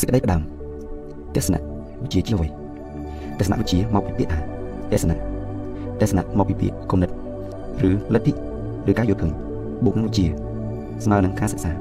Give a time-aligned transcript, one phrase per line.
[0.00, 0.40] សេចក្តីផ្ដាំ
[1.34, 1.60] ទស្សនៈ
[2.02, 2.48] វិជ្ជាជាអ្វី
[3.38, 4.38] ទស្សនៈវិជ្ជាមកពីពាក្យថា
[4.92, 5.16] ទស្សនៈ
[6.00, 7.10] ទស្សនៈមកពីពាក្យគំនិត
[7.88, 8.32] ឬលទ្ធិ
[8.90, 9.32] ឬការយល់ឃើញ
[9.84, 10.26] បូកនឹងវិជ្ជា
[11.04, 11.72] ស្មើនឹងការសិក្សា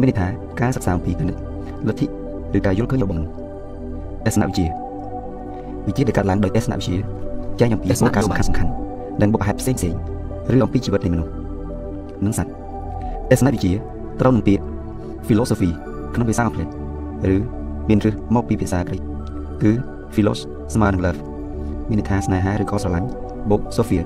[0.00, 0.26] មានន័យថា
[0.60, 1.36] ការសិក្សាអំពីគំនិត
[1.88, 2.06] លទ្ធិ
[2.56, 3.32] ឬការយល់ឃើញរបស់មនុស្ស
[4.26, 4.66] ទស្សនៈវិជ្ជា
[5.86, 6.96] វិជ្ជាដែលកើតឡើងដោយទស្សនៈវិជ្ជា
[7.60, 8.70] ចែងអំពីគោលការណ៍សំខាន់សំខាន់
[9.20, 9.94] និងបុព្វហេតុផ្សេងផ្សេង
[10.54, 11.32] ឬអំពីជីវិតនៃមនុស្ស
[12.24, 12.50] និងសត្វ
[13.30, 13.72] ទស្សនៈវិជ្ជា
[14.20, 14.64] ត្រូវនឹងពាក្យ
[15.26, 15.70] philosophy
[16.14, 16.68] ក្នុងភាសាអង់គ្លេស
[17.34, 17.36] ឬ
[17.88, 19.00] មានរឹសមកពីភាសាក្រិក
[19.62, 19.72] គឺ
[20.14, 20.40] philos
[20.74, 21.20] ស្មើនឹង love
[21.88, 23.08] មានន័យថាស្នេហាឬក៏ស្រឡាញ់
[23.50, 24.02] បូក sophia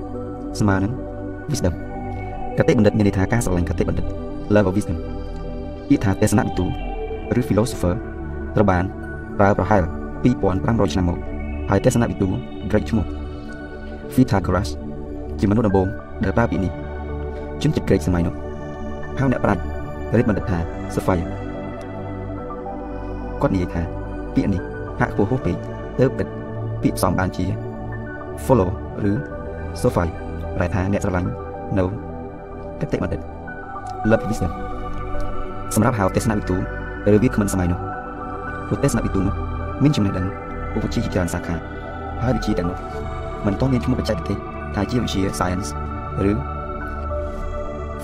[0.59, 0.91] ស្មើនឹង
[1.51, 1.73] wisdom
[2.57, 4.05] កតិបណ្ឌិតមានន័យថាការស្រឡាញ់កតិបណ្ឌិត
[4.53, 4.97] love of wisdom
[5.89, 6.65] ពាក្យថាទេសនវិទូ
[7.39, 7.95] ឬ philosopher
[8.55, 8.83] ត្រូវបាន
[9.39, 9.83] ប្រើប្រហែល
[10.41, 11.17] 2500ឆ្នាំមក
[11.69, 12.27] ហើយទេសនវិទូ
[12.71, 13.05] Greek ឈ្មោះ
[14.13, 14.69] Pythagoras
[15.39, 15.87] ជាមនុស្សដំបូង
[16.23, 16.71] ដែលប្រើពាក្យនេះ
[17.61, 18.35] ជនជាតិក្រិកសម័យនោះ
[19.19, 19.61] ហៅអ្នកប្រាជ្ញ
[20.17, 20.59] រៀបបណ្ឌិតថា
[20.95, 21.25] Sophia
[23.41, 23.81] គាត់និយាយថា
[24.35, 24.61] ពាក្យនេះ
[24.99, 25.55] ហាក់ខ្ពស់ហួសពេក
[25.99, 26.27] ទើបគិត
[26.81, 27.45] ពាក្យផ្សំបានជា
[28.45, 28.69] follow
[29.09, 29.13] ឬ
[29.81, 30.05] Sophia
[30.55, 31.29] ប្រែថាអ្នកស្រឡាញ់
[31.77, 31.83] នៅ
[32.81, 33.21] កតិបណ្ឌិត
[34.09, 34.51] Love Wisdom
[35.75, 36.55] សម្រាប់ហៅទេសនវិទូ
[37.13, 37.79] ឬវាគ្មិនសម័យនោះ
[38.67, 39.35] ព្រោះទេសនវិទូនោះ
[39.83, 40.25] មានចំណេះដឹង
[40.75, 41.55] ឧបជាជាច្រើនសាខា
[42.23, 42.77] ហើយវិជាទាំងនោះ
[43.45, 44.37] មិនទាន់មានឈ្មោះបច្ចេកទេស
[44.75, 45.69] ថាជាវិទ្យា science
[46.29, 46.33] ឬ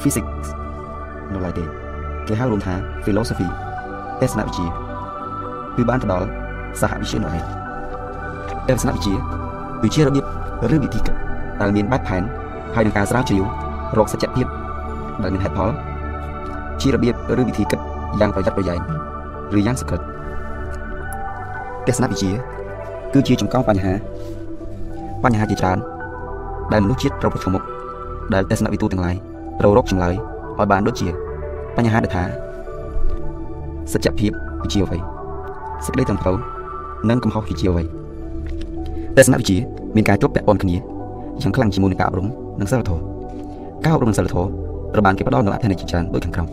[0.02, 0.48] physics
[1.34, 1.64] នៅឡើយទេ
[2.28, 2.74] គេហៅរួមថា
[3.06, 3.48] philosophy
[4.22, 4.87] ទេសនវិជ្ជា
[5.78, 6.28] គឺបានទៅដល់
[6.82, 7.44] សហវិជ្ជានោះឯង
[8.68, 9.14] ទេសនវិជ្ជា
[9.84, 10.26] វិជ្ជារបៀប
[10.74, 11.16] ឬវិធីគិត
[11.62, 12.24] ដែលមានបែបផែន
[12.76, 13.44] ហើយនឹងការស្រាវជ្រាវ
[13.98, 14.48] រកសច្ចភាព
[15.24, 15.70] ដែលមានហេតុផល
[16.82, 17.80] ជារបៀបឬវិធីគិត
[18.20, 18.80] យ៉ាងប្រយ័ត្នប្រយែង
[19.58, 20.06] ឬយ៉ាងសក្តិ
[21.88, 22.32] ទេសនវិជ្ជា
[23.14, 23.94] គឺជាចំកោងបញ្ហា
[25.24, 25.78] បញ្ហាជាច្រើន
[26.74, 27.64] ដែលមនុស្សជាតិត្រូវប្រឈមមុខ
[28.34, 29.16] ដែលទស្សនវិទូទាំងឡាយ
[29.60, 30.16] ត្រូវរកចម្លើយ
[30.58, 31.08] ឲ្យបានដូចជា
[31.78, 32.24] បញ្ហាដែលថា
[33.94, 34.32] សច្ចភាព
[34.64, 35.17] វិជ្ជាអ្វី
[35.86, 36.36] សេចក្តីត្រឹមត្រូវ
[37.10, 37.84] និងកំហុសវិជ្ជាអ្វី
[39.18, 39.58] ទស្សនវិជ្ជា
[39.96, 40.76] មានការជាប់ពាក់ព័ន្ធគ្នា
[41.42, 42.28] យ៉ាងខ្លាំងជាមួយនឹងការអប់រំ
[42.60, 43.02] និងសិលធម៌
[43.84, 44.48] ការអប់រំនិងសិលធម៌
[44.94, 46.48] ត្រូវបានគេផ្ដល់នូវអត្ថន័យជាច្រើនដូចខាងក្រោម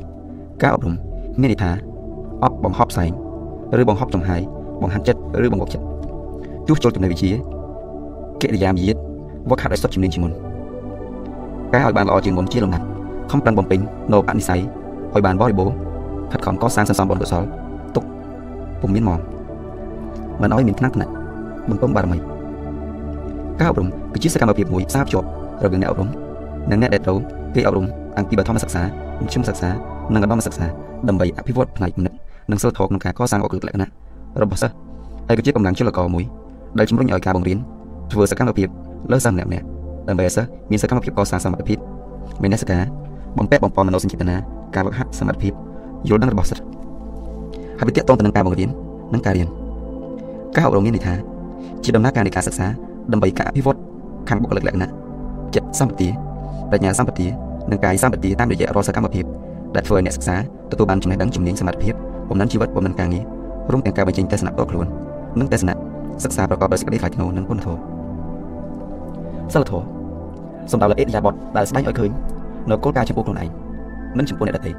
[0.63, 0.95] ការអប់រំ
[1.41, 1.71] មានន័យថា
[2.45, 3.11] អប់បង្ហប់ផ្សែង
[3.81, 4.41] ឬបង្ហប់ចំហាយ
[4.83, 5.85] បង្ហាត់ចិត្តឬបង្កប់ចិត្ត
[6.69, 7.31] ទោះចូលចំណេះវិជ្ជា
[8.41, 8.97] កិរិយាមាយាទ
[9.51, 10.33] វឹកហាត់ឲ្យសុទ្ធជំនាញជាមុន
[11.73, 12.85] ការឲ្យបានល្អជាងមុនជាលំដាប់
[13.31, 13.81] ខំប្រឹងបំពេញ
[14.13, 14.61] នៅអនិស័យ
[15.15, 15.75] ឲ្យបានបរិបូរណ៍
[16.33, 17.64] ខិតខំកសាងសន្សំបុណ្យកុសលទុក
[18.85, 19.21] ពុំមានមក
[20.43, 21.13] មិនឲ្យមានថ្នាក់ថ្នាក់
[21.71, 22.19] បំពងបារមី
[23.59, 25.27] ការអប់រំគឺជាសកម្មភាពមួយផ្សារភ្ជាប់
[25.65, 26.09] រវាងអ្នកអប់រំ
[26.71, 27.19] និងអ្នកដែលត្រូវ
[27.55, 27.87] គេអប់រំ
[28.19, 28.83] អង្គពីបឋមសិក្សា
[29.23, 29.69] មធ្យមសិក្សា
[30.15, 30.67] និងឧត្តមសិក្សា
[31.09, 32.13] ដើម្បីអភិវឌ្ឍផ្នែកគំនិត
[32.51, 33.89] និងសិលធម៌ក្នុងការកសាងអក្សរលក្ខណៈ
[34.43, 34.75] របស់សិស្ស
[35.29, 36.25] ហើយក៏ជាកម្លាំងចលករមួយ
[36.79, 37.59] ដែលជំរុញឲ្យការបង្រៀន
[38.13, 38.69] ធ្វើសកម្មភាព
[39.13, 39.51] លើសិស្សម្នាក់ៗ
[40.09, 41.79] ដើម្បីឲ្យសិស្សមានសកម្មភាពកសាងសមត្ថភាព
[42.43, 42.79] មាននសិកា
[43.39, 44.37] បំពាក់បំពន់មនោសញ្ចេតនា
[44.75, 45.53] ការវឹកហាត់សមត្ថភាព
[46.09, 46.63] យល់ដឹងរបស់សិស្ស
[47.85, 48.71] ហើយវាទាក់ទងទៅនឹងការបង្រៀន
[49.15, 49.49] និងការរៀន
[50.57, 51.15] ការអប់រំមានន័យថា
[51.85, 52.67] ជាដំណើរការនៃការសិក្សា
[53.13, 53.79] ដើម្បីការអភិវឌ្ឍ
[54.29, 54.91] ខាងបុគ្គលិកលក្ខណៈ
[55.55, 56.09] ចិត្តសម្បទា
[56.73, 57.27] បញ្ញាសម្បទា
[57.71, 59.25] និងកាយសម្បទាតាមរយៈរាល់សកម្មភាព
[59.75, 60.37] ដែលធ្វើឲ្យអ្នកសិក្សា
[60.71, 61.95] ទទួលបានចំណេះដឹងជំនាញសមត្ថភាព
[62.31, 63.25] បំណិនជីវិតបំណិនការងារ
[63.73, 64.87] រួមទាំងការបញ្ចេញទស្សនៈផ្ទាល់ខ្លួន
[65.39, 65.75] និងទស្សនៈ
[66.25, 67.81] សិក្សាប្រកបដោយសេចក្តីថ្លៃថ្នូរនិងគុណធម៌
[69.55, 69.87] សិលធម៌
[70.73, 72.11] សំដៅលើអេតយាបតដែលស្ដែងឲ្យឃើញ
[72.71, 73.49] នៅគោលការណ៍ចំពោះខ្លួនឯង
[74.19, 74.73] និងចំពោះអ្នកដទៃ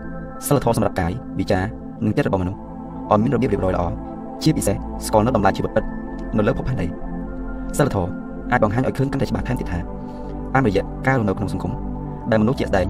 [0.48, 1.64] សិលធម៌សម្រាប់កាយវិចារ
[2.06, 2.65] និងចិត្តរបស់មនុស្ស
[3.12, 3.84] ឲ្យមានរបៀបរៀបរយល្អ
[4.44, 5.84] ជាពិសេសស្គាល់នៅតម្លៃជីវិតពិត
[6.38, 6.88] នៅលើភពផែនដី
[7.78, 8.12] សិលធម៌
[8.52, 11.72] អាចបង្ហាញឲ្យឃើញកាន់តែច្បាស់ថែមទៀតថាតាមរយៈការរស់នៅក្នុងសង្គម
[12.32, 12.88] ដែលមនុស្សជាក់ស្ដែង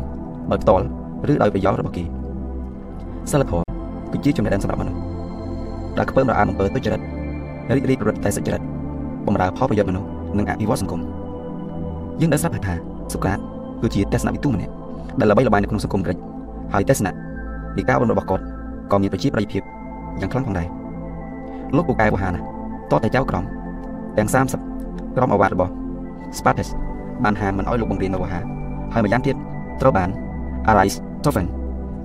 [0.51, 0.85] ដោយផ្ទាល់
[1.31, 2.03] ឬដោយប្រយោលរបស់គេ
[3.31, 3.63] សិលធម៌
[4.11, 4.99] គឺជាចំណេះដឹងសម្រាប់មនុស្ស
[5.97, 7.01] ដែលខ្ពើមរអាអំពើទុច្ចរិត
[7.75, 8.61] រីករាយប្រព្រឹត្តតែសុចរិត
[9.27, 11.01] បំរើផលប្រយោជន៍មនុស្សនិងអភិវឌ្ឍសង្គម
[12.21, 12.75] យើងដឹងស្រាប់ថា
[13.13, 13.39] សុក្រាត
[13.81, 14.71] គឺជាទស្សនវិទូម្នាក់
[15.19, 16.17] ដែលល្បីល្បាញនៅក្នុងសង្គមក្រិច
[16.73, 17.13] ហើយទស្សនៈ
[17.77, 18.43] នៃការបណ្ដុះរបស់គាត់
[18.91, 19.61] ក៏មានប្រជាប្រិយភាព
[20.21, 20.67] យ៉ាងខ្លាំងផងដែរ
[21.75, 22.39] លោកពូកែវហាណា
[22.91, 23.43] តតែចៅក្រម
[24.17, 24.29] ទាំង
[24.71, 25.71] 30ក្រុមអាវ៉ាត់របស់
[26.37, 26.69] Spartus
[27.23, 28.39] បានហាមមិនឲ្យលោកបង្រៀននៅវហា
[28.93, 29.35] ហើយម្យ៉ាងទៀត
[29.81, 30.09] ត្រូវបាន
[30.69, 31.47] Aristotle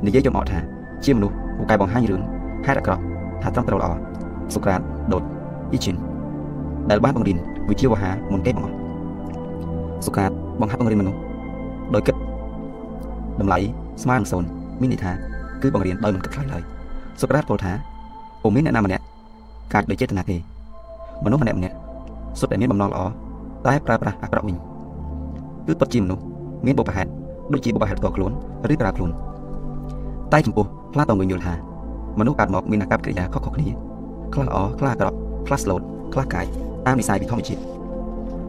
[0.07, 0.59] និយាយចំអកថា
[1.05, 2.23] ជាមនុស្សពូកែបង្ហាញរឿង
[2.67, 3.03] ហេតុអាក្រក់
[3.43, 3.91] ថាត្រឹមត្រូវល្អ
[4.55, 4.81] សុក្រាត
[5.13, 5.23] ដូត
[5.73, 5.97] អ៊ីជីន
[6.91, 7.37] ដែលបានបង្រៀន
[7.69, 8.77] វិជ្ជាវហាមុនគេបង្អស់
[10.07, 10.31] សុក្រាត
[10.61, 11.19] បង្ហាត់បង្រៀនមនុស្ស
[11.95, 12.15] ដោយគិត
[13.41, 13.59] តម្លៃ
[14.03, 14.49] ស្មើនឹងសូន្យ
[14.81, 15.13] មានន័យថា
[15.63, 16.63] គឺបង្រៀនដោយមិនគិតខ្លាំងឡើយ
[17.21, 17.73] សុក្រាតពោលថា
[18.43, 19.03] ពុំមានអ្នកណាម្នាក់
[19.73, 20.37] កាចដោយចេតនាទេ
[21.25, 21.75] មនុស្សម្នាក់ម្នាក់
[22.39, 23.01] សុទ្ធតែមានបំណងល្អ
[23.67, 24.57] តែប្រើប្រាស់អាក្រក់វិញ
[25.67, 26.23] គឺពិតជាមនុស្ស
[26.67, 27.11] មានបុព្វហេតុ
[27.53, 28.33] ដូចជាបុព្វហេតុផ្ទាល់ខ្លួន
[28.73, 29.11] ឬប្រើខ្លួន
[30.33, 31.55] តែចំពោះផ្លាតងវិញយល់ថា
[32.19, 33.69] មនុស្សកើតមកមានអាកប្បកិរិយាខុសៗគ្នា
[34.33, 35.17] ខ្លះល្អខ្លះអាក្រក់
[35.47, 35.81] ខ្លះស្លូត
[36.13, 36.47] ខ្លះកាយ
[36.87, 37.61] តាមនិស័យពីធម្មជាតិ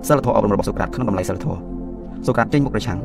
[0.07, 1.59] សិលធម៌អប់រំរបស់សូក្រាតក្នុងតម្លៃសិលធម៌
[2.25, 2.99] សូក្រាតចេញមុខប្រឆាំង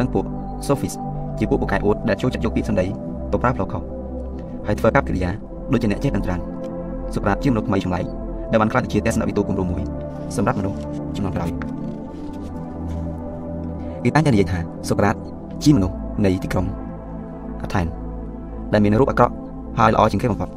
[0.00, 0.24] នឹងពួក
[0.66, 0.96] Sophist
[1.38, 2.86] ជាពួកពូកែអួតដែលចូលចិត្តយកពាក្យសម្ដី
[3.32, 3.82] ទៅប្រើផ្លូវខុស
[4.66, 5.30] ហើយធ្វើកັບកិរិយា
[5.72, 6.42] ដូចជាអ្នកចេះដឹងត្រាន់
[7.14, 8.04] សូក្រាតជាមនុស្សថ្មីចម្លែក
[8.50, 9.82] ដែលបានក្លាយទៅជាទស្សនវិទូគំរូមួយ
[10.36, 10.78] សម្រាប់មនុស្ស
[11.16, 11.50] ជំនាន់ក្រោយ
[14.04, 14.58] គេតែងតែនិយាយថា
[14.88, 15.14] សូក្រាត
[15.64, 16.66] ជាមនុស្សនៃទីក្រុង
[17.62, 17.86] អាថែន
[18.72, 19.34] ដែលមានរូបអាក្រក់
[19.78, 20.48] ហើយល្អជាងគេបំផុត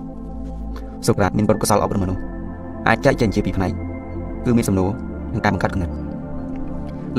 [1.07, 2.21] សូក្រាតមានបុណ្យកុសលអប់រំមនុស្ស
[2.87, 3.71] អាចចែកចេញជាពីរផ្នែក
[4.45, 4.89] គឺមានសំណួរ
[5.33, 5.89] និងការបង្កើតគំនិត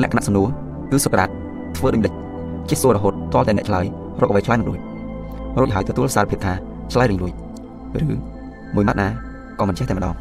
[0.01, 0.47] លក្ខណៈសំណួរ
[0.91, 1.29] គឺសូក្រាត
[1.77, 2.13] ធ្វើដូចដេច
[2.69, 3.85] ជាសួររហូតតតែអ្នកឆ្លើយ
[4.21, 4.79] រកអ្វីឆ្លើយមិនរួច
[5.59, 6.53] រួចហើយទទួលសារភាពថា
[6.93, 7.33] ឆ្លើយរៀងរួច
[7.97, 8.03] ឬ
[8.75, 9.07] មួយម៉ាត់ណា
[9.59, 10.15] ក៏មិនចេះតែម្ដង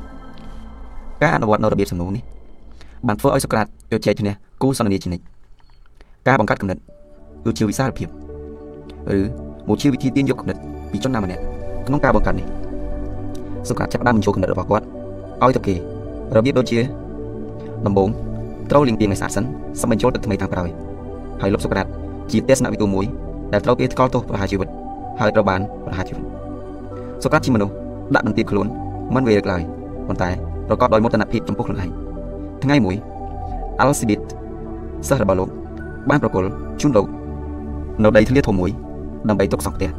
[1.22, 2.22] ការអនុវត្តនៅរបៀបសំណួរនេះ
[3.06, 5.24] បានធ្វើឲ្យសូក្រាតជជែកឈ្នះគូសន្ទនាជានិច្ច
[6.28, 6.78] ការបង្កើតគំនិត
[7.44, 8.08] គឺជាវិសាលភាព
[9.16, 9.18] ឬ
[9.68, 10.56] មួយជាវិធីទាញយកគំនិត
[10.90, 11.42] ពីជនណាម្នាក់
[11.86, 12.46] ក្នុងការបង្កើតនេះ
[13.68, 14.84] សូក្រាតចាប់ផ្ដើមបញ្ចូលគំនិតរបស់គាត់
[15.42, 15.74] ឲ្យទៅគេ
[16.36, 16.78] របៀបដូចជា
[17.86, 18.08] ដំបូង
[18.70, 19.44] ត្រូវលាងពាងឲ្យស្អាតសិន
[19.80, 20.68] សឹមបញ្ចូលទឹកថ្មីតាមក្រោយ
[21.40, 21.86] ហើយលុបសូក្រាត
[22.32, 23.04] ជាទស្សនវិទូមួយ
[23.52, 24.68] ដែលត្រូវគេថ្កល់ទោសប្រហារជីវិត
[25.20, 26.37] ហើយត្រូវបានប្រហារជីវិត
[27.22, 27.74] សូក្រាតជាមនុស្ស
[28.14, 28.66] ដាក់បន្ទាបខ្លួន
[29.14, 29.62] មិនវេរឡើយ
[30.08, 30.30] ប៉ុន្តែ
[30.68, 31.90] ប្រកបដោយមោទនភាពចំពោះខ្លួនឯង
[32.62, 32.96] ថ្ងៃមួយ
[33.80, 34.20] អាល់ស៊ីប៊ីត
[35.08, 35.48] សិស្សរបស់លោក
[36.10, 36.48] បានប្រគល់
[36.80, 37.06] ជូនលោក
[38.02, 38.70] នៅដីធ្លាធំមួយ
[39.28, 39.90] ដើម្បីទុកសង់ផ្ទះ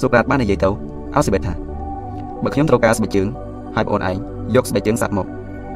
[0.00, 0.68] សូក្រាតបាននិយាយទៅ
[1.14, 1.54] អាល់ស៊ីប៊ីតថា
[2.42, 3.26] បើខ្ញុំត្រូវការស្បែកជើង
[3.76, 4.16] ហើយបងឯង
[4.54, 5.26] យកស្បែកជើងសាក់មក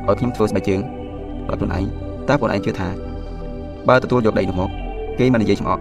[0.09, 0.81] ឲ្យខ្ញុំធ្វើស្បែកជើង
[1.49, 1.85] ដល់ខ្លួនឯង
[2.29, 2.89] តើបងឯងជឿថា
[3.89, 4.71] បើទទួលយកដីនោះមក
[5.19, 5.81] គេមិននិយាយឆ្ងល់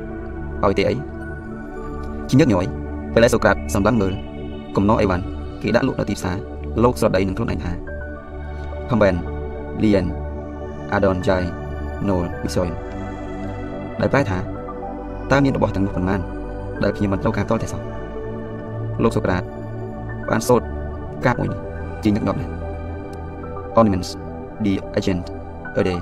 [0.63, 0.95] ឲ្យទេអី
[2.29, 2.65] ជាញឹកញយ
[3.13, 4.13] ពេលសូក្រាតសម្លឹងមើល
[4.77, 5.23] កំណងអីវ៉ាន់
[5.61, 6.37] គេដាក់លក់នៅទីផ្សារ
[6.83, 7.71] លោកស្រដីនឹងខ្លួនឯងថា
[8.89, 9.15] Comben
[9.81, 10.05] Lien
[10.95, 11.43] Adon Jai
[12.07, 12.69] Nol Visoy
[13.99, 14.39] ដែលប្រែថា
[15.31, 16.21] តើមានរបស់ទាំងនោះប៉ុន្មាន
[16.83, 17.81] ដែលខ្ញុំមិនត្រូវការតល់តែសោះ
[19.03, 19.43] លោកសូក្រាត
[20.29, 20.65] បានសូត្រ
[21.25, 21.59] កាបមួយនេះ
[22.03, 22.53] ជាញឹកញាប់ណាស់
[23.79, 24.09] Ornaments
[24.63, 25.25] the agent
[25.79, 25.99] a day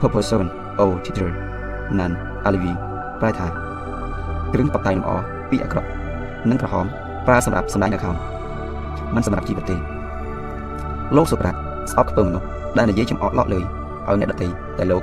[0.00, 0.48] purpose seven
[0.82, 1.30] o teacher
[1.98, 2.12] nan
[2.48, 2.72] alivi
[3.20, 3.46] ប្រែថា
[4.52, 5.10] គ្រឿងបតែងលម្អ
[5.50, 5.88] ពីអាក្រក់
[6.50, 6.86] និងក្រហម
[7.26, 8.10] ប្រើសម្រាប់សម្ដែងនៅខោ
[9.14, 9.76] មិនសម្រាប់ជីវិតទេ
[11.16, 11.54] លោកសូក្រាត
[11.92, 12.46] ស្អប់ខ្ពើមមនុស្ស
[12.78, 13.64] ដែលនិយាយចំអកឡក់លើយ
[14.06, 14.48] ឲ្យអ្នកដទៃ
[14.78, 15.02] តែលោក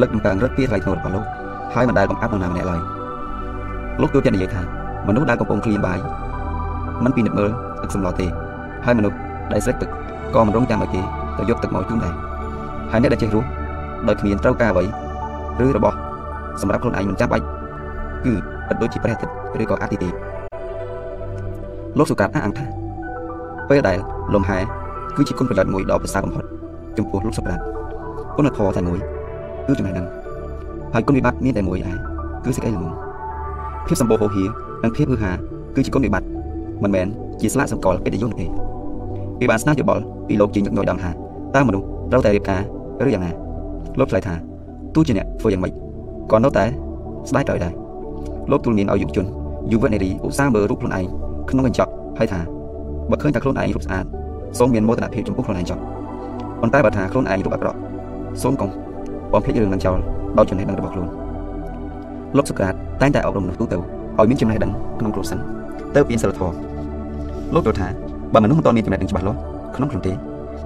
[0.00, 1.24] លើកតម្កើងរឹតពីថ្លៃថ្នូររបស់លោក
[1.74, 2.80] ហើយមិនដែលកំអាប់នរណាម្នាក់ឡើយ
[4.00, 4.62] លោកទូទាំងនិយាយថា
[5.08, 5.98] មនុស្សដែលកំពុងឃ្លានបាយ
[7.04, 7.50] មិនពិនិត្យមើល
[7.82, 8.26] ទឹកសម្លទេ
[8.84, 9.16] ហើយមនុស្ស
[9.52, 9.90] ដែលស្រេកទឹក
[10.34, 11.02] ក៏មិនរងចាំឲ្យគេ
[11.38, 12.14] ទៅយកទឹកមកជូនដែរ
[12.92, 13.48] ហើយអ្នកដែលចេះរស់
[14.08, 14.84] ដោយគ្មានត្រូវការអ្វី
[15.64, 15.96] ឬរបស់
[16.60, 17.44] សម្រាប់ខ្លួនឯងមិនចាំបាច់
[18.24, 18.36] គឺឥ
[18.74, 20.12] តដូចជាព្រះអាទិត្យឬក៏អាទិទេព
[21.98, 22.66] លោកសុកាតអះអាងថា
[23.68, 23.98] ពេលដែល
[24.34, 24.58] លំហែ
[25.16, 26.44] គឺជាគុណប្រយោជន៍មួយដ៏ប្រសើរបំផុត
[26.96, 27.60] ចំពោះលោកសុប្រាត
[28.36, 28.98] គុណធម៌តែមួយ
[29.66, 30.06] គឺចំណេះដឹង
[30.94, 31.96] ហើយគុណវិបត្តិមានតែមួយឯង
[32.44, 32.92] គឺសេចក្តីល្ងង
[33.86, 34.44] ភាពសម្បូរហូរហៀ
[34.82, 35.32] និងភាពហឺហា
[35.74, 36.28] គឺជាគុណវិបត្តិ
[36.82, 37.06] មិនមែន
[37.40, 38.46] ជាស្លាកសម្គាល់កិត្តិយសទេ
[39.40, 41.10] គេបានស្នើយោបល់ពីលោកជាញឹកញយដល់ថា
[41.54, 42.60] តើមនុស្សត្រូវតែរៀបការ
[43.06, 43.30] ឬយ៉ាងណា
[43.98, 44.34] លោកឆ្លើយថា
[44.94, 45.72] ទោះជាអ្នកធ្វើយ៉ាងម៉េច
[46.32, 46.64] ក៏នៅតែ
[47.28, 47.72] ស្ដាយត្រូវដែរ
[48.50, 49.26] លោកទូលមានឲ្យយុវជន
[49.72, 51.06] យុវនារីឧស្សាហ៍មើលរូបខ្លួនឯង
[51.50, 52.40] ក្នុងកញ្ចក់ហើយថា
[53.10, 54.04] បើឃើញតែខ្លួនឯងរូបស្អាត
[54.58, 55.78] សូមមានមោទនភាពចំពោះខ្លួនឯងចុះ
[56.60, 57.78] ប៉ុន្តែបើថាខ្លួនឯងរូបអាក្រក់
[58.42, 58.70] សូមកុំ
[59.32, 59.98] បំភ្លេចរឿងនឹងចោល
[60.38, 61.08] ដោយចំណេះដឹងរបស់ខ្លួន
[62.36, 65.38] លោកសុក្រាតតែងតែអប់រំមនុស្សទូទៅឲ្យមានចំណេះដឹងក្នុងខ្លួនសិន
[65.94, 66.56] ទៅមានសិលធម៌
[67.54, 67.88] លោកយល់ថា
[68.32, 69.38] បើមនុស្សមិនតមានចំណេះដឹងច្បាស់លាស់
[69.76, 70.12] ក្នុងខ្លួនទេ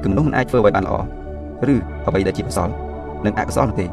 [0.03, 0.95] គឺមនុស្សមិនអាចធ្វើអ្វីបានល្អ
[1.73, 1.77] ឬ
[2.07, 2.69] អ្វីដែលជាកុសល
[3.25, 3.87] និងអកុសលនោះទេ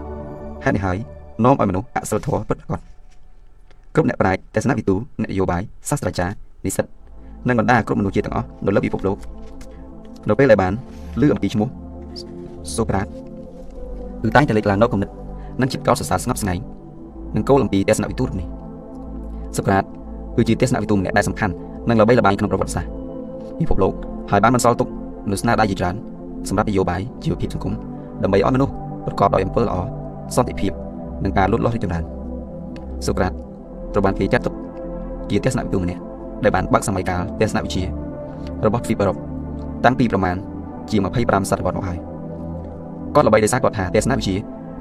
[0.63, 0.98] ហេតុនេះហើយ
[1.44, 2.81] នាំឲ្យមនុស្សអសិលធម៌ពិតប្រាកដ
[3.95, 6.86] គ្រប់អ្នកប្រាជ្ញទស្សនវិទូអ្នកនយោបាយសាស្ត្រាចារ្យ និស្សិត
[7.48, 9.18] និងបណ្ដាគ្រប់មនុស្សជាតិទាំងអស់នៅលើពិភពលោក
[10.30, 10.73] នៅពេលដែលបាន
[11.21, 11.68] ឮអំពីឈ្មោះ
[12.76, 13.07] សូក្រាត
[14.23, 15.09] គឺតែងតែលេចឡើងនៅគំនិត
[15.61, 16.61] និងចិត្តកោតសរសើរស្ងប់ស្ងាញ់
[17.35, 18.47] និងគោលអំពីទស្សនវិទូនេះ
[19.57, 19.83] សូក្រាត
[20.35, 21.54] គឺជាទស្សនវិទូម្នាក់ដែលសំខាន់
[21.90, 22.92] និងល្បីល្បាញក្នុងប្រវត្តិសាស្ត្រ
[23.59, 23.94] ពិភពលោក
[24.31, 24.87] ហើយបានបន្សល់ទុក
[25.31, 25.95] នូវស្នាដៃជាច្រើន
[26.49, 27.73] សម្រាប់នយោបាយជីវភាពសង្គម
[28.23, 28.73] ដើម្បីឲ្យមនុស្ស
[29.06, 29.76] ប្រកបដោយអំពើល្អ
[30.35, 30.71] សន្តិភាព
[31.23, 32.04] និងការលូតលាស់រីកចម្រើន
[33.06, 33.31] សូក្រាត
[33.94, 34.54] ត្រូវបានគេចាត់ទុក
[35.30, 36.02] ជាទស្សនវិទូម្នាក់
[36.44, 37.83] ដែលបានបើកសម័យកាលទស្សនវិជ្ជា
[38.65, 39.17] របស់ទ្វីបអឺរ៉ុប
[39.85, 40.35] តាំងពីប្រមាណ
[40.89, 41.99] ជា25សតវត្សមកហើយ
[43.15, 44.35] គាត់ល្បីដោយសារគាត់ថាទស្សនវិជ្ជា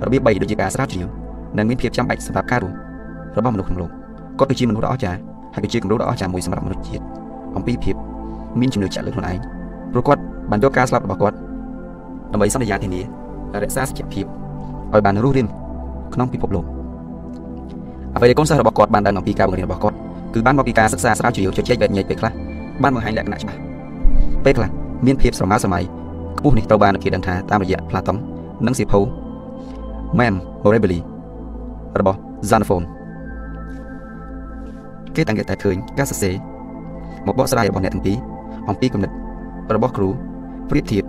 [0.04, 1.06] របៀប3ដូចជាការស្រាវជ្រាវ
[1.58, 2.76] និងមានភាពចាំបាច់សម្រាប់ការរស់
[3.36, 3.90] របស់មនុស្សក្នុងលោក
[4.38, 5.20] គាត់គឺជាមនុស្សដ៏អស្ចារ្យ
[5.54, 7.04] ហើយគឺជាគំរូដ៏អស្ចារ្យមួយសម្រាប់មនុស្សជាតិ
[7.56, 7.96] អំពីភាព
[8.60, 9.38] មានជំនឿចាក់លើខ្លួនឯង
[9.92, 10.20] ព្រោះគាត់
[10.50, 11.36] បានយកការស្លាប់របស់គាត់
[12.32, 13.00] ដើម្បីសន្យាធានា
[13.62, 14.25] រក្សាសច្ចភាព
[14.92, 15.46] ឲ្យបានរស់រាន
[16.14, 16.64] ក្នុងពិភពលោក
[18.14, 19.96] អ្វីដែលកូនសិស្សរបស់គាត់បានដឹងអំពីការបង្រៀនរបស់គាត់
[20.36, 22.34] គឺបានមកពីការសិក្សាស្រាវជ្រាវជជែកវែកញែកពេលខ្លះ
[22.84, 23.60] បានបង្ហាញលក្ខណៈច្បាស់
[24.46, 24.70] ពេលខ្លះ
[25.05, 25.79] មានភាពស្រមើស្រមៃ
[26.38, 28.17] ខ្ពស់នេះត្រូវបានគេដឹងថាតាមរយៈ Platon
[28.65, 29.00] និងសៀវភៅ
[30.20, 31.01] Memorabilia
[32.00, 32.84] របស់ Xenophon
[35.15, 36.36] គេតែងតែឃើញការសរសេរ
[37.27, 38.17] មកបកស្រាយរបស់អ្នកទាំងពីរ
[38.70, 39.12] អំពីគំនិត
[39.75, 40.10] របស់គ្រូ
[40.70, 41.03] ប្រៀបធៀប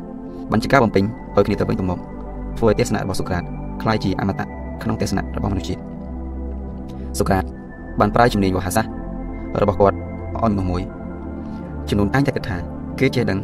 [0.53, 1.05] បញ្ជាការបំពេញ
[1.37, 1.99] ឲ្យគ្នាទៅវិញទៅមក
[2.59, 3.43] ធ្វើឲ្យទេសនារបស់សូក្រាត
[3.83, 4.47] คล้ายជាអមតៈ
[4.83, 5.81] ក្នុងទេសនារបស់មនុស្សជាតិ
[7.19, 7.45] សូក្រាត
[8.01, 8.93] បានប្រើជំនាញវោហារសាស្ត្រ
[9.62, 9.98] របស់គាត់
[10.42, 10.82] អន់មួយ
[11.90, 12.58] ចំនួនអញតែគិតថា
[13.00, 13.40] គេចេះដឹង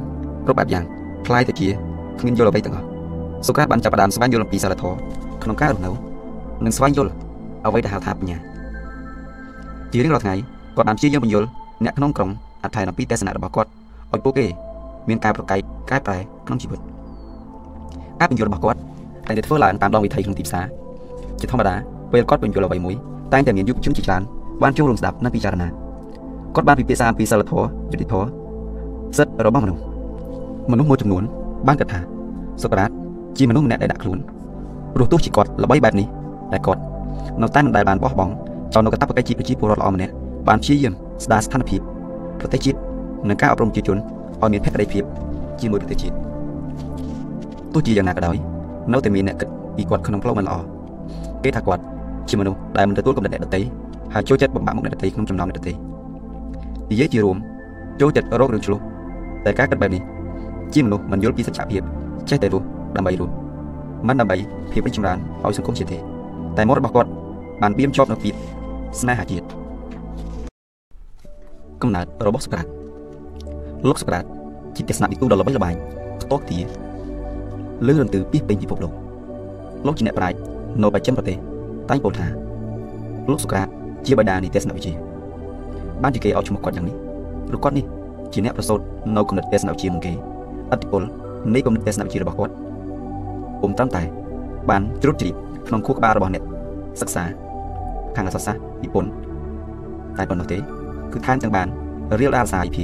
[0.45, 0.83] គ្រប់បែបយ៉ាង
[1.25, 1.67] ផ្លាយទៅជា
[2.19, 2.86] គ្មានយល់អ្វីទាំងអស់
[3.48, 4.98] សូក្រាតបានចាប់ផ្ដើមស្វែងយល់អំពីសារធម៌
[5.43, 5.89] ក្នុងការរស់នៅ
[6.65, 7.12] និងស្វែងយល់
[7.65, 8.38] អ្វីដែលហៅថាបញ្ញា
[9.91, 10.36] ជារៀងរាល់ថ្ងៃ
[10.75, 11.48] គាត់បានព្យាយាមបញ្យល់
[11.83, 12.29] អ្នកក្នុងក្រុម
[12.63, 13.69] អត្ថនអំពីទស្សនៈរបស់គាត់
[14.13, 14.45] ឲ្យពួកគេ
[15.10, 16.17] មានការប្រកែកកែប្រែ
[16.48, 16.79] ក្នុងជីវិត
[18.19, 18.79] ការបញ្យល់របស់គាត់
[19.27, 20.65] តែងតែធ្វើឡើងតាមដងវិធីក្នុងទីផ្សារ
[21.39, 21.75] ជាធម្មតា
[22.12, 22.95] ពេលគាត់បញ្យល់អ្វីមួយ
[23.33, 24.22] តែងតែមានយុវជនជាច្រើន
[24.62, 25.83] បានចូលរួមស្ដាប់និងពិចារណា
[26.55, 28.27] គាត់បានពិភាក្សាអំពីសិលធម៌យុត្តិធម៌
[29.17, 29.81] សិទ្ធិរបស់មនុស្ស
[30.72, 31.24] មនុស្សមួយចំនួន
[31.67, 32.00] បានគិតថា
[32.63, 32.89] សូក្រាត
[33.38, 34.19] ជាមនុស្សម្នាក់ដែលដាក់ខ្លួន
[34.93, 36.07] ព្រោះទោះជាគាត់ល្បីបែបនេះ
[36.51, 36.81] តែគាត់
[37.41, 38.33] នៅតែមិនដែលបានបោះបង់
[38.74, 40.13] ចោលនៅកាតព្វកិច្ចជាប្រជាពលរដ្ឋល្អម្នាក់
[40.48, 40.93] បានព្យាយាម
[41.24, 41.81] ស្ដារស្ថានភាព
[42.39, 42.77] ប្រទេសជាតិ
[43.29, 45.03] និងការអប់រំប្រជាជនឲ្យមានភក្ដីភាព
[45.62, 46.15] ជាមួយប្រទេសជាតិ
[47.74, 48.36] ទោះជាយ៉ាងណាក៏ដោយ
[48.93, 50.55] នៅតែមានអ្នកគិតពីគាត់ក្នុងផ្លូវមិនល្អ
[51.43, 51.83] គេថាគាត់
[52.29, 53.62] ជាមនុស្សដែលមិនទទួលកំណត់អ្នកដទៃ
[54.13, 55.74] ហើយចូលចិត្តបំផាក់មុខអ្នកដទៃក្នុងចំណោមអ្នកដទៃ
[56.92, 57.38] និយាយជារួម
[58.02, 58.80] ចូលចិត្តរករឿងឆ្លោះ
[59.46, 60.02] តែការគិតបែបនេះ
[60.74, 61.82] ជាមនុស្សមិនយល់ពីសច្ចភាព
[62.30, 63.34] ចេះតែរស់ដើម្បីរស់
[64.08, 64.38] មិនដើម្បី
[64.72, 65.98] ភាពរីកចម្រើនឲ្យសង្គមជាតិទេ
[66.58, 67.10] តែមុខរបស់គាត់
[67.62, 68.30] បានបៀមជាប់នៅពី
[69.00, 69.46] ស្នេហាជាតិ
[71.82, 72.68] កំណើតរបស់សូក្រាត
[73.88, 74.24] លោកសូក្រាត
[74.75, 75.75] ជាទស្សនវិទូដ៏ល្បីល្បាញ
[76.22, 76.58] ផ្ទាល់ទី
[77.88, 78.94] លឺរន្ទឺពីពេញពិភពលោក
[79.86, 80.38] លោកជាអ្នកប្រាជ្ញ
[80.82, 81.38] នៅបច្ចិមប្រទេស
[81.90, 82.28] តែងពោលថា
[83.30, 83.68] លោកសូក្រាត
[84.06, 85.12] ជាបិតានៃទស្សនវិជ្ជា
[86.03, 86.95] បានជាគេឲ្យឈ្មោះគាត់យ៉ាងនេះ
[87.48, 87.86] ព្រោះគាត់នេះ
[88.33, 88.79] ជាអ្នកប្រសូត
[89.15, 90.13] នៅគំនិតទស្សនវិជ្ជាមួយគេ
[90.72, 91.01] អតិពល
[91.53, 92.53] នៃគំនិតទស្សនវិជ្ជារបស់គាត់
[93.62, 94.03] ពុំត្រឹមតែ
[94.69, 95.36] បានជ្រុតជ្រាប
[95.67, 96.43] ក្នុងខួរក្បាលរបស់អ្នក
[97.01, 97.24] សិក្សា
[98.15, 99.10] ខាងអក្សរសាស្ត្រនិពន្ធ
[100.17, 100.57] តែប៉ុណ្ណោះទេ
[101.13, 101.67] គឺថែមទាំងបាន
[102.19, 102.77] រៀលដារសារ IP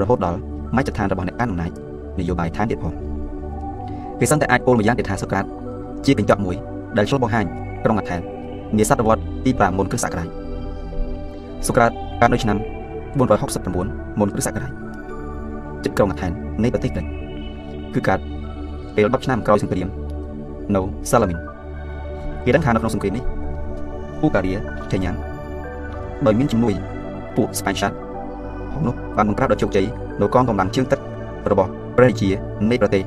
[0.00, 0.38] រហូតដល់
[0.76, 1.70] មជ្ឈដ្ឋានរបស់អ្នកកាន់អំណាច
[2.18, 2.92] នយោបាយថែមទៀតផង
[4.18, 5.44] គេសន្តែអាចពោលម្យ៉ាងទៀតថាសូក្រាត
[6.06, 6.56] ជាកញ្ចក់មួយ
[6.96, 7.44] ដែលឆ្លុះបង្ហាញ
[7.84, 8.20] ក្រុងអាថែន
[8.76, 10.28] នាសតវត្សទី5មុនគ្រិស្តសករាជ
[11.66, 12.58] សូក្រាត កើតនៅឆ្នាំ
[13.18, 14.72] 469មុនគ្រិស្តសករាជ
[15.84, 16.30] ជិតក្រុងអាថែន
[16.62, 17.06] នៃប្រទេសក្រិក
[17.94, 18.20] គឺកើត
[18.94, 19.88] ពេល10ឆ្នាំក្រោយសង្គ្រាម
[20.74, 20.80] នៅ
[21.10, 21.38] សាឡាមីន
[22.44, 23.24] គេដឹងថានៅក្នុងសង្គ្រាមនេះ
[24.20, 24.52] ប៊ូការី
[24.90, 25.16] ថេញ៉ាំង
[26.26, 26.74] ដោយមានជំនួយ
[27.36, 27.96] ពួកស្ប៉ាញ់ឆាត់
[28.72, 29.86] ហងនោះបានបង្ក្រាបដល់ជោគជ័យ
[30.20, 31.00] នៅកងកម្លាំងជើងទឹក
[31.50, 32.28] របស់ព្រះរាជា
[32.70, 33.02] នៃប្រទេស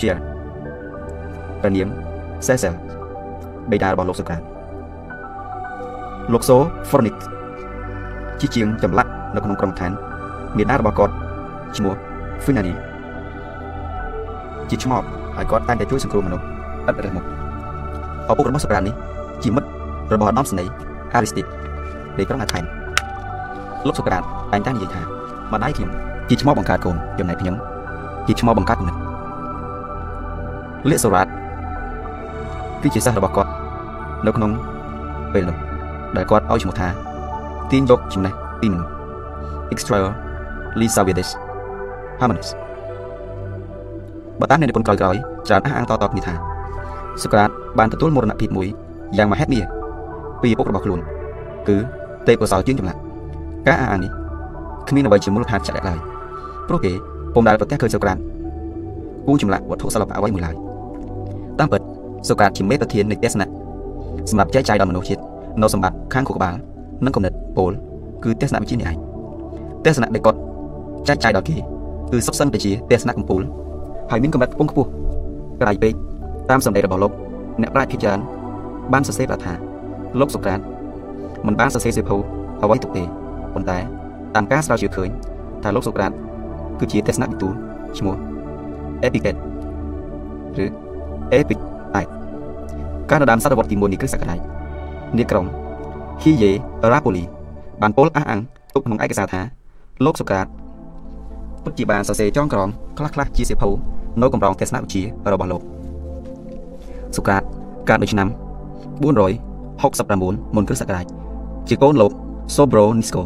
[0.00, 0.08] ជា
[1.60, 1.88] ព្រះនាម
[2.46, 2.72] សេសែល
[3.70, 4.42] បេតារបស់លោកសូក្រាត
[6.32, 6.56] លោកសូ
[6.90, 7.14] ហ្វ្រនិក
[8.40, 9.92] ជាជាងចម្លាក់នៅក្នុងក្រុមឋាន
[10.56, 11.14] មេដារបស់គាត់
[11.76, 11.94] ឈ្មោះ
[12.44, 12.74] Finani
[14.70, 15.02] ជាឆ្មប
[15.36, 16.44] ហើយគាត់តែងតែជួយសង្គ្រោះមនុស្ស
[16.88, 17.24] ឥតរើសមុខ
[18.30, 18.94] ឪពុករបស់សូក្រាតនេះ
[19.42, 19.68] ជាមិត្ត
[20.14, 20.70] របស់អាដាមស្នេហ៍
[21.16, 21.50] Aristide
[22.18, 22.64] នៃក្រុងអាថែន
[23.86, 25.02] លោកសូក្រាតតែងតែនិយាយថា
[25.52, 25.90] ម្ដាយខ្ញុំ
[26.28, 27.56] ជាឆ្មបបង្កើតកូនចំណែកខ្ញុំ
[28.26, 28.96] ជាឆ្មបបង្កើតគំនិត
[30.90, 31.26] លិសូរ៉ាត
[32.82, 33.50] គឺជាសិស្សរបស់គាត់
[34.26, 34.50] នៅក្នុង
[35.32, 35.56] ពេលនោះ
[36.16, 36.88] ដែលគាត់ឲ្យឈ្មោះថា
[37.70, 38.90] ទាញយកចំណេះពីមនុស្ស
[39.72, 39.98] extra
[40.80, 41.30] Lisavides
[42.20, 42.48] Harmonis
[44.40, 46.34] បើតាមអ្នកនិពន្ធក្រោយៗច្រើនអះអាងតៗគ្នាថា
[47.22, 48.68] សូក្រាតបានទទួលមរណភាពមួយ
[49.16, 49.60] យ៉ាងមហិមា
[50.42, 51.00] ពីឪពុករបស់ខ្លួន
[51.68, 51.76] គឺ
[52.26, 52.98] ទេពកោសលជាងចម្លាក់
[53.66, 54.12] ការអះអាងនេះ
[54.88, 55.98] គ្មានអ្វីជាមូលដ្ឋានជាក់លាក់ឡើយ
[56.68, 56.92] ព្រោះគេ
[57.34, 58.18] ពុំដែលប្រទះឃើញសូក្រាត
[59.26, 60.54] គូចម្លាក់វត្ថុសិល្បៈអ្វីមួយឡើយ
[61.58, 61.80] តាមពិត
[62.28, 63.48] សូក្រាតជាមេប្រធាននៃទេសនៈ
[64.30, 65.22] សម្រាប់ចែកចាយដល់មនុស្សជាតិ
[65.62, 66.54] នៅសម្បត្តិខាងខួរក្បាល
[67.04, 67.72] និងគំនិតពោល
[68.24, 68.96] គឺទេសនៈវិជ្ជានេះឯង
[69.84, 70.38] ទេសនៈដែលគាត់
[71.08, 71.56] ចែកចាយដល់គេ
[72.12, 73.42] គឺសុខសិនតែជាទេសនៈកម្ពូល
[74.10, 74.88] ហើយមានកម្រិតខ្ពង់ខ្ពស់
[75.60, 75.92] ក្រៃពេក
[76.50, 77.12] តាមសម្ដីរបស់លោក
[77.60, 78.20] អ្នកប្រាជ្ញភិច្រើន
[78.92, 79.52] បានសរសេរប្រាប់ថា
[80.20, 80.60] លោកសូក្រាត
[81.46, 82.16] មិនបានសរសេរសៀវភៅ
[82.62, 83.02] អ្វីទុកទេ
[83.54, 83.78] ប៉ុន្តែ
[84.34, 85.08] តាមការស្រាវជ្រាវឃើញ
[85.62, 86.12] ថាលោកសូក្រាត
[86.80, 87.52] គឺជាទេសនៈវិទូល
[87.98, 88.14] ឈ្មោះ
[89.06, 89.36] Epictet
[90.64, 90.66] ឬ
[91.38, 91.58] Epic
[92.00, 92.06] ឯក
[93.10, 94.38] កាលនៅដើមសតវត្សទី1នៃគ្រិស្តសករាជ
[95.18, 95.42] នាក្រុ
[96.18, 96.52] ង Hiye
[96.92, 97.24] Rapoli
[97.82, 98.40] បានពោលអះអាង
[98.74, 99.40] ទុកក្នុងឯកសារថា
[100.04, 100.46] លោកសូក្រាត
[101.64, 103.70] ពិតជាបានសរសេរចងក្រងខ្លះៗជាសៀវភៅ
[104.20, 105.62] នៅកម្រងទស្សនវិជ្ជារបស់លោក
[107.16, 107.42] សូក្រាត
[107.88, 108.28] កើតនៅឆ្នាំ
[109.02, 111.06] 469មុនគ្រិស្តសករាជ
[111.68, 112.12] ជាកូនលោក
[112.56, 113.22] Sobronisko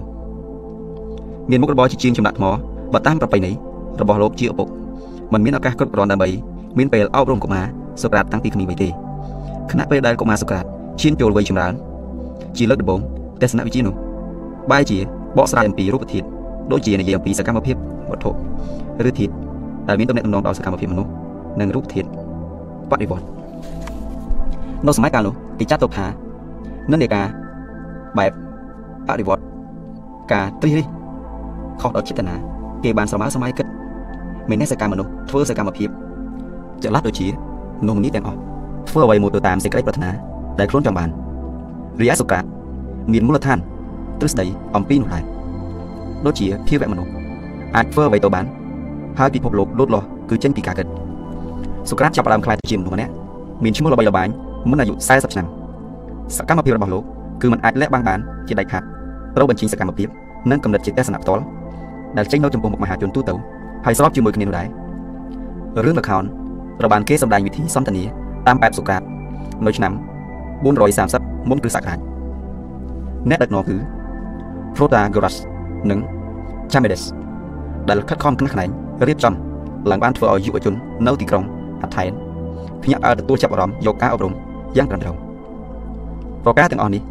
[1.50, 2.46] មានមុខរបរជាជាងចម្លាក់ថ្ម
[2.92, 3.52] បើតាមប្រពៃណី
[4.00, 4.68] របស់លោកជាឪពុក
[5.32, 6.28] មិនមានឱកាសគ្រប់គ្រាន់ដើម្បី
[6.78, 7.66] មានពេលអប់រំកុមារ
[8.02, 8.88] សូក្រាតតាំងពីក្មេងវ័យទេ
[9.70, 10.64] ខណៈពេលដែលកុមារសូក្រាត
[11.00, 11.74] ឈានចូលវ័យចម្រើន
[12.56, 13.00] ជាលើកដំបូង
[13.42, 13.94] ទស្សនវិជ្ជានោះ
[14.70, 14.98] បែរជា
[15.36, 16.26] បកស្រាយអំពីរូបធាតុ
[16.72, 17.76] ដូចជានិយាយអំពីសកម្មភាព
[18.10, 18.30] វត្ថុ
[19.08, 19.32] ឬធាតុ
[19.88, 21.10] ដែលមានទំនាក់ទំនងដល់សកម្មភាពមនុស្ស
[21.60, 22.08] និងរូបធាតុ
[22.90, 23.26] បដិវត្ត
[24.86, 26.06] នៅសម័យកាលនោះគេចាត់ទុកថា
[26.90, 27.26] និន្នាការ
[28.18, 28.32] បែប
[29.08, 29.42] បដិវត្ត
[30.32, 30.86] ការត្រិះរិះ
[31.80, 32.34] ខុសដល់ចេតនា
[32.84, 33.66] គេបានស្រមើសម័យគិត
[34.48, 35.88] មានអ្នកសកម្មមនុស្សធ្វើសកម្មភាព
[36.84, 37.26] ចល័តដូចជា
[37.88, 38.38] នោះនេះទាំងអស់
[38.88, 40.10] ធ្វើអ្វីមួយទៅតាមសេចក្តីប្រាថ្នា
[40.58, 41.08] ដែលខ្លួនចង់បាន
[42.00, 42.40] រីឯសុកា
[43.12, 43.58] មានមូលដ្ឋាន
[44.18, 44.46] ទ្រឹស្ដី
[44.76, 45.22] អំពីនោះដែរ
[46.26, 47.10] ដូចជាភាវៈមនុស្ស
[47.76, 48.44] អាចធ្វើអ្វីទៅបាន
[49.18, 50.86] ហើយពិភពលោកលូតលាស់គឺចេញពីការគិត
[51.88, 53.12] សូក្រាតចាប់ផ្ដើមខ្លាយទៅជាមនុស្សម្នាក់
[53.64, 54.28] មានឈ្មោះល្បីល្បាញ
[54.70, 55.46] មុនអាយុ40ឆ្នាំ
[56.36, 57.02] សកម្មភាពរបស់លោក
[57.40, 58.18] គឺมันអាចលាក់បាំងបាន
[58.48, 58.82] ជាដាច់ខាត
[59.36, 60.08] ត្រូវបញ្ចេញសកម្មភាព
[60.50, 61.42] និងកំណត់ជាទស្សនៈផ្ទាល់
[62.16, 63.34] ដែលចេញនៅចំពោះមុខមហាជនទូទៅ
[63.84, 64.66] ហើយស្របជាមួយគ្នានោះដែរ
[65.84, 66.24] រឿងល្ខោន
[66.78, 68.04] ត្រូវបានគេសម្ដែងវិធីសន្ទនា
[68.46, 69.02] តាមបែបសូក្រាត
[69.66, 69.92] នៅឆ្នាំ
[70.64, 71.98] 430មុនគ្រិស្តសករាជ
[73.30, 73.76] អ្នកដឹកនាំគឺ
[74.76, 75.36] Protagoras
[75.90, 75.98] និង
[76.72, 77.04] Charmides
[77.88, 78.68] ដែលខិតខំខ្នះខ្នែង
[79.08, 79.34] រៀបចំ
[79.90, 80.74] ឡើងបានធ្វើឲ្យយុវជន
[81.06, 81.44] នៅទីក្រុង
[81.82, 82.10] អាថែន
[82.82, 84.32] ភ្ញាក់ផ្អើលទទួលចាប់អារម្មណ៍យកការអប់រំ
[84.76, 85.16] យ៉ាងត្រឹមត្រូវ
[86.44, 87.02] ប្រការទាំងអស់នេះ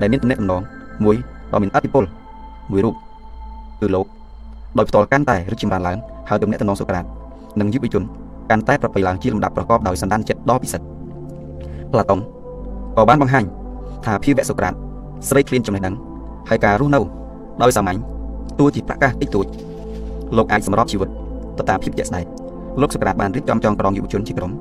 [0.00, 0.62] ដែលមានទំនាក់ទំនង
[1.04, 1.16] មួយ
[1.52, 2.04] ដ៏មានអធិពល
[2.70, 2.94] មួយរូប
[3.80, 4.06] គឺលោក
[4.78, 5.98] ដោយផ្ទាល់កាន់តែរីកចម្រើនឡើង
[6.28, 7.04] ហើយទំនាក់ទំនងសូក្រាត
[7.60, 8.02] និងយុវជន
[8.50, 10.86] កាន់តែប្រពៃឡើងជាលំដាប់ប្រកបដោយសន្តានចិត្តដ៏ពិសិដ្ឋ
[11.92, 12.20] ផ្លាតុង
[12.96, 13.44] ក៏បានបង្ហាញ
[14.04, 14.74] ថាភាវៈសូក្រាត
[15.28, 15.94] ស្រីឃ្លានចំណេះដឹង
[16.50, 17.00] ហើយការរស់នៅ
[17.62, 17.98] ដោយសាមញ្ញ
[18.58, 19.46] ទោះជាប្រកាសតិចតួច
[20.36, 21.08] លោកអាចសម្របជីវិត
[21.58, 22.24] ទៅតាមភាពជាក់ស្ដែង
[22.80, 24.52] លោកសូក្រាតបានរៀបចំចងក្រងយុវជនជាក្រុម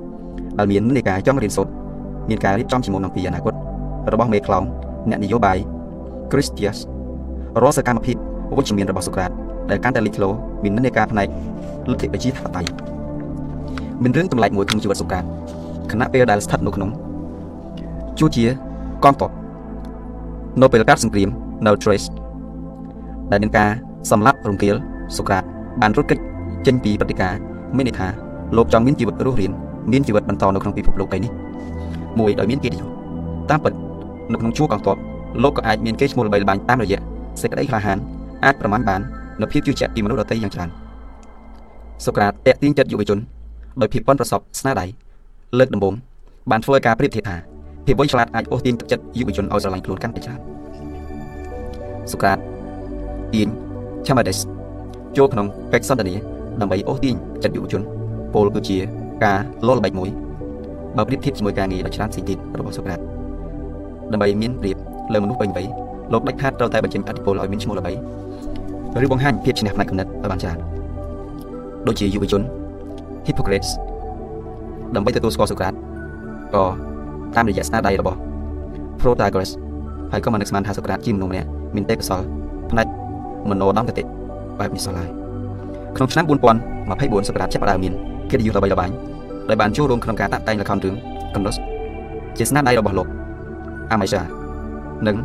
[0.58, 1.72] ដែលមាននិកាយចង់រៀនសូត្រ
[2.30, 3.54] មានការរៀបចំជាមុនអំពីអនាគត
[4.14, 4.64] របស់មេខ្លោង
[5.10, 5.58] អ្នកនយោបាយ
[6.32, 6.78] Christias
[7.62, 8.16] រាល់សកម្មភាព
[8.58, 9.32] វិជ្ជមានរបស់សូក្រាត
[9.70, 10.30] ដែលកាន់តែលេចធ្លោ
[10.64, 11.28] មាននិន្នាការផ្នែក
[11.92, 12.70] លទ្ធិប្រជាធិបតេយ្យ
[14.04, 15.24] មានរឿងចម្លែកមួយក្នុងជីវិតសូក្រាត
[15.92, 16.90] ខណៈពេលដែលស្ថិតនៅក្នុង
[18.20, 18.46] ជួជា
[19.04, 19.32] កងទ័ព
[20.62, 21.30] នៅពេលកាត់សង្គ្រាម
[21.66, 22.08] នៅ Thrace
[23.32, 23.70] ដែលមានការ
[24.12, 24.76] សម្លាប់រង្គាល
[25.18, 25.44] សូក្រាត
[25.82, 26.20] បានរត់គេច
[26.66, 27.40] ចេញពីព្រឹត្តិការណ៍
[27.76, 28.08] មានន័យថា
[28.58, 29.52] លោកចង់មានជីវិតរស់រាន
[29.92, 31.32] មានជីវិតបន្តនៅក្នុងពិភពលោកនេះ
[32.20, 32.86] មួយដោយមានកិត្តិយស
[33.50, 33.74] តាមពិត
[34.32, 34.98] នៅក្នុងជួរកងទ័ព
[35.44, 37.00] លោកក៏អាចមានកេរ្តិ៍ឈ្មោះល្បីល្បាញតាមរយៈ
[37.42, 37.98] សេចក្តីក្លាហាន
[38.46, 39.02] អាចប្រមាណបាន
[39.42, 40.70] នូវភាពជឿជាក់ពីមនុស្សដទៃយ៉ាងច្រើន
[42.06, 43.20] សូក្រាតតាក់ទាញចិត្តយុវជន
[43.82, 44.86] ដោយភាពប៉ិនប្រសប់ស្នាដៃ
[45.60, 45.94] លើកដំបូង
[46.52, 47.51] បានធ្វើឲ្យការប្រៀបធៀបថា
[47.86, 50.40] ភាពវៃឆ្លាតអាចអូសទាញទឹកចិត្តយុវជនឲ្យស្រឡាញ់ខ្លួនកាន់តែច្រើន
[52.12, 52.38] សូក្រាត
[53.34, 53.48] ទាញ
[54.06, 54.40] Chamades
[55.18, 56.16] ចូលក្នុងកិច្ចសន្ទនា
[56.62, 57.82] ដើម្បីអូសទាញចិត្តយុវជន
[58.34, 58.78] ពលគឺជា
[59.24, 60.10] ការលលល្បិចមួយ
[60.98, 63.00] បើប្រៀបធៀបជាមួយការងារដ៏ច្រើនផ្សេងទៀតរបស់សូក្រាត
[64.14, 64.78] ដើម្បីមានប្រៀប
[65.14, 65.68] លើមនុស្សពេញវ័យ
[66.14, 67.94] លោកដាច់ខាតត្រូវតែបញ្ចេញអធិពលឲ្យមានឈ្មោះល្បី
[69.04, 70.58] ឬបង្ហាញភាពឈ្នះផ្នែកគំនិតឲ្យបានច្រើន
[71.88, 72.42] ដូចជាយុវជន
[73.28, 73.70] Hippocrates
[74.96, 75.74] ដើម្បីទទួលស្គាល់សូក្រាត
[76.56, 76.64] ក៏
[77.36, 78.20] តាមរយៈស្នាដៃរបស់
[79.00, 79.52] Protagoras
[80.12, 82.26] ហើយក៏មិននឹកស្មានថាសូក្រាតជាមនុស្សម្នាក់មានទេពកោសល្យ
[82.72, 82.88] ផ្នែក
[83.50, 84.04] មโนដំគតិ
[84.60, 85.10] បែបនេះសោះឡើយ
[85.96, 87.94] ក្នុងឆ្នាំ4024សូក្រាតចាប់ផ្ដើមមាន
[88.32, 88.90] កិត្តិយសល្បីល្បាញ
[89.50, 90.96] ដោយបានចូលរួមក្នុងការតាក់តែងល្ខោនរឿង
[91.34, 91.58] Condos
[92.38, 93.08] ជាស្នាដៃរបស់លោក
[93.94, 94.22] Amisha
[95.08, 95.16] និង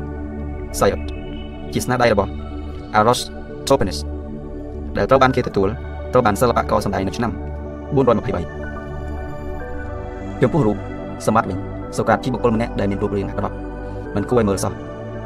[0.78, 1.00] Sayot
[1.72, 2.30] ជាស្នាដៃរបស់
[2.98, 3.20] Aros
[3.68, 3.98] Topenis
[4.96, 5.68] ដែលត្រូវបានគេទទួល
[6.12, 7.32] ត្រូវបានសិល្បករសម្ដែងនៅឆ្នាំ
[7.94, 10.76] 423ចំពោះរូប
[11.26, 11.58] សម្បត្តិវិញ
[11.98, 13.54] សូក្រាតជាបុគ្គលម្នាក់ដែលមានរូបរាងអាក្រក់
[14.14, 14.72] មិនគួរឲ្យមើលសោះ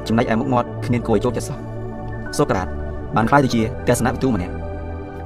[0.08, 1.58] ចំណែកឯមុខមាត់គ្មានគួរឲ្យចូលចិត្តសោះ
[2.38, 2.66] សូក្រាត
[3.16, 4.52] បានក្លាយទៅជាទស្សនវិទូម្នាក់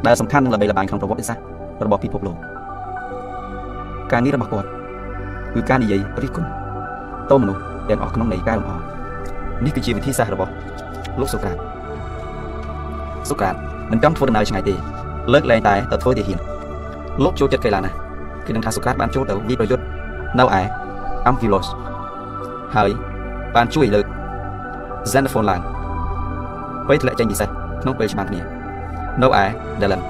[0.06, 1.44] ដែលសំខាន់និងល្បីល្បាញក្នុងប្រវត្តិសាស្ត្រ
[1.86, 2.36] របស់ពិភពលោក
[4.12, 4.68] ការងាររបស់គាត់
[5.54, 6.48] គឺការនិយាយរិះគន់
[7.30, 8.72] តោមនុស្សទាំងអស់ក្នុងន័យការលំអ
[9.64, 10.52] នេះគឺជាវិធីសាស្ត្ររបស់
[11.20, 11.56] លោកសូក្រាត
[13.28, 13.54] សូក្រាត
[13.90, 14.74] មិនចង់ធ្វើដំណើរឆ្ងាយទេ
[15.32, 16.38] លើកលែងតែទៅធ្វើទាហាន
[17.24, 17.96] លោកចូលចិត្តកីឡាណាស់
[18.46, 19.84] គឺនឹងថាសូក្រាតបានចូលទៅវិប្រយុទ្ធ
[20.38, 20.83] នៅឯ
[21.30, 21.68] Amphilos
[22.74, 22.90] ហើយ
[23.54, 24.06] បានជួយលើក
[25.12, 25.60] Xenophon ឡើង
[26.88, 27.48] ពេលធ្លាក់ចេញពិសេស
[27.82, 28.40] ក្នុងពេលច្បាំងគ្នា
[29.22, 29.44] នៅឯ
[29.80, 30.02] Delen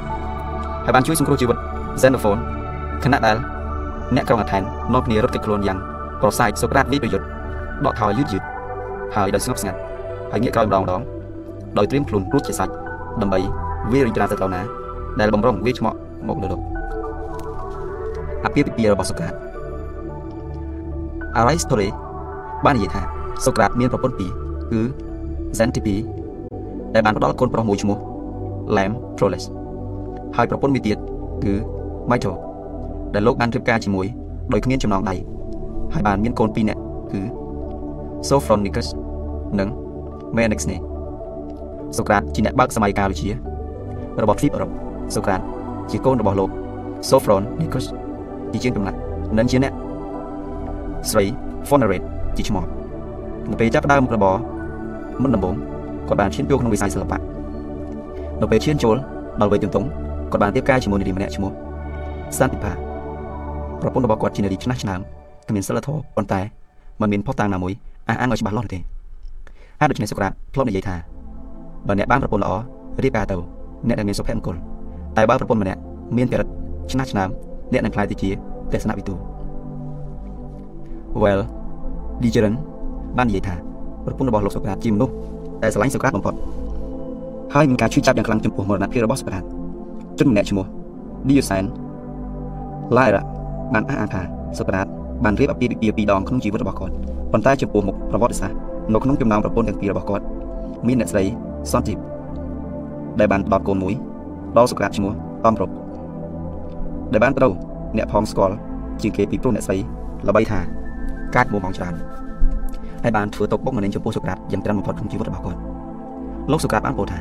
[0.85, 1.59] ហើយបានជួយសង្គ្រោះជីវិត
[2.03, 2.39] Xenophon
[3.05, 3.37] ខណៈដែល
[4.15, 5.79] អ្នកក្រុងអាថែននាំគ្នារត់គេចខ្លួនយ៉ាង
[6.21, 7.27] ប្រសាយសូក្រាតវិប្រយុទ្ធ
[7.87, 8.43] ដកថយយឺតយឺត
[9.15, 9.79] ហើយដោយស្ងប់ស្ងាត់
[10.33, 11.01] ហើយងាកក្រោយម្ដងម្ដង
[11.79, 12.73] ដោយត្រៀមខ្លួនរួចជាសាច់
[13.21, 13.39] ដើម្បី
[13.93, 14.63] វារីត្រាទៅដល់ណា
[15.21, 15.99] ដែលបំរុងវាឆ្មក់
[16.29, 16.61] មកលើលោក
[18.45, 19.35] អាពាហ៍ពិពាហ៍របស់សូក្រាត
[21.41, 21.89] Aristotle
[22.65, 23.03] បាននិយាយថា
[23.45, 24.31] សូក្រាតមានប្រពន្ធពីរ
[24.71, 24.81] គឺ
[25.59, 25.97] Xanthippe
[26.95, 27.99] ដែលបានផ្ដល់កូនប្រុសមួយឈ្មោះ
[28.77, 29.45] Lamproles
[30.37, 30.99] ហើយប្រពន្ធមួយទៀត
[31.45, 31.55] គឺ
[32.11, 32.33] Mito
[33.15, 34.07] ដែលលោកបានរៀបការជាមួយ
[34.53, 35.15] ដោយគ្មានចំណងដៃ
[35.95, 36.81] ហើយបានមានកូនពីរនាក់
[37.13, 37.21] គឺ
[38.29, 38.89] Sophronicus
[39.59, 39.69] និង
[40.37, 40.79] Menexene
[41.97, 43.33] សូក្រាតជាអ្នកបើកសម័យកាលវិទ្យា
[44.23, 44.71] របស់ទ្វីបអឺរ៉ុប
[45.15, 45.41] សូក្រាត
[45.91, 46.51] ជាកូនរបស់លោក
[47.11, 47.87] Sophronicus
[48.53, 48.99] ជាជាងចំណាក់
[49.39, 49.75] និងជាអ្នក
[51.11, 51.25] ស្រី
[51.69, 52.65] Phonerate ជាឈ្មោះ
[53.51, 54.35] នៅពេលចាប់ផ្ដើមរបរ
[55.23, 55.55] មុនដំបូង
[56.09, 57.19] គាត់បានឈានចូលក្នុងវិស័យសិល្បៈ
[58.41, 58.97] នៅពេលឈានចូល
[59.41, 59.87] ដល់វ័យទន្ទង់
[60.33, 61.51] គាត់បានរៀបការជាមួយនារីម្នាក់ឈ្មោះ
[62.37, 62.73] Santipa
[63.81, 65.01] ប្រពន្ធរបស់គាត់ជានារីឆ្នះឆ្នើម
[65.49, 66.41] គ្មានសិលធម៌ប៉ុន្តែ
[67.01, 67.73] มันមានផុសតាំងណាមួយ
[68.09, 68.79] អះអាងឲ្យច្បាស់លាស់ទេ
[69.81, 70.97] ហើយដូច្នេះសូក្រាតធ្លាប់និយាយថា
[71.87, 72.53] បើអ្នកបានប្រពន្ធល្អ
[73.05, 73.37] រៀបការទៅ
[73.89, 74.57] អ្នកនឹងមានសុភមង្គល
[75.17, 75.81] តែបើប្រពន្ធម្នាក់
[76.17, 76.49] មានចរិត
[76.93, 77.29] ឆ្នះឆ្នើម
[77.73, 78.31] អ្នកនឹងខ្លាយទៅជា
[78.73, 79.34] ទស្សនវិទូ
[81.23, 81.43] Well
[82.23, 82.55] Digeron
[83.19, 83.55] បាននិយាយថា
[84.05, 85.15] ប្រពន្ធរបស់លោកសូក្រាតជាមនុស្ស
[85.63, 86.35] ដែលស្រឡាញ់សូក្រាតបំផុត
[87.55, 89.45] ហើយមានការឈឺចាប់យ៉ាងខ្លាំងចំពោះមរណភាពរបស់សូក្រាត
[90.19, 90.67] ជនម្នាក់ឈ្មោះ
[91.29, 91.65] Diosan
[92.97, 93.23] Lyra
[93.73, 94.23] បានអះអាងថា
[94.59, 94.87] សូក្រាត
[95.25, 96.95] បានរៀបអាពាហ៍ពិពាហ៍ពីរដងក្នុងជីវិតរបស់គាត់
[97.33, 98.59] ប៉ុន្តែចំពោះមុខប្រវត្តិសាស្ត្រ
[98.93, 100.25] នៅក្នុងចំណោមប្រពន្ធទាំងពីររបស់គាត់
[100.87, 101.25] មានអ្នកស្រី
[101.73, 101.99] Sonjip
[103.19, 103.95] ដែលបានផ្ដល់កូនមួយ
[104.57, 105.13] ដល់សូក្រាតឈ្មោះ
[105.45, 105.71] តំរុក
[107.13, 107.53] ដែលបានត្រូវ
[107.97, 108.55] អ្នកផងស្គាល់
[109.03, 109.77] ជាងគេពីព្រោះអ្នកស្រី
[110.29, 110.61] ល្បីថា
[111.35, 111.95] កាចមុំងច្រើន
[113.03, 115.61] ហើយបានធ្វើទុកបុកម្នេញចំពោះសូក្រាតយ៉ាងត្រឹមបំផុតក្នុងជីវិតរបស់គាត់
[116.51, 117.19] លោកសូក្រាតបានពោលថា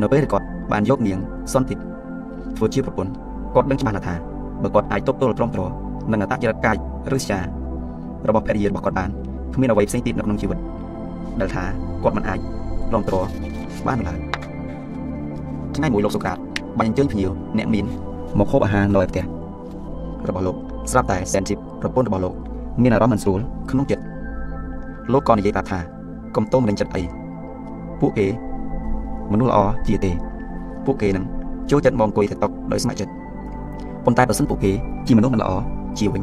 [0.00, 1.18] នៅពេលដែលគាត់បានយកនាង
[1.52, 1.78] Sonjip
[2.56, 3.12] ធ្វើជាប្រពន្ធ
[3.54, 4.14] គាត់ដឹងច្បាស់ណាស់ថា
[4.62, 5.62] បើគាត់អាចទប់ទល់ទ្រាំទ្រ
[6.12, 6.76] នឹងអត្តចរិតកាយ
[7.16, 7.38] ឬស្យា
[8.28, 9.10] របស់ភរិយារបស់គាត់បាន
[9.54, 10.58] គ្មានអ្វីផ្សេងទៀតនៅក្នុងជីវិត
[11.40, 11.64] ដែលថា
[12.02, 12.38] គាត់មិនអាច
[12.90, 13.16] ទ្រាំទ្រ
[13.86, 14.18] បានឡើយ
[15.76, 16.38] ថ្ងៃមួយលោកសូក្រាត
[16.78, 17.86] បានអញ្ជើញភ្ញៀវអ្នកមាន
[18.38, 19.24] មកហូបអាហារនៅឯផ្ទះ
[20.28, 20.56] របស់លោក
[20.90, 22.34] ស្រាប់តែសែនជីបប្រពន្ធរបស់លោក
[22.82, 24.02] មានអារម្មណ៍មិនស្រួលក្នុងចិត្ត
[25.12, 25.78] លោកក៏និយាយប្រាប់ថា
[26.36, 27.02] កុំតោមនឹងចិត្តអី
[28.00, 28.26] ពួកគេ
[29.32, 30.12] មនុស្សល្អជាទេ
[30.86, 31.24] ពួកគេនឹង
[31.70, 33.12] ចូលចិត្តមកអង្គុយទៅតុកដោយស្ម័គ្រចិត្ត
[34.04, 34.72] ប៉ុន្តែបើសិនពួកគេ
[35.06, 35.50] ជាមនុស្សមិនល្អ
[35.98, 36.22] ជាវិញ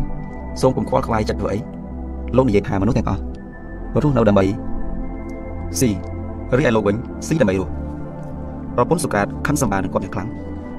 [0.61, 1.59] សូមកុំខ្វល់ខ្វាយចិត្តធ្វើអី
[2.35, 3.21] លោកនិយាយថាមនុស្សទាំងអស់
[4.03, 4.45] រស់នៅដើម្បី
[5.79, 5.89] ស៊ី
[6.57, 6.95] រីឯលោកវិញ
[7.27, 7.71] ស៊ីដើម្បីរស់
[8.75, 10.29] ប្រពន្ធសុកាតខឹងសម្បានឹងគាត់យ៉ាងខ្លាំង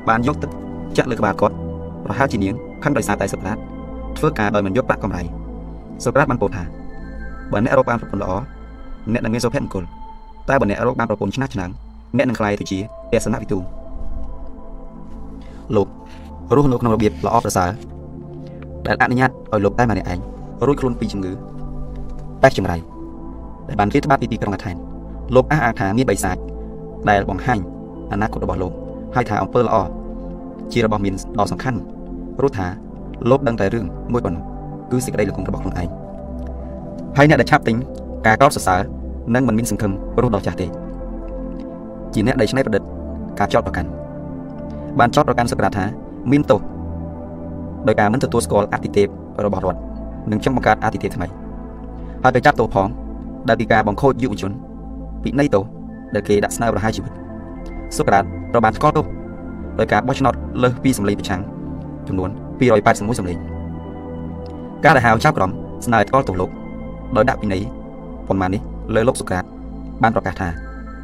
[0.08, 0.50] បានយកទឹក
[0.96, 1.54] ចាក់លើក្បាលគាត់
[2.04, 3.58] ប្រហែលជានាងខឹងដោយសារតែសុក្រាត
[4.18, 5.22] ធ្វើការដោយមិនយកប្រាក់កម្រៃ
[6.04, 6.62] សុក្រាតបានពោលថា
[7.52, 8.32] បើអ្នករកបានប្រពន្ធល្អ
[9.12, 9.84] អ្នកនឹងមានសុភមង្គល
[10.48, 11.70] តែបើអ្នករកបានប្រពន្ធឆ្នះឆ្នាំង
[12.16, 12.78] អ្នកនឹងក្លាយទៅជា
[13.12, 13.58] ទេសនវិទូ
[15.76, 15.88] លោក
[16.56, 17.70] រស់នៅក្នុងរបៀបល្អប្រសើរ
[18.86, 20.20] ដែលអនុញ្ញាតឲ្យលោកតែម្នាក់ឯង
[20.66, 21.32] រួចខ្លួនពីជំងឺ
[22.42, 22.76] តែចម្រៃ
[23.68, 24.76] ដែលបានរៀបច្បាប់ពីទីក្រុងអាថែន
[25.34, 26.36] លោកអះអាងថាមានបិសាច
[27.10, 27.58] ដែលបង្ហាញ
[28.12, 28.72] អនាគតរបស់លោក
[29.14, 29.76] ហើយថាអំពើល្អ
[30.72, 31.78] ជារបស់មានដ៏សំខាន់
[32.38, 32.66] ព្រោះថា
[33.30, 34.44] លោកដឹងតែរឿងមួយប៉ុណ្ណោះ
[34.90, 35.88] គឺសេចក្តីល្ងងរបស់ខ្លួនឯង
[37.16, 37.76] ហើយអ្នកដែលឆាប់ទិញ
[38.26, 38.80] ការកោតសរសើរ
[39.34, 40.66] នឹងមិនមានសង្ឃឹមរស់ដល់ចាស់ទេ
[42.14, 42.82] ជាអ្នកដែលច្នៃប្រឌិត
[43.38, 43.88] ការចោតប្រកាន់
[44.98, 45.84] បានចោតប្រកាន់សក្តាថា
[46.32, 46.60] មានទោស
[47.86, 49.06] ដោយការមិនទទួលស្គាល់អតិថិភាព
[49.44, 49.80] របស់រដ្ឋ
[50.30, 51.26] និងចង់បង្កើតអតិថិភាពថ្មី
[52.22, 52.88] ហើយក៏ចាប់ទោសផង
[53.48, 54.52] ដែលពីការបង្ខូចយុវជន
[55.22, 55.64] ពីនៃទោស
[56.14, 57.12] ដែលគេដាក់ស្នើប្រហារជីវិត
[57.96, 59.06] សុក្រាតត្រូវបានស្គាល់ទោស
[59.78, 61.40] ដោយការបោះឆ្នោតលើសពីសម្លេងប្រឆាំង
[62.08, 63.55] ចំនួន281សម្លេង
[64.84, 65.50] ការដែលហៅចាប់ក្រុម
[65.84, 66.50] ស្នើឲ្យស្គាល់ទោសលោក
[67.16, 67.62] ដោយដាក់ពិន័យ
[68.28, 68.62] ប៉ុន្មាននេះ
[68.94, 69.44] លើលោកសុក្រាត
[70.02, 70.48] បានប្រកាសថា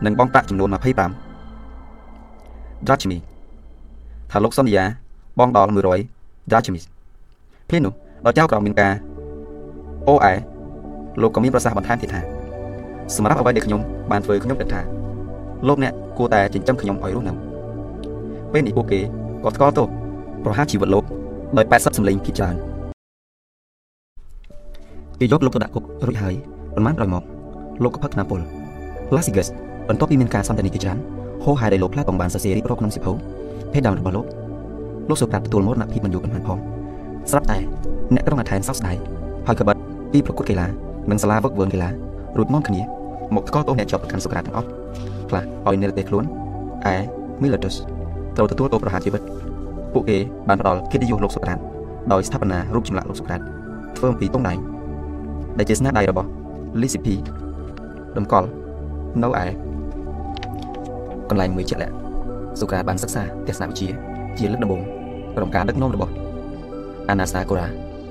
[0.04, 3.20] នឹងបង់ប្រាក់ចំនួន25ដុល្លារ
[4.30, 4.84] ថាលោកសន្យា
[5.38, 5.70] បងដល់
[6.10, 6.84] 100 Dutchmis
[7.68, 7.92] ពេលនោះ
[8.24, 8.92] ដល់ចៅក្រមមានការ
[10.08, 10.34] អូអែ
[11.22, 12.20] លោកក៏មានប្រសាសន៍បន្ថែមទៀតថា
[13.16, 13.80] សម្រាប់អ្វីដែលខ្ញុំ
[14.10, 14.80] បានធ្វើខ្ញុំគិតថា
[15.68, 17.32] លោកអ្នកគួរតែចិញ្ចឹមខ្ញុំឲ្យរស់នៅ
[18.52, 19.00] ពេលនេះពួកគេ
[19.44, 19.86] ក៏ស្គាល់ទោស
[20.44, 21.04] ប្រហារជីវិតលោក
[21.56, 22.71] ដោយ80សម្លេងភាគច្រើន
[25.22, 26.34] គេយកលោកទៅដាក់គុករួចហើយ
[26.74, 27.22] ប៉ុន្មានក្រោយមក
[27.82, 28.40] លោកក៏ផឹកថ្នាំពុល
[29.14, 29.48] Lasigus
[29.88, 30.98] បន្ទាប់ពីមានការសន្ទនាជាច្រើន
[31.44, 33.12] ហោហែដែលលោកផ្លែបងបានសរសេររៀបរាប់ក្នុងសិភៅ
[33.72, 34.26] ភេទដើមរបស់លោក
[35.08, 36.58] លោកសូក្រាតទទួលមរណភាពមិនយូរប៉ុន្មានផង
[37.30, 37.58] ស្រាប់តែ
[38.14, 38.96] អ្នកក្រុងអាថែនសោកស្ដាយ
[39.46, 39.80] ហើយក៏បាត់
[40.12, 40.66] ពីប្រកួតកីឡា
[41.10, 41.88] និងសាលាវឹកវើកីឡា
[42.38, 42.80] រួចនាំគ្នា
[43.34, 44.68] មកស្គាល់ទោសអ្នកជាប់ប្រកាន់សូក្រាតទាំងអស់
[45.28, 46.24] ខ្លះឲ្យនៅតែខ្លួន
[46.92, 46.96] ឯ
[47.42, 47.74] Miletus
[48.36, 49.22] ត្រូវទទួលទោសប្រហារជីវិត
[49.92, 50.16] ពួកគេ
[50.48, 51.58] បានផ្ដល់កិត្តិយសលោកសូក្រាត
[52.12, 53.40] ដោយស្ថាបនារូបចម្លាក់លោកសូក្រាត
[53.96, 54.54] ធ្វើអំពីទង់ដៃ
[55.58, 56.28] ដែលជាស្នាដៃរបស់
[56.80, 57.14] Lysippe
[58.16, 58.48] តម្កល់
[59.22, 59.44] នៅឯ
[61.28, 61.94] កន្លែងមួយជាក់លាក់
[62.60, 63.88] សូក្រាតបានសិក្សាទស្សនវិជ្ជា
[64.38, 64.82] ជាលើកដំបូង
[65.36, 66.12] ក្រុមការដឹកនាំរបស់
[67.10, 67.66] អាណាសាកូរ៉ា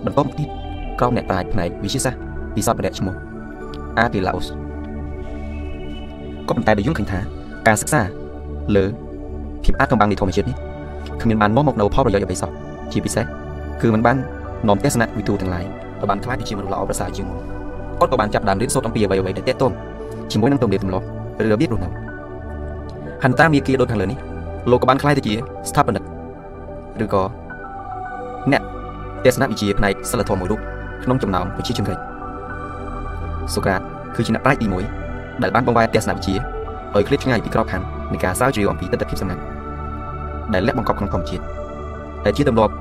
[0.05, 0.47] បន្តមកទៀត
[0.99, 2.21] ក្រុមអ្នកប្រាជ្ញផ្នែកវិទ្យាសាស្ត្រ
[2.55, 3.15] ពីសពម្នាក់ឈ្មោះ
[3.97, 4.47] អាពីឡាអូស
[6.47, 7.19] ក៏ប៉ុន្តែដែលយល់ឃើញថា
[7.67, 8.01] ការសិក្សា
[8.75, 8.85] លើ
[9.63, 10.57] ភាពអាចកំបាំងនៃធម្មជាតិនេះ
[11.21, 12.51] គ្មានបានមកមកនៅផលប្រយោជន៍អ្វីសោះ
[12.91, 13.25] ជាពិសេស
[13.81, 14.17] គឺมันបាន
[14.67, 15.65] នាំទស្សនៈវិទូទាំងឡាយ
[16.01, 17.37] ឲ្យបានខ្លាយទៅជាមនុស្សល្អប្រសើរជាងមុន
[17.99, 19.71] គាត់ក៏បានចាប់ដើមរៀនសូត្រអំពីអ្វីអ្វីដែលតេតតង
[20.31, 21.05] ជាមួយនឹងទំនៀមទម្លាប់
[21.43, 21.89] ឬរបៀបរស់នៅ
[23.23, 24.17] ហន្តាមាគ៌ាដូចខាងលើនេះ
[24.71, 25.33] លោកក៏បានខ្លាយទៅជា
[25.69, 26.03] ស្ថាបនិក
[27.03, 27.23] ឬក៏
[28.51, 28.61] អ្នក
[29.25, 30.59] ទស្សនវិជ្ជាផ្នែកសិលធម៌មួយរូប
[31.03, 31.99] ក្នុងចំណោមប្រជាជនក្រិច
[33.53, 33.81] សូក្រាត
[34.15, 34.67] គឺជាអ្នកប្រាជ្ញទី
[35.07, 36.35] 1ដែលបានបង្វែរទស្សនវិជ្ជា
[36.95, 39.41] ឲ្យឃ្លាតឆ្ងាយពីក្របខ័ណ្ឌនៃការស្រាវជ្រាវអំពីទស្សនវិជ្ជាសម្ងាត់
[40.53, 41.43] ដែលលាក់បង្កប់ក្នុងធម្មជាតិ
[42.25, 42.73] ដែលជាទម្លាប់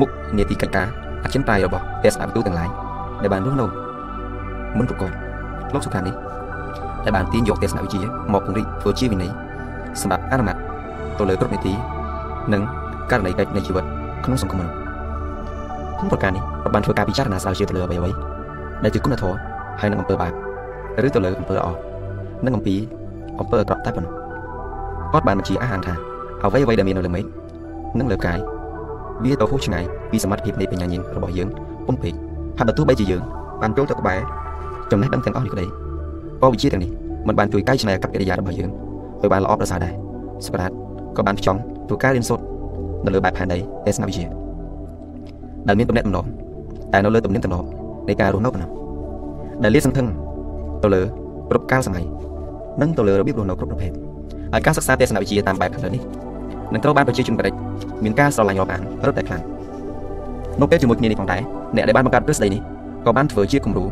[0.00, 0.88] មុខនីតិកិច្ចការ
[1.24, 2.68] អចិន្ត្រៃយ៍របស់ទស្សនវិទូទាំងឡាយ
[3.22, 3.66] ដែលបានរស់នៅ
[4.78, 5.10] មុនប្រកប
[5.74, 6.14] លោកសុខានេះ
[7.04, 8.00] ដែលបានទាញយកទស្សនវិជ្ជា
[8.32, 9.30] មកពង្រីកធ្វើជាវិន័យ
[10.00, 10.56] សម្រាប់អនុម័ត
[11.18, 11.72] ទៅលើគ្រប់នីតិ
[12.52, 12.62] និង
[13.10, 13.84] ករណីកិច្ចនៃជីវិត
[14.24, 14.76] ក្នុងសង្គមមនុស្ស
[15.98, 18.16] ក្នុងប្រការនេះគាត់បានធ្វើការពិចារណាស្រាវជ្រាវទៅលើអ្វីៗ
[18.84, 19.38] ដែលជាគុណធម៌
[19.80, 20.32] ហើយនឹងអំពើបាប
[21.06, 21.68] ឬទៅលើអំពើល្អ
[22.44, 22.74] និងអំពី
[23.40, 24.12] អំពើអាក្រក់តែប៉ុណ្ណោះ
[25.12, 25.94] គាត់បានបញ្ជាអាហារថា
[26.42, 27.24] អ្វីអ្វីដែលមាននៅលើមេឃ
[27.98, 28.38] និងលើកាយ
[29.24, 31.48] វាទៅហួសឆ្ងាយពីសមត្ថភាពនៃបញ្ញាញាណរបស់យើង
[31.86, 32.12] ពុំពេក
[32.58, 33.22] ហើយបើទោះបីជាយើង
[33.62, 34.18] បានចូលទៅក្បែរ
[34.90, 35.66] ចំណេះដឹងទាំងអស់នេះក្តី
[36.42, 36.90] ក៏វិជាទាំងនេះ
[37.28, 38.70] មិនបានជួយកែច្នៃអាកប្បកិរិយារបស់យើង
[39.20, 39.94] ឲ្យបានល្អប្រសើរដែរ
[40.46, 40.74] សម្រាប់
[41.16, 42.44] ក៏បានផ្ចង់ធ្វើការរៀនសូត្រ
[43.04, 44.26] នៅលើបែបផែនដីទេសនាវិទ្យា
[45.68, 46.26] ដែលមានទំនាក់ទំនង
[46.92, 47.68] តែនៅលើទំនៀមទម្លាប់
[48.08, 48.70] នៃការរស់នៅប៉ុណ្ណោះ
[49.62, 50.06] ដែលលាតសន្ធឹង
[50.82, 51.02] ទៅលើ
[51.50, 52.04] គ្រប់កាលសម័យ
[52.80, 53.92] និងទៅលើរបៀបរស់នៅគ្រប់ប្រភេទ
[54.52, 56.02] ហើយការសិក្សាទេសនវិជ្ជាតាមបែបខាងលើនេះ
[56.72, 57.54] នឹងត្រូវបានប្រជាជនបរិច
[58.04, 59.42] មានការស្រឡាញ់រាប់អានរឹតតែខ្លាំង
[60.60, 61.42] នៅពេលជាមួយគ្នានេះផងដែរ
[61.76, 62.60] អ្នកដែលបានបង្កើតទ្រឹស្ដីនេះ
[63.04, 63.84] ក៏បានធ្វើជាគំរូ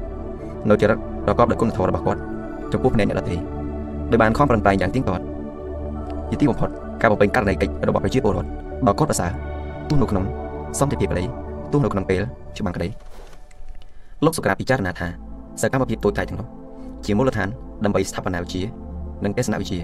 [0.71, 2.21] នៅចរិតប្រកបដោយគុណធម៌របស់គាត់
[2.73, 3.37] ចំពោះភ្នែកអ្នកដទៃ
[4.11, 5.23] ដោយបានខំប្រឹងប្រែងយ៉ាងទៀងទាត់
[6.31, 6.69] ជាទីបំផុត
[7.01, 8.49] ការបំពេញករណីកិច្ចរបស់ប្រជាពលរដ្ឋ
[8.87, 9.31] ដ៏កត់ប្រសើរ
[9.89, 10.25] ទោះនៅក្នុង
[10.79, 11.25] សន្តិភាពក្តី
[11.73, 12.23] ទោះនៅក្នុងពេល
[12.59, 12.89] ច្បាំងក្តី
[14.25, 15.09] លោកសុក្រាតពិចារណាថា
[15.61, 16.49] សកម្មភាពតូចតាចទាំងនោះ
[17.07, 17.49] ជាមូលដ្ឋាន
[17.85, 18.63] ដើម្បីស្ថាបនាវិជ្ជា
[19.25, 19.79] និងទេសនវិជ្ជា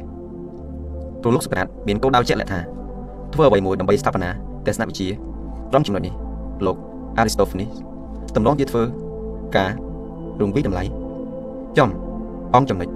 [1.22, 2.60] ព្រោះលោកសុក្រាតមានគោលដៅជាក់លាក់ថា
[3.34, 4.30] ធ្វើអ្វីមួយដើម្បីស្ថាបនា
[4.66, 5.08] ទេសនវិជ្ជា
[5.70, 6.14] ត្រង់ចំណុចនេះ
[6.66, 6.76] លោក
[7.20, 7.72] Aristophanes
[8.36, 8.82] តម្រង់ជាធ្វើ
[9.56, 9.70] ការ
[10.40, 10.84] រងវិតម្លៃ
[11.78, 11.88] ចំ
[12.54, 12.88] អង្គចំណុច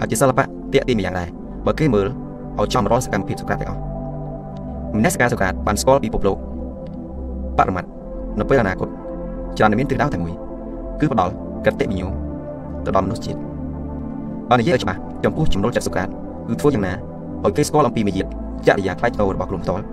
[0.00, 1.28] ហើយជាសិល្បៈតាក់ទាញម្យ៉ាងដែរ
[1.66, 2.06] បើគេមើល
[2.58, 3.80] ឲ្យចំរាល់សកម្មភាពសុក្រាតទាំងអស់
[4.96, 6.36] មនសិការសុក្រាតបានស្គាល់ពិភពលោក
[7.58, 7.88] បរមត្ត
[8.38, 8.88] នៅពេលអនាគត
[9.56, 10.32] ច្រើនតែមានទិសដៅតែមួយ
[11.00, 11.32] គឺផ្ដល់
[11.66, 12.08] កតេវិញ្ញោ
[12.84, 13.38] ទៅដល់មនុស្សជាតិ
[14.50, 16.08] បើនិយាយឲ្យច្បាស់ចំពោះចំណុចចិត្តសុក្រាត
[16.48, 16.92] គឺធ្វើយ៉ាងណា
[17.44, 18.26] ឲ្យគេស្គាល់អំពីមាយាទ
[18.66, 19.84] ចរិយាផ្លែកតោរបស់ខ្លួនផ្ទាល់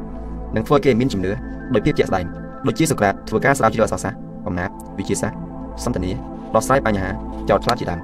[0.55, 1.31] និងធ្វើឲ្យគេមានជំនឿ
[1.73, 2.25] ដោយភាពជាក់ស្ដែង
[2.67, 5.37] ដូចជាសុក្រាតធ្វើការស្រាវជ្រាវអក្សរសាស្ត្រអំណាចវិទ្យាសាស្ត្រ
[5.83, 6.11] សន្តានា
[6.55, 7.09] ដោះស្រាយបញ្ហា
[7.49, 7.99] ចោតឆ្លាតជាដើម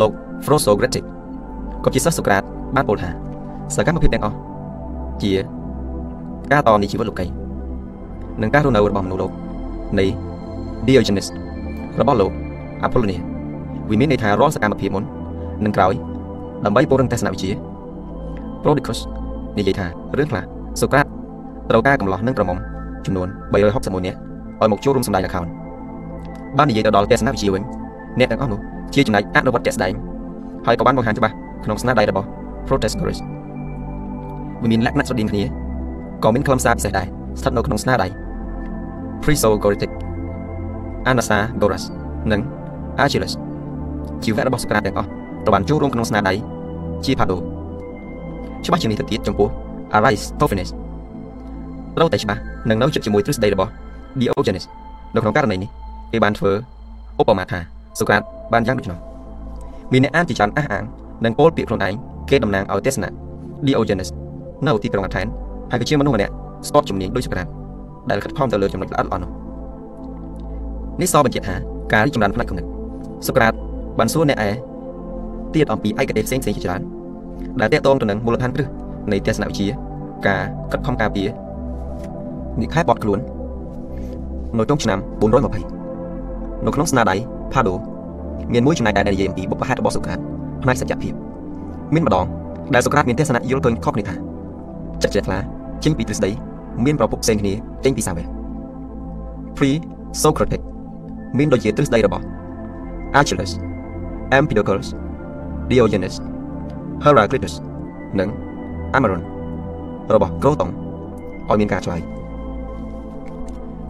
[0.00, 0.12] លោក
[0.44, 1.04] Froso Gretic
[1.84, 2.42] ក៏ជាសិស្សសុក្រាត
[2.74, 3.10] បានពោលថា
[3.74, 4.36] សកម្មភាពទាំងអស់
[5.22, 5.32] ជា
[6.52, 7.26] ការតនីជីវិតលោកី
[8.42, 9.30] និងការរស់នៅរបស់មនុស្សលោក
[9.98, 10.04] នៃ
[10.86, 11.26] Diogenes
[12.00, 12.30] របស់លោក
[12.86, 13.20] Apollonia
[13.88, 15.04] វាមានន័យថារាល់សកម្មភាពមុន
[15.64, 15.94] និងក្រោយ
[16.64, 17.50] ដើម្បីពង្រឹងទស្សនវិជ្ជា
[18.62, 19.00] Prodicus
[19.58, 19.86] និយាយថា
[20.18, 20.42] រឿងខ្លះ
[20.80, 21.06] សូក្រាត
[21.70, 22.58] ត្រូវការកំឡោះនិងប្រមុំ
[23.06, 24.18] ចំនួន361នាក់
[24.60, 25.46] ឲ្យមកចូលរួមសម្ដែងល្ខោន
[26.58, 27.62] បាននិយាយទៅដល់ទស្សនវិជ្ជាវិញ
[28.18, 28.60] អ្នកទាំងអស់នោះ
[28.94, 29.92] ជាចំណែកអនុវត្តជាក់ស្ដែង
[30.66, 32.26] ហើយក៏បានបង្ហាញច្បាស់ក្នុងស្នាដៃរបស់
[32.66, 33.18] Protagoras
[34.62, 35.42] វាមានលក្ខណៈស្រដៀងគ្នា
[36.24, 37.06] ក៏មានខ្លឹមសារពិសេសដែរ
[37.40, 38.08] ស្ថិតនៅក្នុងស្នាដៃ
[39.22, 39.90] Presogoritic
[41.10, 41.84] Anaxagoras
[42.32, 42.40] និង
[43.04, 43.32] Achilles
[44.22, 45.10] ជីវៈរបស់សូក្រាតទាំងអស់
[45.46, 46.34] ត្រូវបានចូលរួមក្នុងស្នាដៃ
[47.04, 47.36] ជាផាដូ
[48.64, 49.48] ច្បាស់ជាងនេះទៅទៀតចំពោះ
[49.96, 50.70] Aristophanes
[51.96, 53.70] ត្រូវតែច្បាស់នឹងនៅជិតជាមួយទ្រឹស្ដីរបស់
[54.20, 54.64] Diogenes
[55.14, 55.70] នៅក្នុងករណីនេះ
[56.12, 56.52] គេបានធ្វើ
[57.20, 57.58] ឧបមាថា
[57.98, 58.98] សូក្រាតបានយ៉ាងដូច្នោះ
[59.92, 60.84] មានអ្នកអានជាច្រើនអះអាង
[61.24, 61.94] និងពោលពាក្យខ្លួនឯង
[62.30, 63.08] គេតំណាងឲ្យទេសនា
[63.66, 64.08] Diogenes
[64.66, 65.26] នៅទីក្រុងអាថែន
[65.70, 66.32] ហើយក៏ជាមនុស្សម្នាក់
[66.68, 67.46] ស្ទាត់ជំនាញដូចសូក្រាត
[68.10, 69.30] ដែលខិតខំទៅលើចំណុចល្អិតល្អន់នោះ
[71.00, 71.54] នេះសបញ្ជាក់ថា
[71.92, 72.66] ការរីកចម្រើនផ្នែកគំនិត
[73.26, 73.52] សូក្រាត
[73.98, 74.50] បានសួរអ្នកឯ
[75.54, 76.82] ទៀតអំពីឯកទេសផ្សេងៗជាច្រើន
[77.60, 78.68] ដែលតាក់ទងទៅនឹងមូលដ្ឋានគ្រឹះ
[79.12, 79.66] នៃទស្សនវិជ្ជា
[80.26, 81.28] ការខិតខំការពារ
[82.60, 83.18] និខែបត់ខ្លួន
[84.58, 87.16] នៅក្នុងឆ្នាំ420នៅក្នុងស្នាដៃ
[87.52, 87.74] ផាដូ
[88.52, 90.18] មានមួយចំណែកដែលនិយាយអំពីបុព្វហេតុរបស់សូក្រាត
[90.62, 91.12] ផ្នែកសច្ចភាព
[91.94, 92.26] មានម្ដង
[92.74, 94.14] ដែលសូក្រាតមានទស្សនៈយល់ឃើញខុសគ្នាថា
[95.02, 95.38] ចិត្តជ្រះថ្លា
[95.84, 96.30] ចេញពីទ្រឹស្ដី
[96.84, 97.52] មានប្រភពផ្សេងគ្នា
[97.84, 98.24] ចេញពីសាវេ
[99.56, 99.70] Pre
[100.22, 100.62] Socratic
[101.38, 102.24] មានដូចជាទ្រឹស្ដីរបស់
[103.20, 103.52] Achilles
[104.38, 104.88] Empedocles
[105.70, 106.14] Diogenes
[107.04, 107.54] Heraclitus
[108.18, 108.28] និង
[108.96, 109.22] Amaron
[110.14, 110.70] របស់ក្រូតុង
[111.48, 112.00] ឲ្យមានការឆ្លើយ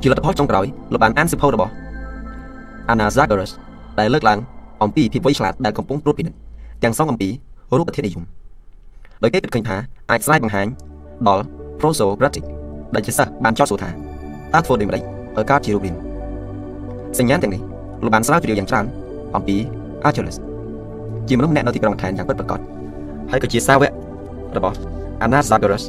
[0.00, 1.72] ជាលទ្ធផលចុងក្រោយលោកបានអានសិភៅរបស់
[2.92, 3.50] Anaxagoras
[3.98, 4.38] ដែលលើកឡើង
[4.82, 6.38] អំពីភាពវៃឆ្លាតដែលកំពុងត្រួតពិនិត្យ
[6.82, 7.28] ទាំងសងអំពី
[7.78, 8.24] រូបធាតុនិយម
[9.22, 9.76] ដោយគេគិតឃើញថា
[10.10, 10.66] អាចស្រាយបង្ហាញ
[11.28, 11.44] ដល់
[11.78, 12.44] Prosocratic
[12.94, 15.02] ដែលជាសិស្សបានចោទសួរថាតើធ្វើដូចម្តេច
[15.36, 15.96] ឲ្យកើតជារូបរាង
[17.18, 17.60] សញ្ញាទាំងនេះ
[18.04, 18.84] លោកបានស្រាវជ្រាវយ៉ាងច្រើន
[19.36, 19.56] អំពី
[20.08, 20.36] Achilles
[21.28, 22.60] ជាមនុស្សម្នាក់នៅទីក្រុងអាថែនយ៉ាងពិតប្រាកដ
[23.30, 23.90] ហើយក៏ជាសាវក
[24.56, 24.76] របស់
[25.24, 25.84] Anaxagoras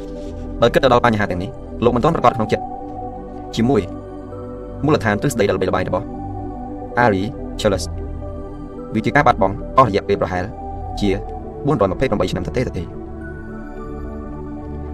[0.60, 1.50] បើគិតទៅដល់បញ្ហាទាំងនេះ
[1.84, 2.64] លោកមិនទាន់ប្រកាសក្នុងចិត្ត
[3.56, 3.82] ជាមួយ
[4.84, 6.06] មូលដ្ឋានទ្រឹស្ដីដ៏ល្បីល្បាញរបស់
[7.04, 7.84] Aristoteles
[8.94, 10.44] វាជាការបាត់បង់អស់រយៈពេលប្រហែល
[11.00, 11.08] ជា
[11.68, 12.82] 428ឆ្នាំទៅទេទៅទេ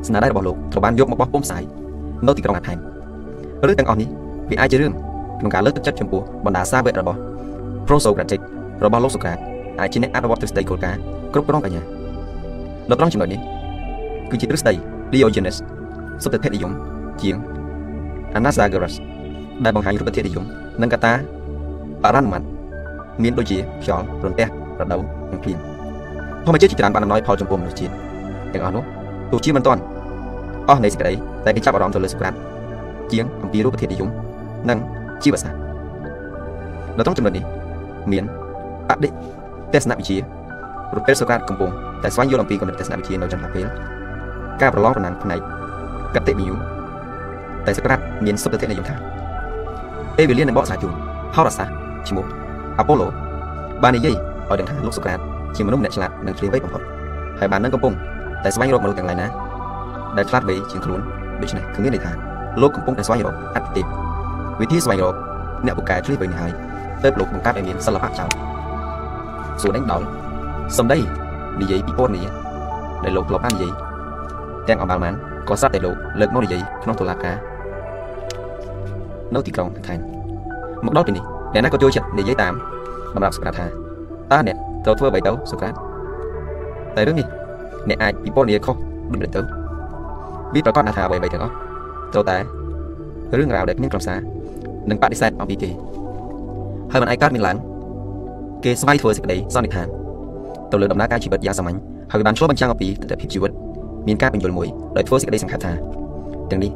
[0.07, 1.63] ស្នាដៃរបស់លោកត្រូវបានយកមកបោះពុម្ពផ្សាយ
[2.27, 2.79] នៅទីក្រុងអាថែន
[3.71, 4.09] ឬទាំងអស់នេះ
[4.51, 4.93] វាអាចជារឿង
[5.41, 7.19] ក្នុងការលើកទឹកចិត្តចំពោះបណ្ដាសាវករបស់
[7.87, 8.41] Prosocratic
[8.85, 9.39] របស់លោកសូក្រាត
[9.81, 11.01] អាចជាអ្នកអនុវត្តទ្រឹស្ដីគោលការណ៍
[11.33, 11.83] គ្រប់គ្រងបញ្ញា
[12.89, 13.41] នៅត្រង់ចំណុចនេះ
[14.31, 14.73] គឺជាទ្រឹស្ដី
[15.13, 15.57] Diogenes
[16.23, 16.73] សុទ្ធតែនិយម
[17.23, 17.37] ជាង
[18.37, 18.95] Anaxagoras
[19.65, 20.45] ដែលបង្ហាញរូបធាតុនិយម
[20.83, 21.13] និងកតា
[22.03, 22.47] បរណមត្ត
[23.23, 24.47] មានដូចជាខ្យល់រន្ទះ
[24.81, 25.01] រដូវ
[25.33, 25.59] និងភ្លៀង
[26.45, 27.93] ធម្មជាតិជាច្រើនបានអំណោយផលចំពោះមនុស្សជាតិ
[28.53, 28.85] ទាំងអស់នោះ
[29.31, 29.81] ទោះជាមិនទាន់
[30.69, 31.13] អស់នៃសេចក្តី
[31.45, 32.35] តែគេចាប់អារម្មណ៍ទៅលើសុក្រាត
[33.13, 34.09] ជាងអំពីរូបធាតុនិយម
[34.69, 34.79] និង
[35.23, 35.59] ជីវសាស្ត្រ
[36.99, 37.45] នៅក្នុងចំណុចនេះ
[38.13, 38.25] មាន
[38.89, 39.09] បដិ
[39.75, 40.19] ទេសនវិជ្ជា
[40.91, 41.71] ប្រពេលសុក្រាតកំពុង
[42.03, 43.67] តែស្វែងយល់អំពីគំនិតទេសនវិជ្ជានៅចន្លោះពេល
[44.61, 45.41] ការប្រឡងប្រណាំងផ្នែក
[46.15, 46.55] កតិវិយុ
[47.67, 48.97] តែសុក្រាតមានសុទ្ធតិនិយមថា
[50.17, 50.95] ពេលវេលានឹងបកស្រាយជូន
[51.35, 51.75] ហោរាសាស្ត្រ
[52.09, 52.25] ឈ្មោះ
[52.79, 53.09] អាប៉ូឡូ
[53.83, 54.17] បាននិយាយ
[54.49, 55.19] ឲ្យដឹងថាលោកសុក្រាត
[55.57, 56.83] ជាមនុស្សម្នាក់ឆ្លាតនិងឆ្លៀវវៃបំផុត
[57.41, 57.93] ហើយបាននឹងកំពុង
[58.45, 59.27] តែស្វែងរកមនុស្សទាំងឡាយណា
[60.17, 61.01] ដែលឆ្លាតវៃជាងខ្លួន
[61.43, 62.13] ដូច្នេះគឺមានន័យថា
[62.61, 63.87] លោកកំពុងតែស្វែងរកអត្តទេព
[64.61, 65.15] វិធីស្វែងរក
[65.67, 66.53] អ្នកពូកែឆ្លៀសវៃនេះហើយ
[67.03, 68.54] ទើបលោកបង្កើតឲ្យមានសិល្បៈចោល
[69.63, 70.03] សួរដេញដោល
[70.79, 70.99] សំដី
[71.61, 72.27] និយាយពីពណ៌នេះ
[73.05, 73.73] ដែលលោកធ្លាប់បាននិយាយ
[74.69, 75.15] ទាំងអម្បាលម៉ាន
[75.49, 77.37] ក៏ស្រាប់តែលោកលើកមកនិយាយក្នុងតុលាការ
[79.35, 79.95] នៅទីក្រុងថៃ
[80.85, 82.55] មកដល់ទីនេះអ្នកណាក៏ចូលចិត្តនិយាយតាម
[83.13, 83.67] សម្រាប់សុក្រាតថា
[84.33, 85.75] តើអ្នកត្រូវធ្វើអ្វីទៅសុក្រាត
[86.97, 87.27] តែរឿងនេះ
[87.89, 88.77] អ្នកអាចពិពណ៌នាខុស
[89.13, 89.41] ដូចទៅ
[90.55, 91.55] វាប្រកាសថាអ្វីៗទាំងអស់
[92.13, 92.37] ត្រូវតែ
[93.39, 94.19] រឿងរ៉ាវដែលគ្មានក្រុមសារ
[94.91, 95.71] និងបដិសេធអំពីគេ
[96.93, 97.57] ហើយមិនអាចកើតមានឡើង
[98.65, 99.89] គេស្វែងធ្វើសេចក្តីសន្និដ្ឋាន
[100.71, 101.79] ទៅលើដំណើរការជីវិតយ៉ាងសាមញ្ញ
[102.13, 103.53] ហើយបានឆ្លុះបញ្ចាំងអំពីទស្សនវិជ្ជាជីវិត
[104.09, 105.73] មានការបញ្យល់មួយដោយធ្វើសេចក្តីសង្ខេបថា
[106.51, 106.71] ទាំងនេះ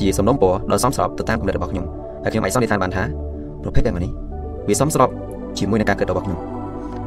[0.00, 1.84] ជាសំណុំពរដ៏សមស្របទៅតាមគំនិតរបស់ខ្ញុំ
[2.22, 3.04] ហើយខ្ញុំអាចសន្និដ្ឋានបានថា
[3.62, 4.12] ប្រភេទដែលមកនេះ
[4.68, 5.08] វាសមស្រប
[5.58, 6.38] ជាមួយនឹងការគិតរបស់ខ្ញុំ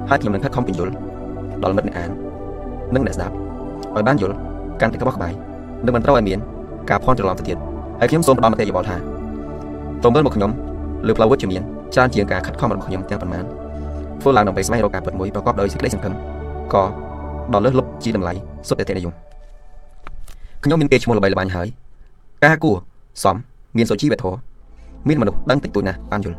[0.09, 0.93] ហើយខ្ញុំនឹងខិតខំបញ្យល់
[1.63, 2.09] ដល់មិត្តអ្នកអាន
[2.95, 3.33] និងអ្នកស្ដាប់
[3.95, 4.35] ឲ្យបានយល់
[4.81, 5.33] កាន់តែក្បោះក្បាយ
[5.85, 6.39] និងមិនត្រូវឲ្យមាន
[6.89, 7.57] ការភ័ន្តច្រឡំទៅទៀត
[7.99, 8.97] ហើយខ្ញុំសូមផ្ដល់មតិយោបល់ថា
[10.03, 10.51] តើមើលមកខ្ញុំ
[11.07, 11.61] លើផ្លូវវិជ្ជមាន
[11.93, 13.43] ច្រើនជាងការខិតខំរបស់ខ្ញុំទាំងប៉ុន្មាន
[14.21, 16.13] ធ្វើឡើងដើម្បីស្វែងរកការពិតមួយប្រកបដោយសេចក្តីសង្ឃឹម
[16.73, 16.83] ក៏
[17.53, 18.33] ដល់លើសលប់ជាតម្លៃ
[18.67, 19.13] សុទ្ធតែនិយម
[20.63, 21.67] ខ្ញុំមានគេឈ្មោះល្បីល្បាញហើយ
[22.45, 22.71] ការគួ
[23.23, 23.35] សម
[23.77, 24.37] មានសុជីវធម៌
[25.07, 26.37] មានមនុស្សដឹងតិចតួចណាស់បានយល់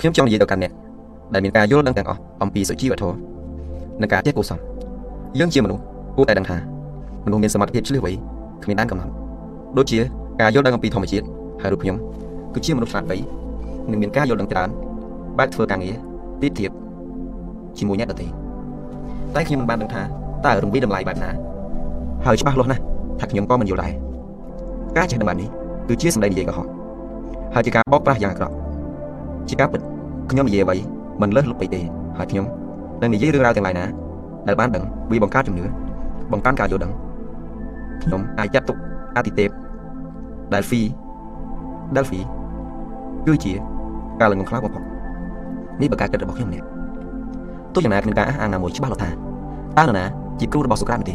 [0.00, 0.72] ខ្ញុំចង់និយាយទៅកាន់អ្នក
[1.34, 3.16] ដែលមានការយល់ដឹងទាំងអស់អំពីសុជីវធម៌
[4.00, 4.58] និងការចេះគួសម
[5.38, 5.82] យើងជាមនុស្ស
[6.16, 6.56] គួរតែដឹងថា
[7.26, 8.12] មនុស្សមានសមត្ថភាពឆ្លៀសវៃ
[8.64, 9.12] គ្មានដែនកំណត់
[9.78, 9.98] ដូចជា
[10.40, 11.26] ការយល់ដឹងអំពីធម្មជាតិ
[11.62, 11.96] ហើយរូបខ្ញុំ
[12.54, 13.16] គឺជាមនុស្សឆ្លាតវៃ
[13.90, 14.68] និងមានការយល់ដឹងច្រើន
[15.38, 15.96] បែបធ្វើការងារ
[16.40, 16.70] ទីទៀប
[17.78, 18.26] ជាមួយអ្នកដទៃ
[19.34, 20.02] តែខ្ញុំមិនបានដឹងថា
[20.46, 21.30] តើរំវីតម្លៃបែបណា
[22.26, 22.82] ហើយច្បាស់លាស់ណាស់
[23.20, 23.92] ថាខ្ញុំក៏មិនយល់ដែរ
[24.96, 25.48] ការចេះដឹងបែបនេះ
[25.88, 26.66] គឺជាសម្ដីនិយាយកុហក
[27.54, 28.54] ហើយជាការបោកប្រាស់យ៉ាងអាក្រក់
[29.48, 29.80] ជាការពិត
[30.30, 30.76] ខ្ញុំនិយាយអ្វី
[31.22, 31.80] មិនលើសលុបពេកទេ
[32.18, 32.44] ហើយខ្ញុំ
[33.02, 33.84] នឹងនិយាយរឿងរ៉ាវទាំងឡាយណា
[34.48, 35.64] ដែលបានដឹងវាបង្កើតជំនឿ
[36.32, 36.92] បង្កើនការយល់ដឹង
[38.02, 38.76] ខ្ញុំអាចចាត់ទុក
[39.16, 39.50] អាទិទេព
[40.52, 40.82] Delphi
[41.94, 42.20] Delphi
[43.26, 43.52] គឺជា
[44.20, 44.82] ការល្ងងខ្លាំងបំផុត
[45.80, 46.62] នេះបើការគិតរបស់ខ្ញុំនេះ
[47.76, 49.10] ទោះយ៉ាងណាគ្មានការអះអាងណាមួយច្បាស់លាស់ថា
[49.78, 50.04] តើនរណា
[50.40, 51.14] ជាគ្រូរបស់សូក្រាតទេ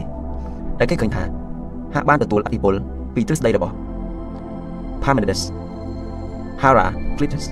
[0.80, 1.24] តែគេឃើញថា
[1.96, 2.74] ហាក់បានទទួលអធិពល
[3.16, 3.74] ពីទ្រឹស្ដីរបស់
[5.04, 5.42] Parmenides
[6.62, 7.46] Heraclitus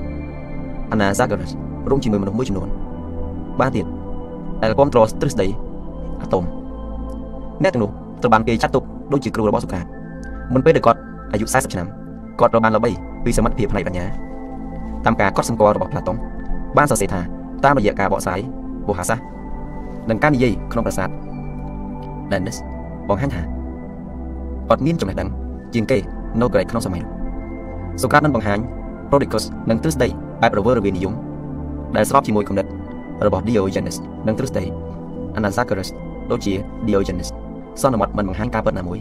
[0.93, 1.51] Anaxagoras
[1.89, 2.69] រួមជាមួយមនុស្សមួយចំនួន
[3.59, 3.85] បានទៀត
[4.61, 5.47] ដែលគ្រប់គ្រងទ្រឹស្ដី
[6.21, 6.43] អាតូម
[7.63, 7.91] អ្នកទាំងនោះ
[8.21, 9.85] ត្រូវបានគេចាត់ទុកដូចជាគ្រូរបស់សូក្រាត
[10.53, 10.99] មុនពេលដែលគាត់
[11.33, 11.87] អាយុ40ឆ្នាំ
[12.39, 12.91] គាត់ត្រូវបានល្បី
[13.23, 14.05] ពីសមត្ថភាពផ្នែកបញ្ញា
[15.05, 16.17] តាមការកត់សម្គាល់របស់ផ្លាតុង
[16.77, 17.21] បានសរសេរថា
[17.65, 18.39] តាមរយៈការបកស្រាយ
[18.89, 19.25] វោហាសាស្ត្រ
[20.09, 21.09] និងការនិយាយក្នុងប្រាសាទ
[22.31, 22.57] Dennis
[23.09, 23.41] បង្ហាញថា
[24.69, 25.29] គាត់មានចំណេះដឹង
[25.73, 25.97] ជាងគេ
[26.41, 27.11] នៅកន្លែងក្នុងសម័យនោះ
[28.01, 28.59] សូក្រាតបានបង្ហាញ
[29.09, 30.07] Prodicus និងទ្រឹស្ដី
[30.41, 31.13] បែបរវើរវាយនិយម
[31.95, 32.65] ដែលស្របជាមួយគំនិត
[33.25, 33.95] របស់ Diogenes
[34.27, 34.63] និងទ្រឹស្ដី
[35.37, 35.89] Anaxagoras
[36.31, 36.53] ដូចជា
[36.87, 37.29] Diogenes
[37.81, 38.99] សន្មតមិនបង្ហាញការពិតណាមួយ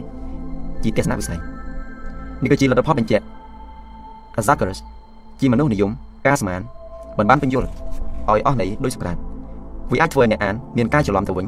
[0.83, 1.39] ជាទស្សនវិស័យ
[2.43, 3.25] នេះគឺជាលទ្ធផលបញ្ជាក់
[4.37, 4.79] Anaxagoras
[5.39, 5.91] ជាមនុស្សនិយម
[6.27, 6.61] ការស្មាន
[7.17, 7.67] មិនបានបញ្យល់
[8.29, 9.17] ឲ្យអស់ន័យដោយសូក្រាត
[9.91, 11.45] វាអាចធ្វើឲ្យអ្នកអានមានការច្រឡំទៅវិញ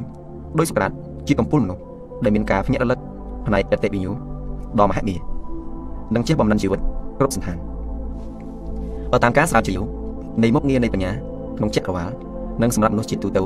[0.60, 0.92] ដោយសូក្រាត
[1.28, 1.82] ជាកំពូលមនុស្ស
[2.24, 3.00] ដែលមានការភ្ញាក់រលឹក
[3.48, 4.08] ផ្នែកអតិវិញ្ញ
[4.80, 5.16] ដ៏មហិមា
[6.16, 6.80] និងចេះបំណិនជីវិត
[7.18, 7.58] គ្រប់សន្តាន
[9.12, 9.82] បើតាមការស្រាវជ្រាវ
[10.44, 11.12] នៃមុខងារនៃបញ្ញា
[11.58, 12.10] ក្នុងចក្រវាល
[12.62, 13.44] និងសម្រាប់មនុស្សជាតិទូទៅ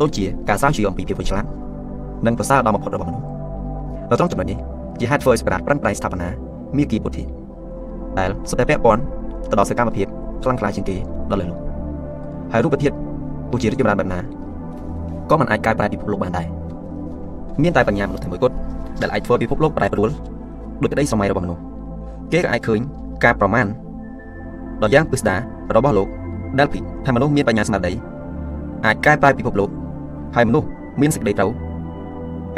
[0.00, 1.44] ដូចជាការស្រាវជ្រាវអំពីភាពឆ្លាត
[2.26, 3.26] និងប្រសើរដល់បំផុតរបស់មនុស្ស
[4.10, 4.58] នៅត្រង់ចំណុចនេះ
[5.00, 6.28] ជាហេតុធ្វើឲ្យសក្តារប្រឹងប្រែងស្ថាបនា
[6.76, 7.24] មាគីពុទ្ធិ
[8.18, 9.02] ដែលសុទ្ធតែពាក់ព័ន្ធ
[9.50, 10.06] ទៅដល់សកម្មភាព
[10.42, 10.96] ខ្លាំងក្លាជាងគេ
[11.30, 11.58] ដល់លើលោក
[12.52, 12.94] ហើយរូបធាតុ
[13.50, 14.20] ទោះជារីកចម្រើនបែបណា
[15.30, 16.46] ក៏មិនអាចកែប្រែពិភពលោកបានដែរ
[17.62, 18.54] មានតែបញ្ញាមនុស្សតែមួយគត់
[19.00, 20.10] ដែលអាចធ្វើពិភពលោកប្រែប្រួល
[20.82, 21.62] ដោយក្តីសម័យរបស់មនុស្ស
[22.32, 22.80] គេក៏អាចឃើញ
[23.24, 23.66] ការប្រមាណ
[24.82, 25.38] ដ៏យ៉ាងពិស្ដារ
[25.76, 26.08] របស់លោក
[26.58, 27.92] Delphi ថាមនុស្សមានបញ្ញាស្មារតី
[28.86, 29.70] អាចកែប្រែពិភពលោក
[30.36, 30.66] ហើយមនុស្ស
[31.00, 31.50] មានសេចក្តីត្រូវ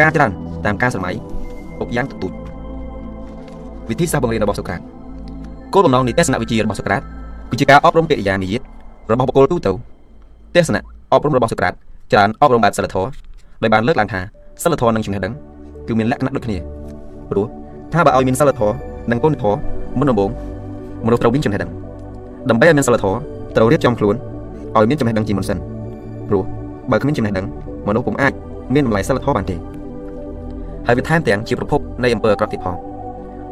[0.00, 0.30] ការច្រើន
[0.64, 1.14] តាមការសម័យ
[1.78, 2.32] ពុកយ៉ាងទទូច
[3.90, 4.80] វិធីសាស្ត្របង្រៀនរបស់សូក្រាត
[5.74, 7.02] គោលបំណងនៃទស្សនវិជ្ជារបស់សូក្រាត
[7.50, 8.62] គឺជាការអប់រំកិរិយានិយាយ
[9.12, 9.72] របស់បុគ្គលទូទៅ
[10.54, 10.82] ទស្សនៈ
[11.12, 11.74] អប់រំរបស់សូក្រាត
[12.12, 13.10] ច្រើនអប់រំបែបសិលធម៌
[13.62, 14.20] ដោយបានលើកឡើងថា
[14.62, 15.32] សិលធម៌និងចំណេះដឹង
[15.86, 16.56] គឺមានលក្ខណៈដូចគ្នា
[17.30, 17.46] ព្រោះ
[17.92, 18.74] ថាបើឲ្យមានសិលធម៌
[19.10, 19.58] និងគុណធម៌
[19.98, 20.30] មុនដំបូង
[21.06, 21.70] មនុស្សត្រូវមានចំណេះដឹង
[22.50, 23.18] ដើម្បីឲ្យមានសិលធម៌
[23.56, 24.14] ត្រូវរៀបចំខ្លួន
[24.76, 25.58] ឲ្យមានចំណេះដឹងជាមុនសិន
[26.28, 26.42] ព្រោះ
[26.90, 27.46] បើគ្មានចំណេះដឹង
[27.88, 28.32] មនុស្សពុំអាច
[28.74, 29.56] មានតម្លៃសិលធម៌បានទេ
[30.86, 32.76] ហើយវាថែមទាំងជាប្រភពនៃអំពើអាក្រក់ទៀតផង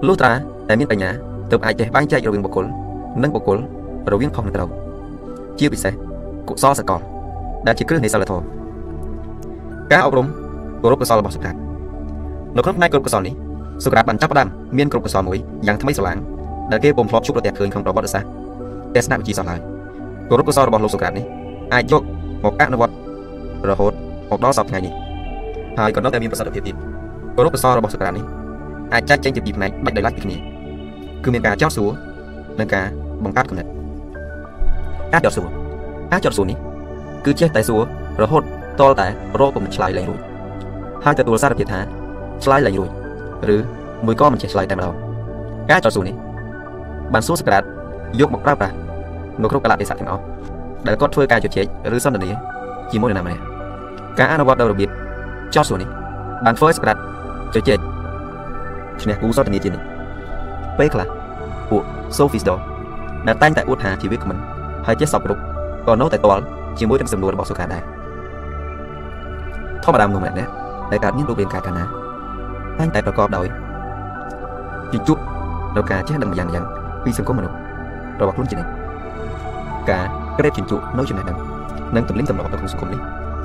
[0.06, 0.32] លុះត្រា
[0.68, 1.10] តែមានបញ្ញា
[1.50, 2.64] ទើបអាចចេះបែងចែករវាងបុគ្គល
[3.22, 3.58] និងបុគ្គល
[4.12, 4.68] រវាងខុសនិងត្រូវ
[5.58, 5.92] ជាពិសេស
[6.48, 7.00] កុសលសកល
[7.66, 8.44] ដែលជាគ្រឹះនៃសិលធម៌
[9.92, 10.26] ការអប់រំ
[10.82, 11.56] គោរពកុសលរបស់សុក្រាត
[12.56, 13.34] នៅក្នុងផ្នែកគោរពកុសលនេះ
[13.84, 16.18] សុក្រាតបានចាប់ផ្ដើមមានគោរពកុសលមួយយ៉ាងថ្មីស្រឡាង
[16.70, 18.30] ដែលគេពុំធ្លាប់ជួបប្រទះឃើញក្នុងប្រវត្តិសាស្ត្រ
[18.94, 19.60] ទស្សនវិជ្ជាសោះឡើយ
[20.28, 21.24] គោរពកុសលរបស់លោកសុក្រាតនេះ
[21.74, 22.02] អាចយក
[22.44, 22.94] មកអនុវត្ត
[23.68, 23.92] រហូត
[24.30, 24.92] មកដល់សពថ្ងៃនេះ
[25.78, 26.76] ហើយក៏នៅតែមានប្រសិទ្ធភាពទៀត
[27.36, 28.24] គោរពកសលរបស់សូក្រាតនេះ
[28.94, 30.36] អាចចែកចេញជាពីរផ្នែកដាច់ដោយឡែកពីគ្នា
[31.24, 31.90] គឺមានការចោទសួរ
[32.60, 32.86] និងការ
[33.24, 33.66] បង្កើតគំនិត
[35.12, 35.48] ការចោទសួរ
[36.12, 36.58] ការចោទសួរនេះ
[37.24, 37.82] គឺចេះតែសួរ
[38.22, 38.42] រហូត
[38.80, 39.06] តលតែ
[39.40, 40.20] រកគំនិតឆ្លើយលែងរួច
[41.04, 41.80] ហើយទទួលសារភាពថា
[42.44, 42.90] ឆ្លើយលែងរួច
[43.54, 43.56] ឬ
[44.06, 44.94] មួយក៏មិនចេះឆ្លើយតែម្ដង
[45.70, 46.16] ការចោទសួរនេះ
[47.12, 47.62] បានសួរសូក្រាត
[48.20, 48.74] យកមកប្រើប្រាស់
[49.42, 50.22] នៅគ្រប់កលៈទេសៈទាំងអស់
[50.86, 52.30] ដែលគាត់ធ្វើការជជែកឬសន្ទនា
[52.90, 53.42] ជាមួយនរណាម្នាក់
[54.18, 54.90] ការអនុវត្តដោយរបៀប
[55.54, 55.88] ចោទសួរនេះ
[56.44, 56.96] បានធ្វើឲ្យសូក្រាត
[57.54, 57.78] ជជែក
[59.02, 59.84] ឈ្នះគូសន្ទនាជានិច្ច
[60.78, 61.06] ពេលខ្លះ
[61.70, 61.82] ពួក
[62.16, 62.48] Sophist
[63.26, 64.36] ដែលតែងតែអួតថាជាវាគ្មិន
[64.86, 65.42] ហើយចេះសពគ្រប់
[65.88, 66.42] ក៏នៅតែតល់
[66.78, 67.82] ជាមួយនឹងសំណួររបស់សូក្រាតដែរ
[69.84, 70.50] ធម្មតាមនុស្សម្នាក់
[70.92, 71.84] ដែលកើតមានរូបរាងកាយកាលណា
[72.78, 73.46] តែងតែប្រកបដោយ
[74.92, 75.18] ជាជួប
[75.76, 76.64] នៅការចេះដឹងយ៉ាងយ៉ាង
[77.04, 77.56] ពីសង្គមមនុស្ស
[78.20, 78.70] របស់ខ្លួនជានិច្ច
[79.90, 80.04] ការ
[80.38, 81.38] ក្រេបជញ្ជក់នៅចំណេះដឹង
[81.96, 83.00] និងទម្លិញទម្លាប់នៅក្នុងសង្គមនេះ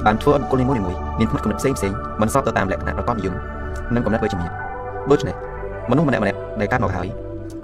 [0.05, 0.81] បានធ្វើឲ្យបុគ្គលនីមួយៗ
[1.19, 3.33] មានផ្នត់គំនិតផ្សេងផ្សេងមិនស្របទៅតាមលក្ខណៈប្រកបនិយម
[3.95, 4.51] និងកំណត់វិជ្ជមាន
[5.11, 5.35] ដូច្នេះ
[5.89, 7.07] មនុស្សម្នាក់ម្នាក់ដែលកើតមកហើយ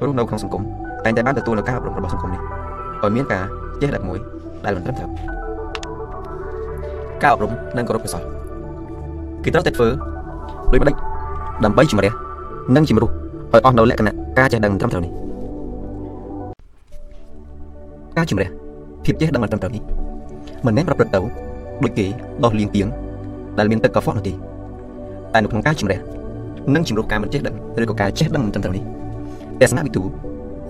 [0.03, 0.63] រស់នៅក្នុងសង្គម
[1.05, 2.41] តែងតែបានទទួលនូវការអប់រំរបស់សង្គមនេះ
[3.03, 3.43] ឲ្យមានការ
[3.81, 4.19] ចេះដឹងមួយ
[4.65, 5.09] ដែលមិនត្រឹមត្រូវ
[7.21, 8.23] ការអប់រំនិងគោរពកុសល
[9.43, 9.87] គឺត្រូវតែធ្វើ
[10.71, 10.95] ដោយម្ដេច
[11.65, 12.13] ដើម្បីជំរះ
[12.75, 15.11] និងជំរុះឲ្យអស់នៅលក្ខណៈការចេះដឹងត្រឹមត្រូវនេះ
[18.17, 18.49] ការជំរះ
[19.05, 19.83] ភាពចេះដឹងមិនត្រឹមត្រូវនេះ
[20.65, 21.19] មិនមែនប្រព្រឹត្តទៅ
[21.83, 22.05] ដូចគេ
[22.43, 22.87] ដោះលៀងទៀង
[23.57, 25.99] ដែលមានទឹកកខ្វក់នោះទេតែនៅក្នុងការជំរះ
[26.75, 28.83] និងជំរុះការមិនចេះដឹងឬក៏ការចេះដឹងមិនត្រឹមត្រូវនេះ
[29.61, 30.01] ទស្សនវិទូ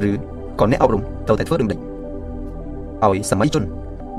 [0.07, 0.11] ឬ
[0.59, 1.79] ក៏អ្នកអប់រំត្រូវតែធ្វើដូចម្ដេច
[3.05, 3.63] ឲ្យសម័យជន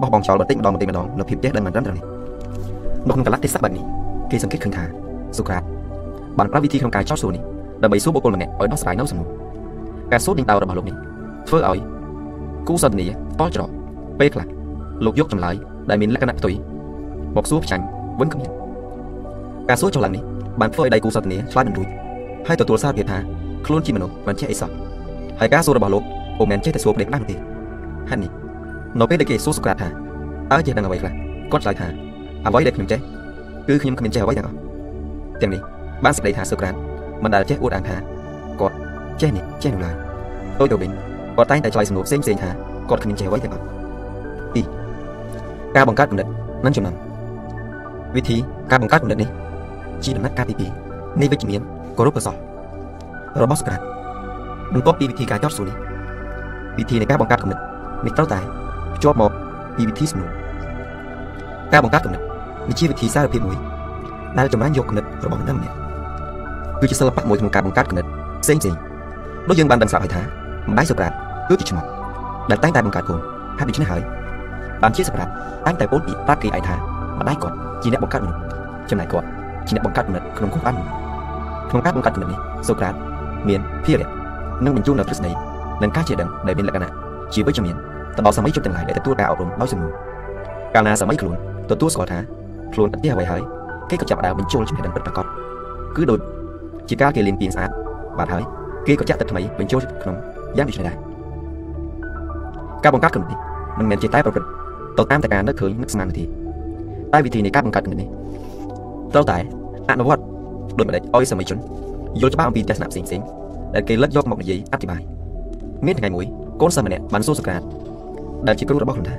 [0.01, 2.05] បោះបង់ចោលបន្តិចម្ដងបន្តិចម្ដងនៅភាពចេះដឹងមិនត្រឹមត្រូវនេះ
[3.07, 3.85] នៅក្នុងកលៈទេសៈបែបនេះ
[4.31, 4.85] គេសង្កេតឃើញថា
[5.39, 5.63] សូក្រាត
[6.39, 7.43] បានប្រើវិធីក្នុងការចោទសួរនេះ
[7.83, 9.29] ដើម្បីសួរបុគ្គលម្នាក់ឲ្យដោះស្រាយនៅសំណួរ
[10.13, 10.97] ការសួរដេញដោរបស់លោកនេះ
[11.49, 11.81] ធ្វើឲ្យ
[12.69, 13.07] គូសន្ទនា
[13.41, 13.71] តល់ច្រក
[14.19, 14.47] ពេលខ្លះ
[15.05, 15.55] លោកយកចម្លើយ
[15.91, 16.55] ដែលមានលក្ខណៈផ្ទុយ
[17.37, 17.85] មកសួរផ្ចាញ់
[18.21, 18.51] វិញគ្មាន
[19.69, 20.23] ការសួរចុះឡើងនេះ
[20.61, 21.89] បានធ្វើឲ្យដៃគូសន្ទនាឆ្លើយមិនរួច
[22.47, 23.19] ហើយទទួលសារភាពថា
[23.67, 24.71] ខ្លួនជាមនុស្សមិនចេះអីសោះ
[25.41, 26.03] ហើយការសួររបស់លោក
[26.39, 27.37] ពុំមែនចេះតែសួរផ្ដេកខ្លះទេ
[28.11, 28.31] ហេតុនេះ
[28.99, 29.89] នៅពេលដែលគេសួរសូក្រាតថា
[30.53, 31.13] តើចេះដឹងអ្វីខ្លះ
[31.53, 31.87] គាត់ឆ្លើយថា
[32.47, 33.01] អ្វីដែលខ្ញុំចេះ
[33.69, 34.57] គឺខ្ញុំគ្មានចេះអ្វីទាំងអស់
[35.41, 35.61] ទាំងនេះ
[36.05, 36.75] បានសេចក្តីថាសូក្រាត
[37.25, 37.97] មិនដែលចេះអួតអាងថា
[38.61, 38.75] គាត់
[39.21, 39.95] ចេះនេះចេះនោះឡើយ
[40.59, 40.91] ដូចទៅវិញ
[41.37, 42.51] គាត់តែងតែឆ្លើយសំណួរផ្សេងផ្សេងថា
[42.89, 43.65] គាត់គ្មានចេះអ្វីទាំងអស់
[44.55, 44.63] ទី
[45.77, 46.27] ការបង្កើតគំនិត
[46.65, 46.95] និងចំណាំ
[48.17, 48.37] វិធី
[48.71, 49.31] ការបង្កើតគំនិតនេះ
[50.05, 50.55] ជាដំណាក់កាលទី
[50.89, 51.61] 2នៃវិជ្ជមាន
[51.97, 52.37] គោរពកុសល
[53.43, 53.81] របស់សូក្រាត
[54.75, 55.77] បន្ទាប់ពីវិធីការចោទសួរនេះ
[56.79, 57.59] វិធីនៃការបង្កើតគំនិត
[58.07, 58.41] នេះត្រូវតែ
[59.01, 59.33] ភ្ជាប់មក
[59.77, 60.31] ពីវិធីសំណួរ
[61.73, 62.23] ការបង្កើតគំនិត
[62.69, 63.57] នេះជាវិធីសារភាពមួយ
[64.39, 65.77] ដែលចម្រាញ់យកគំនិតរបស់មនុស្សម្នាក់
[66.81, 68.07] គឺជាសិល្បៈមួយក្នុងការបង្កើតគំនិត
[68.43, 68.75] ផ្សេងផ្សេង
[69.49, 70.23] ដូចយើងបានដឹងស្រាប់ហើយថា
[70.71, 71.13] ម្ដាយសូក្រាត
[71.49, 71.85] គឺជាឈ្មោះ
[72.51, 73.21] ដែលតែងតែបង្កើតកូន
[73.59, 74.03] ហើយដូច្នេះហើយ
[74.83, 75.29] បានជាសូក្រាត
[75.67, 76.75] តែងតែពោលពីប្រាប់គេឯងថា
[77.21, 78.41] ម្ដាយគាត់ជាអ្នកបង្កើតមនុស្ស
[78.91, 79.27] ចំណែកគាត់
[79.67, 80.75] ជាអ្នកបង្កើតគំនិតក្នុងគុំបាន
[81.71, 82.95] ក្នុងការបង្កើតគំនិតនេះសូក្រាត
[83.49, 84.09] មានភារៈ
[84.65, 85.31] និងបញ្ជូននូវទ្រឹស្ដី
[85.83, 86.93] និងការជាដឹងដែលមានលក្ខណៈ
[87.35, 87.77] ជាវិជ្ជមាន
[88.17, 89.93] ទៅដល់សម័យជុំទាំងឡាយដែលទទួលការអប់រំដោយសំណួរ
[90.75, 91.37] កាលណាសម័យខ្លួន
[91.71, 92.19] ទទួលស្គាល់ថា
[92.73, 93.43] ខ្លួនអត់ទេអ្វីហើយ
[93.91, 95.27] គេក៏ចាប់ដើមបញ្ចូលចំណេះដឹងពិតប្រាកដ
[95.97, 96.21] គឺដូច
[96.89, 97.71] ជាការគេលាងពីស្អាត
[98.19, 98.43] បាទហើយ
[98.87, 100.17] គេក៏ចាក់ទឹកថ្មីបញ្ចូលក្នុង
[100.59, 100.97] យ៉ាងដូចនេះដែរ
[102.85, 103.39] ការបង្កើតគំនិតនេះ
[103.79, 104.49] មិនមែនជាតែប្រព្រឹត្ត
[104.99, 106.25] ទៅតាមតែការនឹកឃើញនឹកស្មានទេ
[107.13, 108.09] តែវិធីនៃការបង្កើតគំនិតនេះ
[109.15, 109.39] ត្រូវតែ
[109.91, 110.23] អនុវត្ត
[110.79, 111.59] ដោយម្ដេចឲ្យសម័យជន
[112.21, 113.21] យល់ច្បាស់អំពីទស្សនៈផ្សេងផ្សេង
[113.75, 115.03] ដែលគេលើកយកមកនិយាយអធិប្បាយ
[115.87, 116.27] មានថ្ងៃមួយ
[116.61, 117.63] កូនសិស្សម្នាក់បានសួរសក្រាត
[118.47, 119.17] ដែលជាគ្រូរបស់ខ្លួនថា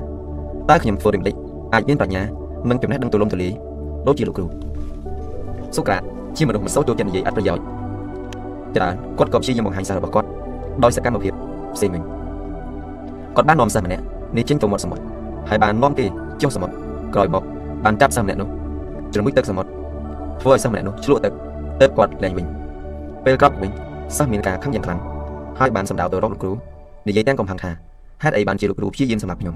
[0.69, 1.35] តើខ្ញុំធ្វើដូចម្ដេច
[1.73, 2.21] អាចមានប្រាជ្ញា
[2.69, 3.51] និងចំណេះដឹងទូលំទូលាយ
[4.07, 4.45] ដូចជាលោកគ្រូ
[5.75, 6.01] សូក្រាត
[6.37, 7.63] ជាមនុស្សមិនសូវចូលចិត្តនិយាយអត់ប្រយោជន៍
[8.75, 10.27] ច្រើនគាត់ក៏ព្យាយាមបង្ហាញសាររបស់គាត់
[10.83, 11.33] ដោយសកម្មភាព
[11.75, 12.03] ផ្សេងវិញ
[13.35, 14.03] គាត់បាននាំសិស្សម្នាក់
[14.37, 15.03] នេះចេញទៅមាត់សមុទ្រ
[15.49, 16.05] ហើយបាននាំគេ
[16.41, 16.73] ចុះសមុទ្រ
[17.13, 17.43] ក្រោយមក
[17.85, 18.47] បានចាប់សិស្សម្នាក់នោះ
[19.13, 19.69] ជ្រមុជទឹកសមុទ្រ
[20.41, 21.33] ធ្វើឲ្យសិស្សម្នាក់នោះឆ្លក់ទឹក
[21.81, 22.45] ទៅគាត់លែងវិញ
[23.25, 23.71] ពេលក្រោយវិញ
[24.17, 24.99] សិស្សមានការខឹងយ៉ាងខ្លាំង
[25.59, 26.51] ហើយបានសម្ដៅទៅរកលោកគ្រូ
[27.07, 27.71] និយាយទាំងកំហឹងថា
[28.23, 29.55] ហេតុអីបានជាលោកគ្រូព្យាយាមសម្រាប់ខ្ញុំ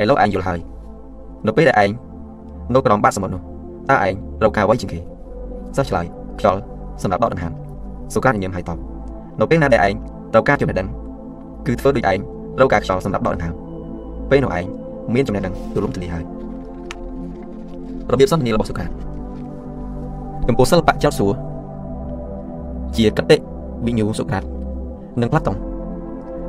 [0.00, 0.58] ឥឡូវឯងយល់ហើយ
[1.46, 1.90] នៅពេលដែលឯង
[2.74, 3.42] នៅក្រោមបាតសមុទ្រនោះ
[3.90, 4.14] តើឯង
[4.44, 4.98] រកការអ្វីជាងគេ
[5.76, 6.06] សិស្សឆ្លើយ
[6.38, 6.60] ខ្យល់
[7.02, 7.52] សម្រាប់ដកដង្ហើម
[8.14, 8.78] សុការញញឹមហើយតប
[9.40, 9.94] នៅពេលណាដែលឯង
[10.32, 10.88] ត្រូវការចំណេះដឹង
[11.66, 12.18] គឺធ្វើដូចឯង
[12.60, 13.54] រកការខ្យល់សម្រាប់ដកដង្ហើម
[14.30, 14.64] ពេលនោះឯង
[15.14, 16.24] មានចំណេះដឹងទូលំទូលាយហើយ
[18.12, 18.88] របៀបសន្ទនារបស់សុការ
[20.48, 21.32] ចំពោះសិល្បៈចោតសួរ
[22.96, 23.36] ជាកតិ
[23.86, 24.42] វិញ្ញូសុក្រាត
[25.20, 25.56] និងផ្លាតុង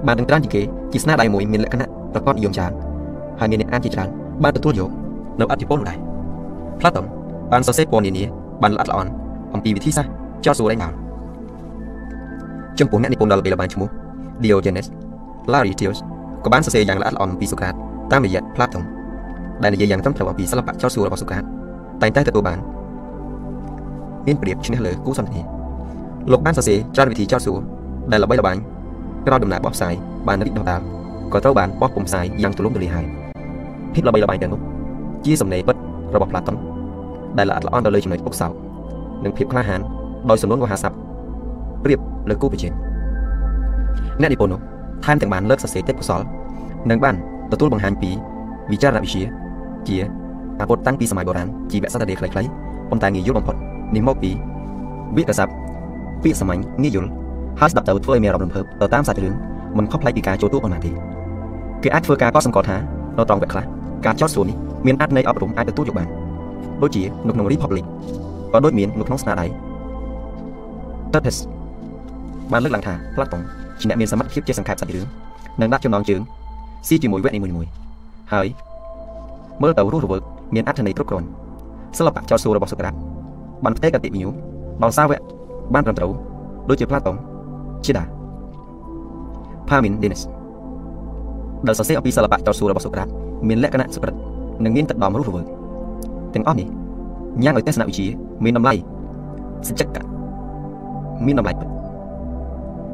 [0.06, 2.72] បានដឹងច្រើនជាងគេជាស្នាដៃមួយមានលក្ខណៈប្រកបនិយមច្រើន
[3.40, 4.10] ហើយមានអ្នកអានជាច្រើន
[4.44, 4.90] បានទទួលយក
[5.40, 5.98] នៅអធិពលនោះដែរ
[6.80, 7.06] ផ្លាតុង
[7.52, 8.24] បានសរសេរពណ៌នានា
[8.62, 9.12] បានល្អិតល្អន់
[9.54, 10.14] អំពីវិធីសាស្ត្រ
[10.46, 10.92] ចោទសួរឯងមក
[12.80, 13.90] ចំពោះអ្នកនិពន្ធដ៏ល្បីល្បាញឈ្មោះ
[14.44, 14.88] Diogenes
[15.52, 15.98] Laertius
[16.44, 17.74] ក៏បានសរសេរយ៉ាងល្អិតល្អន់អំពីសូក្រាត
[18.12, 18.84] តាមរយៈផ្លាតុង
[19.64, 21.44] ដែលនិយាយយ៉ាងត្រឹមត្រូវអំពីសិល្បៈចោទសួររបស់សូក្រាត
[22.02, 22.60] តែងតែទទួលបាន
[24.28, 25.42] មានប្រៀបឈ្នះលើគូសន្ទនា
[26.32, 27.60] លោកបានសរសេរច្រើនវិធីចោទសួរ
[28.12, 28.58] ដែលល្បីល្បាញ
[29.28, 29.94] ក្រោយដំណើរបោះផ្សាយ
[30.28, 30.82] បានរីកដុះដាល
[31.34, 33.06] ក៏ត្រូវបានបោះពុម្ពផ្សាយយ៉ាងទូលំទូលាយហើយ
[33.94, 34.62] ភាពល្បីល្បាញទាំងនោះ
[35.26, 35.76] ជាសំណេរពិត
[36.16, 36.56] របស់ផ្លាតុន
[37.38, 38.52] ដែលល្អិតល្អន់ទៅលើចំណុចពុកសោក
[39.24, 39.82] និងភាពក្លាហាន
[40.30, 40.98] ដោយសំណួរវហាស័ព្ទ
[41.84, 42.00] ប្រៀប
[42.30, 42.74] លើគូប្រជែង
[44.22, 44.60] អ្នកនិពន្ធនោះ
[45.06, 46.22] ថែមទាំងបានលើកសរសេរទេពកោសល
[46.90, 47.16] និងបាន
[47.52, 48.10] ទទួលបង្ហាញពី
[48.72, 49.24] វិចារណវិទ្យា
[49.88, 49.96] ជា
[50.62, 52.50] អាពុតតាំងពីសម័យបុរាណជីវសត្វរាខ្លីៗ
[52.90, 53.56] ប៉ុន្តែងាយយល់បំផុត
[53.96, 54.32] នេះមកពី
[55.18, 55.54] វិកស័ព្ទ
[56.24, 57.10] ពាក្យសាមញ្ញងាយយល់
[57.60, 59.34] ហើយស្ដាប់ទៅធ្វើឲ្យមានអារម្មណ៍រំភើបទៅតាមសាច់រឿង
[59.78, 60.92] មិនខុសប្លែកពីការចូលទូប៉ុន្មានទេ
[61.84, 62.78] គេអាចធ្វើការកត់សម្គាល់ថា
[63.18, 63.64] នៅត្រង់វគ្គខ្លះ
[64.06, 66.08] ការចោទសួរនេះមានអត្ថន័យអប់រំអាចទទួលយកបាន
[66.82, 67.86] ដូចជានៅក្នុង Republic
[68.54, 69.46] ក៏ដូចមាននៅក្នុងស្នាដៃ
[71.14, 71.38] Tepes
[72.52, 73.42] បានលើកឡើងថា Platon
[73.80, 75.06] ជាអ្នកមានសមត្ថភាពជាសង្ខេបសាច់រឿង
[75.62, 76.22] និងដាក់ចំណងជើង
[76.88, 77.70] ស៊ីជាមួយវគ្គនីមួយៗ
[78.34, 78.48] ហើយ
[79.62, 80.24] មើលទៅរស់រវើក
[80.56, 81.28] មានអត្ថន័យគ្រប់គ្រាន់
[81.98, 82.94] សិល្បៈចោទសួររបស់សូក្រាត
[83.64, 84.30] បានផ្ទេរកតិវិញ្ញូ
[84.82, 85.22] ដល់សាវក
[85.74, 86.12] បានត្រឹមត្រូវ
[86.70, 87.16] ដូចជាផ្លាតុង
[87.86, 88.04] ជាដា
[89.70, 90.22] ផាមីនឌីនេស
[91.68, 93.08] ដែលសរសេរអំពីសិល្បៈចោទសួររបស់សូក្រាត
[93.48, 94.16] មានលក្ខណៈសុក្រិត
[94.64, 95.46] និងមានទឹកដមរស់រវើក
[96.34, 96.68] ទាំងអស់នេះ
[97.44, 98.08] ញ៉ាំងឲ្យទស្សនវិជ្ជា
[98.44, 98.74] មានតម្លៃ
[99.68, 100.04] សច្ចកៈ
[101.26, 101.68] មានតម្លៃពិត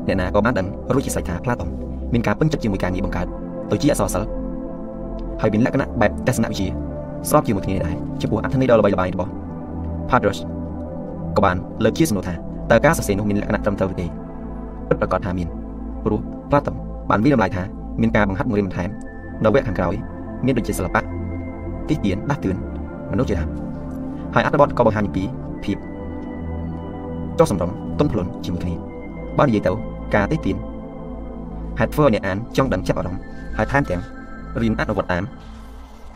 [0.08, 1.70] អ្នកណាក៏បានដឹងរួចជាស្រេចថាផ្លាតុង
[2.14, 3.28] មានការពឹងចិត្តជាមួយការងារបង្កើត
[3.72, 4.32] ទៅជាអក្សរសិល្ប៍
[5.42, 6.68] ហើយមានលក្ខណៈបែបទស្សនវិជ្ជា
[7.30, 9.32] ស្របជាមួយគ្នាដែរចំពោះអត្ថន័យដ៏ល្បីល្បាញរបស់
[10.10, 10.40] Padros
[11.38, 12.34] ក៏បានលើកជាសំណួរថា
[12.72, 14.08] តើការសរសេរនោះមានលក្ខណៈត្រឹមត្រូវឬទេ
[14.90, 15.48] ពិតប្រាកដថាមាន
[16.04, 16.20] ព្រោះ
[16.50, 16.76] Platon
[17.10, 17.64] បានវិតម្លៃថា
[18.02, 18.90] មានការបង្ហាត់មួយបន្ថែម
[19.44, 19.96] នៅវគ្គខាងក្រោយ
[20.46, 21.02] មានដូចជាសិល្បៈ
[21.90, 22.58] ទីទានដាស់តឿន
[23.12, 23.50] មនុស្សជាដើម
[24.34, 25.24] ហើយអត្ថបទក៏បង្ហាញពី
[25.64, 25.78] ភាព
[27.40, 28.76] ចុះសម្រុងទុនភ្លុនជាមួយគ្នា
[29.40, 29.72] បើនិយាយទៅ
[30.16, 30.58] ការទីទាន
[31.80, 33.22] ហេតុធ្វើឲ្យអ្នកអានចង់ដឹងចាប់អារម្មណ៍
[33.58, 34.02] ហើយថែមទាំង
[34.62, 35.24] រៀនអនុវត្តតាម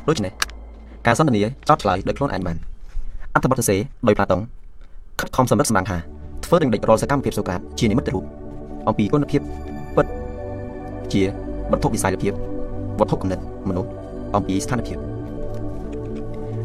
[0.08, 0.32] ដូច្នេះ
[1.06, 2.58] ការសន្ទនាចោតឆ្លើយដោយខ្លួនឯងបាន
[3.34, 4.42] អត្ថបទសរសេរដោយផ្លាតុង
[5.20, 5.98] ខិតខំសម្រិតសម្រាំងថា
[6.46, 8.24] ធ្វើនឹងដេចរាល់សកម្មភាពសូក្រាតជានិមិត្តរូប
[8.88, 9.42] អំពីគុណភាព
[9.96, 10.06] ពិត
[11.14, 11.22] ជា
[11.72, 12.34] វត្ថុវិស័យភាព
[13.00, 13.90] វត្ថុគំនិតមនុស្ស
[14.36, 14.98] អំពីស្ថានភាព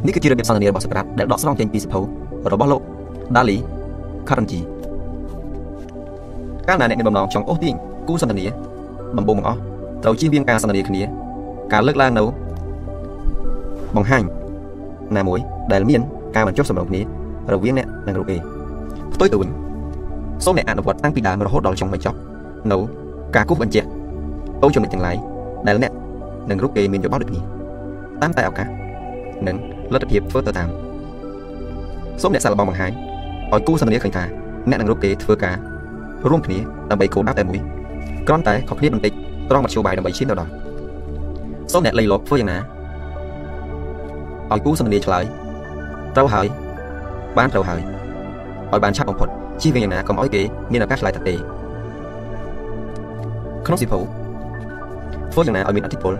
[0.07, 2.01] នេះគឺជារបៀបសន្ទនារបស់សូក្រាតដែលដកស្រង់ចេញពីសភៅ
[2.53, 2.83] របស់លោក
[3.37, 3.57] Dali
[4.29, 4.65] Carnegie
[6.69, 7.75] កាលណាអ្នកមានបំណងចង់អូសទាញ
[8.09, 8.47] គូសន្ទនា
[9.19, 9.59] ដំបូងបង្អស់
[10.03, 11.03] ត្រូវជៀសវាងការសន្ទនាគ្នា
[11.73, 12.25] ការលើកឡើងនៅ
[13.97, 14.23] បង្ហាញ
[15.17, 15.39] ណាមួយ
[15.73, 16.01] ដែលមាន
[16.37, 17.01] ការបញ្ចុះសម្រុងគ្នា
[17.53, 18.37] រវាងអ្នកនិងរូបគេ
[19.15, 19.51] ផ្ទុយទៅវិញ
[20.45, 22.19] សូមអ្នកអនុវត្តតាំងពីដើមរហូតដល់ចុងបញ្ចប់
[22.73, 22.79] នៅ
[23.37, 23.89] ការគូសបញ្ជាក់
[24.63, 25.17] ទៅចំណុចទាំងឡាយ
[25.67, 25.93] ដែលអ្នក
[26.51, 27.41] និងរូបគេមានយោបល់ដូចគ្នា
[28.23, 28.67] តាមតែឱកាស
[29.47, 29.57] និង
[29.93, 30.69] លទ្ធភាពធ្វើទៅតាម
[32.23, 32.93] សូមអ្នកសាកល្បងបង្ហាញ
[33.53, 34.25] ឲ្យគូសន្ទនាឃើញថា
[34.69, 35.57] អ្នកនិងរូបគេធ្វើការ
[36.31, 36.59] រួមគ្នា
[36.91, 37.61] ដើម្បីគោលដៅតែមួយ
[38.27, 39.13] គ្រាន់តែខុសគ្នាបន្តិច
[39.51, 40.51] ត្រង់មធ្យោបាយដើម្បីឈានទៅដល់
[41.73, 42.59] សូមអ្នកលៃលកធ្វើយ៉ាងណា
[44.53, 45.25] ឲ្យគូសន្ទនាឆ្លើយ
[46.17, 46.47] ត្រូវហើយ
[47.39, 47.81] បានត្រូវហើយ
[48.73, 49.29] ឲ្យបានឆាប់បំផុត
[49.61, 50.43] ជៀសវាងយ៉ាងណាកុំឲ្យគេ
[50.73, 51.35] មានឱកាសឆ្លើយថាទេ
[53.67, 53.99] ក្នុងសិភៅ
[55.33, 56.15] ធ្វើយ៉ាងណាឲ្យមានអធិពល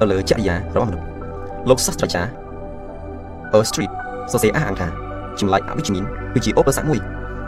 [0.00, 1.06] ទៅលើចរិយារបស់មនុស្ស
[1.68, 2.30] លោកសាស្ត្រាចារ្យ
[3.52, 3.92] A Street
[4.32, 4.88] សរសេរអះអាងថា
[5.40, 6.98] ចម្លែកអវិជ្ជមានគឺជាឧបសគ្គមួយ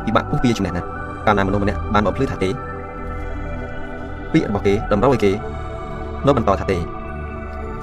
[0.04, 0.86] ពិបាកពុះពៀចំណេះណាស់
[1.26, 2.50] កាលណាមនុស្សម្នាក់បានមកភ្លឺថាទេ
[4.32, 5.32] ពាក្យរបស់គេតម្រូវឲ្យគេ
[6.26, 6.78] នៅបន្តថាទេ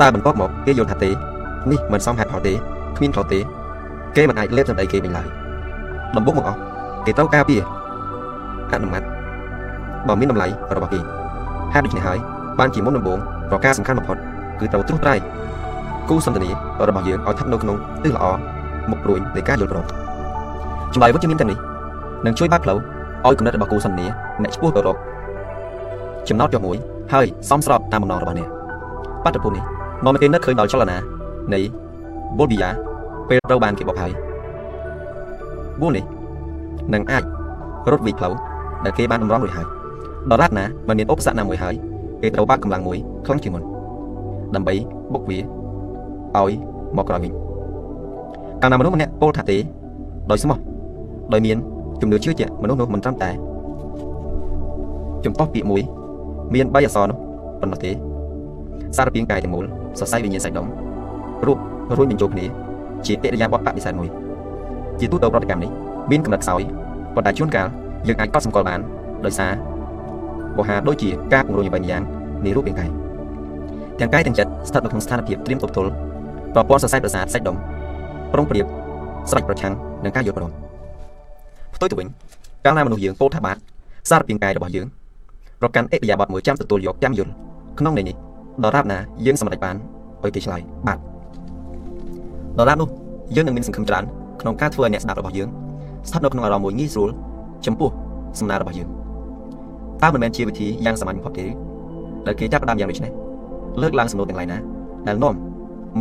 [0.01, 1.10] តើបន្ទាប់មកគេយល់ថាទេ
[1.72, 2.53] នេះមិនសមហេតុផលទេ
[2.97, 3.39] គ្មានផលទេ
[4.16, 5.28] គេមិនអាចលេបសម្ដីគេវិញឡើយ
[6.18, 6.60] ដំបូងមកអស់
[7.06, 7.62] គេត្រូវការពារ
[8.74, 9.03] អនុម័ត
[10.08, 10.99] បើមានតម្លៃរបស់គេ
[11.74, 12.20] ហេតុដូច្នេះហើយ
[12.60, 14.18] បានជាមុនដំបូងប្រការសំខាន់បំផុត
[14.60, 15.20] គឺត្រូវត្រួសត្រាយ
[16.10, 16.49] គូសន្ទនា
[16.88, 18.26] របស់យើងឲ្យស្ថិតនៅក្នុងទិសល្អ
[18.89, 19.86] មុខព្រួយនៃការយល់ព្រម
[20.93, 21.60] ចម្លើយវិជ្ជមានទាំងនេះ
[22.26, 22.80] នឹងជួយបាក់ផ្លូវ
[23.26, 24.08] ឲ្យគំនិតរបស់គូសន្ទនា
[24.41, 24.97] អ្នកឈ្មោះទៅរក
[26.30, 26.78] ចំណោទចុះមួយ
[27.14, 28.49] ហើយសមស្របតាមបំណងរបស់អ្នក
[29.24, 29.64] បាតុភូតនេះ
[30.06, 30.97] នាំឲ្យគេនឹកឃើញដល់ចលនា
[31.53, 31.60] នៃ
[32.38, 32.70] បូលប៊ីយ៉ា
[33.30, 34.12] ពេលត្រូវបានគេបោកហើយ
[35.82, 36.03] បួននេះ
[36.93, 37.23] នឹងអាច
[37.91, 38.34] រត់វិផ្លូវ
[38.86, 39.67] ដែលគេបានតម្រង់រួចហើយ
[40.30, 41.76] ដល់រ៉ាត់ណាមិនមានឧបសគ្គណាមួយហើយ
[42.21, 43.63] គេត្រូវបាក់កម្លាំងមួយខ្លាំងជាងមុន
[44.55, 44.73] ដើម្បី
[45.13, 46.51] បុកវាឲ្យ
[46.97, 47.32] មកក្រោយវិញ
[48.61, 49.57] កាលណាមនុស្សម្នាក់ពោលថាទេ
[50.32, 50.57] ដោយស្មោះ
[51.34, 51.57] ដោយមាន
[52.01, 53.30] ជំនឿជឿជាក់មនុស្សនោះមិនត្រឹមតែ
[55.26, 55.82] ចំពោះពាក្យមួយ
[56.53, 57.17] មាន3អក្សរនោះ
[57.61, 57.91] ប៉ុណ្ណោះទេ
[58.97, 59.65] សារពាង្គកាយទាំងមូល
[59.99, 60.67] សរសៃវិញ្ញាណសាច់ដុំ
[61.45, 61.57] រូប
[61.97, 62.45] រួចបញ្ចូលគ្នា
[63.05, 64.09] ជាអរិយាបថបដិសេធមួយ
[64.99, 65.71] ជាទូទៅប្រតិកម្មនេះ
[66.12, 66.62] មានកម្រិតខ្សោយ
[67.16, 67.68] ប៉ុន្តែជួនកាល
[68.08, 68.80] យើងអាចកត់សម្គាល់បាន
[69.26, 69.51] ដោយសារ
[70.58, 72.01] វោហាដូចជាការពង្រឹងយ៉ាងយ៉ាង
[72.45, 72.89] នៃរូបរាងកាយ
[73.99, 75.91] ទាំងកាយទាំងចិត្តស្ថិតនៅក្នុងស្ថានភាពត្រៀមទប់ទល់
[76.53, 77.56] ប្រព័ន្ធសរសៃប្រសាទសាច់ដុំ
[78.34, 78.66] ប្រុងប្រៀប
[79.30, 80.51] ស្រេចប្រឆាំងនឹងការយល់ព្រម
[81.76, 82.08] ផ្ទុយទៅវិញ
[82.66, 83.58] កាលណាមនុស្សយើងពោលថាបាទ
[84.10, 84.88] សារពាង្គកាយរបស់យើង
[85.62, 87.32] ប្រកាន់អិរិយាបថមួយចាំទទួលយកចាំយល់
[87.80, 88.16] ក្នុងន័យនេះ
[88.64, 89.76] ដរាបណាយើងសម្រេចបាន
[90.24, 90.99] ឲ្យគេឆ្លើយបាទ
[92.60, 92.89] ដរាបនោះ
[93.36, 94.03] យើងនឹងមានសង្ឃឹមច្រើន
[94.41, 95.49] ក្នុងការធ្វើឲ្យអ្នកស្ដាប់របស់យើង
[96.08, 97.10] ស្ថិតនៅក្នុងអារម្មណ៍មួយងាយស្រួល
[97.66, 97.89] ចំពោះ
[98.39, 98.89] សំណើរបស់យើង
[100.01, 101.45] តើមិនមែនជាវិធីយ៉ាងសាមញ្ញបំផុតទេ
[102.26, 103.12] ដែលគេចាប់ផ្ដើមយ៉ាងដូចនេះ
[103.82, 104.58] លើកឡើងសំណួរទាំងឡាយណា
[105.08, 105.36] ដែលនាំ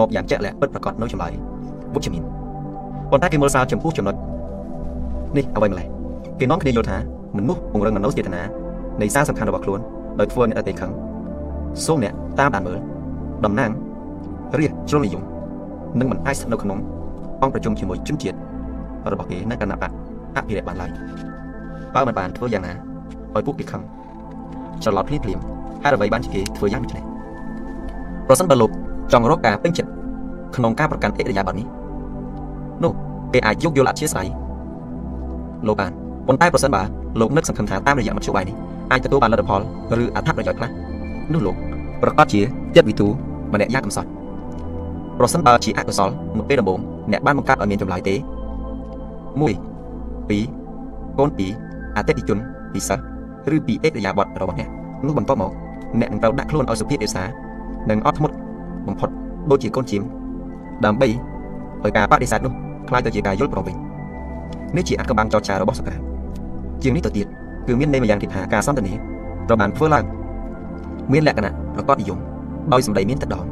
[0.01, 1.33] មកយ៉ាងជាក់លាក់ពិតប្រាកដនៅចម្លើយ
[1.95, 2.23] វិជ្ជមាន
[3.11, 4.15] ប៉ុន្តែគេមើលសារចំពោះចំណុច
[5.37, 5.87] នេះអ្វីម្ល៉េះ
[6.41, 6.99] គេនាំគ្នាយល់ថា
[7.37, 8.43] មនុស្សពង្រឹងមនោចេតនា
[9.01, 9.81] នៃសារសំខាន់របស់ខ្លួន
[10.21, 10.91] ដោយធ្វើអ្នកដទៃខឹង
[11.85, 12.79] សូមអ្នកតាមដានមើល
[13.45, 13.71] តំណាង
[14.59, 15.23] រាជជ្រុលនិយម
[15.99, 16.79] នឹងមិនអាចស្ថិតនៅក្នុង
[17.43, 18.37] អង្គប្រជុំជាមួយជនជាតិ
[19.13, 19.91] របស់គេនៅគណៈបក
[20.37, 20.91] អភិរក្សបានឡើយ
[21.95, 22.73] បើមិនបានធ្វើយ៉ាងណា
[23.35, 23.83] ឲ្យពួកគេខឹង
[24.83, 25.39] ច្រឡោតភ្លាមភ្លាម
[25.83, 27.05] ហើយអ្វីបានជាគេធ្វើយ៉ាងដូចនេះ
[28.29, 28.71] ប្រសិនបើលោក
[29.13, 29.91] ចង់រកការពេញចិត្ត
[30.57, 31.67] ក្នុងការប្រកាន់អិរិយាបថនេះ
[32.85, 32.93] នោះ
[33.33, 34.27] គេអាចយកយល់អធិស្ឋាន
[35.67, 35.93] លោកបាន
[36.27, 36.83] ប៉ុន្តែប្រសិនបើ
[37.21, 38.57] លោកនឹកសង្ឃឹមថាតាមរយៈមធ្យោបាយនេះ
[38.91, 39.61] អាចទទួលបានលទ្ធផល
[40.03, 40.71] ឬអត្ថប្រយោជន៍ខ្លះ
[41.33, 41.57] នោះលោក
[42.03, 42.41] ប្រកាសជា
[42.77, 43.09] ចិត្តវិទូ
[43.53, 44.09] ម្នាក់យ៉ាងកំសត់
[45.19, 46.81] ប្រសិនបើជាអកុសលនៅពេលដំបូង
[47.13, 48.15] អ្នកបានបង្កើតឲ្យមានចម្លើយទេ
[49.35, 49.43] 1
[50.31, 51.31] 2កូន
[51.63, 52.39] 2អតិថិជន
[52.75, 52.99] ពិសេស
[53.55, 54.69] ឬពីអេតយាបតរបស់អ្នក
[55.07, 55.51] នោះបន្តមក
[56.01, 57.25] អ្នកនឹងត្រូវដាក់ខ្លួនឲ្យសុភាពអេសា
[57.91, 58.35] និងអត់ធ្មត់
[58.87, 59.09] បំផុត
[59.51, 60.03] ដូចជាកូនឈាម
[60.85, 62.53] ដើម្បីឲ្យការបដិសេធនោះ
[62.89, 63.77] ខ្លាយទៅជាការយល់ព្រមវិញ
[64.77, 65.95] នេះជាអត្តកម្បាំងចរចារបស់សកា
[66.83, 67.27] ជាងនេះទៅទៀត
[67.67, 68.93] គឺមានន័យម្យ៉ាងទៀតថាការសន្ទនា
[69.49, 70.05] ត្រូវបានធ្វើឡើង
[71.13, 72.19] មានលក្ខណៈប្រកបនិយម
[72.73, 73.47] ដោយសម្ដីមានទឹកដម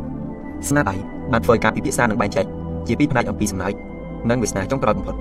[0.69, 0.95] ស្នាដៃ
[1.33, 2.47] បានធ្វើការពិភាក្សានិងបែងចែក
[2.87, 3.73] ជាពីរផ្នែកអំពីសំណើច
[4.31, 5.17] និងវាសនាចុងក្រោយបំផុត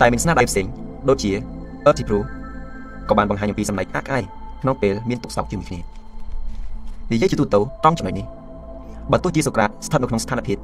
[0.00, 0.66] តែមានស្នាដៃផ្សេង
[1.08, 1.30] ដូចជា
[1.88, 2.18] Artipro
[3.08, 4.22] ក៏បានបង្ហាញអំពីសម្ដែងអាក់អាយ
[4.62, 5.78] ក្នុងពេលមានទុកសោកជាមួយគ្នា
[7.12, 8.26] និយាយជាទូទៅត្រង់ចំណុចនេះ
[9.12, 10.58] បើទោះជាសូក្រាតស្ថិតនៅក្នុងស្ថានភាព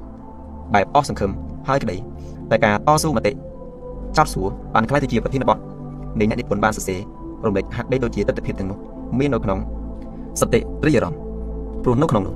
[0.74, 1.31] បែបអស់សង្ឃឹម
[1.68, 1.97] ហើយក្តី
[2.51, 5.59] តែការតស៊ូមតិចោតសួរបានក្លាយទៅជាប្រធានបទ
[6.18, 7.01] នៃអ្នកនិពន្ធបានសរសេរ
[7.47, 8.78] រំលេចហាក់បីដូចជាទស្សនវិជ្ជាទាំងនោះ
[9.18, 9.59] មាននៅក្នុង
[10.41, 11.20] សតិរិយអារម្មណ៍
[11.83, 12.35] ព្រោះនៅក្នុងនោះ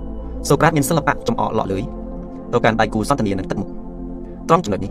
[0.49, 1.85] សូក្រាតមានសិល្បៈចំអកលក់លឿយ
[2.53, 3.69] ទៅកាន់ដៃគូសន្ទនានឹងទឹកមុខ
[4.49, 4.91] ត្រង់ចំណុចនេះ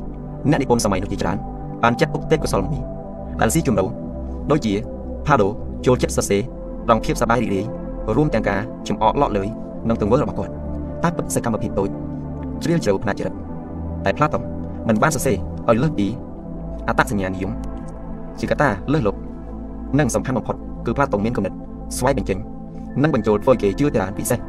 [0.49, 1.37] អ្នកនិពន្ធសម័យនោះជាច្រើន
[1.83, 2.81] បានចាត់ទុកទេពកោសល្យនេះ
[3.41, 3.83] ដែលស៊ីជម្រៅ
[4.51, 4.73] ដូចជា
[5.25, 5.47] ផាដូ
[5.85, 6.41] ចូលចិត្តសរសេរ
[6.89, 7.65] រងភាពសប្បាយរីករាយ
[8.15, 9.47] រួមទាំងការចំអកលក់លឿយ
[9.89, 10.53] និងទង្វើរបស់គាត់
[11.03, 11.89] តែពិតសកម្មភាពតូច
[12.63, 13.33] ជ្រាលជ្រៅផ្នែកចរិត
[14.05, 14.43] តែផ្លាតុង
[14.87, 15.37] មិនបានសរសេរ
[15.69, 16.07] ឲ្យលើសពី
[16.87, 17.51] អត្តសញ្ញាណនិយម
[18.39, 19.19] ជាកត្តាលើសលប់
[19.99, 20.55] និងសំខាន់បំផុត
[20.85, 21.53] គឺផ្លាតុងមានគំនិត
[21.97, 22.37] ស្វ័យបញ្ចេញ
[23.03, 24.39] និងបញ្ចូលធ្វើគេជឿតារាពិសេស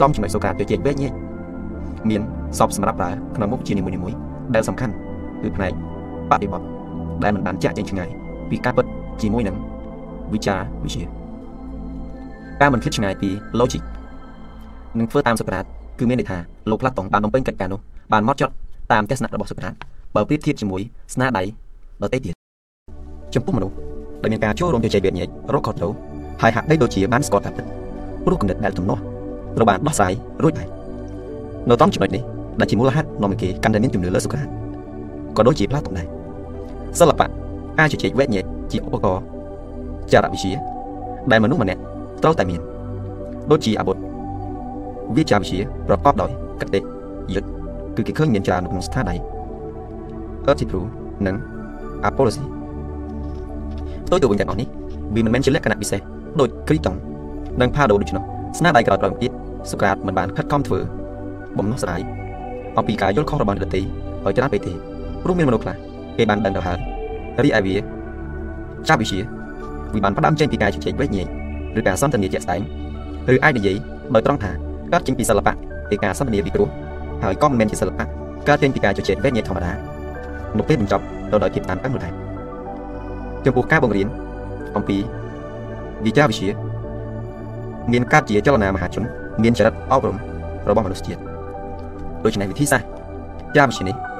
[0.00, 1.12] ចំចំណុចសូកាទៅជាវែកញែក
[2.10, 2.22] មាន
[2.58, 4.18] សពសម្រាប់ប្រើក្នុងមុខជានីមួយៗ
[4.54, 4.94] ដែលសំខាន់
[5.42, 5.72] គឺផ្នែក
[6.30, 6.71] បដិបត្តិ
[7.24, 8.08] ដែលមិនបានចាក់ចេញឆ្ងាយ
[8.50, 8.86] ពីការពិត
[9.22, 9.56] ជាមួយនឹង
[10.32, 11.04] វិចារវិទ្យា
[12.60, 13.28] ការមិនគិតឆ្ងាយពី
[13.60, 13.82] logic
[14.98, 15.64] នឹងធ្វើតាមសូក្រាត
[15.98, 16.38] គឺមានន័យថា
[16.70, 17.80] លោកផ្លាតុងបានបំពេញកិច្ចការនោះ
[18.12, 18.52] បានមកចត់
[18.92, 19.74] តាមទស្សនៈរបស់សូក្រាត
[20.14, 20.82] បើប្រៀបធៀបជាមួយ
[21.14, 21.42] ស្នាដៃ
[22.02, 22.34] ដទៃទៀត
[23.34, 23.74] ចំពោះមនុស្ស
[24.22, 25.92] ដែលមានការចូលរួមជជែកវាញែករកខុសត្រូវ
[26.42, 27.64] ហើយហាក់បីដូចជាបានស្គាល់ការពិត
[28.24, 29.00] ព្រោះគំនិតដែលទំនាស់
[29.56, 30.12] ត្រូវបានដោះស្រាយ
[30.42, 30.68] រួចហើយ
[31.68, 32.22] នៅតាមចំណុចនេះ
[32.60, 34.48] ដែលជាមូលហេតុនាំឲ្យគេកាន់តែមានជំនឿលើសូក្រាត
[35.36, 36.06] ក៏ដូចជាផ្លាតុងដែរ
[36.98, 37.26] សិល្បៈ
[37.78, 39.22] អាចជជែកវែកញែកជាឧបករណ៍
[40.12, 40.52] ចារវិទ្យា
[41.30, 41.80] ដែលមនុស្សម្នាក់
[42.22, 42.60] ត្រូវតែមាន
[43.50, 43.96] ដូចជាអាវុធ
[45.16, 46.30] វិជ្ជាវិទ្យាប្រកបដោយ
[46.60, 46.80] កតិ
[47.34, 47.48] យុទ្ធ
[47.96, 49.22] គឺគេឃើញមានច្រើននៅក្នុងស្ថានភាព
[50.50, 50.80] Artipro
[51.26, 51.36] និង
[52.08, 52.44] Apology
[54.06, 54.68] ផ្ទុយទៅវិញទាំងអស់នេះ
[55.14, 56.00] វាមិនមែនជាលក្ខណៈពិសេស
[56.40, 56.96] ដូច Kriton
[57.60, 58.22] និង Pado ដូច្នោះ
[58.58, 59.32] ស្នាដៃក្រោយៗមកទៀត
[59.70, 60.78] សូក្រាតមិនបានខិតខំធ្វើ
[61.58, 62.00] បំណោះស្រាយ
[62.78, 63.80] អំពីការយល់ខុសរបស់អ្នកដទៃ
[64.24, 64.72] ឲ្យច្រើនពេកទេ
[65.22, 66.78] ព្រោះមានមនុស្សខ្លះ គេបានដឹងទៅហើយ
[67.44, 67.76] រីឯវា
[68.88, 69.18] ចាប់វិជា
[69.94, 71.26] វាបានផ្ដើមចេញពីការជជែកវែកញែក
[71.78, 72.60] ឬការសន្ទនាជាក់ស្ដែង
[73.34, 73.76] ឬអាចនិយាយ
[74.14, 74.50] ដោយត្រង់ថា
[74.92, 75.54] កើតចេញពីសិល្បៈ
[75.90, 76.68] ពីការសន្ទនាពីព្រោះ
[77.22, 78.04] ហើយក៏មិនមែនជាសិល្បៈ
[78.48, 79.72] កើតចេញពីការជជែកវែកញែកធម្មតា
[80.58, 82.12] នៅពេលបញ្ចប់ទៅដោយភាពតានតឹងនោះដែរ
[83.44, 84.08] ចំពោះការបង្រៀន
[84.76, 84.96] អំពី
[86.04, 86.50] វិជ្ជាវិទ្យា
[87.92, 89.04] មានការជាចលនាមហាជន
[89.42, 90.16] មានចរិតអប់រំ
[90.68, 91.20] របស់មនុស្សជាតិ
[92.24, 92.88] ដូច្នេះវិធីសាស្ត្រ
[93.56, 94.11] ជាវិទ្យានេះ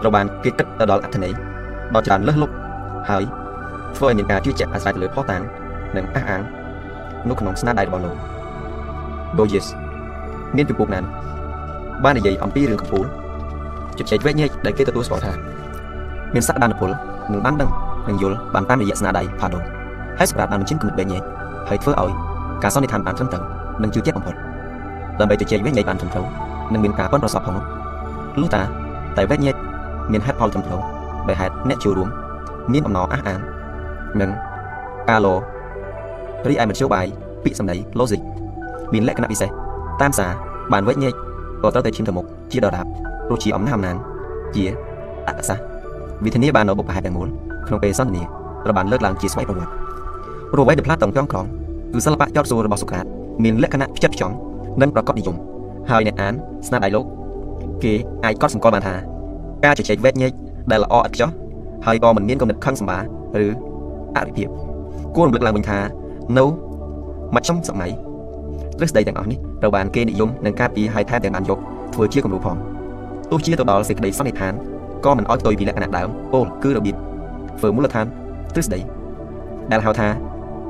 [0.00, 1.32] ត្រូវបានគេគិតទៅដល់អត្ថន័យ
[1.94, 2.54] ដ៏ច្រើនលើសលប់
[3.10, 3.22] ហើយ
[3.96, 5.42] ធ្វើឲ្យមានការជឿជាក់អាស្រ័យទៅលើផុសតាង
[5.96, 6.42] និងអះអាង
[7.28, 8.16] នៅក្នុងស្នាដៃរបស់លោក
[9.36, 9.66] Boyes
[10.56, 11.04] មានពិភពណាន
[12.04, 13.06] បាននិយាយអំពីរឿងកំពូល
[13.98, 15.32] ជជែកវែកញែកដែលគេទទួលស្គាល់ថា
[16.34, 16.90] មានសក្តានុពល
[17.32, 17.70] នឹងបានដឹង
[18.08, 19.60] និងយល់បានតាមរយៈស្នាដៃផាដូ
[20.18, 21.22] ហើយសម្រាប់បានបញ្ចេញគំនិតវែកញែក
[21.68, 22.12] ហើយធ្វើឲ្យ
[22.62, 23.44] ការសន្និដ្ឋានបានត្រឹមត្រូវ
[23.82, 24.34] និងជឿជាក់បំផុត
[25.20, 26.26] ដើម្បីជជែកវែកញែកបានត្រឹមត្រូវ
[26.72, 27.64] និងមានការប៉ិនប្រសពផងនោះ
[28.40, 28.62] លុះតា
[29.16, 29.54] តែវែកញែក
[30.12, 30.80] មានហេតុផលត្រឹមត្រូវ
[31.28, 32.08] ដោយហេតុអ្នកចូលរួម
[32.72, 33.40] មានអំណរអះអាង
[34.20, 34.30] និង
[35.08, 35.34] ការលោ
[36.48, 37.06] រីឯមធ្យោបាយ
[37.44, 38.20] ពាក្យសម្ដី logic
[38.92, 39.50] មានលក្ខណៈពិសេស
[40.00, 40.30] តាមសារ
[40.72, 41.14] បានវែកញែក
[41.62, 42.86] ក៏ត្រូវតែឈាមទៅមុខជាដរាប
[43.26, 43.96] ព្រោះជាអំណាចអំណាន
[44.54, 44.64] ជា
[45.28, 45.58] អក្សរ
[46.24, 47.28] វិធានាបាននៅបុព្វហេតុទាំងមូល
[47.66, 48.22] ក្នុងពេលសន្ទនា
[48.64, 49.72] ត្រូវបានលើកឡើងជាស្វ័យប្រវត្តិ
[50.52, 51.46] ព្រោះអ្វីដែលផ្លាតតងទាំងក្រង
[51.92, 53.04] គឺសិល្បៈចោតសួររបស់សូក្រាត
[53.44, 54.34] មានលក្ខណៈផ្ចិតផ្ចង់
[54.80, 55.36] និងប្រកបនិយម
[55.90, 56.34] ហើយអ្នកអាន
[56.66, 57.04] ស្នាដៃលោក
[57.84, 57.92] គេ
[58.24, 58.94] អាចកត់សម្គាល់បានថា
[59.64, 60.32] ការជជែកវែកញែក
[60.70, 61.30] ដែលល្អឥតខ្ចោះ
[61.86, 62.98] ហើយក៏មិនមានគំនិតខឹងសម្បា
[63.44, 63.46] ឬ
[64.16, 64.48] អរិភាព
[65.16, 65.78] គួររំលឹកឡើងវិញថា
[66.38, 66.44] នៅ
[67.34, 67.90] មជ្ឈមសម័យ
[68.78, 71.58] ទ្រឹស្ដីទាំងអស់នេះត្រូវបានគេនិយមនិងការពារហើយថែមទាំងបានយក
[71.94, 72.56] ធ្វើជាគំរូផង
[73.30, 74.52] ទោះជាទៅដល់សេចក្តីសន្និដ្ឋាន
[75.04, 76.96] ក៏មិនអោយផ្ទុយពីលក្ខណៈដើមពោលគឺរបៀប
[77.58, 78.06] ធ្វើមូលដ្ឋាន
[78.54, 78.80] ទ្រឹស្ដី
[79.72, 80.08] ដែលហៅថា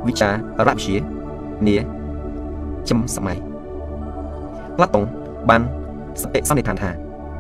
[0.07, 0.33] វិចារ
[0.67, 0.97] រវិទ្យា
[1.67, 1.77] នា
[2.89, 3.39] ចំសម័យ
[4.77, 5.05] ផ្លាតុង
[5.51, 5.61] បាន
[6.51, 6.91] សន្និដ្ឋានថា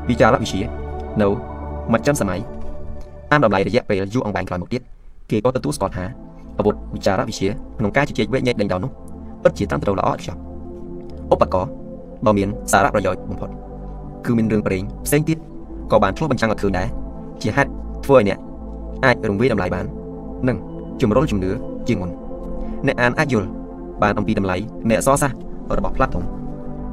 [0.09, 0.84] វិចារវិទ្យា
[1.23, 1.29] នៅ
[1.93, 2.41] មជ្ឈមសម័យ
[3.31, 4.83] តាមតម្លៃរយៈពេលយូរអង្វែងក្រោយមកទៀត
[5.31, 6.05] គេក៏ទទួលស្គាល់ថា
[6.59, 8.91] អាវុធវិចារវិទ្យាក្នុងការជជែកវែកញែកដេញដោលនោះ
[9.43, 10.37] ពិតជាត្រឹមត្រូវល្អឥតខ្ចោះ
[11.33, 11.71] ឧបករណ៍
[12.27, 13.51] ដ៏មានសារៈប្រយោជន៍បំផុត
[14.25, 15.39] គឺមានរឿងប្រេងផ្សេងទៀត
[15.91, 16.89] ក៏បានឆ្លុះបញ្ចាំងឲ្យឃើញដែរ
[17.43, 17.71] ជាហេតុ
[18.05, 18.39] ធ្វើឲ្យអ្នក
[19.05, 19.85] អាចរង្វាយតម្លៃបាន
[20.49, 20.57] និង
[21.01, 21.51] ជំរុញជំនឿ
[21.89, 22.11] ជាងមុន
[22.87, 23.49] អ្នកអានអាចយល់
[24.03, 24.57] បានអំពីតម្លៃ
[24.89, 25.39] នៃអក្សរសាស្ត្រ
[25.79, 26.25] របស់ផ្លាតុង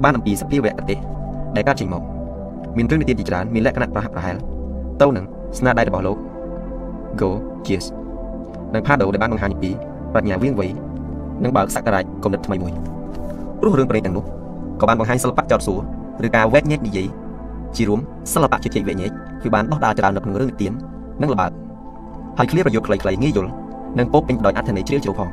[0.03, 0.97] បានអំពីសភាវៈប្រទេស
[1.55, 2.03] ដែលកើតចេញមក
[2.77, 4.35] មានរឿងនិទានជាច្រើនមានលក្ខណៈប្រហាក់ប្រហែល
[5.01, 5.25] ទៅនឹង
[5.57, 6.17] ស្នាដៃរបស់លោក
[7.19, 7.29] Go
[7.65, 7.85] Cheers
[8.73, 9.69] និងផាដូដែលបានបង្ហាញពី
[10.13, 10.67] ប្រាជ្ញាវៀងវៃ
[11.43, 12.73] និងបើកសក្តារគំនិតថ្មីមួយ
[13.59, 14.25] ព្រោះរឿងប្រេងទាំងនោះ
[14.79, 15.79] ក៏បានបង្ហាញសិល្បៈចោតសួរ
[16.25, 17.07] ឬការវែកញែកនិយាយ
[17.75, 17.99] ជារួម
[18.33, 19.11] សិល្បៈជជែកវែកញែក
[19.41, 20.71] គឺបានដោះដាលច្រើននៅក្នុងរឿងនិទាន
[21.21, 21.51] និងល្បើក
[22.37, 23.51] ហើយឃ្លាប្រយោគខ្លីៗងាយយល់
[23.97, 25.29] និងពោពេញដោយអត្ថន័យជ្រាលជ្រៅផង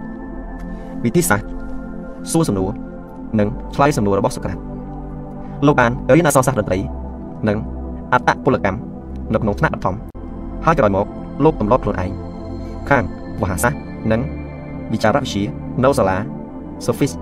[1.04, 1.48] វិធីសាស្ត្រ
[2.32, 2.70] សួរសំណួរ
[3.38, 4.58] និងឆ្លើយសំណួររបស់សូក្រាត
[5.66, 6.78] លោកបានរៀនអក្សរសាស្ត្រតន្ត្រី
[7.48, 7.58] និង
[8.12, 8.78] អត្តពលកម្ម
[9.32, 9.94] នៅក្នុងថ្នាក់បឋម
[10.64, 11.06] ហើយក្រោយមក
[11.44, 12.10] លោកទម្លាប់ខ្លួនឯង
[12.88, 13.04] ខាង
[13.40, 13.80] វហាសាស្ត្រ
[14.12, 14.20] និង
[14.92, 15.42] វិចារវិទ្យា
[15.84, 16.16] នៅសាលា
[16.86, 17.12] Sophis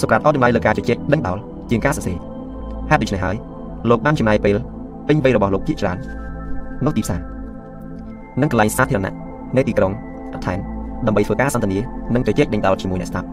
[0.00, 1.38] សូក្រាតអត់តម្លៃលើការជជែកដឹងដោល
[1.70, 2.16] ជាងការសរសេរ
[2.90, 3.36] ហេតុដូច្នេះហើយ
[3.90, 4.56] លោកបានចំណាយពេល
[5.08, 5.98] ពេញវ័យរបស់លោកជាច្រើន
[6.84, 7.20] នៅទីផ្សារ
[8.40, 9.14] និងកន្លែងសាធារណៈ
[9.56, 9.92] នៅទីក្រុង
[10.34, 10.58] អថែន
[11.06, 11.78] ដើម្បីធ្វើការសន្ទនា
[12.14, 13.28] និងជជែកដេញដោលជាមួយអ្នកស្ដាប់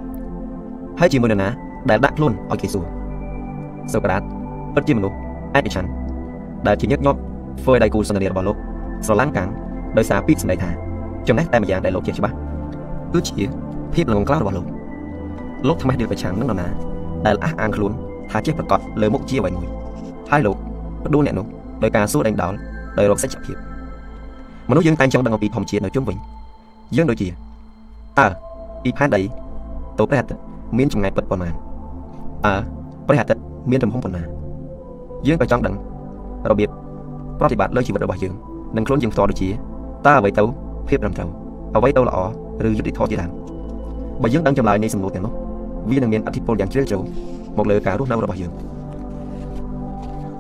[1.00, 1.50] ហើយជាមួយនរណា
[1.90, 2.86] ដែលដាក់ខ្លួនឲ្យគេសួរ
[3.94, 4.22] សូក្រាត
[4.74, 5.16] ពិតជាមនុស្ស
[5.58, 5.90] ឯកច្ឆ័ន្ទ
[6.68, 7.20] ដែលជាញឹកញាប់
[7.62, 8.58] ធ្វើឲ្យដៃគូសន្ទនារបស់លោក
[9.06, 9.50] ស្រឡាំងកាំង
[9.98, 10.70] ដោយសារពីសម្ដីថា
[11.28, 12.36] ចំណេះតែម្យ៉ាងដែលលោកជាច្បាស់
[13.14, 13.44] គឺជា
[13.94, 14.66] ភាពល្ងងខ្លៅរបស់លោក
[15.68, 16.68] លោកថ្មេះដៀលប្រឆាំងនឹងនរណា
[17.26, 17.92] ដែលអះអាងខ្លួន
[18.32, 19.68] ថាចេះប្រកាសលើមុខជាអ្វីមួយ
[20.32, 20.58] ហើយលោក
[21.06, 21.46] ផ្ដួលអ្នកនោះ
[21.84, 22.54] ដោយការសួរដេញដោល
[22.98, 23.56] ដោយរកសច្ចភាព
[24.70, 26.18] មនុស្សយើងតែងចង់ដឹងអំពីធម្មជាតិនៅជុំវិញ
[26.96, 27.28] យើងដូចជា
[28.20, 28.28] តើ
[28.84, 29.22] ពីផែនដី
[29.98, 30.42] ទៅព្រះអាទិត្យ
[30.78, 31.54] មានចម្ងាយពិតប៉ុន្មាន
[32.46, 32.54] តើ
[33.08, 34.26] ព្រះអាទិត្យមានទំហំប៉ុន្មាន
[35.28, 35.76] យើងក៏ចង់ដឹង
[36.50, 36.70] របៀប
[37.40, 38.34] ប្រតិបត្តិលើជីវិតរបស់យើង
[38.76, 39.50] និងខ្លួនយើងផ្ទាល់ដូចជា
[40.06, 40.44] តើអ្វីទៅ
[40.88, 41.30] ភាពត្រឹមត្រូវ
[41.76, 42.18] អ្វីទៅល្អ
[42.66, 43.30] ឬយុត្តិធម៌ជាដើម
[44.22, 45.34] បើយើងដឹងចម្លើយនៃសំណួរទាំងនោះ
[45.90, 46.98] វានឹងមានអធិពលយ៉ាងជ្រាលជ្រៅ
[47.58, 48.52] មកលើការរស់នៅរបស់យើង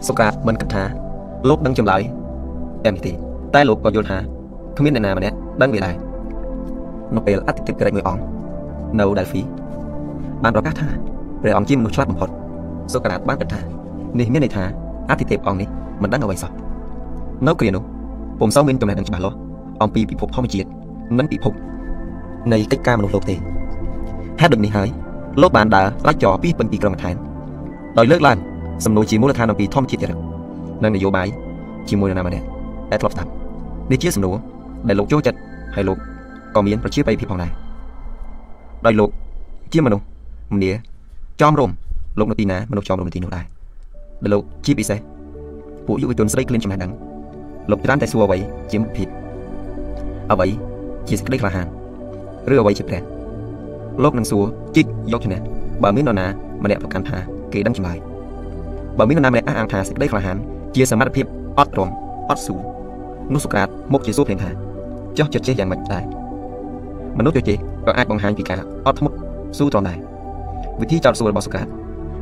[0.07, 0.83] សូក្រាតមិនគិតថា
[1.49, 2.01] លោកដឹងចម្លើយ
[2.85, 3.11] តែនេះទេ
[3.53, 4.17] តែលោកក៏យល់ថា
[4.77, 5.95] គ្មានអ្នកណាម្នាក់ដឹងវាដែរ
[7.15, 8.21] នៅពេលអតិថិក្រិចមួយអង្គ
[8.99, 9.41] នៅ Delphi
[10.43, 10.87] បានប្រកាសថា
[11.41, 12.29] ព្រះអង្គជាមនុស្សឆ្លាតបំផុត
[12.93, 13.61] សូក្រាតបានគិតថា
[14.19, 14.63] នេះមានន័យថា
[15.09, 15.67] អតិថិអង្គនេះ
[16.01, 16.51] មិនដឹងអ្វីសោះ
[17.47, 17.83] នៅគ្រានោះ
[18.39, 19.37] ពុំសូវមានចំណេះដឹងច្បាស់លាស់
[19.83, 20.67] អំពីពិភពធម្មជាតិ
[21.17, 21.53] និងពិភព
[22.53, 23.35] នៃកិច្ចការមនុស្សលោកទេ
[24.41, 24.89] ហេតុដូច្នេះហើយ
[25.41, 27.15] លោកបានដើរផ្លាច់ចោពីពេញពីក្រុងអថែន
[27.97, 28.37] ដោយលើកឡើង
[28.85, 30.17] សំណួរជាមូលដ្ឋានអំពីធម្មជាតិចរិត
[30.83, 31.27] និងនយោបាយ
[31.89, 32.45] ជាមួយនរណាម្នាក់
[32.91, 33.29] ដែលធ្លាប់ស្ដាប់
[33.91, 34.35] នេះជាសំណួរ
[34.87, 35.37] ដែលលោកចូលចិត្ត
[35.75, 35.97] ហើយលោក
[36.55, 37.51] ក៏មានប្រជាប្រិយភាពផងដែរ
[38.85, 39.09] ដោយលោក
[39.73, 40.05] ជាមនុស្ស
[40.55, 40.71] ម្នា
[41.41, 41.71] ចំរំ
[42.19, 43.45] លោកនៅទីណាមនុស្សចំរំនៅទីនោះដែរ
[44.23, 44.99] ដែលលោកជាពិសេស
[45.87, 46.91] ពួកយុវជនស្រីក្លៀនចំណេះដឹង
[47.71, 48.37] លោកច្រើនតែសួរអ្វី
[48.71, 49.07] ជាមុខភាព
[50.31, 50.47] អ្វី
[51.07, 51.67] ជាសេចក្តីក្លាហាន
[52.53, 53.01] ឬអ្វីជាព្រះ
[54.03, 54.43] លោកនឹងសួរ
[54.75, 55.39] ជីកយកឈ្នះ
[55.83, 56.27] បើមាននរណា
[56.63, 57.17] ម្នាក់ប្រកាន់ថា
[57.53, 57.97] គេដឹងចម្លើយ
[58.97, 60.37] បើមាននរណាម្នាក់អះអាងថាសេចក្តីក្លាហាន
[60.75, 61.25] ជាសមត្ថភាព
[61.59, 61.89] អត់ទ្រាំ
[62.29, 62.55] អត់ស៊ូ
[63.33, 64.49] នោះសូក្រាតមុខជាសួរភ្លាមថា
[65.17, 66.03] ចោះចិត្តចេះយ៉ាងម៉េចដែរ
[67.17, 69.15] មនុស្សចេះក៏អាចបង្ហាញពីការអត់ធ្មត់
[69.57, 69.97] ស៊ូទ្រាំដែរ
[70.81, 71.67] វិធីចោទសួររបស់សូក្រាត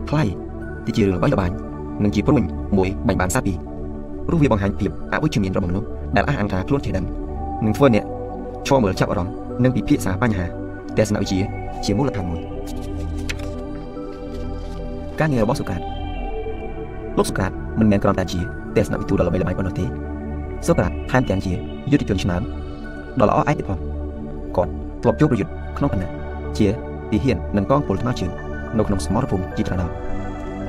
[0.10, 0.24] ខ្លៃ
[0.86, 1.52] ទីជារឿងល្បីល្បាញ
[2.04, 2.36] និងជាព្រំ
[2.78, 3.54] មួយបាញ់បានសាពី
[4.28, 7.06] ព្រោះវាបង្ហាញភាពអវិជ្ជមានរបស់មនុស្សដែលអះអាងថាខ្លួនចេះដឹង
[7.66, 8.06] នឹងធ្វើអ្នក
[8.68, 9.34] ឈរមើលចាប់អារម្មណ៍
[9.64, 10.46] និងពិភាក្សាបញ្ហា
[10.98, 11.40] ទស្សនវិជ្ជា
[11.86, 12.40] ជាមូលដ្ឋានមួយ
[15.20, 15.82] ការងាររបស់សូក្រាត
[17.18, 18.40] លោកសូក្រាតមិនមែនគ្រាន់តែជា
[18.76, 19.86] ទស្សនវិទូដ៏ល្បីល្បាញប៉ុណ្ណោះទេ
[20.68, 21.54] សូក្រាតថែមទាំងជា
[21.92, 22.42] យុទ្ធជនឆ្នើម
[23.20, 23.80] ដ៏ល្អឯកទៀតផង
[24.58, 24.72] គាត់
[25.02, 26.10] ធ្លាប់ជួបប្រយុទ្ធក្នុងគណៈ
[26.58, 26.68] ជា
[27.12, 28.32] ទីហ៊ាននិងកងពលថ្មើរជើង
[28.78, 29.90] នៅក្នុងសមរភូមិជាច្រើនដង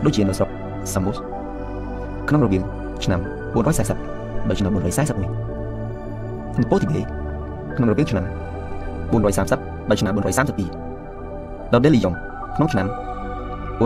[0.05, 0.49] ដូចជានៅស្រុក
[0.95, 1.17] សាមូស
[2.29, 2.63] ក្នុងរវាង
[3.05, 3.21] ឆ្នាំ
[3.55, 3.57] 440
[4.49, 5.21] ដល់ឆ្នាំ441
[6.59, 7.01] នៅពោទីបេ
[7.77, 8.25] ក្នុងរវាងឆ្នាំ
[9.13, 12.15] 430ដល់ឆ្នាំ432ដល់ដេលីយ៉ុង
[12.57, 12.87] ក្នុងឆ្នាំ
[13.79, 13.83] 442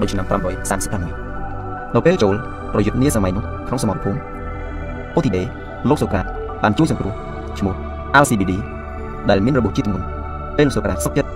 [0.00, 2.34] ដល់ឆ្នាំ536នៅពេលចូល
[2.72, 4.18] ប្រយុទ្ធនាសម័យនោះក្នុងសមរភូមិ
[5.16, 5.42] អូទីដេ
[5.88, 6.26] លោកសូក្រាត
[6.62, 7.12] បានជួយសង្គ្រោះ
[7.58, 7.74] ឈ្មោះ
[8.22, 8.52] LCBD
[9.30, 10.06] ដែលមានរបបជាតិធ្ងន់
[10.58, 11.30] ពេលសូក្រាតសុខចិត្ត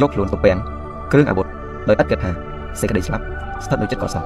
[0.00, 0.58] យកខ្លួនទៅពាំង
[1.12, 1.46] គ្រឿងអាវុធ
[1.88, 2.30] ដោយឥតគិតថា
[2.80, 3.24] សេចក្តីស្លាប់
[3.64, 4.24] ស្ថិតនៅចិត្តគាត់សោះ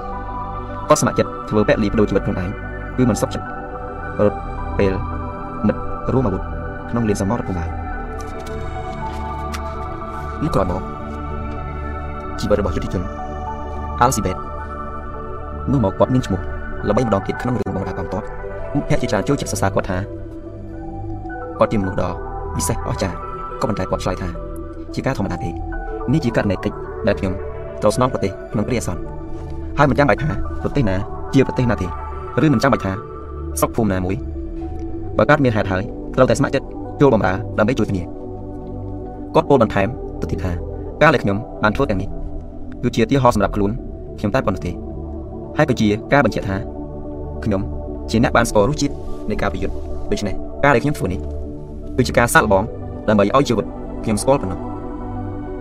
[0.89, 2.51] គាត់ស្ម័គ្រចិត្តធ្វើពលីបដូរជីវិតខ្លួនឯង
[2.97, 3.47] គឺមិនសុខចិត្ត
[4.25, 4.39] រត់
[4.79, 4.93] ពេល
[6.13, 6.43] រួមអាវុធ
[6.91, 7.69] ក្នុងលានសមរភូមិឡើយ
[10.43, 10.83] លុះក្រោយមក
[12.41, 13.03] ជីវិតរបស់យុទ្ធជន
[14.01, 14.37] អាល់ស៊ីបេត
[15.73, 16.41] នោះមកគាត់មានឈ្មោះ
[16.89, 18.23] ល្បីម្ដងទៀតក្នុងរឿងបងរាកំតប
[18.75, 19.99] មុខភ័ក្តិជាច្រើនចូលចិត្តសរសើរគាត់ថា
[21.59, 22.13] គាត់ជាមនុស្សដ៏
[22.57, 23.17] ពិសេសអស្ចារ្យ
[23.61, 24.29] ក៏ប៉ុន្តែគាត់ឆ្លើយថា
[24.95, 25.51] ជាការធម្មតាទេ
[26.13, 26.77] នេះជាករណីកិច្ច
[27.07, 27.33] ដែលខ្ញុំ
[27.83, 29.01] ត្រូវស្នងប្រទេសក្នុងគ្រាអាសន្ន
[29.79, 30.29] ហើយមិនចាំបាច់ថា
[30.63, 30.97] ប្រទេសណា
[31.35, 31.87] ជាប្រទេសណាទេ
[32.45, 32.93] ឬមិនចាំបាច់ថា
[33.61, 34.17] ស្រុកភូមិណាមួយ
[35.19, 35.83] បើកើតមានហេតុហើយ
[36.15, 36.67] ត្រូវតែស្ម័គ្រចិត្ត
[37.01, 38.03] ចូលបម្រើដើម្បីជួយគ្នា
[39.35, 39.89] គាត់ពោលបន្ថែម
[40.21, 40.53] ទៅទៀតថា
[41.03, 42.09] ការដែលខ្ញុំបានធ្វើទាំងនេះ
[42.83, 43.71] គឺជាទីហោសម្រាប់ខ្លួន
[44.19, 44.73] ខ្ញុំតែប៉ុណ្ណោះទេ
[45.57, 46.57] ហើយក៏ជាការបញ្ជាក់ថា
[47.45, 47.61] ខ្ញុំ
[48.11, 48.95] ជាអ្នកបានស្គាល់រសជាតិ
[49.31, 49.75] នៃការប្រយុទ្ធ
[50.11, 51.21] ដូច្នេះការដែលខ្ញុំធ្វើនេះ
[51.97, 52.65] គឺជាការសាក់លបង
[53.09, 53.67] ដើម្បីឲ្យជីវិត
[54.05, 54.59] ខ្ញុំស្គាល់ប៉ុណ្ណោះ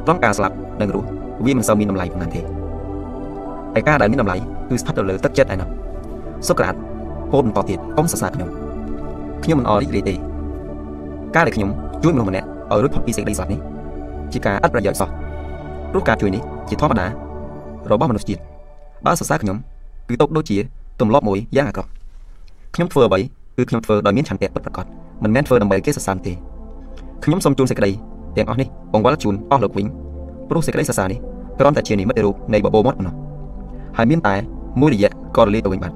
[0.06, 1.08] ត្រង់ការស្លាប់និងរស់
[1.46, 2.42] វាមិនសូវមានតម្លៃប៉ុន្មានទេ
[3.80, 4.38] ឯការដែលមានតម្លៃ
[4.70, 5.70] គឺស្ថិតទៅលើទឹកចិត្តឯណោះ
[6.48, 6.76] សូក្រាត
[7.32, 8.50] ពោលបន្តទៀតកុំសរសើរខ្ញុំ
[9.44, 10.16] ខ្ញុំមិនអរីករាយទេ
[11.36, 11.70] ការដែលខ្ញុំ
[12.04, 13.60] ជួយមនុស្សម្នាក់ឲ្យរួចផុតពីសេចក្តីសោកនេះ
[14.32, 15.10] ជាការឥតប្រយោជន៍សោះ
[15.92, 17.08] ព្រោះការជួយនេះជាធម្មតា
[17.92, 18.42] របស់មនុស្សជាតិ
[19.06, 19.58] បើសរសើរខ្ញុំ
[20.10, 20.58] គឺទុកដូចជា
[21.00, 21.90] ទម្លាប់មួយយ៉ាងអាក្រក់
[22.76, 23.20] ខ្ញុំធ្វើអ្វី
[23.58, 24.86] គឺខ្ញុំធ្វើដោយមានឆន្ទៈពិតប្រាកដ
[25.24, 26.34] មិនមែនធ្វើដើម្បីគេសរសើរទេ
[27.24, 27.92] ខ្ញុំសូមជូនសេចក្តី
[28.38, 29.86] ទាំងអស់នេះបង្វិលជូនអស់លោកវិញ
[30.50, 31.20] ព្រោះសេចក្តីសរសើរនេះ
[31.60, 33.16] គ្រាន់តែជានិមិត្តរូបនៃបបោមាត់ប៉ុណ្ណោះ
[33.98, 34.36] ហើយមានតែ
[34.82, 35.96] មួយរយៈក៏រលាយទៅវិញបាត់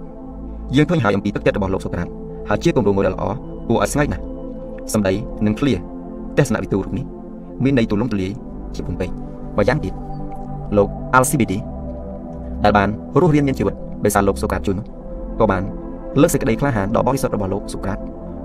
[0.75, 2.07] យើងឃើញហើយអំពីទឹកចិត្តរបស់លោកសូក្រាត
[2.49, 3.23] ហើយជាគំរូមួយដ៏ល្អ
[3.67, 4.23] គួរឲ្យស្ងើចណាស់
[4.93, 5.13] សម្ដី
[5.45, 5.73] និងឃ្លា
[6.37, 7.05] ទស្សនវិទូរូបនេះ
[7.63, 8.31] មានន័យទូលំទូលាយ
[8.75, 9.09] ជាពំពេញ
[9.57, 9.93] បើយ៉ាងទៀត
[10.77, 10.87] លោក
[11.17, 11.53] Al-CBD
[12.63, 12.89] ដែលបាន
[13.21, 13.75] រស់រានមានជីវិត
[14.05, 14.85] ដោយសារលោកសូក្រាតជួយនោះ
[15.39, 15.63] ក៏បាន
[16.21, 17.99] លើកសេចក្តីក្លាហានដ៏បរិសុទ្ធរបស់លោកសូក្រាត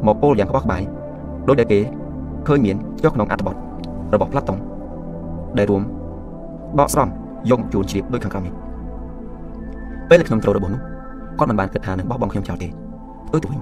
[0.07, 0.83] មកពោលយ៉ាងក្បោះក្បាយ
[1.49, 1.81] ដោយដែលគេ
[2.47, 3.57] ឃើញមានចុះក្នុងអត្ថបទ
[4.15, 4.59] របស់ផ្លាតុង
[5.59, 5.83] ដែលរួម
[6.79, 7.13] បកស្រង់
[7.51, 8.55] យកជួនជ្រាបដូចខាងក្រោមនេះ
[10.11, 10.81] ពេលខ្ញុំត្រូវរបស់នោះ
[11.39, 12.69] គាត់មិនបានគិតថានឹងបោះបង់ខ្ញុំចោលទេ
[13.33, 13.61] អឺទៅវិញ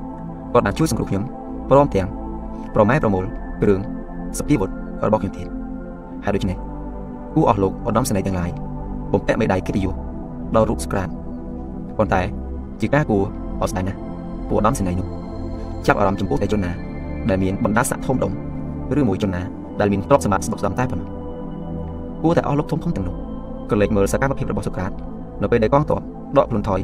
[0.53, 1.23] គាត់បានជួយសង្គ្រោះខ្ញុំ
[1.71, 2.09] ព្រមទាំង
[2.75, 3.25] ប្រម៉ែប្រមូល
[3.63, 3.81] គ្រឿង
[4.39, 4.71] សព្វាវុធ
[5.07, 5.47] របស់ខ្ញុំទៀត
[6.25, 6.57] ហើយដូច្នេះ
[7.35, 8.51] គូអស់លោកឧត្តមសេនីយ៍ទាំងឡាយ
[9.13, 9.95] បំពាក់មេដាយកិត្តិយស
[10.57, 11.09] ដល់រូបស្ក្រាត
[11.99, 12.23] ប៉ុន្តែ
[12.81, 13.25] ជាការគួរ
[13.63, 13.99] អស្ចារ្យណាស់
[14.49, 15.07] ពួកឧត្តមសេនីយ៍នោះ
[15.87, 16.73] ចាប់អារម្មណ៍ចំពោះតែជនណា
[17.31, 18.33] ដែលមានបណ្ដាសាក់ធំដុំ
[18.99, 19.43] ឬមួយជនណា
[19.81, 21.09] ដែលមានទ្រព្យសម្បត្តិស្ដុកស្ដំតែប៉ុណ្ណោះ
[22.23, 23.15] គួរតែអស់លោកធំធំទាំងនោះ
[23.71, 24.93] ក៏លេចមើលសកម្មភាពរបស់សូក្រាត
[25.43, 26.01] នៅពេលដែលកងទ័ព
[26.39, 26.81] ដកខ្លួនថយ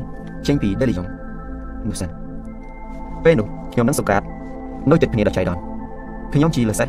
[0.47, 1.07] ចេញពីដេលីយ៉ុង
[1.87, 2.09] នោះសិន
[3.25, 4.23] ពេលនោះខ្ញុំនិងសូក្រាត
[4.91, 5.61] នៅចិត្តគ្នាដល់ចៃដន្យ
[6.35, 6.89] ខ្ញុំជាលើសេះ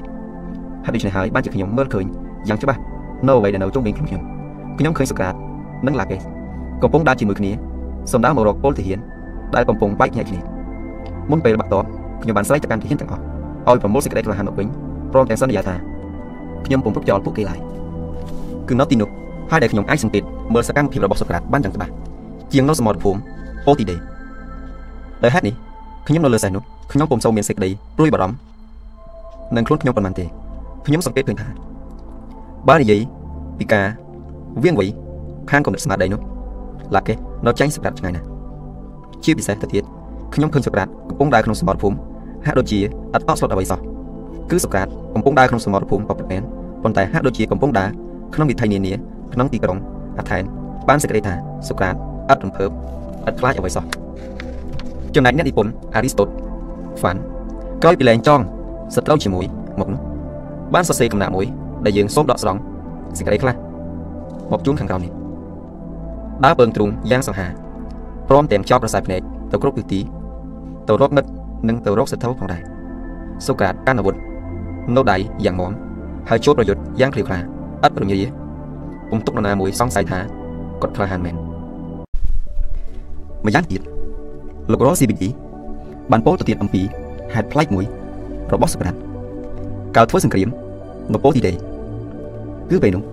[0.85, 2.05] ហើយដូច្នេះហើយបានជាខ្ញុំមើលឃើញ
[2.47, 2.79] យ៉ាងច្បាស់
[3.27, 4.21] នៅអ្វីដែលនៅជុំវិញខ្លួនខ្ញុំ
[4.79, 5.33] ខ្ញុំឃើញសូក្រាត
[5.87, 6.21] និងឡាកេស
[6.83, 7.51] កំពុងដើរជាមួយគ្នា
[8.11, 8.99] សំដៅមករកពលទាហាន
[9.55, 10.39] ដែលកំពុងបែកញែកគ្នា
[11.31, 11.85] មុនពេលបាក់តប
[12.21, 13.21] ខ្ញុំបានស្រែកទៅកាន់ទាហានទាំងអស់
[13.67, 14.67] ឲ្យប្រមូលសេចក្តីក្លាហានមកវិញ
[15.11, 15.75] ព្រមទាំងសន្យាថា
[16.65, 17.59] ខ្ញុំពុំពុកចោលពួកគេឡើយ
[18.67, 19.09] គឺនៅទីនោះ
[19.51, 20.23] ហើយដែលខ្ញុំអាចសង្កេត
[20.53, 21.91] មើលសកម្មភាពរបស់សូក្រាតបានយ៉ាងច្បាស់
[22.53, 23.19] ជាងនៅសមរភូមិ
[23.67, 23.95] អូទីដេ
[25.23, 25.55] ដោយហេតុនេះ
[26.07, 28.35] ខ្ញុំនៅលើសេះនោះខ្ញុំពុំសូវមានសេចក្តីព្រួយបារម្ភ
[29.55, 30.25] នឹងខ្លួនខ្ញុំប៉ុន្មានទេ
[30.85, 31.47] ខ្ញុំសង្កេតឃើញថា
[32.69, 33.01] បើនិយាយ
[33.59, 33.85] ពីការ
[34.63, 34.85] វៀងវៃ
[35.51, 36.21] ខាងកំណត់ស្មារតីនោះ
[36.95, 37.13] ឡាកេ
[37.45, 38.25] នៅចាញ់សក្តាត់ឆ្ងាយណាស់
[39.23, 39.83] ជាពិសេសទៅទៀត
[40.35, 41.97] ខ្ញុំឃើញសក្តាត់កំពុងដើរក្នុងសមរភូមិ
[42.45, 42.79] ហាក់ដូចជា
[43.13, 43.79] អត់អត់ស្លុតអ្វីសោះ
[44.51, 46.41] គឺសក្តាត់កំពុងដើរក្នុងសមរភូមិបប្រពែន
[46.83, 47.89] ប៉ុន្តែហាក់ដូចជាកំពុងដើរ
[48.33, 48.93] ក្នុងវិថីនានា
[49.33, 49.77] ក្នុងទីក្រុង
[50.17, 50.43] អាថែន
[50.87, 51.33] បានសេចក្តីថា
[51.67, 51.95] សូក្រាត
[52.31, 52.69] ឥតរំភើប
[53.27, 53.85] ឥតខ្លាចអ្វីសោះ
[55.15, 56.29] ចំណែកអ្នកនិពន្ធអារីស្តូត
[56.99, 57.19] ហ្វាន់
[57.83, 58.43] ក្រោយពីលែងចង់
[58.95, 59.45] សត្រូវជាមួយ
[59.79, 59.99] មកនោះ
[60.73, 61.45] បានសរសេរកំណាក់មួយ
[61.85, 62.59] ដែលយើងសូមដកស្រង់
[63.17, 63.55] សេចក្តីខ្លះ
[64.51, 65.11] មកជូនខាងក្រោមនេះ
[66.43, 67.47] ដើរពើងទ្រូងយ៉ាងសង្ហា
[68.29, 69.21] ព្រមទាំងចោលប្រស័យភ្នែក
[69.51, 69.99] ទៅគ្រប់ទិសទី
[70.87, 71.29] ទៅរកមិត្ត
[71.67, 72.61] និងទៅរកសត្រូវផងដែរ
[73.45, 74.15] សូក្រាតកាន់អាវុធ
[74.95, 75.71] នៅដៃយ៉ាងមាំ
[76.29, 77.39] ហើយចូលប្រយុទ្ធយ៉ាងឃ្លាវខ្លា
[77.85, 78.19] ឥតប្រញា
[79.09, 80.19] ពុំទុកនរណាមួយសង្ស័យថា
[80.81, 81.35] គាត់ក្លាហានមែន
[83.45, 83.81] ម្យ៉ាងទៀត
[84.71, 85.23] លោករ៉ូ CBD
[86.11, 86.81] បានពោលទៅទៀតអំពី
[87.33, 87.85] ហេតុប្លែកមួយ
[88.53, 88.95] របស់សក្តាន
[89.95, 90.49] កាលធ្វើសង្គ្រាម
[91.13, 91.53] នៅពោទីដេ
[92.69, 93.03] គឺពេលនោះ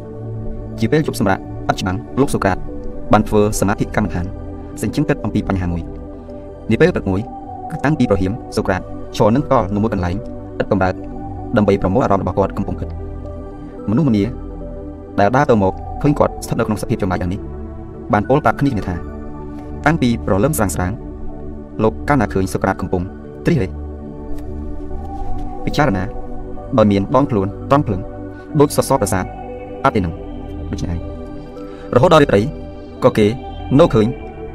[0.79, 2.59] ជាពេលជប់សម្រាប់អត់ច្បាំងលោកសូក្រាត
[3.13, 4.27] បានធ្វើសមាធិកម្មដ្ឋាន
[4.81, 5.83] សេចក្ដីគិតអំពីបញ្ហាមួយ
[6.71, 7.21] នាពេលព្រឹកមួយ
[7.71, 8.83] គឺតាំងពីប្រហៀមសូក្រាត
[9.17, 10.17] ឈរនឹងកលនៅមួយកន្លែង
[10.61, 10.95] ឥតកំរើក
[11.57, 12.89] ដើម្បីប្រមូលអារម្មណ៍របស់គាត់កំពុងគិត
[13.91, 14.25] មនុស្សម្នា
[15.21, 17.41] ដែលដើរទៅមកឃើញគាត់ស្ថិតនៅក្នុងសភាពចំណាយយ៉ាងនេះ
[18.13, 18.97] បានពោលប្រាប់គ្នាគ្នាថា
[19.87, 20.93] តាំងពីប្រលឹមស្រាងស្រាង
[21.83, 23.03] លោកកាលណាឃើញសូក្រាតកំពុង
[23.47, 23.71] ត្រិះរិះ
[25.65, 26.05] ពិចារណា
[26.77, 28.01] បើមានបងខ្លួនត្រង់ភ្លឹង
[28.61, 29.25] ដូចសសរប្រាសាទ
[29.85, 30.15] អត់ទេនឹង
[30.71, 30.99] ដូច្នេះ
[31.95, 32.41] រហូតដល់រាត្រី
[33.05, 33.27] ក៏គេ
[33.79, 34.07] នៅឃើញ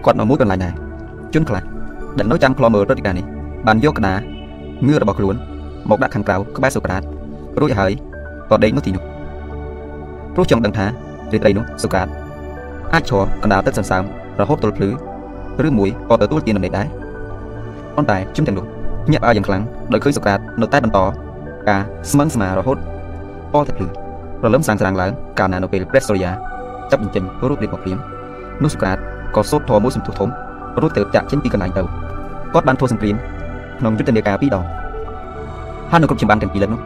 [0.05, 0.73] គាត់នៅមួយកន្លែងដែរ
[1.33, 1.63] ជនខ្លះ
[2.17, 3.25] ដែលនៅចាំខ្លមើលព្រឹត្តិការណ៍នេះ
[3.67, 4.17] បានយកក្តារ
[4.87, 5.35] ងឿរបស់ខ្លួន
[5.89, 7.01] មកដាក់ខាងក្រៅក្បែរសូក្រាត
[7.59, 7.91] រួចហើយ
[8.49, 9.03] ក៏ដេកនៅទីនោះ
[10.37, 10.85] ព្រោះចង់ដឹងថា
[11.33, 12.07] រាត្រីនោះសូក្រាត
[12.93, 14.03] អាចឈរកណ្ដាលទឹកសន្សើម
[14.39, 14.89] រហូតទល់ភ្លឺ
[15.67, 16.87] ឬមួយក៏ទទួលទានដំណេកដែរ
[17.95, 18.65] ប៉ុន្តែជុំទាំងនោះ
[19.11, 19.63] ញាក់ផ្អើលយ៉ាងខ្លាំង
[19.93, 20.99] ដោយឃើញសូក្រាតនៅតែបន្ត
[21.69, 21.81] ការ
[22.11, 22.77] ស្មឹងស្មារហូត
[23.53, 23.87] អល់តែភ្លឺ
[24.43, 26.31] រលឹមសាងស្រាងឡើងកាលណានៅពេលព្រះសូរិយា
[26.91, 27.97] ចាប់បញ្ចេញរូបរាងមកព្រាម
[28.63, 28.97] នោះសូក្រាត
[29.35, 30.29] ក៏សូត្រធម៌មួយសំទុះធំ
[30.81, 31.83] រួចទៅចាក់ចេញពីកន្លែងទៅ
[32.53, 33.15] គាត់បានធ្វើសង្គ្រាម
[33.79, 34.63] ក្នុងយុទ្ធនាការពីរដង
[35.91, 36.81] ហើយនៅគ្រប់ចម្បាំងទាំងពីរលើកនោះ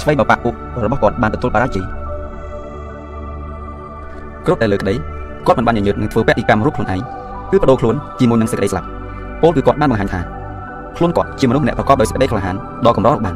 [0.00, 1.86] ឆ្វេងបបាក់ពួករបស់គាត់បានទទួលបរាជ័យ
[4.46, 4.94] គ្រប់តែលើក្តី
[5.46, 7.00] គាត់មិនបានញញើតនឹងធ្វើបេតិកម្មរូបខ្លួនឯង
[7.50, 8.86] គឺបដូរខ្លួនជាមួយនឹងសេចក្តីស្លាប់
[9.42, 10.20] ពលគឺគាត់បានបង្ហាញថា
[10.96, 13.34] ខ្លួនគាត់ជាមនុស្សម្នាក់ប្រកបដោយសេចក្តីក្លាហានដ៏កម្របាន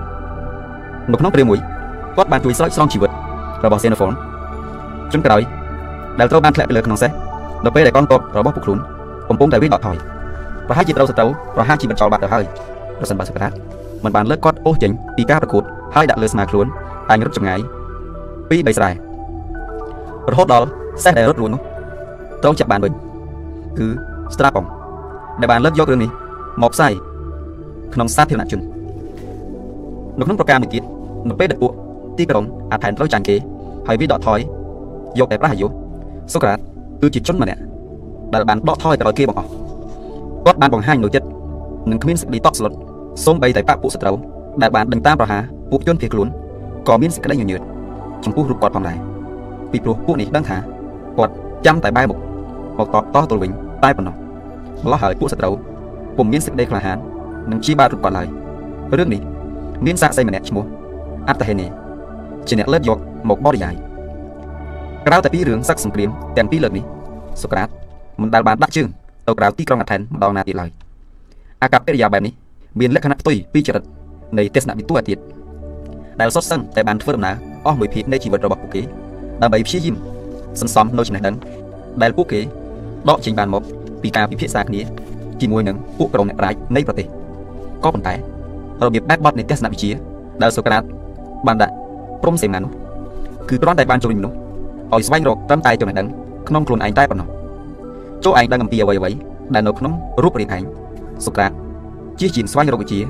[1.10, 1.58] នៅក្នុងព្រះមួយ
[2.16, 3.10] គាត់បានជួយស្រោចស្រង់ជីវិត
[3.64, 4.12] របស់ Xenophon
[5.12, 5.42] ជនក្រោយ
[6.18, 7.10] ដែលត្រូវបានធ្លាក់ទៅលើក្នុងសេះ
[7.64, 8.78] ដល់ពេលដែលកងទ័ពរបស់ពួកខ្លួន
[9.28, 9.96] កំពុងតែวิ่งដកថយ
[10.68, 12.44] ប្រហែលជាត្រូវសត្រូវប្រហារជីវិតចោលបាត់ទៅហើយ
[12.98, 13.52] ប្រសិនបើសុក្រាត
[14.04, 15.62] មិនបានលើកគាត់អូសចេញពីការប្រកួត
[15.94, 16.66] ហើយដាក់លើស្មាខ្លួន
[17.10, 17.60] អាចរត់ចម្ងាយ
[18.50, 18.90] ពី3ស្រែ
[20.32, 20.66] រហូតដល់
[21.04, 21.60] សេះដែលរត់រួចនោះ
[22.42, 22.92] ត្រូវចាប់បានវិញ
[23.78, 23.86] គឺ
[24.34, 24.66] ស្ត្រាប៉ុង
[25.40, 26.10] ដែលបានលើកយករឿងនេះ
[26.62, 26.92] មកផ្សាយ
[27.94, 28.60] ក្នុងសាធារណជន
[30.18, 30.82] នៅក្នុងប្រការមួយទៀត
[31.28, 31.72] នៅពេលដែលពួក
[32.18, 33.36] ទីក្រុងអាថែនត្រូវចាញ់គេ
[33.86, 34.40] ហើយវាដកថយ
[35.18, 35.66] យកតែប្រះអាយុ
[36.32, 36.58] សូក្រាត
[37.00, 37.60] គឺជាជនម្នាក់
[38.34, 39.50] ដែលបានដកថយក្រោយគេបងអស់
[40.44, 41.26] គាត់បានបង្ហាញនូវចិត្ត
[41.90, 42.72] និងគ្មានសេចក្តីតក់ស្លុត
[43.24, 44.16] សូម្បីតែបពពួកសត្រូវ
[44.62, 46.28] ដែលបានដេញតាមប្រហារពួកជនភៀសខ្លួន
[46.88, 47.60] ក៏មានសេចក្តីញញើត
[48.24, 49.15] ចំពោះរូបគាត់ផងដែរ
[49.72, 50.56] ពីព្រោះពួកនេះដឹងថា
[51.18, 51.32] គាត់
[51.66, 52.18] ចាំតែបែរមុខ
[52.78, 53.50] មកតបតទល់វិញ
[53.84, 54.14] តែប៉ុណ្ណោះ
[54.84, 55.54] ម្ល៉េះហើយពួកសត្រូវ
[56.16, 56.98] ពុំមានសេចក្តីក្លាហាន
[57.50, 58.28] និងជាបាតរូបគាត់ឡើយ
[58.98, 59.20] រឿងនេះ
[59.86, 60.64] មានសាក្សីម្នាក់ឈ្មោះ
[61.28, 61.66] អត្តហេនេ
[62.48, 62.98] ជាអ្នកលើកយក
[63.28, 63.74] មកបរិយាយ
[65.06, 66.84] ក្រៅតែពីរឿងសឹកសង្គ្រាមទាំងពីរលើកនេះ
[67.42, 67.68] សូក្រាត
[68.20, 68.88] មិនដែលបានដាក់ជើង
[69.26, 70.70] ទៅក្រៅទីក្រុងអាថែនម្ដងណាទៀតឡើយ
[71.62, 72.32] អាកប្បកិរិយាបែបនេះ
[72.80, 73.84] មានលក្ខណៈផ្ទុយពីចរិត
[74.38, 75.18] នៃទេសនវិទូអាទៀត
[76.20, 77.34] ដែលសុទ្ធសឹងតែបានធ្វើដំណើរ
[77.66, 78.82] អស់មួយភាគនៃជីវិតរបស់ពួកគេ
[79.42, 79.96] ដើម្បីព្យាយាម
[80.60, 81.36] សន្សំនូវចំណេះដឹង
[82.02, 82.40] ដែលពួកគេ
[83.08, 83.62] ដកចេញបានមក
[84.02, 84.80] ពីការពិភាក្សាគ្នា
[85.40, 87.06] ជាមួយនឹងពួកក្រុមអ្នកប្រាជ្ញនៃប្រទេស
[87.84, 88.14] ក៏ប៉ុន្តែ
[88.84, 89.90] របៀបបែបបទនៃទស្សនវិជ្ជា
[90.42, 90.82] ដែលសូក្រាត
[91.46, 91.74] បានដាក់
[92.22, 92.72] ព្រមសេនានោះ
[93.48, 94.36] គឺគ្រាន់តែបានជួយមនុស្ស
[94.94, 96.08] ឲ្យស្វែងរកត្រឹមតែចំណេះដឹង
[96.48, 97.28] ក្នុងខ្លួនឯងតែប៉ុណ្ណោះ
[98.24, 99.10] ចូលឯងដឹងអំពីអ្វីអ្វី
[99.54, 100.62] ដែលនៅក្នុងរូបរាងឯង
[101.24, 101.52] សូក្រាត
[102.20, 103.00] ជាជាស្វែងរកវិជ្ជា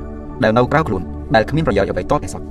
[0.43, 1.03] ដែលនៅក្រៅខ្លួន
[1.35, 2.43] ដែលគ្មានប្រយោជន៍អ្វីតតែសោះ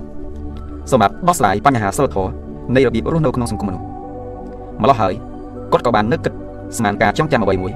[0.92, 3.86] សម្រាប់ដោះស្រាយបញ្ហាសិលធម៌ នៃរបៀបរស់នៅក្នុងសង្គមមនុស្ស
[4.82, 5.14] ម្ល៉េះហើយ
[5.72, 6.34] គាត់ក៏បាននឹកគិត
[6.78, 7.72] ស្មានការចងចាំអ្វីមួយ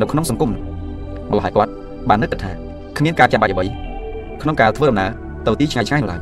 [0.00, 1.70] នៅក្នុងសង្គមម្ល៉េះហើយគាត់
[2.08, 2.50] បាននឹកគិតថា
[2.96, 3.64] គ្មានការចាំបាច់អ្វី
[4.42, 5.10] ក្នុងការធ្វើដំណើរ
[5.46, 6.20] ទៅទីឆ្ងាយឆ្ងាយនោះឡើយ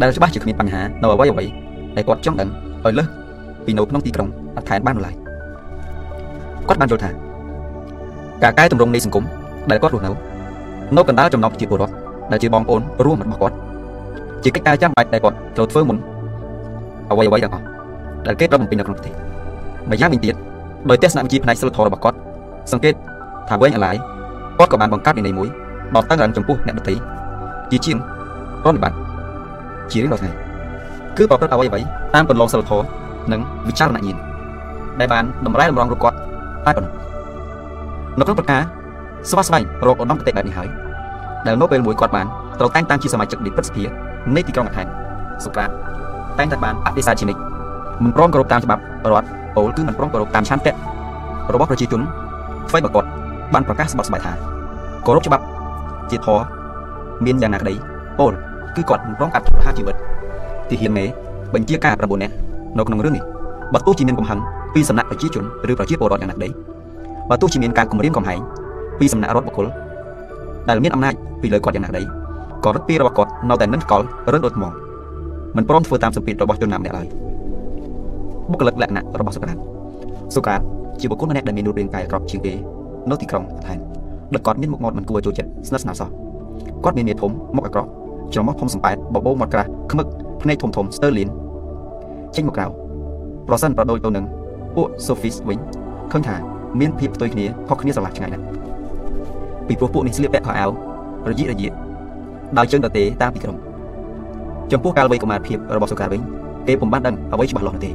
[0.00, 1.44] ដែលច្បាស់ជាគ្មានបញ្ហានៅអ្វីអ្វី
[1.96, 2.48] ដែលគាត់ចង់ដឹង
[2.84, 3.06] ឲ្យលើស
[3.64, 5.14] ពីនៅក្នុងទីក្រុងអត់ថែនបាននោះឡើយ
[6.68, 7.10] គាត់បានយល់ថា
[8.42, 9.24] ការកែតម្រង់នៃសង្គម
[9.70, 10.10] ដែលគាត់រស់នៅ
[10.96, 11.94] នៅកណ្ដាលចំណោមប្រជាពលរដ្ឋ
[12.32, 13.54] ដែលជាបងប្អូនរួមរបស់គាត់
[14.42, 15.96] ជាកិច្ចការចាំបាច់ដែលគាត់ត្រូវធ្វើមុន
[17.10, 17.64] អ្វីអ្វីទាំងអស់
[18.26, 19.14] ដែលគេប្របំពេញនៅក្នុងប្រទេស
[19.90, 20.34] ម្យ៉ាងវិញទៀត
[20.90, 22.16] ដោយទស្សនវិជ្ជាផ្នែកសិលធម៌របស់គាត់
[22.72, 22.94] សង្កេត
[23.48, 23.96] ថាវិញអាឡាយ
[24.58, 25.48] គាត់ក៏បានបង្កើតវិន័យមួយ
[25.94, 26.94] ដល់តាំងរងចំពោះអ្នកដទៃ
[27.70, 27.96] ជាជាង
[28.62, 28.98] ប្រតិបត្តិ
[29.92, 30.32] ជារៀងរាល់ថ្ងៃ
[31.16, 31.80] គឺប្រព្រឹត្តអ្វីអ្វី
[32.14, 32.86] តាមគន្លងសិលធម៌
[33.32, 34.16] និងវិចារណញ្ញាណ
[35.00, 36.16] ដែលបានតម្រែតម្រង់រូបគាត់
[36.66, 36.92] តែប៉ុណ្ណោះ
[38.18, 38.62] នៅក្នុងប្រការ
[39.30, 40.68] ស្វាស្វែងរកឧត្តមគតិបែបនេះហើយ
[41.46, 42.26] ដែលនៅពេលមួយគាត់បាន
[42.58, 43.84] ត្រូវតែងតាំងជាសមាជិកនៃព្រឹទ្ធសភា
[44.34, 44.86] នៃទីក្រុងអាថែន
[45.44, 45.70] សូក្រាត
[46.40, 47.40] តែងតែបានបដិសេធជានិច្ច
[48.04, 50.72] មិនព្រមគោរពតាមច្បាប់រដ្ឋពលគឺមិនព្រមគោរពតាមឆន្ទៈ
[51.52, 52.00] របស់ប្រជាជន
[52.68, 53.08] អ្វីបើគាត់
[53.54, 54.32] បានប្រកាសស្បត់ស្បាយថា
[55.06, 55.44] គោរពច្បាប់
[56.10, 56.44] ជាធម៌
[57.24, 57.74] មានយ៉ាងណាក្តី
[58.18, 58.32] ពល
[58.76, 59.96] គឺគាត់មិនព្រមកាត់ប្រហារជីវិត
[60.68, 61.04] ទីហ៊ានមេ
[61.54, 62.34] បញ្ជាការ9នាក់
[62.78, 63.24] នៅក្នុងរឿងនេះ
[63.72, 64.38] បើទោះជាមានកំហឹង
[64.74, 66.48] ពីសំណាក់ប្រជាជនឬប្រជាពលរដ្ឋយ៉ាងណាក្តី
[67.30, 68.40] បើទោះជាមានការគំរាមកំហែង
[68.98, 69.66] ពីសំណាក់រដ្ឋបុគ្គល
[70.68, 72.02] ដែលមានអំណាចពីលើគាត់យ៉ាងណាក្តី
[72.64, 74.64] ក៏រដ្ឋពីរបស់គាត់នៅតែនឹងកលរឹងដូចថ្ម
[75.56, 77.06] មិនព្រមធ្វើតាមសម្ពាធរបស់ជនណាម្នាក់ឡើយ
[78.50, 79.58] បុគ្គលិកលក្ខណៈរបស់សូក្រាត
[80.34, 80.60] សូក្រាត
[81.00, 82.54] ជាបុគ្គលម្នាក់ដែលមានរូបរាងកាយក្របជាងគេ
[83.10, 83.78] នៅទីក្រុងអាថែន
[84.34, 86.08] ដោយគាត់មានមុខមាត់មិនគួរចូលចិត្តស្និទ្ធស្នាលសោះ
[86.84, 87.88] គាត់មានមាធំមុខអាក្រក់
[88.32, 90.06] ច្រមុះធំសំប៉ែតបបោមាត់ក្រាស់ខ្មឹក
[90.42, 91.28] ភ្នែកធំធំស្ទើលៀន
[92.36, 92.66] ចេញមកក្រៅ
[93.48, 94.24] ប្រសិនប្រដូចទៅនឹង
[94.76, 95.58] ពួក Sophis វិញ
[96.12, 96.36] ឃើញថា
[96.80, 98.44] មានភាពផ្ទុយគ្នាខុសគ្នាស្រឡះឆ្ងាយណាស់
[99.66, 100.70] ពីព្រោះពួកនេះស្លៀកពាក់ខោអាវ
[101.30, 101.72] រយៈរយៈ
[102.58, 103.56] ដោយជើងតទេតាមទីក្រុង
[104.72, 106.20] ចំពោះកាលវ័យកុមារភាពរបស់សុកាវិញ
[106.66, 107.90] គេពុំបានដឹងអ្វីច្បាស់លាស់នោះទេ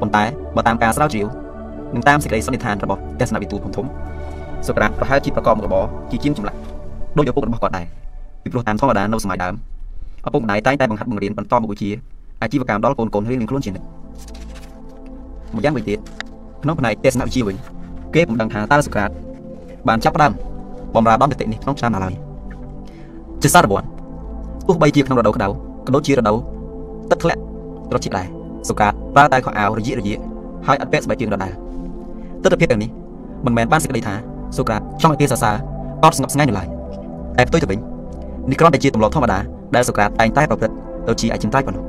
[0.00, 0.24] ប៉ុន្តែ
[0.56, 1.26] បើតាមការស្រាវជ្រាវ
[1.94, 3.86] និងតាមសេចក្តីសន្និដ្ឋានរបស់ទស្សនវិទូធំធំ
[4.66, 6.58] សុក្រាតប្រហែលជាប្រកបមុខរបរជាជាងចម្លាក់
[7.16, 7.86] ដោយឪពុករបស់គាត់ដែរ
[8.42, 9.54] ពីព្រោះតាមធម្មតានៅសម័យដើម
[10.26, 11.90] ឪពុកម្ដាយតែងតែបង្ហាត់បង្រៀនបន្តមុខវិជ្ជា
[12.42, 13.86] អាជីវកម្មដល់កូនកូនរៀនខ្លួនជានិច្ច
[15.56, 15.98] ម្យ៉ាងវិញទៀត
[16.62, 17.56] ក្នុងផ្នែកទស្សនវិជ្ជាវិញ
[18.14, 19.10] គេពុំដឹងថាតើសុក្រាត
[19.88, 20.32] បានចាប់ផ្ដើម
[20.94, 22.14] បំរើដំណតិនេះក្នុងឆ្នាំណាឡើយ
[23.42, 23.86] ជាសារព័ន្ធ
[24.66, 26.38] ទោះបីជាក្នុងរដូវក្តៅ ក៏ដូចជារដូវ
[27.10, 27.40] ទឹកធ្លាក់
[27.90, 28.26] ត្រជាដែរ
[28.68, 30.18] សុកាតប្រើតែខោអាវរយៈរយៈ
[30.66, 31.52] ហើយអត់ពាក់ស្បែកជើងដដែល
[32.42, 32.90] ទស្សនវិជ្ជាទាំងនេះ
[33.46, 34.14] មិនមែនបានសេចក្តីថា
[34.56, 35.54] សុកាតចង់ឲ្យគេសរសើរ
[36.02, 36.66] តតស្ងប់ស្ងាត់នោះឡើយ
[37.36, 37.78] តែផ្ទុយទៅវិញ
[38.50, 39.38] នេះគ្រាន់តែជាទម្លាប់ធម្មតា
[39.74, 40.74] ដែលសូក្រាតតែងតែប្រព្រឹត្ត
[41.08, 41.84] ទៅជាអចិន្ត្រៃយ៍ប៉ុណ្ណោះ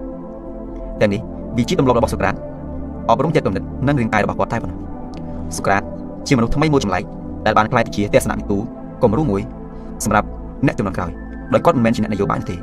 [1.01, 1.21] ទាំងនេះ
[1.57, 2.35] វាជាទម្លាប់របស់សូក្រាត
[3.09, 4.79] អប់រំចិត្តគំនិតនិងរាងកាយរបស់គាត់តែប៉ុណ្ណោះ
[5.57, 5.83] សូក្រាត
[6.27, 7.03] ជាមនុស្សថ្មីមួយចម្លែក
[7.45, 8.57] ដែលបានក្លាយទៅជាទស្សនវិទូ
[9.03, 9.41] គំរូមួយ
[10.05, 10.27] សម្រាប់
[10.65, 11.11] អ្នកជំនាន់ក្រោយ
[11.53, 12.55] ដោយគាត់មិនមែនជាអ្នកនយោបាយទេ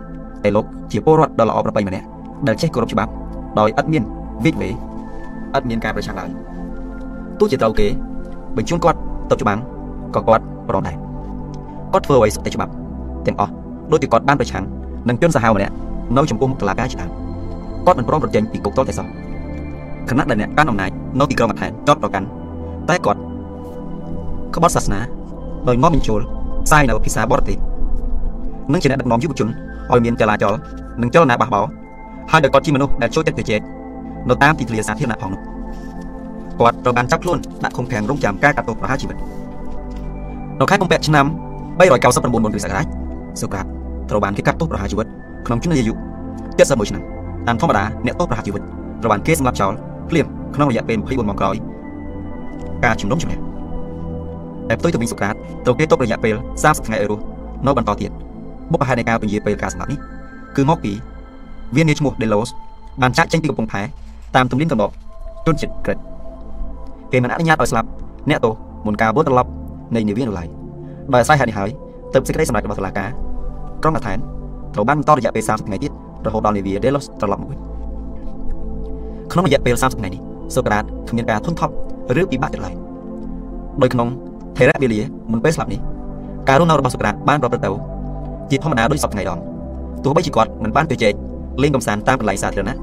[0.46, 2.06] តែលោកជាពលរដ្ឋដ៏ល្អប្រពៃម្នាក់
[2.48, 3.10] ដែលចេះគោរពច្បាប់
[3.58, 4.02] ដោយឥតមាន
[4.44, 4.72] វិវេឥ
[5.60, 6.30] តមានការប្រឆាំងឡើយ
[7.38, 7.86] ទោះជាត្រូវគេ
[8.56, 8.98] បញ្ជូនគាត់
[9.30, 9.58] ទៅច្បាំង
[10.14, 10.96] ក៏គាត់ប្រមដែរ
[11.92, 12.72] គាត់ធ្វើអ្វីសុទ្ធតែច្បាប់
[13.26, 13.52] ទាំងអស់
[13.92, 14.64] ដោយទីគាត់បានប្រឆាំង
[15.08, 15.74] នឹងជនសាហាវម្នាក់
[16.16, 17.10] នៅចំពោះមុខតុលាការជាដើម
[17.86, 19.06] គាត់មិនព្រមប្រជែងពីគុកតលតែសោះ
[20.08, 20.90] ខណៈដែលអ្នកកាន់អំណាច
[21.20, 22.26] នៅទីក្រុងអថែនចោតប្រកាន់
[22.88, 23.20] តែគាត់
[24.54, 25.00] ក្បត់សាសនា
[25.68, 26.20] ដោយមកបញ្ចូល
[26.66, 27.56] ផ្សាយនៅភាសាបរទេស
[28.72, 29.48] និងជាអ្នកដឹកនាំយុវជន
[29.92, 30.54] ឲ្យមានចលាចល
[31.02, 31.66] និងចលនាបះបោរ
[32.30, 33.60] ហើយដោយគាត់ជាមនុស្សដែលចូលចិត្តជជែក
[34.28, 35.40] នៅតាមទីធ្លាសាធារណៈផងនោះ
[36.60, 39.16] គាត់ត្រូវបានចាប់ខ្លួនដាក់ឃុំឃាំងរងចាំការកាត់ទោសប្រហារជីវិត
[40.60, 41.26] នៅខែកុម្ភៈឆ្នាំ
[41.78, 42.86] 399មុនគ្រិស្តសករាជ
[43.40, 43.66] សូក្រាត
[44.10, 45.06] ត្រូវបានគេកាត់ទោសប្រហារជីវិត
[45.46, 45.92] ក្នុងជំនាយុ
[46.38, 47.02] 71ឆ្នាំ
[47.46, 48.62] តាមធម្មតាអ្នកទោសប្រហារជីវិត
[49.00, 49.72] ត្រូវបានគេសម្លាប់ចោល
[50.10, 51.56] ភ្លាមក្នុងរយៈពេល24ម៉ោងក្រោយ
[52.84, 53.38] ការជំនុំជម្នះ
[54.68, 55.34] តែផ្ទុយទៅវិញសូក្រាត
[55.64, 57.22] ត្រូវគេទុករយៈពេល30ថ្ងៃឲ្យរស់
[57.66, 58.10] នៅបន្តទៀត
[58.72, 59.98] បុព្វហេតុនៃការពន្យាពេលការសម្លាប់នេះ
[60.56, 60.92] គឺមកពី
[61.76, 62.50] វានាឈ្មោះ Delos
[63.02, 63.82] បានចាក់ចេញពីកំពង់ផែ
[64.36, 64.92] តាមទំនៀមទម្លាប់
[65.46, 65.98] ជនជាតិក្រិត
[67.12, 67.88] គេមិនអនុញ្ញាតឲ្យស្លាប់
[68.30, 68.52] អ្នកទោស
[68.86, 69.50] មុនការវិលត្រឡប់
[69.94, 70.48] នៃនាវានោះឡើយ
[71.12, 71.70] ដោយអាស្រ័យហេតុនេះហើយ
[72.14, 73.10] ទើបសេចក្តីសម្រេចរបស់តុលាការ
[73.82, 74.18] ក្រុងអាថែន
[74.74, 75.92] ត្រូវបានបន្តរយៈពេល30ថ្ងៃទៀត
[76.26, 77.58] រហូតដល់នាវា Delos ត្រឡប់មកវិញ
[79.32, 80.20] ក្នុងរយៈពេល30ថ្ងៃនេះ
[80.54, 81.72] សូក្រាតគ្មានការធន់ថប់
[82.20, 82.74] ឬពិបាកទៀតឡើយ
[83.82, 84.08] ដោយក្នុង
[84.56, 85.00] ថេរៈវេលា
[85.30, 85.80] មុនពេលស្លាប់នេះ
[86.48, 87.70] ការរស់នៅរបស់សូក្រាតបានប្រព្រឹត្តទៅ
[88.50, 89.38] ជាធម្មតាដូចសពថ្ងៃដង
[90.04, 91.12] ទោះបីជាគាត់មិនបានទៅជែក
[91.62, 92.76] លេងកំសាន្តតាមកន្លែងសាធារណៈ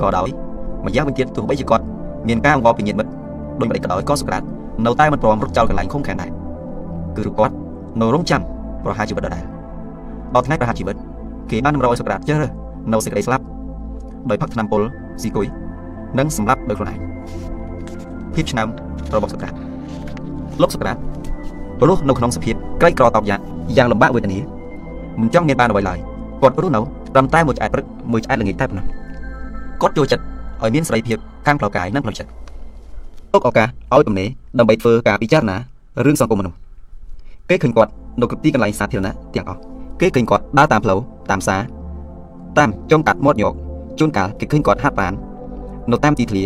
[0.00, 0.28] ក៏ដោយ
[0.84, 1.84] ម្យ៉ាងវិញទៀតទោះបីជាគាត់
[2.28, 3.10] មានការអង្វរពីញាតិមិត្ត
[3.60, 4.42] ដូចម្ដេចក៏ដោយក៏សូក្រាត
[4.86, 6.30] នៅតែមិនព្រមរត់ចោលកន្លែងឃុំឃាំងដែរ
[7.16, 7.54] គឺរូបគាត់
[8.00, 8.40] នៅរងចាំ
[8.84, 9.44] ប្រហារជីវិតដដែល
[10.34, 10.96] ដល់ថ្ងៃប្រហារជីវិត
[11.50, 12.50] គេបានតម្រូវឲ្យសូក្រាតជ្រើសរើស
[12.92, 13.44] នៅសេចក្តីស្លាប់
[14.30, 14.82] ដោយផឹកថ្នាំពុល
[15.22, 15.46] ស៊ីគុយ
[16.18, 16.98] និងសម្លាប់ដោយខ្លួនឯង
[18.34, 18.68] ភាពឆ្នាំ
[19.14, 19.54] របស់សូក្រាត
[20.62, 20.96] លោកសូក្រាត
[21.88, 23.40] រស់នៅក្នុងសភាពក្រីក្រតបយ៉ាង
[23.76, 24.38] យ៉ាងលំបាកវេទនា
[25.20, 25.98] មិនចង់មានបានអ្វីឡើយ
[26.42, 26.80] គាត់រស់នៅ
[27.14, 28.86] ត្រឹមតែមួយឆ្អែតព្រឹកមួយឆ្អែតល្ងាចតែប៉ុណ្ណោះ
[29.82, 30.24] គាត់ចូលចិត្ត
[30.62, 32.30] ឲ្យមានសេរីភាពខាងផ្លូវកាយនិងផ្លូវចិត្ត
[33.32, 35.56] ទុកឱកាសឲ្យទំនេរដើម្បីធ្វើការពិចារណា
[36.06, 36.56] រឿងសង្គមមនុស្ស
[37.50, 37.90] គេឃើញគាត់
[38.20, 39.60] នៅគ្រប់ទីកន្លែងសាធារណៈទាំងអស់
[40.00, 40.98] គេឃើញគាត់ដើរតាមផ្លូវ
[41.30, 41.60] តាមផ្សារ
[42.58, 43.54] តាមចុងកាត់មាត់ញោក
[43.98, 45.12] ជួនកាលគេឃើញគាត់ហាត់បាន
[45.90, 46.44] នៅតាមទីធ្លា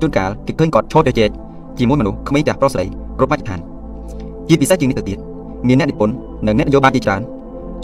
[0.00, 1.30] ជួនកាលគេឃើញគាត់ឈរជជែក
[1.78, 2.84] ជាមួយមនុស្សក្មេងទាំងប្រុសស្រី
[3.18, 3.60] គ្រប់មជ្ឈដ្ឋាន
[4.48, 5.18] ជាពិសេសជាងនេះទៅទៀត
[5.68, 6.14] មានអ្នកនិពន្ធ
[6.46, 7.20] និងអ្នកនយោបាយជាច្រើន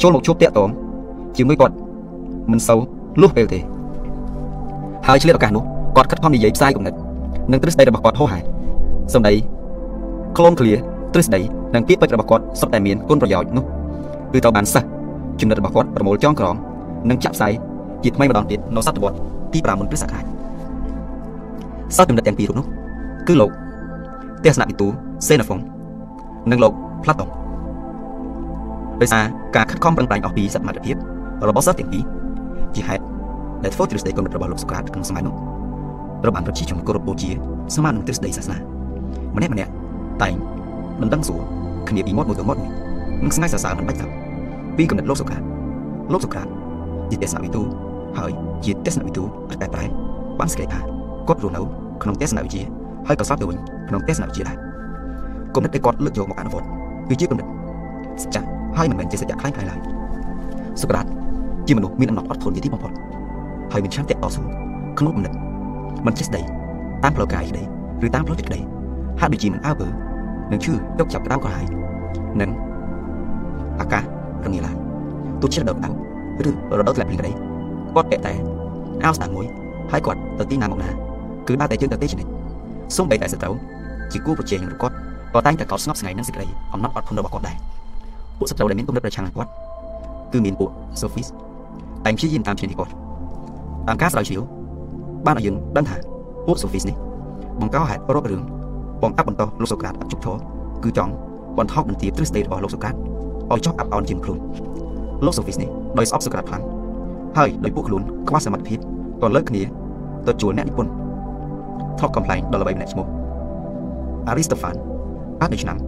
[0.01, 0.71] ចូលមកជួបតាក់ទង
[1.37, 1.75] ជាមួយគាត់
[2.51, 2.81] មិនសូវ
[3.21, 3.59] លុះពេលទេ
[5.07, 5.65] ហើយឆ្លៀតឱកាសនោះ
[5.97, 6.95] គាត់ខិតខំនិយាយផ្សាយគំនិត
[7.53, 8.39] និងទ្រឹស្ដីរបស់គាត់ហោហា
[9.15, 9.33] សម្ដី
[10.37, 10.73] ក្លូនឃ្លា
[11.13, 11.41] ទ្រឹស្ដី
[11.75, 13.65] និងពាក្យពេចន៍របស់គាត់សុទ្ធតែមានគុណប្រយោជន៍នោះ
[14.33, 14.89] គឺត្រូវបានសិស្ស
[15.41, 16.55] ចំណិតរបស់គាត់ប្រមូលចងក្រង
[17.11, 17.53] និងចាក់ផ្សាយ
[18.03, 19.17] ជាថ្មីម្ដងទៀតនៅសតវត្ស
[19.53, 20.25] ទី5មុនគ្រិស្តសករាជ
[21.97, 22.67] សិស្សចំណិតទាំងពីររូបនោះ
[23.29, 23.51] គឺលោក
[24.45, 24.87] ទេសនវិទូ
[25.27, 25.61] សេណាហ្វុង
[26.51, 26.73] និងលោក
[27.05, 27.40] ផ្លាតុង
[29.01, 29.25] ដោយសារ
[29.57, 30.97] ការខិតខំប្រឹងប្រែងអស់ពីសមត្ថភាព
[31.49, 32.05] របស់សិស្សទាំងពីរ
[32.75, 33.03] ជាហេតុ
[33.65, 35.35] ដែលធ្វើទ្រឹស្ដីគំនិតរបស់លោកសូក្រាតក្នុងសម័យនោះ
[36.23, 37.31] ត្រូវបានប្រជាជនគោរពបូជា
[37.75, 38.59] ស្មើនឹងទ្រឹស្ដីសាសនា
[39.37, 39.71] ម្នាក់ម្នាក់
[40.23, 40.35] តែង
[41.01, 41.41] មិនដឹងសួរ
[41.89, 42.71] គ្នាពីមាត់មួយទៅមាត់មួយ
[43.25, 44.07] នឹងស្ងាយសរសើរមិនបាច់ទៅ
[44.77, 45.43] ពីគំនិតលោកសូក្រាត
[46.13, 46.49] លោកសូក្រាត
[47.11, 47.63] ជាទេសនវិទូ
[48.19, 48.31] ហើយ
[48.65, 49.85] ជាទេសនវិទូប្រកែប្រែ
[50.39, 50.81] បានស្គាល់ថា
[51.29, 51.61] គាត់រស់នៅ
[52.03, 52.63] ក្នុងទេសនវិជ្ជា
[53.09, 53.59] ហើយក៏សោតទៅវិញ
[53.89, 54.57] ក្នុងទេសនវិជ្ជាដែរ
[55.55, 56.67] គំនិតដែលគាត់លើកយកមកអនុវត្ត
[57.09, 57.47] គឺជាគំនិត
[58.23, 59.81] សច្ចៈ ហើយមិនមែនជាសច្ចៈខ្លាំងៗឡើយ
[60.81, 61.07] សូក្រាត
[61.67, 62.93] ជាមនុស្សមានអំណត់អត់ធន់ជាទីបំផុត
[63.73, 64.43] ហើយមានឆន្ទៈតស៊ូ
[64.99, 65.33] ក្នុងគំនិត
[66.07, 66.41] មិនចេះស្ដី
[67.03, 67.63] តាមផ្លូវកាយក្ដី
[68.07, 68.61] ឬតាមផ្លូវចិត្តក្ដី
[69.21, 69.87] ហាក់ដូចជាមិនអើពើ
[70.51, 71.67] នឹងឈឺទុកចាប់ក្តៅក៏ហើយ
[72.41, 72.51] និង
[73.81, 74.03] អាកាស
[74.45, 74.77] រងាឡើយ
[75.41, 75.91] ទោះជារដូវក្តៅ
[76.49, 78.35] ឬរដូវធ្លាក់ភ្លៀងក្ដីគាត់ពាក់តែ
[79.05, 79.47] អាវស្តើងមួយ
[79.91, 80.91] ហើយគាត់ទៅទីណាមកណា
[81.49, 82.27] គឺដើរតែជើងទៅទេជនិត
[82.97, 83.55] សូម្បីតែសត្រូវ
[84.13, 84.95] ជាគូប្រជែងរបស់គាត់
[85.35, 87.57] ក៏តែងតែកោតស្ងប់ស្ងាត់នឹងសេចក្តីអំណត់អត់ធន់របស់គាត់ដែរ
[88.41, 89.51] ពួកសត្រូវដែលមានគំនិតប្រឆាំងនឹងគាត់
[90.33, 91.29] គឺមានពួក Sophis
[92.05, 92.93] តែព្យាយាមតាមឈ្នានីគាត់
[93.89, 94.43] តាមការស្រាវជ្រាវ
[95.27, 95.97] បានឲ្យយើងដឹងថា
[96.47, 96.97] ពួក Sophis នេះ
[97.61, 98.43] បង្កហេតុរករឿង
[99.03, 100.37] បងអាប់បន្តលោកសូក្រាតអត់ជុកធរ
[100.85, 101.13] គឺចង់
[101.59, 102.95] បន្ថោកបន្ទាបទ្រឹស្ដីរបស់លោកសូក្រាត
[103.53, 104.39] ឲ្យចោះអាប់អន់ជាងខ្លួន
[105.25, 105.69] លោក Sophis នេះ
[105.99, 106.65] ដោយស្អប់សូក្រាតខ្លាំង
[107.37, 108.79] ហើយដោយពួកខ្លួនខ្វះសមត្ថភាព
[109.23, 109.63] ក៏លើកគ្នា
[110.27, 110.93] ទៅជួលអ្នកនិពន្ធ
[112.01, 113.07] ថកកំ pl ែងដល់ល្បីម្នាក់ឈ្មោះ
[114.31, 114.81] Aristophanes
[115.41, 115.79] បាននៅឆ្នាំ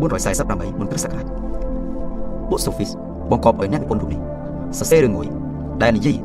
[0.00, 1.26] 448មុនគ្រិស្តសករាជ
[2.52, 2.90] ពួក Sophis
[3.30, 4.20] បង្កប់ឲ្យអ្នកនិពន្ធរូបនេះ
[4.78, 5.26] សរសេររឿងមួយ
[5.82, 6.16] ដែលនិយាយ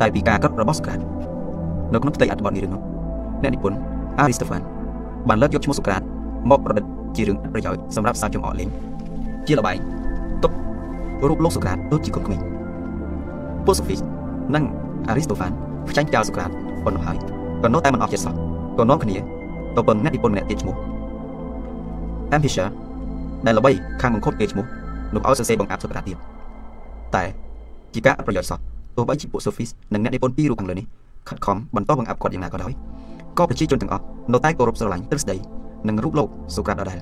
[0.00, 0.98] តែពីការកត់របស់សូក្រាត
[1.92, 2.82] នៅក្នុងផ្ទៃអត្ថបទនេះរឿងនោះ
[3.42, 3.78] អ្នកនិពន្ធ
[4.22, 4.64] Aristophanes
[5.28, 6.02] បានលើកយកឈ្មោះសូក្រាត
[6.50, 6.84] មកប្រឌិត
[7.16, 8.68] ជារឿងប្រយោជន៍សម្រាប់សាជាអកលេង
[9.46, 9.78] ជាលបែង
[10.42, 10.52] ទុក
[11.28, 12.40] រូបលោកសូក្រាតដូចជាកូនក្មេង
[13.66, 14.00] ពួកសូហ្វីស
[14.54, 14.64] និង
[15.08, 15.52] អារីស្តូហ្វាន
[15.88, 16.50] ផ្ចាញ់ចោលសូក្រាត
[16.84, 17.18] ប៉ុណ្ណោះហើយ
[17.62, 18.34] ក៏នៅតែមិនអស់ចិត្តសោះ
[18.78, 19.16] ក៏នាំគ្នា
[19.76, 20.74] ទៅពឹងអ្នកនិពន្ធម្នាក់ទៀតឈ្មោះ
[22.34, 22.66] Amphisia
[23.46, 23.70] ដែលល្បី
[24.00, 24.66] ខាងបង្ខត់គេឈ្មោះ
[25.14, 26.18] នោះឲ្យសរសេរបង្អាប់សូក្រាតទៀត
[27.14, 27.24] តែ
[27.94, 28.58] ជាការអត់ប្រយោជន៍សោះ
[28.96, 30.86] ទោះបីជាពួក Sophist និងអ្នកនិពន្ធពីររូបខាងលើនេះ
[31.28, 32.72] ខិតខំបន្តបង្អាប់គាត់យ៉ាងណាក៏ដោយ
[33.38, 35.36] ក៏ប្រជាជនទាំងអស់នៅតែគោរពស្រឡាញ់ទ្រឹស្ដី
[35.88, 36.98] និងរូបលោកសូក្រាតដដែល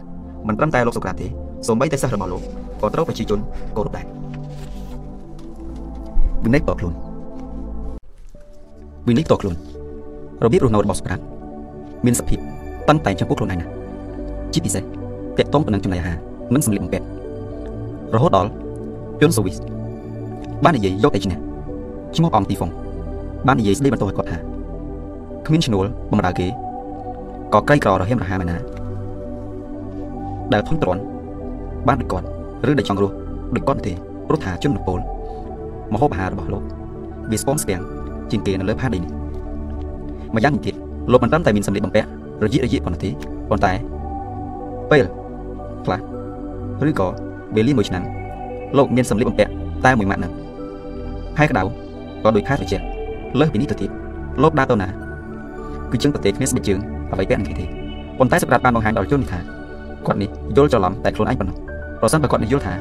[0.48, 1.26] មិនត្រឹមតែលោកសូក្រាតទេ
[1.66, 2.42] សូម្បីតែសិស្សរបស់លោក
[2.80, 3.40] ក៏ត្រូវប្រជាជន
[3.76, 4.04] គោរពដែរ
[6.44, 6.94] វិន័យតខ្លួន
[9.08, 9.54] វិន័យតខ្លួន
[10.44, 11.20] របៀបរស់នៅរបស់សូក្រាត
[12.06, 12.38] មានសភាព
[12.88, 13.66] តាំងតែចំពោះខ្លួនឯងណា
[14.52, 14.82] ជាពិសេស
[15.38, 16.16] តាក់ទងទៅនឹងចំណីអាហារ
[16.54, 17.15] និងសម្លៀកបំពាក់
[18.14, 18.50] រហូតដល់
[19.20, 19.56] ជនសូវីស
[20.64, 21.36] បាននិយាយយកតែឈ្នះ
[22.16, 22.70] ឈ្មោះអង្គទីហ្វុង
[23.46, 24.38] បាននិយាយស្ដីបន្តឲ្យគាត់ថា
[25.46, 26.46] គ្មានឈ្នួលបំរើគេ
[27.54, 28.56] ក៏ក្រីក្ររហៀមរហាមែនណា
[30.52, 31.02] ដែលធុញទ្រាន់
[31.88, 32.26] បានដូចគាត់
[32.70, 33.14] ឬដែលចង់រស់
[33.54, 33.92] ដូចគាត់ទេ
[34.28, 35.00] ព្រោះថាជននពល
[35.92, 36.62] មហូបអាហាររបស់លោក
[37.30, 37.82] វាស្ពងស្ពាំង
[38.30, 39.10] ជាងគេនៅលើផាដីនេះ
[40.34, 40.74] ម្យ៉ាងទៀត
[41.12, 42.08] លោកមិនត្រឹមតែមានសម្លៀកបំពាក់
[42.44, 43.10] រយៈរយៈប៉ុណ្ណោះទេ
[43.50, 43.72] ប៉ុន្តែ
[44.90, 45.04] ពេល
[45.84, 46.00] ខ្លះ
[46.88, 47.08] ឬក៏
[47.55, 48.02] វេលាមួយឆ្នាំ
[48.77, 49.51] លោកមានសម្លៀកបំពាក់
[49.85, 50.32] តែមួយម៉ាត់ហ្នឹង
[51.39, 52.85] ហើយក្តៅក៏ដូចខែត្រជាក់
[53.39, 53.90] លើសពីនេះទៅទៀត
[54.43, 54.89] លោកដើរទៅណា
[55.90, 56.81] គឺជឹងប្រទេសគ្នាស្បែកជើង
[57.12, 57.66] អ្វីពាក់នឹងគេទេ
[58.18, 59.39] ប៉ុន្តែសម្រាប់បានបង្ហាញដល់ជនថា
[60.06, 61.56] គាត់នេះយល់ច្រឡំតែខ្លួនឯងប៉ុណ្ណោះ
[62.01, 62.74] ប្រសិនបើគាត់និយាយថា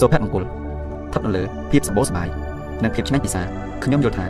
[0.00, 0.44] សុភមង្គល
[1.12, 2.28] ថប់នៅលើភាពសម្បូរសប្បាយ
[2.82, 3.42] និងភាពឆ្ងាញ់ពិសា
[3.84, 4.24] ខ្ញុំយល់ថា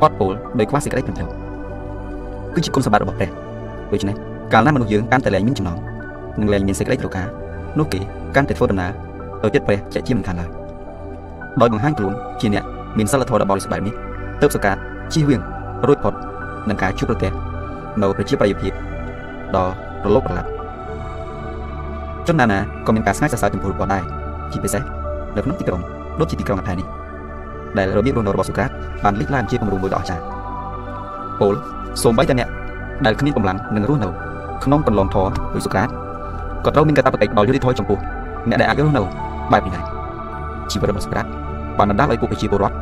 [0.00, 1.30] គាត់ពោលដោយខ្វះសេចក្តីត្រឹមត្រូវ
[2.54, 3.30] គឺជាគុណសម្បត្តិរបស់ព្រះ
[3.92, 4.16] ដូច្នេះ
[4.52, 5.78] កាលណាមនុស្សយើងកាន់តែលែងមានចំណង
[6.40, 7.26] និងលែងមានសេចក្តីត្រូវការ
[7.78, 8.00] នោះគេ
[8.34, 8.90] កាន់តែធ្វើដំណើរ
[9.42, 10.50] ទៅចិត្តព្រះជាជាមិនខានឡើយ
[11.60, 12.64] ដោយបង្ហាញខ្លួនជាអ្នក
[12.98, 13.94] មានសិលធម៌ដ៏បរិសុទ្ធបែបនេះ
[14.40, 14.76] ទើបសកាត
[15.12, 15.40] ជៀសវាង
[15.86, 16.14] រួចផុត
[16.68, 17.32] នឹងការជួបប្រទះ
[18.02, 18.72] នៅប្រជាប្រិយភាព
[19.56, 19.64] ដ៏
[20.04, 20.48] រលកប្រឡាក់
[22.26, 24.02] ជនណានាក៏មានការស្ងើចសរសើរចំពោះរបស់ដែរ
[24.52, 24.82] ជាពិសេស
[25.36, 25.80] នៅក្នុងទីក្រុង
[26.20, 26.86] ដូចជាទីក្រុងអថែនេះ
[27.78, 28.70] ដែលរបៀបរស់នៅរបស់សូក្រាត
[29.04, 30.22] បានលេចឡើងជាគំរូមួយដ៏អស្ចារ្យ
[31.40, 31.54] ពល
[32.02, 32.48] សូម្បីតែអ្នក
[33.04, 34.08] ដែលគ្មានកម្លាំងនឹងរស់នៅ
[34.64, 35.88] ក្នុងកន្លងធរដោយសូក្រាត
[36.64, 37.98] ក៏ត្រូវមានកាតព្វកិច្ចដល់យុត្តិធម៌ចំពោះ
[38.48, 39.02] អ្នកដែលអាចរស់នៅ
[39.52, 39.84] បែបនេះដែរ
[40.70, 41.26] ជីវិតរបស់សូក្រាត
[41.78, 42.76] បានបណ្ដាលឲ្យពួកប្រជាពលរដ្ឋ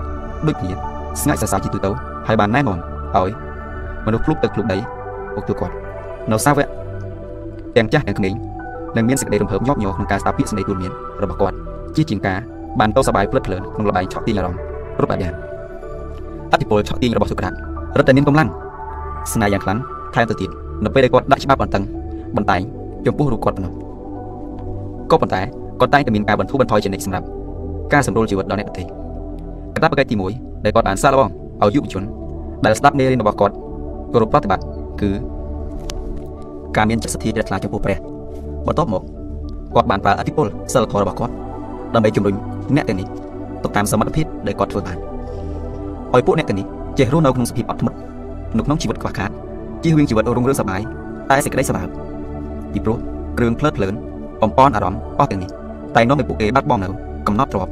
[0.47, 0.72] ដូចគ្នា
[1.20, 1.90] ស្ងាច់សរសើរជាទូទៅ
[2.26, 2.78] ហើយបានណែនាំ
[3.16, 3.30] ឲ្យ
[4.06, 4.78] មនុស្សភ្លុកទឹកភ្លុកដី
[5.34, 5.74] ពុកទូគាត់
[6.30, 6.66] នៅសាវៈ
[7.76, 8.34] ទាំងចាស់ទាំងក្មេង
[8.97, 10.92] នឹងមានសេចក្តីរំភើបញាប់ញ័រក្នុងការស្ដាប់ពាក្យសម្ដីទូលមាន
[11.22, 11.56] របស់គាត់
[11.97, 12.38] ជាជាងការ
[12.80, 14.60] បានទៅសបាយភ្លឹតភ្លើនក្នុងលបែងឆក់ទាញអារម្មណ៍
[14.97, 15.34] គ្រប់បែបយ៉ាង
[16.52, 17.52] អតិពលឆក់ទាញរបស់សុក្រាត
[17.98, 18.48] រត់តែមានកម្លាំង
[19.32, 19.78] ស្នេហ៍យ៉ាងខ្លាំង
[20.14, 20.51] ថែមទៅទៀត
[20.84, 21.82] នៅពេលដែលគាត់ដាក់ច្បាប់បន្តឹង
[22.36, 22.60] បន្តែង
[23.06, 23.72] ចំពោះរូបគាត់ប៉ុណ្ណោះ
[25.10, 25.42] ក៏ប៉ុន្តែ
[25.81, 27.27] គាត់តែងតែមានការបន្ធូរបន្ថយជានិច្ចសម្រាប់
[27.93, 31.28] ការសម្រួលជីវិតដល់អ្នកដទៃកតាបកិច្ចទី1ដែលគាត់បានសាកល្បង
[31.62, 32.02] ឲ្យយុវជន
[32.65, 33.55] ដែលស្ដាប់មេរៀនរបស់គាត់
[34.12, 34.65] គោរពប្រតិបត្តិ
[35.01, 35.11] គឺ
[36.77, 37.97] ការមានចិត្តសទ្ធាជ្រះថ្លាចំពោះព្រះ
[38.66, 39.02] បន្ទាប់មក
[39.74, 41.32] គាត់បានប្រើអធិពលសិលធម៌របស់គាត់
[41.94, 42.35] ដើម្បីជំរុញ
[42.77, 43.07] អ្នកទាំងនេះ
[43.62, 44.97] ទៅតាមសមត្ថភាពដែលគាត់ធ្វើបាន
[46.15, 46.66] ឲ្យពួកអ្នកទាំងនេះ
[46.98, 47.97] ចេះរស់នៅក្នុងសភាពអត់ធ្មត់
[48.57, 49.31] នៅក្នុងជីវិតខ្វះខាត
[49.82, 50.81] ជៀសវាងជីវិតរុងរឿងសប្បាយ
[51.31, 51.89] តែសេចក្តីសម្បើម
[52.73, 52.98] ពីព្រោះ
[53.39, 53.94] គ្រឿងភ្លើតភ្លើន
[54.43, 55.51] បំពន់អារម្មណ៍អស់ទាំងនេះ
[55.97, 56.89] តែនាំឲ្យពួកគេបាត់បង់នៅ
[57.27, 57.69] កំណត់ទ្រប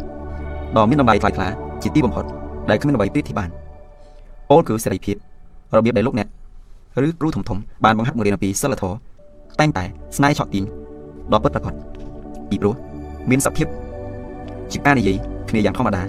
[0.77, 1.49] ដ៏មានតម្លៃថ្លៃថ្លា
[1.83, 2.25] ជាទីបំផុត
[2.71, 3.49] ដែលគ្មានអ្វីប្រៀបធៀបបាន
[4.51, 5.17] ពោលគឺសេរីភាព
[5.77, 6.29] របៀបដែលលោកអ្នក
[7.07, 8.97] ឬគ្រូធំធំបានបង្ហាត់បង្រៀនអំពីសិលធម៌
[9.61, 9.85] តែងតែ
[10.17, 10.65] ស្នេហ៍ឆក់ទីង
[11.33, 11.75] ដ៏ពិតប្រាកដ
[12.51, 12.75] ពីព្រោះ
[13.31, 13.67] មានសភាព
[14.73, 15.17] ជាការនិយាយ
[15.51, 16.03] គ្នាយ៉ាងធម្មតា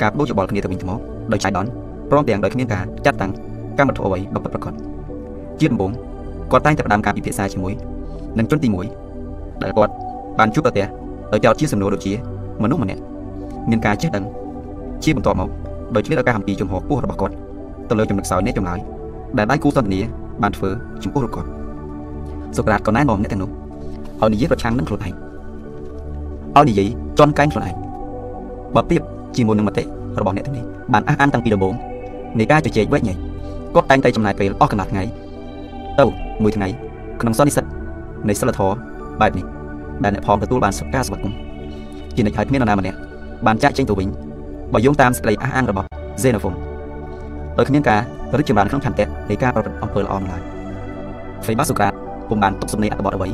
[0.00, 1.00] ការបដូរយោបល់គ្នាទៅវិញទៅមក
[1.32, 1.70] ដោយចៃដន្យ
[2.10, 3.32] ព្រមទាំងដោយគ្មានការចាត់តាំង
[3.78, 4.74] កម្មវត្ថុអ្វីដ៏ពិតប្រាកដ
[5.60, 5.90] ជាដំបូង
[6.50, 7.72] គាត់តែងតែផ្ដើមការពិភាក្សាជាមួយ
[8.38, 8.68] នឹងជនទី
[9.14, 9.92] 1ដែលគាត់
[10.38, 10.86] បានជួបប្រទះ
[11.32, 12.12] ដោយចោទជាសំណួរដូចជា
[12.62, 13.00] មនុស្សម្នាក់
[13.70, 14.24] មានការចេះដឹង
[15.04, 15.48] ជាបន្តមក
[15.94, 17.34] ដោយឆ្លៀតឱកាសអំពីជំហរពោះរបស់គាត់
[17.88, 18.78] ទៅលើចំណុចខ្សោយនៃចម្លើយ
[19.38, 20.00] ដែលដៃគូសន្ទនា
[20.42, 20.70] បានធ្វើ
[21.02, 21.48] ចំពោះរូបគាត់
[22.56, 23.50] សូក្រាតក៏ណែនាំអ្នកទាំងនោះ
[24.20, 25.14] ឲ្យនិយាយប្រឆាំងនឹងខ្លួនឯង
[26.56, 26.88] ឲ្យនិយាយ
[27.18, 27.74] ជន់កែងខ្លួនឯង
[28.74, 29.02] បើប្រៀប
[29.36, 29.82] ជាមួយនឹងមតិ
[30.20, 31.74] របស់អ្នកទាំងនេះបានអះអាងតាំងពីដំបូង
[32.38, 33.16] នៃការជជែកវែកញែក
[33.74, 35.02] គាត់តែងតែចំណាយពេលអស់កន្លះថ្ងៃ
[35.98, 36.04] ទៅ
[36.42, 36.68] មួយថ្ងៃ
[37.20, 37.64] ក្នុងសន្និសិទ
[38.28, 38.76] នៃសិលធម៌
[39.20, 39.55] បែបនេះ
[40.04, 41.36] ដែលអ្នកផងទទួលបានសុខការស្វាគមន៍
[42.16, 42.98] ជានិច្ចហើយគ្មាននរណាម្នាក់
[43.46, 44.08] បានចាក់ចេញទៅវិញ
[44.72, 45.88] បើយោងតាមសេចក្តីអះអាងរបស់
[46.22, 46.54] Xenophon
[47.58, 48.00] ដោយគ្មានការ
[48.38, 50.40] រីកចម្រើនក្នុងឆន្ទៈនៃការប្រព្រឹត្តអំពើល្អឡើយ
[51.44, 51.92] ហ្វេបាសូក្រាត
[52.28, 53.28] ពុំបានទុកសំណេរអត្ថបទអ្វី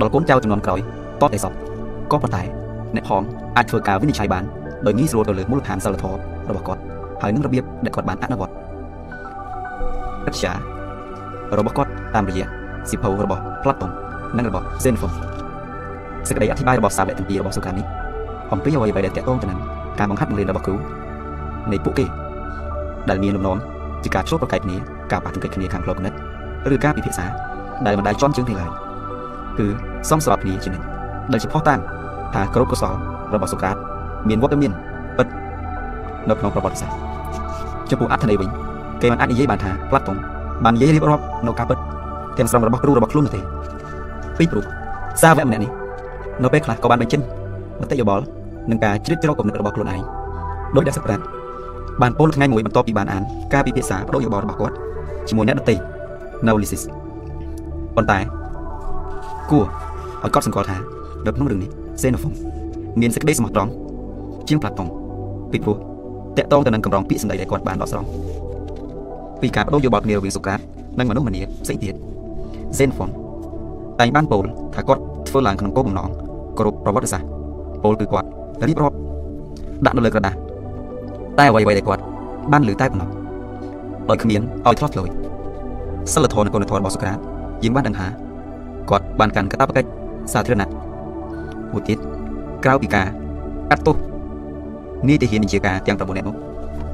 [0.00, 0.80] ដល់កូនចៅចំនួនក្រោយ
[1.22, 1.52] តតែសោះ
[2.12, 2.42] ក៏ប៉ុន្តែ
[2.94, 3.22] អ្នកផង
[3.56, 4.44] អាចធ្វើការវិនិច្ឆ័យបាន
[4.86, 6.18] ដោយងាយស្រួលទៅលើមូលដ្ឋានសិលធម៌
[6.48, 6.80] របស់គាត់
[7.22, 8.52] ហើយនឹងរបៀបដែលគាត់បានអនុវត្ត
[10.26, 10.52] បច្ចា
[11.58, 12.46] របស់គាត់តាមរយៈ
[12.90, 13.90] សិភៅរបស់ Platon
[14.36, 15.12] និងរបស់ Xenophon
[16.28, 17.86] សេចក្តីអធិប្បាយរបស់សាវកទាំងពីររបស់សូក្រាតនេះ
[18.52, 19.58] អំពីអ្វីៗដែលតកតងទៅនឹង
[19.98, 20.76] ការបង្ហាត់បង្រៀនរបស់គ្រូ
[21.72, 22.06] នៃពួកគេ
[23.08, 23.56] ដែលមានលំនាំ
[24.04, 24.76] ជាការឆ្លុះប្រកែកគ្នា
[25.12, 26.12] ការប៉ះទង្គិចគ្នាខាងផ្លូវគំនិត
[26.72, 27.26] ឬការពិភាក្សា
[27.86, 28.70] ដែលមិនដែលជន់ជើងនេះឡើយ
[29.58, 29.66] គឺ
[30.10, 30.86] សមស្របគ្នាជានិច្ច
[31.32, 31.80] ដែលជាផុសតាង
[32.34, 32.94] ថាគោរពកុសល
[33.34, 33.76] របស់សូក្រាត
[34.28, 34.72] មានវត្តមាន
[35.18, 35.26] ពិត
[36.28, 36.96] នៅក្នុងប្រវត្តិសាស្ត្រ
[37.90, 38.48] ចំពោះអត្ថន័យវិញ
[39.02, 40.16] គេមិនអាចនិយាយបានថាផ្លាត់តុង
[40.64, 41.78] បាននិយាយរៀបរាប់នៅការពិត
[42.38, 43.40] ទាំងស្រុងរបស់គ្រូរបស់ខ្លួននោះទេ
[44.38, 44.64] ពីព្រោះ
[45.22, 45.70] សាវកម្នាក់នេះ
[46.42, 47.20] នៅពេលខ្លះក៏បានបញ្ចេញ
[47.80, 48.24] មតិយោបល់
[48.70, 50.00] និងការជ្រៀតជ្រែកគំនិតរបស់ខ្លួនឯង
[50.76, 51.16] ដោយដែលសក្តា
[52.02, 53.22] បានពោលថ្ងៃមួយបន្ទាប់ពីបានអាន
[53.52, 54.74] ការពិភាក្សាបដូរយោបល់របស់គាត់
[55.28, 55.74] ជាមួយអ្នកដទៃ
[56.46, 56.82] នៅ Lysis
[57.96, 58.18] ប៉ុន្តែ
[59.50, 59.64] គួរ
[60.22, 60.76] ឲ្យកត់សម្គាល់ថា
[61.26, 61.70] នៅក្នុងរឿងនេះ
[62.02, 62.32] Xenophon
[63.00, 63.70] មានសេចក្តីស្មោះត្រង់
[64.48, 64.88] ជាង Platon
[65.52, 68.08] ពីព្រោះតកតងទៅនឹងកម្រងពាក្យសម្ដីដែលគាត់បានដកស្រង់
[69.40, 70.60] ពីការបដូរយោបល់គ្នារវាងសូក្រាត
[70.98, 71.94] និងមនុស្សម្នាផ្សេងទៀត
[72.78, 73.10] Xenophon
[74.00, 74.44] តែងបានពោល
[74.74, 76.10] ថាគាត់ធ្វើឡើងក្នុងគោលបំណង
[76.58, 77.28] គោរពប្រវត្តិសាស្ត្រ
[77.84, 78.28] ពោលគឺគាត់
[78.68, 78.96] រៀបរាប់
[79.86, 80.34] ដាក់នៅលើក្រដាស
[81.38, 82.02] តែអ្វីៗដែលគាត់
[82.52, 83.08] បានលើតែប៉ុណ្ណោះ
[84.08, 85.08] ដោយគ្មានឲ្យធ្លាប់ធ្លោយ
[86.12, 87.18] សិលធម៌និងគុណធម៌របស់សូក្រាត
[87.62, 88.06] យើងបានដឹងថា
[88.90, 89.88] គាត់បានកាន់កាតព្វកិច្ច
[90.32, 90.70] សាធារណៈ
[91.72, 91.98] មួយទៀត
[92.64, 93.06] ក្រៅពីការ
[93.70, 93.96] កាត់ទោស
[95.08, 96.34] នីតិហាននិជាការទាំង9នាក់នោះ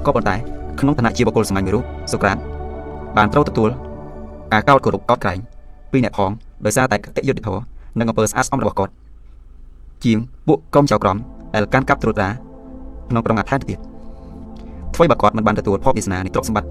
[0.06, 0.36] ក៏ប៉ុន្តែ
[0.80, 2.36] ក្នុងឋានៈជាបុគ្គលសាមញ្ញមួយរូបសូក្រាត
[3.16, 3.68] បានត្រូវទទួល
[4.52, 5.38] ការកោតគោរពកោតក្រែង
[5.92, 6.30] ពីអ្នកផង
[6.64, 7.62] ដោយសារតែកតិយុត្តិធម៌
[7.98, 8.92] និងអំពើស្អាតស្អំរបស់គាត់
[10.04, 11.16] ជាងពួកកុំចៅក្រម
[11.54, 12.28] ដែលកាន់កាប់ត្រួតត្រា
[13.10, 13.78] ក្នុងក្រុងអាថានទៅទៀត
[14.94, 16.70] អ្វីបើគាត់មិនបានទទួលផលវាសនានៃទ្រព្យសម្បត្តិ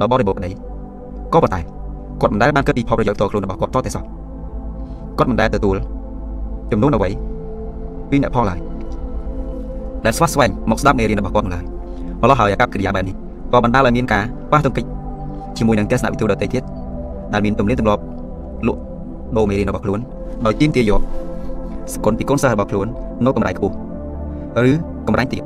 [0.00, 0.50] ដ៏បរិបូរណ៍ក្តី
[1.32, 1.60] ក៏ប៉ុន្តែ
[2.20, 4.04] គាត់មិនដែលបានគិតពីផលប្រយោជន៍ផ្ទាល់ខ្លួនរបស់គាត់តតែសោះ
[5.18, 5.76] គាត់មិនដែលទទួល
[6.72, 7.10] ចំនួនអ្វី
[8.10, 8.58] ពីអ្នកផលឡើយ
[10.04, 11.64] ដែលស្វាស្វែងមកស្ដាប់មេរៀនរបស់គាត់នោះឡើយ
[12.22, 13.14] ម្ល៉េះហើយអាកប្បកិរិយាបែបនេះ
[13.52, 14.22] ក៏បណ្ដាលឲ្យមានការ
[14.52, 14.84] ប៉ះទង្គិច
[15.58, 16.62] ជាមួយនឹងទស្សនវិទូដទៃទៀត
[17.32, 18.02] ដែលមានទំនៀមទម្លាប់
[18.66, 18.80] លក់
[19.36, 20.00] ដូរមេរៀនរបស់ខ្លួន
[20.46, 21.00] ដោយទៀមទាយក
[21.92, 22.86] សកុនពីកូនសិស្សរបស់ខ្លួន
[23.24, 23.74] នៅកម្រៃខ្ពស់
[24.70, 24.72] ឬ
[25.08, 25.42] កម្រៃទៀត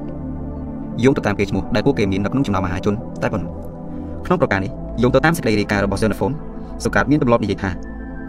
[1.04, 3.52] យោងទៅតាមគេឈ្មោះដែលពួកគេមាននៅក្នុងចំណោមមហាជនតែប៉ុណ្ណោះ
[4.26, 4.70] ក្នុងប្រការនេះ
[5.02, 6.32] យោងទៅតាមសេចក្តីរាយការណ៍របស់ Xenophon
[6.84, 7.70] សូក្រាតមានទម្លាប់និយាយថា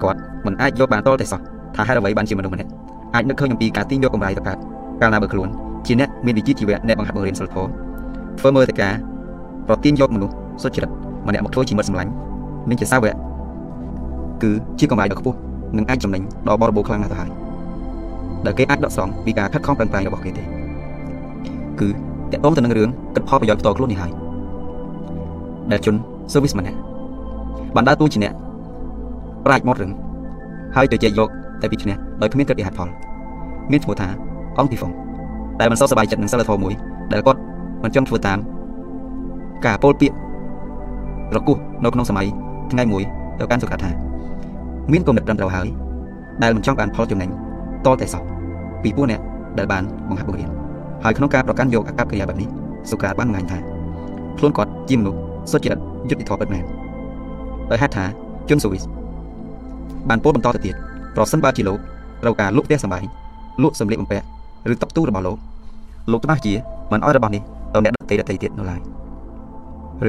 [0.04, 1.40] គាត់មិនអាចយកបានតលតែសោះ
[1.76, 2.70] ថាហេតុអ្វីបានជាមនុស្សម្នាក់
[3.16, 4.58] អាចនឹកឃើញអំពីការទាញយកកម្រៃទៅកើត
[5.02, 5.50] កាលណាបើខ្លួន
[5.88, 7.70] ជាអ្នកមានវិជ្ជាជីវៈអ្នកបង្ហាត់បង្រៀនសិលធម៌
[8.40, 8.94] ធ្វើមើលតែការ
[9.68, 10.34] ប្រទានយកមនុស្ស
[10.64, 10.90] សុចរិត
[11.28, 12.12] ម្នាក់មកធ្វើជាមិត្តសម្លាញ់
[12.70, 13.16] និងជាសាវក
[14.44, 15.38] គឺជាកម្រៃដ៏ខ្ពស់
[15.78, 17.30] និងអាចចំណេញដល់បរិបូរខ្លាំងណាស់ទៅហើយ
[18.46, 20.44] ដែលគេអាចដកស្រង់ពីការខិតខំប្រឹងប្រែងរបស់គេទេ
[21.80, 21.90] គឺ
[22.32, 24.12] តកតងទៅនឹងរឿងគិតផលប្រយោជន៍ផ្ទាល់ខ្លួននេះហើយ
[25.72, 25.96] ដែលជន
[26.34, 26.78] service ម្នាក់
[27.76, 28.34] បានដើរតួជាអ្នក
[29.46, 29.92] ប្រាជ្ញមករឹង
[30.76, 31.30] ហើយទៅជែកយក
[31.62, 32.90] តែពីឈ្នះដោយគ្មានគិតពីហេតុផល
[33.72, 34.08] មានឈ្មោះថា
[34.60, 34.92] អង្គទីហ្វុង
[35.60, 36.74] ដែលមិនសូវសប្បាយចិត្តនឹងសិលធម៌មួយ
[37.14, 37.40] ដែលគាត់
[37.84, 38.40] មិនចង់ធ្វើតាម
[39.66, 40.16] ការពោលពាក្យ
[41.36, 42.28] រគុះនៅក្នុងសម័យ
[42.72, 43.04] ថ្ងៃមួយ
[43.40, 43.92] ទៅកាន់សុខាថា
[44.92, 45.68] មានគំនិតត្រឹមត្រូវហើយ
[46.44, 47.30] ដែលមិនចង់បានផលចំណេញ
[47.86, 48.24] តតែសោះ
[48.84, 49.22] ពីពួកអ្នក
[49.58, 50.50] ដែលបានបង្ហាត់បង្រៀន
[51.04, 52.50] ហើយក្នុងការប្រកាន់យកអាកប្បកិរិយាបែបនេះ
[52.92, 53.60] សុក្រាតបានបង្ហាញថា
[54.38, 55.20] ខ្លួនគាត់ជាមនុស្ស
[55.52, 55.80] សុចរិត
[56.10, 56.64] យុត្តិធម៌ពិតមែន
[57.72, 58.06] ដោយហេតុថា
[58.50, 58.84] ជនសូវីស
[60.10, 60.76] បានពោលបន្តទៅទៀត
[61.16, 61.80] ប្រសិនបើជាលោក
[62.24, 63.04] ត្រូវការលក់ផ្ទះសម្បែង
[63.64, 64.26] លក់សម្លៀកបំពាក់
[64.74, 65.38] ឬតុបទូរបស់លោក
[66.12, 66.54] លោកច្បាស់ជា
[66.92, 67.42] មិនអោយរបស់នេះ
[67.74, 68.80] ទៅអ្នកដទៃដទៃទៀតនៅឡើយ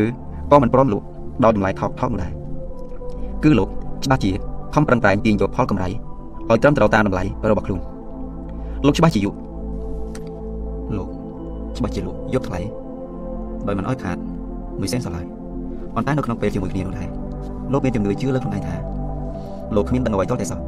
[0.03, 0.05] ឬ
[0.51, 1.05] ក៏មិនព្រមលក់
[1.45, 2.33] ដោយតម្លៃថោកថោកនោះដែរ
[3.45, 3.69] គឺលោក
[4.05, 4.33] ច្បាស់ជា
[4.75, 5.89] ខំប្រឹងប្រែងទាញយកផលកម្រៃ
[6.53, 7.81] ឲ្យត្រឹមត្រូវតាមតម្លៃរបស់ខ្លួន
[8.87, 9.31] លោកច្បាស់ជាយុ
[10.97, 11.09] លោក
[11.77, 12.61] ច្បាស់ជាលោកយកថ្លៃ
[13.67, 14.17] ដោយមិនអោយខាត
[14.81, 15.27] មួយសែនសឡើយ
[15.95, 17.09] ប៉ុន្តែនៅក្នុងពេលជាមួយគ្នានោះដែរ
[17.73, 18.75] លោកមានជំនឿជឿលើខ្លួនឯងថា
[19.75, 20.61] លោកគ្មានដឹងអ្វីទាល់តែសោះ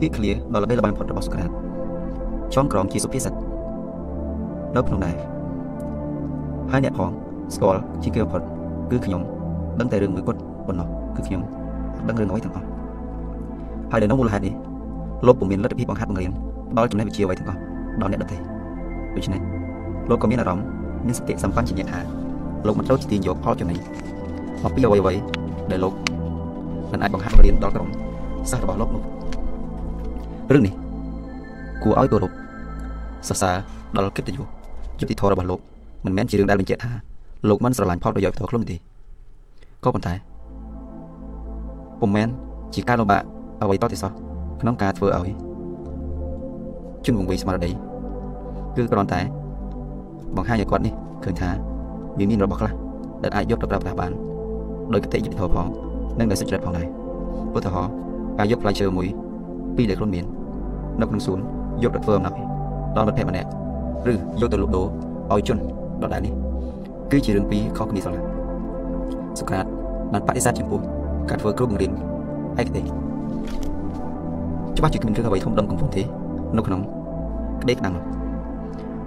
[0.00, 1.50] ពាក្យឃ្លាដ៏ល្បីល្បាញបំផុតរបស់សូក្រាត
[2.54, 3.32] ចងក្រងជាសុភាសិត
[4.76, 5.16] នៅក្នុងដែរ
[6.70, 7.10] ហើយអ្នកផង
[7.54, 8.42] ស្គាល់ជាគេបំផុត
[8.90, 9.22] គឺខ្ញុំ
[9.80, 10.86] ដឹងតែរឿងមួយគត់ប៉ុណ្ណោះ
[11.16, 11.42] គឺខ្ញុំ
[12.08, 12.66] ដឹងរឿងអ្វីទាំងអស់
[13.92, 14.54] ហើយនៅក្នុងមូលហេតុនេះ
[15.26, 16.32] លោកពុំមានលទ្ធភាពបង្ហាត់បង្រៀន
[16.76, 17.58] ដល់ចំណេះវិជ្ជាអ្វីទាំងអស់
[18.00, 18.38] ដល់អ្នកដទៃ
[19.16, 19.40] ដូច្នេះ
[20.10, 20.66] លោកក៏មានអារម្មណ៍
[21.06, 21.98] មានសតិសម្បត្តិជាញាថា
[22.66, 23.78] លោកមិនត្រូវទាញយកផលចំណេញ
[24.64, 25.14] អំពីអ្វីអ្វី
[25.70, 25.92] ដែលលោក
[26.92, 27.88] មិនអាចបង្ហាត់បង្រៀនដល់ក្រុម
[28.50, 29.02] សិស្សរបស់លោកនោះ
[30.52, 30.74] រឿងនេះ
[31.82, 32.32] គួរឲ្យគោរព
[33.28, 33.54] សរសើរ
[33.96, 34.42] ដល់កិត្តិយស
[35.00, 35.60] យុតិធម៌របស់លោក
[36.04, 36.92] មិនមែនជារឿងដែលបញ្ជាក់ថា
[37.48, 38.76] លោកមិនស្រឡាញ់ផលប្រយោជន៍ផ្ទាល់ខ្លួនទេ
[39.84, 40.14] ក៏ប៉ុន្តែ
[42.00, 42.28] ពុំមែន
[42.74, 43.22] ជាការលំបាក
[43.62, 44.12] អ្វីតទេសោះ
[44.60, 45.30] ក្នុងការធ្វើឲ្យ
[47.04, 47.70] ជនវង្វេងស្មារតី
[48.76, 49.20] គឺគ្រាន់តែ
[50.36, 50.94] បង្ហាញឲ្យគាត់នេះ
[51.24, 51.50] ឃើញថា
[52.18, 52.72] វាមានរបស់ខ្លះ
[53.22, 54.12] ដែលអាចយកទៅប្រើប្រាស់បាន
[54.92, 55.66] ដោយកតិយុត្តិធម៌ផង
[56.18, 56.86] និងដោយសុចរិតផងដែរ
[57.56, 57.92] ឧទាហរណ៍
[58.38, 59.06] ការយកផ្លែឈើមួយ
[59.76, 60.24] ពីរដែលខ្លួនមាន
[61.00, 61.38] នៅក្នុងសួន
[61.82, 62.34] យកទៅធ្វើអំណោយ
[62.96, 63.48] ដល់មិត្តភក្តិម្នាក់
[64.10, 64.86] ឬយកទៅលក់ដូរ
[65.32, 65.58] ឲ្យជន
[66.02, 66.34] ដដែលនេះ
[67.10, 68.22] គឺជារឿងពីរខុសគ្នាស្រឡះ
[69.38, 69.64] សូក្រាត
[70.12, 70.80] បានបដិសេធចំពោះ
[71.30, 71.92] ការធ្វើគ្រូបង្រៀន
[72.60, 72.84] ឯកទេស
[74.78, 76.02] ច្បាស់ជាគ្មានរឿងអ្វីធំដុំកំពង់ទេ
[76.56, 76.80] នៅក្នុង
[77.62, 78.04] ក្តីក្តាំងនោះ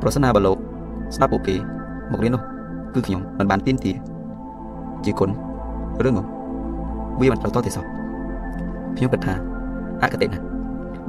[0.02, 0.58] ប្រសិនណាបើលោក
[1.16, 1.56] ស្ដាប់ពួកគេ
[2.12, 2.42] មករៀននោះ
[2.94, 3.92] គឺខ្ញុំមិនបានទៀនទា
[5.06, 5.30] ជាគុណ
[6.04, 6.26] រឿងនោះ
[7.20, 7.86] វាមិនត្រូវតទេសោះ
[8.98, 9.34] ខ្ញុំគិតថា
[10.04, 10.44] អកតេណាស់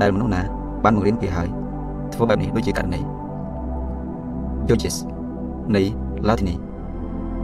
[0.01, 0.40] ដែលមនុស្សណា
[0.84, 1.48] បានបង្រៀនគេហើយ
[2.14, 3.01] ធ្វើបែបនេះដូចជាករណី
[4.68, 4.97] Georges
[5.74, 5.82] នៃ
[6.28, 6.55] Latini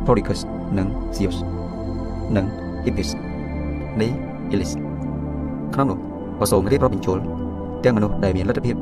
[0.04, 0.40] Prodicus
[0.78, 0.86] និង
[1.16, 1.36] Zeus
[2.36, 2.44] និង
[2.84, 3.10] Hippias
[4.00, 4.06] នៃ
[4.52, 4.72] Elis
[5.74, 6.07] ក្នុងនោះ
[6.38, 7.18] ក៏សូមរៀបរាប់បញ្ចូល
[7.84, 8.76] ទាំងមនុស្សដែលមានលទ្ធភាព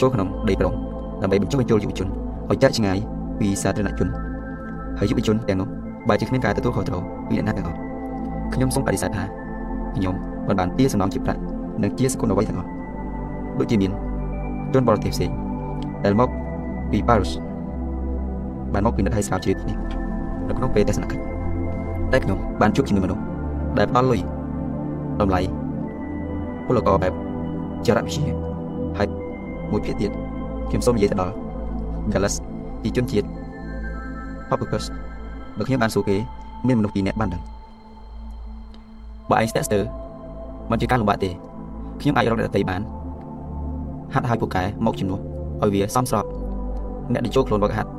[0.00, 0.74] ចូលក្នុងដីក្រុង
[1.22, 2.08] ដើម្បីបញ្ចុះបញ្ចូលយុវជន
[2.50, 2.98] ឲ្យចាក់ឆ្ងាយ
[3.40, 4.08] ពីសាធារណជន
[4.98, 5.68] ហើយយុវជនទាំងនោះ
[6.08, 7.78] បើជាគ្មានការទទួលខុសត្រូវពីអ្នកណាទាំងអស់
[8.54, 9.24] ខ្ញុំសូមបដិសេធថា
[9.96, 10.14] ខ្ញុំ
[10.48, 11.40] មិនបានទារសំណងជាប្រាក់
[11.82, 12.68] និងជាសគុណអ្វីទាំងអស់
[13.58, 13.92] ដូចជាមាន
[14.74, 15.30] ជនបរទេសផ្សេង
[16.04, 16.28] ដែលមក
[16.92, 17.32] ពីប៉ារីស
[18.72, 19.76] បានមកពីនិតឲ្យស្រាវជ្រាវទីនេះ
[20.48, 21.22] នៅក្នុងពេលទស្សនកិច្ច
[22.12, 23.22] តែខ្ញុំបានជួបជាមួយមនុស្ស
[23.78, 24.20] ដែលផ្ដល់លុយ
[25.20, 25.40] តម្លៃ
[26.66, 27.12] ពលករបែប
[27.86, 28.24] ចរៈវិទ្យា
[28.98, 29.08] ហើយ
[29.72, 30.10] មួយភាគទៀត
[30.68, 31.34] ខ្ញុំសូមនិយាយទៅដល់
[32.12, 32.34] Gallus
[32.82, 33.26] ទីជនជាតិ
[34.48, 34.84] Papucus
[35.58, 36.16] បើខ្ញុំបានសួរគេ
[36.66, 37.42] មានមនុស្សពីរនាក់បានដឹង
[39.30, 39.84] បើឯងស្ទាក់ស្ទើរ
[40.70, 41.30] មិនជាការលំបាកទេ
[42.00, 42.80] ខ្ញុំអាចរកអ្នកដទៃបាន
[44.14, 45.20] ហាត់ឲ្យពូកែមកជំនួស
[45.62, 46.24] ឲ្យវាសមស្រប
[47.12, 47.90] អ្នកដែលចូលខ្លួនវឹកហាត់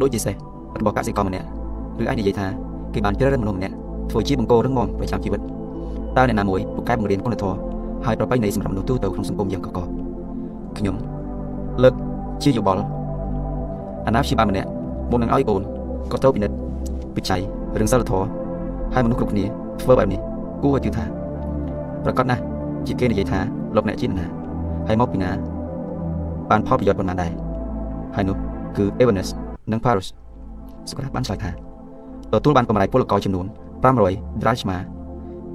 [0.00, 0.34] ដូចជាសេះ
[0.80, 1.46] របស់កសិករម្នាក់
[2.02, 2.46] ឬអាចនិយាយថា
[2.94, 3.74] គេបានជ្រើសរើសមនុស្សម្នាក់
[4.10, 5.40] ធ្វើជាបង្គោលរឹងមាំប្រចាំជីវិត
[6.16, 7.58] តើអ្នកណាមួយពូកែបង្រៀនគុណធម៌
[8.06, 9.78] ហើយប្រពៃណីសម្រាប់មនុស្សទូទៅក្នុងសង្គមយ៉ាងកក
[10.78, 10.96] ខ្ញុំ
[11.82, 11.94] លើក
[12.42, 12.82] ជាយោបល់
[14.06, 14.68] អាណាព្យាបាលម្នាក់
[15.10, 15.62] មុននឹងឲ្យកូន
[16.12, 16.56] ក៏ទៅពិនិត្យ
[17.16, 17.40] វិច័យ
[17.78, 18.28] រឿងសិលធម៌
[18.94, 19.44] ហើយមនុស្សគ្រប់គ្នា
[19.82, 20.20] ធ្វើបែបនេះ
[20.62, 21.04] គួរឲ្យជឿថា
[22.04, 22.42] ប្រកាសណាស់
[22.86, 23.38] ជាគេនិយាយថា
[23.76, 24.26] លោកអ្នកជាណា
[24.88, 25.30] ហើយមកពីណា
[26.50, 27.32] បានផលប្រយោជន៍ប៉ុន្មានដែរ
[28.14, 28.36] ហើយនោះ
[28.76, 29.28] គឺ Evanes
[29.72, 30.08] និង Paris
[30.88, 31.50] សុក្រាតបានឆ្លើយថា
[32.32, 33.46] ទទួលបានកម្រៃពលករចំនួន
[33.92, 34.76] 500 drachma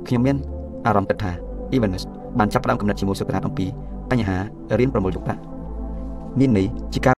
[0.07, 0.37] ខ្ញុំមាន
[0.85, 1.31] អារម្មណ៍គិតថា
[1.73, 2.03] Evanes
[2.39, 3.65] បានចាប់ផ្ដើមកំណត់ជាមួយសុក្រាតអំពី
[4.11, 4.37] បញ្ហា
[4.79, 5.41] រៀនប្រមូលយកប្រាក់
[6.39, 7.15] មានន័យជាការ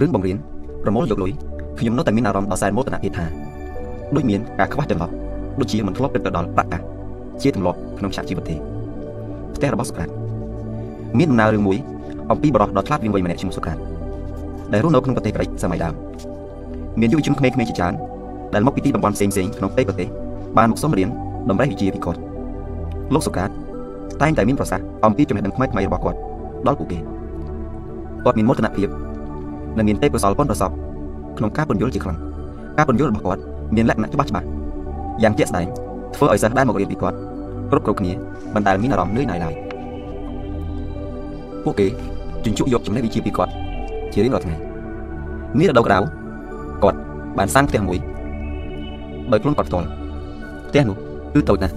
[0.00, 0.36] រឿងបង្រៀន
[0.82, 1.32] ប្រមូលយកលុយ
[1.78, 3.26] ខ្ញុំនៅតែមានអារម្មណ៍ដល់សែនមោទនភាពថា
[4.14, 5.10] ដូចមានការខ្វះចន្លោះ
[5.60, 6.82] ដូចជាមិនធ្លាប់គិតទៅដល់ប្រាក់កាស
[7.42, 8.56] ជាទម្លាប់ក្នុងឆាកជីវិតទេ
[9.54, 10.08] ផ្ទះរបស់សុក្រាត
[11.18, 11.78] មានដំណើររឿងមួយ
[12.30, 13.78] អំពីបរិសុទ្ធដ៏ឆ្លាតវៃវៃម្នាក់ឈ្មោះសុក្រាត
[14.72, 15.94] ដែលរស់នៅក្នុងប្រទេសក្រិកសម័យដើម
[17.00, 17.94] មានយុវជនក្មេងៗជាច្រើន
[18.54, 20.08] ដែលមកពីទីតំបន់ផ្សេងៗក្នុងផ្ទៃប្រទេស
[20.56, 21.08] បានមកសុំរៀន
[21.48, 22.20] តម្រេះវិជ្ជាពីគាត់
[23.14, 23.50] លោកសុក្រាត
[24.22, 26.18] តែងតែមានប្រសាសន៍អំពីចំណេះដឹងថ្មីៗរបស់គាត់
[26.66, 26.98] ដល់ពួកគេ
[28.24, 28.88] គាត់មានមោទនភាព
[29.76, 30.70] និងមានទេពកោសល្យប៉ុនប្រសព
[31.38, 32.18] ក្នុងការពន្យល់ជាខ្លាំង
[32.76, 33.40] ការពន្យល់របស់គាត់
[33.76, 34.46] មានលក្ខណៈច្បាស់ច្បាស់
[35.22, 35.66] យ៉ាងជាក់ស្ដែង
[36.14, 37.16] ធ្វើឲ្យសិស្សដែលមករៀនពីគាត់
[37.70, 38.12] គ្រប់គ្រប់គ្នា
[38.54, 39.54] មិនដែលមានអារម្មណ៍នឿយណាយឡើយ
[41.64, 41.86] ពួកគេ
[42.44, 43.52] ជញ្ជក់យកចំណេះវិជ្ជាពីគាត់
[44.12, 44.56] ជារៀងរាល់ថ្ងៃ
[45.58, 45.98] នារដូវក្តៅ
[46.82, 46.98] គាត់
[47.38, 47.98] បានសាងផ្ទះមួយ
[49.32, 49.86] ដោយខ្លួនគាត់ផ្ទាល់
[50.68, 50.96] ផ្ទះនោះ
[51.36, 51.74] គឺតូចណាស់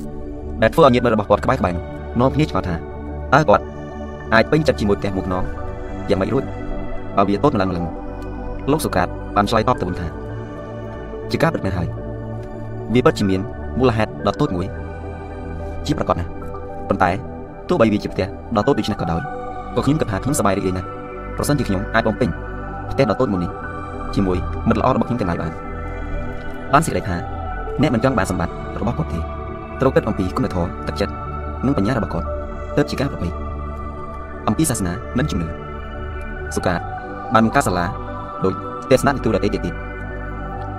[0.61, 1.84] ដែលធ្វើឲ្យញាតិមិត្តរបស់គាត់ក្បែរក្បែរនោះ
[2.19, 2.76] នាំគ្នាឆ្ងល់ថា
[3.34, 3.64] តើគាត់
[4.34, 5.44] អាចពេញចិត្តជាមួយផ្ទះមួយខ្នង
[6.10, 6.44] យ៉ាងម៉េចរួច
[7.18, 7.86] បើវាតូចម្លឹងម្លឹង
[8.72, 10.07] លោកសុកាតបានឆ្លើយតបទៅវិញថា
[11.31, 11.88] ជាការពិតមែនហើយ
[12.94, 13.41] វាពិតជាមាន
[13.80, 14.65] មូលហេតុដ៏តូចមួយ
[15.86, 16.30] ជាប្រកបណាស់
[16.90, 17.10] ប៉ុន្តែ
[17.69, 18.26] ទោះបីវាជាផ្ទះ
[18.57, 19.22] ដ៏តូចដូច្នេះក៏ដោយ
[19.76, 20.88] ក៏ខ្ញុំគិតថាខ្ញុំសប្បាយរីករាយណាស់
[21.38, 22.30] ប្រសិនជាខ្ញុំអាចបំពេញ
[22.91, 23.52] ផ្ទះដ៏តូចមួយនេះ
[24.15, 24.38] ជាមួយ
[24.68, 25.52] មិត្តល្អរបស់ខ្ញុំទាំងឡាយបាន
[26.73, 27.15] បានសេចក្តីថា
[27.81, 29.39] អ្នកមិនចង់បានសម្បត្តិរបស់គាត់ទេ
[29.82, 31.14] ត្រូវគិតអំពីគុណធម៌ទឹកចិត្ត
[31.66, 32.28] និងបញ្ញារបស់គាត់
[32.76, 33.30] ទើបជាការប្រពៃ
[34.48, 35.48] អំពីសាសនានិងជំនឿ
[36.56, 36.76] សុកា
[37.34, 37.86] បានបង្កើតសាលា
[38.46, 38.54] ដោយ
[38.92, 39.74] ទេសនានិទូរដទៃទៀតទៀត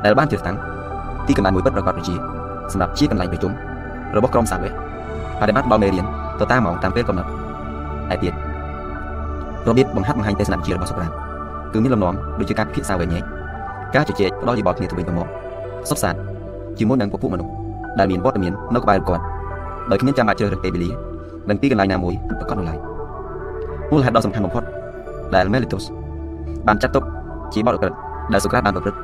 [0.04, 0.56] ដែលបានជ្រើសតាំង
[1.26, 2.14] ទីកន្លែងមួយពិតប្រកបប្រជា
[2.72, 3.52] សម្រាប់ជាកន្លែងប្រជុំ
[4.16, 4.72] របស់ក្រុមសាវក
[5.38, 6.06] ហើយដែលបានដល់មេរៀន
[6.40, 7.30] ទៅតាមម៉ោងតាមពេលកំណត់
[8.10, 8.34] ហើយទៀត
[9.68, 11.12] របៀបបង្ហាត់បង្ហាញទេសនវិជ្ជារបស់សុក្រាត
[11.72, 13.24] គឺមានលំនាំដូចជាការពិភាក្សាវែងញែក
[13.94, 15.28] ការជជែកផ្ដល់យោបល់គ្នាទៅវិញទៅមក
[15.90, 16.18] សុខសាន្ត
[16.78, 17.59] ជាមួយនឹងពពួកមនុស្ស
[17.98, 19.24] ដែលមានវត្តមាននៅក្បែរគាត់
[19.90, 20.90] ដោយគ្មានចាំបាច់ជ្រើសរើសពេលវេលា
[21.48, 22.78] និងទីកន្លែងណាមួយប្រកបនោះឡើយ
[23.90, 24.64] មូលហេតុដ៏សំខាន់បំផុត
[25.34, 25.84] ដែល Melitus
[26.66, 27.04] បានចាត់ទុក
[27.54, 27.96] ជាបទឧក្រិដ្ឋ
[28.32, 28.98] ដែលសុក្រាតបានប្រព្រឹត្ត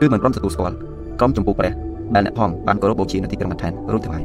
[0.00, 0.76] គឺមិនព្រមទទួលស្គាល់
[1.20, 1.72] ក្រុមចម្ពោះព្រះ
[2.14, 4.24] ដែលអ្នកផងបានគោរពបូជានៅទីក្រុងអាថែនរួមទាំងហើយ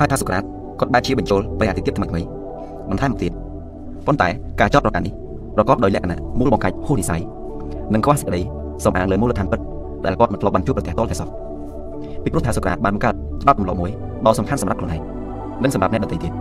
[0.00, 0.42] ហើយថាសុក្រាត
[0.80, 2.20] គាត់បែរជាបញ្ចូលព្រះអាទិត្យថ្មីថ្មី
[2.90, 3.32] បន្ថែមមកទៀត
[4.06, 4.28] ប៉ុន្តែ
[4.60, 5.14] ការចោទប្រកាន់នេះ
[5.56, 7.20] ប្រកបដោយលក្ខណៈមូលបង្កាច់ហួសនិស័យ
[7.94, 8.40] និងខ្វះសេចក្តី
[8.84, 9.60] សំអាងលើមូលដ្ឋានពិត
[10.04, 11.28] ដែលគាត់មិនធ្លាប់បានជួបប្រទះតលតែសោះ
[12.24, 13.90] ពីព្រោះថាសូក្រាតបានបង្កើតច្បាប់ទម្លាប់មួយ
[14.26, 15.00] ដ៏សំខាន់សម្រាប់ខ្លួនឯង
[15.62, 16.32] និងសម្រាប់អ្នកដទៃទៀត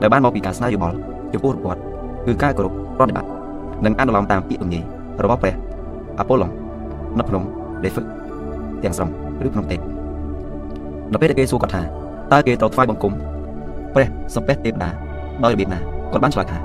[0.00, 0.96] ដែលបានមកពីការស្នើយោបល់
[1.32, 1.78] ចំពោះរបស់
[2.26, 3.30] គឺការគោរពប្រតិបត្តិ
[3.84, 4.82] និងអនុលោមតាមពាក្យទំនាយ
[5.24, 5.54] របស់ព្រះ
[6.18, 6.50] អាប៉ូឡុង
[7.18, 7.42] នៅភ្នំ
[7.84, 8.04] ដេហ្វឹក
[8.82, 9.10] ទាំងស្រុង
[9.46, 9.80] ឬភ្នំទេព
[11.12, 11.82] ដល់ពេលដែលគេសួរគាត់ថា
[12.32, 13.12] តើគេត្រូវថ្វាយបង្គំ
[13.94, 14.90] ព្រះសំពះទេវតា
[15.44, 15.78] ដោយរបៀបណា
[16.12, 16.58] គាត់បានឆ្លើយថា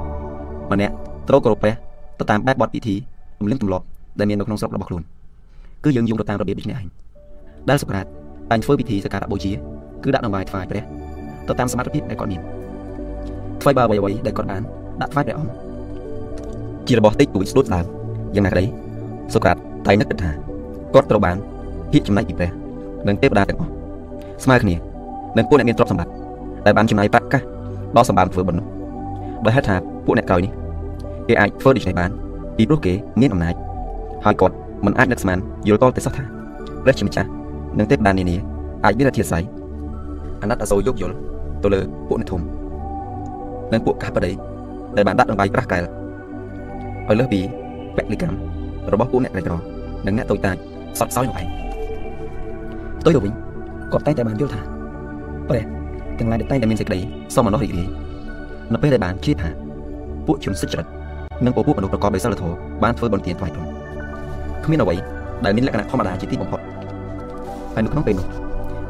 [0.72, 0.94] ម្នាក់
[1.30, 1.74] ត្រូវគោរពព្រះ
[2.20, 2.96] ទៅតាមបែបបទពិធី
[3.40, 3.86] ទំនៀមទម្លាប់
[4.20, 5.04] ដែលមាននៅក្នុងស្រុករបស់ខ្លួន
[5.84, 6.88] គឺយើងយងទៅតាមរបៀបដូចនេះឯង
[7.70, 8.06] ដែលសូក្រាត
[8.52, 9.52] តែធ្វើពិធីសក្ការៈបូជា
[10.04, 10.84] គឺដាក់នៅ ngoài ថ្វាយព្រះ
[11.48, 12.42] ទៅតាមសមត្ថភាពដែលគាត់មាន
[13.62, 14.62] ថ្វាយបើអ្វីៗដែលគាត់បាន
[15.02, 15.52] ដាក់ថ្វាយព្រះអង្គ
[16.88, 17.86] ជារបស់តិចទួចស្ដួតដើម
[18.36, 18.66] យ៉ាងណាក្តី
[19.34, 19.58] សូក្រាត
[19.88, 20.32] តែនឹកគិតថា
[20.94, 21.38] គាត់ត្រូវបាន
[21.92, 22.50] ភាកចំណែកពីព្រះ
[23.08, 23.72] និងទេវតាទាំងអស់
[24.44, 24.76] ស្មើគ្នា
[25.38, 26.14] នឹងពួកអ្នកមានទ្រព្យសម្បត្តិ
[26.66, 27.42] ដែលបានចំណាយប្រាក់កាស
[27.96, 28.66] ដល់សម្បានធ្វើបុណ្យនោះ
[29.44, 29.76] បើហេតុថា
[30.06, 30.52] ពួកអ្នកក្រោយនេះ
[31.28, 32.12] គេអាចធ្វើដូច្នេះបាន
[32.58, 33.56] ពីព្រោះគេមានអំណាច
[34.26, 34.56] ហើយគាត់
[34.86, 36.24] មិនអាចនឹកស្មានយល់តល់ទៅសោះថា
[36.84, 37.30] ព្រះជាម្ចាស់
[37.78, 38.36] និងទេពតានានា
[38.86, 39.44] អាចមានអធិស្ឋាន
[40.42, 41.16] អាណត្តិអសូរយោគយល់
[41.64, 42.42] ទៅលើពួកអ្នកធំ
[43.74, 44.32] និងពួកកាសបដី
[44.96, 45.82] ដែលបានដាក់ដង្វាយប្រាស់កែល
[47.08, 47.40] ឲ្យលើសពី
[47.96, 48.38] ពលិកម្ម
[48.94, 49.54] របស់ពួកអ្នកក្រីក្រ
[50.06, 50.56] និងអ្នកតូចតាច
[51.00, 51.48] សត់សោយនោះឯង
[53.00, 53.34] ផ្ទុយទៅវិញ
[53.92, 54.62] គាត់តែងតែបានយល់ថា
[55.50, 55.64] ព្រះ
[56.20, 57.00] ទាំងឡាយតែងតែមានសេចក្តី
[57.36, 57.88] សមមនុស្សរីករាយ
[58.74, 59.50] នៅពេលដែលបានជឿថា
[60.28, 60.88] ពួកជំសិចច្រិត
[61.46, 63.66] និងពួកមនុស្សប្រកបដោយសិលធម៌បានធ្វើបុណ្យទានថ្វាយព្រំ
[64.66, 64.96] គ្មានអ្វី
[65.46, 66.62] ដែលមានលក្ខណៈធម្មតាជាទីបំផុត
[67.74, 68.28] ហើយនៅក្នុងពេលនោះ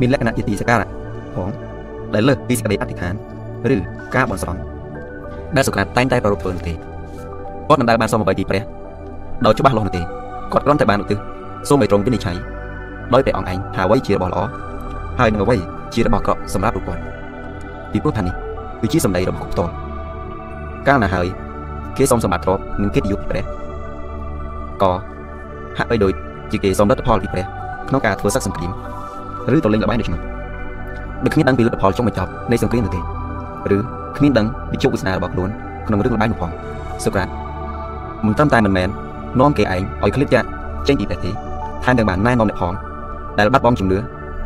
[0.01, 0.89] មានលក្ខណៈជាទីសក្ការៈ
[1.35, 1.49] ផង
[2.13, 3.13] ដែលលើសពីសេចក្តីអធិដ្ឋាន
[3.75, 3.77] ឬ
[4.15, 4.59] ការបន់ស្រន់
[5.55, 8.63] ដែលសូក្រាតតែងតែប្ររពធ្វើនោះទេគាត់មិនដែលបានសូមអ្វីពីព្រះ
[9.45, 10.01] ដោយច្បាស់លាស់នោះទេ
[10.53, 11.19] គាត់គ្រាន់តែបានឧទ្ទិស
[11.69, 12.37] សូមឲ្យទ្រង់វិនិច្ឆ័យ
[13.13, 14.41] ដោយព្រះអង្គឯងថាអ្វីជារបស់ល្អ
[15.19, 15.57] ហើយនឹងអ្វី
[15.93, 17.01] ជារបស់អាក្រក់សម្រាប់រូបគាត់
[17.91, 18.35] ពីព្រោះថានេះ
[18.81, 19.71] គឺជាសម្ដីរបស់គាត់ផ្ទាល់
[20.87, 21.27] កាលណាហើយ
[21.97, 23.43] គេសូមសម្បត្តិទ្រព្យនិងកិត្តិយសពីព្រះ
[24.81, 24.91] ក៏
[25.77, 26.13] ហាក់បីដូច
[26.51, 27.45] ជាគេសូមលទ្ធផលពីព្រះ
[27.91, 28.71] ក្នុងការធ្វើសឹកសង្គ្រាម
[29.55, 30.21] ឬទៅលេងល្បែងដូចនោះ
[31.23, 32.99] ដូចគ្មានដឹងពីលទ្ធផលចុងបញ្ចប់នៃសង្គ្រាមនោះទេ
[33.75, 33.77] ឬ
[34.17, 35.49] គ្មានដឹងពីជោគវាសនារបស់ខ្លួន
[35.87, 36.51] ក្នុងរឿងល្បែងនោះផង
[37.03, 37.27] សូក្រាត
[38.25, 38.89] មិនត្រឹមតែមិនមែន
[39.39, 40.43] នាំគេឯងឲ្យឃ្លាតចាក
[40.87, 41.31] ចេញពីព្រះទេ
[41.83, 42.73] ថែមទាំងបានណែនាំអ្នកផង
[43.39, 43.97] ដែលបាត់បង់ជំនឿ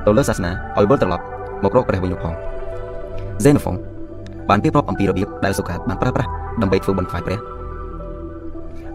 [0.06, 1.24] ទៅលើសាសនាឲ្យវិលត្រឡប់
[1.64, 2.34] មករកព្រះវិញនោះផង
[3.44, 3.76] Xenophon
[4.50, 6.30] បានរៀបរាប់អំពីរបៀបដែលសូក្រាតបានប្រើប្រាស់
[6.62, 7.40] ដើម្បីធ្វើបន្ថយព្រះ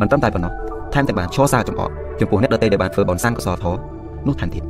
[0.00, 0.52] មិនត្រឹមតែប៉ុណ្ណោះ
[0.94, 1.90] ថែមទាំងបានឈរសារចំអក
[2.20, 4.62] ចំពោះអ្នកដទៃដែលបានធ្វើបនសាងកុសលធម៌ នោះថែមទៀត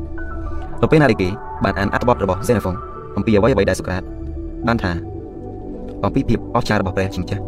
[0.81, 1.29] ទៅពេលណាដែលគេ
[1.65, 2.75] បានអានអត្ថបទរបស់ Xenophon
[3.17, 4.03] អំពីអ្វីអ្វីដែលសូក្រាត
[4.67, 4.93] បានថា
[6.05, 7.43] អំពីភាពអស្ចារ្យរបស់ព្រះជាម្ចាស់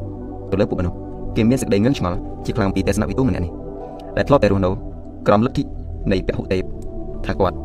[0.51, 0.97] ទៅលើពួកមនុស្ស
[1.37, 3.53] គេមានសេចក្តីងឿងឆ្ងល់ជាខ្លាំងពីទស្សនវិទូម្នាក់នេះ
[4.17, 4.71] ដែលធ្លាប់តែរស់នៅ
[5.27, 5.63] ក្រោមលទ្ធិ
[6.13, 6.63] នៃពហុទេព
[7.27, 7.57] ថាគាត់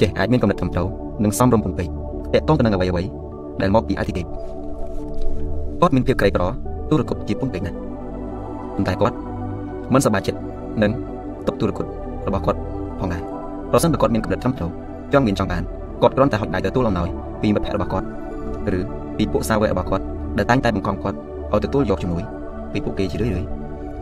[0.00, 0.88] ចេះអាចមានកំណត់ត្រឹមត្រូវ
[1.24, 1.88] និងសមរម្យពំពេក
[2.34, 3.02] តកតងទៅនឹងអ្វីអ្វី
[3.60, 4.26] ដែលមកពីអធិទេព
[5.80, 6.42] គាត់មានភាពក្រីក្រ
[6.90, 7.76] ទូរគតជាពំពេកណាស់
[8.74, 9.16] ប៉ុន្តែគាត់
[9.92, 10.38] មិនសប្បាយចិត្ត
[10.82, 10.92] នឹង
[11.46, 11.86] ទុកទូរគត
[12.26, 12.58] របស់គាត់
[13.00, 13.33] ផងដែរ
[13.74, 14.70] ប្រសិនបើគាត់មានកំណត់ត្រឹមត្រូវ
[15.12, 15.62] ចង់មានចង់បាន
[16.02, 17.08] គាត់គ្រាន់តែហុចដៃទទួលអំណោយ
[17.42, 18.06] ពីមិត្តភក្តិរបស់គាត់
[18.78, 18.80] ឬ
[19.16, 20.04] ពីពួកសាវករបស់គាត់
[20.38, 21.16] ដែលតែងតែបង្ខំគាត់
[21.52, 22.22] ឲ្យទទួលយកជំនួយ
[22.72, 23.46] ពីពួកគេជារឿយៗ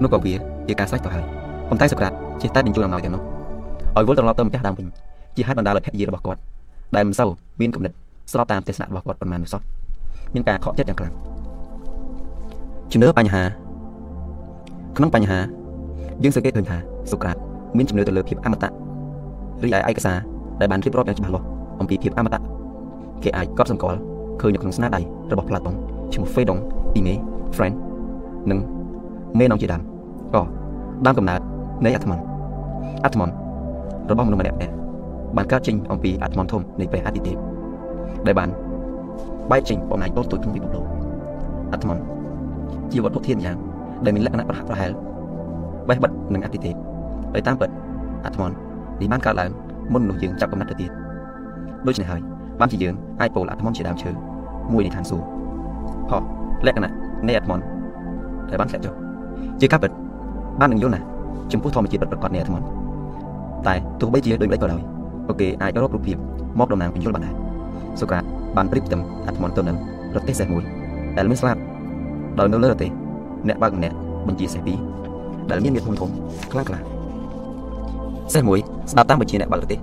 [0.03, 0.35] នោះក៏វា
[0.69, 1.24] ជាការស្រេចទៅហើយ
[1.69, 2.12] ប៉ុន្តែសូក្រាត
[2.43, 3.23] ចេះតែបញ្ជូនអំណោយទាំងនោះ
[3.97, 4.86] ឲ្យវិលត្រឡប់ទៅម្ចាស់ដើមវិញ
[5.36, 6.40] ជាហេតុបណ្ដាលឲ្យភរិយារបស់គាត់
[6.97, 7.31] ដែលមិនសូវ
[7.61, 7.93] មានគំនិត
[8.32, 9.61] ស្របតាមទស្សនៈរបស់គាត់ប៉ុន្មាននោះសោះ
[10.35, 11.12] មានការខកចិត្តយ៉ាងខ្លាំង
[12.93, 13.43] ជំនឿបញ្ហា
[14.97, 15.39] ក្នុងបញ្ហា
[16.23, 16.77] យើងសង្កេតឃើញថា
[17.11, 17.36] សូក្រាត
[17.77, 18.81] មានជំនឿទៅលើភាពអមតៈ
[19.62, 20.16] រីឯឯកសារ
[20.60, 21.46] ដែលបានរៀបរាប់យ៉ាងច្បាស់លាស់
[21.80, 22.40] អំពីភាពអមតៈ
[23.22, 23.98] គេអាចកត់សម្គាល់
[24.40, 25.00] ឃើញនៅក្នុងស្នាដៃ
[25.32, 25.74] របស់ផ្លាតុង
[26.14, 26.58] ឈ្មោះ Phaedon,
[26.94, 27.20] Time,
[27.56, 27.74] Friend
[28.50, 28.58] និង
[29.38, 29.82] មេនងជាដើម
[30.34, 30.42] ក៏
[31.06, 31.40] ដើមកំណើត
[31.84, 32.18] នៃអាត្មន
[33.04, 33.28] អាត្មន
[34.10, 34.58] របស់មនុស្សម្នាក់ៗ
[35.36, 37.36] បានកើតចេញអំពីអាត្មនធំនៃព្រះអាទិទេព
[38.26, 38.48] ដែលបាន
[39.50, 40.84] បែកចេញបំណាញ់តូចតូចក្នុងពិភពលោក
[41.72, 41.98] អាត្មន
[42.92, 43.56] ជាវត្ថុធាតុយ៉ាង
[44.04, 44.90] ដែលមានលក្ខណៈប្រហាក់ប្រហែល
[45.88, 46.74] បេះបិទនឹងអាទិទេព
[47.32, 47.70] ហើយតាមពិត
[48.24, 48.50] អាត្មន
[49.01, 49.51] នេះបានកើតឡើង
[49.93, 50.90] មុនមនុស្សយើងចាប់កំណត់ទៅទៀត
[51.86, 52.20] ដូច្នេះហើយ
[52.60, 54.10] បានជាយើងអាចពោលអាត្មនជាដើមឈើ
[54.73, 55.27] មួយនៃឋានសួគ៌
[56.10, 56.23] ហោះ
[56.66, 56.93] លក្ខណៈ
[57.28, 57.60] នៃអាត្មន
[58.51, 58.94] ដែលបានធ្លាក់ចុះ
[59.60, 59.90] ជាការពិត
[60.60, 61.05] បាននឹងយល់ណាស់
[61.52, 62.62] ចំពោះធម្មជាតិពិតប្រាកដនៃអាត្មន
[63.66, 64.82] តែទោះបីជាដូចម្ដេចក៏ដោយ
[65.27, 66.16] ពួកគេអាចរករូបភាព
[66.59, 67.35] មកតំណាងបញ្យល់បានដែរ
[68.01, 68.24] សូក្រាត
[68.56, 69.77] បានប្រៀបផ្ទឹមអាត្មនទៅនឹង
[70.12, 70.62] ប្រទេសសេះមួយ
[71.16, 71.56] ដែលមានស្លាប
[72.39, 72.90] ដោយនៅលើប្រទេស
[73.48, 73.97] អ្នកបើកម្នាក់
[74.28, 74.78] បញ្ជាសេះពីរ
[75.51, 76.10] ដែលមានមាឌធំធំ
[76.52, 76.78] ខ្លាំងខ្លា
[78.34, 78.59] សេះមួយ
[78.90, 79.80] ស្ដាប់តាមបញ្ជាអ្នកបើកប្រទេស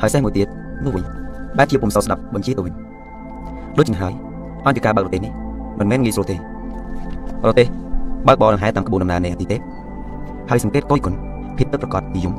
[0.00, 0.48] ហើយសេះមួយទៀត
[0.84, 1.04] នោះវិញ
[1.58, 2.74] បែរជាពុំសូវស្ដាប់បញ្ជាទៅវិញ
[3.78, 4.14] ដូច្នេះហើយ
[4.66, 5.32] អន្តរការបើកប្រទេសនេះ
[5.78, 6.36] មិនមែនងាយស្រួលទេ
[7.42, 7.66] ប្រទេស
[8.26, 9.60] បើកបរដង្ហែតាមក្បួនដំណើរនៃអតិទេព
[10.50, 11.14] ហើយសង្កេតកុយគុណ
[11.56, 12.34] ភាពពិតប្រាកដនិយម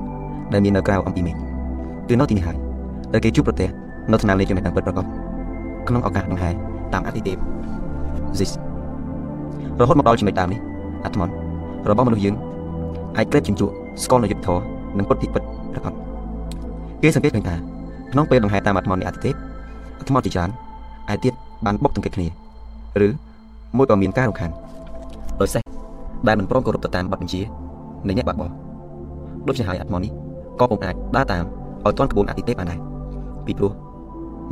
[0.53, 1.35] ដែលមាននៅក្រៅអំពីមេឃ
[2.09, 2.57] គឺនៅទីនេះហើយ
[3.13, 3.69] ដែលគេជួបប្រទេស
[4.11, 5.05] នៅថ្នាក់លេខចំណេះដឹងពិតប្រាកដ
[5.87, 6.49] ក្នុងឱកាសដង្ហែ
[6.93, 7.37] តាមអតិទេព
[8.37, 8.51] Zis
[9.81, 10.59] រហូតមកដល់ចំណុចដើមនេះ
[11.05, 11.29] អាត្មន
[11.89, 12.35] របស់មនុស្សយើង
[13.17, 13.73] អាចក្លែបជញ្ជក់
[14.03, 14.59] ស្គាល់នៅយុទ្ធធរ
[14.97, 15.93] និងពុតទីពិតប្រាកដ
[17.01, 17.55] គេសង្កេតឃើញថា
[18.11, 19.35] ក្នុងពេលដង្ហែតាមអាត្មននៃអតិទេព
[19.99, 20.49] អាត្មនជាច្រើន
[21.13, 21.33] ឯទៀត
[21.65, 22.27] បានបុកទង្គិតគ្នា
[23.07, 23.09] ឬ
[23.77, 24.51] មួយក៏មានការរំខាន
[25.41, 25.63] ដោយសេះ
[26.27, 27.41] ដែលមិនព្រមគោរពទៅតាមបទបញ្ជា
[28.07, 28.47] នៃអ្នកបាក់បោ
[29.47, 30.11] ដូច្នេះហើយអាត្មនេះ
[30.59, 31.43] ក៏ពុំអាចដើរតាម
[31.85, 32.79] ឲ្យទាន់ក្បួនអតិទេពបានដែរ
[33.45, 33.71] ពីព្រោះ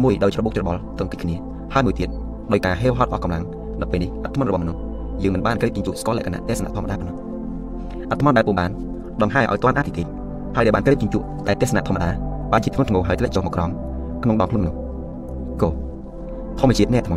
[0.03, 1.35] មួយដោយច្របូកច្របល់ទង្គិតគ្នា
[1.73, 2.09] ហើយមួយទៀត
[2.51, 3.43] ដោយការហេវហត់អស់កម្លាំង
[3.81, 4.79] នៅពេលនេះអាត្មរបស់មនុស្ស
[5.23, 7.15] យើងមិនបានក្រេបជញ្ជក់ស្គាល់លក្ខណៈទេសនៈធម្មតាប៉ុណ្ណោះ
[8.11, 8.71] អាត្មដែលពុំបាន
[9.21, 10.07] ដង្ហែឲ្យទាន់អតិទេព
[10.55, 12.09] ហើយដែលបានក្រេបជញ្ជក់តែទេសនៈធម្មតា
[12.51, 13.69] បានជាធ្ងន់ធ្ងរហើយធ្លាក់ចុះមកក្រោម
[14.23, 14.73] ក្នុងដងខ្លួននោះ
[15.61, 15.69] កោ
[16.59, 17.15] ធម្មជាតិនៃអាត្ម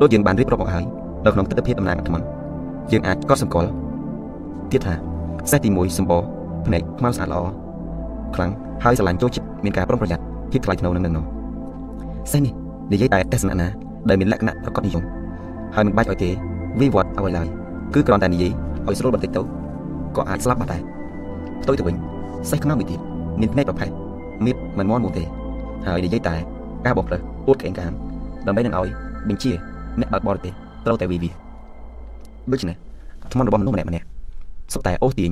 [0.00, 0.84] ដូចយើងបានរៀបរាប់មកហើយ
[1.24, 2.16] នៅក្នុងទស្សនវិជ្ជាតំណាងអាត្ម
[2.92, 3.70] យើងអាចកត់សម្គាល់
[4.72, 4.94] ទៀតថា
[5.50, 6.22] សេះទី1សម្បរ
[6.66, 7.40] ភ្នែកខ្មៅស្អាតល្អ
[8.34, 8.50] ខ្លាំង
[8.84, 11.24] ហើយស្រឡាញ់ចូលចិត្តមានការប្រុងប្រយ័ត្នភាពថ្លៃថ្នូរនឹងនឹង
[12.32, 12.52] សេះនេះ
[12.92, 13.68] និយាយតែទស្សនៈណា
[14.08, 15.04] ដែលមានលក្ខណៈប្រកបនិយម
[15.74, 16.30] ហើយមិនបាច់ឲ្យគេ
[16.80, 17.46] វិវត្តអ្វីឡើយ
[17.94, 18.52] គឺគ្រាន់តែនិយាយ
[18.86, 19.42] ឲ្យស្រួលបន្តិចទៅ
[20.16, 20.82] ក៏អាចស្លាប់បានដែរ
[21.62, 21.96] ផ្ទុយទៅវិញ
[22.50, 23.00] សេះខ្នងមួយទៀត
[23.40, 23.90] មានភ្នែកប្រផេះ
[24.44, 25.24] មៀតមិនមន់មួយទេ
[25.86, 26.34] ហើយនិយាយតែ
[26.86, 27.90] ការបំផ្លើសអួតក្អេងកាន
[28.46, 28.88] ដើម្បីនឹងឲ្យ
[29.28, 29.52] បញ្ជា
[30.00, 30.52] អ្នកបើកបរទេស
[30.86, 31.30] ត្រូវតែវិវិ
[32.52, 32.76] ដូច្នេះ
[33.32, 34.06] ថ្មរបស់មនុស្សម្នាក់ម្នាក់
[34.72, 35.30] សុទ្ធតែអូសទាញ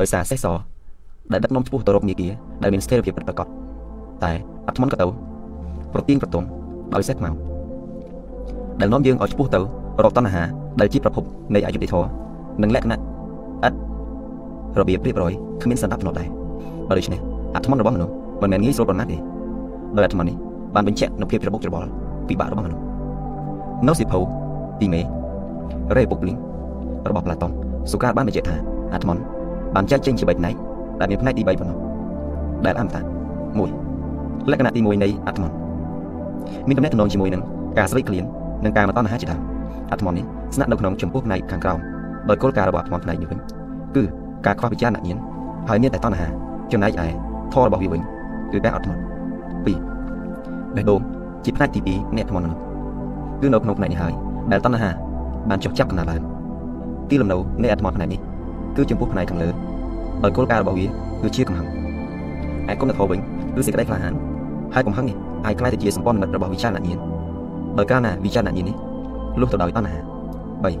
[0.00, 0.46] ដោយសារសេះស
[1.32, 2.30] ដែលដឹកនាំឆ្ពោះទៅរកមាគ៌ា
[2.62, 3.46] ដែលមានស្ថិរភាពពិតប្រាកដ
[4.24, 4.32] តែ
[4.66, 5.06] អត់ថ្មក៏ទៅ
[5.92, 6.46] ប្រទៀងប្រទង់
[6.94, 7.30] ដោយសេះខ្មៅ
[8.80, 9.60] ដែលនាំយើងឲ្យឆ្ពោះទៅ
[10.04, 10.42] រកតណ្ហា
[10.80, 12.08] ដែលជាប្រភពនៃអយុធធម៌
[12.62, 13.72] និងលក្ខណៈឥត
[14.80, 15.32] របៀបរៀបរយ
[15.62, 16.28] គ្មានសន្តិភាពដែរ
[16.98, 17.20] ដូច្នេះ
[17.54, 18.12] អាត្មនរបស់មនុស្ស
[18.42, 19.16] មិនមែនងាយស្រួលប៉ុណ្ណាទេ
[19.96, 20.36] ដោយអាត្មននេះ
[20.74, 21.88] បានបញ្ជាក់នូវភាពច្របូកច្របល់
[22.28, 22.82] ពិបាករបស់មនុស្ស
[23.88, 24.18] នៅសិភៅ
[24.80, 25.00] ទីមេ
[25.96, 26.36] រេពុកលីង
[27.08, 27.50] របស់ប្លាតុង
[27.92, 28.56] សុការបានបញ្ជាក់ថា
[28.92, 29.16] អាត្មន
[29.74, 30.54] បានចែកចេញជា3ផ្នែក
[31.00, 31.78] ដែលមានផ្នែកទី3ប៉ុណ្ណោះ
[32.66, 33.00] ដែលអមតៈ
[33.76, 35.50] 1លក្ខណៈទី1នៃអាត្មន
[36.68, 37.42] មានតំណែងតំណងជាមួយនឹង
[37.78, 38.24] ការស្រេកឃ្លាន
[38.64, 39.40] និងការមកតណ្ហាជាដើម
[39.90, 40.24] អាត្មននេះ
[40.54, 41.78] ស្នាក់នៅក្នុងចំពោះផ្នែកខាងក្រោម
[42.28, 43.38] ដោយគោលការណ៍របស់អាត្មនផ្នែកនេះវិញ
[43.96, 44.04] គឺ
[44.46, 45.18] ការខ្វះវិចារណញ្ញាណ
[45.68, 46.26] ហើយមានតែតណ្ហា
[46.72, 47.06] ចំណែកឯ
[47.52, 48.00] ធម៌របស់វាវិញ
[48.52, 51.00] គឺការអត់ធ្មត់2បេះដូង
[51.44, 52.54] ជាផ្នែកទី2នៃអាត្មននោះ
[53.40, 54.12] គឺនៅក្នុងផ្នែកនេះហើយ
[54.52, 54.90] ដែលតណ្ហា
[55.48, 56.22] បានចុះចាប់កណ្ដាលឡើង
[57.10, 58.20] ទីលំនៅនៃអាត្មនផ្នែកនេះ
[58.76, 59.48] គឺចំពោះផ្នែកខាងលើ
[60.24, 60.86] ដោយគោលការណ៍របស់វា
[61.22, 61.66] គឺជាកំហឹង
[62.70, 63.20] ឯគុណធម៌វិញ
[63.54, 64.14] គឺសេចក្តីក្លាហាន
[64.74, 65.16] ហើយកំហឹងនេះ
[65.46, 66.98] អាចក្លាយទៅជាសម្ព័ន្ធមិត្តរបស់វិចារណញ្ញាណ
[67.78, 68.76] ដោយការណាវិចារណញ្ញាណនេះ
[69.40, 69.98] លុះទៅដោយតណ្ហា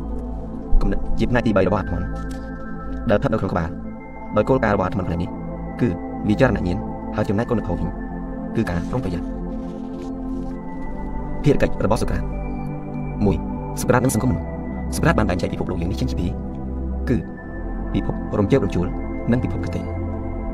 [0.00, 2.02] 3គំនិតជាផ្នែកទី3របស់អាត្មន
[3.09, 3.69] ដែលស្ថិតនៅក្នុងក្បាល
[4.37, 5.29] ដោយគោលការណ៍របស់អាត្មនផ្នែកនេះ
[5.81, 5.89] គឺ
[6.29, 6.77] វិចារណញ្ញាណ
[7.15, 7.89] ហើយចំណែកគុណធម៌វិញ
[8.55, 9.27] គឺការប្រុងប្រយ័ត្ន
[11.43, 12.23] ភារកិច្ចរបស់សុក្រាត
[13.01, 14.45] 1សុក្រាតនិងសង្គមមនុស្ស
[14.95, 16.31] សុក្រាតបានបែងចែកពិភពលោកយ៉ាងនេះចេញជាពីរ
[17.09, 17.17] គឺ
[17.93, 18.87] ពិភពរំជើបរំជួល
[19.31, 19.81] និងពិភពកតេ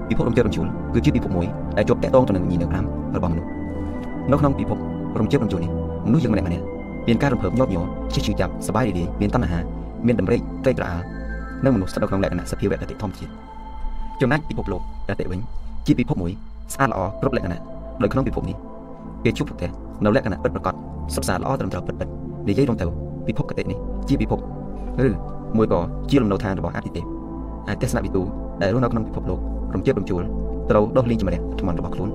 [0.09, 1.47] ពិភពរំជើបរំជួលគឺជាពិភពមួយ
[1.77, 3.49] ដែលជាប់តាក់ទងទៅនឹងវិញ្ញាណ5របស់មនុស្ស
[4.31, 4.77] នៅក្នុងពិភព
[5.19, 5.71] រំជើបរំជួលនេះ
[6.07, 6.65] មនុស្សយើងម្នាក់ម្នាក់
[7.07, 9.59] មានការរំភើបញាប់ញ័រជិះជឿចាប់សบายរីករាយមានតណ្ហា
[10.05, 11.01] មានតម្រេកត្រេកត្រអាល
[11.64, 13.32] និងមនុស្សស្ថិតនៅក្នុងលក្ខណៈសភាវៈកតិធម្មជាតិ
[14.20, 15.40] ចំណែកពិភពលោកកតិវិញ
[15.86, 16.32] ជាពិភពមួយ
[16.74, 17.60] ស្អាតល្អគ្រប់លក្ខណៈ
[18.02, 18.56] ដោយក្នុងពិភពនេះ
[19.24, 19.70] គេជួបប្រទះ
[20.05, 20.74] នៅលក្ខណៈពិតប្រាកដ
[21.14, 22.09] សុខសាន្តល្អត្រឹមត្រូវពិតពិត
[22.48, 22.85] និយាយរំទៅ
[23.26, 23.78] ពិភពកតិនេះ
[24.09, 24.39] ជាពិភព
[25.06, 25.09] ឬ
[25.56, 25.80] មួយក៏
[26.10, 27.05] ជាលំនៅឋានរបស់អតិទេព
[27.68, 28.22] អាចទស្សនវិទូ
[28.62, 29.39] ដែលរស់នៅក្នុងពិភពលោក
[29.74, 30.22] រំជើបរំជួល
[30.70, 32.09] ត្រូវដោះលែងជំនះថ្មរបស់ខ្លួន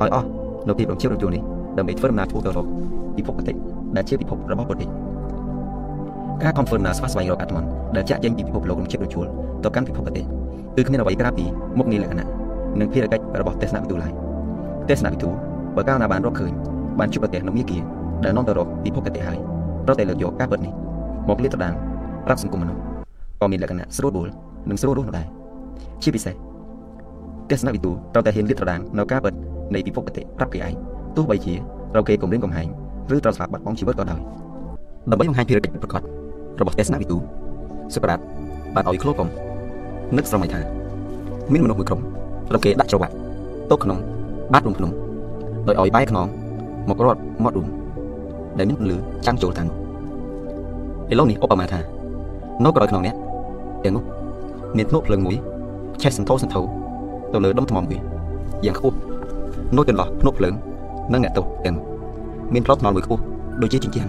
[0.00, 0.26] ឲ្យអស់
[0.68, 1.42] នៅភាពរំជើបរំជួលនេះ
[1.78, 2.66] ដើម្បីធ្វើដំណើរឆ្ពោះទៅរក
[3.16, 3.52] ពិភពកតិ
[3.96, 4.88] ដែលជាពិភពរបស់ប្រទេស
[6.42, 7.64] ការ confirm ណាស្វះស្វែងរកអាត្មន
[7.96, 9.26] ដែលចាក់ចេញពីពិភពលោករំជើបរំជួល
[9.64, 10.24] ទៅកាន់ពិភពប្រទេស
[10.76, 11.44] គឺគ្មានអ្វីក្រៅពី
[11.78, 12.26] មុខងារលក្ខណៈ
[12.80, 14.12] និងភារកិច្ចរបស់ទេសនវិទូឡើយ
[14.88, 15.28] ទេសនវិទូ
[15.76, 16.52] បើកាលណាបានរកឃើញ
[16.98, 17.80] បានជួបប្រទេសនៅមាគ៌ា
[18.24, 19.38] ដែលនាំទៅរកពិភពកតិហើយ
[19.86, 20.72] ប្រតែលើកយកការពិតនេះ
[21.28, 21.74] មកលាតត្រដាង
[22.26, 22.80] ប្រាប់សង្គមមនុស្ស
[23.40, 24.28] ក៏មានលក្ខណៈស្រួលបួល
[24.70, 25.26] និងស្រួលរស់នោះដែរ
[26.02, 26.34] ជាពិសេស
[27.50, 29.34] ទេសនវិទូត្រូវតែហ៊ានលាតត្រដាងនៅការពិត
[29.74, 30.72] នៃពិភពកតិប្រាប់គេឯង
[31.16, 31.54] ទោះបីជា
[31.92, 32.68] ត្រូវគេគំរាមកំហែង
[33.14, 34.20] ឬត្រូវស្លាប់បាត់បង់ជីវិតក៏ដោយ
[35.10, 36.02] ដើម្បីបង្ហាញភារកិច្ចប្រកប
[36.60, 37.16] របស់ទេសនវិទូ
[37.94, 38.18] សុក្រាត
[38.74, 39.28] បានឲ្យឃ្លោកកំ
[40.16, 40.60] នឹកស្រមៃថា
[41.52, 42.00] មានមនុស្សមួយក្រុម
[42.50, 43.14] ត្រូវគេដាក់ច្រវាក់
[43.70, 43.98] ទៅក្នុង
[44.52, 44.90] បាតរំភ្នំ
[45.66, 46.26] ដោយឲ្យបែកខ្នង
[46.88, 47.68] មករត់មាត់រួម
[48.58, 48.96] ដែលមានពន្លឺ
[49.26, 49.68] ចាំងចូលតាម
[51.10, 51.80] ឥឡូវនេះឧបមាថា
[52.64, 53.14] នៅក្រោយខ្នងនេះ
[53.84, 54.02] ទាំងនោះ
[54.76, 55.36] មានធ្នូភ្លើងមួយ
[56.02, 56.62] ឆេះសន្ធោសន្ធោ
[57.32, 57.98] ទៅលើដុំថ្មមួយ
[58.66, 58.96] យ៉ាងខ្ពស់
[59.76, 60.54] នៅចន្លោះភ្នក់ភ្លើង
[61.12, 61.76] និងអ្នកទោសទាំង
[62.54, 63.22] មានផ្លូវថ្នល់មួយខ្ពស់
[63.62, 64.08] ដូចជាជញ្ជាំង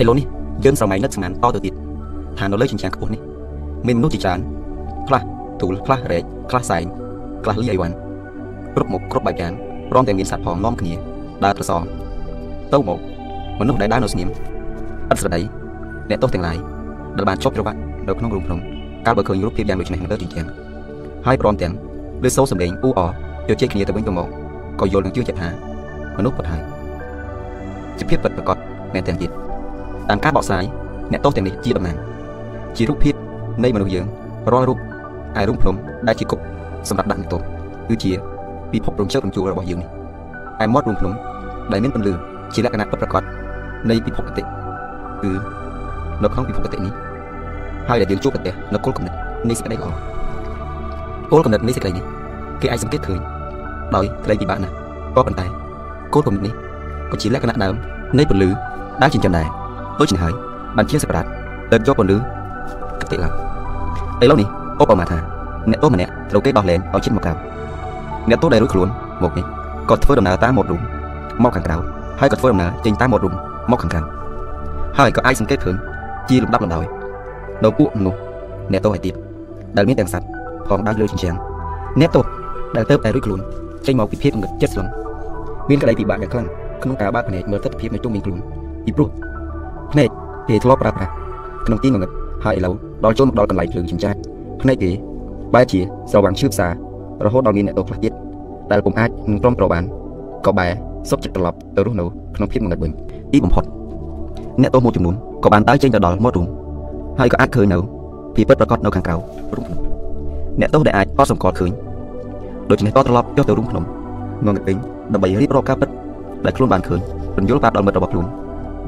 [0.00, 0.26] ឥឡូវនេះ
[0.64, 1.74] យើងស្រមៃនឹកស្មានតទៅទៀត
[2.38, 3.20] ថានៅលើជញ្ជាំងខ្ពស់នេះ
[3.86, 4.40] មានមនុស្សជាច្រើន
[5.08, 5.22] ខ្លះ
[5.60, 6.84] ទូលខ្លះរែកខ្លះសែង
[7.44, 7.94] ខ្លះលីអីវ៉ាន់
[8.74, 9.52] គ្រប់មុខគ្រប់បែបយ៉ាង
[9.90, 10.92] ព្រមទាំងមានសត្វផងនាំគ្នា
[11.44, 11.82] ដើរប្រសង
[12.72, 12.98] ទៅមក
[13.60, 14.28] មនុស្សដែលដើរនៅស្ងៀម
[15.12, 15.40] ឥតស្រដី
[16.10, 16.56] អ្នកទោសទាំងឡាយ
[17.16, 17.78] ដែលបានជាប់ច្រវាក់
[18.08, 18.58] នៅក្នុងរូងភ្នំ
[19.06, 20.46] កាលបើឃើញរូបភាពយ៉ាងដូចនេះនៅលើជញ្ជាំង
[21.26, 21.72] ហើយព្រមទាំង
[22.22, 23.10] លើសូរសម្លេងអ៊ូអរ
[23.48, 24.28] យកជែកគ្នាទៅវិញទៅមក
[24.80, 25.48] ក៏យល់នឹងជឿចិត្តថា
[26.18, 26.62] មនុស្សពិតហើយ
[27.98, 28.56] ជាភាពពិតប្រាកដ
[28.94, 29.30] មែនទាំងទៀត
[30.08, 30.64] តាមការបកស្រាយ
[31.12, 31.96] អ្នកទោសទាំងនេះជាតំណាង
[32.76, 33.14] ជារូបភាព
[33.64, 34.06] នៃមនុស្សយើង
[34.52, 34.78] រាល់រូប
[35.40, 35.74] ឯរូបភ្នំ
[36.08, 36.40] ដែលជាគុក
[36.88, 37.40] សម្រាប់ដាក់អ្នកទោស
[37.88, 38.12] គឺជា
[38.72, 39.88] ពិភពរំជើបរំជួលរបស់យើងនេះ
[40.64, 41.12] ឯមាត់រូបភ្នំ
[41.72, 42.12] ដែលមានពន្លឺ
[42.54, 43.22] ជាលក្ខណៈពិតប្រាកដ
[43.90, 45.30] នៃពិភពកតិគឺ
[46.22, 46.92] នៅក្នុងពិភពកតិនេះ
[47.88, 49.12] ហើយដែលយើងជួបប្រទះនៅគោលគំនិត
[49.48, 49.88] នៃសេចក្តីល្អ
[51.30, 52.04] គោលគំនិតនៃសេចក្តីនេះ
[52.60, 53.20] គេអាចសង្កេតឃើញ
[53.94, 54.74] ដោយក្តីពិបាកណាស់
[55.16, 55.46] ក៏ប៉ុន្តែ
[56.14, 56.54] គោលគំនិតនេះ
[57.10, 57.74] ក៏ជាលក្ខណៈដើម
[58.18, 58.48] នៃពលឺ
[59.02, 59.63] ដែលចិញ្ចឹមដែរ
[60.00, 60.34] ដូច្នេះហើយ
[60.76, 62.16] បានជាសក្តាលើកយកពលឺ
[63.00, 63.32] កតិឡើង
[64.22, 64.48] ឥឡូវនេះ
[64.82, 65.18] ឧបមាថា
[65.70, 67.34] អ្នកទោសម្នាក់ត្រូវគេដោះលែងឲ្យជិតមកក្រៅ
[68.28, 68.88] អ្នកទោសដែលរួចខ្លួន
[69.22, 69.44] មកនេះ
[69.90, 70.80] ក៏ធ្វើដំណើរតាមមាត់រូង
[71.42, 71.76] មកខាងក្រៅ
[72.20, 73.34] ហើយក៏ធ្វើដំណើរចេញតាមមាត់រូង
[73.70, 74.00] មកខាងក្រៅ
[74.98, 75.76] ហើយក៏អាចសង្កេតឃើញ
[76.28, 76.84] ជាលំដាប់លំដោយ
[77.64, 78.18] នៅពួកមនុស្ស
[78.72, 79.14] អ្នកទោសឯទៀត
[79.76, 80.28] ដែលមានទាំងសัตว์
[80.68, 81.36] ផងដើរលើជញ្ជាំង
[82.00, 82.24] អ្នកទោស
[82.76, 83.40] ដែលទៅតែរួចខ្លួន
[83.86, 84.88] ចេញមកពីភាពងឹតចិត្តស្លង
[85.68, 86.48] មានក្តីពិបាកយ៉ាងខ្លាំង
[86.82, 88.38] ក្នុងការបើកភ្នែកមើលទស្សនវិជ្ជានៅជុំវិញខ្លួន
[88.84, 89.08] ពីព្រោះ
[89.92, 90.08] ភ្នែក
[90.48, 91.12] គេធ្លាប់ប្រើប្រាស់
[91.66, 92.10] ក្នុងទីងងឹត
[92.44, 92.74] ហើយឥឡូវ
[93.04, 94.14] ដល់ចូលមកដល់កន្លែងភ្លើងចិញ្ចាច
[94.62, 94.90] ភ្នែកគេ
[95.54, 95.80] បែរជា
[96.10, 96.68] ស្រវាំងឈឺផ្សា
[97.24, 98.12] រហូតដល់មានអ្នកទោសខ្លះទៀត
[98.70, 99.82] ដែលពុំអាចនឹងព្រមប្របាន
[100.46, 100.70] ក៏បែរ
[101.10, 102.04] សុខចិត្តត្រឡប់ទៅរស់នៅ
[102.36, 102.90] ក្នុងភាពងងឹតវិញ
[103.32, 103.64] ទីបំផុត
[104.60, 106.46] អ្នកទោសមួយចំនួនក៏បានដើរចេញទៅដល់មាត់រូង
[107.20, 107.78] ហើយក៏អាចឃើញនៅ
[108.34, 109.14] ពីពិតប្រកបនៅខាងក្រៅ
[109.56, 109.78] រូងភ្នំ
[110.60, 111.70] អ្នកទោសដែលអាចកត់សម្គាល់ឃើញ
[112.70, 113.84] ដូច្នេះក៏ត្រឡប់ចុះទៅរូងភ្នំង
[114.46, 114.76] ងឹតវិញ
[115.12, 115.88] ដើម្បីរៀបរាប់ការពិត
[116.44, 117.00] ដែលខ្លួនបានឃើញ
[117.36, 118.26] ពន្យល់ប្រាប់ដល់មិត្តរបស់ខ្លួន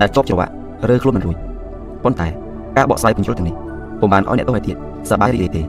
[0.01, 0.52] ដែលជាប់ច្រវាក់
[0.89, 1.36] រើខ្លួនមិនរួច
[2.05, 2.27] ប៉ុន្តែ
[2.77, 3.55] ការបកស្រាយពន្យល់ទាំងនេះ
[4.01, 4.77] ពុំបានឲ្យអ្នកទោសឯទៀត
[5.11, 5.62] សប្បាយរីករាយទេ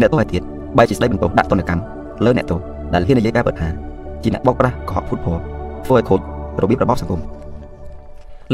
[0.00, 0.42] អ្នកទោសឯទៀត
[0.76, 1.82] បែរជាស្ដីបន្ទោសដាក់ទណ្ឌកម្ម
[2.24, 2.60] លើអ្នកទោស
[2.92, 3.68] ដែលហ៊ាននិយាយការពិតថា
[4.22, 5.38] ជាអ្នកបោកប្រាស់កុហកភូតភរ
[5.84, 6.20] ធ្វើឲ្យខូច
[6.62, 7.20] របៀបរបបសង្គម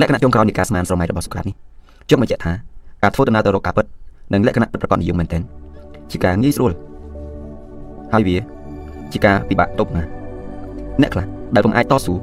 [0.01, 1.57] លក្ខណៈចុងក្រោយនៃការស្មានស្រមៃរបស់សុក្រាតនេះ
[2.11, 2.53] ជុំបញ្ជាក់ថា
[3.03, 3.87] ការធ្វើដំណើរទៅរកការពិត
[4.33, 5.43] និងលក្ខណៈពិតប្រាកដនិយមមែនទែន
[6.11, 6.73] ជាការងាយស្រួល
[8.13, 8.37] ហើយវា
[9.13, 10.03] ជាការពិបាកទប់ណា
[11.03, 12.15] អ្នកខ្លះដែលពុំអាចតស៊ូ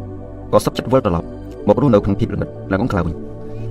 [0.51, 1.27] ក៏សុខចិត្តវិលត្រឡប់
[1.67, 3.15] មករស់នៅក្នុងភាពល្មិតនិងអង្ក្លាវវិញ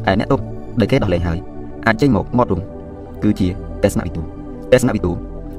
[0.08, 0.42] ឯអ្នកទប់
[0.80, 1.38] ដែលគេដោះលែងហើយ
[1.86, 2.60] អាចចេញមកមាត់រំ
[3.22, 3.48] គឺជា
[3.82, 4.22] ទស្សនវិទូ
[4.72, 5.12] ទស្សនវិទូ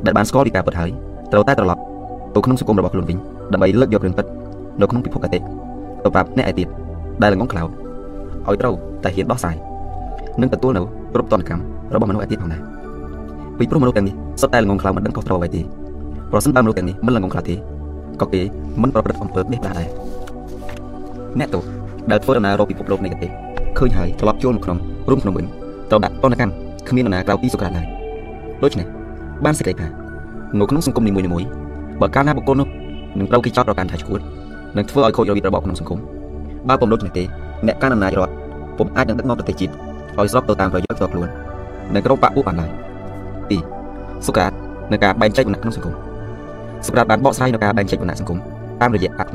[0.06, 0.90] ដែលបានស្គាល់ពីការពិតហើយ
[1.32, 1.82] ត្រូវតែត្រឡប់
[2.36, 3.18] ទៅក្នុងសង្គមរបស់ខ្លួនវិញ
[3.54, 4.26] ដើម្បីលើកយករឿងពិត
[4.82, 5.40] នៅក្នុងពិភពអតិទៅ
[6.14, 6.68] ប្រាប់អ្នកឯទៀត
[7.22, 8.74] ដែលល្ងងខ្លៅឲ្យត្រូវ
[9.04, 9.56] តែហ៊ានដោះស្រាយ
[10.42, 10.82] និងទទួលនៅ
[11.14, 11.64] គ្រប់តនកម្ម
[11.96, 12.62] របស់មនុស្សឯទៀតផងដែរ
[13.58, 15.62] ពីព្រោះមនុស្សទាំងនេះសុទ្ធតែល្ងងខ្លៅមិនដឹងខុសត្រូវអ្វីទេ
[16.32, 17.56] ប្រសិនបើមនុស្សទាំងនេះមិនល្ងងខ្លៅទេ
[18.22, 18.42] ក៏គេ
[18.82, 19.88] មិនប្រព្រឹត្តអំពើនេះដែរ
[21.40, 21.64] អ្នកទោស
[22.12, 23.28] ដែលធ្វើដំណើររកពិភពលោកនៃកទេ
[23.78, 24.78] ឃើញហើយត្រឡប់ចូលមកក្នុង
[25.10, 25.46] រូមក្នុងវិញ
[25.90, 26.54] ត្រូវដាក់តនកម្ម
[26.90, 27.88] គ្មាននរណាក្រៅពីសុក្រាតឡើយ
[28.64, 28.88] ដូច្នេះ
[29.46, 29.88] បានសេចក្តីថា
[30.60, 31.48] នៅក្នុងសង្គមនីមួយៗ
[32.02, 32.68] បើកាលណាបុគ្គលនោះ
[33.20, 34.20] នឹងត្រូវគេចោទប្រកាន់ថាឈួត
[34.78, 36.00] នឹងធ្វើឲ្យខូចរបៀបរបបក្នុងសង្គម
[36.70, 37.24] បើពុំដូច្នេះទេ
[37.68, 38.34] អ្នកកាន់អំណាចរដ្ឋ
[38.78, 39.74] ពុំអាចនឹងដឹកនាំប្រទេសជាតិ
[40.18, 41.28] ឲ្យស្របទៅតាមប្រយោជន៍ផ្ទាល់ខ្លួន
[41.94, 42.70] និងក្រុមបកពួកបានឡើយ
[43.50, 43.58] ទី
[44.28, 44.52] សុក្រាត
[44.92, 45.94] នៅការបែងចែកវណ្ណៈក្នុងសង្គម
[46.86, 48.38] សុក្រាតបានបកស្រាយនៅការបែងចែកវណ្ណៈសង្គម
[48.82, 49.32] តាមរយៈអត្ត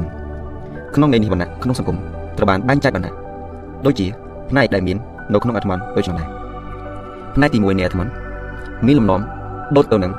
[0.94, 1.96] ក្នុងន័យនេះវណ្ណៈក្នុងសង្គម
[2.36, 3.14] ត្រូវបានបែងចែកវណ្ណៈ
[3.86, 4.06] ដូចជា
[4.50, 4.96] ផ្នែកដែលមាន
[5.32, 6.28] នៅក្នុងអត្ថមន្តដូចនេះដែរ
[7.34, 8.12] ផ្នែកទី1នៃអត្ថមន្ត
[8.86, 9.20] មានលំនាំ
[9.76, 10.12] ដូចទៅនឹង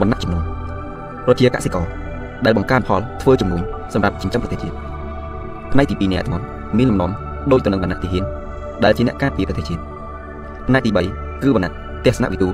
[0.00, 0.42] វណ្ណៈចំនួន
[1.26, 1.86] ប្រជាកសិករ
[2.44, 3.62] ដែលបង្កើនផលធ្វើជំនួញ
[3.94, 4.74] សម្រាប់ចិញ្ចឹមប្រទេសជាតិ
[5.72, 6.44] ផ្នែកទី2នៃអត្ថមន្ត
[6.78, 7.10] មានលំនាំ
[7.52, 8.24] ដូចទៅនឹងវណ្ណៈទីហ៊ាន
[8.84, 9.80] ដែលជាអ្នកការពារប្រទេសជាតិ
[10.68, 11.72] ផ្នែកទី3គឺវណ្ណៈ
[12.04, 12.48] ទស្សនវិទូ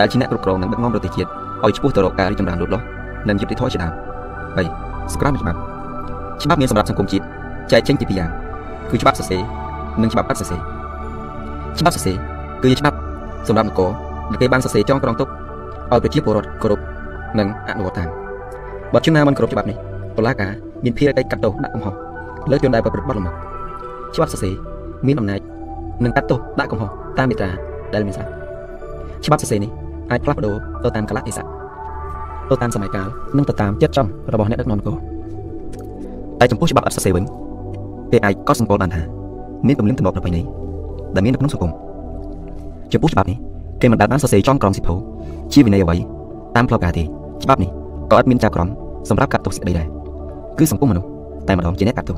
[0.00, 1.28] ដែលជាអ្នកគ្រប់គ្រងនិងដឹកនាំប្រទេសជាតិ
[1.64, 2.84] ឲ្យឆ្ពោះទៅរកការរីកចម្រើនលូតលាស់
[3.28, 3.92] និងយុត្តិធម៌ជាដើម
[4.56, 5.58] 3សក្តានុច្បាប់
[6.42, 7.24] ច្បាប់មានសម្រាប់សង្គមជាតិ
[7.72, 8.30] ចែកចេញជាពីរយ៉ាង
[8.90, 9.42] គឺច្បាប់សរសេរ
[10.02, 10.60] និងច្បាប់អត់សរសេរ
[11.80, 12.16] ច្បាប់សរសេរ
[12.62, 12.96] គឺជាច្បាប់
[13.48, 13.90] សម្រាប់នគរ
[14.30, 15.28] ដែលគេបានសរសេរចងក្រងទុក
[15.92, 16.80] ឲ្យប្រជាពលរដ្ឋគោរព
[17.38, 18.08] និងអនុវត្តតាម
[18.92, 19.76] បើជនណាមិនគោរពច្បាប់នេះ
[20.16, 20.52] តុលាការ
[20.84, 21.94] មានភារកិច្ចកាត់ទោសដាក់កំហុស
[22.50, 23.34] លើជនដែលប្រព្រឹត្តបទល្មើស
[24.14, 24.54] ច្បាប់សរសេរ
[25.06, 25.40] មានអំណាច
[26.04, 27.50] នឹងកាត់ទោសដាក់កំហុសតាមមាត្រា
[27.94, 28.30] ដែលមានស្រាប់
[29.24, 29.70] ច្បាប់សរសេរនេះ
[30.10, 30.54] អាចផ្លាស់ប្ដូរ
[30.84, 31.46] ទៅតាមកលៈទេសៈ
[32.50, 34.96] ទៅតាមសម័យកាលនិងទៅតាមចិត្តចំរបស់អ្នកដឹកនាំនគរ
[36.40, 37.24] តែចំពោះច្បាប់អត់សរសេរវិញ
[38.12, 39.02] គេអាចកត់សម្គាល់បានថា
[39.66, 40.42] មានទំនៀមទម្លាប់ប្រពៃណី
[41.16, 41.72] ដែលមាននៅក្នុងសង្គម
[42.92, 43.38] ចំពោះច្បាប់នេះ
[43.80, 44.94] គេមិនដែលបានសរសេរចងក្រងសិភៅ
[45.52, 45.96] ជាវិន័យអ្វី
[46.56, 47.02] តាមផ្លូវការទេ
[47.44, 47.70] ច្បាប់នេះ
[48.10, 48.68] ក៏អត់មានចាប់ក្រម
[49.08, 49.86] សម្រាប់កាត់ទោសសេចក្តីដែរ
[50.58, 51.08] គឺសង្គមមនុស្ស
[51.48, 52.16] តែម្ដងជាអ្នកកាត់ទោស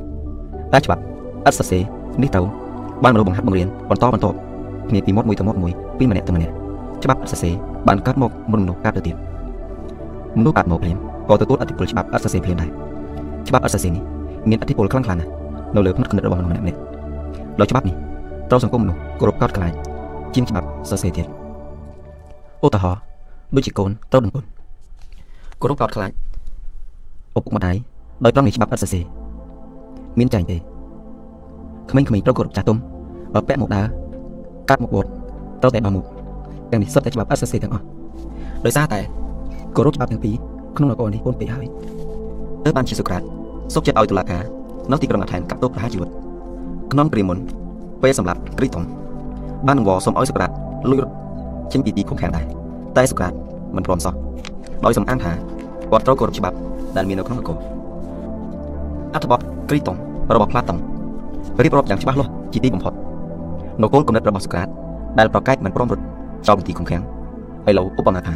[0.73, 1.01] តែច្បាប់
[1.45, 1.81] អត់សរសេរ
[2.21, 2.41] នេះទៅ
[3.03, 4.27] បានមនុស្សបង្ហាត់បង្រៀនបន្តបន្ត
[4.89, 6.53] គ្នាពីមាត់មួយទៅមាត់មួយពីម្នាក់ទៅម្នាក់
[7.03, 7.53] ច្បាប់អត់សរសេរ
[7.87, 9.15] បានកាត់មកមុនមនុស្សកាត់ទៅទៀត
[10.37, 10.97] មនុស្សកាត់មកភ្លាម
[11.29, 12.69] ក៏ទទួលអធិពលច្បាប់អត់សរសេរភ្លាមដែរ
[13.47, 14.03] ច្បាប់អត់សរសេរនេះ
[14.49, 15.31] មានអធិពលខ្លាំងខ្លាំងណាស់
[15.75, 16.79] នៅលើផ្នែកគណិតរបស់មនុស្សម្នាក់ៗ
[17.59, 17.95] ដោយច្បាប់នេះ
[18.49, 19.73] ត្រូវសង្គមមនុស្សគោរពកោតខ្លាច
[20.33, 21.27] ជាងច្បាប់សរសេរទៀត
[22.65, 23.01] ឧទាហរណ៍
[23.55, 24.43] ដូចជាកូនត្រូវដឹងគុណ
[25.61, 26.11] គោរពកោតខ្លាច
[27.37, 27.75] ឪពុកម្ដាយ
[28.23, 29.03] ដោយត្រង់នៃច្បាប់អត់សរសេរ
[30.19, 30.57] មានចាញ់ទេ
[31.89, 32.77] ក្មេងៗត្រូវគោរពចាស់ទុំ
[33.33, 33.85] បើពាក់មកដើរ
[34.69, 35.09] កាត់មកវត្ត
[35.61, 36.05] ត្រូវតែបើមុខ
[36.71, 37.85] ទាំងនេះសុទ្ធតែច្បាប់អត់សរសេរទាំងអស់
[38.65, 38.99] ដោយសារតែ
[39.75, 40.35] គោរពច្បាប់ទាំងពីរ
[40.77, 41.67] ក្នុងនគរនេះពូនពេកហើយ
[42.63, 43.21] ទើបបានជាសុក្រាត
[43.73, 44.43] សុកចិត្តឲ្យតុលាការ
[44.91, 46.09] នៅទីក្រុងអាថែនកាត់ទោសប្រហារជីវិត
[46.91, 47.37] ក្នុងព្រាមុន
[48.01, 48.83] ពេលសម្រាប់គ្រីតុង
[49.67, 50.51] បានអង្វរសុំឲ្យសុក្រាត
[50.89, 51.13] លួចរត់
[51.71, 52.45] ចេញពីទីឃុំឃាំងដែរ
[52.97, 53.33] តែសុក្រាត
[53.75, 54.13] មិនព្រមសោះ
[54.85, 55.31] ដោយសំអាងថា
[55.91, 56.55] គាត់ត្រូវគោរពច្បាប់
[56.97, 57.57] ដែលមាននៅក្នុងនគរ
[59.13, 59.39] អត្ថបទ
[59.69, 59.95] គ្រីតុង
[60.35, 60.77] របស់ផ្លាតុង
[61.63, 62.93] រៀបរាប់យ៉ាងច្បាស់លាស់ជាទីបំផុត
[63.81, 64.67] នគរគំនិតរបស់សុក្រាត
[65.19, 66.03] ដែលប្រកែកមិនព្រមរត់
[66.47, 67.03] ចោលពីទីឃុំឃាំង
[67.65, 68.33] ហើយលោកឧបមាថា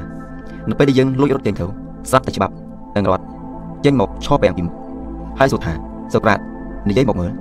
[0.69, 1.65] នៅពេលដែលយើងលួចរត់ចេញទៅ
[2.09, 2.53] ស្រាប់តែច្បាប់
[2.95, 3.25] និងរដ្ឋ
[3.85, 4.75] ចេញមកឈរពាំងពីមុខ
[5.39, 5.73] ហើយសួរថា
[6.13, 6.39] សូក្រាត
[6.89, 7.31] និយាយមកមើល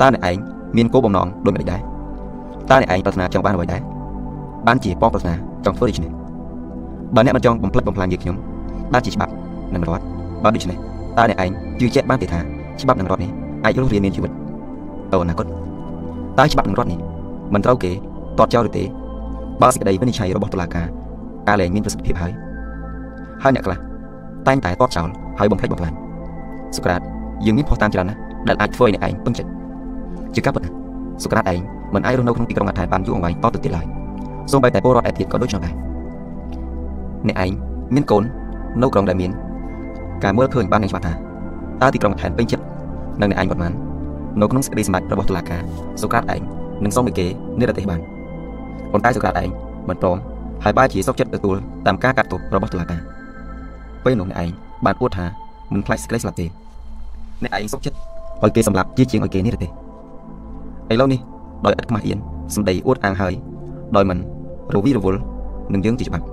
[0.00, 0.36] តើអ្នកឯង
[0.76, 1.80] មានគោលបំណងដូចម្តេចដែរ
[2.70, 3.80] តើអ្នកឯងប្រាថ្នាចង់បានអ្វីដែរ
[4.66, 5.34] បានជាបងប្រាថ្នា
[5.64, 6.10] ចង់ធ្វើដូច្នេះ
[7.14, 8.36] បើអ្នកមិនចង់បំផ្លិចបំផ្លាញយើងខ្ញុំ
[8.92, 9.32] បានជាច្បាប់
[9.74, 10.04] និងរដ្ឋ
[10.42, 10.76] បើដូច្នេះ
[11.18, 11.50] តើអ្នកឯង
[11.80, 12.40] ជឿជាក់បានទេថា
[12.80, 13.30] ច្បាប់និងរដ្ឋនេះ
[13.64, 14.32] អាចរស់រានមានជីវិត
[15.12, 15.46] ទៅអនាគត
[16.38, 16.98] តើច្បាប់និងរដ្ឋនេះ
[17.54, 17.92] មិនត្រូវគេ
[18.38, 18.84] តតចោលឬទេ
[19.62, 20.86] បើសេចក្តីវិនិច្ឆ័យរបស់តុលាការ
[21.48, 22.32] ការលែងមានប្រសិទ្ធភាពហើយ
[23.42, 23.78] ហើយអ្នកខ្លះ
[24.46, 25.08] តែងតែតតចោល
[25.38, 25.92] ហើយបំផ្លិចបំផ្លាញ
[26.76, 27.00] សុក្រាត
[27.44, 29.50] យើងមានភស្តុតាងច្រើនណាស់ដែលអាចធ្វើឲ្យអ្នកឯងពឹងចិត្ត
[30.36, 30.70] ជាការពិតណា
[31.22, 31.60] សុក្រាតឯង
[31.94, 33.86] មិនអាចរស់នៅក្នុងទីក្រុងអាថែបានយូរអង្វែងតទៅទៀតឡើយ
[34.52, 35.74] សូម្បីតែពលរដ្ឋឯទៀតក៏ដូចនោះដែរ
[37.28, 37.50] អ្នកឯង
[37.94, 38.22] មានកូន
[38.82, 39.30] នៅក្រុងដែលមាន
[40.24, 41.12] ការមើលឃើញបានយ៉ាងច្បាស់ថា
[41.82, 42.64] តើទីក្រុងថែនពេញចិត្ត
[43.20, 43.72] នឹងអ្នកឯងប៉ុន្មាន
[44.40, 45.62] នៅក្នុងសេចក្តីសម្រេចរបស់តុលាការ
[46.00, 46.40] សូក្រាតឯង
[46.84, 47.26] នឹងសុំឲ្យគេ
[47.60, 48.00] និរទេសបាន
[48.92, 49.48] ប៉ុន្តែសូក្រាតឯង
[49.88, 50.16] មិនព្រម
[50.64, 51.56] ហើយបែរជាសុកចិត្តទទួល
[51.86, 53.00] តាមការកាត់ទោសរបស់តុលាការ
[54.04, 54.50] ពេលនោះអ្នកឯង
[54.84, 55.26] បានអួតថា
[55.72, 56.46] មិនខ្លាចសេចក្តីស្លាប់ទេ
[57.42, 57.96] អ្នកឯងសុកចិត្ត
[58.42, 59.70] ឲ្យគេសម្លាប់ជាជាងឲ្យគេនិរទេស
[60.92, 61.20] ឥឡូវនេះ
[61.64, 62.18] ដោយឥតខ្មាស់អៀន
[62.54, 63.34] សម្ដីអួតអាងហើយ
[63.96, 64.18] ដោយមិន
[64.74, 65.20] រវីរវល់
[65.72, 66.24] នឹងយើងជាច្បាប់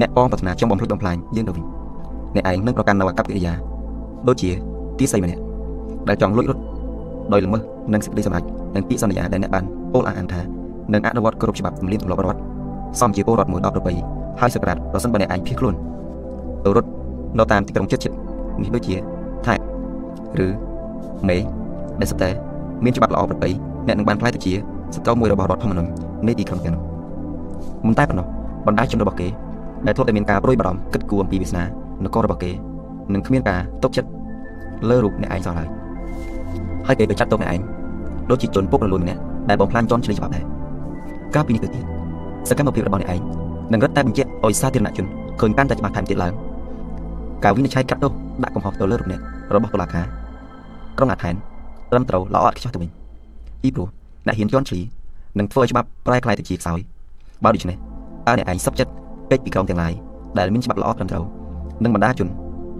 [0.00, 1.64] អ្នកបងប្រាថ្នាចង់បំផ្លិចបំផ្លាញយើងទៅវិញ
[2.34, 3.52] អ្នកឯងនឹងប្រកាន់នៅអកប្បកិរិយា
[4.28, 4.50] ដូចជា
[4.98, 5.42] ទីស័យម្នាក់
[6.08, 6.62] ដែលចង់លួចរត់
[7.32, 7.62] ដោយល្មើស
[7.92, 8.44] នឹងសេចក្តីសម្រេច
[8.74, 10.40] និងពាក្យសន្យាដែលអ្នកបានពោលអះអាងថា
[10.92, 12.40] នឹងអនុវត្តគ្រប់ច្បាប់ទំនៀមទម្លាប់រដ្ឋ
[13.00, 13.92] សមជាពលរដ្ឋមួយដល់ប្របី
[14.40, 15.74] ហើយសក្តារប្រសិនបើអ្នកឯងភៀសខ្លួន
[16.64, 16.88] ទៅរត់
[17.38, 18.16] នៅតាមទីក្រុងចិត្តចិត្ត
[18.62, 18.96] នេះដូចជា
[19.46, 19.54] ថែ
[20.44, 20.46] ឬ
[21.28, 21.36] មេ
[22.00, 22.30] ដែលស្ទើ
[22.84, 23.50] មានច្បាប់ល្អប្របី
[23.88, 24.52] អ្នកនឹងបានផ្លាយទៅជា
[24.94, 25.90] សត្រូវមួយរបស់រដ្ឋធម្មនុញ្ញ
[26.26, 26.82] នៃទីក្រុងទាំងនោះ
[27.86, 28.26] មិនតែប៉ុណ្ណោះ
[28.66, 29.28] បណ្ដាជនរបស់គេ
[29.86, 31.64] ដែលធ្លាប់តែមានការប្រួយបារម្ភគិតគូរអំពីវាសនា
[32.04, 32.50] នគររបស់គេ
[33.14, 34.08] នឹងគ្មានការຕົកចិត្ត
[34.88, 35.68] លើរូបអ្នកឯងសោះឡើយ
[36.86, 37.60] ហើយគេក៏ចាត់ទុកអ្នកឯង
[38.30, 40.44] ដូចជាជនពុករលួយម្នាក់ដែលបំផ្លាញជន់ឆ្លៀងច្បាប់ដែរ
[41.34, 41.84] កាលពីនេះទៅទៀត
[42.48, 43.20] សកម្មភាពរបស់អ្នកឯង
[43.72, 45.06] នឹងរត់តែបញ្ជាក់ឲ្យសាធារណជន
[45.40, 46.32] ឃើញកាន់តែច្បាស់ថែមទៀតឡើង
[47.44, 48.12] ការវិនិច្ឆ័យកាត់ទោស
[48.42, 49.20] ដាក់កំហុសទៅលើរូបអ្នក
[49.54, 50.06] របស់តុលាការ
[50.98, 51.34] ក្រុងអាថែន
[51.90, 52.90] ត្រឹមត្រូវល្អអត់ខ្ចោះទៅវិញ
[53.62, 53.88] ពីព្រោះ
[54.26, 54.80] អ្នកហ៊ានជន់ឆ្លី
[55.38, 56.80] នឹងធ្វើឲ្យច្បាប់ប្រែក្លាយទៅជាខ្សោយ
[57.44, 57.76] បើដូច្នេះ
[58.26, 58.92] តើអ្នកឯងសុខចិត្ត
[59.30, 59.92] ពេកពីក្រុងទាំងឡាយ
[60.38, 61.24] ដែលមានច្បាប់ល្អត្រឹមត្រូវ
[61.84, 62.28] និងបណ្ដាជន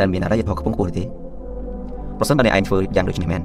[0.00, 1.04] ដែលមានអរិយធម៌ខ្ពង់ខ្ពស់ទេ
[2.18, 3.42] ប្រសិនបើអ្នកឯងធ្វើយ៉ាងដូចនេះមែន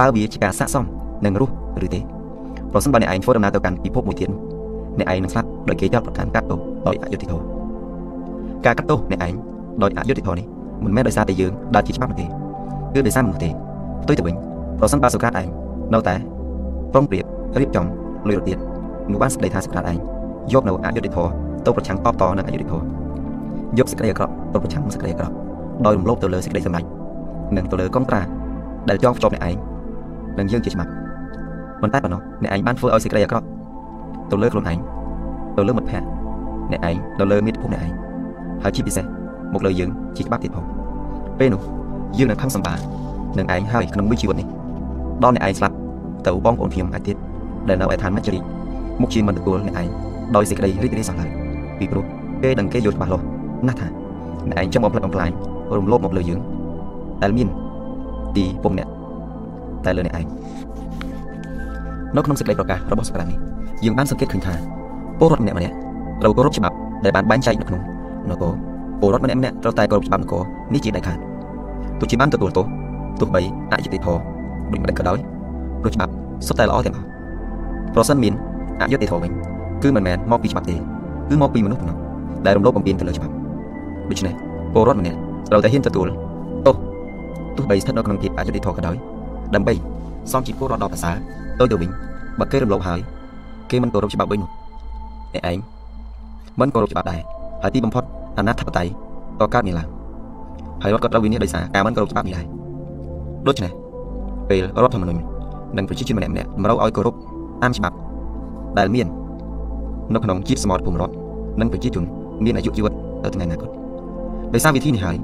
[0.00, 0.84] តើវាជាការស័ក្តិសម
[1.24, 1.52] នឹងរស់
[1.86, 2.00] ឬទេ
[2.72, 4.30] ប្រសិនបើអ្នកឯងធ្វើដំណើរទៅកាន់ពិភពមួយទៀត
[4.98, 7.44] អ្នកឯងនឹងស្លាប់ដោយគេចាប់ប្រកាន់កាត់ទោសដោយអយុត្តិធម៌
[8.66, 9.34] ការកាត់ទោសអ្នកឯង
[9.82, 10.46] ដោយអយុត្តិធម៌នេះ
[10.84, 13.50] មិនមែនដោយសារតែយើងដើរជាច្បាប់នោះទេគឺដោយសារមនុស្សទេ
[14.02, 14.34] ផ្ទុយទៅវិញ
[14.78, 15.48] ប្រសិនបើសូក្រាតឯង
[15.94, 16.14] នៅតែ
[16.92, 17.24] ប្រុងប្រៀប
[17.60, 17.86] រៀបចំ
[18.28, 18.58] លុយរត់ទៀត
[19.10, 19.98] នោះបានសេចក្តីថាសូក្រាតឯង
[20.52, 21.30] យកនៅអយុត្តិធម៌
[21.64, 22.84] ទៅប្រឆាំងតបតនឹងអយុត្តិធម៌
[23.78, 25.34] យកសេចក្តីអាក្រក់ទៅប្រឆាំងសេចក្តីអាក្រក់
[25.86, 26.84] ដោយរំលោភទៅលើសេចក្តីសម្រេច
[27.56, 28.20] និងទៅលើកុងត្រា
[28.88, 29.54] ដែលចងភ្ជាប់អ្នកឯង
[30.38, 30.90] និងយើងជាច្បាប់
[31.80, 33.46] ប៉ុន្តែប៉ុណ្ណោះអ្នកឯងបានធ្វើឲ្យសេចក្តីអាក្រក់
[34.30, 34.78] ទៅលើខ្លួនឯង
[35.56, 36.08] ទៅលើមិត្តភ័ក្តិ
[36.72, 37.92] អ្នកឯងទៅលើមិត្តភូមិអ្នកឯង
[38.62, 39.04] ហើយជាពិសេស
[39.52, 40.64] មកលើយើងជាច្បាប់ទៀតផង
[41.38, 41.60] ពេលនោះ
[42.18, 42.74] យើងនឹងខឹងសម្បា
[43.38, 44.48] នឹងឯងហើយក្នុងមួយជីវិតនេះ
[45.22, 45.74] ដល់អ្នកឯងស្លាប់
[46.26, 47.16] ទៅបងប្អូនខ្ញុំអាចទៀត
[47.68, 48.40] ដែលនៅឯឋានមច្ចរី
[49.00, 49.88] មុខជាមិនទទួលអ្នកឯង
[50.36, 51.30] ដោយសេចក្តីរីករាយសោះឡើយ
[51.78, 52.04] ពីព្រោះ
[52.42, 53.24] គេនឹងគេយល់ច្បាស់លាស់
[53.66, 53.86] ណាស់ថា
[54.48, 55.30] អ្នកឯងចង់បំផ្លិចបំផ្លាញ
[55.76, 56.40] រំលោភមកលើយើង
[57.22, 57.48] ដែលមាន
[58.36, 58.88] ទីពុំអ្នក
[59.84, 60.26] តែលើអ្នកឯង
[62.16, 63.38] នៅក្នុងសេចក្តីប្រកាសរបស់សក្តានេះ
[63.84, 64.54] យើងបានសង្កេតឃើញថា
[65.18, 65.74] ពលរដ្ឋម្នាក់ម្នាក់
[66.22, 67.82] ត្រូវគោរពច្បាប់ដែលបានបែងចែកនៅក្នុង
[68.30, 68.52] នគរ
[69.00, 70.42] ពលរដ្ឋម្នាក់ម្នាក់ត្រូវតែគោរពច្បាប់នគរ
[70.74, 71.18] នេះជាដាច់ខាត
[72.00, 72.66] ទោះជាបានទទួលទោស
[73.20, 73.40] ទោះបី
[73.72, 74.20] អយុត្តិធម៌
[74.72, 75.18] ដូចម្ដេចក៏ដោយ
[75.82, 76.12] ព្រោះច្បាប់
[76.46, 77.06] សុទ្ធតែល្អទាំងអស់
[77.94, 78.32] ប្រសិនមាន
[78.80, 79.32] អយុត្តិធម៌វិញ
[79.82, 80.76] គឺមិនមែនមកពីច្បាប់ទេ
[81.28, 81.96] គឺមកពីមនុស្សប៉ុណ្ណោះ
[82.46, 83.32] ដែលរំលោភបំពានទៅលើច្បាប់
[84.10, 84.34] ដូច្នេះ
[84.74, 85.18] ពលរដ្ឋម្នាក់
[85.50, 86.08] ត្រូវតែហ៊ានទទួល
[86.66, 86.76] ទោស
[87.56, 88.96] ទោះបីស្ថិតនៅក្នុងភាពអយុត្តិធម៌ក៏ដោយ
[89.54, 89.74] ដើម្បី
[90.32, 91.16] សមជាពលរដ្ឋដ៏ប្រសើរ
[91.58, 91.90] ទៅទៅវិញ
[92.38, 93.00] បើគេរំលោភហើយ
[93.70, 94.50] គេមិនគោរពច្បាប់វិញនោះ
[95.34, 95.58] អ្នកឯង
[96.60, 97.20] មិនគោរពច្បាប់ដែរ
[97.62, 98.04] ហើយទីបំផុត
[98.38, 98.90] អាណត្តិធិបតេយ្យ
[99.40, 99.88] ក៏កើតមានឡើង
[100.82, 102.46] ហើយរដ្ឋក៏ត្រូវវិនិច្ឆ័យដោយសារការមិនគោរពច្បាប់នេះដែរ
[103.46, 103.72] ដូច្នេះ
[104.48, 105.31] ពេលរដ្ឋធម្មនុញ្ញ
[105.76, 107.14] និងប្រជាជនម្នាក់ម្នាក់តម្រូវឲ្យគោរព
[107.62, 107.96] តាមច្បាប់
[108.78, 109.06] ដែលមាន
[110.14, 111.14] នៅក្នុងជាតិសមរភូមិរដ្ឋ
[111.60, 112.04] និងប្រជាជន
[112.44, 112.92] មានអាយុជីវិត
[113.24, 113.70] ទៅថ្ងៃអនាគត
[114.54, 115.16] ដោយសារវិធីនេះហើយ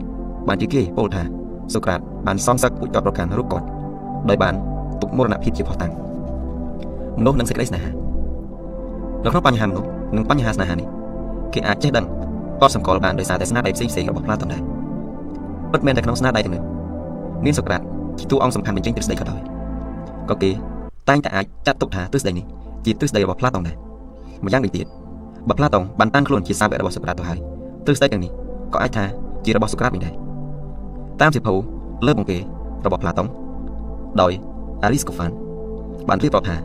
[0.48, 1.22] បានជាគេពោលថា
[1.74, 3.66] សូក្រាតបានសងសឹកពួកចោតប្រកាន់រូបគាត់
[4.28, 4.54] ដោយបាន
[5.00, 5.92] ទុកមរណភាពជាផុសតាំង
[7.18, 7.90] មនុស្សនឹងសេចក្តីស្នេហា
[9.24, 10.88] នៅក្នុងបញ្ហាមនុស្សនិងបញ្ហាស្នេហានេះ
[11.54, 12.06] គេអាចចេះដឹង
[12.60, 14.62] កត់សម្គាល់បានដោយសារតែស្នាដៃផ្សេងៗរបស់ផ្លាតនដែរ
[15.72, 16.62] ពិតមែនតែក្នុងស្នាដៃទាំងនេះ
[17.44, 17.80] មានសូក្រាត
[18.18, 19.40] ជាតួអង្គសំខាន់បញ្ចេញទ្រឹស្ដីក៏ដោយ
[20.30, 20.50] ក៏គេ
[21.08, 22.44] តែងតែអាចចាត់ទុកថាទ្រឹស្ដីនេះ
[22.84, 23.76] ជាទ្រឹស្ដីរបស់ផ្លាតុងដែរ
[24.44, 24.86] ម្យ៉ាងវិញទៀត
[25.48, 27.38] បើផ្លាតុងបានតាំងខ្លួនជាសាវករបស់សូក្រាតទៅហើយ
[27.84, 28.30] ទ្រឹស្ដីទាំងនេះ
[28.74, 29.04] ក៏អាចថា
[29.44, 30.14] ជារបស់សូក្រាតវិញដែរ
[31.20, 31.54] តាមសិភៅ
[32.06, 32.38] លើបង្គេ
[32.86, 33.28] របស់ផ្លាតុង
[34.20, 34.32] ដោយ
[34.84, 35.34] Aristophane
[36.08, 36.56] បានរៀបរាប់ថា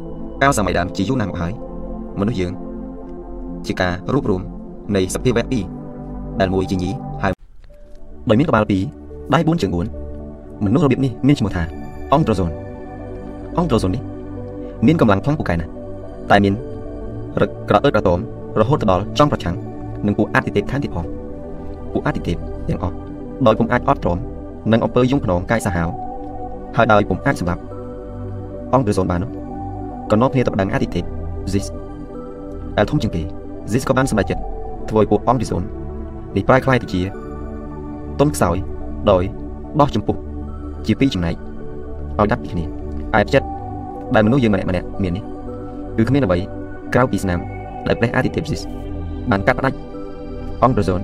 [0.41, 1.53] កាលសម័យដើមជាយូរណាស់មកហើយ
[2.19, 2.53] មនុស្សយើង
[3.68, 4.41] ជាការរួបរวม
[4.95, 5.64] នៃសភាវៈពីរ
[6.40, 6.90] ដែលមួយជាញី
[7.23, 7.34] ហើយ
[8.30, 8.64] ដោយមានក្បាល
[9.03, 11.64] 2ដៃ4ជើង4មនុស្សរបៀបនេះមានឈ្មោះថា
[12.14, 12.52] អង់ដ្រូសូន
[13.57, 14.03] អង់ដ្រូសូននេះ
[14.88, 15.71] មានកម្លាំងខ្លាំងពូកែណាស់
[16.31, 16.53] តែមាន
[17.41, 18.19] រឹកក្រអឺតអាតូម
[18.59, 19.55] រហូតទៅដល់ចង់ប្រឆាំង
[20.05, 21.05] នឹងពួកអតិទេពខាងទៀតផង
[21.93, 22.95] ពួកអតិទេពទាំងអស់
[23.45, 24.17] ដោយពុំអាចអត់ទ្រាំ
[24.71, 25.89] នឹងអំពើយងភ្នងកាយសាហាវ
[26.75, 27.61] ហើយដោយពុំអាចសម្លាប់
[28.73, 29.31] អង្គឬសូនបាននោះ
[30.11, 31.03] ក៏នាំគ្នាទៅប្តឹងអតិទេព
[31.53, 31.65] Zis
[32.77, 33.23] ដែលធំជាងគេ
[33.71, 34.41] Zis ក៏បានសម្រេចចិត្ត
[34.89, 35.63] ធ្វើឲ្យពួកអង្គឬសូន
[36.35, 37.01] នេះប្រែក្លាយទៅជា
[38.19, 38.57] ទុនខ្សោយ
[39.11, 39.23] ដោយ
[39.80, 40.15] ដោះចម្ពុះ
[40.85, 41.35] ជាពីរចំណែក
[42.19, 42.82] ឲ្យដាច់ពីគ្នា
[43.19, 43.48] ឯចិត្ត
[44.15, 45.23] ដែលមនុស្សយើងម្នាក់ម្នាក់មាននេះ
[45.98, 46.38] គឺគ្មានអ្វី
[46.94, 47.40] ក្រៅពីស្នាម
[47.88, 48.61] ដែលព្រះអាទិទេព Zis
[49.31, 49.77] បានកាត់ផ្ដាច់
[50.64, 51.02] អង្គឬសូន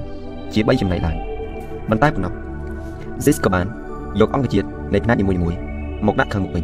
[0.54, 1.16] ជា3ចំណែកឡើយ
[1.90, 2.34] មិនតែប៉ុណ្ណោះ
[3.26, 3.66] Zis ក៏បាន
[4.20, 5.42] យកអង្គជាតិនៃផ្នែកនីមួយៗ
[6.08, 6.64] មកដាក់ខាងមុខវិញ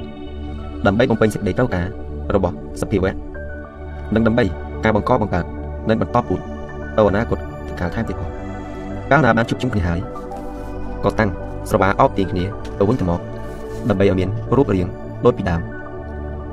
[0.86, 1.88] ដើម្បីបំពេញសេចក្តីត្រូវការ
[2.36, 3.14] របស់សភាវៈ
[4.16, 4.46] និងដើម្បី
[4.84, 5.46] ការបង្កបង្កើត
[5.90, 6.40] និងបន្តពូជ
[6.98, 7.40] ទៅអនាគត
[7.80, 8.30] កាលថែមទៀតផង
[9.12, 10.00] កាលណាបានជួបជុំគ្នាហើយ
[11.04, 11.30] ក៏តាំង
[11.70, 12.44] ស្រវាអោបទាញគ្នា
[12.80, 13.20] ទៅវិញទៅមក
[13.90, 14.90] ដើម្បីឲ្យមានរូបរាង
[15.24, 15.62] ដូចពីដើម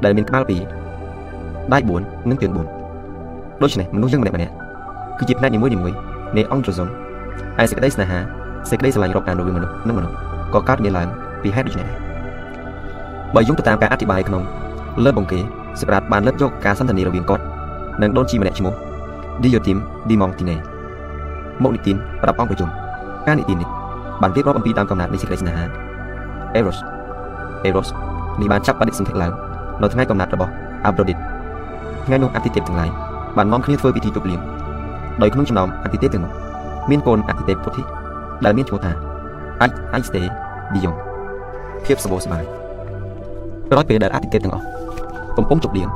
[0.04, 4.52] ដែលមានក្បាល2ដៃ4និងជើង4ដូច្នេះមនុស្សយើងម្នាក់ម្នាក់
[5.18, 5.72] គឺជាផ្នែកនីមួយៗ
[6.36, 6.88] នៃអង្គត្រសុំ
[7.58, 8.18] ហើយសេចក្តីស្នេហា
[8.70, 10.14] សេចក្តីស្រឡាញ់រាប់អានរវាងមនុស្សនិងមនុស្ស
[10.54, 11.08] ក៏កើតមានឡើង
[11.42, 11.98] ពីហេតុដូច្នេះដែរ
[13.34, 14.42] បើយោងទៅតាមការអធិប្បាយក្នុង
[15.04, 15.40] លើបង្គេ
[15.80, 17.44] សក្តាបានលើកយកការសន្ទនារវាងគាត់
[18.02, 18.74] និងដូនជីម្នាក់ឈ្មោះ
[19.42, 19.78] Diotim
[20.08, 20.56] Dimontiné
[21.62, 22.68] មកនិទានប្រាប់អង្គប្រជុំ
[23.26, 23.68] ការនិទាននេះ
[24.22, 25.64] បានរៀបរាប់អំពីតាមកំណត់នៃសេចក្តីស្នេហា
[26.58, 26.78] Eros
[27.68, 27.88] Eros
[28.40, 29.32] នេះបានចាប់បដិសន្ធិឡើង
[29.82, 30.52] នៅថ្ងៃកំណត់របស់
[30.88, 31.22] Aphrodite
[32.04, 32.90] ថ្ងៃនោះអតិទេពទាំងឡាយ
[33.36, 34.40] បាននាំគ្នាធ្វើពិធីជប់លៀង
[35.22, 36.32] ដោយក្នុងចំណោមអតិទេពទាំងនោះ
[36.90, 37.82] មានកូនអតិទេពពុទ្ធិ
[38.44, 38.92] ដែលមានឈ្មោះថា
[39.60, 40.22] អាចអាចស្តេ
[40.74, 40.94] ឌីយ៉ុង
[41.84, 42.44] ភាពសម្បូរសប្បាយ
[43.70, 44.64] ក្រោយពេលដែលអតិទេពទាំងអស់
[45.36, 45.88] កំពុងជប់លៀង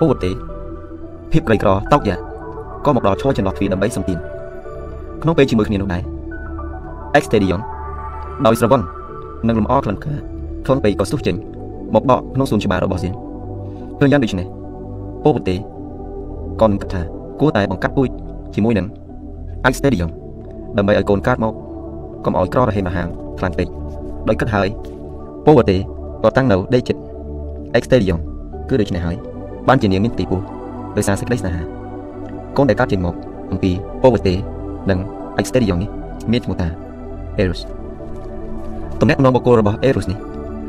[0.00, 0.30] ពូវទេ
[1.32, 2.16] ភាពក្រីក្រតោកយ៉ា
[2.84, 4.18] ក៏មកដល់ឈរចន្លោះទ្វារដើម្បីសំទាន
[5.22, 6.02] ក្នុងពេលជាមួយគ្នានោះដែរ
[7.18, 7.60] Extedion
[8.46, 8.82] ដោយស្រវឹង
[9.48, 10.33] និងលំអក្លិនកា
[10.66, 11.36] ធនពេកក៏ស្ទុះចេញ
[11.94, 13.12] មកដកក្នុងសួនច្បាររបស់សៀន
[13.98, 14.46] ឃើញយ៉ាងដូចនេះ
[15.24, 15.56] ពូវទេ
[16.60, 17.02] ក៏នឹងគិតថា
[17.40, 18.08] គួរតែបង្កាត់ពូជ
[18.54, 18.86] ជាមួយនឹង
[19.68, 20.10] Extedion
[20.76, 21.52] ដើម្បីឲ្យកូនកើតមក
[22.24, 23.08] កុំឲ្យក្ររហេមហាង
[23.38, 23.68] ខ្លាំងពេក
[24.28, 24.68] ដោយគិតហើយ
[25.46, 25.76] ពូវទេ
[26.22, 27.00] ក៏តាំងនៅដេកចិត្ត
[27.78, 28.18] Extedion
[28.68, 29.16] គឺដូច្នេះហើយ
[29.68, 30.40] បានជានាងមានទីពោះ
[30.96, 31.62] ដោយសារសេចក្តីស្នេហា
[32.56, 33.14] កូនដែលកើតចេញមក
[33.52, 33.70] អំពី
[34.02, 34.34] ពូវទេ
[34.90, 34.98] និង
[35.40, 35.90] Extedion នេះ
[36.32, 36.68] មានឈ្មោះថា
[37.42, 37.60] Eros
[39.00, 40.18] តំណែងរបស់បុគ្គលរបស់ Eros នេះ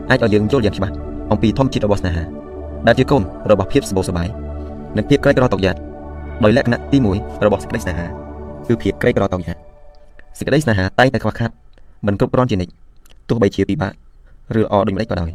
[0.10, 0.94] អាចឲ្យយើងយល់យ៉ាងច្បាស់
[1.32, 2.24] អំពីធម្មជាតិរបស់ស្នេហា
[2.88, 4.28] ដែលជាកូនរបស់ភាពសម្បូរសប្បាយ
[4.98, 5.76] និងភាពក្រីក្រតោកយ៉ាត
[6.44, 8.06] ដោយលក្ខណៈទី1របស់សេចក្តីស្នេហា
[8.68, 9.58] គឺភាពក្រីក្រតោកយ៉ាត
[10.38, 11.50] សេចក្តីស្នេហាតែងតែខ្វះខាត
[12.08, 12.74] មិនគ្រប់គ្រាន់ជានិច្ច
[13.30, 13.94] ទោះបីជាពិបាក
[14.60, 15.32] ឬល្អដូចម្តេចក៏ដោយ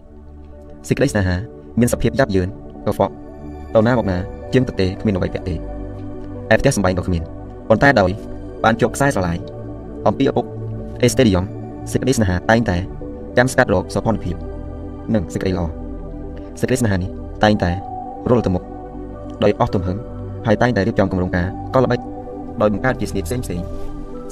[0.89, 1.37] សេចក្តីស្នេហា
[1.81, 2.51] មានសភាពយ៉ាប់យឺនក
[2.85, 3.13] ខ្វក់
[3.75, 4.19] តណាមកណា
[4.53, 5.57] ជាងទទេគ្មានអ្វីពាក់ទេឯ
[6.61, 7.23] ផ្ទះសំបែងក៏គ្មាន
[7.69, 8.11] ប៉ុន្តែដោយ
[8.65, 9.39] បានជាប់ខ្សែស្រឡាយ
[10.07, 10.45] អំពីឪពុក
[11.03, 11.45] អេស្តេឌីយ៉ុង
[11.93, 12.77] សេចក្តីស្នេហាតែងតែ
[13.37, 14.50] ចាំស្កាត់រកសោភ័ណភាព
[15.15, 15.65] និងសេចក្តីល្អ
[16.61, 17.11] សេចក្តីស្នេហានេះ
[17.45, 17.71] តែងតែ
[18.31, 18.63] រុលទៅមុខ
[19.45, 19.97] ដោយអស់ទំហឹង
[20.47, 21.99] ហើយតែងតែរៀបចំគម្រោងការកលល្បិច
[22.61, 23.61] ដោយបង្កើតជាស្នីតផ្សេងផ្សេង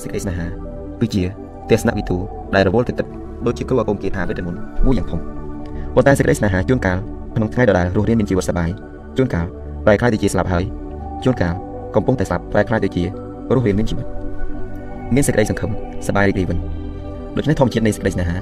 [0.02, 0.46] សេចក្តីស្នេហា
[1.00, 1.22] គឺជា
[1.70, 2.16] ទស្សនវិទូ
[2.54, 3.06] ដែលរវល់ទៅទឹក
[3.46, 5.20] ដូចជាគ្រូអាគមគាថាវេទមន្តមួយយ៉ាងធំ
[5.94, 6.98] ប៉ុន្តែសេចក្តីស្នេហាជួនកាល
[7.36, 8.70] ក្នុងថ្ងៃដដែលរស់រានមានជីវិតសប្បាយ
[9.16, 9.46] ជួនកាល
[9.84, 10.64] ប្រែក្លាយទៅជាស្លាប់ហើយ
[11.24, 11.54] ជួនកាល
[11.94, 13.02] កំពុងតែស្លាប់ប្រែក្លាយទៅជា
[13.54, 14.06] រស់រានមានជីវិត
[15.14, 15.70] មានសេចក្តីសង្ឃឹម
[16.06, 16.58] សប្បាយរីករាយវិញ
[17.36, 18.36] ដូច្នេះធម្មជាតិនៃសេចក្តីស្នេហា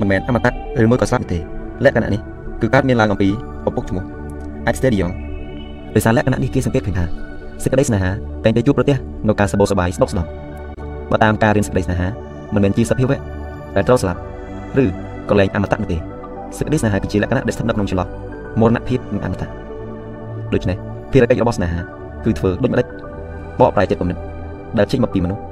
[0.00, 0.50] មិនមែនអមតៈ
[0.82, 1.38] ឬមួយក៏ស្លាប់ទេ
[1.84, 2.20] លក្ខណៈនេះ
[2.60, 3.28] គឺកើតមានឡើងអំពី
[3.68, 4.04] ឪពុកឈ្មោះ
[4.70, 5.10] Exterion
[5.94, 7.04] ដោយសារលក្ខណៈនេះគេសង្កេតឃើញថា
[7.62, 8.10] សេចក្តីស្នេហា
[8.44, 8.96] តែងតែជួបប្រទះ
[9.28, 10.30] នៅការសបោសប្បាយស្ដុកស្ដម្ភ
[11.10, 12.08] បើតាមការរៀនសេចក្តីស្នេហា
[12.54, 13.18] មិនមែនជាសភាវៈ
[13.76, 14.20] ដែលត្រូវស្លាប់
[14.82, 14.84] ឬ
[15.30, 15.98] ក៏លែងអមតៈនោះទេ
[16.56, 18.08] សេចក្តីស្នេហាគឺជាលក្ខណៈដែលស្ថិតនៅក្នុងចន្លោះ
[18.60, 19.48] មរណភាពនិងអមតៈ
[20.52, 20.76] ដូច្នេះ
[21.12, 21.80] ភារកិច្ចរបស់ស្នេហា
[22.24, 22.86] គឺធ្វើដូចម្ដេច
[23.60, 24.18] បកប្រែចិត្តគំនិត
[24.78, 25.42] ដែលចេញមកពីមនុស្ស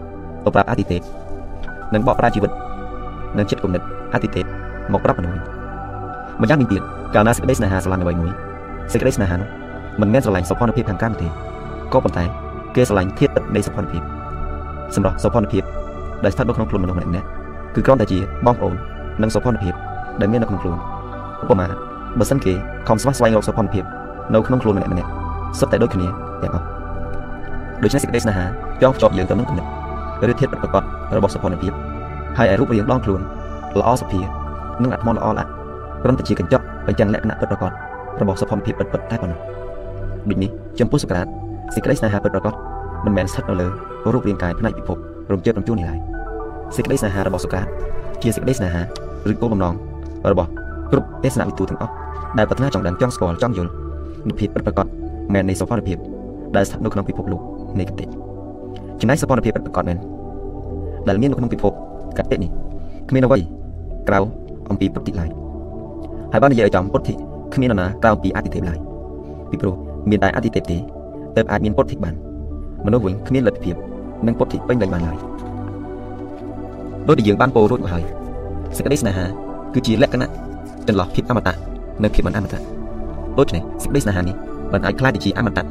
[0.45, 0.99] ទៅប្រាប់អតិថិ
[1.95, 2.51] និងបកប្រែជីវិត
[3.39, 3.83] និងចិត្តគំនិត
[4.15, 4.43] អតិថិ
[4.93, 5.37] មកប្រាប់មនុស្ស
[6.41, 6.83] ម្យ៉ាងនេះទៀត
[7.15, 8.33] កាលណាសេចក្តីស្នេហាស្រឡាញ់អ្វីមួយ
[8.93, 9.49] សេចក្តីស្នេហានោះ
[10.01, 11.27] មិនមែនស្រឡាញ់សោភ័ណភាពខាងកម្មទេ
[11.93, 12.25] ក៏ប៉ុន្តែ
[12.77, 14.03] គេស្រឡាញ់ធាតុនៃសោភ័ណភាព
[14.95, 15.63] សម្រាប់សោភ័ណភាព
[16.25, 17.29] ដែលស្ថិតនៅក្នុងខ្លួនមនុស្សម្នាក់ៗ
[17.75, 18.75] គឺគ្រាន់តែជាបងប្អូន
[19.23, 19.75] និងសោភ័ណភាព
[20.21, 20.77] ដែលមាននៅក្នុងខ្លួន
[21.43, 21.67] ឧបមា
[22.19, 22.53] បើសិនគេ
[22.89, 23.85] ខំស្វះស្វែងរកសោភ័ណភាព
[24.35, 25.11] នៅក្នុងខ្លួនម្នាក់ម្នាក់
[25.59, 26.07] សុទ្ធតែដូចគ្នា
[26.43, 26.65] ទាំងអស់
[27.83, 28.45] ដូច្នេះសេចក្តីស្នេហា
[28.83, 29.67] ចងភ្ជាប់យើងទៅនឹងគំនិត
[30.31, 30.83] ឬធាតុប្រកប
[31.17, 31.73] របស់សោភ័ណភាព
[32.37, 33.21] ហើយឯរូបរាងដងខ្លួន
[33.79, 34.21] ល្អសភា
[34.83, 35.45] និងអាត្មល្អល្អ
[36.03, 37.73] គ្រាន់តែជាកញ្ចក់បញ្ចាំងលក្ខណៈពិតប្រាកដ
[38.21, 39.39] របស់សោភ័ណភាពពិតៗតែប៉ុណ្ណោះ
[40.29, 41.23] ដូចនេះចំពោះសក្តា
[41.75, 42.55] សេចក្តីស្នេហាពិតប្រាកដ
[43.05, 43.69] មិនមែនស្ថិតនៅលើ
[44.13, 44.97] រូបរាងកាយផ្នែកពិភព
[45.33, 45.99] រំជើបរំជួននេះឡើយ
[46.77, 47.67] សេចក្តីស្នេហារបស់សូក្រាត
[48.23, 48.83] ជាសេចក្តីស្នេហា
[49.31, 49.75] ឬគោលបំណង
[50.33, 50.49] របស់
[50.93, 51.93] គ្រប់ទេសនវិទូទាំងអស់
[52.39, 53.71] ដែលប្រាថ្នាចង់ដឹងចង់ស្គាល់ចង់យល់
[54.29, 54.87] នូវភាពពិតប្រាកដ
[55.33, 55.99] មែននៃសោភ័ណភាព
[56.57, 57.41] ដែលស្ថិតនៅក្នុងពិភពលោក
[57.79, 58.05] នៃកតិ
[59.01, 59.99] ចំណែកសោភ័ណភាពពិតប្រាកដមែន
[61.09, 61.73] ដែលមាននៅក្នុងពិភព
[62.19, 62.51] កតិនេះ
[63.09, 63.39] គ្មានអ្វី
[64.09, 64.19] ក្រៅ
[64.71, 65.31] អំពីពុទ្ធិឡើយ
[66.33, 67.15] ហើយបាននិយាយឲ្យចំពុទ្ធិ
[67.55, 68.79] គ្មាននរណាក្រៅពីអតិទេពឡើយ
[69.51, 69.75] ពីព្រោះ
[70.11, 70.77] មានតែអតិទេពទេ
[71.37, 72.15] ទើបអាចមានពុទ្ធិបាន
[72.87, 73.75] មនុស្សវិញគ្មានលទ្ធភាព
[74.27, 75.17] នឹងពុទ្ធិពេញលេញបានឡើយ
[77.09, 78.05] ដូចដែលយើងបានពោលរួចមកហើយ
[78.77, 79.25] សេចក្តីស្នេហា
[79.75, 80.29] គឺជាលក្ខណៈ
[80.89, 81.55] ចន្លោះភាពអមតៈ
[82.03, 82.61] និងភាពមិនអមតៈ
[83.39, 84.37] ដូច្នេះសេចក្តីស្នេហានេះ
[84.73, 85.67] មិនអាចខ្លាចទៅជាអមតៈ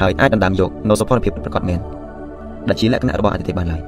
[0.00, 1.80] ហើយអាចដណ្ដើមយកនូវសុភមភាពប្រកបមែន
[2.68, 3.80] ដែលជាលក្ខណៈរបស់អតិថិបានឡើយ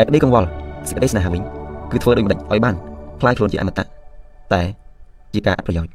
[0.00, 0.48] ឯក្តីកង្វល់
[0.88, 1.42] សេចក្តីស្នេហាវិញ
[1.90, 2.74] គឺធ្វើដូចម្ដេចឲ្យបាន
[3.20, 3.84] ខ្លាយខ្លួនជាអមតៈ
[4.52, 4.62] តែ
[5.34, 5.92] ជាការអត់ប្រយោជន៍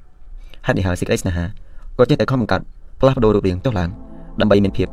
[0.66, 1.46] ហេតុនេះហើយសេចក្តីស្នេហា
[1.98, 2.62] ក៏ចេះតែខំបង្កើត
[3.00, 3.90] ផ្លាស់ប្ដូររូបរាងចុះឡើង
[4.42, 4.88] ដើម្បីមានភាព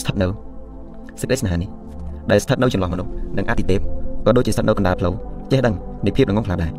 [0.00, 0.26] ស្ថិតនៅ
[1.20, 1.70] សេចក្តីស្នេហានេះ
[2.30, 3.80] ដែលស្ថិតនៅចន្លោះមនុស្សនិងអតិទេព
[4.26, 5.14] ក៏ដូចជាស្ថិតនៅកណ្ដាលផ្លូវ
[5.50, 5.74] ចេះដឹង
[6.06, 6.72] នៃភាពល្ងងខ្លះដែរ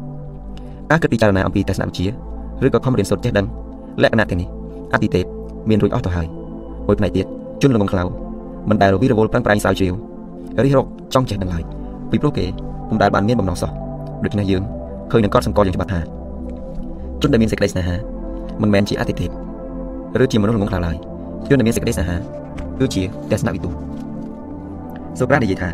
[0.91, 2.05] ការគិតពិចារណាអំពីទស្សនវិជ្ជា
[2.65, 3.45] ឬក៏ខំរៀនសូត្រចេះដឹង
[4.03, 4.49] លក្ខណៈទាំងនេះ
[4.93, 5.25] អតិទេព
[5.69, 6.27] មានរួចអស់ទៅហើយ
[6.87, 7.25] មួយផ្នែកទៀត
[7.61, 8.03] ជនល្ងងខ្លៅ
[8.69, 9.93] មិនដែលរវីរវល់ប្រឹងប្រែងស្រាវជ្រាវ
[10.63, 11.63] រិះរកចង់ចេះដឹងឡើយ
[12.15, 12.45] ពីព្រោះគេ
[12.89, 13.71] ពុំដែលបានមានបំណងសោះ
[14.25, 14.63] ដូច្នេះយើង
[15.11, 15.99] ឃើញនឹងកត់សម្គាល់យ៉ាងច្បាស់ថា
[17.21, 17.95] ជនដែលមានសេចក្តីស្នេហា
[18.61, 19.29] មិនមែនជាអតិទេព
[20.23, 20.95] ឬជាមនុស្សល្ងងខ្លៅឡើយ
[21.49, 22.17] ជនដែលមានសេចក្តីស្នេហា
[22.79, 23.69] គឺជាទស្សនវិទូ
[25.19, 25.69] សូក្រាតនិយាយថា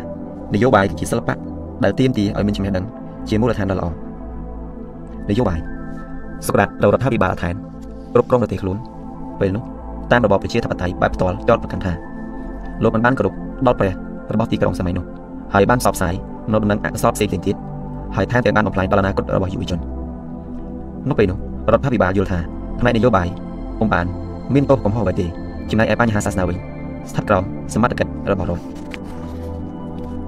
[0.54, 1.34] នយោបាយជាសិល្បៈ
[1.84, 2.84] ដែលទាមទារឲ្យមានចំណេះដឹង
[3.28, 3.88] ជាមូលដ្ឋានដ៏ល្អ
[5.30, 5.58] នយោបាយ
[6.46, 7.54] សូក្រាតដល់រដ្ឋាភិបាលថែន
[8.12, 8.76] គ្រប់គ្រងប្រទេសខ្លួន
[9.40, 9.62] ពេលនោះ
[10.10, 11.92] តាមរបបប្រជាធិបតេយ្យបែបផ្ទាល់ចោតប្រកាន់ថា
[12.82, 13.34] លោកមិនបានគោរព
[13.66, 13.92] ដល់ព្រះ
[14.32, 15.04] របស់ទីក្រុងសម័យនោះ
[15.54, 16.14] ហើយបានផ្សព្វផ្សាយ
[16.50, 17.56] នៅដំណឹងអក្សរផ្សេងៗទៀត
[18.16, 19.78] ហើយថែមទាំងបានបំផ្លាញដល់អនាគតរបស់យុវជន
[21.08, 21.38] នៅពេលនោះ
[21.72, 22.38] រដ្ឋាភិបាលយល់ថា
[22.80, 23.28] ផ្នែកនយោបាយ
[23.78, 24.06] ពុំបាន
[24.54, 25.26] មានទោសកំហុសអ្វីទេ
[25.70, 26.56] ចំណែកឯបញ្ហាសាសនាវិញ
[27.10, 27.44] ស្ថិតក្រោម
[27.74, 28.64] សមត្ថកិច្ចរបស់រដ្ឋ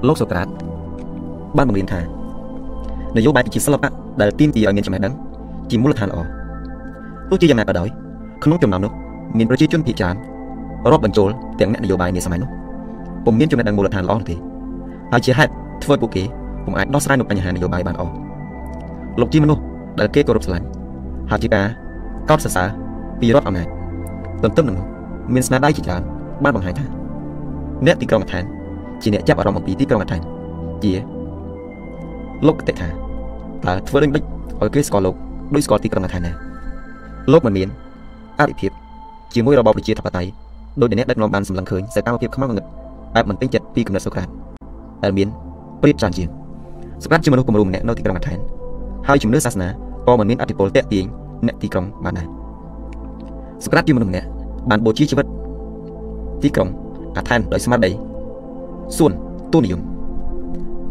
[0.09, 0.49] លោកសូក្រាត
[1.57, 2.01] បានបង្រៀនថា
[3.17, 3.89] នយោបាយជាសិល្បៈ
[4.21, 5.15] ដែលទាមទារឲ្យមានចំណេះដឹង
[5.71, 6.19] ជាមូលដ្ឋានល្អ
[7.31, 7.89] ទោះជាយ៉ាងណាក៏ដោយ
[8.45, 8.93] ក្នុងចំណោមនោះ
[9.39, 10.17] មានប្រជាជនភាគច្រើន
[10.91, 11.29] រាប់បញ្ចូល
[11.61, 12.51] ទាំងអ្នកនយោបាយនាសម័យនោះ
[13.25, 14.37] ពុំមានចំណេះដឹងមូលដ្ឋានល្អនោះទេ
[15.13, 15.53] ហើយជាហេតុ
[15.83, 16.25] ធ្វើពួកគេ
[16.65, 18.15] ពុំអាចដោះស្រាយនូវបញ្ហានយោបាយបានអស់
[19.21, 19.63] លោកជាមនុស្ស
[20.01, 20.67] ដែលគេគោរពស្រឡាញ់
[21.31, 21.67] ហើយជាការ
[22.31, 22.69] កោតសរសើរ
[23.21, 23.67] ពីរដ្ឋអំណាច
[24.43, 24.87] ទន្ទឹមនឹងនោះ
[25.35, 26.03] មានស្នាដៃជាច្រើន
[26.45, 26.85] បានបង្ហាញថា
[27.87, 28.45] អ្នកទីក្រុងអថែន
[29.03, 30.21] ជាអ្នកចាប់អារម្មណ៍អំពីទីក្រុងអថែន
[30.85, 30.93] ជា
[32.47, 34.23] លោកតេថាតើធ្វើដូចម្ដេច
[34.61, 35.15] ឲ្យគេស្គាល់លោក
[35.55, 36.35] ដោយស្គាល់ទីក្រុងអថែនដែរ
[37.33, 37.69] លោកមិនមាន
[38.41, 38.71] អរិភាព
[39.35, 40.31] ជាមួយរបបប្រជាធិបតេយ្យ
[40.81, 42.65] ដោយដែលអ្នកដឹកនាំបានសម្លឹងឃើញសកម្មភាពខ្មៅងឹត
[43.15, 44.29] បែបមិនពេញចិត្តពីគំនិតសូក្រាត
[45.05, 45.29] ដែលមាន
[45.83, 46.29] ប្រៀបច្រើនជាង
[47.03, 48.39] សូក្រាតជាមនុស្សគំរូម្នាក់នៅទីក្រុងអថែន
[49.09, 49.69] ហើយជំនឿសាសនា
[50.07, 51.05] ក៏មិនមានអធិពលតាក់ទាញ
[51.47, 52.27] អ្នកទីក្រុងបានដែរ
[53.65, 54.27] សូក្រាតជាមនុស្សម្នាក់
[54.71, 55.27] បានបូជាជីវិត
[56.43, 56.69] ទីក្រុង
[57.17, 57.91] អថែនដោយស្មារតី
[58.97, 59.13] សួន
[59.53, 59.81] ទូនិយម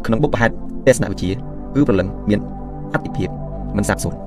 [0.06, 0.54] ក្នុងបុព្វហេតុ
[0.88, 1.30] ទស្សនវិជ្ជា
[1.76, 2.40] គឺប្រលឹងមាន
[2.94, 3.30] អតិភិប
[3.78, 4.18] មិនសាបសូន្យ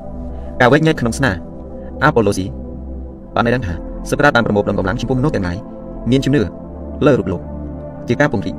[0.61, 1.31] ការវែកញែកក្នុងស្នា
[2.03, 2.47] អាប៉ូឡូស៊ី
[3.35, 3.75] បានឲ្យដឹងថា
[4.11, 5.57] សក្តាបានប្រមូលដំកម្លាំងចំពោះមនុស្សទាំងឡាយ
[6.11, 6.41] មានជំនឿ
[7.07, 7.41] លើរូបលោក
[8.09, 8.55] ជាការពង្រីក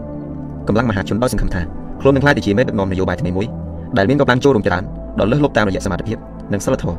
[0.68, 1.62] កម្លាំងមហាជនដោយសង្ឃឹមថា
[2.02, 3.48] ខ្លួននឹងក្លាយទៅជាមេដឹកនាំនយោបាយថ្មីមួយ
[3.98, 4.84] ដែលមានកម្លាំងចូលរួមច្រើន
[5.20, 6.18] ដល់លើសលប់តាមរយៈសមត្ថភាព
[6.54, 6.98] និងសិលធម៌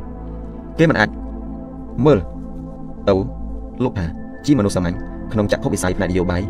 [0.79, 1.09] គេមិនអាច
[2.07, 2.19] មើល
[3.09, 3.15] ទៅ
[3.85, 4.07] លោកថា
[4.47, 4.97] ជាមនុស្សសាមញ្ញ
[5.33, 6.43] ក្នុងចក្ខុវិស័យផ្នែកនយោបាយ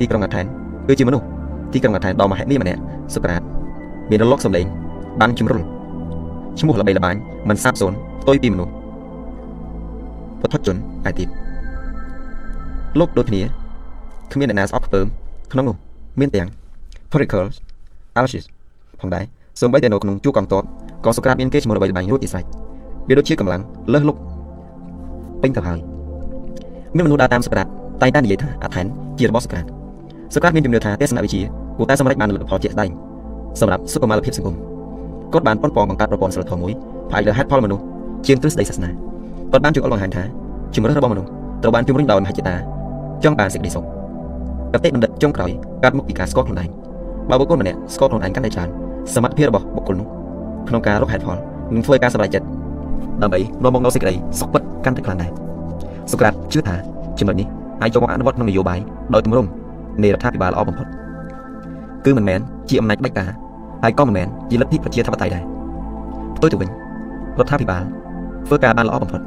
[0.00, 0.44] ទីក្រុងអាថែន
[0.88, 1.26] គឺជាមនុស្ស
[1.72, 2.80] ទីក្រុងអាថែនដ៏មហិមាម្នាក់
[3.14, 3.42] សុក្រាត
[4.10, 4.66] មានរលកសម្លេង
[5.20, 5.60] បានជំរុល
[6.60, 7.16] ឈ្មោះល្បីល្បាញ
[7.48, 8.72] មិនសាបសូន្យផ្ទុយពីមនុស្ស
[10.40, 10.76] ពុទ្ធជន
[11.08, 11.28] ឯទៀត
[12.98, 13.42] លោកដូចគ្នា
[14.32, 15.06] គ្មានអ្នកណាស្អប់ខ្ពើម
[15.52, 15.76] ក្នុងនោះ
[16.20, 16.48] មានទាំង
[18.14, 18.44] Pericles Alcius
[19.00, 19.24] ផងដែរ
[19.60, 20.62] សូម្បីតែនៅក្នុងជួរកងទ័ព
[21.04, 22.44] ក៏សូក្រាតមានគេឈ្មោះល្បីល្បាញរួចជាស្រេច
[23.08, 23.62] វាដូចជាកម្លាំង
[23.92, 24.16] លើសលុក
[25.42, 25.78] ពេញទៅហើយ
[26.96, 27.66] មានមនុស្សដើរតាមសូក្រាត
[28.02, 28.86] តែងតែនិយាយថាអាថែន
[29.18, 29.64] ជារបស់សូក្រាត
[30.34, 31.40] សូក្រាតមានជំនឿថាទស្សនវិជ្ជា
[31.76, 32.90] គួរតែសម្រេចបានលទ្ធផលជាក់ស្ដែង
[33.60, 34.54] សម្រាប់សុខុមាលភាពសង្គម
[35.32, 36.72] គាត់បានប៉ុនប៉ងបង្កើតប្រព័ន្ធសិលធម៌មួយ
[37.10, 37.82] ផ្អែកលើហេតុផលមនុស្ស
[38.26, 38.90] ជាងទ្រឹស្ដីសាសនា
[39.52, 40.22] គាត់បានជួយអល់បង្ហាញថា
[40.74, 41.28] ជំរឿនរបស់មនុស្ស
[41.62, 42.54] ត្រូវបានជំរុញដោយមហិច្ឆតា
[43.24, 43.84] ចង់បានសេចក្តីសុខ
[44.72, 45.50] កតិបណ្ឌិតចុងក្រោយ
[45.82, 46.68] កាត់មកពីការស្គាល់ខ្លួនឯង
[47.30, 48.68] បើបុគ្គលម្នាក់ស្គាល់ខ្លួនឯងកាន់តែច្រើន
[49.14, 50.06] សមត្ថភាពរបស់បុគ្គលនោះ
[50.68, 51.38] ក្នុងការរកហេតុផល
[51.74, 52.46] និងធ្វើការសម្រេចចិត្ត
[53.22, 55.30] ដើម្បីនាំមកនូវសេចក្តីសុខពិតកាន់តែខ្លាំងដែរ
[56.10, 56.76] សូក្រាតជឿថា
[57.18, 57.46] ចំណុចនេះ
[57.82, 58.78] អាចចូលមកអនុវត្តក្នុងនយោបាយ
[59.14, 59.48] ដោយទម្រង់
[60.02, 60.86] នៃរដ្ឋាភិបាលល្អបំផុត
[62.04, 63.28] គឺមិនមែនជាអំណាចផ្ដាច់ការ
[63.82, 65.44] ហើយក៏មិនមែនជាលទ្ធិប្រជាធិបតេយ្យដែរ
[66.36, 66.68] ផ្ទុយទៅវិញ
[67.38, 67.82] រដ្ឋាភិបាល
[68.46, 69.20] ធ្វើការបានល្អបំផុត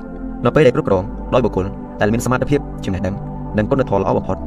[0.46, 1.04] នៅពេលដែលគ្រប់គ្រង
[1.34, 1.66] ដោយបុគ្គល
[2.00, 3.16] ដែលមានសមត្ថភាពចំណេះដឹង
[3.58, 4.38] និងគុណធម៌ល្អបំផុត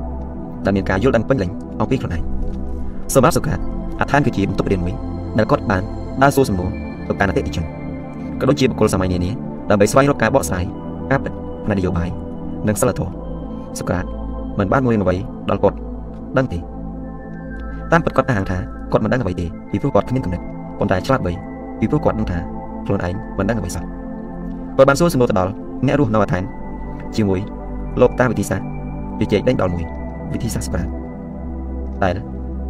[0.64, 1.50] ដែលមានការយល់ដឹងពេញលេញ
[1.80, 2.22] អំពីខ្លួនឯង
[3.14, 3.54] សម្រាប់សុខា
[4.00, 4.94] អដ្ឋានគឺជាបន្ទប់រៀនមួយ
[5.38, 5.82] ដែលគាត់បាន
[6.22, 6.70] ដើរសួរសំណួរ
[7.08, 7.64] ទៅកាន់អតិថិជន
[8.40, 9.30] ក៏ដូចជាបុគ្គលសម័យនានា
[9.70, 10.64] ដើម្បីស្វែងរកការបកស្រាយ
[11.10, 11.32] ការពិត
[11.64, 12.08] ផ្នែកនយោបាយ
[12.68, 13.12] និងសិលធម៌
[13.78, 14.00] សុខា
[14.58, 15.16] មិនបានមួយអ្វី
[15.50, 15.76] ដល់គាត់
[16.38, 16.58] ដឹងទេ
[17.92, 18.58] តាមពិតគាត់អះអាងថា
[18.92, 20.40] គាត់មិនដឹងអ្វីទេពីព្រោះគាត់គ្មានគំនិត
[20.78, 21.32] ប៉ុន្តែឆ្លាតបី
[21.78, 22.38] ពីព្រោះគាត់ដឹងថា
[22.86, 23.84] ខ្លួនឯងមិនដឹងអ្វីសោះ
[24.76, 25.52] គាត់បានសួរសំណួរទៅដល់
[25.86, 26.42] អ្នករស់នៅអាថែន
[27.16, 27.40] ជាមួយ
[28.00, 28.66] លោកតាមវិធីសាស្ត្រ
[29.20, 29.84] ជជែកដេញដល់មួយ
[30.32, 30.86] វិធីសាស្ត្រស្ប្រាត
[32.04, 32.14] ដែល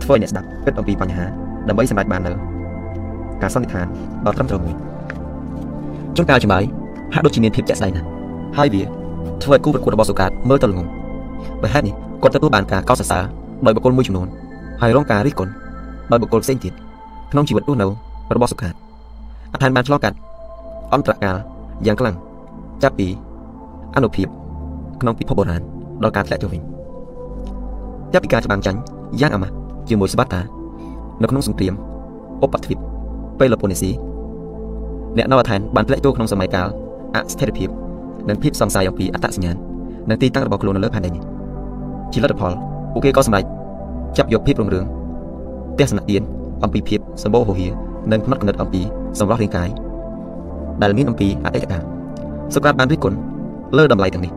[0.02, 1.24] ធ្វើឲ្យអ្នកស្ដាប់គិតអំពីបញ្ហា
[1.68, 2.32] ដើម្បីសម្រេចបាននៅ
[3.42, 3.86] ការសន្និដ្ឋាន
[4.26, 4.74] ដ៏ត្រឹមត្រូវមួយ
[6.16, 6.64] ជួនកាលចម្លើយ
[7.14, 8.06] ហាក់ដូចជាមានភាពជាក់ស្ដែងណាស់
[8.58, 8.82] ហើយវា
[9.42, 10.86] ធ្វើឲ្យគូប្រកួតរបស់សូកាតមើលទៅល្ងង
[11.62, 13.24] បើហេតុនេះគាត់ទទួលបានការកោតសរសើរ
[13.66, 14.28] ដោយបុគ្គលមួយចំនួន
[14.80, 15.52] ហើយរងការរិះគន់
[16.10, 16.72] ដោយបុគ្គលផ្សេងទៀត
[17.32, 17.86] ក្នុងជីវិតរស់នៅ
[18.34, 18.74] របស់សុខាត
[19.52, 20.16] អថានបានឆ្លងកាត់
[20.94, 21.36] អន្តរកាល
[21.86, 22.16] យ៉ាងខ្លាំង
[22.82, 23.08] ចាប់ពី
[23.96, 24.26] អនុភាព
[25.00, 25.62] ក្នុងពិភពបុរាណ
[26.02, 26.60] ដល់ការធ្លាក់ចុះវិញ
[28.12, 28.78] ចាប់ពីការច្បាំងចាញ់
[29.20, 29.54] យ៉ាងអាម៉ាស់
[29.88, 30.40] ជាមួយស្បាតា
[31.22, 31.74] នៅក្នុងសង្គ្រាម
[32.44, 32.78] ឧបទ្វីប
[33.38, 33.90] ពេលឡូប៉ូនេស៊ី
[35.16, 36.68] អ្នកនៅអថែនបានធ្លាក់ចូលក្នុងសម័យកាល
[37.14, 37.68] អស្ថិរភាព
[38.28, 39.56] និងភាពសង្ស័យអំពីអត្តសញ្ញាណ
[40.08, 41.22] និងទីតាំងរបស់ខ្លួននៅលើផែនដីនេះ
[42.12, 42.52] ជាលទ្ធផល
[42.92, 43.44] ពួកគេក៏សម្រេច
[44.16, 44.84] ចាប់យកភាពរុងរឿង
[45.78, 46.22] ទស្សនៈទាន
[46.64, 47.68] អំពីភាពសម្បូរហូរហៀ
[48.12, 48.82] និងផ្នត់គំនិតអំពី
[49.18, 49.68] សម្រស់រាងកាយ
[50.82, 51.82] ដែលមានអំពីអតីតកាល
[52.54, 53.16] សូក្រាតបានរិះគន់
[53.76, 54.32] លើតម្លៃទាំងនេះ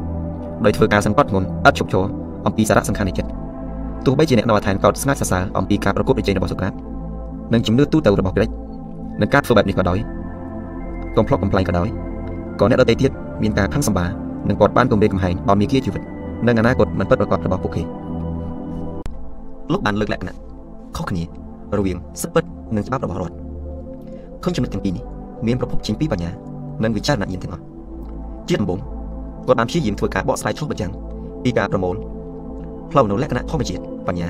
[0.66, 2.06] ដោយធ្វើការសង្កត់ធ្ងន់ឥតឈប់ឈរ
[2.48, 3.30] អំពីសារៈសំខាន់នៃចិត្ត
[4.06, 6.74] ទោះបីជាអ្នកនៅអាថែនកោតស្ងាត់សរសើរអំពីការប្រកួតប្រជែងរបស់សូក្រាត
[7.54, 8.50] និងជំនឿទូទៅរបស់ក្រិច
[9.22, 10.00] នឹងការធ្វើបែបនេះក៏ដោយ
[11.18, 11.88] កំភ្លុកកំ pl ែងក៏ដោយ
[12.60, 13.12] ក៏អ្នកដទៃទៀត
[13.44, 14.06] មានការខឹងសម្បា
[14.50, 16.02] និងគាត់បានគំរាមកំហែងដល់មីគាជីវិត
[16.48, 17.84] និងអនាគតមិនពិតប្រាកដរបស់ពួកគេ
[19.72, 20.36] លោកបានលើកលក្ខណៈ
[20.96, 21.24] ខុសគ្នា
[21.78, 22.44] រវាងសិទ្ធិពិត
[22.76, 23.36] និងច្បាប់របស់រដ្ឋ
[24.44, 25.04] ឃើញចំណុចទាំងពីរនេះ
[25.48, 26.30] មានប្រភពចេញពីបញ្ញា
[26.84, 27.64] និងវិចារណញ្ញាណទាំងអស់
[28.48, 28.80] ជាដំបូង
[29.48, 30.92] គាត់បានព្យាយាមធ្វើការបកស្រាយឆ្លុះបញ្ចាំង
[31.44, 31.96] ពីការប្រមូល
[32.92, 34.28] ផ្លូវនៅលក្ខណៈធម្មជាតិបញ្ញា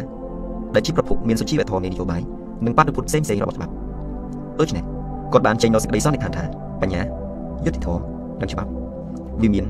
[0.75, 2.21] ដែលជាប្រភពមានសុជីវធម៌នៃនយោបាយ
[2.65, 3.73] និងបាតុភូតផ្សេងៗរបស់ច្បាប់
[4.59, 4.83] ដូច្នេះ
[5.33, 6.43] គាត់បានចេញនូវសេចក្តីសន្និដ្ឋានថា
[6.81, 7.01] បញ្ញា
[7.65, 8.01] យុត្តិធម៌
[8.41, 8.69] និងច្បាប់
[9.41, 9.65] វាមាន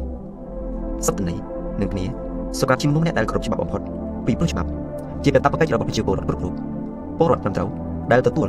[1.06, 1.38] សត្វន័យ
[1.82, 2.06] នឹងគ្នា
[2.60, 3.82] សម្រាប់ជំនុំអ្នកដែលគ្រប់ច្បាប់បំផុត
[4.26, 4.70] ពីព្រោះច្បាប់
[5.24, 6.53] ជាកាតព្វកិច្ចរបស់ប្រជាពលរដ្ឋគ្រប់រូប
[7.18, 7.70] ពលរដ្ឋត្រឹមត្រូវ
[8.11, 8.48] ដែលទទួល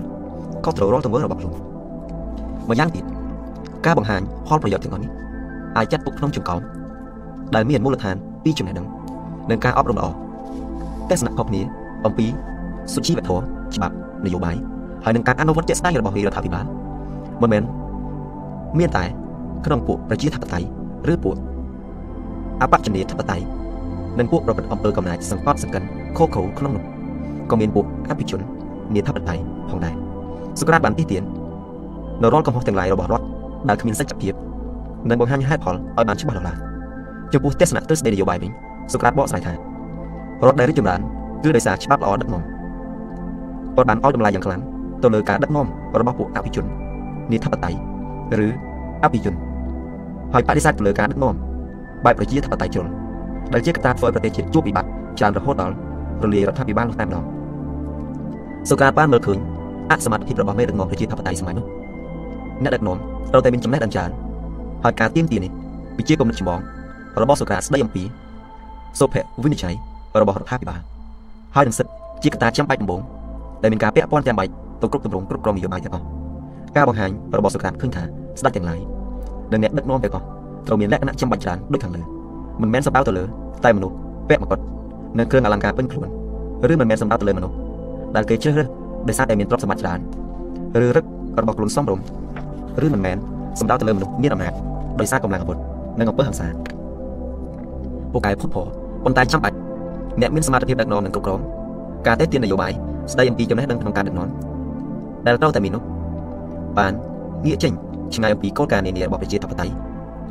[0.65, 1.55] ខុសត្រូវរាល់ទង្វើរបស់ខ្លួន
[2.71, 3.05] ម្យ៉ាងទៀត
[3.87, 5.11] ការបង្ហាញផលប្រយោជន៍ទាំងអស់នេះ
[5.77, 6.61] អាចចាត់ទុកក្នុងចំកោម
[7.55, 8.87] ដែលមានមូលដ្ឋានពីចំណេះដឹង
[9.51, 10.07] និងការអប់រំល្អ
[11.11, 11.62] ទស្សនៈខុសគ្នា
[12.07, 12.27] អំពី
[12.93, 13.43] សុជីវធម៌
[13.74, 13.95] ច្បាប់
[14.27, 14.57] នយោបាយ
[15.05, 16.65] ហើយនឹងការអនុវត្តជាក់ស្ដែងរបស់រដ្ឋាភិបាល
[17.43, 17.62] មិនមែន
[18.78, 19.05] មានតែ
[19.65, 20.66] ក្នុងពួកប្រជាធិបតេយ្យ
[21.12, 21.37] ឬពួក
[22.62, 23.45] អបជនីធិបតេយ្យ
[24.19, 25.82] និងពួកប្រព្រឹត្តអំពើកំណាចសង្កត់សង្កិន
[26.16, 26.85] ខូខូក្នុងនោះ
[27.51, 28.41] ក៏មានពួកអភិជន
[28.95, 29.95] នីធិបតេយ្យផងដែរ
[30.61, 31.23] សុក្រាតបានទីទាន
[32.23, 33.27] នៅរាល់កំហុសទាំងឡាយរបស់រដ្ឋ
[33.69, 34.35] ដែលគ្មានសច្ចភាព
[35.09, 36.59] និងបង្ហាញហេតុផលឲ្យបានច្បាស់លាស់
[37.32, 38.51] ចំពោះទស្សនៈទស្សនៈនយោបាយវិញ
[38.93, 39.70] សុក្រាតបកស្រាយថា
[40.47, 41.01] រដ្ឋដែលរីកចម្រើន
[41.43, 42.43] គឺដោយសារច្បាប់ល្អដឹកនាំ
[43.77, 44.61] គាត់បានឲ្យតម្លៃយ៉ាងខ្លាំង
[45.03, 45.67] ទៅលើការដឹកនាំ
[46.01, 46.65] របស់ពួកអភិជន
[47.31, 47.79] នីធិបតេយ្យ
[48.47, 48.49] ឬ
[49.05, 49.35] អភិជន
[50.33, 51.35] ហើយបដិសេធទៅលើការដឹកនាំ
[52.05, 52.87] បែបប្រជាធិបតេយ្យជន
[53.53, 55.75] ដែលជាកត្តាធ្វើឲ្យប្រទេសជាតិជួបវិបត្តិច្រើនរហូតដល់
[56.25, 57.25] រលាយរដ្ឋាភិបាលនោះតែម្ដង
[58.69, 59.39] សូក្រាតបានមើលឃើញ
[59.91, 61.67] អសមត្ថភាពរបស់មេដឹកនាំប្រជាធិបតេយ្យសម័យនោះ
[62.62, 62.97] អ្នកដឹកនាំ
[63.33, 64.11] ត្រូវតែមានចំណេះដឹងច្រើន
[64.85, 65.51] ហើយការទៀមទានេះ
[65.99, 66.61] វិជាគំនិតចម្បង
[67.23, 68.03] របស់សូក្រាតស្ដីអំពី
[68.99, 69.15] សុភ
[69.45, 69.77] វិនិច្ឆ័យ
[70.20, 70.81] របស់រដ្ឋាភិបាល
[71.55, 71.91] ហើយនឹងសិទ្ធ
[72.23, 73.01] ជាកត្តាចាំបាច់ដំបូង
[73.62, 74.51] ដែលមានការពាក់ព័ន្ធចាំបាច់
[74.81, 76.05] ទៅគ្រប់ទម្រង់គ្រប់គ្រងនយោបាយទាំងអស់
[76.77, 78.03] ការបង្ហាញរបស់សូក្រាតឃើញថា
[78.41, 78.81] ស្ដេចទាំងឡាយ
[79.53, 80.24] និងអ្នកដឹកនាំទាំងអស់
[80.66, 82.03] ត្រូវមានលក្ខណៈចាំបាច់ច្រើនដូចខាងលើ
[82.62, 83.24] មិនមែនសំដៅទៅលើ
[83.65, 83.95] តែមនុស្ស
[84.28, 84.59] ពាក់មកុដ
[85.19, 86.09] និងគ្រឿងអលង្ការពេញខ្លួន
[86.73, 87.57] ឬមិនមែនសំដៅទៅលើមនុស្ស
[88.16, 88.69] ដែលគេជ្រើសរើស
[89.09, 89.99] ដោយសារតែមានទ្រព្យសម្បត្តិច្រើន
[90.85, 91.05] ឬរឹក
[91.41, 92.05] របស់ខ្លួនសមរម្យ
[92.85, 93.16] ឬមិនមែន
[93.61, 94.53] សំដៅទៅលើមនុស្សមានអំណាច
[95.01, 95.59] ដោយសារកម្លាំងអាវុធ
[95.99, 96.47] និងអំពើហិង្សា
[98.12, 98.66] ពួកគេភុតភរ
[99.05, 99.57] ប៉ុន្តែចាំបាច់
[100.20, 101.41] អ្នកមានសមត្ថភាពដឹកនាំនិងគ្រប់គ្រង
[102.07, 102.73] ការតេទៀននយោបាយ
[103.12, 104.28] ស្ដីអំពីចំណេះដឹងក្នុងការដឹកនាំ
[105.27, 105.82] ដែលត្រូវតែមាននោះ
[106.78, 106.93] បាន
[107.47, 107.73] ងាកចេញ
[108.15, 109.74] ឆ្ងាយអំពីគោលការណ៍នានារបស់ប្រជាធិបតេយ្យ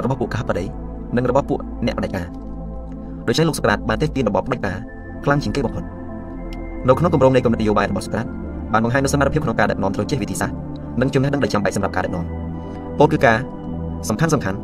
[0.03, 0.65] របស់ពួកកាបដី
[1.15, 2.26] និងរបស់ពួកអ្នកបដិការ
[3.27, 4.77] ដូច្នេះលោកសក្រាតបានទេទានរបបផ្ដាច់ការ
[5.23, 5.84] ខ្លាំងជាងគេបំផុត
[6.88, 8.26] នៅក្នុងគម្រោងនៃគំនិតនយោបាយរបស់សក្រាត
[8.73, 10.57] បានបង្ហាញនូវសមត្ថភាពក្នុងការដឹកនាំត្រូវចេះវិធីសាស្ត្រ
[11.01, 12.26] និងចំណេះដឹងដែលចាំបាច់សម្រាប់ការដឹកនាំ
[12.99, 13.38] ពោលគឺការ
[14.10, 14.57] សំខាន់សំខាន់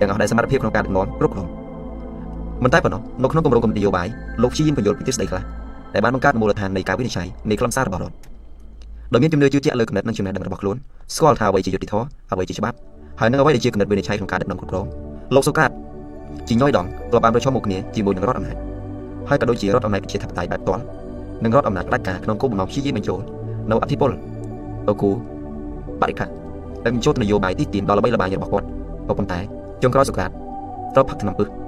[0.00, 1.46] ទាំងអស់ដែលសមត្ថភាពក្នុងការដឹកនាំគ្រប់គ្រង
[2.64, 4.08] មិនតែប៉ុណ្ណោះនៅក្នុងគម្រោងគំនិតនយោបាយ
[4.42, 5.42] លោកព្យាយាមបញ្យល់ពីទស្សនៈខ្លះ
[5.94, 8.16] ដែលបានបង្កើតមូលដ្ឋាននៃការវិនិច្ឆ័យនៃខ្លឹមសាររបស់រដ្ឋ
[9.12, 10.76] ដោយមានជំនឿជឿជាក់លើគំនិតនិងចំណេះដឹងរបស់ខ្លួន
[11.14, 12.76] ស្គាល់ថាអ្វីជាយុត្តិធម៌អ្វីជាច្បាប់
[13.20, 14.86] ហើយនឹងអ្វីដែលជាគំនិតវិនិច្ឆ័យក្នុងការដឹកនាំគ្រប់គ្រង
[15.34, 15.70] លោកសូក្រាត
[16.48, 18.56] ជីញយដងក៏បានប្រឈមមុខគ្នាជាមួយនឹងរដ្ឋអំណាច
[19.28, 20.82] ហើយក៏ដូចជារដ្ឋអំណាចប្រជាធិបតេយ្យបែបផ្ទាល់
[21.44, 23.20] និងរដ្ឋអំណាចផ្ដាច់ការក្នុងគោលបំណងព្យាយាមបញ្ចូល
[23.70, 24.10] នៅអធិពល
[24.88, 25.10] ទៅគូ
[26.00, 26.26] បរិក្ខា
[26.84, 28.66] និងបញ្ចូលនយោបាយទីទានដល់ល្បីល្បាញរបស់គាត់
[29.08, 29.38] ក៏ប៉ុន្តែ
[29.82, 30.30] ចុងក្រោយសូក្រាត
[30.94, 31.61] ត្រូវផឹកឆ្នាំពឹស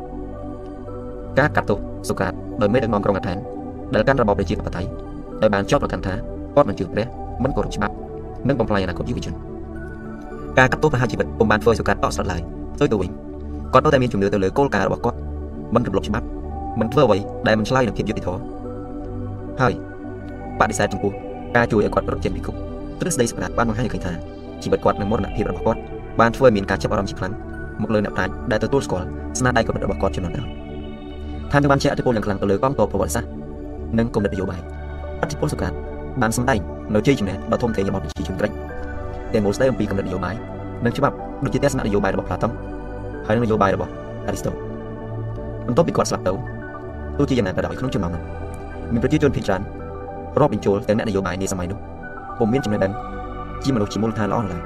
[1.38, 1.78] ការកាត់ទោស
[2.08, 3.38] សូក្រាតដោយមេដឹកនាំក្រុងអាថែន
[3.94, 4.88] ដែលកាន់របបប្រជាធិបតេយ្យ
[5.42, 6.14] ដោយបានចោទប្រកាន់ថា
[6.54, 7.06] គាត់មិនជឿព្រះ
[7.42, 7.94] មិនគោរពច្បាប់
[8.48, 9.34] និងបំផ្លាញអនាគតយុវជន
[10.58, 12.42] ការកាត់ទោសប្រហារជីវិតពុំបានធ្វើឲ្យសូក្រាតតក់ស្លុតឡើយ
[12.76, 13.10] ផ្ទុយទៅវិញ
[13.72, 15.18] គាត់នៅតែមានជំនឿទៅលើគោលការណ៍របស់គាត់
[15.74, 16.26] មិនរំលោភច្បាប់
[16.80, 18.42] មិនធ្វើអ្វីដែលមិនឆ្លើយនឹងភាពយុត្តិធម៌
[19.60, 19.72] ហើយ
[20.60, 21.12] បដិសេធចំពោះ
[21.56, 22.54] ការជួយឲ្យគាត់ប្រត់ចេញពីគុក
[23.00, 24.12] ទ្រឹស្ដីសម្រាប់បានបង្ហាញឃើញថា
[24.62, 25.80] ជីវិតគាត់និងមរណភាពរបស់គាត់
[26.20, 27.34] បានធ្វើឲ្យមានការចាប់អារម្មណ៍ជាខ្លាំង
[27.82, 29.06] មកលើអ្នកប្រាជ្ញដែលទទួលស្គាល់
[29.38, 30.63] ស្នាដៃកំណត់របស់គាត់ចំនួនក្រោយ
[31.52, 33.30] ថានឹងបានជះឥទ្ធិពលយ៉ាងខ្លាំងទៅលើកងទ័ពប្រវត្តិសាស្ត្រ
[33.98, 34.60] និងគំនិតនយោបាយ
[35.22, 35.68] ឥទ្ធិពលសុខា
[36.22, 36.60] បានសម្ដែង
[36.94, 38.52] នៅជ័យជំនះដ៏ធំធេងរបស់ប្រជាជនក្រិច
[39.32, 40.34] ទាំងមូលស្ដីអំពីគំនិតនយោបាយ
[40.84, 41.14] និងច្បាប់
[41.44, 42.52] ដូចជាទស្សនៈនយោបាយរបស់ផ្លាតុង
[43.26, 43.90] ហើយនឹងនយោបាយរបស់
[44.26, 44.52] អារីស្តូ
[45.66, 46.32] បន្ទាប់ពីគាត់ស្លាប់ទៅ
[47.18, 48.22] ទោះជាយ៉ាងណាក៏ដោយក្នុងចំណោមនោះ
[48.92, 49.62] មានប្រជាជនភាគច្រើន
[50.40, 51.78] រាប់បញ្ចូលទាំងអ្នកនយោបាយនាសម័យនោះ
[52.38, 52.92] ពុំមានចំណេះដឹង
[53.64, 54.62] ជាមនុស្សជាមូលដ្ឋានល្អឡើយ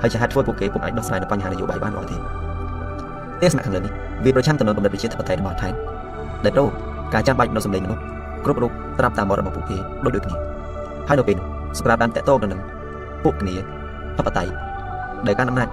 [0.00, 2.16] ហើយជាហេតុធ្វើពួកគេពុំអាចដោះស្រាយនៅបញ្ហានយោបាយបានល្អទេ
[3.40, 3.92] ទេសនៈខាងលើនេះ
[4.24, 5.68] វាប្រឆាំងទៅនឹងគំនិតប្រជាធិបតេយ្យរបស់ថៃ
[6.44, 6.68] ដែលត្រូវ
[7.14, 8.02] ការចាំបាច់នៅសម្លេងមនុស្ស
[8.44, 10.36] គ្រប់រូបត្រាប់តាមបទរបស់ពួកគេដូចដូចគ្នា
[11.08, 11.46] ហើយនៅពេលនោះ
[11.78, 12.60] សម្រាប់បានតកតងទៅនឹង
[13.24, 13.54] ពួកគ្នា
[14.18, 14.52] ធិបតេយ្យ
[15.26, 15.68] ដែលកាន់អំណាច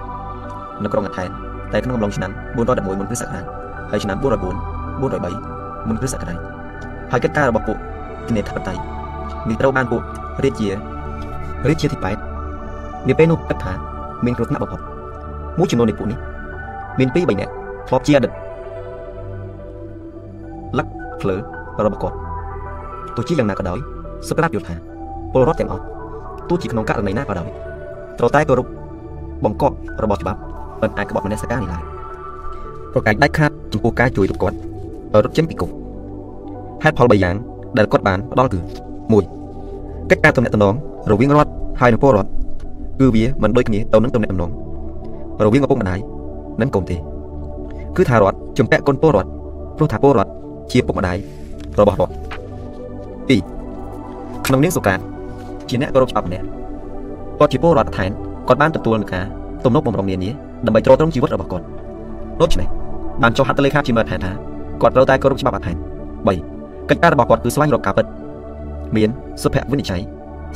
[0.82, 1.28] នៅក្រុងអាថែន
[1.72, 3.44] តែក្នុងអំឡុងឆ្នាំ411មុនគ្រិស្តសករាជ
[3.90, 4.24] ហើយឆ្នាំ404
[5.00, 5.00] 403
[5.88, 6.38] មុនគ្រិស្តសករាជ
[7.12, 7.76] ហើយកិច្ចការរបស់ពួក
[8.28, 8.74] គណេធិបតី
[9.48, 10.02] នេះត្រូវបានពួក
[10.44, 10.68] រាជា
[11.68, 11.96] រាជាទី
[12.52, 13.72] 8នាពេលនោះគិតថា
[14.24, 14.80] មានគ្រោះថ្នាក់បំផុត
[15.58, 16.18] មួយចំនួននៃពួកនេះ
[16.98, 17.52] មាន2 3នាក់
[17.88, 18.32] ធ្លាប់ជាអតីត
[20.78, 20.86] លឹក
[21.20, 21.36] ភ្លើ
[21.84, 22.16] របស់គាត់
[23.16, 23.78] ទោះជាយ៉ាងណាក៏ដោយ
[24.28, 24.74] សុក្រាតយល់ថា
[25.32, 25.84] ពលរដ្ឋទាំងអស់
[26.48, 27.48] ទោះជាក្នុងករណីណាក៏ដោយ
[28.18, 28.66] ត្រូវតែគោរព
[29.44, 30.40] បង្គាប់របស់ច្បាប់
[30.82, 31.82] មិនអាចក្បត់មនសិការនេះឡើយ
[32.92, 34.56] ប្រកែកដាច់ខាតចំពោះការជួយពួកគាត់
[35.12, 35.70] ឲ្យរត់ចេញពីគុក
[36.82, 37.34] ហេតុផល3យ៉ាង
[37.78, 38.58] ដែលគាត់បានផ្ដល់គឺ
[39.34, 40.74] 1កិច្ចការទំនាក់ទំនង
[41.10, 42.30] រវាងរដ្ឋហើយនិងពលរដ្ឋ
[43.00, 44.50] គឺវាមិនដូចគ្នាទៅនឹងទំនាក់ទំនង
[45.44, 45.98] រវាងឪពុកម្ដាយ
[46.60, 46.96] និងកូនទេ
[47.96, 49.30] គឺថារដ្ឋជំពាក់គុណពលរដ្ឋ
[49.76, 50.30] ព្រោះថាពលរដ្ឋ
[50.70, 51.16] ជាពុកម្ដាយ
[51.80, 52.14] របស់រដ្ឋ
[53.36, 54.98] 2ក្នុងនាងសុកាត
[55.68, 56.46] ជាអ្នកគោរពច្បាប់ម្នាក់
[57.38, 58.10] គាត់ជាពលរដ្ឋថែន
[58.48, 59.24] គាត់បានទទួលនឹងការ
[59.64, 60.30] ទំនុកបំរុងនានា
[60.66, 61.64] ដើម្បីទ្រទ្រង់ជីវិតរបស់គាត់
[62.40, 62.68] ដូច្នេះ
[63.22, 64.32] បានចុះហត្ថលេខាជាមើលថែថា
[64.82, 65.76] គាត់ត្រូវតែគោរពច្បាប់អត់ថែន
[66.32, 68.06] 3កិច្ចការរបស់គាត់គឺស្វែងរកការពិត
[68.96, 69.08] មាន
[69.42, 70.02] សុភវិនិច្ឆ័យ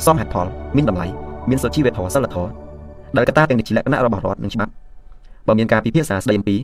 [0.05, 1.07] សមហេតុផលមានតម្លៃ
[1.49, 2.49] មានសុជីវធម៌សិលធម៌
[3.15, 4.71] ដែលកត្តាទាំងនេះជាលក្ខណៈរបស់រដ្ឋនិងច្បាប់
[5.47, 6.55] បើមានការពិភាក្សាស្ដីអំពី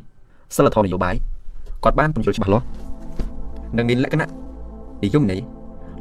[0.55, 1.15] សិលធម៌នយោបាយ
[1.83, 2.65] គាត់បានពន្យល់ច្បាស់លាស់
[3.77, 4.27] និងមានលក្ខណៈ
[5.03, 5.39] និយមន័យ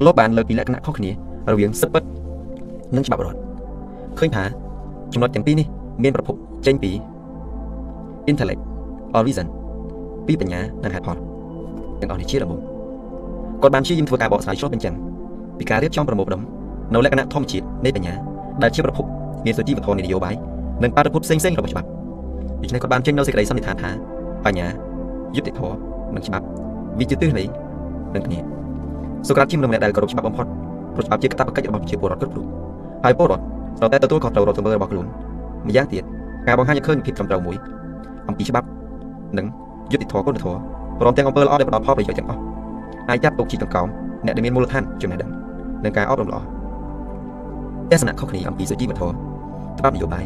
[0.05, 1.11] លោកបានលើកពីលក្ខណៈខុសគ្នា
[1.51, 2.03] រវាងសិទ្ធិពិត
[2.97, 3.39] និងច្បាប់រដ្ឋ
[4.19, 4.45] ឃើញថា
[5.13, 5.67] ចំណុចទាំងពីរនេះ
[6.03, 6.35] មានប្រភព
[6.67, 6.91] ចេញពី
[8.31, 8.63] intellect
[9.17, 9.47] or reason
[10.27, 11.17] ពីបញ្ញានិងហេតុផល
[12.01, 12.61] ទាំងអស់នេះជាដំបូង
[13.63, 14.95] គាត់បានព្យាយាមធ្វើការបកស្រាយឆ្លុះបញ្ចាំង
[15.59, 16.43] ពីការរៀបចំប្រមូលផ្ដុំ
[16.93, 18.15] នៅលក្ខណៈធម្មជាតិនៃបញ្ញា
[18.63, 19.05] ដែលជាប្រភព
[19.45, 20.35] មានសុជីវធម៌នយោបាយ
[20.83, 21.89] និងបាតុភូតផ្សេងៗរបស់ច្បាប់
[22.63, 23.91] ដូច្នេះគាត់បានចេញនូវសេចក្តីសន្និដ្ឋានថា
[24.45, 24.67] បញ្ញា
[25.37, 25.77] យុត្តិធម៌
[26.15, 26.47] និងច្បាប់
[26.99, 27.45] វាជាទិសនៃ
[28.15, 28.39] នឹងគ្នា
[29.27, 30.47] សូក្រាតជាមនុស្សម្នាក់ដែលគោរពច្បាប់បំផុត
[30.95, 32.47] ព្រោះច្បាប់ជាកាតព្វកិច្ចរបស់ប្រជាពលរដ្ឋគ្រប់រូប
[33.05, 33.43] ហើយពលរដ្ឋ
[33.79, 35.07] ត្រូវតែទទួលខុសត្រូវរដ្ឋសម្បត្តិរបស់ខ្លួន
[35.67, 36.03] ម្យ៉ាងទៀត
[36.47, 37.57] ការបង្ហាញឲ្យឃើញភាពត្រឹមត្រូវមួយ
[38.29, 38.67] អំពីច្បាប់
[39.39, 39.47] និង
[39.93, 40.59] យុត្តិធម៌គុណធម៌
[41.01, 42.41] ព្រមទាំងអំពើល្អដែលផ្ដល់ផលប្រយោជន៍ទាំងអស់
[43.09, 43.89] អាចចាត់ទុកជាកង្កោម
[44.25, 45.31] អ្នកដែលមានមូលដ្ឋានចំណេះដឹង
[45.85, 46.39] និងការអប់រំល្អ
[47.91, 49.15] ទស្សនៈខុសគ្នាអំពីសុជីវធម៌
[49.79, 50.25] ច្បាប់នយោបាយ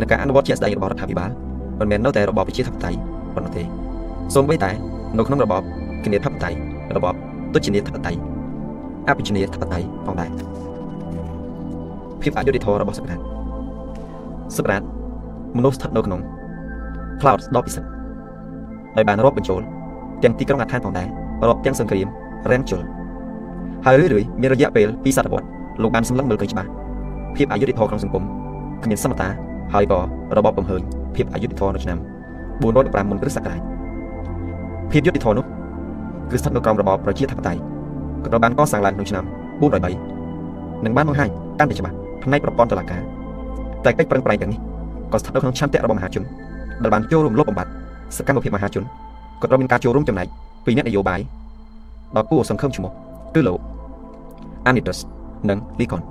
[0.00, 1.30] និងការអនុវត្តជាក់ស្ដែងរបស់រដ្ឋាភិបាល
[1.80, 2.98] មិនមែននៅតែរបបប្រជាធិបតេយ្យ
[3.34, 3.62] ប៉ុណ្ណោះទេ
[4.34, 4.70] សូម្បីតែ
[5.18, 5.62] នៅក្នុងរបប
[6.04, 6.58] គណនេធិបតេយ្យ
[6.96, 7.14] របប
[7.54, 8.20] ទុច្ចនីធិបតេយ្យ
[9.08, 10.30] អភិជននីធិបតេយ្យផងដែរ
[12.22, 13.16] ភាពអយុត្តិធម៌របស់សក្តា
[14.56, 14.78] សក្តា
[15.56, 16.20] មនុស្សស្ថិតនៅក្នុង
[17.20, 17.88] cloud ដ៏ពិសិដ្ឋ
[18.96, 19.60] ដោយបានរាប់បញ្ចូល
[20.22, 21.08] ទាំងទីក្រុងអាថានផងដែរ
[21.48, 22.08] រាប់ទាំងសង្គ្រាម
[22.50, 22.82] រ៉ែនជុល
[23.84, 25.46] ហើយរឿយៗមានរយៈពេល2សតវត្ស
[25.82, 26.70] លោកបានសម្លឹងមើលឃើញច្បាស់
[27.36, 28.24] ភាពអយុត្តិធម៌ក្នុងសង្គម
[28.84, 29.28] គ្មានសមតា
[29.74, 29.98] ហើយក៏
[30.36, 30.82] របបបំហើញ
[31.16, 31.98] ភាពអយុត្តិធម៌នៅឆ្នាំ
[32.60, 33.60] 415មុនគ្រិស្តសករាជ
[34.90, 35.44] ភាពយុត្តិធម៌នោះ
[36.30, 37.60] គឺស្ថិតនៅក្រោមរបបប្រជាធិបតេយ្យ
[38.24, 39.24] ក៏ត្រូវបានកសាងឡើងក្នុងឆ្នាំ
[40.00, 41.28] 403និងបានបង្ហាញ
[41.58, 43.02] កាន់តែច្បាស់ផ្នែកប្រព័ន្ធតុលាការ
[43.84, 44.60] តែកិច្ចប្រឹងប្រែងទាំងនេះ
[45.12, 46.22] ក៏ស្ថិតនៅក្នុងឆន្ទៈរបស់មហាជន
[46.82, 47.70] ដែលបានចូលរួមលុបបំបាត់
[48.16, 48.84] សកម្មភាពមហាជន
[49.42, 50.26] ក៏ត្រូវមានការចូលរួមចំណែក
[50.64, 51.20] ពីអ្នកនយោបាយ
[52.16, 52.90] ដ៏គួរសង្ឃឹមឈ្មោះ
[53.34, 53.60] គឺលោក
[54.68, 54.98] Anitus
[55.48, 56.02] និង Likon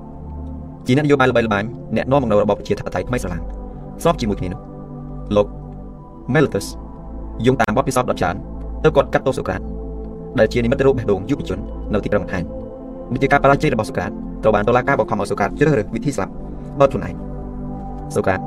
[0.86, 1.64] ជាអ្នកនយោបាយល្បីល្បាញ
[1.96, 3.44] អ្នកនាំមកនៅរបបប្រជាធិបតេយ្យថ្មីស្រឡាំង
[4.04, 4.62] ស្របជាមួយគ្នានោះ
[5.36, 5.48] លោក
[6.34, 6.66] Meletus
[7.46, 8.36] យងតាមបទពិសោធន៍ដ៏ច្រើន
[8.84, 9.62] ទៅគាត់កាត់ទោសសូក្រាត
[10.40, 11.60] ដែលជានិមិត្តរូបបេះដូងយុវជន
[11.94, 12.44] នៅទីក្រុងអាថែន
[13.14, 14.12] នេះជាការបរាជ័យរបស់សូក្រាត
[14.44, 16.32] ត្រូវបានតុលាការបខំឲ្យសូក្រាតជ្រើសរើសវិធីស្លាប់
[16.82, 17.16] ដោយខ្លួនឯង
[18.16, 18.40] សូក្រាត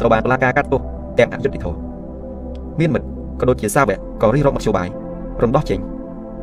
[0.00, 0.80] ត្រូវបានតុលាការកាត់ទោស
[1.18, 1.78] ទាំងអយុត្តិធម៌
[2.80, 3.06] មានមិត្ត
[3.40, 4.88] ក៏ដូចជាសាវកក៏រិះរកមធ្យោបាយ
[5.42, 5.78] រំដោះចេញ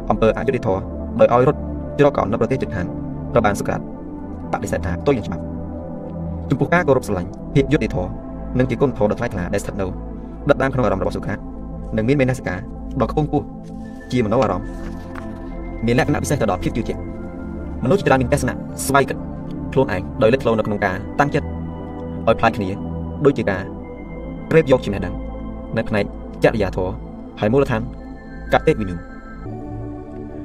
[0.09, 0.81] អំពើអយុត្តិធម៌
[1.19, 1.59] ដោយឲ្យរត់
[1.97, 2.87] ជ្រកកោននៅប្រទេសជិតខាង
[3.33, 3.81] ត្រូវបានសូក្រាត
[4.51, 5.43] បដិសេធថាផ្ទុយនឹងច្បាប់
[6.49, 8.11] ចំពោះការគោរពស្រឡាញ់ភាពយុត្តិធម៌
[8.57, 9.85] និងជាគុណធម៌ដ៏ថ្លៃថ្លាដែលស្ថិតនៅ
[10.49, 11.39] ដិតដាមក្នុងអារម្មណ៍របស់សូក្រាត
[11.97, 12.55] និងមានមេនសិកា
[13.01, 13.45] ដ៏ខ្ពង់ខ្ពស់
[14.11, 14.67] ជាមនោអារម្មណ៍
[15.85, 16.99] មានលក្ខណៈពិសេសទៅដល់ភាពជឿជាក់
[17.83, 18.55] មនុស្សជាច្រើនមានទស្សនៈ
[18.85, 19.17] ស្វ័យគិត
[19.73, 21.47] ខ្លួនឯងដោយលេចធ្លោនៅក្នុងការតាំងចិត្ត
[22.27, 22.69] ឲ្យផ្លាច់គ្នា
[23.25, 23.61] ដូចជាការ
[24.51, 25.13] ក្រេបយកចំណេះដឹង
[25.77, 26.05] នៅផ្នែក
[26.43, 26.93] ចរិយាធម៌
[27.39, 27.81] ហើយមូលដ្ឋាន
[28.53, 28.95] កតេវិនុ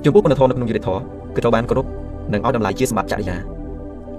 [0.05, 1.01] ចំពោះគុណធម៌នៅក្នុងយុត្តិធម៌
[1.34, 1.86] គឺត្រូវបានគោរព
[2.32, 3.36] និងឲ្យតម្លៃជាសម្បត្តិចរិយា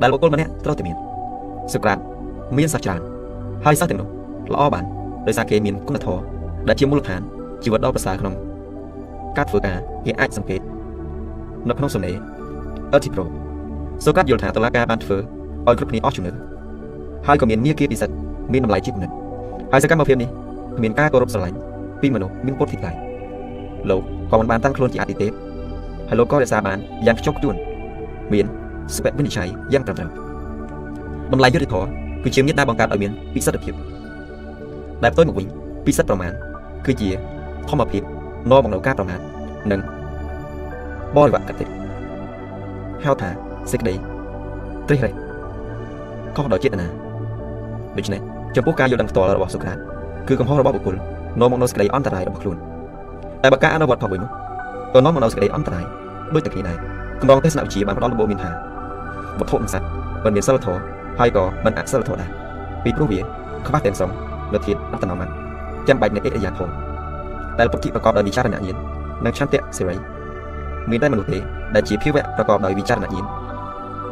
[0.01, 0.95] ដែលបុគ្គលម្នាក់ត្រូវតែមាន
[1.73, 1.97] សុក្រាត
[2.57, 3.01] មានសាសច្រើន
[3.65, 4.07] ហើយសាសទាំងនោះ
[4.53, 4.83] ល្អបាន
[5.27, 6.21] ដោយសារគេមានគុណធម៌
[6.67, 7.21] ដែលជាមូលដ្ឋាន
[7.63, 8.33] ជីវិតដ៏ប្រសើរក្នុង
[9.37, 10.61] ការធ្វើការគេអាចសង្កេត
[11.69, 12.15] នៅក្នុងសំណេរ
[12.95, 13.25] Artipro
[14.05, 15.17] សូកាត់យល់ថាតឡាការបានធ្វើ
[15.67, 16.31] ឲ្យគ្រប់គ្នាអស់ជំនឿ
[17.27, 18.15] ហើយក៏មានមាគ៌ាពិសិដ្ឋ
[18.53, 19.11] មានតម្លៃជាគំនិត
[19.71, 20.29] ហើយសកម្មភាពនេះ
[20.81, 21.57] មានការគោរពស្រឡាញ់
[22.01, 22.91] ពីមនុស្សមានពុតទីថ្លៃ
[23.89, 24.01] លោក
[24.31, 25.31] ក៏មិនបានតាំងខ្លួនជាអតិទេព
[26.09, 27.55] ហើយលោកក៏រក្សាបានយ៉ាងខ្ជាប់ខ្ជួន
[28.33, 28.45] មាន
[28.95, 30.09] សុភវិនិច្ឆ័យយ៉ាងត្រឹមត្រូវ
[31.31, 31.89] តម្លៃយុត្តិធម៌
[32.23, 33.73] គឺជាមេត្តាបង្កើតឲ្យមានពិសិដ្ឋភាព
[35.03, 35.47] ដែលផ្ទុយមកវិញ
[35.85, 36.31] ពិសិដ្ឋប្រមាណ
[36.85, 37.09] គឺជា
[37.69, 38.03] ធម្មភាព
[38.51, 39.19] នាំមកនូវការប្រមាថ
[39.71, 39.81] និង
[41.15, 41.65] បរិវត្តកតិ
[43.03, 43.29] ហៅថា
[43.71, 43.93] សេចក្តី
[44.87, 45.13] ត្រេះរេះ
[46.35, 46.87] ខុសដោយចេតនា
[47.97, 48.21] ដូច្នេះ
[48.55, 49.77] ចំពោះការយល់ដឹងផ្ទាល់របស់សូក្រាត
[50.27, 50.95] គឺកំហុសរបស់បុគ្គល
[51.39, 52.57] នាំមកនូវសេចក្តីអន្តរាយរបស់ខ្លួន
[53.43, 54.29] តែបើការអនុវត្តផងវិញនោះ
[54.93, 55.85] ក៏នាំមកនូវសេចក្តីអន្តរាយ
[56.33, 56.77] ដូចតែគ្នាដែរ
[57.21, 58.49] កម្រងទេសនវិជ្ជាបានផ្ដល់លំបូរមានថា
[59.39, 59.87] វត្ថុនិងសត្វ
[60.25, 60.81] មិនមានសិលធម៌
[61.19, 62.29] ហើយក៏មិនអសិលធម៌ដែរ
[62.83, 63.19] ពីព្រោះវា
[63.67, 64.09] ខ្វះទាំងសង
[64.53, 65.29] នៅធាតុអត្តនោម័ត
[65.87, 66.73] ចាំបាច់នៃអិរិយាធម៌
[67.59, 68.77] ដែលពុទ្ធិប្រកបដោយវិចារណញ្ញាណ
[69.25, 69.95] និងឆន្ទៈសេរី
[70.89, 71.39] មានតែមនុស្សទេ
[71.75, 73.25] ដែលជាភាវៈប្រកបដោយវិចារណញ្ញាណ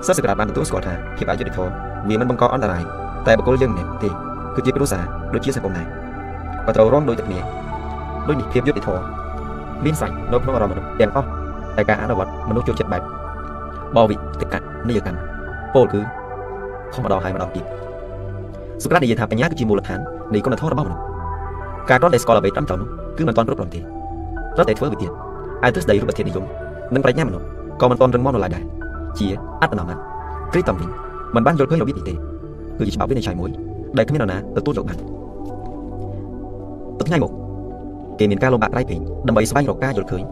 [0.06, 1.74] សិស្សសក្តាបានទទួលស្គាល់ថាភាពអយុត្តិធម៌
[2.08, 2.84] វាមិនបង្កអន្តរាយ
[3.28, 4.10] តែបុគ្គលយើងនេះទេ
[4.56, 5.04] គឺជាគ្រួសារ
[5.34, 5.88] ដូចជាសង្គមដែរ
[6.66, 7.40] ក៏ត្រូវរងដូចតែគ្នា
[8.28, 9.04] ដូចនេះភាពយុត្តិធម៌
[9.86, 11.28] មានស្រេចនៅក្នុងអារម្មណ៍មនុស្សទាំងអស់
[11.78, 13.02] តែការអនុវត្តមនុស្សចូលចិត្តបែប
[13.96, 14.56] បវិតក
[14.88, 15.20] និយកម្ម
[15.74, 16.00] ពោលគឺ
[16.94, 17.66] ខុសម្ដងហើយម្ដងទៀត
[18.84, 20.00] សុក្រាតនិយាយថាបញ្ញាគឺជាមូលដ្ឋាន
[20.34, 21.04] នៃគុណធម៌របស់មនុស្ស
[21.90, 22.88] ការគ្រាន់តែស្គាល់អ្វីត្រឹមត្រូវនោះ
[23.18, 23.80] គឺមិនទាន់គ្រប់គ្រាន់ទេ
[24.56, 25.12] ត្រូវតែធ្វើវាទៀត
[25.64, 26.46] ហើយទស្សនៈរូបធាតុនិយម
[26.94, 27.46] និងប្រាជ្ញាមនុស្ស
[27.82, 28.64] ក៏មិនទាន់រឹងមាំនៅឡើយដែរ
[29.20, 29.28] ជា
[29.62, 29.98] អត្តនោម័ត
[30.52, 30.90] គ្រីតំវិញ
[31.36, 32.14] មិនបានយល់ឃើញរបៀបនេះទេ
[32.78, 33.50] គឺជាច្បាប់វិនិច្ឆ័យមួយ
[33.98, 34.98] ដែលគ្មាននរណាទទួលយកបាន
[37.00, 37.32] ទៅថ្ងៃមក
[38.20, 40.24] គេមានការលំបាកក្រៃពេកដើម្បីស្វែងរកការយល់ឃើញ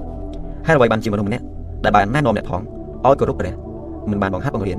[0.68, 1.44] ហើយអ្វីបានជាមនុស្សម្នាក់
[1.84, 2.62] ដែលបានណែនាំអ្នកផង
[3.06, 3.54] ឲ្យគោរពព្រះ
[4.12, 4.78] មិនបានបង្ហាត់បង្រៀន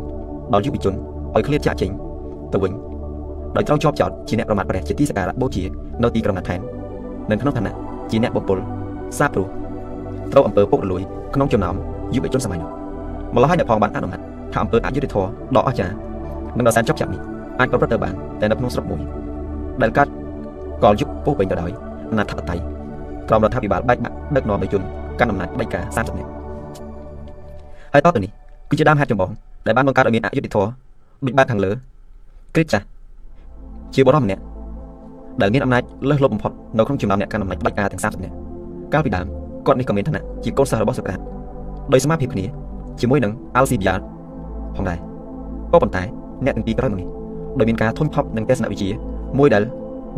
[0.53, 0.95] ដល់យុវជន
[1.35, 1.91] ឲ្យឃ្លាតចាក់ចេញ
[2.53, 2.73] ទៅវិញ
[3.57, 5.63] ដោយត្រូវជាប់ចោតជាអ្នកប្រមាថព្រះជាទីសក្ការៈបូជា
[6.03, 6.61] នៅទីក្រុងណាថែន
[7.31, 7.73] និងក្នុងឋានៈ
[8.11, 8.63] ជាអ្នកបំពល់
[9.19, 9.47] សាព្រោះ
[10.33, 11.03] ត្រូវអំពើពុករលួយ
[11.35, 11.75] ក្នុងចំណោម
[12.15, 12.71] យុវជនសម័យនោះ
[13.35, 14.21] ម្ល៉េះហើយអ្នកផងបានអនុម័ត
[14.53, 15.95] ថាអំពើអយុត្តិធម៌ដ៏អស្ចារ្យ
[16.57, 17.21] និងដ៏សែនចុកចាប់នេះ
[17.59, 19.01] អាចប្រព្រឹត្តទៅបានតែនៅក្នុងស្រុកមួយ
[19.83, 20.11] ដែលកាត់
[20.85, 21.71] កលយុគពោពេញទៅដោយ
[22.11, 22.63] អនាធិបតេយ្យ
[23.29, 24.83] ក្រមរដ្ឋាភិបាលបែកបាក់ដឹកនាំដោយជន
[25.21, 26.31] កាន់អំណាចបដិការ30នាក់
[27.93, 28.31] ហើយតទៅនេះ
[28.71, 29.31] គឺជាដើមហេតុចម្បង
[29.67, 30.69] ដែលបានបង្កើតឲ្យមានអយុត្តិធម៌
[31.27, 31.71] ដូចបែបខាងលើ
[32.55, 32.85] គ្រីស្ចាស់
[33.95, 34.43] ជាបរិបទម្នាក់
[35.43, 38.35] ដែលមានអំណាចលើសលប់បំផុតនៅក្នុងចំណោមអ្នកកាន់អំណាចបដិការទាំង30នាក់
[38.93, 39.27] កាលពីដើម
[39.67, 41.21] គាត់នេះក៏មានឋានៈជាកូនសិស្សរបស់សូក្រាត
[41.93, 42.45] ដោយសមាភិបគ្នា
[43.01, 43.95] ជាមួយនឹងអាល់ស៊ីប៊ីយ៉ា
[44.77, 44.99] ផងដែរ
[45.73, 46.03] ក៏ប៉ុន្តែ
[46.45, 47.09] អ្នកទាំងពីរក្រោយមកនេះ
[47.59, 48.89] ដោយមានការធុញថប់នឹងទស្សនវិជ្ជា
[49.39, 49.63] មួយដែល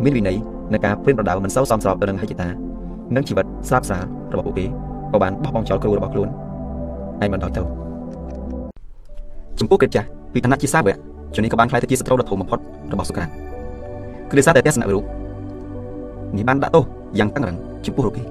[0.03, 0.37] មានវិន័យ
[0.73, 2.47] នៃការព្រៀនប្រដៅមិនសូវសមស្របទៅនឹងហិច្ចតា
[3.15, 4.65] និងជីវិតស្លាប់ស្រាលរបស់ពួកគេ
[5.11, 6.29] ក៏បានបោះបង់ចោលគ្រូរបស់ខ្លួន
[7.23, 7.61] ឯងបន្តទៅ
[9.59, 10.97] ចំពោះកិច្ចចាស់ពីឋានៈជាសាវក
[11.35, 12.59] ជំនេះក៏បានខ្លាយទៅជាសត្រូវដ៏ធំបំផុត
[12.93, 13.29] របស់សូក្រាត
[14.33, 15.03] គឺដោយសារតែទស្សនៈរូប
[16.37, 16.83] នេះបានដាក់ទោស
[17.19, 18.23] យ៉ាងតឹងរឹងចំពោះរូបគេ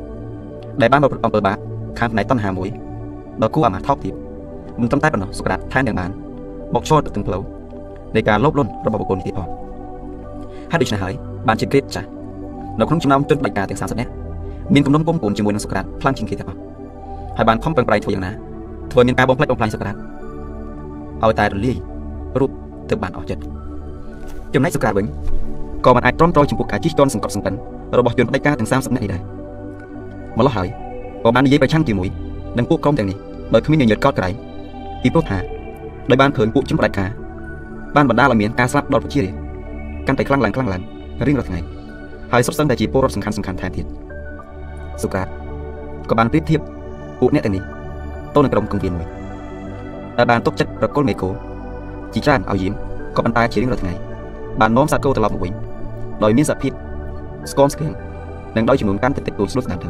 [0.81, 1.59] ដែលបានមកប្រព្រឹត្តអំពើបាប
[1.99, 2.69] ខាងផ្នែកតណ្ហាមួយ
[3.43, 4.15] ដ៏គួរអាម៉ាស់ថោកទៀត
[4.81, 6.11] មិនត្រឹមតែប៉ុណ្ណោះសូក្រាតថែមទាំងបាន
[6.75, 7.43] បកឈរទៅទាំងផ្លូវ
[8.17, 9.49] នៃការលោភលន់របស់បុគ្គលនេះទៀតផង
[10.71, 11.15] ហើយដូច្នេះហើយ
[11.49, 12.09] បានជាក្រៀតចាស់
[12.79, 14.11] នៅក្នុងចំណោមជនបដិការទាំង30នាក់
[14.75, 16.59] មានគំនុំគុំគួនជាមួយនឹងសូក្រាតខ្លាំងជាងគេទាំងអស់
[17.37, 18.33] ហើយបានខំប្រឹងប្រែងធ្វើយ៉ាងណា
[18.93, 19.97] ធ្វើមានការបំផ្លិចបំផ្លាញសូក្រាត
[21.23, 21.77] ឲ្យតែរលាយ
[22.41, 22.51] រូប
[22.91, 23.43] ទើបបានអស់ចិត្ត
[24.55, 25.07] ចំណែកសូក្រាតវិញ
[25.85, 27.55] ក៏មិនអាចទ្រាំទ្រចំពោះការជិះជាន់សង្កត់សង្កិន
[27.99, 29.23] របស់ជនបដិការទាំង30នាក់នេះដែរ
[30.39, 30.69] ម្ល៉េះហើយ
[31.25, 32.09] ក៏បាននិយាយប្រឆាំងជាមួយ
[32.59, 33.17] នឹងពួកក្រុមទាំងនេះ
[33.55, 34.35] ដោយគ្មានញញើតកោតក្រែង
[35.03, 35.39] ពីព្រោះថា
[36.11, 37.09] ដោយបានឃើញពួកជនបដិការ
[37.97, 39.43] បានបណ្ដាលឲ្យមានការស្លាប់ដល់ប្រជារាស្ត្រ
[40.07, 40.83] កាន់តែខ្លាំងឡើងខ្លាំងឡើង
[41.27, 41.61] រៀងរាល់ថ្ងៃ
[42.33, 43.87] ហើយសុទ្ធសឹងតែជាពលរដ្ឋសំខាន់សំខាន់ថែមទៀត
[45.03, 45.29] សុក្រាត
[46.11, 46.61] ក៏បានប្រៀបធៀប
[47.21, 47.63] ពួកអ្នកទាំងនេះ
[48.35, 49.09] ទៅនឹងក្រុមគង្វានមួយ
[50.19, 51.29] ដែលបានទុកចិត្តប្រគល់មេកូ
[52.15, 52.73] ជាច្រើនឲ្យយាម
[53.17, 53.95] ក៏ប៉ុន្តែជារៀងរាល់ថ្ងៃ
[54.61, 55.53] បាននាំសាគោត្រឡប់មកវិញ
[56.25, 56.73] ដោយមានសភាព
[57.51, 57.93] ស្គមស្គៀង
[58.57, 59.89] និងដោយចំនួនកាន់តែតិចតួចស្លុតស្ដាប់ទៅ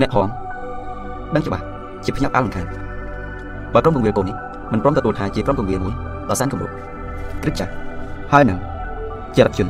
[0.00, 0.28] អ្នកហង
[1.34, 1.64] ដឹងច្បាស់
[2.04, 2.64] ជាភ្ញាក់អលង្ការ
[3.74, 4.36] បើក្រុមគង្វាលកូននេះ
[4.72, 5.94] មិនព្រមទទួលថាជាក្រុមគង្វាលមួយ
[6.28, 6.72] ដ៏សានគម្រប់
[7.42, 7.72] គ្រឹះចាស់
[8.32, 8.58] ហើយនឹង
[9.34, 9.68] ជារដ្ឋជន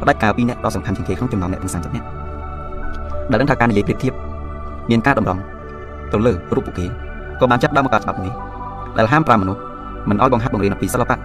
[0.00, 2.06] ផ្ដាច់ការពីអ្នកដ៏សំខាន់ជាងគេក្នុងចំណោមអ្នកទាំង30នាក់
[3.30, 4.12] ដែលដឹងថាការនិយាយប្រៀបធៀប
[4.90, 5.40] មានការតម្រង់
[6.12, 6.86] ទៅលើរូបពួកគេ
[7.40, 8.34] ក៏បានចាត់ដើមមកការច្បាប់នេះ
[8.98, 9.60] ដែលហាម5មនុស្ស
[10.08, 11.16] មិនឲ្យបង្ហាត់បង្រៀនអំពីសិល្បៈ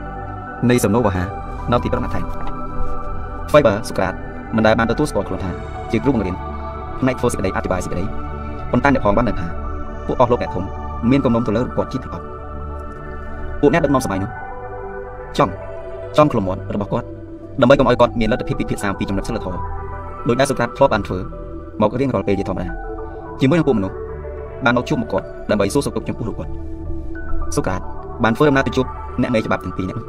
[0.70, 1.24] នៃសំណួរវហា
[1.72, 2.24] នៅទីក្រុងអថែន
[3.50, 4.14] អ្វីបើសុក្រាត
[4.56, 5.52] មិនដែលបានទទួលស្គាល់ខ្លួនថា
[5.92, 6.36] ជាគ្រូបង្រៀន
[7.00, 8.04] ផ្នែកធ្វើសេចក្តីអធិប្បាយសេចក្តី
[8.72, 9.48] ប៉ុន្តែអ្នកផងបានដឹងថា
[10.08, 10.64] ពួកអស់លោកអ្នកធំ
[11.12, 12.26] មានកំណុំទៅលើគាត់ជាតិទាំងអស់
[13.62, 14.30] ពួកអ្នកដឹកនាំសម័យនោះ
[15.38, 15.52] ចង់
[16.18, 17.08] ចង់ក្លំមាត់របស់គាត់
[17.62, 19.60] ដើម្បីកុំឲ្យគាត់មានលទ្ធភាពពិភាក្សាពីចំណុចសិលធម៌
[20.28, 21.20] ដោយដែលសុក្រាតធ្លាប់បានធ្វើ
[21.82, 22.68] មករៀងរាល់ពេលជាធម្មតា
[23.42, 23.96] ជាមួយនឹងពួកមនុស្ស
[24.66, 26.52] បានមកជួបមកគាត់ដើម្បីសួរសុខទុក្ខចំពោះលោកគាត់
[27.56, 27.82] សុក្រាត
[28.24, 28.86] បានធ្វើដំណើរទៅជួប
[29.22, 30.02] អ្នកមេច្បាប់ទាំងពីរនាក់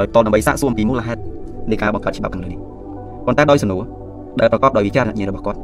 [0.00, 1.20] ដោយតដើម្បីសាកសួរអំពីមូលហេតុ
[1.70, 2.60] នៃការបង្កើតច្បាប់ខាងលើនេះ
[3.26, 3.82] ប៉ុន្តែដោយសំណួរ
[4.40, 5.58] ដែលប្រកបដោយវិចារណញ្ញាណរបស់គាត់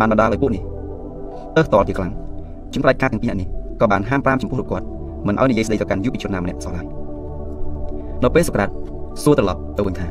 [0.00, 0.62] បានបណ្ដាលឲ្យពួកនេះ
[1.56, 2.12] អើតតជាខ្លាំង
[2.74, 3.48] ជំរាច់ការទាំងពីរនេះ
[3.80, 4.86] ក៏បានហាម5ចំពោះលោកគាត់
[5.26, 6.86] មិនឲ្យនិយាយស្ដីទៅកាន់យុវជនណាម្នាក់សោះឡើយ
[8.22, 8.70] ដល់ពេលសូក្រាត
[9.22, 10.06] សួរត្រឡប់ទៅវិញថា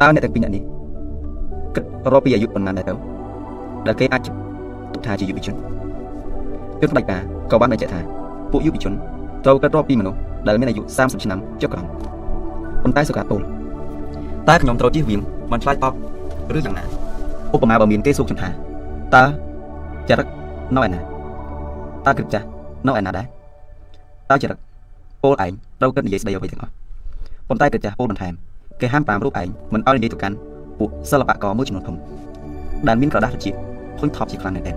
[0.00, 0.62] តើអ្នកទាំងពីរនាក់នេះ
[1.74, 2.94] គិតរកពីអាយុប៉ុន្មានដែរទៅ
[3.86, 5.54] ដែលគេអាចទុកថាជាយុវជន
[6.80, 8.00] ជនផ្ដាច់ការក៏បានបញ្ជាក់ថា
[8.52, 8.92] ពួកយុវជន
[9.44, 11.86] ត្រូវគិតរកពីមនុស្សដែលមានអាយុ30ឆ្នាំចុះក្រោម
[12.84, 13.42] ប៉ុន្តែសូក្រាតពោល
[14.48, 15.20] តើខ្ញុំត្រូវជៀសវាង
[15.52, 15.92] មិនឆ្លើយតប
[16.56, 16.84] ឬយ៉ាងណា
[17.54, 18.48] ឧបមាបើមានគេសួរខ្ញុំថា
[19.14, 19.24] តើ
[20.08, 20.26] ចរិត
[20.76, 21.00] នៅឯណា
[22.06, 22.46] តើគិតចាស់
[22.86, 23.26] នៅឯណាដែរ
[24.30, 24.58] តើចរិត
[25.22, 26.72] ពលឯងត្រូវគិតនិយាយស្ដីអ្វីទាំងអស់
[27.48, 28.32] ប៉ុន្តែគិតចាស់ពលបន្ថែម
[28.80, 30.36] គេហាម5រូបឯងមិនឲ្យនិយាយទៅកាន់
[30.78, 31.96] ពួកសិល្បករមួយចំនួនធំ
[32.88, 33.50] ដែលមានក្រដាស់ជា
[33.98, 34.76] ធុញថប់ជាខ្លាំងណាស់ដែរ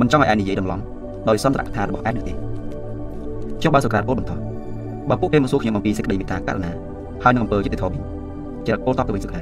[0.00, 0.80] មិនចង់ឲ្យឯងនិយាយដំឡង
[1.28, 2.34] ដោយសន្ទរកថារបស់ឯងនោះទេ
[3.62, 4.32] ចុះបើសូក្រាតពលបន្ត
[5.08, 6.72] បើពួកគេមកសួរខ្ញុំអំពីសេចក្តីមេត្តាករុណា
[7.24, 8.02] ហើយនឹងអំពើយុត្តិធម៌វិញ
[8.66, 9.40] ជាពោលតបទៅវិញសុខា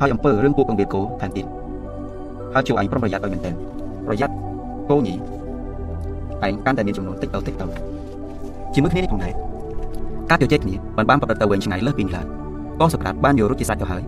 [0.00, 1.46] ហើយអំពើរឿងពួកបង្រៀនកោថែមទៀត
[2.54, 3.54] ហើយជួអញប្រុងប្រយ័ត្នឲ្យមែនទែន
[4.06, 4.34] ប្រយ័ត្ន
[4.90, 7.66] កោញីឯងកាន់តែមានចំនួនតិចទៅតិចទៅ
[8.74, 9.32] ជាមួយគ្នានេះផងដែរ
[10.30, 12.26] ការជជែកគ្នាមិនបានប្រព្រឹត្តទៅវិញឆ្ងាយលើសពីនេះឡើយ
[12.80, 14.02] ក៏សូក្រាតបានយល់រួចជាសាច់ទៅហើយ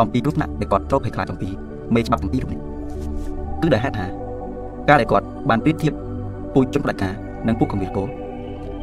[0.00, 1.48] អំពីគ្រោះថ្នាក់ដែលគាត់ត្រូវភ័យខ្លាចអំពី
[1.94, 2.60] មេច្បាប់ទាំងពីររូបនេះ
[3.62, 4.06] គឺដែលហេតុថា
[4.88, 5.92] ការដែលគាត់បានប្រៀបធៀប
[6.54, 7.14] ពូជជនផ្ដាច់ការ
[7.46, 8.04] និងពួកកំវីលគោ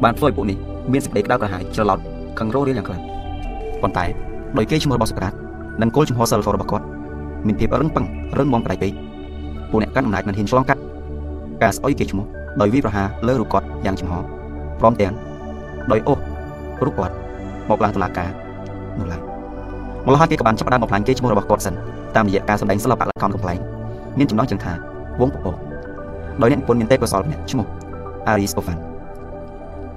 [0.02, 0.58] បានធ្វើឲ្យពួកនេះ
[0.92, 1.98] មានសេចក្តីក្តៅក្រហាយច្រឡោត
[2.38, 3.02] ខឹងរោរៀលយ៉ាងខ្លាំង
[3.82, 4.04] ប៉ុន្តែ
[4.58, 5.32] ដោយគេឈ្មោះរបស់សូក្រាត
[5.82, 6.84] និងគោលជំហរសិលធម៌របស់គាត់
[7.46, 8.04] មានភាពរឹងប៉ឹង
[8.38, 8.92] រឹងមាំក្តៅពេក
[9.70, 10.80] ពួកអ្នកកាន់អំណាចមិនហ៊ានឆ្លងកាត់
[11.62, 12.26] ការស្អុយគេឈ្មោះ
[12.60, 14.12] ដោយវិប្រហាលើរូបគាត់យ៉ាងចំហ
[14.80, 15.14] ព្រមទាំង
[15.92, 16.18] ដោយអូស
[16.84, 17.14] រូបគាត់
[17.70, 18.28] មកឡើងតុលាការ
[18.98, 19.20] នោះឡើយ
[20.06, 21.74] ម្ល៉េះហើយគេក៏បានចាប់ផ្ដើមបំផ្លាញគេឈ្មោះរបស់គាត់សិន
[22.16, 23.58] តាមរយៈការសម្ដែងសិល្បៈល្ខោនកំ pl ែង
[24.18, 24.72] មានចំណងជើងថា
[25.20, 25.54] វងពពក
[26.42, 27.66] ដោយអ្នកនិពន្ធមានទេពកោសល្យម្នាក់ឈ្មោះ
[28.30, 28.78] Aris Pofan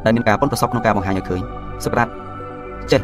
[0.06, 1.42] ដែលមានការប៉ុនប្រសពក្នុងការបង្ហាញឲ្យឃើញ
[1.86, 2.08] សក្តាត
[2.92, 3.02] ចេះ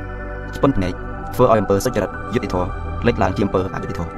[0.56, 0.94] ស្ពន់ភ្នែក
[1.36, 2.70] ធ្វើឲ្យអំពើសុចរិតយុត្តិធម៌
[3.08, 4.12] លេចឡើងជាអំពើអយុត្តិធម៌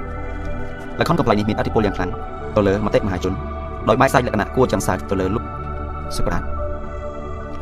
[0.99, 2.11] ល្ខោនកំ pl ែងនេះមានអធិពលយ៉ាងខ្លាំង
[2.55, 3.33] ទៅលើមតិមហាជន
[3.89, 5.43] ដោយបាយសាច់លក្ខណៈគួរចាំសាច់ទៅលើលោក
[6.17, 6.41] សក្តាត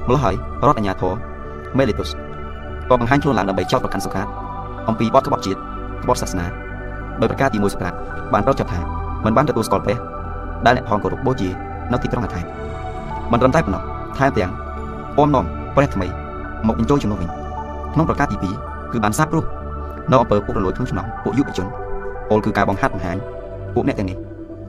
[0.08, 0.36] ម្ល៉េះហើយ
[0.68, 1.14] រដ្ឋអាជ្ញាធរ
[1.78, 2.10] Melitus
[2.90, 4.28] ក៏បង្ហាញខ្លួនឡើងដើម្បីចោទប្រកាន់សុខាត
[4.90, 5.60] អំពីបទក្បត់ជាតិ
[6.04, 6.46] ក្បត់សាសនា
[7.22, 7.94] ដោយប្រកាសទី1សុខាត
[8.34, 8.80] បានប្រោសចាប់ថា
[9.26, 9.98] មិនបានទទួលស្គាល់ព្រះ
[10.66, 11.50] ដែលអ្នកផងគោរពបូជា
[11.92, 12.46] នៅទីក្រុងអាថែន
[13.32, 13.84] មិនត្រឹមតែប៉ុណ្ណោះ
[14.18, 14.52] ថែមទាំង
[15.18, 16.08] ពំនាំព្រះថ្មី
[16.68, 17.30] មកបញ្ចូលជំនួសវិញ
[17.94, 18.38] ក្នុងប្រកាសទី
[18.70, 19.44] 2គឺបានសាបព្រោះ
[20.12, 21.68] នៅអំពើពុករលួយក្នុងចំណោមពួកយុវជន
[22.30, 23.18] ពលគឺការបង្ហាត់បង្ហាញ
[23.74, 24.18] ពួកអ្នកទាំងនេះ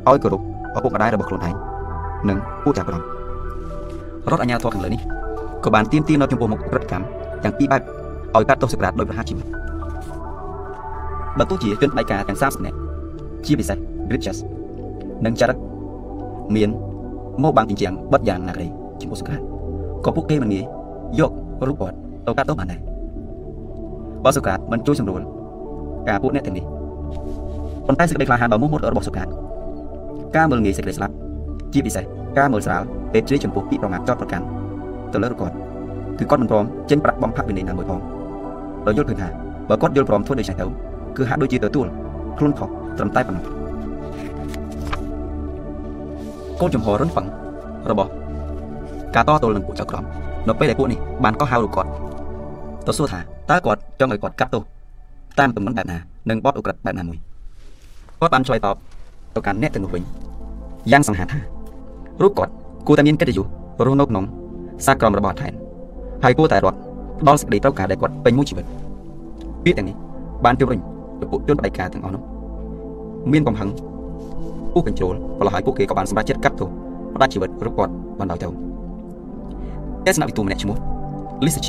[0.08, 0.40] ឲ្យគោរព
[0.76, 1.54] ឪពុកម្ដាយរបស់ខ្លួនឯង
[2.28, 3.02] និងពួកចាស់ប្រំរ
[4.34, 5.00] ដ្ឋអាជ្ញាធរខាងលើនេះ
[5.64, 7.04] ក៏បានទៀមទានៅចំពោះមុខប្រតិកម្ម
[7.44, 7.82] ទាំងពីរបែប
[8.34, 9.46] ឲ្យកាត់ទោសសក្តាដោយប្រហារជីវិត
[11.38, 12.76] បើទោះជាជនផ្ដាច់ការទាំង30នាក់
[13.46, 13.78] ជាពិសេស
[14.08, 14.38] Bridges
[15.24, 15.58] និងចារឹក
[16.56, 16.68] មាន
[17.42, 18.66] មកបាំងជញ្ជាំងបិទយ៉ាងណាក្តី
[19.00, 19.36] ចំពោះសក្តា
[20.04, 20.64] ក៏ពួកគេមិនងាយ
[21.20, 21.30] យក
[21.66, 21.96] រូបគាត់
[22.26, 22.93] ទៅកាត់ទោសបានដែរ
[24.24, 25.22] បើសក្តាមិនជួយសម្រួល
[26.08, 26.64] ការពួកអ្នកទាំងនេះ
[27.86, 29.24] ប៉ុន្តែសេចក្តីក្លាហានដ៏មោះមុតរបស់សក្តា
[30.36, 31.14] ការមើលងាយសេចក្តីស្លាប់
[31.72, 32.04] ជាពិសេស
[32.38, 32.82] ការមើលស្រាល
[33.12, 34.44] ពេលជ្រាយចំពោះពីប្រមាថចោតប្រកាន់
[35.12, 35.54] ទៅលើគាត់
[36.18, 38.00] គឺគាត់មិនព្រមចេញប្រាក់បំផាក់វិន័យណាមួយផង
[38.86, 39.28] ដោយយល់ឃើញថា
[39.68, 40.66] បើគាត់យល់ព្រមធ្វើដូច្នេះទៅ
[41.16, 41.86] គឺហាក់ដូចជាទទួល
[42.38, 42.68] ខ្លួនខុស
[42.98, 43.44] ត្រឹមតែប៉ុណ្ណោះ
[46.60, 47.26] កូនចំហររឹងប៉ឹង
[47.90, 48.10] របស់
[49.14, 50.04] ការតទល់នឹងពួកចៅក្រម
[50.48, 51.90] នៅពេលដែលពួកនេះបានកោះហៅរូបគាត់
[52.86, 54.62] ទៅសួរថា តើគាត់ចង់ឲ្យគាត់កាត់ទោស
[55.38, 55.98] តាមទំនំបែបណា
[56.30, 57.18] និងបទឧក្រិដ្ឋបែបណាមួយ
[58.20, 58.76] គាត់បានឆ្លើយតប
[59.34, 60.02] ទៅកាន់អ្នកទាំងនោះវិញ
[60.92, 61.38] យ៉ាងសង្ហាថា
[62.22, 62.52] រូបគាត់
[62.86, 63.44] គួរតែមានកិត្តិយស
[63.86, 64.24] រស់នៅក្នុង
[64.86, 65.52] សាក្រមរបស់ថែន
[66.24, 66.78] ហើយគួរតែរត់
[67.20, 68.64] ផ្ដល់សេចក្តីត្រូវការដែលគាត់ពេញមួយជីវិត
[69.64, 69.96] ពាក្យទាំងនេះ
[70.44, 70.78] បានជំរុញ
[71.20, 72.22] ទៅពួកជនបដិការទាំងអស់នោះ
[73.32, 73.68] មានកំហឹង
[74.72, 76.68] ពុះកញ្ជ្រោលប្រឡោះឲ្យពួកគេក៏បានសម្រេចចិត្តកាត់ទោស
[77.14, 78.48] ផ្ដាច់ជីវិតរូបគាត់បានដោយទៅ
[80.06, 80.76] ទេសនាវិទូម្នាក់ឈ្មោះ
[81.44, 81.68] Lisa G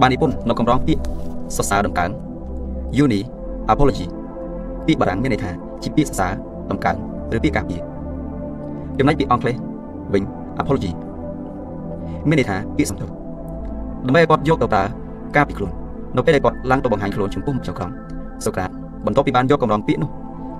[0.00, 1.02] បាននិពន្ធនៅកម្រងពាក្យ
[1.56, 2.10] សរសើរដំកើង
[3.02, 3.20] Uni
[3.72, 4.06] Apology
[4.86, 5.50] ពាក្យបារាំងមានន័យថា
[5.82, 6.32] ជាពាក្យសរសើរ
[6.70, 6.96] ដំកើង
[7.34, 7.80] ឬពាក្យការពារ
[8.98, 9.56] ចំណែកពាក្យអង់គ្លេស
[10.14, 10.22] វិញ
[10.62, 10.90] apology
[12.28, 13.08] មានន័យថាពាក្យសំទោស
[14.06, 14.82] ដើម្បីឲ្យគាត់យកទៅតើ
[15.36, 15.72] ការពីខ្លួន
[16.16, 17.90] នៅពេលដែលគាត់ឡើងទៅបង្ហាញខ្លួនចំពោះមុខចៅក្រម
[18.44, 18.70] សូក្រាត
[19.06, 20.10] បន្ទាប់ពីបានយកកម្រងពាក្យនោះ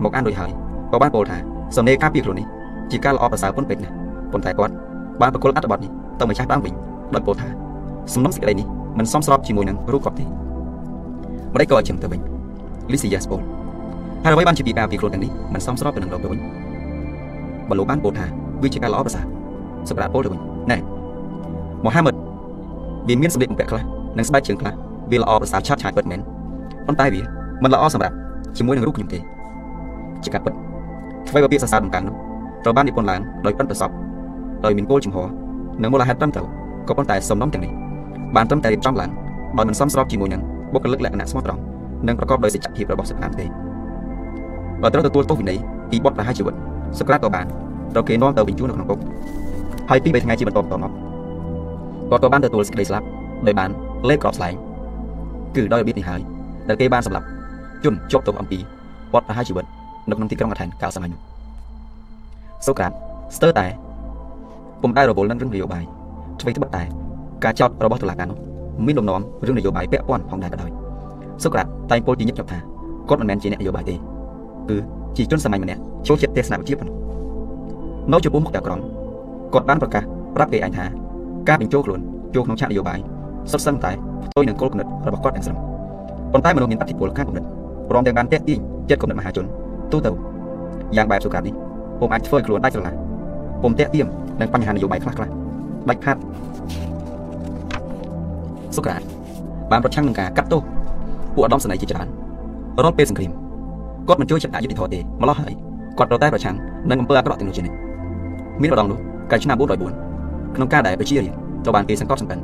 [0.04, 0.50] មកអានរួចហើយ
[0.92, 1.38] ក៏បានពោលថា
[1.76, 2.46] សំណេរការពីខ្លួននេះ
[2.90, 3.94] ជាការល្អប្រសើរប៉ុនពេកណាស់
[4.32, 4.74] ប៉ុន្តែគាត់
[5.20, 6.74] បានប្រគល់អត្ថបទនេះទៅម្ចាស់ដើមវិញ
[7.14, 7.48] ដោយពោលថា
[8.14, 8.66] សំណុំសេចក្តីនេះ
[8.98, 12.20] មិនសមស្របជាមួយនឹងរូបគាត់ទេម្ដេចក៏ឲ្យជឹងទៅវិញ
[12.92, 13.40] លីស៊ីយ៉ាស្ពោល
[14.24, 16.40] ហើយអ្វីបានជាពីការពីខ្លួនទាំងនេះមិនសមស្របទៅនឹងលោកទៅវិញ
[17.68, 18.26] បើលោកបានពោលថា
[18.62, 19.24] វាជាការល្អប្រសើរ
[19.90, 20.40] សម្រាប់ពោលទៅវិញ
[20.70, 20.78] ណែ
[21.84, 22.18] មូហាម៉ាត់
[23.08, 23.82] វាមានសម្លៀកបំពាក់ខ្លះ
[24.18, 24.74] និងស្បែកជើងខ្លះ
[25.10, 26.20] វាល្អប្រសើរឆាប់ឆាយពិតមែន
[26.86, 27.22] ប៉ុន្តែវា
[27.62, 28.14] មិនល្អសម្រាប់
[28.56, 29.18] ជាមួយនឹងរូបខ្ញុំទេ
[30.24, 30.54] ជាការពិត
[31.28, 32.14] អ្វីបើពាក្យសរសើរដំកើងនោះ
[32.64, 33.90] ត្រូវបាននិពន្ធឡើងដោយប៉ិនប្រសព
[34.64, 35.18] ដោយមានគោលចំហ
[35.82, 36.46] និងមូលហេតុត្រឹមត្រូវ
[36.88, 37.72] ក៏ប៉ុន្តែសំណុំទាំងនេះ
[38.36, 39.10] បានត្រឹមតែរៀបចំឡើង
[39.56, 40.42] ដោយមិនសមស្របជាមួយនឹង
[40.72, 41.60] បុគ្គលិកលក្ខណៈស្មោះត្រង់
[42.06, 43.46] និងប្រកបដោយសច្ចភាពរបស់សុខានទេ
[44.82, 45.58] បើត្រូវទទួលទោសវិន័យ
[45.90, 46.54] ពីបទប្រហារជីវិត
[46.98, 47.46] សុក្រាតក៏បាន
[47.94, 48.98] ត្រូវគេនាំទៅបញ្ជូននៅក្នុងគុក
[49.90, 50.92] ហើយពីរបីថ្ងៃជាបន្តបន្ទាប់មក
[52.10, 53.06] គាត់ក៏បានទទួលសេចក្តីស្លាប់
[53.46, 53.70] ដោយបាន
[54.08, 54.54] លេបក្របស្លែង
[55.56, 56.20] គឺដោយរបៀបនេះហើយ
[56.68, 57.26] ដែលគេបានសម្លាប់
[57.84, 58.58] ជនជាប់ទោសអំពី
[59.12, 59.64] បទប្រហារជីវិត
[60.08, 61.20] នៅក្នុងទីក្រុងអាថែនកាលសម័យនោះ
[62.66, 62.92] សូក្រាត
[63.36, 63.66] ស្ទើរតែ
[64.82, 65.84] ពុំដែលរវល់នឹងរឿងនយោបាយ
[66.40, 66.82] អ្វីត្បិតតែ
[67.44, 68.38] ការចោទរបស់តុលាការនោះ
[68.86, 70.70] មានលំនាំរឿងនយោបាយពាក់ព័ន្ធផងដែរក៏ដោយ
[71.42, 72.58] សូក្រាតតែងពោលជាញឹកញាប់ថា
[73.08, 73.94] គាត់មិនមែនជាអ្នកនយោបាយទេ
[74.68, 74.76] គឺ
[75.16, 76.96] ជាជនសាមញ្ញម្នាក់ចូលចិត្តទេសនាវិជ្ជាប៉ុណ្ណោះ
[78.12, 78.80] នៅចំពោះមុខតាក្រម
[79.52, 80.02] គាត់បានប្រកាស
[80.36, 80.84] ប្រាប់គេឯងថា
[81.48, 82.00] ការបញ្ចូលខ្លួន
[82.34, 82.98] ចូលក្នុងឆាកនយោបាយ
[83.50, 83.90] សុទ្ធសឹងតែ
[84.22, 85.58] ផ្ទុយនឹងគោលគំនិតរបស់គាត់ទាំងស្រុង
[86.32, 87.44] ប៉ុន្តែមនុស្សមានអធិពលខាងគំនិត
[87.90, 88.58] ព្រមទាំងបានតេទៀង
[88.90, 89.46] ចិត្តគំនិតមហាជន
[89.92, 90.10] ទូទៅ
[90.96, 91.54] យ៉ាងបែបសុខានេះ
[92.00, 92.94] ពុំអាចធ្វើឲ្យខ្លួនដាច់ស្រឡះ
[93.62, 94.06] ពុំតេទៀម
[94.40, 95.28] នឹងបញ្ហានយោបាយខ្លះខ្លះ
[95.88, 96.20] ដាច់ខាត់
[98.76, 99.00] សូក្រាត
[99.70, 100.62] បានប្រឆាំងនឹងការកាត់ទោស
[101.34, 102.08] ពួកឧត្តមសេនីយ៍ជាច្រើន
[102.82, 103.32] រាល់ពេលសង្គ្រាម
[104.08, 105.52] គាត់មិនជួយចាត់អយុធធម៌ទេម្លោះហើយ
[105.98, 106.56] គាត់ត្រូវតែប្រឆាំង
[106.90, 107.76] នឹងអំពើអាក្រក់ទាំងនោះជានិច្ច
[108.62, 108.98] មានម្ដងនោះ
[109.30, 112.40] កាលឆ្នាំ404ក្នុងការដែលប្រជារាស្ត្រត្រូវបានគេសង្កត់សង្កិន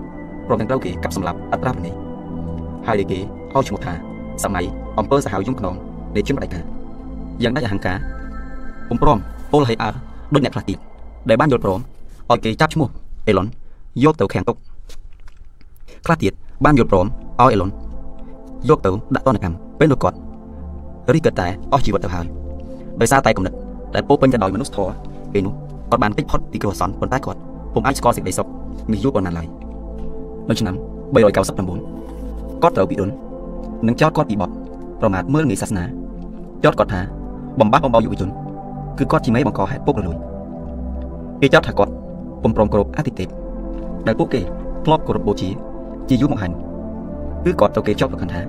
[0.47, 1.93] ព្រមទាំងត្រូវគេកាប់សម្លាប់អត្រាប្រណី
[2.87, 3.19] ហើយដែលគេ
[3.55, 3.93] ឲ្យឈ្មោះថា
[4.45, 4.65] សម័យ
[4.99, 5.75] អំពើសាហាវយំខ្នង
[6.17, 6.63] នៃជនបដិការ
[7.43, 7.99] យ៉ាងដាច់អហង្ការ
[8.89, 9.19] ពុំព្រម
[9.53, 9.91] ពលឲ្យអើ
[10.35, 10.79] ដូចអ្នកខ្លះទៀត
[11.29, 11.81] ដែលបានយល់ព្រម
[12.31, 12.89] ឲ្យគេចាប់ឈ្មោះ
[13.29, 13.47] អេឡុន
[14.05, 14.57] យកទៅខាំងទុក
[16.07, 16.33] ខ្លះទៀត
[16.65, 17.71] បានយល់ព្រមឲ្យអេឡុន
[18.69, 20.17] យកទៅដាក់ទណ្ឌកម្មពេលនោះគាត់
[21.15, 22.27] រីកតែអស់ជីវិតទៅហើយ
[23.01, 23.55] ដោយសារតែគំនិត
[23.95, 24.95] ដែលពោពេញទៅដោយមនុស្សធម៌
[25.33, 25.53] ពេលនោះ
[25.91, 27.39] គាត់បានគេចផុតពីគ្រោះអាសន្នប៉ុន្តែគាត់
[27.75, 28.47] ពុំអាចស្គាល់សេចក្តីសុខ
[28.93, 29.47] នេះយូរប៉ុណ្ណាឡើយ
[30.49, 30.75] នៅឆ្នាំ
[31.13, 33.11] 399គាត់ត្រូវពិរុន
[33.87, 34.51] និងចោទគាត់ពីបទ
[35.01, 35.85] ប្រមាថមើលងាយសាសនា
[36.65, 37.01] ចោទគាត់ថា
[37.61, 38.31] បំបះបំបោយុវជន
[38.99, 40.17] គឺគាត់ជាមេបង្កហេតុពុករលួយ
[41.41, 41.93] គេចោទថាគាត់
[42.43, 43.29] ពុំព្រមគោរពអតិទេព
[44.07, 44.41] ដែលពួកគេ
[44.85, 45.49] ធ្លាប់គោរពបូជា
[46.09, 46.53] ជាយូរមកហើយ
[47.45, 48.41] គឺគាត់ត្រូវគេចោទប្រកាន់ថា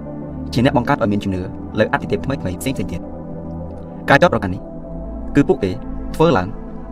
[0.53, 1.41] ជាអ្នកបង្កើតឲ្យមានជំនឿ
[1.79, 3.01] លើអតិទេពថ្មីៗផ្សេងៗទៀត
[4.09, 4.61] ការចោទប្រកាន់នេះ
[5.35, 5.71] គឺពួកគេ
[6.15, 6.47] ធ្វើឡើង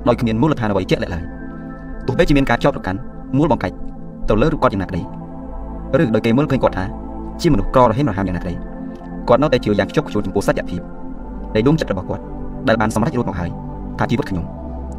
[0.08, 1.24] ដោយគ្មានមូលដ្ឋានអ្វីជាក់លាក់ឡើយ
[2.08, 3.00] ទោះបីជាមានការចោទប្រកាន់
[3.38, 3.76] មូលបង្កាច់
[4.30, 5.02] ទៅលើរូបគាត់យ៉ាងណាក្តី
[6.02, 6.86] ឬដោយគេមើលឃើញគាត់ថា
[7.42, 8.54] ជាមនុស្សក្ររហេមរហាមយ៉ាងណាក្តី
[9.28, 10.82] គាត់នៅតែជឿយ៉ាងខ្ជាប់ខ្ជួនចំពោះសច្ចភាព
[11.56, 12.24] នៃដួងចិត្តរបស់គាត់
[12.68, 13.50] ដែលបានសម្រេចរួចមកហើយ
[14.00, 14.46] ថាជីវិតខ្ញុំ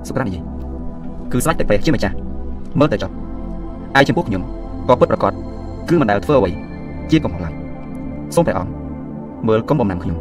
[0.09, 0.43] សុក្រានិយាយ
[1.32, 2.15] គឺស្ដេចតែព្រះជាម្ចាស់
[2.78, 3.15] មើលតែចប់
[3.99, 4.43] ឯចំពោះខ្ញុំ
[4.89, 5.32] ក៏ពិតប្រកប
[5.89, 6.51] គឺមិនដែលធ្វើអ្វី
[7.11, 7.55] ជាកំហុសឡើយ
[8.35, 8.71] សូមព្រះអង្គ
[9.49, 10.17] មើលកុំបំណាំខ្ញុំ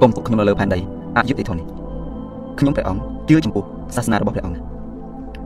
[0.00, 0.78] កុំទុកខ្ញុំនៅលើផែនដី
[1.16, 1.66] អយុត្តិធម៌នេះ
[2.58, 3.64] ខ្ញុំព្រះអង្គជឿចំពោះ
[3.96, 4.62] សាសនារបស់ព្រះអង្គណា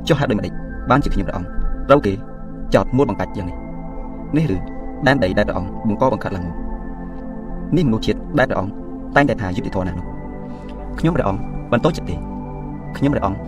[0.08, 0.52] ចុះហេតុដូចម្ដេច
[0.90, 1.48] បានជាខ្ញុំព្រះអង្គ
[1.88, 2.12] ត្រូវគេ
[2.74, 3.56] ចោតមួលបង្កាច់យ៉ាងនេះ
[4.36, 4.56] នេះឬ
[5.06, 6.54] ដែនដីដែលព្រះអង្គបង្កបង្កើតឡើងមក
[7.76, 8.72] នេះមនុស្សជាតិដែលព្រះអង្គ
[9.16, 10.06] តែងតែថាយុត្តិធម៌ណាស់នោះ
[10.98, 11.40] ខ្ញុំព្រះអង្គ
[11.72, 12.16] មិនតូចចិត្តទេ
[12.96, 13.38] ខ្ញុំព្រះអង្គ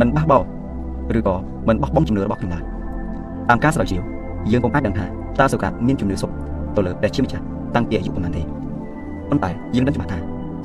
[0.00, 0.38] មិនបះបោ
[1.18, 1.34] ឬក៏
[1.68, 2.62] មិនបោះបង់ជំនឿរបស់ខ្ញុំឡើយ
[3.48, 4.02] តាមការស្រាវជ្រាវ
[4.52, 5.06] យើងពុំអាចដឹងថា
[5.40, 6.30] តើសុកាតមានជំនឿសុខ
[6.76, 7.42] ទៅលើព្រះជាម្ចាស់
[7.74, 8.42] តាំងពីអាយុប៉ុន្មានទេ
[9.30, 10.18] ប៉ុន្តែយើងដឹងច្បាស់ថា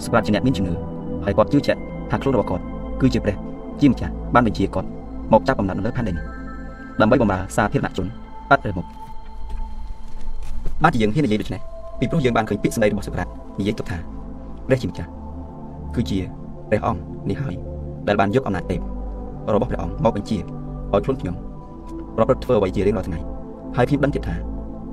[0.03, 0.74] សុកាតជាអ្នកមានជំនឿ
[1.25, 1.80] ហើយគាត់ជឿជាក់
[2.11, 2.64] ថាខ្លួនរបស់គាត់
[3.01, 3.35] គឺជាព្រះ
[3.82, 4.88] ជាម្ចាស់បានបញ្ជាគាត់
[5.32, 6.25] មកចាប់កំណត់នៅលើផែនដីនេះ
[7.01, 8.08] ដើម្បីបម្រើសាធារណជន
[8.50, 8.85] បាត់ទៅមុខ
[10.83, 11.61] បានជាយើងហ៊ាននិយាយដូច្នេះ
[12.00, 13.27] ពីព្រោះយើងបានឃើញពាក្យសម្ដីរបស់សុក្រាត
[13.59, 13.98] និយាយទុកថា
[14.67, 15.09] ព្រះជាម្ចាស់
[15.95, 16.19] គឺជា
[16.69, 17.56] ព្រះអង្គនេះហើយ
[18.08, 18.80] ដែលបានយកអំណាចទេព
[19.53, 21.35] របស់ព្រះអង្គមកបញ្ជាឲ្យខ្លួនខ្ញុំ
[22.16, 23.19] ប្រព្រឹត្តធ្វើអ្វីជារៀងរាល់ថ្ងៃ
[23.77, 24.35] ហើយខ្ញុំដឹងទៀតថា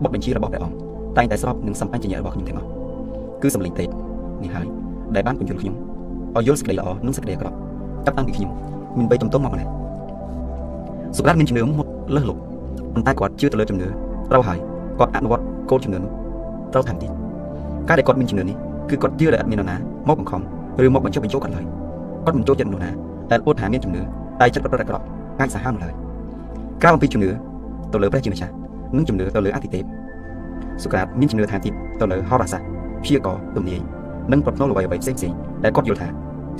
[0.02, 0.76] បុកបញ្ជារបស់ព្រះអង្គ
[1.16, 2.68] តែងតែស្របនឹងសម្បញ្ញញ្ញរបស់ខ្ញុំទាំងអស់
[3.42, 3.88] គឺសម្លេងទេព
[4.42, 4.66] នេះហើយ
[5.14, 5.74] ដែលបានពន្យល់ខ្ញុំ
[6.36, 7.56] ឲ្យយល់សេចក្តីល្អនិងសេចក្តីអាក្រក់
[8.06, 8.50] ចាប់តាំងពីខ្ញុំ
[8.98, 9.66] មានបីទំទុំមកម្លេះ
[11.16, 12.40] សុក្រាតមានជំនឿមុតលើសលប់
[12.94, 13.86] ប៉ុន្តែគាត់ជឿទៅលើជំនឿ
[14.30, 14.58] ត្រូវហើយ
[14.98, 16.10] គាត់អនុវត្តគោលជំនឿនោះ
[16.72, 17.10] ត្រូវថែមទៀត
[17.88, 18.56] ការដែលគាត់មានជំនឿនេះ
[18.90, 19.76] គឺគាត់ជឿដែលអត់មាននរណា
[20.08, 20.40] មកបង្ខំ
[20.84, 21.64] ឬមកបញ្ចុះបញ្ចូលគាត់ឡើយ
[22.24, 22.90] គាត់មិនចូលចិត្តមនុស្សណា
[23.30, 24.02] ដែលអួតថាមានជំនឿ
[24.40, 25.04] តែចិត្តប្រព្រឹត្តអាក្រក់
[25.40, 25.94] អាចសាហាវនោះឡើយ
[26.82, 27.30] ការអំពីជំនឿ
[27.92, 28.52] ទៅលើព្រះជាម្ចាស់
[28.96, 29.84] និងជំនឿទៅលើអតិទេព
[30.82, 32.68] សុក្រាតមានជំនឿថាទៀតទៅលើហោរាសាស្ត្រ
[33.02, 33.80] ព្យាករទំនាយ
[34.32, 35.32] និងប្រផ្នូលអ្វីអ្វីផ្សេងផ្សេង
[35.64, 36.08] ដែលគាត់យល់ថា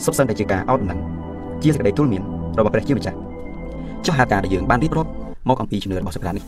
[0.04, 1.00] សុទ្ធសឹងតែជាការអោតដំណឹង
[1.62, 2.22] ជាសេចក្តីទូលមាន
[2.58, 3.16] របស់ព្រះជាម្ចាស់
[4.06, 5.10] ចុះហេតុការដែលយើងបានរៀបរាប់
[5.48, 6.44] មកអំពីជំនឿរបស់សុក្រាតនេះ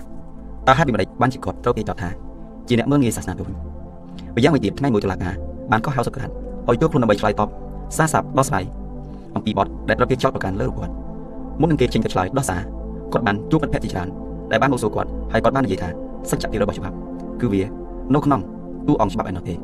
[0.68, 2.08] តើហេតុដូចម្តេចបានជាគាត់ត្រូវគេចោទថា
[2.68, 3.54] ជាអ្នកមើលងាយសាសនាទៅវិញ
[4.34, 5.34] ម្យ៉ាងវិញទៀតថ្ងៃមួយតុលាការ
[5.70, 6.30] បានកោះហៅសុក្រាត
[6.68, 7.48] ឲ្យចូលខ្លួនដើម្បីឆ្លើយតប
[7.96, 8.64] សារសាប់ដោះស្រាយ
[9.36, 10.94] អំពីបទដែលត្រូវគេចោទប្រកាន់លើរូបគាត់
[11.60, 12.60] មុននឹងគេចេញទៅឆ្លើយដោះសារ
[13.12, 14.08] គាត់បានជួបមិត្តភក្តិជាច្រើន
[14.52, 15.88] ដែលបានមកសួរគាត់ហើយគាត់បាននិយាយថា
[16.30, 16.94] សច្ចភាពរបស់ច្បាប់
[17.40, 17.62] គឺវា
[18.14, 18.40] នៅក្នុង
[18.86, 19.54] ទូអង្គច្បាប់ឯនោះទេ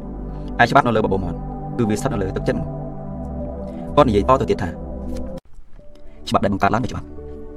[0.59, 1.37] ហើយច្បាប់នៅលើបបោមន់
[1.79, 2.73] គឺវាស្ថិតនៅលើទឹកចិត្តមនុស្ស
[3.97, 4.69] គាត់និយាយតទៅទៀតថា
[6.29, 7.07] ច្បាប់ដែលបង្កើតឡើងដោយច្បាប់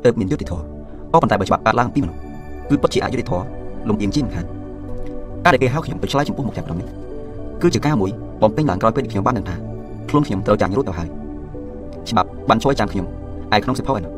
[0.03, 0.63] ទើបមានយុត្តិធម៌
[1.11, 2.19] ក៏ប៉ុន្តែបើច្បាប់កើតឡើងពីមនុស្ស
[2.69, 3.43] គឺពិតជាអយុត្តិធម៌
[3.89, 4.45] លំអៀងជាមិនខាន
[5.43, 6.87] ការដែលគេហៅខ្ញុំទៅឆ្លើយចំពោះមុខទាំង5នេះ
[7.61, 9.55] គឺជាការមួយបំពេញឡើងក្រោយពេលខ្ញុំបានដឹងថា
[10.09, 11.09] ខ្លួនខ្ញុំត្រូវចាញ់រួចទៅហើយ
[12.09, 13.05] ច្បាប់បានជួយចាំខ្ញុំ
[13.55, 14.11] ឯក្នុងសិភៅឯនោះ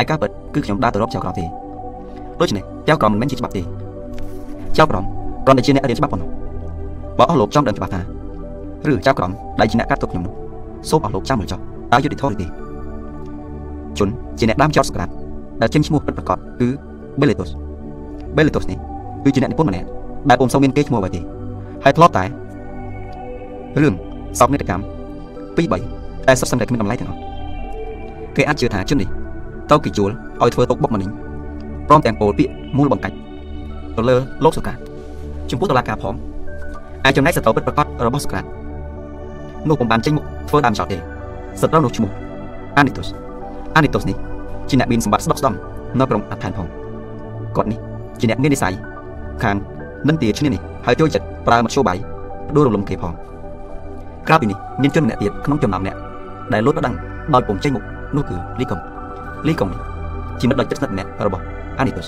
[0.00, 1.44] ឯការពិតគឺខ្ញុំដើរទៅរកចៅក្រមទេ
[2.42, 3.62] ដូច្នេះចៅក្រមមិនមែនជាច្បាប់ទេ
[4.76, 5.04] ចៅក្រម
[5.46, 6.28] គ្រាន់តែជាអ្នករៀនច្បាប់ប៉ុណ្ណោះ
[7.18, 8.00] បើអស់លោកចង់ដឹងច្បាស់ថា
[8.90, 9.30] ឬចៅក្រម
[9.60, 10.34] ដែលជាអ្នកកាត់ទុកខ្ញុំនោះ
[10.90, 11.58] សូមអស់លោកចាំមើលចុះ
[11.92, 12.46] តើយុត្តិធម៌ឬទេ
[13.98, 15.12] ជនជាអ្នកដើមចោតស្ក្រាត់
[15.60, 16.68] ដែលចេញឈ្មោះពិតប្រាកដគឺ
[17.20, 17.50] Beletos
[18.36, 18.78] Beletos នេះ
[19.24, 19.86] គឺជាអ្នកនិពន្ធម្នាក់
[20.28, 21.20] ដែលពុំសូវមានកេរ្តិ៍ឈ្មោះអ្វីទេ
[21.84, 22.24] ហើយធ្លាប់តែ
[23.82, 23.94] រឿង
[24.38, 24.82] សោកនាដកម្ម
[25.56, 27.20] 2 3តែសុទ្ធសឹងតែគ្មានតម្លៃទាំងអស់
[28.36, 29.08] គេអាចជឿថាជននេះ
[29.70, 30.10] ទៅគេជួល
[30.42, 31.10] ឲ្យធ្វើទុកបុកម្នេញ
[31.92, 33.16] ព្រមទាំងពោលពាក្យមូលបង្កាច់
[33.96, 34.72] ទៅលើលោកសុកា
[35.50, 36.14] ចំពោះតឡាការផង
[37.04, 38.44] អាចចំណែកសត្រូវពិតប្រកបរបស់សុក្រាត
[39.68, 40.96] នោះពុំបានចេញមុខធ្វើតាមចោតទេ
[41.60, 42.10] សត្រូវនោះឈ្មោះ
[42.76, 43.08] អានីតុស
[43.76, 44.16] អានីតុសនេះ
[44.68, 45.54] ជាអ្នកមានសម្បត្តិស្ដុកស្ដំ
[45.98, 46.66] នៅក្រុងអដ្ឋានផង
[47.56, 47.78] គាត់នេះ
[48.20, 48.74] ជាអ្នកមាននិស័យ
[49.42, 49.56] ខាង
[50.08, 51.98] នឹងទាឈ្នានេះហើយចូលចិត្តប្រើមធ្យោបាយ
[52.48, 53.12] ផ្ដួលរំលំគេផង
[54.28, 55.96] ក្រៅពីនេះមានជនម្នាក់ទៀតក្នុងចំណោមអ្នក
[56.52, 56.94] ដែលលួចប្រដឹង
[57.34, 57.84] ដោយពុំចេញមុខ
[58.16, 58.80] នោះគឺលីកុង
[59.48, 59.80] លីកុងនេះ
[60.40, 61.44] ជាមិត្តដ៏ជិតស្និទ្ធម្នាក់របស់
[61.78, 62.06] អានីតុស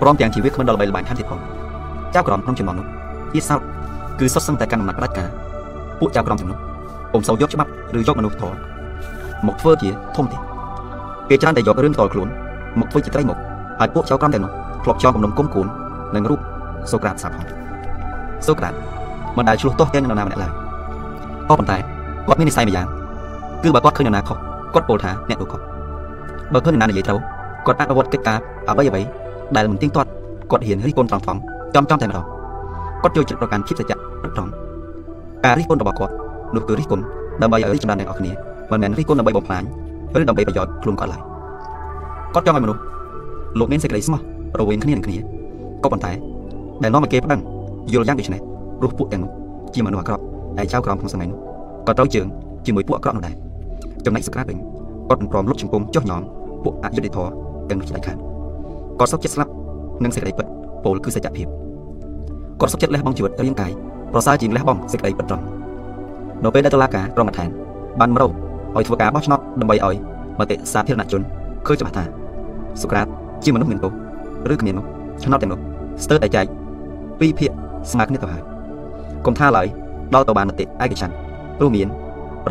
[0.00, 1.40] ព្រមទាំងជាវាគ្មិនដល់ល្បីល្បាញថែមទៀតផង
[2.14, 2.86] ចៅក្រមក្នុងចំណងនោះ
[3.32, 3.60] ទៀតសោត
[4.20, 5.28] គឺសុទ្ធសឹងតែកាន់អំណាចផ្ដាច់ការ
[6.00, 6.58] ពួកចៅក្រមទាំងនោះ
[7.12, 8.56] ពុំសូវយកច្បាប់ឬយកមនុស្សធម៌
[9.46, 10.38] មកធ្វើជាធំទេ
[11.28, 12.28] គេច្រើនតែយករឿងផ្ទាល់ខ្លួន
[12.80, 13.38] មកធ្វើជាត្រីមុខ
[13.80, 14.52] ហើយពួកចៅក្រមទាំងនោះ
[14.84, 15.66] ធ្លាប់ចងគំនុំគុំគួន
[16.14, 16.40] នឹងរូប
[16.90, 17.46] សូក្រាតសាប់ផង
[18.46, 18.74] សូក្រាត
[19.36, 20.52] មិនដែលឆ្លោះទាស់ទាញនឹងនរណាម្នាក់ឡើយ
[21.48, 21.76] ក៏ប៉ុន្តែ
[22.26, 22.86] គាត់មាននិស័យមួយយ៉ាង
[23.62, 24.36] គឺបើគាត់ឃើញនរណាខុស
[24.74, 25.60] គាត់ពោលថាអ្នកនោះខុស
[26.52, 27.18] បើឃើញនរណានិយាយត្រូវ
[27.66, 29.02] គាត់អនុវត្តកិច្ចការអ្វីអ្វី
[29.56, 30.08] ដែលមិនទៀងទាត់
[30.50, 31.24] គាត់ហ៊ានរិះគន់ត្រង់ៗ
[31.74, 32.24] ចំចំតែម្ដង
[33.02, 34.50] គាត់ចូលចិត្តប្រកាន់ភាពសច្ចៈប្រត្រង់
[35.44, 36.12] ការរិះគន់របស់គាត់
[36.54, 37.02] នោះគឺរិះគន់
[37.42, 38.32] ដើម្បីឲ្យរីកចម្រើនទាំងអស់គ្នា
[38.70, 39.62] មិនមែនរិះគន់ដើម្បីបំផ្លាញ
[40.18, 41.22] ឬដើម្បីប្រយោជន៍ខ្លួនគាត់ឡើយ
[42.34, 42.80] គាត់ចង់ឲ្យមនុស្ស
[43.58, 44.20] លោកមានសេចក្តីស្មោះ
[44.60, 45.16] រវាងគ្នានឹងគ្នា
[45.84, 46.12] ក៏ប៉ុន្តែ
[46.82, 47.40] ដែលនាំឲ្យគេប្តឹង
[47.92, 48.40] យល់យ៉ាងដូចនេះ
[48.78, 49.30] ព្រោះពួកទាំងនោះ
[49.74, 50.22] ជាមនុស្សអាក្រក់
[50.58, 51.38] ដែលចៅក្រមក្នុងសម័យនោះ
[51.86, 52.26] ក៏ត្រូវជើង
[52.66, 53.34] ជាមួយពួកអាក្រក់នោះដែរ
[54.04, 54.58] ចំណែកសក្រាតវិញ
[55.08, 56.22] គាត់មិនព្រមលុបជង្គង់ចុះញោម
[56.64, 57.28] ពួកអយុធធរ
[57.68, 58.16] ទាំងនោះជាដាច់ខាត
[58.98, 59.50] គាត់សុខចិត្តស្លាប់
[60.04, 60.46] នឹងសេចក្តីពិត
[60.84, 61.46] ពោលគឺសច្ចភាព
[62.60, 63.72] គាត់សុខចិត្តលះបង់ជីវិតរាងកាយ
[64.12, 65.44] ប្រសើរជាងលះបង់សេចក្តីពិតត្រង់
[66.44, 67.48] នៅពេលដែលតុលាការក្រុងអធិន
[68.00, 68.32] បានមករក
[68.76, 69.96] ឲ្យធ្វើការបោះឆ្នោតដើម្បីឲ្យ
[70.38, 71.22] មតិសាធារណជន
[71.66, 72.04] ឃើញច្បាស់ថា
[72.80, 73.06] សូក្រាត
[73.44, 73.92] ជាមនុស្សមានទោស
[74.52, 74.84] ឬគ្មាននោះ
[75.22, 75.60] ឆ្នោតទាំងនោះ
[76.04, 76.46] ស្ទើរតែចែក
[77.20, 77.50] ពីរភាគ
[77.90, 78.42] ស្មើគ្នាទៅហើយ
[79.26, 79.66] កុំថាឡើយ
[80.14, 81.14] ដល់ទៅបានមតិឯកច្ឆ័ន្ទ
[81.58, 81.88] ព្រោះមាន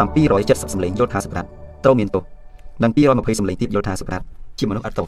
[0.03, 1.45] 770សម្លេងយល់ថាសូក្រាត
[1.83, 2.23] ត្រូវមានទោស
[2.83, 4.21] និង220សម្លេងទៀតយល់ថាសូក្រាត
[4.59, 5.07] ជាមនុស្សអត់ទោស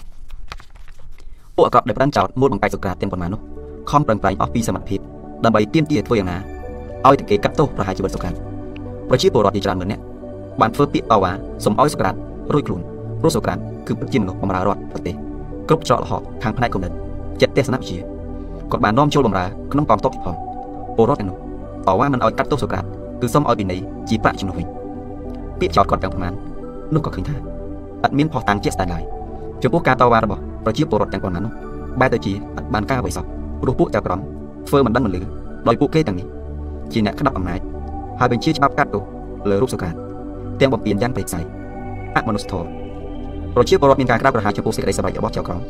[1.56, 3.42] ពួកអក្រក់ដែលប្រឹងចោតមូលបង្កាច់សូក្រាតទាំងប៉ុន្មាននោះ
[3.92, 5.00] ខំប្រឹងប្រែងអស់ពីសមត្ថភាព
[5.46, 6.38] ដើម្បីទាមទារធ្វើយ៉ាងណា
[7.08, 8.36] ឲ្យតែគេកាត់ទោសប្រហារជីវិតសូក្រាត
[9.10, 10.02] ប្រជាពលរដ្ឋជាច្រើនម៉ឺនអ្នក
[10.62, 11.32] បានធ្វើពាក្យតវ៉ា
[11.66, 12.16] សុំឲ្យសូក្រាត
[12.54, 12.82] រួចខ្លួន
[13.22, 13.58] ព្រោះសូក្រាត
[13.88, 15.16] គឺពិតជាមនុស្សបម្រើរដ្ឋប្រទេស
[15.68, 16.92] គ្រប់ច្រកល្ហកខាងផ្នែកគំនិត
[17.42, 17.98] ចិត្តទស្សនវិជ្ជា
[18.72, 20.36] គាត់បាននាំចូលបម្រើក្នុងកងទ័ពទៀតផង
[20.96, 21.38] ពលរដ្ឋទាំងនោះ
[21.88, 22.86] តវ៉ាមិនឲ្យកាត់ទោសសូក្រាត
[23.22, 23.78] គឺសុំឲ្យពីនៃ
[24.10, 24.68] ជាប្រាក់ជំនួសវិញ
[25.60, 26.34] ពាក្យចោតគាត់ទាំងប៉ុន្មាន
[26.94, 27.36] នោះក៏ឃើញថា
[28.04, 29.04] អត់មានផុសតាំងជាក់ស្ដែងឡើយ
[29.66, 31.54] ចំពោះការតវ៉ារបស់ប្រជាពលរដ្ឋទាំងប៉ុន្មាននោះ
[32.00, 33.26] បែរទៅជាអត់បានការអ្វីសោះ
[33.62, 34.20] ព្រោះពួកចៅក្រម
[34.68, 35.22] ធ្វើមិនដឹងមិនលឺ
[35.68, 36.28] ដោយពួកគេទាំងនេះ
[36.94, 37.60] ជាអ្នកក្តាប់អំណាច
[38.20, 39.04] ហើយបញ្ជាច្បាប់កាត់ទោស
[39.50, 39.96] លើរូបសូក្រាត
[40.60, 41.40] ទាំងបំពេញយ៉ាងប្រេកសៃ
[42.16, 42.68] អមនុស្សធម៌
[43.56, 45.62] ប្រជាពលរដ្ឋមានការក្តាប់ក្រហាចំពោះសេចក្តីសម្រេចរបស់ចៅក្រម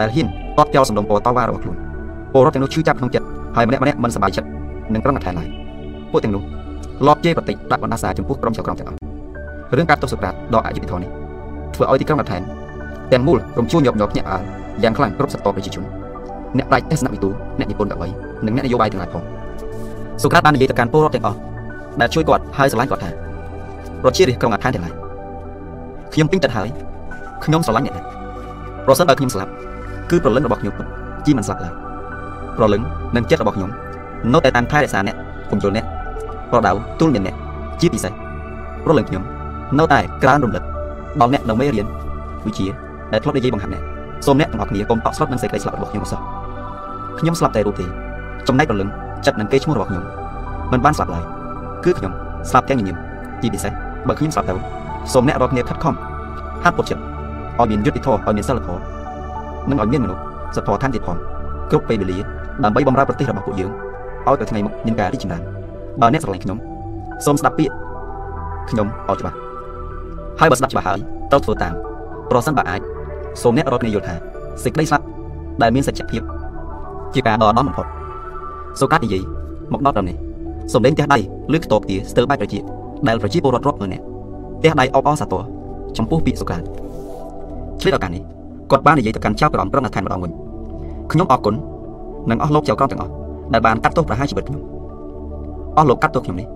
[0.00, 0.26] ដែលហ៊ាន
[0.58, 1.76] តបចោលសំណុំពរតវ៉ារបស់ខ្លួន
[2.32, 4.48] ពលរដ្ឋទាំងនោះឈឺចាប់ក្នុងចិត្តហើយម្នាក់ម្នាក់មិនសប្បាយចិត្ត
[4.94, 5.48] នឹងក្រុងអធិឡើយ
[6.12, 6.42] ពួកទាំងនោះ
[7.06, 8.98] លបជេរប្រតិចដាក់បណ្ដាសាចំពោះក្រុមចៅក្រមទាំងអស់
[9.76, 11.10] រឿងការទោសសូក្រាតដ៏អយុត្តិធម៌នេះ
[11.74, 12.38] ធ្វើឲ្យទីក្រុងអធិ
[13.14, 14.38] ទាំងមូលរំជួលញាប់ញាប់ញាក់អើ
[14.82, 15.84] យ៉ាងខ្លាំងគ្រប់សតបប្រជាជន
[16.58, 17.28] អ្នកប្រាជ្ញទស្សនវិទូ
[17.58, 18.08] អ្នកនិពន្ធកវី
[18.46, 19.22] និងអ្នកនយោបាយទាំងឡាយផង
[20.22, 21.38] សូក្រាតបាននិយាយទៅកាន់ពលរដ្ឋទាំងអស់
[22.00, 23.10] ដែលជួយគាត់ហើយស្រឡាញ់គាត់ថា
[24.02, 24.92] ប្រជារាស្ត្រក្រុងអាថានទាំងឡាយ
[26.12, 26.68] ខ្ញុំពេញចិត្តហើយ
[27.44, 28.04] ខ្ញុំស្រឡាញ់អ្នកនេះ
[28.86, 29.50] ប្រសិនបើខ្ញុំស្លាប់
[30.10, 30.74] គឺប្រលឹងរបស់ខ្ញុំ
[31.26, 31.72] ជីមិនស្លាប់ឡើយ
[32.56, 32.82] ប្រលឹង
[33.16, 33.70] និងចិត្តរបស់ខ្ញុំ
[34.32, 35.16] នៅតែតាមថែរក្សាអ្នក
[35.50, 35.84] គុំជុលអ្នក
[36.50, 37.36] ប្រដៅទូលមានអ្នក
[37.80, 38.12] ជាពិសេស
[38.84, 39.22] ប្រលឹងខ្ញុំ
[39.78, 40.62] នៅតែក្រើនរំលឹក
[41.20, 41.86] ដល់អ្នកនៅមេរៀន
[42.46, 43.82] វិជា ដែលធ្លាប់និយាយបង្ហាត់អ្នក
[44.26, 46.20] សូមអ្នកទាំងអស់គ្នាកុំតក់ស្លុតនឹងសេចក្តីស្លាប់របស់ខ្ញុំសោះ
[47.18, 47.86] ខ្ញុំស្លាប់តែរូបទេ
[48.48, 48.88] ចំណែកប្រលឹង
[49.26, 50.04] ចិត្តនិងកេរឈ្មោះរបស់ខ្ញុំ
[50.72, 51.24] មិនបានស្លាប់ឡើយ
[51.84, 52.12] គឺខ្ញុំ
[52.50, 52.96] ស្លាប់ទាំងញញឹម
[53.42, 53.72] ទីពិសេស
[54.08, 54.54] បើខ្ញុំស្លាប់ទៅ
[55.12, 55.94] សូមអ្នករាល់គ្នាខិតខំ
[56.64, 57.02] ហាត់ពុតចិត្ត
[57.60, 58.82] ឲ្យមានយុត្តិធម៌ឲ្យមានសិលធម៌
[59.70, 60.22] និងឲ្យមានមនុស្ស
[60.56, 61.16] សធម៌ឋានទៀតផង
[61.70, 62.18] គ្រប់ពេលវេលា
[62.64, 63.70] ដើម្បីបម្រើប្រទេសរបស់ពួកយើង
[64.26, 65.42] ឲ្យទៅថ្ងៃមុខមានការរីកចម្រើន
[66.00, 66.58] បើអ្នកស្រឡាញ់ខ្ញុំ
[67.26, 67.74] សូមស្ដាប់ពាក្យ
[68.70, 69.36] ខ្ញុំឲ្យច្បាស់
[70.40, 70.98] ហើយបើស្ដាប់ច្បាស់ហើយ
[71.30, 71.74] ត្រូវធ្វើតាម
[72.30, 72.80] ប្រសិនបើអាច
[73.42, 74.14] សូមអ្នករាល់គ្នាយល់ថា
[74.64, 75.04] សេចក្តីស្លាប់
[75.62, 76.22] ដែលមានសច្ចភាព
[77.14, 77.86] ជាការដ៏អាដំបំផុត
[78.80, 79.22] សូកាត់និយាយ
[79.72, 80.16] មកដល់ដល់នេះ
[80.72, 81.18] សំលេងផ្ទះដៃ
[81.56, 82.58] ឬខ្ទប់ទាស្ទើរបែបប្រជា
[83.08, 84.04] ដែលប្រជាពលរដ្ឋរាប់ម៉ឺននាក់
[84.58, 85.42] ផ្ទះដៃអបអរសាទរ
[85.96, 86.64] ចំពោះពាក្យសូកាត់
[87.80, 88.22] ឆ្លៀតឱកាសនេះ
[88.70, 90.32] គាត់បាននិយាយទៅកាន់ចៅក្រមប្រឹងអធិនម្ដងវិញ
[91.12, 91.54] ខ្ញុំអរគុណ
[92.30, 93.12] និងអស់លោកចៅក្រមទាំងអស់
[93.52, 94.62] ដែលបានកាត់ទោសប្រហារជីវិតខ្ញុំ
[95.76, 96.46] អស់លោកកាត់ទោសខ្ញុំនេះ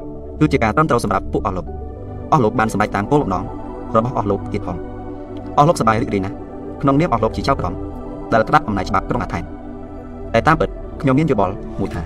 [0.41, 1.67] គឺជាការត្រឹមត្រូវសម្រាប់ពួកអស់លោក
[2.33, 3.45] អស់លោកបានសម្រេចតាមគោលបំណង
[3.97, 4.77] របស់អស់លោកទៀតផង
[5.59, 6.35] អស់លោកសប្បាយរីករាយណាស់
[6.83, 7.75] ក្នុងនាមអស់លោកជាចៅក្រម
[8.33, 9.43] ដែលក្តាប់អំណាចច្បាប់ក្រុងអធិន
[10.35, 10.69] តែតាមពិត
[11.01, 12.03] ខ្ញុំមានយោបល់មួយថា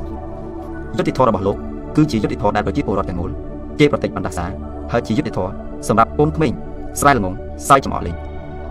[0.96, 1.56] យុទ្ធធម៌របស់លោក
[1.96, 3.30] គឺជាយុទ្ធធម៌ដែលប្រជាពលរដ្ឋទាំងមូល
[3.78, 4.44] គេប្រតិបត្តិសា
[4.92, 5.52] ហើយជាយុទ្ធធម៌
[5.88, 6.52] សម្រាប់កូនក្មេង
[7.00, 7.34] ស្រែល្ងង
[7.68, 8.16] សើចចំអកលេង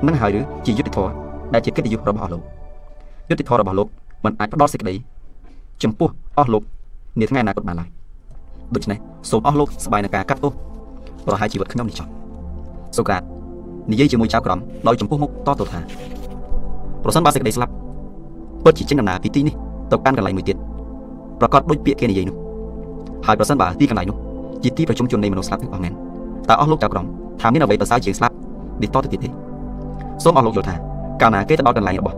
[0.07, 1.11] នឹងហើយឬជាយុទ្ធធម៌
[1.53, 2.41] ដែលជាកិត្តិយសរបស់លោក
[3.29, 3.87] យុទ្ធធម៌របស់លោក
[4.25, 4.95] មិនអាចផ្ដល់សេចក្តី
[5.83, 6.63] ចំពោះអស់លោក
[7.19, 7.89] នាថ្ងៃអនាគតបានឡើយ
[8.75, 8.97] ដូច្នេះ
[9.29, 10.51] សូមអស់លោកសប្បាយនឹងការកាត់ទោស
[11.25, 12.07] ប្រហែលជីវិតខ្ញុំនេះចុះ
[12.97, 13.23] សូក្រាត
[13.89, 15.79] និយាយជាមួយចៅក្រមដោយចំពោះមុខតទៅថា
[17.03, 17.73] ប្រសិនបើសេចក្តីស្លាប់
[18.63, 19.55] ពិតជាចេញដំណើរពីទីនេះ
[19.91, 20.57] ទៅកាន់កន្លែងមួយទៀត
[21.39, 22.35] ប្រកាសដូចពាក្យគេនិយាយនោះ
[23.25, 24.17] ហើយប្រសិនបើទីកន្លែងនោះ
[24.63, 25.93] ជាទីប្រជុំជននៃមនុស្សស្លាប់ទាំងអស់មែន
[26.49, 27.05] តើអស់លោកចៅក្រម
[27.41, 28.35] ថាមានអ្វីប្រសើរជាងស្លាប់
[28.81, 29.29] នេះតទៅទៀតទេ
[30.23, 30.75] សូមអស់លោកយល់ថា
[31.21, 32.15] កាលណាគេទៅដល់កន្លែងរបស់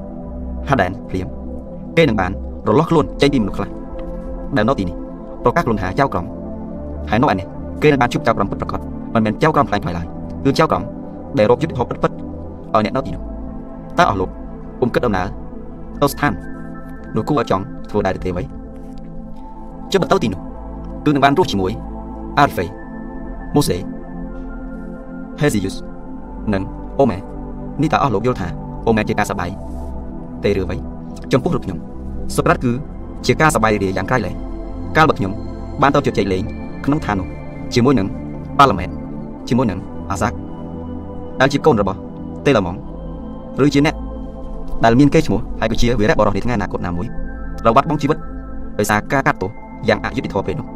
[0.69, 1.27] ហាដែនព្រាម
[1.98, 2.32] គេនឹងបាន
[2.67, 3.69] រលាស់ខ្លួនចេញពីមនុស្សខ្លះ
[4.58, 4.95] ដែលនៅទីនេះ
[5.43, 6.25] ប្រកាសខ្លួនថាចៅក្រម
[7.09, 7.48] ហើយនៅឯនេះ
[7.82, 8.80] គេនឹងបានជួបចៅក្រមពិតប្រាកដ
[9.14, 10.08] មិនមែនចៅក្រមខ្លាំងខ្លាយឡើយ
[10.45, 10.83] គឺចៅក្រម
[11.38, 13.24] ដែលរកយុទ្ធធម៌ពិតពិតឲ្យអ្នកនៅទីនោះ
[14.00, 14.30] តើអស់លោក
[14.80, 15.28] ពុំគិតដំណើរ
[16.02, 16.32] ទៅស្ថាន
[17.16, 18.44] នោះគូឲ្យចង់ធ្វើដែរទេអ្វី
[19.92, 20.42] ចុះបន្តទីនោះ
[21.06, 21.72] គឺនឹងបានរស់ជាមួយ
[22.42, 22.68] Alfei
[23.56, 23.78] Mose
[25.40, 25.76] Hesius
[26.53, 26.64] និង
[27.00, 27.18] អូម៉ែ
[27.82, 28.48] នេះតើអស់លោកយល់ថា
[28.88, 29.50] អូម៉ែជាការសប្បាយ
[30.44, 30.78] ទេឬអ្វី
[31.32, 31.78] ចំពោះរូបខ្ញុំ
[32.36, 32.72] សូក្រាតគឺ
[33.26, 34.36] ជាការសប្បាយរីករាយយ៉ាងក្រៃលែង
[34.98, 35.32] កាលបើខ្ញុំ
[35.82, 36.44] បានទៅជជែកលេង
[36.86, 37.28] ក្នុងឋាននោះ
[37.74, 38.08] ជាមួយនឹង
[38.60, 38.90] ប៉ាឡឺមែន
[39.48, 39.80] ជាមួយនឹង
[40.12, 40.36] អាសាក់
[41.42, 41.98] ដែលជាកូនរបស់
[42.45, 42.76] តេឡាម៉ង
[43.64, 43.95] ឬជាអ្នក
[44.84, 47.08] ដែលមានកេរ្តិ៍ឈ្មោះហើយក៏ជាវីរៈបរិសុទ្ធនៃថ្ងៃអនាគតណាមួយ
[47.62, 48.18] ត្រូវបាត់បង់ជីវិត
[48.80, 49.50] ដោយសារការកាត់ទោស
[49.88, 50.68] យ៉ាងអយុត្តិធម៌ពេលនោះ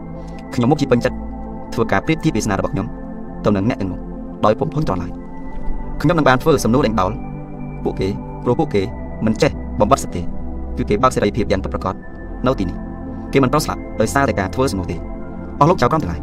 [0.54, 1.18] ខ្ញុំមកជាពេញចិត្ត
[1.74, 2.88] ធ្វើការប្រៀបធៀបវាសនារបស់ខ្ញុំ
[3.46, 4.00] ទៅនឹងអ្នកទាំងនោះ
[4.46, 5.08] ដោយពុំភុញត្រឡៃ
[6.02, 7.12] ខ្ញុំនឹងបានធ្វើសំណួរដេញដោល
[7.84, 8.08] ពួកគេ
[8.44, 8.82] ព្រោះពួកគេ
[9.26, 10.22] មិនចេះបំបត្តិសិទ្ធិ
[10.78, 11.96] គឺគេបើកសេរីភាពយ៉ាងពិតប្រាកដ
[12.48, 12.78] នៅទីនេះ
[13.34, 14.98] គេមិនប្រោះស្លាប់ដោយសារតែការធ្វើសំណួរទេ
[15.60, 16.22] អស់លោកចៅក្រមទាំងឡាយ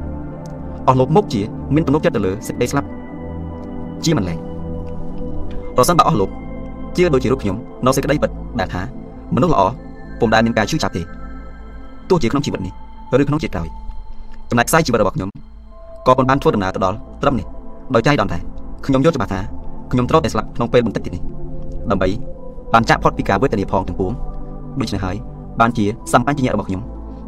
[0.88, 1.42] អស់លោកមុខជា
[1.74, 2.88] មានទំនុកចិត្តទៅលើសេចក្តីស្លាប់
[4.04, 4.38] ជាមិនលែង
[5.76, 6.30] ប្រសិនបើអស់លោក
[6.96, 7.56] ជឿដូចជារូបខ្ញុំ
[7.86, 8.82] នៅសេចក្តីពិតដែលថា
[9.34, 9.62] មនុស្សល្អ
[10.20, 11.02] ពុំដែលមានការជឿចាប់ទេ
[12.10, 12.72] ទោះជាក្នុងជីវិតនេះ
[13.20, 13.68] ឬក្នុងជាតិក្រោយ
[14.50, 15.28] ចំណែកខ្សែជីវិតរបស់ខ្ញុំ
[16.06, 17.46] ក៏មិនបានធ្វើដំណើរទៅដល់ត្រឹមនេះ
[17.94, 18.40] ដោយចៃដន្យដែរ
[18.86, 19.40] ខ្ញុំយល់ច្បាស់ថា
[19.92, 21.22] ខ្ញុំត្រូវតែស្លាប់ក្នុងពេលបន្តិចទៀតនេះ
[21.90, 22.08] ដើម្បី
[22.72, 24.12] បានចាក់ផុតពីការវេទនាផងទាំងពួង
[24.80, 25.16] ដូច្នេះហើយ
[25.60, 26.82] បានជាសម្បញ្ញៈរបស់ខ្ញុំ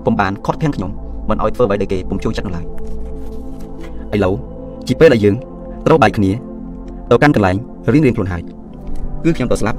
[0.05, 0.91] ពុំបានខត់ខាំងខ្ញុំ
[1.29, 2.65] មិនឲ្យធ្វើអ្វីដែលគេពុំចូលចិត្តនោះឡើយ
[4.15, 4.35] ឥឡូវ
[4.87, 5.35] ជាពេលដែលយើង
[5.87, 6.31] ត្រូវបែកគ្នា
[7.11, 7.57] ទៅកាន់កន្លែង
[7.93, 8.43] រៀងរៀងខ្លួនហើយ
[9.25, 9.79] គឺខ្ញុំទៅស្លាប់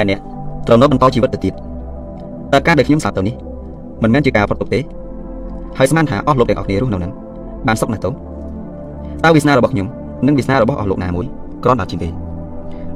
[0.00, 0.20] ឯអ្នក
[0.66, 1.54] ត្រូវនៅបន្តជីវិតទៅទៀត
[2.52, 3.34] តើការដែលខ្ញុំស្លាប់ទៅនេះ
[4.02, 4.80] មិនមែនជាការប្រតុបទេ
[5.78, 7.12] ហើយស្មានថាអស់លោកទាំងអស់គ្នារស់នៅនឹង
[7.66, 8.10] បានសុខណាស់ទៅ
[9.24, 9.86] តើវាសនារបស់ខ្ញុំ
[10.26, 11.26] និងវាសនារបស់អស់លោកណាមួយ
[11.64, 12.08] គ្រាន់តែជាងគេ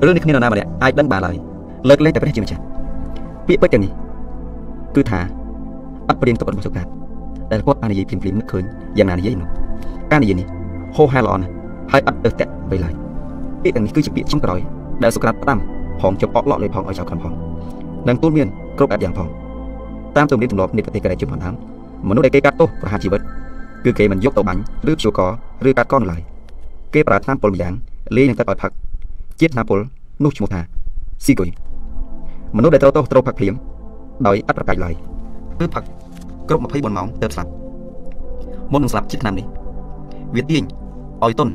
[0.05, 1.37] រឿងនេះគ្នានរណាម្នាក់អាចដឹងបានឡើយ
[1.89, 2.63] លើកលែងតែព្រះជាម្ចាស់
[3.47, 3.93] ពាក្យពេចន៍ទាំងនេះ
[4.95, 5.21] គឺថា
[6.09, 6.87] អត់ព្រៀងទុករបស់សុកាត
[7.51, 8.65] ដែលគាត់បាននិយាយភ្លាមៗនឹកឃើញ
[8.99, 9.49] យ៉ាងណានិយាយនោះ
[10.11, 10.47] ការនិយាយនេះ
[10.97, 11.53] ហោហែល្អណាស់
[11.93, 13.04] ហើយអត់ទៅតាក់អ្វីឡើយ
[13.65, 14.61] ពាក្យទាំងនេះគឺជាពាក្យចុងក្រោយ
[15.03, 15.59] ដែលសុក្រាតផ្ដាំ
[16.01, 17.33] ផងជប់អកលក់លេផងឲ្យចៅក្រុមផង
[18.09, 19.29] និងទូលមានគ្រប់អត់យ៉ាងផង
[20.17, 21.55] តាមទំនៀមទម្លាប់នៃប្រទេសកូរ៉េជាផងតាម
[22.09, 23.21] មនុស្សដែលគេកាត់ទោសប្រហារជីវិត
[23.85, 24.61] គឺគេមិនយកទៅបាញ់
[24.91, 25.21] ឬព្យួរក
[25.69, 26.21] ឬកាត់កនោះឡើយ
[26.95, 27.73] គេប្រើថ្នាំពុលម្យ៉ាង
[28.17, 28.71] លេងនឹងទឹកឲ្យផឹក
[29.41, 29.79] ជាតិថ្នាំពុល
[30.25, 30.61] នោះឈ្មោះថា
[31.25, 31.49] ស៊ីគុយ
[32.57, 33.55] មនុស្សដែលត្រូវទោសត្រូវផឹកភ្លាម
[34.27, 34.95] ដោយអត់ប្រកាច់ឡើយ
[35.59, 35.85] គឺផឹក
[36.49, 37.51] គ្រប់24ម៉ោងទើបស្លាប់
[38.73, 39.47] មុននឹងស្លាប់ជាតិថ្នាំនេះ
[40.35, 40.63] វាទាញ
[41.25, 41.49] ឲ្យទុន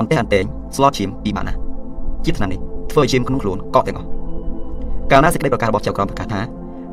[0.00, 0.44] អន្ទះអន្តែង
[0.76, 1.54] ស្លឈាមពីបានណា
[2.24, 2.60] ជាតិថ្នាំនេះ
[2.90, 4.08] ធ្វើឲ្យឈាមក្នុងខ្លួនកកទាំងអស់
[5.10, 6.40] កាលណាសេចក្តីប្រកាសរបស់ចៅក្រមប្រកាសថា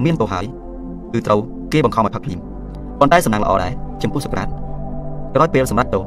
[0.06, 0.45] មានទោសហើយ
[1.14, 1.40] គឺត្រូវ
[1.74, 2.40] គេបង្ខំឲ្យផឹកភ្លាម
[3.00, 4.48] ប៉ុន្តែសំណាងល្អដែរចំពោះសុក្រាត
[5.35, 6.03] ក្រោយពេលសម្រាប់ទោស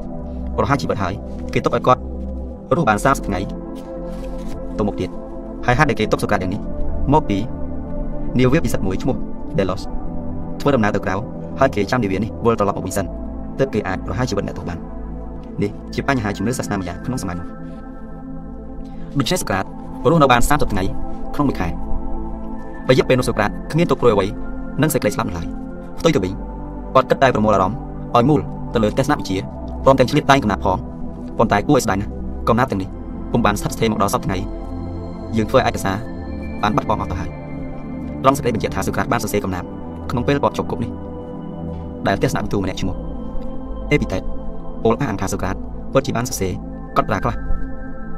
[0.57, 1.15] ប្រហារជីវិតហើយ
[1.53, 2.01] គេទុកឲ្យគាត់
[2.77, 3.41] រស់បាន30ថ្ងៃ
[4.79, 5.11] ទៅមុខទៀត
[5.67, 6.61] ហើយហេតុដែលគេទុកសុក្រាតយ៉ាងនេះ
[7.13, 7.39] មកពី
[8.39, 9.17] នាវាពិសិដ្ឋមួយឈ្មោះ
[9.59, 9.83] Delos
[10.61, 11.15] ធ្វើដំណើរទៅក្រៅ
[11.61, 13.07] ហើយគេចាំនាវានេះវិលត្រឡប់មកវិញសិន
[13.59, 14.79] ទើបគេអាចប្រហារជីវិតអ្នកទោសបាន
[15.63, 17.47] នេះជាបញ្ហាជំនឿសាសនាម្យ៉ាងក្នុងសម័យនោះ
[19.19, 19.65] ដូច្នេះសូក្រាត
[20.11, 20.83] រស់នៅបាន30ថ្ងៃ
[21.35, 24.27] ក្នុងមួយខែរយៈពេលនោះសូក្រាតគ្មានទុកព្រួយអ្វី
[24.83, 25.47] នឹងសេចក្តីស្លាប់នោះឡើយ
[26.01, 26.33] ផ្ទុយទៅវិញ
[26.95, 27.79] គាត់គិតតែប្រមូលអារម្មណ៍
[28.17, 28.41] ឲ្យមូល
[28.75, 29.37] ទៅលើទស្សនវិជ្ជា
[29.85, 30.79] ព្រមទាំងឆ្លៀតតែងកំណាប់ផង
[31.39, 32.11] ប៉ុន្តែគួរឲ្យស្ដាយណាស់
[32.49, 32.89] កំណាប់ទាំងនេះ
[33.33, 34.37] ពុំបានស្ថិតស្ថេរមកដល់សប្តាហ៍ថ្ងៃ
[35.37, 35.97] យើងធ្វើឯកសារ
[36.63, 37.31] បានបាត់បង់អស់ទៅហើយ
[38.23, 39.67] ត្រង់សេចក្តីបញ្ជាក់ថាសូក្រាតបានសរសេរកំណាប់
[40.11, 40.91] ក្នុងពេលគាត់ជប់គប់នេះ
[42.07, 42.95] ដែលទស្សនវិទូម្នាក់ឈ្មោះ
[43.93, 44.23] អេពីតេត
[44.85, 45.57] ពលអានថាសូក្រាត
[45.93, 46.53] ពិតជាបានសរសេរ
[46.97, 47.37] កត់ត្រាខ្លះ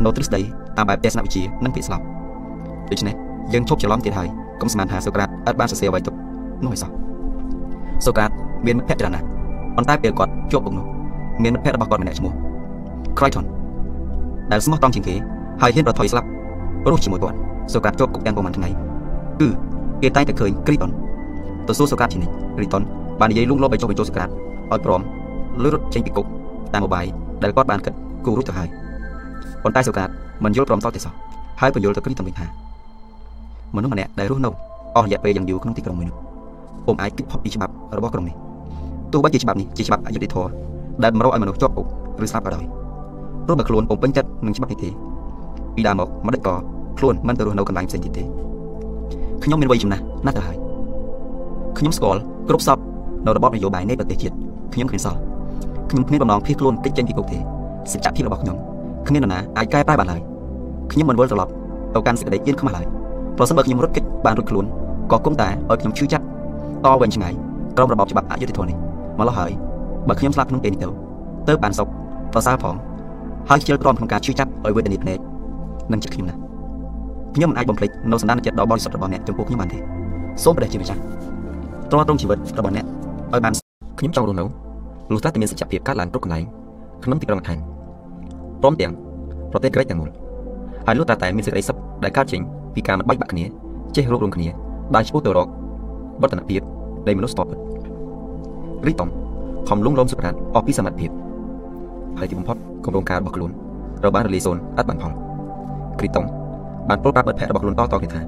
[0.04, 0.40] នៅទ្រឹស្ដី
[0.76, 2.00] តាមបែបទស្សនវិជ្ជានិងពាក្យស្លោក
[2.90, 3.14] ដូច្នេះ
[3.52, 4.28] យើងឈប់ច្រឡំទៀតហើយ
[4.60, 6.14] កុំស្មានថាសូក្រាតអត់បានសរសេរអ្វីទុក
[6.64, 6.90] នោះឯសោះ
[8.04, 8.30] សូក្រាត
[8.66, 9.26] មានមិត្តភក្តិច្រើនណាស់
[9.76, 10.86] ប៉ុន្តែពេលគាត់ជាប់ពុកនោះ
[11.42, 12.32] មានមិត្តភក្តិរបស់គាត់ម្នាក់ឈ្មោះ
[13.18, 13.46] Crichton
[14.52, 15.14] ដែលស្មោះត្រង់ជាងគេ
[15.62, 16.28] ហើយហ៊ានប្រថុយស្លាប់
[16.90, 17.36] រស់ជាមួយគាត់
[17.72, 18.68] សូក្រាតជាប់គុកទាំងប្រហែលថ្ងៃ
[19.40, 19.48] គឺ
[20.02, 20.90] គេតែងតែឃើញ Crichton
[21.68, 22.82] ទៅសួរសូក្រាតជានិច្ច Crichton
[23.20, 25.00] បាននិយាយលួងលោមឲ្យចុះបញ្ចូលសូក្រាតឲ្យព្រម
[25.62, 26.26] លឺរត់ចេញពីគុក
[26.74, 27.06] តាមឧបាយ
[27.42, 28.68] ដែលគាត់បានគិតគូរួចទៅហើយ
[29.62, 30.10] ប៉ុន្តែសូក្រាត
[30.44, 31.12] មិនយល់ព្រមតទេសោះ
[31.60, 32.46] ហើយបញ្យល់ទៅគ្រីតំវិញថា
[33.76, 34.50] មនុស្សម្នាក់ដែលរស់នៅ
[34.96, 36.16] អស់រយៈពេលយ៉ាងយូរក្នុងទីក្រុងមួយនោះ
[36.86, 38.34] ពុំអាចគិតផុតពីច្បាប់របស់ក្រុងនេះ
[39.12, 40.50] ទោះបីជាច្បាប់នេះជាច្បាប់អយុត្តិធម៌
[41.02, 41.86] ដែលបំរុងឲ្យមនុស្សជាប់គុក
[42.24, 42.64] ឬស្លាប់ក៏ដោយ
[43.44, 44.90] ព្រោះបើខ្លួនពុំពេញចិត្តនឹងច្បាប់នេះទេ
[45.74, 46.54] ពីដើមមកមិនដេចក៏
[46.98, 48.24] ខ្លួនមិនទៅរស់នៅកន្លែងផ្សេងទៀតទេ
[49.44, 50.56] ខ្ញុំមានវ័យចំណាស់ណាស់ទៅហើយ
[51.78, 52.78] ខ្ញុំស្គាល់គ្រប់សព
[53.26, 54.34] នៅរបបនយោបាយនៃប្រទេសជាតិ
[54.74, 55.29] ខ្ញុំគ្មានសោះ
[55.90, 57.38] ខ្ញុំគ្មានបំណងភៀសខ្លួនតិចចេញពីគុកទេ
[57.92, 58.56] សច្ចភាពរបស់ខ្ញុំ
[59.08, 60.20] គ្មាននរណាអាចកែប្រែបានឡើយ
[60.92, 61.52] ខ្ញុំមិនវិលត្រឡប់
[61.94, 62.86] ទៅកាន់សេចក្តីយៀនខ្មាស់ឡើយ
[63.38, 64.64] ប្រសិនបើខ្ញុំរត់គេចបានរួចខ្លួន
[65.10, 66.24] ក៏គង់តែឲ្យខ្ញុំឈឺចាប់
[66.84, 67.32] តវែងឆ្ងាយ
[67.76, 68.76] ក្រោមរបបច្បាប់អយុត្តិធម៌នេះ
[69.18, 69.52] មកលោះហើយ
[70.08, 70.88] បើខ្ញុំស្លាប់ក្នុងពេលនេះទៅ
[71.48, 71.88] ទៅបានសុខ
[72.32, 72.74] ប្រសើរផង
[73.50, 75.18] ហើយខ្ជិលទ្រាំក្នុងការឈឺចាប់ឲ្យវេទនាភ្នែក
[75.92, 76.38] នឹងចិត្តខ្ញុំណាស់
[77.34, 79.78] ខ្ញុំមិនអាចបំភ្លេចនៅសន្តានចិត្តដ៏បរិសុទ្ធរបស់អ្នកចំពោះខ្ញុំបានទេ
[80.42, 81.00] សូមព្រះជាម្ចាស់
[81.90, 82.84] ទ្រាំទ្រង់ជីវិតរបស់អ្នក
[83.32, 83.52] ឲ្យបាន
[83.98, 84.44] ខ្ញុំចង់រស់នៅ
[85.10, 86.44] លុះត្រាតែមានសច្ចភាពកើតឡើងគ្រប់កន្លែង
[87.04, 87.58] ក្នុងទីក្រុងអថែន
[88.62, 88.92] ព្រមទាំង
[89.52, 90.10] ប្រទេសក្រិចទាំងមូល
[90.86, 92.40] ហើយលុះត្រាតែមានសេចក្តីសុខដែលកើតចេញ
[92.74, 93.44] ពីការមិនបាច់បាក់គ្នា
[93.96, 94.48] ចេះរួបរวมគ្នា
[94.94, 95.48] ដើរឆ្ពោះទៅរក
[96.22, 96.60] បទនភាព
[97.06, 97.58] នៃមនុស្សស្ទាប់ពិត
[98.86, 99.08] រីតុង
[99.68, 101.10] ខំលងលំសុក្រាតអស់ពីសមត្ថភាព
[102.18, 103.50] ហើយទីបំផុតគម្រោងការរបស់ខ្លួន
[104.00, 105.12] ត្រូវបានរលាយសូន្យឥតបានផល
[105.98, 106.24] គ្រីតុង
[106.88, 108.20] បានប្រាប់មិត្តភ័ក្តិរបស់ខ្លួនតៗគ្នាថា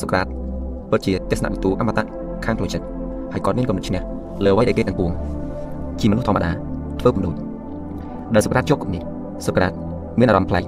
[0.00, 0.26] សុក្រាត
[0.90, 2.04] ពិតជាទស្សនវិទូអមតៈ
[2.44, 2.86] ខាងផ្លូវចិត្ត
[3.32, 4.02] ហើយគាត់មានគំនិតឈ្នះ
[4.44, 5.10] លើអ្វីដែលគេទាំងពួង
[6.00, 6.50] ជាមនុស្សធម្មតា
[7.00, 7.34] ធ្វើបំណូច
[8.34, 9.02] ដែលសុក្រាតជាប់គុកនេះ
[9.46, 9.72] សុក្រាត
[10.18, 10.64] មានអារម្មណ៍ប្លែក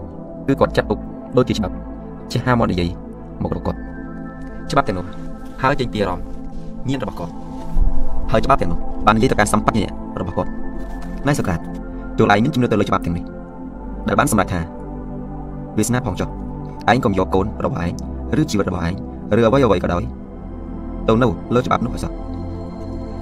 [0.46, 0.98] គឺគាត់ចាត់ទុក
[1.36, 1.74] ដូចជាច្បាប់
[2.32, 2.88] ជាហាមកនិយាយ
[3.42, 3.78] មករកគាត់
[4.70, 5.06] ច្បាប់ទាំងនោះ
[5.62, 6.24] ហើយចេញពីអារម្មណ៍
[6.88, 7.32] ញៀនរបស់គាត់
[8.32, 9.84] ហើយច្បាប់ទាំងនោះបាននិយាយទៅការសម្បត្តិ
[10.20, 10.50] របស់គាត់
[11.28, 11.60] ណៃសុក្រាត
[12.18, 13.24] ទូលឯងមានជំនឿទៅលើច្បាប់ទាំងនេះ
[14.08, 14.60] ដែលបានសម្រេចថា
[15.78, 16.28] វាសនាផងចុះ
[16.90, 17.92] ឯងកុំយកកូនរបស់ឯង
[18.40, 18.94] ឬជីវិតរបស់ឯង
[19.38, 20.02] ឬអ្វីអ្វីក៏ដោយ
[21.08, 22.12] ទៅនៅលើច្បាប់នោះឲ្យសោះ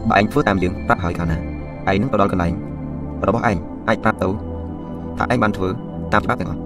[0.08, 2.52] បើឯងធ្វើតាមយើងប្រាប់ហើយកាលណា ឯងនឹងទៅដល់កន្លែង
[3.28, 3.56] របស់ឯង
[3.88, 4.28] អាចប្រាប់ទៅ
[5.18, 5.68] ថាឯងបានធ្វើ
[6.12, 6.60] តាមច្បាប់ទាំងអស់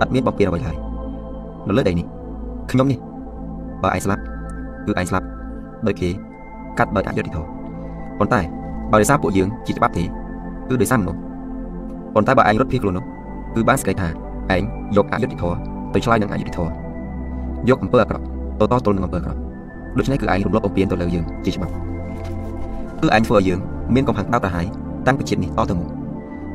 [0.00, 0.76] អត់មានបំពេញអ្វីឡើយ
[1.68, 2.06] នៅលើដីនេះ
[2.70, 2.98] ខ្ញុំនេះ
[3.82, 4.22] បើឯងស្លាប់
[4.86, 5.26] គឺឯងស្លាប់
[5.86, 6.08] ដោយគេ
[6.78, 7.48] កាត់ដោយអយុត្តិធម៌
[8.18, 8.40] ប៉ុន្តែ
[8.90, 11.20] បើដោយសារពួកយើងជាច្បាប់ទេគឺដោយសារមនុស្ស
[12.14, 13.04] ប៉ុន្តែបើឯងរត់ភៀសខ្លួននោះ
[13.54, 14.08] គឺបានស្គាល់ថា
[14.54, 14.62] ឯង
[14.96, 15.56] យកអយុត្តិធម៌
[15.94, 16.70] ទៅឆ្លើយនឹងអយុត្តិធម៌
[17.68, 18.24] យកអំពើអាក្រក់
[18.60, 19.40] ទៅតទល់នឹងអំពើអាក្រក់
[19.98, 21.72] ដូច្នេះគឺឯងរំលោភបំពានទៅលើយើងជាច្បាប់
[23.00, 23.60] គឺឯងធ្វើឲ្យយើង
[23.94, 24.66] មានកំហឹងដៅប្រហាយ
[25.06, 25.88] តាំងពីជាតិនេះតទៅមុខ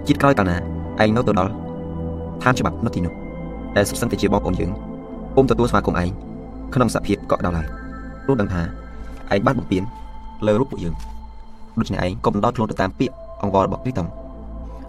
[0.08, 0.58] ជាតិក្រោយកាលណា
[1.04, 1.52] ឯងនៅទៅដល់
[2.44, 3.14] ឋានច្បាប់នៅទីនោះ
[3.76, 4.72] ដែលសុទ្ធសឹងតែជាបងប្អូនយើង
[5.36, 6.10] ពុំទទួលស្វាគមន៍ឯង
[6.74, 7.68] ក្នុងសភាពកក់ដល់ឡើយ
[8.24, 8.62] ព្រោះដឹងថា
[9.34, 9.84] ឯងបានបំពេញ
[10.48, 10.94] លើរូបពួកយើង
[11.80, 14.10] ដូច្នេះឯងកុំដោតខ្លួនទៅតាមពាក្យអង្វររបស់គ្រីតង់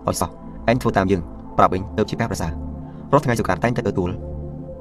[0.07, 0.31] ឲ្យសោះ
[0.71, 1.23] ឯងធ្វើតាមយើង
[1.59, 2.53] ប្រាប់វិញទៅជាការប្រសើរ
[3.13, 4.11] រាល់ថ្ងៃសុខាតែងតែទទួល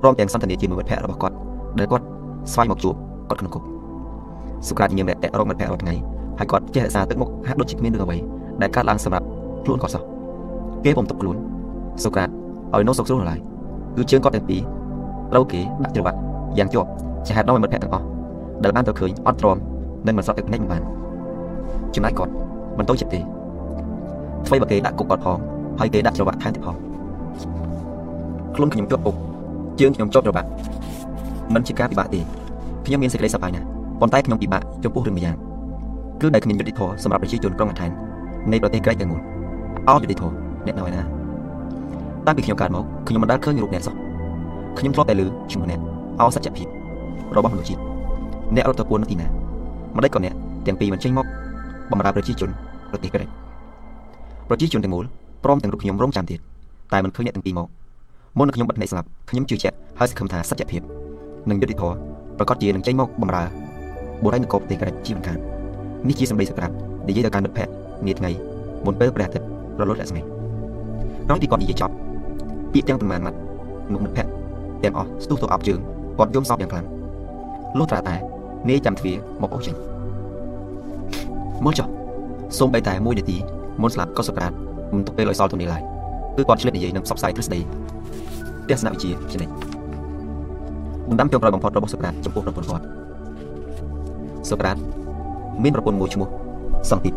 [0.01, 1.35] ព្រមទាំងសន្ទនាជាមួយមិត្តភ័ក្តិរបស់គាត់
[1.79, 2.05] ដែលគាត់
[2.53, 2.95] ស្វែងមកជួប
[3.29, 3.63] គាត់ក្នុងគុក
[4.67, 8.17] សុខាញញឹមតែរកមិត្តភ័ក្តិរាល់ថ្ងៃ ហើយគាត់ចេះរក្សាទឹកមុខហាក់ដូចជាគ្មានរឿងអ្វី
[8.61, 9.25] ដែលកើតឡើងសម្រាប់
[9.63, 10.03] ខ្លួនគាត់សោះ
[10.83, 11.37] គេពុំទុកខ្លួន
[12.03, 13.39] សុខាឲ្យនៅសុខស្រួលឡើយ
[13.95, 14.61] គឺជើងគាត់ទាំងពីរ
[15.31, 16.17] ត្រូវគេដាក់ច្រវាក់
[16.57, 16.89] យ៉ាងជាប់
[17.25, 18.05] ជាហេតុដល់មិត្តភ័ក្តិទាំងអស់
[18.63, 19.57] ដែលបានទៅឃើញអត់ទ្រាំ
[20.05, 20.81] និងមិនសក់ទឹកភ្នែកមិនបាន
[21.95, 22.31] ចំណែកគាត់
[22.77, 23.19] មិនទៅចិត្តទេ
[24.47, 25.37] អ្វីបើគេដាក់គុកគាត់ផង
[25.79, 26.75] ហើយគេដាក់ច្រវាក់ថែមទៀតផង
[28.55, 29.15] ខ្លួនខ្ញុំជាប់គុក
[29.79, 30.49] ជើងខ្ញុំជាប់ច្រវាក់
[31.53, 32.19] មិនជាការពិបាកទេ
[32.85, 33.65] ខ្ញុំមានសេចក្តីសប្បាយណាស់
[33.99, 35.35] ប៉ុន្តែខ្ញុំពិបាកចំពោះរឿងម្យ៉ាង
[36.21, 37.91] គឺដែលគ្មានយុត្តិធម៌សម្រាប់ប្រជាជនក្រុងអាថែន
[38.51, 39.21] នៃប្រទេសក្រិចទាំងមូល
[39.89, 40.33] អោយុត្តិធម៌
[40.65, 41.01] អ្នកនៅឯណា
[42.25, 43.95] តាំងពីខ្ញុំកើតមកខ្ញុំមិនដែលឃើញរូបអ្នកសោះ
[44.79, 45.21] ខ្ញុំធ្លាប់តែឮ
[45.51, 45.79] ឈ្មោះអ្នក
[46.21, 46.67] អោសច្ចភាព
[47.37, 47.81] របស់មនុស្សជាតិ
[48.55, 49.27] អ្នករត់ទៅពួននៅទីណា
[49.97, 50.33] ម្ដេចក៏អ្នក
[50.65, 51.25] ទាំងពីរមិនចេញមក
[51.91, 52.49] បម្រើប្រជាជន
[52.91, 53.27] ប្រទេសក្រិច
[54.49, 55.05] ប្រជាជនទាំងមូល
[55.43, 56.39] ព្រមទាំងរូបខ្ញុំរងចាំទៀត
[56.93, 57.67] តែមិនឃើញអ្នកទាំងពីរមក
[58.37, 60.81] មុននឹងខ្ញុំបិទភ្នែកស្លាប់ខ្ញុំជឿជាក់ហើយសង្ឃឹមថាសច្ចភាព
[61.49, 61.95] និងយុត្តិធម៌
[62.37, 63.43] ប្រកាសជានឹងចេញមកបម្រើ
[64.23, 65.54] បុរីនគរប្រទេសក្រិចជាមិនខាន
[66.07, 66.73] នេះជាសម្ដីសក្រាប់
[67.07, 67.73] និយាយទៅកាន់មិត្តភ័ក្តិ
[68.07, 68.31] នាថ្ងៃ
[68.85, 69.47] មុនពេលព្រះអាទិត្យ
[69.79, 71.93] រលត់រស្មីក្រោយពីគាត់និយាយចប់
[72.73, 73.37] ពាក្យទាំងប៉ុន្មានម៉ាត់
[73.93, 74.31] នោះមិត្តភ័ក្តិ
[74.83, 75.79] ទាំងអស់ស្ទុះទៅអប់ជើង
[76.17, 76.85] គាត់យំសោកយ៉ាងខ្លាំង
[77.77, 78.15] លុះត្រាតែ
[78.69, 79.75] នាយចាំទ្វារមកអូសចេញ
[81.65, 81.87] មុនចុះ
[82.57, 83.37] សូមបីតែមួយនាទី
[83.81, 84.51] មុនស្លាប់ក៏សក្រាត
[84.95, 85.81] មិនទុកពេលឲ្យសល់ទៅនេះឡើយ
[86.35, 87.59] គឺគាត់ឆ្លៀតនិយាយនឹងផ្សព្វផ្សាយទ្រឹស្ដី
[88.69, 89.53] ទស្សនវិជ្ជាជានិច្ច
[91.09, 92.85] បណ្ដាំចុងក្រោយបំផុតរបស់សក្រាតចំពោះប្រពន្ធគាត់
[94.51, 94.77] សក្រាត
[95.63, 96.27] មានប្រពន្ធមួយឈ្មោះ
[96.89, 97.13] សង្ទីប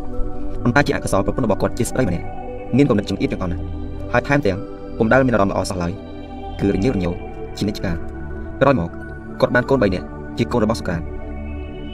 [0.63, 2.25] ប៉ុន្តែជាអកុសលប្រពន្ធរបស់គាត់ជាស្ត្រីម្នាក់
[2.77, 3.63] មានគំនិតចង្អៀតទាំងអស់ណាស់
[4.13, 4.59] ហើយថែមទាំង
[4.99, 5.93] ពុំដែលមានអារម្មណ៍ល្អសោះឡើយ
[6.61, 7.11] គឺរញើរញោ
[7.57, 7.97] ជានិច្ចកាល
[8.61, 8.91] ក្រោយមក
[9.41, 10.07] គាត់បានកូន3នាក់
[10.39, 11.03] ជាកូនរបស់សុក្រាត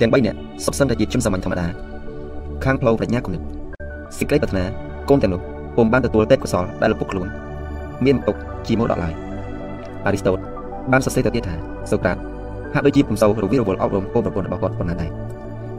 [0.01, 1.67] ទាំង3នាក់សុទ្ធសឹងតែជាជនសាមញ្ញធម្មតា
[2.65, 3.43] ខាងផ្លូវប្រាជ្ញាគំនិត
[4.19, 4.65] សេចក្តីប្រាថ្នា
[5.09, 5.41] កូនទាំងនោះ
[5.77, 7.29] ពុំបានទទួលទេពកោសលដែលឪពុកខ្លួន
[8.05, 9.13] មានទុកជាមរតកឡើយ
[10.07, 10.39] អារីស្តូត
[10.93, 11.55] បានសរសេរទៅទៀតថា
[11.91, 12.17] សូក្រាត
[12.75, 15.11] ហាក់ដូចជាពុំសូវរវីរវល់អប់រំកូនប្រពន្ធរបស់គាត់ប៉ុណ្ណាដែរ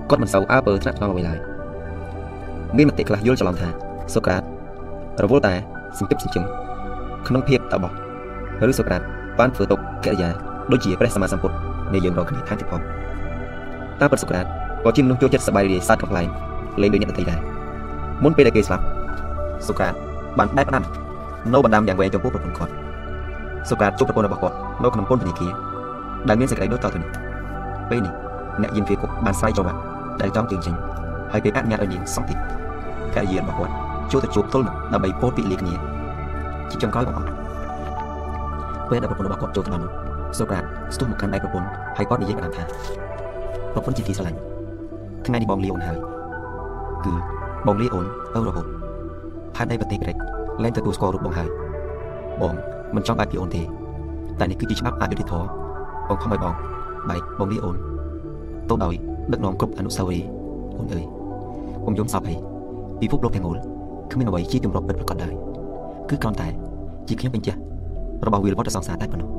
[0.09, 1.40] គាត់មិនសូវអើពើថ្នាក់ថ្នមអ្វីឡើយ
[2.77, 3.69] មានមតិខ្លះយល់ច្រឡំថា
[4.14, 4.42] សូក្រាត
[5.24, 5.53] រវល់តែ
[5.98, 6.45] សង្កឹបសញ្ជឹង
[7.27, 7.92] ក្នុងភាពតបោះ
[8.69, 9.01] ឬសូក្រាត
[9.40, 10.30] បានធ្វើទុកកិរិយា
[10.72, 11.56] ដូចជាព្រះសម្មាសម្ពុទ្ធ
[11.93, 12.82] នៃយើងរកគ្នាថែមទៀតផង
[14.00, 14.45] តាមពិតសូក្រាត
[14.84, 16.27] ក៏ជាមនុស្សចូលចិត្តសប្បាយរីករាយសត្វកំ pl ែង
[16.82, 17.40] លេងដូចអ្នកដទៃដែរ
[18.24, 18.84] មុនពេលដែលគេស្លាប់
[19.67, 19.93] សូក្រាត
[20.40, 20.84] បានបែបផ្ដាំ
[21.53, 22.72] នៅបណ្ដាំយ៉ាងវែងចំពោះប្រពន្ធគាត់
[23.69, 25.51] សូក្រាតជួបប្រពន្ធរបស់គាត់នៅក្នុងពន្ធនាគារ
[26.27, 27.09] ដែលមានសេចក្តីដូចតទៅនេះ
[27.90, 28.14] ពេលនេះ
[28.61, 29.80] អ្នកយាមវាគុកបានស្រ័យចូលបាត់
[30.22, 30.76] ដែលចង់ជើងចេញ
[31.32, 32.35] ហើយគេអនុញ្ញាតឲ្យនាងសង់ទី
[33.14, 33.74] ភរិយារបស់គាត់
[34.11, 35.74] ចូលទៅជួបទល់មុខដើម្បីពោលពីលាគ្នា
[36.69, 37.27] ជាចុងក្រោយបងប្អូន
[38.90, 39.92] ពេលដែលប្រពន្ធរបស់គាត់ចូលទៅដល់នោះ
[40.38, 40.64] សូក្រាត
[40.95, 42.64] ស្ទុះមកកាន់ដៃប្រពន្ធហើយគាត់និយាយបានថា
[43.74, 44.40] ប្រពន្ធជាទីស្រឡាញ់
[45.26, 45.98] ថ្ងៃនេះបងលាអូនហើយ
[47.06, 47.14] គឺ
[47.68, 48.66] បងលាអូនទៅរហូត
[49.56, 50.16] ផានដីប្រទេសក្រិច
[50.64, 51.50] លែងទទួលស្គាល់រូបបងហើយ
[52.42, 52.53] បង
[52.95, 53.61] មិនចង់បែកពីអូនទេ
[54.40, 55.48] តែនេះគឺជាច្បាប់អយុត្តិធម៌
[56.10, 56.53] បងខំឲ្យបង
[57.10, 57.76] បែកបងលាអូន
[58.69, 58.95] ទៅដោយ
[59.31, 60.27] ដឹកនាំគ្រប់អនុស្សាវរីយ៍
[60.77, 61.05] អូនអើយ
[61.83, 62.39] ខ្ញុំយំសោកហើយ
[63.01, 63.57] ពិភពលោកទាំងមូល
[64.11, 65.31] គ្មានអ្វីជាទម្លាប់ពិតប្រាកដដែរ
[66.09, 66.47] គឺគ្រាន់តែ
[67.07, 67.59] ជាខ្ញុំបញ្ជាក់
[68.25, 69.29] របស់វិលវត្តសង្សារតែប៉ុណ្ណោះ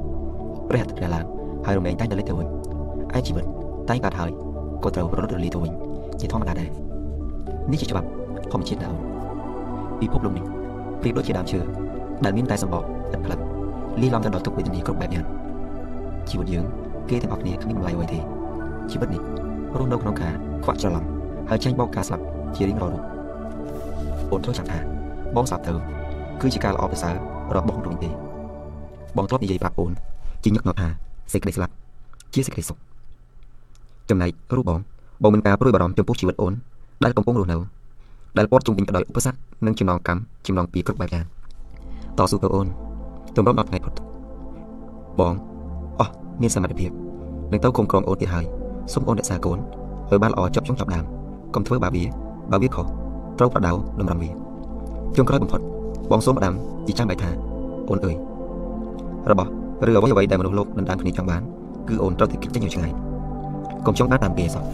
[0.69, 1.25] ព្រះអាទិត្យរះឡើង
[1.67, 2.49] ហើយរំលែងតែងតែលេចទៅវិញ
[3.17, 3.45] ឯជីវិត
[3.89, 4.31] តែកើតហើយ
[4.85, 5.73] ក៏ត្រូវរត់រលាយទៅវិញ
[6.21, 6.69] ជាធម្មតាដែរ
[7.73, 8.09] នេះជាច្បាប់
[8.53, 9.01] ធម្មជាតិណាអូន
[10.01, 10.45] ពិភពលោកនេះ
[11.01, 11.59] ប្រៀបដូចជាដើមឈើ
[12.25, 13.39] ដែលមានតែសម្បកឥតផ្លិត
[14.01, 15.25] លីឡំទៅដល់ទុកវេទនាគ្រប់បែបយ៉ាង
[16.29, 16.65] ជីវិតយើង
[17.11, 18.19] គេទាំងអស់គ្នាគ្មានតម្លៃអ្វីទេ
[18.91, 19.23] ជីវិតនេះ
[19.79, 20.33] រស់នៅក្នុងការ
[20.65, 21.05] ខ្វាក់ច្រឡំ
[21.49, 22.25] ហើយចាញ់បោកការស្លាប់
[22.57, 23.03] ជារៀងរាល់រូប
[24.31, 24.79] អូនត្រូវចាំថា
[25.37, 25.73] បងស្លាប់ទៅ
[26.41, 27.15] គឺជាការល្អប្រសើរ
[27.57, 28.11] របស់បងទៅវិញទេ
[29.17, 29.93] បងធ្លាប់និយាយប្រាប់អូន
[30.45, 30.89] ជាញឹកញាប់ថា
[31.33, 31.73] សេចក្តីស្លាប់
[32.35, 32.79] ជាសេចក្តីសុខ
[34.11, 34.79] ចំណែករូបបង
[35.23, 36.53] បងមានការព្រួយបារម្ភចំពោះជីវិតអូន
[37.05, 37.57] ដែលកំពុងរស់នៅ
[38.39, 41.25] ដែលពាត់ជុំវិញដោយឧបសគ្គនិងចំណងកម្មចំណងពីគ្រប់បែបយ៉ាង
[42.19, 42.67] តស៊ូទៅអូន
[43.37, 43.95] ទម្រាំដល់ថ្ងៃផុត
[45.21, 45.35] បង
[46.01, 46.91] អស់មានសមត្ថភាព
[47.53, 48.47] នឹងទៅគុំក្រងអូនទៀតហើយ
[48.93, 49.59] សូមអូនរក្សាកូន
[50.11, 51.05] ឲ្យបានល្អចប់ចុងចប់ដើម
[51.55, 52.05] កុំធ្វើបាបវា
[52.53, 52.87] បើវាខុស
[53.39, 54.31] ត្រូវប្រដៅតម្រង់វា
[55.17, 55.61] ជុំក្រោយបំផុត
[56.11, 56.55] បងសូមផ្ដាំ
[56.87, 57.31] ជាចាំបែថា
[57.89, 58.17] អូនអើយ
[59.31, 59.51] របស់
[59.89, 61.43] ឬអ្វីអ្វីដែលមនុស្សលោកដណ្ដើមគ្នាចង់បាន
[61.89, 62.93] គឺអូនត្រូវតែគិតចេញឲ្យឆ្ងាយ
[63.87, 64.65] កុំចង់បានតាមគេសោះ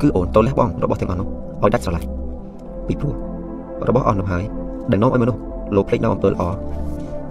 [0.00, 1.28] គឺអូនតលះបងរបស់ទាំងអស់នោះ
[1.62, 2.02] ឲ្យដាច់ស្រឡះ
[2.86, 3.14] ពីព្រោះ
[3.88, 4.44] របស់អស់នោះហើយ
[4.90, 5.40] ដែលនាំឲ្យមនុស្ស
[5.76, 6.42] លោកភ្លេចនៅអំពើល្អ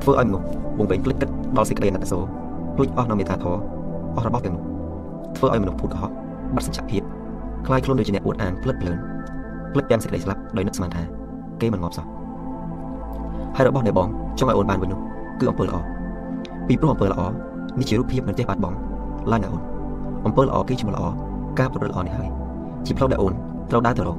[0.01, 0.45] ធ្វើឲ្យមនុស្ស
[0.77, 2.23] វងវែងភ្លេចគិតដល់សេចក្តីអណត្តសូរ
[2.77, 3.59] លួចអស់នៅមេត្តាធម៌
[4.15, 4.66] អស់របស់ទាំងនោះ
[5.35, 6.11] ធ្វើឲ្យមនុស្សភូតកុហក
[6.55, 7.01] បាត់សញ្ជភាព
[7.67, 8.97] ខ្លាយខ្លួនដូចជាអ្នកអួតអាងផ្លិតផ្លើន
[9.73, 11.03] ផ្លិចទាំងសេចក្តីស្លាប់ដោយនឹកស្មានថា
[11.61, 12.05] គេមិនងាប់សោះ
[13.55, 14.07] ហើយរបស់ដែលបង
[14.39, 14.99] ចង់ឲ្យអូនបានវិញនោះ
[15.39, 15.77] គឺអំពើល្អ
[16.67, 17.21] ពីព្រោះអំពើល្អ
[17.79, 18.77] នេះជារូបភាពមិនចេះបាត់បង់
[19.31, 19.61] ឡើងណាអូន
[20.25, 21.03] អំពើល្អគឺជាល្អ
[21.59, 22.29] ការប្រព្រឹត្តល្អនេះហើយ
[22.85, 23.33] ជាផ្លូវដែលអូន
[23.71, 24.17] ត្រូវដើរទៅរក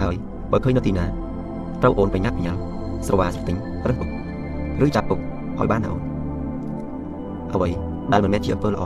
[0.00, 0.14] ហើយ
[0.50, 1.04] បើឃើញនៅទីណា
[1.82, 2.60] ត្រូវអូនបញ្ញាប់បញ្ញាល់
[3.06, 3.56] ស្រវាស្រទិញ
[3.88, 4.08] រឹងពុក
[4.84, 5.18] ឬចាប់ពុក
[5.58, 6.00] ឲ្យបានណាអូន
[7.54, 7.68] អ្វី
[8.12, 8.82] ដែលមិនមែនជាអំពើល្អ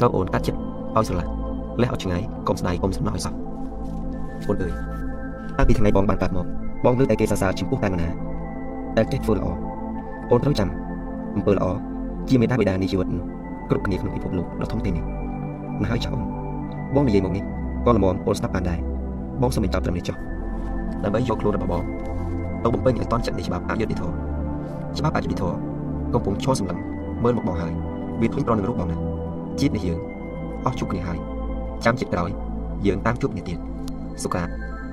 [0.00, 0.58] ត្រូវអូនកាត់ចិត្ត
[0.96, 1.26] ឲ្យស្រឡះ
[1.82, 3.34] លះឲ្យឆ្ងាយកុំស្ដាយកុំសំណោះឲ្យសោះ
[4.48, 4.72] អូនអើយ
[5.56, 6.46] តាំងពីថ្ងៃបងបានកាត់មក
[6.84, 8.08] បងលើតែគេសរសើរចំពោះតែម្ណា
[8.96, 9.46] ដែលចេះធ្វើល្អ
[10.30, 10.68] អូនត្រូវចាំ
[11.36, 11.66] អំពើល្អ
[12.28, 13.08] ជាមេដាបេដានៃជីវិត
[13.70, 15.04] គ្រប់គ្នាក្នុងពិភពលោកដ៏ធំធេងនេះ
[15.82, 16.22] ណាហើយចាអូន
[16.94, 17.44] បងនិយាយមកនេះ
[17.86, 18.78] ក៏ល្មមអូនស្ដាប់បានដែរ
[19.42, 20.16] បងសូមបញ្ចប់ត្រឹមនេះចុះ
[21.04, 21.82] ដើម្បីយកខ្លួនរបស់បង
[22.62, 24.14] ទៅបំពេញឲ្យតន់ចិត្តនៃច្បាប់អយុត្តិធម៌
[24.98, 25.56] ច្បាប់អយុត្តិធម៌
[26.14, 26.78] កំពុងឈរសម្លឹង
[27.24, 27.72] មើលមកបងហើយ
[28.20, 28.96] វាធុញប្រន់នឹងរូបបងណា
[29.60, 29.98] ជាតិនេះយើង
[30.64, 31.18] អស់ជួបគ្នាហើយ
[31.84, 32.30] ចាំជាតិក្រោយ
[32.86, 33.58] យើងតាមជួបគ្នាទៀត
[34.22, 34.42] សុខា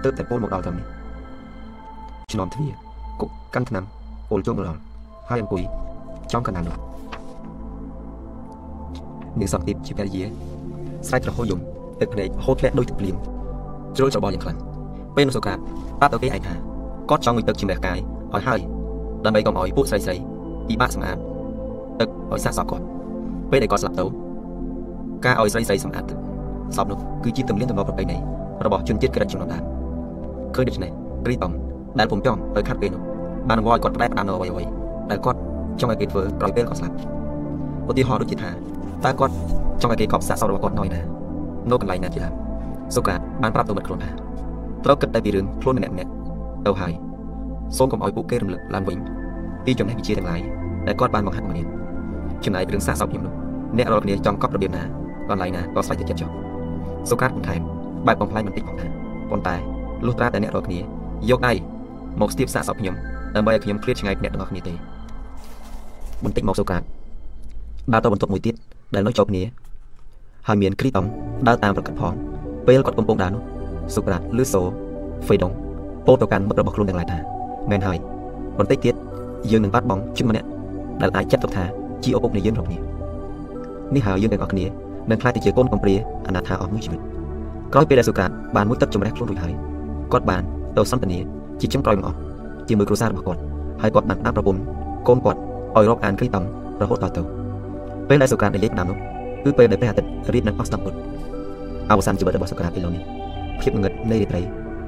[0.04, 0.88] ទៅតែពលមកដល់ត្រឹមនេះ
[2.32, 2.72] ឆ្លំទ្វារ
[3.22, 3.84] គុកកាន់ឆ្នាំ
[4.30, 4.80] ពលចូលមកដល់
[5.30, 5.64] ហើយអង្គុយ
[6.32, 6.78] ចំកណ្ដាលនោះ
[9.40, 10.24] នាងសន្តិបជាភរិយា
[11.08, 11.60] ស្រែកត្រហោយំ
[12.00, 13.16] ទឹកភ្នែកហូតធ្លាក់ដូចទឹកភ្លៀង
[13.96, 14.58] ជ្រុលច្របល់យ៉ាងខ្លាំង
[15.16, 15.54] ពេលនោះសុខា
[16.00, 16.54] ប្រាប់ទៅគេឯងថា
[17.10, 18.00] គាត់ចង់ងុយទឹកជំនះកាយ
[18.34, 18.60] ឲ្យហើយ
[19.26, 20.16] ដើម្បីកុំឲ្យពួកស្រីស្រី
[20.68, 21.18] ពិបាកសម្អាត
[22.00, 22.86] ទឹកឲ្យសាកសពគាត់
[23.52, 24.06] ពេលដែលគាត់ស្លាប់ទៅ
[25.26, 26.18] ការឲ្យស្រីស្រីសម្អាតទឹក
[26.76, 28.18] សពនោះគឺជាទំនៀមទម្លាប់ប្រពៃណី
[28.66, 29.64] របស់ជនជាតិក្រិចចំនួនដើម
[30.56, 30.92] ឃើញដូច្នេះ
[31.26, 31.52] គ្រីតំ
[32.00, 33.02] ដែលពុំចង់ឲ្យខាត់ពេលនោះ
[33.50, 34.64] បានរងឲ្យគាត់ផ្ដែផ្ដាំនៅអ្វីអ្វី
[35.10, 35.40] ដែលគាត់
[35.80, 36.96] ចង់ឲ្យគេធ្វើក្រោយពេលគាត់ស្លាប់
[37.90, 38.50] ឧទាហរណ៍ដូចជាថា
[39.06, 39.34] តើគាត់
[39.82, 41.02] ចង់ឲ្យគេកប់សាកសពរបស់គាត់នៅណា
[41.70, 42.34] នៅកន្លែងណាជាដើម
[42.96, 44.10] សុកាបានប្រាប់ទៅមិត្តខ្លួនថា
[44.86, 46.10] ត្រូវគិតតែពីរឿងខ្លួនម្នាក់ម្នាក់
[46.66, 46.94] ទៅហើយ
[47.78, 48.98] សូមកុំឲ្យពួកគេរំលឹកឡើងវិញ
[49.66, 50.42] ពីចំណេះវិជ្ជាទាំងឡាយ
[50.88, 51.66] ដែលគាត់បានបង្ហាត់មកនេះ
[52.46, 53.34] ចំណែករឿងសាកសពខ្ញុំនោះ
[53.78, 54.84] អ្នករាល់គ្នាចង់កប់របៀបណា
[55.30, 56.30] កន្លែងណាក៏ស្រេចតែចិត្តចុះ
[57.10, 57.62] សុកាបន្ថែម
[58.08, 58.88] បែបបំផ្លាញបន្តិចផងថា
[59.30, 59.56] ប៉ុន្តែ
[60.06, 60.80] លុះត្រាតែអ្នករាល់គ្នា
[61.30, 61.54] យកដៃ
[62.22, 62.96] មកស្ទាបសាកសពខ្ញុំ
[63.36, 64.74] ដើម្បីឲ្យខ្ញុំឃ្លាតឆ្ងាយពីអ្នកទាំងអស់គ្នាទេ
[66.24, 66.78] បន្តិចមកសុកា
[67.94, 68.56] ដើរទៅបន្ទប់មួយទៀត
[68.94, 69.44] ដែលនៅជាប់គ្នា
[70.48, 71.06] ហើយមានគ្រីតំ
[71.48, 72.14] ដើរតាមប្រកាត់ផង
[72.68, 73.42] ពេលគាត់កំពុងដើរនោះ
[73.96, 74.62] សុក្រាតលឺសូ
[75.26, 75.52] ហ្វេដង
[76.06, 77.20] ពោលទៅកាន់មិត្តរបស់ខ្លួនទាំងឡាយថា
[77.70, 77.98] មែនហើយ
[78.60, 78.96] បន្តិចទៀត
[79.52, 80.48] យើងនឹងបាត់បង់ជនម្នាក់
[81.02, 81.64] ដែលអាចចាត់ទុកថា
[82.04, 82.80] ជាឪពុកនៃយើងគ្រប់គ្នា
[83.96, 84.66] នេះហើយយើងទាំងអស់គ្នា
[85.10, 85.96] នឹងខ្លាចទៅជាកូនកំព្រា
[86.28, 87.00] អនាថាអស់មួយជីវិត
[87.74, 89.54] ក្រោយពេលដែលសុក្រាតបានមួយទឹកជំរះខ្លួនរួចហើយ
[90.12, 90.44] គាត់បាន
[90.78, 91.18] ទៅសន្ទនា
[91.62, 92.18] ជាចុងក្រោយមកអស់
[92.68, 93.42] ជាមួយគ្រួសាររបស់គាត់
[93.82, 94.62] ហើយគាត់បានដាក់ប្រពន្ធ
[95.08, 95.40] កូនគាត់
[95.76, 96.44] ឲ្យរាប់អានគ្រីតំ
[96.82, 97.22] រហូតដល់ទៅ
[98.10, 98.98] ពេលដែលសុក្រាតនិយាយតាមនោះ
[99.44, 100.94] គឺពេលដែលព្រះអាទិត្យរៀបនឹងអស់ស្ដាប់ពុត
[101.92, 103.04] អវសានជីវិតរបស់សុក្រាតពេលនេះ
[103.62, 104.42] ភាពងងឹតនៃរាត្រី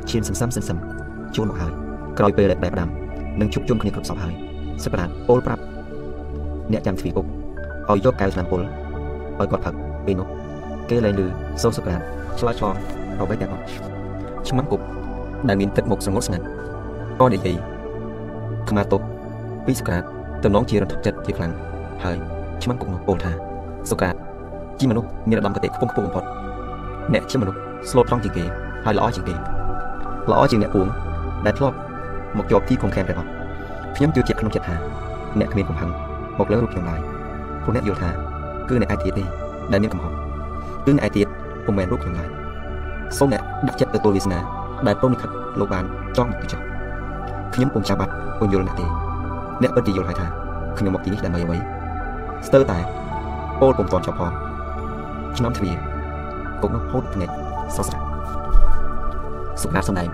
[0.10, 0.78] ឈានសន្សំសន្សំ
[1.36, 1.72] ជួនមកហើយ
[2.20, 2.90] ក្រោយពេលដែលបែបដាំ
[3.42, 4.34] នឹងជួបជុំគ្នាគ្រប់សពហើយ
[4.84, 5.62] សុក្រាតពោលប្រាប់
[6.72, 7.26] អ្នកចាំទ្វីគុក
[7.90, 9.76] ឲ្យយកកែវឆ្នាំពុលឲ្យគាត់ផឹក
[10.08, 10.28] ពេលនោះ
[10.90, 11.28] គេលែងឮ
[11.62, 12.02] សូរសុក្រាត
[12.40, 12.76] ឆ្លើយឆ្លង
[13.20, 13.64] អ្វីទាំងអស់
[14.48, 14.82] ឆ្មាំគុក
[15.48, 16.46] ដែលមានទឹកមុខស្រងត់ស្ងាត់
[17.20, 17.58] ក៏និយាយ
[18.70, 19.02] ខ្មាទុក
[19.66, 20.04] ពីសុក្រាត
[20.44, 21.52] តំណងជារន្ធចិត្តជាខ្លាំង
[22.04, 22.18] ហើយ
[22.64, 23.32] ឆ្មាំគុកនោះពោលថា
[23.90, 24.16] សុក្រាត
[24.80, 26.26] ជាមនុស្សមានឧត្តមគតិខ្ពង់ខ្ពស់បំផុត
[27.14, 27.60] អ្នកជាមនុស្ស
[27.90, 28.44] ស្លូតត្រង់ជាងគេ
[28.86, 29.36] ហើយល្អជាងគេ
[30.32, 30.88] ល្អជាងអ្នកពួង
[31.46, 31.76] ដែលធ្លាប់
[32.38, 33.30] មកជាប់ទីឃុំឃាំងទាំងអស់
[33.96, 34.76] ខ្ញុំជឿជាក់ក្នុងចិត្តថា
[35.40, 35.90] អ្នកគ្មានកំហឹង
[36.40, 37.00] មកលើរូបខ្ញុំឡើយ
[37.64, 38.10] ព្រោះអ្នកយល់ថា
[38.70, 39.24] គឺអ្នកឯទៀតទេ
[39.72, 40.12] ដែលមានកំហុស
[40.86, 41.28] គឺអ្នកឯទៀត
[41.66, 42.30] ពុំមែនរូបខ្ញុំឡើយ
[43.18, 44.40] សូមអ្នកដាក់ចិត្តទទួលវាសនា
[44.88, 45.30] ដែលព្រមនិខិត
[45.60, 45.84] លោកបាន
[46.18, 46.60] ចង់មកទីចុះ
[47.54, 48.86] ខ្ញុំពុំចាំបាត់ពុំយល់អ្នកទេ
[49.62, 50.28] អ្នកពិតជាយល់ហើយថា
[50.78, 51.58] ខ្ញុំមកទីនេះដើម្បីអ្វី
[52.48, 52.80] ស្ទើរតែ
[53.60, 54.32] ពោលពុំតន់ចប់ផង
[55.38, 55.76] ឆ្នាំទ្វារ
[56.62, 57.30] គុកនោះហូតភ្នែក
[57.76, 58.06] សស្រាក់
[59.62, 60.10] សុខាសំដែង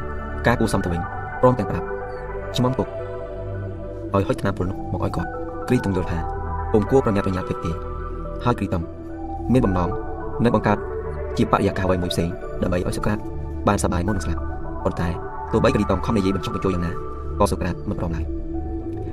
[0.47, 1.01] ការគូសំទៅវិញ
[1.41, 1.87] ព្រមទាំងប្រាប់
[2.57, 2.87] ឆ្មំពុក
[4.13, 5.29] ឲ្យហុចថ្នាំពុលនោះមកឲ្យគាត់
[5.67, 6.19] គ្រីតុងយល់ថា
[6.71, 7.71] ពុំគួរប្រញាប់ប្រញាល់ពេកទេ
[8.45, 8.83] ហើយគ្រីតុង
[9.53, 9.89] មានបំណង
[10.43, 10.77] នឹងបង្កើត
[11.37, 12.29] ជាបរិយាកាសអ្វីមួយផ្សេង
[12.63, 13.19] ដើម្បីឲ្យសុក្រាត
[13.67, 14.41] បានសប្បាយមុននឹងស្លាប់
[14.83, 15.09] ប៉ុន្តែ
[15.51, 16.91] ទោះបីគ្រីតុងខំនិយាយបញ្ចុះបញ្ចូលយ៉ាងណា
[17.39, 18.25] ក៏សុក្រាតមិនព្រមឡើយ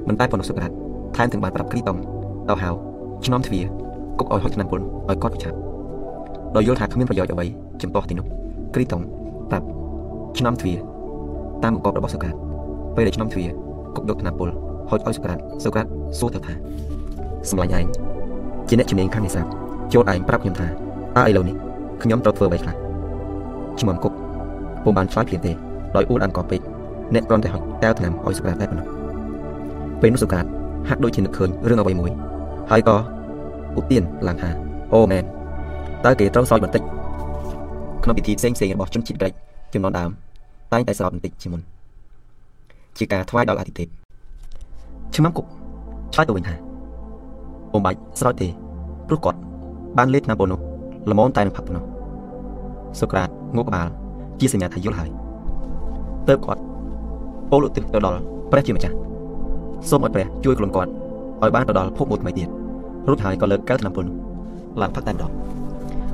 [0.08, 0.70] មិនតែប៉ុណ្ណោះសុក្រាត
[1.16, 1.98] ថែមទាំងបានប្រាប់គ្រីតុង
[2.48, 2.70] ដល់ហៅ
[3.26, 3.60] ឆ្នាំទ្វា
[4.18, 5.56] គុកឲ្យហុចថ្នាំពុលឲ្យគាត់ឆាប់
[6.56, 7.46] ដោយយល់ថាគ្មានប្រយោជន៍អ្វី
[7.82, 8.26] ចំពោះទីនោះ
[8.74, 9.02] គ្រីតុង
[9.50, 9.66] ប្រាប់
[10.38, 10.74] ឆ្នាំទ្វា
[11.64, 12.34] តាមបង្គាប់របស់សុក្រាត
[12.96, 13.44] ពេលដែលឆ្នាំទ្វា
[13.96, 14.48] គុកយកថ្នាំពុល
[14.90, 15.86] ហុចឲ្យសុក្រាតសុក្រាត
[16.18, 16.54] សួរទៅថា
[17.50, 17.86] សម្លាញ់ឯង
[18.68, 19.46] ជាអ្នកជំនាញខាងនេសាទ
[19.92, 20.68] ចូលឯងប្រាប់ខ្ញុំថា
[21.16, 21.56] តើឥឡូវនេះ
[22.02, 22.74] ខ្ញុំត្រូវធ្វើអ្វីខ្លះ
[23.80, 24.12] ឈ្មោះគុក
[24.84, 25.52] ពុំបានឆ្លើយភ្លាមទេ
[25.96, 26.60] ដោយអួតអានកពេក
[27.14, 28.86] អ្នកគ្រាន់តែហុចកែវថ្នាំឲ្យសុក្រាតតែប៉ុណ្ណោះ
[30.00, 30.46] ពេលនោះសុក្រាត
[30.88, 32.10] ហាក់ដូចជានឹកឃើញរឿងអ្វីមួយ
[32.70, 32.96] ហើយក៏
[33.78, 34.50] ឧទានឡើងថា
[34.92, 35.24] អូមែន
[36.04, 36.82] តើគេត្រូវសោយបន្តិច
[38.02, 39.32] ក្នុងពិធីផ្សេងផ្សេងរបស់ជនជាតិក្រិច
[39.72, 40.10] ចំនួនដើម
[40.72, 41.60] តែងតែស្រោបបន្តិចជាមុន
[42.98, 43.88] ជាការថ្វាយដល់អាទិទេព
[45.14, 45.46] ឈ្មោះគុក
[46.14, 46.54] ឆ្លើយទៅវិញថា
[47.72, 48.48] ពុំបាច់ស្រោចទេ
[49.08, 49.38] ព្រោះគាត់
[49.96, 50.60] បានលេបថ្នាំប៉ុណ្ណោះ
[51.10, 51.84] ល្មមតែនឹងផឹកប៉ុណ្ណោះ
[53.00, 53.88] សូក្រាតងក់ក្បាល
[54.40, 55.10] ជាសញ្ញាថាយល់ហើយ
[56.28, 56.60] ទៅគាត់
[57.50, 58.94] ពោលឧទ្ទិសទៅដល់ព្រះជាម្ចាស់
[59.88, 60.90] សូមឲ្យព្រះជួយខ្លួនគាត់
[61.42, 62.48] ឲ្យបានទៅដល់ភពមួយថ្មីទៀត
[63.08, 64.16] រួចហើយក៏លើកកែវថ្នាំពុលនោះ
[64.80, 65.30] ឡើងផឹកតែម្ដង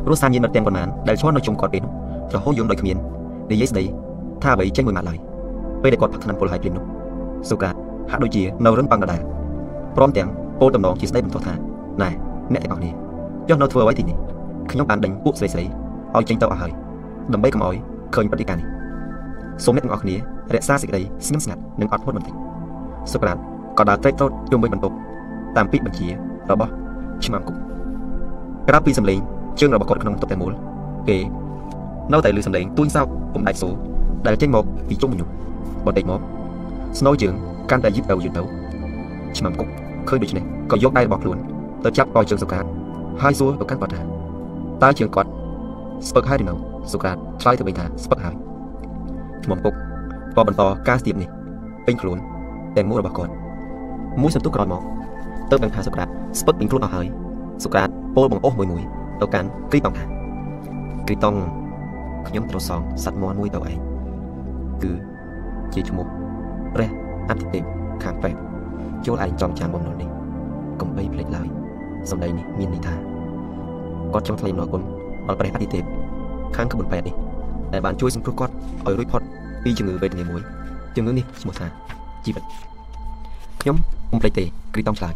[0.08, 1.92] រស់សាមយានមិត្តទាំងប៉ុន្មានដែលឈរនៅជុំគាត់ពេលនោះ
[2.34, 2.96] រហូតយំដោយគ្មាន
[3.50, 3.84] និយាយស្ដី
[4.42, 5.18] ថាអ្វីចេញមួយម៉ាត់ឡើយ
[5.82, 6.84] ពេលដែលគាត់ផឹកថ្នាំពុលហើយព្រាមនោះ
[7.48, 7.74] សូក្រាត
[8.10, 9.20] ហាក់ដូចជានៅរឹងប៉ាំងដដែល
[9.96, 10.28] ព្រមទាំង
[10.60, 11.54] ពោលតំណងជាស្ដីបន្ទោសថា
[12.02, 12.10] ណែ
[12.52, 13.03] អ្នកទាំងអស់គ្នា
[13.48, 14.16] ចុះនៅធ្វើអ្វីទីនេះ
[14.70, 15.64] ខ្ញុំបានដេញពួកស្រីស្រី
[16.16, 16.72] ឲ្យចេញទៅអស់ហើយ
[17.32, 17.76] ដើម្បីកុំឲ្យ
[18.14, 18.68] ឃើញព្រឹត្តិការណ៍នេះ
[19.64, 20.16] សូមអ្នកទាំងអស់គ្នា
[20.54, 22.34] រក្សាសេចក្តីស្ងៀមស្ងាត់និងអត់ធ្មត់បន្តិច
[23.12, 23.36] សូក្រាត
[23.78, 24.94] ក៏ដើរត្រេកត្រោតជុំវិញបន្ទប់
[25.56, 26.06] តាមពីបញ្ជា
[26.50, 26.70] របស់
[27.24, 27.56] ឆ្មាំគុក
[28.68, 29.18] ក្រៅពីសម្លេង
[29.60, 30.52] ជើងរបស់គាត់ក្នុងបន្ទប់តែមូល
[31.08, 31.16] គេ
[32.12, 33.68] នៅតែឮសម្លេងទួញសោកពុំដាច់សូ
[34.26, 35.32] ដែលចេញមកពីជុំមនុស្ស
[35.86, 36.20] បន្តិចមក
[36.98, 37.34] ស្នូជើង
[37.70, 38.42] កាន់តែយឺតទៅយឺតទៅ
[39.36, 39.68] ឆ្មាំគុក
[40.08, 41.38] ឃើញដូច្នេះក៏យកដៃរបស់ខ្លួន
[41.84, 42.64] ទៅចាប់កជើងសុក្រាត
[43.22, 44.00] ហើយសួរទៅកាន់គាត់ថា
[44.82, 45.30] តើជើងគាត់
[46.08, 46.54] ស្ពឹកហើយឬនៅ
[46.92, 48.34] សុក្រាតឆ្លើយទៅវិញថាស្ពឹកហើយ
[49.44, 49.74] ឆ្មុំគុក
[50.36, 51.28] ក៏បន្តការស្ទាបនេះ
[51.86, 52.18] ពេញខ្លួន
[52.76, 53.32] ទាំងមូលរបស់គាត់
[54.20, 54.82] មួយសន្ទុះក្រោយមក
[55.50, 56.08] ទៅដឹងថាសុក្រាត
[56.40, 57.06] ស្ពឹកពេញខ្លួនអស់ហើយ
[57.64, 58.82] សុក្រាតពោលបង្អស់មួយមួយ
[59.20, 60.04] ទៅកាន់គ្រីតង់ថា
[61.06, 61.38] គ្រីតង់
[62.28, 63.78] ខ្ញុំត្រូវសងសត្វមន់មួយទៅឯង
[64.82, 64.92] គឺ
[65.74, 66.06] ជាឈ្មោះ
[66.74, 66.90] ព្រះ
[67.28, 67.62] អតិទេព
[68.02, 68.36] ខាងប្រេត
[69.06, 70.10] ចូលឯងចំចាំបំណុលនេះ
[70.80, 71.48] កុំបីភ្លេចឡើយ
[72.10, 72.94] សម្ដីនេះមានន័យថា
[74.12, 74.82] គាត់ចង់ថ្លែងអំណរគុណ
[75.26, 75.82] ដល់ព្រះអតិទេព
[76.56, 77.14] ខាងក្បួនពេទ្យនេះ
[77.72, 78.54] ដែលបានជួយសង្គ្រោះគាត់
[78.86, 79.22] ឲ្យរួចផុត
[79.64, 80.40] ពីជំងឺវេទនាមួយ
[80.96, 81.66] ជំងឺនេះឈ្មោះថា
[82.24, 82.44] ជីវិត
[83.60, 83.76] ខ្ញុំ
[84.10, 85.14] ពុំភ្លេចទេគ្រីតង់ឆ្លើយ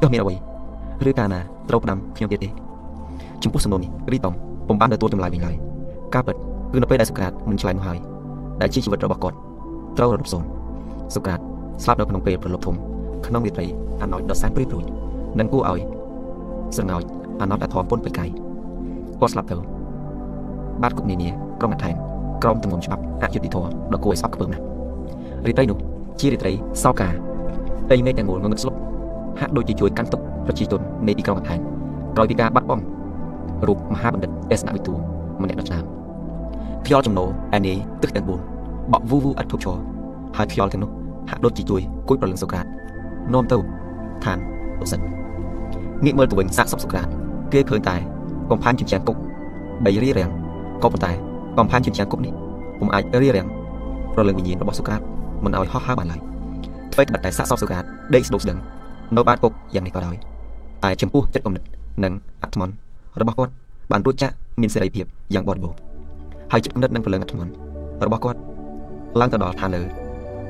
[0.00, 0.34] ចុះមានអ្វី
[1.08, 2.48] ឬកាលណាត្រូវផ្ដាំខ្ញុំទៀតទេ
[3.42, 4.36] ចំពោះសំណួរនេះគ្រីតង់
[4.68, 5.56] ពុំបានទទួលចម្លើយវិញឡើយ
[6.14, 6.36] ការពិត
[6.72, 7.98] គឺនៅពេលដែលសុក្រាតមិនឆ្លើយនោះហើយ
[8.60, 9.36] ដែលជាជីវិតរបស់គាត់
[9.98, 10.44] ត្រូវរំសូន
[11.14, 11.40] សុក្រាត
[11.82, 12.76] ស្លាប់នៅក្នុងពេលប្រលប់ធំ
[13.26, 13.66] ក្នុងរាត្រី
[14.02, 14.84] អាណោចដ៏សែនព្រាបព្រួយ
[15.38, 15.80] និងគួរឲ្យ
[16.76, 17.02] ស្រងោច
[17.40, 18.28] អាណោចអាធមពុនបិកាយ
[19.20, 19.56] គាត់ស្លាប់ទៅ
[20.82, 21.28] បាទគុកនានា
[21.60, 21.94] ក្រុមអថែន
[22.42, 24.64] ក្រុមទម្ងន់ច្បាប់អយុធធម៌ដ៏គួរឲ្យស្អប់ខ្ពើមណាស់
[25.46, 25.78] រាត្រីនោះ
[26.20, 26.52] ជារាត្រី
[26.82, 27.08] សោកា
[27.92, 28.74] ដីមេឃទាំងមូលងងឹតស្លុប
[29.40, 31.58] ហាក់ដូចជាជួយកាន់ទុកប្រជាជននៃទីក្រុងអថែន
[32.16, 32.82] ក្រោយពីការបាត់បង់
[33.66, 34.94] រូបមហាបណ្ឌិតទេសនវិទូ
[35.42, 35.84] ម្នាក់ដ៏ឆ្នើម
[36.86, 39.76] ខ្យល់ចំណោអានីទឹកទាំង4បក់វូវូឥតធូបឈរ
[40.36, 40.90] ហើយខ្យល់ទាំងនោះ
[41.30, 42.66] ហាក់ដូចជាជួយគួយប្រលឹងសូក្រាត
[43.32, 43.56] នាំទៅ
[44.24, 44.38] ឋាន
[44.82, 45.00] ឧសិន
[46.04, 47.06] ងាកមើលទៅវិញសាកសពសូក្រាត
[47.52, 47.96] គេឃើញតែ
[48.50, 49.16] កំផានជញ្ជាំងគុក
[49.84, 50.28] បីរៀបរៀង
[50.82, 51.12] ក៏ប៉ុន្តែ
[51.58, 52.32] កំផានជញ្ជាំងគុកនេះ
[52.78, 53.46] ពុំអាចរៀបរៀង
[54.14, 55.00] ប្រលឹងវិញ្ញាណរបស់សូក្រាត
[55.44, 56.20] មិនឲ្យហោះហើរបានឡើយ
[56.92, 58.58] អ្វីក៏តែសាកសពសូក្រាតដេកស្ដុកស្ដឹង
[59.16, 60.16] នៅបាតគុកយ៉ាងនេះក៏ដោយ
[60.84, 61.62] តែចំពោះចិត្តគំនិត
[62.04, 62.74] និងអត្តមន្ត
[63.20, 63.52] របស់គាត់
[63.90, 65.78] បានរួចចាក់មានសេរីភាពយ៉ាងបរិបូរណ៍
[66.52, 67.52] ហើយចិត្តគំនិតនិងព្រលឹងអត្តមន្ត
[68.06, 68.38] របស់គាត់
[69.20, 69.82] ឡើងទៅដល់ឋានលើ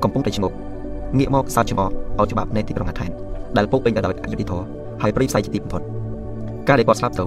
[0.02, 0.52] កំពុងតែឈ្ងោក
[1.18, 3.10] ងាកមកសើចចំអកឲ្យច្បាប់នៃទីក្រុងអាថែន
[3.56, 5.82] ដែលពោពេញទៅដោយអយុធធម៌ ហើយប្រិយផ្សាយជាទីបំផុត
[6.68, 7.24] ការដែលគាត់ស្លាប់ទៅ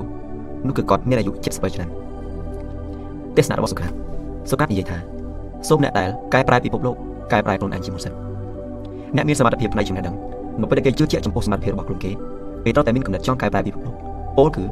[0.68, 1.90] នោះគឺគាត់មានអាយុ78ឆ្នាំ
[3.38, 3.92] ទេសនារបស់សុក្រាត
[4.52, 4.98] សុក្រាតនិយាយថា
[5.68, 6.96] សូមអ្នកដែលកែប្រែពិភពលោក
[7.32, 8.14] កែប្រែខ្លួនឯងជាមុនសិន
[9.16, 10.16] អ្នកមានសមត្ថភាពផ្នែកចំណេះដឹង
[10.62, 12.12] នៅពេលដែលគេជឿជាក់ចំពោះសមត្ថភាពរបស់ខ្លួនគេ
[12.64, 13.94] គេត្រូវតែមានគំនិតចង់កែប្រែពិភពលោក
[14.38, 14.64] ពោលគឺ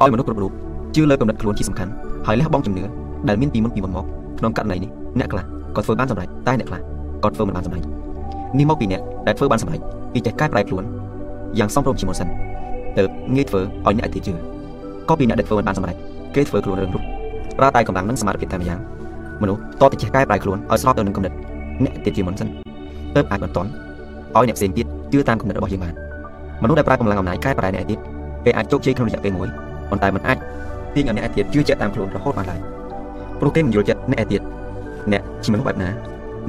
[0.00, 0.52] ឲ្យមនុស្សគ្រប់រូប
[0.94, 1.90] ជឿលើគំនិតខ្លួនជាសំខាន់
[2.26, 2.82] ហើយលះបង់ជំនឿ
[3.28, 4.04] ដែលមានពីមុនពីមុនមក
[4.38, 5.44] ក្នុងករណីនេះអ្នកខ្លះ
[5.76, 6.80] ក៏ធ្វើបានសម្រេចតែអ្នកខ្លះ
[7.24, 7.84] ក៏ធ្វើមិនបានសម្រេច
[8.58, 9.80] នេះមកពីអ្នកដែលធ្វើបានសម្រេច
[10.14, 10.84] គេចេះកែប្រែខ្លួន
[11.58, 12.28] យ៉ាងសមរម្យជាមុនសិន
[12.98, 14.32] ទើបងាយធ្វើឲ្យអ្នកឯទៀតជឿ
[15.08, 15.96] ក៏ពីអ្នកដែលធ្វើមិនបានសម្រេច
[16.34, 17.02] គេធ្វើខ្លួនរឹងរូស
[17.58, 18.80] ប្រើតែកម្លាំងនិងសមត្ថភាពតែម្យ៉ាង
[19.42, 21.32] មនុស្សតតតែចេះកែប្រែខ្លួនឲ្យស្របទៅនឹងគំនិត
[21.84, 22.48] អ្នកទៀតជាមុនសិន
[23.14, 23.66] ទើបអាចបន្តឲ្យ
[24.48, 25.94] អ្នកផ្សេងទៀតជឿតាមគំនិតរបស់យើងបាន
[26.62, 27.98] មនុស្សដែលប្រើកម្លាំងអំណាចកែប្រែអ្នកឯទៀត
[28.44, 29.48] គេអាចជោគជ័យក្នុងរយៈពេលមួយ
[29.90, 30.38] ប៉ុន្តែមិនអាច
[30.94, 32.60] ទាញឲ្យអ្នកឯទៀតជឿជាក់តាមខ្លួនរហូតបានឡើយ
[33.40, 34.40] ព្រោះគេមិនយល់ចិត្តអ្នកឯទៀត
[35.12, 35.88] អ្នកជាមនុស្សបែបណា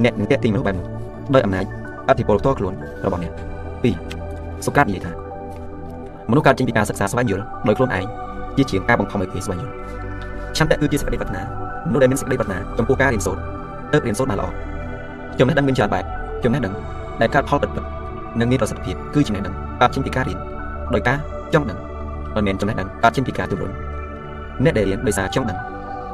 [0.04, 0.86] អ្នកនឹងតេទីមនុស្សបែបនោះ
[1.34, 1.64] ដោយអំណាច
[2.08, 2.74] អធិពលផ្ទាល់ខ្លួន
[3.04, 3.32] របស់អ្នក
[3.92, 4.21] 2
[4.66, 5.12] សូក្រាតនិយាយថា
[6.30, 8.06] មនុស្សកើតចេញពីការសិក្សាស្វែងយល់ដោយខ្លួនឯង
[8.56, 9.72] ជាជាងការបង្ខំឲ្យគេស្វែងយល់
[10.56, 11.42] ឆន្ទៈគឺជាសេចក្តីប្រាថ្នា
[11.88, 13.40] មនុស្សដែលមានសេចក្តីប្រាថ្នាចំពោះការរៀនសូត្រ
[13.92, 14.48] ទើបរៀនសូត្របានល្អ
[15.38, 16.04] ចំណេះដឹងមានច្រើនបែប
[16.44, 16.74] ចំណេះដឹង
[17.20, 17.74] ដែលកើតផលពិតៗ
[18.40, 20.38] និងមានប្រសិទ្ធភាពគឺចំណេះដឹងកើតចេញពីការរៀន
[20.94, 21.18] ដោយការ
[21.54, 21.78] ចង់ដឹង
[22.34, 23.70] មិនមែនចំណេះដឹងកើតចេញពីការទម្រុញ
[24.64, 25.58] អ្នកដែលរៀនដោយសារចង់ដឹង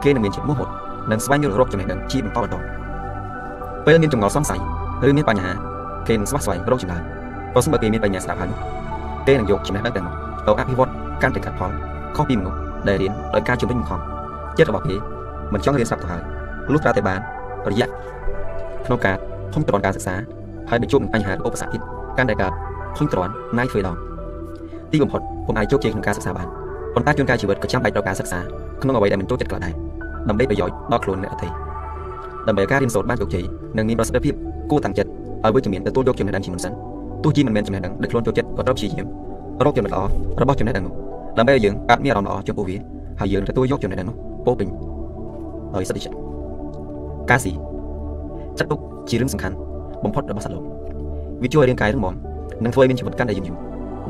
[0.04, 0.68] គេនឹងមានចិត្តមោះមុត
[1.10, 2.64] និងស្វែងយល់រកចំណេះដឹងជាបន្តបន្ទាប់
[3.86, 4.60] ពេលមានចម្ងល់សង្ស័យ
[5.08, 5.52] ឬមានបញ្ហា
[6.08, 7.02] គេនឹងស្វះស្វែងរកចម្លើយ
[7.54, 8.58] ប្រសិនបើគេមានបញ្ញាស្ដាប់ហើយនោះ
[9.26, 10.14] គេនឹងយកចំណេះដឹងទាំងនោះ
[10.46, 11.70] ទៅអភិវឌ្ឍកាន់តែកាត់ផល
[12.16, 14.00] ខុសពីមនុស្សដែលរៀនដោយការជំរុញបង្ខំ
[14.58, 14.96] ចិត្តរបស់គេ
[15.52, 16.22] មិនចង់រៀនស្រាប់ទៅហើយ
[16.72, 17.20] លុះត្រាតែបាន
[17.70, 17.88] រយៈ
[18.86, 19.16] ក្នុងការ
[19.54, 20.14] ធំទ្រាំការសិក្សា
[20.70, 21.82] ហើយបញ្ជួបនឹងបញ្ហាឬឧបសគ្គទៀត
[22.18, 22.52] កាន់តែកើត
[22.98, 23.96] ធំទ្រាំណាយធ្វើដង
[24.92, 26.48] ទីបំផុតពុំអាចជោគជ័យក្នុងការសិក្សាបាន
[26.94, 28.40] ប៉ុន្តែជួនកាលជីវិតក៏ចាំបាច់ត្រូវការសិក្សា
[28.82, 29.74] ក្នុងអ្វីដែលមិនចូលចិត្តក៏ដែរ
[30.28, 31.48] ដើម្បីប្រយោជន៍ដល់ខ្លួនអ្នកអធិ
[32.48, 33.44] ដើម្បីឲ្យការរៀនសូត្របានជោគជ័យ
[33.76, 34.34] និងមានប្រសិទ្ធភាព
[34.70, 35.10] គួរតាំងចិត្ត
[35.44, 36.72] ឲ្យវិជ្ជមានទទួលយកចំណេះដឹងជាមុនសិន
[37.22, 39.06] ទោះជាមិនមែនចំណេះដឹងដែលខ្លួនចូលចិត្តក៏ត្រូវព្យាយាម
[39.64, 40.02] រកចំណេះល្អ
[40.40, 40.94] របស់ចំណេះដឹងនោះ
[41.38, 42.76] ដើម្បីឲ្យយើងអាចមានអារម្មណ៍ល្អចំពោះវា
[43.20, 44.16] ហើយយើងទទួលយកចំណេះដឹងនោះ
[44.46, 44.68] ពោពេញ
[45.74, 46.16] ដោយសតិចិត្ត
[47.30, 47.52] ការស៊ី
[48.58, 49.56] ចាត់ទុកជារឿងសំខាន់
[50.04, 50.64] បំផុតរបស់សត្វលោក
[51.42, 52.14] វាជួយឲ្យរាងកាយរឹងមាំ
[52.64, 53.56] និងធ្វើឲ្យមានជីវិតកាន់តែយឺនយូរ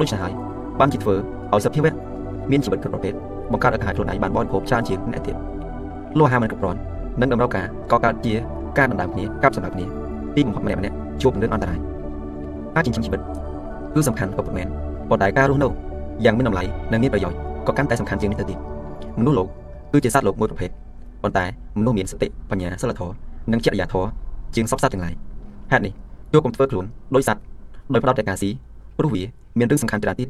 [0.00, 0.32] ដូច្នេះហើយ
[0.80, 1.14] បានជាធ្វើ
[1.52, 1.92] ឲ្យសត្វភាវៈ
[2.50, 3.12] មានជីវិតគ្រប់ប្រភេទ
[3.52, 5.36] បង្កើតឲ្យខាយខ្លួនឯងបានបរិភោគច្រើនជាងអ្នកទៀត
[6.18, 6.78] លុះអាហារមិនគ្រប់គ្រាន់
[7.20, 8.34] និងតម្រូវការក៏កើតជា
[8.78, 9.86] ការដណ្ដើមគ្នាកັບសម្រាប់គ្នា
[10.36, 11.78] ទីបំផុតម្នាក់ម្នាក់ជួបនឹងរឿងអន្តរាយ
[12.78, 13.20] ការចិញ្ចឹមជីវិត
[13.94, 14.68] គឺសំខាន់ក៏ប៉ុន្មាន
[15.10, 15.68] ប៉ុន្តែការរស់នៅ
[16.24, 18.58] យ៉ាងមានតម្លៃនិងមានប្រយោជន៍ក៏កាន់តែសំខាន់ជាងនេះទៅទៀត
[19.20, 19.48] មនុស្សលោក
[19.92, 20.70] គឺជាសត្វលោកមួយប្រភេទ
[21.22, 21.44] ប៉ុន្តែ
[21.78, 23.14] មនុស្សមានសតិបញ្ញាសិលធម៌
[23.52, 24.08] និងចរិយាធម៌
[24.54, 25.14] ជាងសពសត្វទាំងឡាយ
[25.72, 25.92] ហេតុនេះ
[26.34, 26.84] យកកុំធ្វើខ្លួន
[27.14, 27.40] ដោយសត្វ
[27.92, 28.50] ដោយផ្ដោតតែការស៊ី
[28.98, 29.22] ព្រោះវា
[29.58, 30.28] មានរឿងសំខាន់ច្រើនទៀត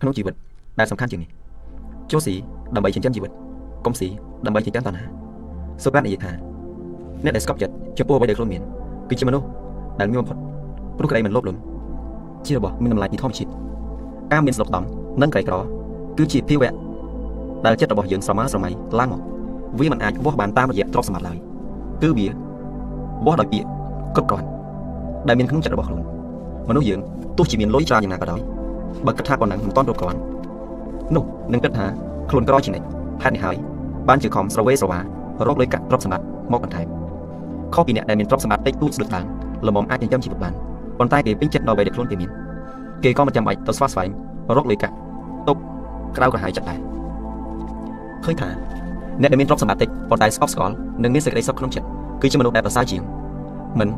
[0.00, 0.34] ក្នុងជីវិត
[0.78, 1.30] ដែលសំខាន់ជាងនេះ
[2.10, 2.34] ចូលស៊ី
[2.74, 3.32] ដើម្បីចិញ្ចឹមជីវិត
[3.84, 4.08] កុំស៊ី
[4.46, 5.06] ដើម្បីចិញ្ចឹមតណ្ហា
[5.84, 6.32] សូក្រាតនិយាយថា
[7.24, 8.62] អ្នកដែលស្កប់ចិត្តចំពោះអ្វីដែលខ្លួនមាន
[9.08, 9.46] គឺជាមនុស្ស
[10.00, 10.38] ដែលមានបំផុត
[10.98, 11.58] ព្រោះក្តីមិនលោភលន់
[12.46, 13.50] ជារបស់មានតម្លៃពីធម្មជាតិ
[14.32, 14.84] ការមានស្លុកដំ
[15.22, 15.54] និងក្រីក្រ
[16.18, 16.72] គឺជាភាវៈ
[17.64, 19.20] ដែលចិត្តរបស់យើងស្រមើស្រមៃឡើងមក
[19.78, 21.38] វាមិនអាចវាស់បានតាមរយៈទ្រព្យសម្បត្តិឡើយ
[22.02, 22.26] គឺវា
[23.26, 23.68] វាស់ដោយពាក្យ
[24.16, 24.46] គ្រប់គ្រាន់
[25.28, 26.02] ដែលមានក្នុងចិត្តរបស់ខ្លួន
[26.68, 27.00] មនុស្សយើង
[27.38, 28.40] ទោះជាមានលុយច្រើនយ៉ាងណាក៏ដោយ
[29.06, 30.20] បើគិតថាប៉ុណ្ណឹងមិនទាន់គ្រប់គ្រាន់
[31.14, 31.86] នោះនឹងគិតថា
[32.30, 32.86] ខ្លួនក្រជានិច្ច
[33.22, 33.56] ហេតុនេះហើយ
[34.08, 35.02] បានជាខំស្រវេស្រវារ
[35.54, 36.86] កលុយកាក់ទ្រព្យសម្បត្តិមកបន្ថែម
[37.74, 39.24] ខុសពីអ្នកដែលមានទ្រព្យសម្បត្តិតិចតួចស្ដុតឡើង
[39.66, 40.54] ល្មមអាចចិញ្ចឹមជីវិតបាន
[40.98, 42.30] ប៉ុន្តែគេពេញចិត្តដល់អ្វីដែលខ្លួនគេមាន
[43.04, 44.08] គេក៏មិនចាំបាច់ទៅស្វះស្វែង
[44.56, 44.94] រកលុយកាក់
[45.48, 45.56] ទុក
[46.16, 46.78] ក្រៅក្រហាយចិត្តដែរ
[48.24, 48.48] ឃើញថា
[49.20, 51.86] អ្នកដែលមានទ្រព្យសម្បត្តិតិចប៉ុន្តែស្អប់ស្កល់និងមានសេចក្តីសុខក្នុងចិត្ត
[52.22, 53.02] គឺជាមនុស្សដែលប្រសើរជាង
[53.80, 53.88] មិន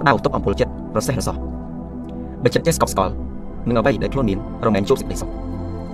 [0.00, 1.36] ផ្ដោតទុកអំពើចិត្តប្រសេះរសោះ
[2.42, 3.12] បើចិត្តចេះស្កប់ស្កល់
[3.68, 5.30] នឹងអ្វីដែលខ្លួនមានរមែងជួបសេចក្តីសុខ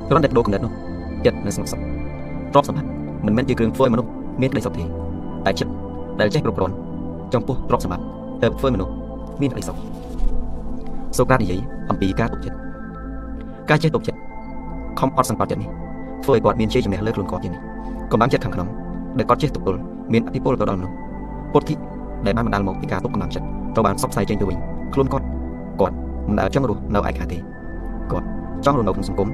[0.08, 0.72] គ្រាន់តែបដូរគំនិតនោះ
[1.24, 1.80] ចិត្តនឹងស្ងប់សុខ
[2.52, 2.88] ទ្រព្យសម្បត្តិ
[3.26, 4.84] មិនមែនជាគ្រឿងធ្វើឲ្យមនុស្សមានក្តីសុខទេ
[5.46, 5.72] តែចិត្ត
[6.20, 6.74] ដែលចេះគ្រប់គ្រាន់
[7.34, 8.04] ចំពោះទ្រព្យសម្បត្តិ
[8.42, 8.92] ទើបធ្វើឲ្យមនុស្ស
[9.40, 9.76] មានក្តីសុខ
[11.16, 11.60] សូក្រាតនិយាយ
[11.90, 12.56] អំពីការទុកចិត្ត
[13.70, 14.18] ការចេះទុកចិត្ត
[15.00, 15.70] ខំអត់សង្កត់ចិត្តនេះ
[16.24, 17.62] ធ្វើឲ្យគាត់មានជ័យជំនះលើខ្លួនគាត់ជាងនេះ
[18.12, 18.68] កម្លាំងចិត្តខាងក្នុង
[19.18, 19.80] ដែលគាត់ចេះទប់ទល់
[20.12, 20.94] មានអធិពលទៅដល់មនុស្ស
[21.52, 21.74] ពុទ្ធិ
[22.26, 24.58] ដែលបានបណ្ដាលមកពីការទុកកម្លាំងចិត្តត្រូវបានសបផ្សាយចេញទៅវិញ
[24.94, 25.26] ខ្លួនគាត់
[25.80, 25.94] គាត់
[26.28, 27.38] មិនដែលចង់រស់នៅឯកាទេ
[28.12, 28.26] គាត់
[28.64, 29.28] ចង់រស់នៅក្នុងសង្គម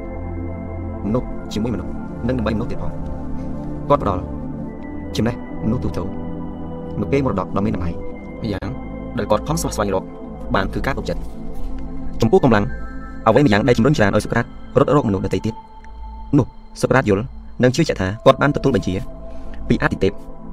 [1.07, 1.91] មនុស្សជាមួយមនុស្ស
[2.29, 2.93] និងដើម្បីមនុស្សទៀតផង
[3.89, 4.23] គាត់ផ្ដល់
[5.17, 5.35] ចំណេះ
[5.65, 6.03] មនុស្សទូទៅ
[7.01, 8.71] មកពេលមរតកដ៏មានតម្លៃម្យ៉ាង
[9.19, 10.05] ដែលគាត់ខំស្វះស្វែងរក
[10.55, 11.21] បានគឺការទុកចិត្ត
[12.23, 12.65] ចំពោះកម្លាំង
[13.27, 14.45] អ្វីម្យ៉ាងដែលជំរុញច្រើនឲ្យសុក្រាត
[14.79, 15.55] រត់រកមនុស្សដទៃទៀត
[16.39, 16.47] នោះ
[16.81, 17.25] សុក្រាតយល់
[17.63, 18.95] និងជឿជាក់ថាគាត់បានទទួលបញ្ជា
[19.69, 20.13] ពីអតិទេព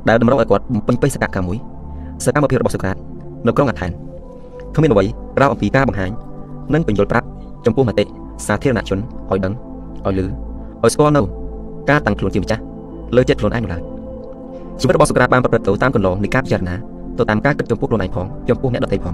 [0.10, 1.58] ដែលតម្រូវឲ្យគាត់បំពេញបេសកកម្មមួយ
[2.26, 2.98] សកម្មភាពរបស់សូក្រាត
[3.48, 3.92] នៅក្រុងអាថែន
[4.76, 5.06] គ្មានអ្វី
[5.38, 6.12] ក្រៅអំពីការបង្ហាញ
[6.74, 7.28] និងបញ្យល់ប្រាប់
[7.66, 8.04] ចំពោះមតិ
[8.48, 9.54] សាធារណជនឲ្យដឹង
[10.06, 10.26] ឲ្យលឺ
[10.84, 11.22] ឲ្យស្គាល់នៅ
[11.90, 12.62] ការតាំងខ្លួនជាម្ចាស់
[13.16, 13.82] លើចិត្តខ្លួនឯងនោះឡើយ
[14.80, 16.76] ជីវិតរបស់សូក្រាតបានប្រព្រឹត្តទៅតាមគន្លងនៃការពិចារណា
[17.18, 19.14] ទៅតាមការគិតចំពោះខ្លួនឯងផងចំពោះអ្នកដទៃផង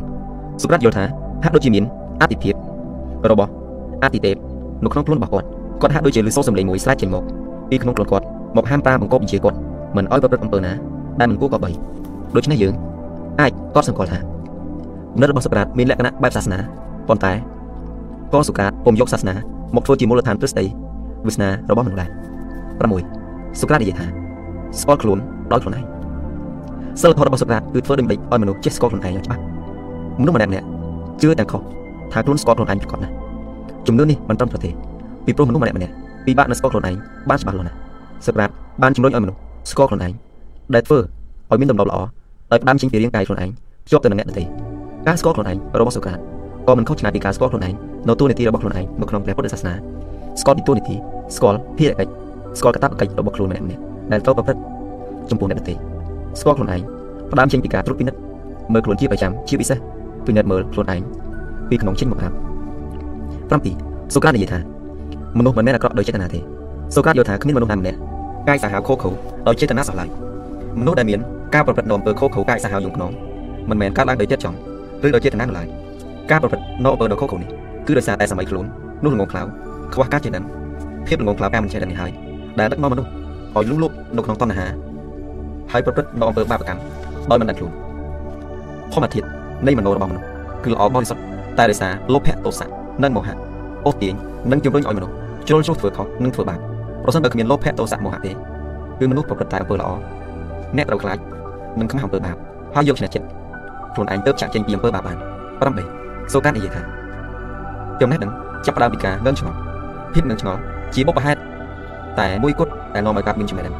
[0.61, 1.05] សូក្រាតយល់ថា
[1.43, 1.83] ហាក់ដូចជាមាន
[2.21, 2.55] អតិភិប
[3.31, 3.51] របស់
[4.03, 4.35] អតិទេព
[4.83, 5.47] នៅក្នុងខ្លួនរបស់គាត់
[5.81, 7.23] គាត់ហាក់ដូចជាលឺសូរសំឡេងមួយស្រែកចេញមក
[7.69, 8.25] ពីក្នុងខ្លួនគាត់
[8.57, 9.57] មកហាមប្រាមបង្កប់បញ្ជាគាត់
[9.95, 10.71] មិនឲ្យប្រព្រឹត្តអំពើណា
[11.19, 11.71] ដែលមិនគួរគប្បី
[12.35, 12.73] ដូច្នេះយើង
[13.39, 14.19] អាចកត់សម្គាល់ថា
[15.13, 16.59] គំនិតរបស់សូក្រាតមានលក្ខណៈបែបសាសនា
[17.07, 17.31] ប៉ុន្តែ
[18.33, 19.33] ក៏សូក្រាតពុំយកសាសនា
[19.75, 20.65] មកធ្វើជាមូលដ្ឋានទ្រឹស្ដី
[21.25, 22.09] វាសនារបស់មនុស្សដែរ
[23.19, 24.05] 6សូក្រាតនិយាយថា
[24.79, 25.17] ស្គាល់ខ្លួន
[25.51, 25.85] ដោយខ្លួនឯង
[27.01, 29.41] សិលធម៌របស់សូក្រាតគឺធ្វើដើម្បីឲ្យមនុស្សចេះស្គាល់ខ្លួនឯងយ៉ាងច្បាស់
[30.19, 30.65] មនុស្សម្នាក់ម្នាក់
[31.21, 31.61] ជឿទាំងខុស
[32.13, 33.13] ថាខ្លួនស្គាល់ខ្លួនឯងប្រកបណាស់
[33.87, 34.69] ជំនឿនេះមិនត្រឹមត្រូវទេ
[35.25, 35.93] ពីព្រោះមនុស្សម្នាក់ម្នាក់
[36.25, 36.95] ពិបាកនឹងស្គាល់ខ្លួនឯង
[37.29, 37.77] បានច្បាស់លាស់ណាស់
[38.25, 38.49] សូក្រាត
[38.81, 39.39] បានជំរុញឲ្យមនុស្ស
[39.71, 40.13] ស្គាល់ខ្លួនឯង
[40.73, 40.99] ដែលធ្វើ
[41.51, 41.99] ឲ្យមានទម្លាប់ល្អ
[42.51, 43.49] ដោយផ្ដើមចេញពីរាងកាយខ្លួនឯង
[43.85, 44.43] ភ្ជាប់ទៅនឹងអ្នកដទៃ
[45.07, 46.19] ការស្គាល់ខ្លួនឯងរបស់សូក្រាត
[46.67, 47.73] ក៏មិនខុសឆ្ងាយពីការស្គាល់ខ្លួនឯង
[48.07, 49.73] នៅទូនីតិរបស់ខ្លួនឯងនៅក្នុងព្រះពុទ្ធសាសនា
[50.39, 50.95] ស្គាល់ពីទូនីតិ
[51.35, 52.11] ស្គាល់ភារកិច្ច
[52.57, 53.81] ស្គាល់កាតព្វកិច្ចរបស់ខ្លួនម្នាក់ម្នាក់
[54.11, 54.61] ដែលត្រូវប្រព្រឹត្ត
[55.29, 55.73] ចំពោះអ្នកដទៃ
[56.39, 56.81] ស្គាល់ខ្លួនឯង
[57.31, 58.19] ផ្ដើមចេញពីការត្រួតពិនិត្យ
[58.73, 59.77] មើលខ្លួនជាប្រចាំជាពិសេស
[60.25, 61.01] ពិនិត្យមើលខ្លួនឯង
[61.71, 64.59] ពីក្នុងចេញមកក្រៅ7សូក្រាតនិយាយថា
[65.37, 66.39] មនុស្សមិនមែនអាក្រក់ដោយចេតនាទេ
[66.95, 67.97] សូក្រាតយល់ថាគ្មានមនុស្សណាម្នាក់
[68.47, 69.13] កាយសាហាវខុសខុស
[69.47, 70.09] ដោយចេតនាសោះឡើយ
[70.79, 71.19] មនុស្សដែលមាន
[71.53, 73.11] ការប្រព្រឹត្តនៅអំពើខុសខុសកាយសាហាវយងខ្នង
[73.69, 74.57] មិនមែនកើតឡើងដោយចិត្តចង់
[75.05, 75.67] ឬដោយចេតនានោះឡើយ
[76.31, 77.49] ការប្រព្រឹត្តនៅអំពើដ៏ខុសខុសនេះ
[77.87, 78.65] គឺដោយសារតែសម័យខ្លួន
[79.03, 79.41] នោះល្ងងខ្លៅ
[79.93, 80.41] ខ្វះការចេតនា
[81.07, 82.11] ភាពល្ងងខ្លៅការមិនចេតនានេះហើយ
[82.59, 83.09] ដែលដឹកនាំមនុស្ស
[83.55, 84.67] ឲ្យលងលោបនៅក្នុងតណ្ហា
[85.71, 86.81] ហើយប្រព្រឹត្តនៅអំពើបាបកម្ម
[87.29, 87.71] ដោយមិនដឹងខ្លួន
[88.93, 89.25] ធម្មធាតុ
[89.67, 90.27] នៃមโนរបស់មនុស្ស
[90.63, 91.21] គឺល្អបរិសុទ្ធ
[91.57, 92.67] តែដោយសារលោភៈទោសៈ
[93.03, 93.35] និងមោហៈ
[93.85, 94.13] អូសទាញ
[94.51, 95.13] និងជំរុញឲ្យមនុស្ស
[95.47, 96.59] ជ្រុលជ្រុះធ្វើខុសនិងធ្វើបាប
[97.03, 98.31] ប្រសិនបើគ្មានលោភៈទោសៈមោហៈទេ
[98.99, 99.89] គឺមនុស្សប្រព្រឹត្តតែអំពើល្អ
[100.77, 101.17] អ្នកត្រូវខ្លាច
[101.79, 102.35] និងខ្មាស់អំពើបាប
[102.75, 103.27] ហើយយកឈ្នះចិត្ត
[103.93, 105.17] ខ្លួនឯងទៅចាក់ចេញពីអំពើបាបបាន
[105.75, 106.81] 8សូកាតនិយាយថា
[108.01, 108.31] ចំណេះដឹង
[108.65, 109.57] ចាប់ផ្ដើមពីការងឿងឆ្ងល់
[110.13, 110.59] ភាពងឿងឆ្ងល់
[110.93, 111.39] ជាបុព្វហេតុ
[112.19, 113.75] តែមួយគត់ដែលនាំឲ្យកើតមានចំណេះដឹង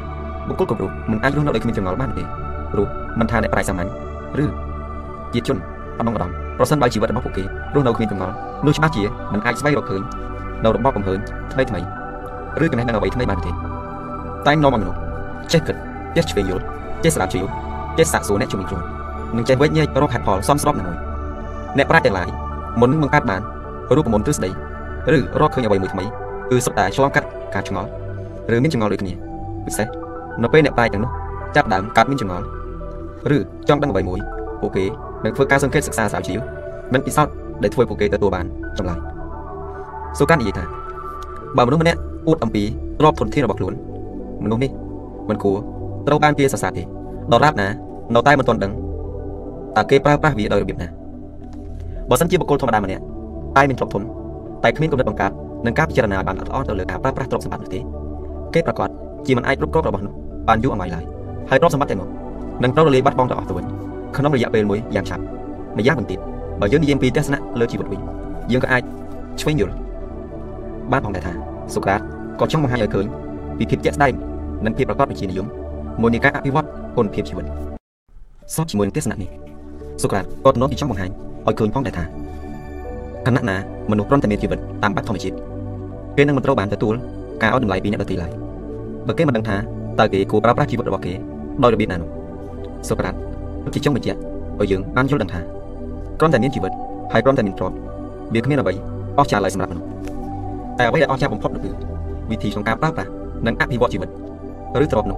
[0.47, 2.23] បុគ្គលគ្រប់រូបមិនអាចរស់នៅដោយគ្មានចម្ងល់បានទេ
[2.71, 2.87] ព្រោះ
[3.19, 3.89] មិនថាអ្នកប្រាជ្ញសាមញ្ញ
[4.43, 4.45] ឬ
[5.33, 5.57] ជាជន
[5.99, 7.43] អដងអដំ ប្រសិនបើជីវិតរបស់ពួកគេ
[7.75, 10.01] រស់នៅគ្មានចម្ងល់នោះច្បាស់ជាមិនអាចស្វែងរកឃើញ
[10.63, 11.19] នៅរបបកំហើញ
[11.53, 11.79] ថ្មីថ្មី
[12.63, 13.51] ឬចំណេះដឹងអ្វីថ្មីបានទេ
[14.47, 14.99] តែនាំឲ្យមនុស្ស
[15.53, 15.75] ចេះគិត
[16.15, 16.63] ចេះឆ្វេងយល់
[17.03, 17.45] ចេះស្ដាប់ជ្រាវ
[17.97, 18.83] ចេះសាកសួរអ្នកជំនាញខ្លួន
[19.35, 20.97] និងចេះវិញ្ញារកហេតុផលសមស្របនឹងមួយ
[21.77, 22.29] អ្នកប្រាជ្ញទាំងឡាយ
[22.79, 23.41] មុននឹងបង្កើតបាន
[23.95, 24.49] រូបមន្តទ្រឹស្ដី
[25.15, 26.05] ឬរកឃើញអ្វីមួយថ្មី
[26.49, 27.89] គឺសុទ្ធតែឆ្លងកាត់ការឆ្ងល់
[28.53, 29.13] ឬមានចម្ងល់ដូចគ្នា
[29.65, 29.87] ពិសេស
[30.43, 31.11] នៅពេលអ្នកប្រាជ្ញទាំងនោះ
[31.55, 32.45] ចាប់ដើមកើតមានចម្ងល់
[33.35, 34.19] ឬចង់ដឹងអ្វីមួយ
[34.61, 34.85] ពួកគេ
[35.23, 36.39] នឹងធ្វើការសង្កេតសិក្សាស្រាវជ្រាវ
[36.93, 37.33] មិនពិសោធន៍
[37.63, 38.45] ដែលធ្វើពួកគេទទួលបាន
[38.77, 38.99] ចម្លើយ
[40.19, 40.63] សូកានិយាយថា
[41.57, 42.63] បើមនុស្សម្នាក់អួតអំពី
[42.99, 43.73] ទ្រព្យធនធានរបស់ខ្លួន
[44.43, 44.71] មនុស្សនេះ
[45.29, 45.57] មិនគួរ
[46.07, 47.67] ត្រូវបានគេសរសើរទេដរាបណា
[48.15, 48.71] នៅតែមិនទាន់ដឹង
[49.77, 50.87] តើគេប្រើប្រាស់វាដោយរបៀបណា
[52.09, 53.03] បើសិនជាបុគ្គលធម្មតាម្នាក់
[53.57, 54.03] តែមានទ្រព្យធន
[54.63, 55.31] តែគ្មានគំនិតបង្កើត
[55.65, 57.79] និងការពិចារណាបានល្អិតល្អន់ទៅលើការប្រើប្រាស់ទ្រព្យសម្បត្តិនោះទេ
[58.53, 58.89] គេប្រកាស
[59.25, 60.13] ជាមិនអាចគ្រប់គ្រងរបស់នោះ
[60.47, 61.03] បានយូរអង្វែងឡើយ
[61.49, 62.09] ហើយទ្រព្យសម្បត្តិទាំងនោះ
[62.63, 63.65] នឹងត្រូវរលាយបាត់បង់ទៅអស់ទៅវិញ
[64.15, 65.23] ក្នុងរយៈពេលមួយយ៉ាងឆាប់
[65.77, 66.19] ម្យ៉ាងវិញទៀត
[66.61, 68.01] បើយើងនិយាយពីទស្សនៈលើជីវិតវិញ
[68.51, 68.81] យើងក៏អាច
[69.41, 69.73] ឆ្វេងយល់
[70.91, 71.33] បានផងដែរថា
[71.73, 72.01] សូក្រាត
[72.39, 73.05] ក៏ចង់បង្ហាញឲ្យឃើញ
[73.57, 74.13] ពីភាពជាក់ស្ដែង
[74.65, 75.47] និងភាពប្រកបវិជ្ជានិយម
[76.01, 76.67] មួយនៃការអភិវឌ្ឍ
[76.97, 77.45] គុណភាពជីវិត
[78.55, 79.29] សពជាមួយនឹងទស្សនៈនេះ
[80.01, 81.09] សូក្រាតក៏ទំនងទីចង់បង្ហាញ
[81.47, 82.05] ឲ្យឃើញផងដែរថា
[83.25, 83.55] ខណៈណា
[83.91, 85.35] មនុស្សព្រមតែមានជីវិតតាមបែបធម្មជាតិ
[86.17, 86.95] គេនឹងមិនត្រូវបានទទួល
[87.41, 88.31] ការឲ្យតម្លៃពីអ្នកដទៃឡើយ
[89.07, 89.57] បើគេមិនដឹងថា
[89.99, 91.13] តើគេគួរប្រើប្រាស់ជីវិតរបស់គេ
[91.63, 92.09] ដោយរបៀបណានោះ
[92.89, 93.15] សូក្រាត
[93.73, 94.19] ជាចង់បញ្ជាក់
[94.59, 95.39] ឲ្យយើងបានយល់ដឹងថា
[96.19, 96.71] គ្រាន់តែមានជីវិត
[97.13, 97.75] ហើយគ្រាន់តែមានទ្រព្យ
[98.33, 98.73] វាគ្មានអ្វី
[99.17, 99.87] អស្ចារ្យឡើយសម្រាប់មនុស្ស
[100.77, 101.71] តែអ្វីដែលអស្ចារ្យបំផុតនោះគឺ
[102.31, 103.09] វិធីក្នុងការប្រើប្រាស់
[103.45, 104.09] និងអភិវឌ្ឍជីវិត
[104.83, 105.17] ឬទ្រព្យនោះ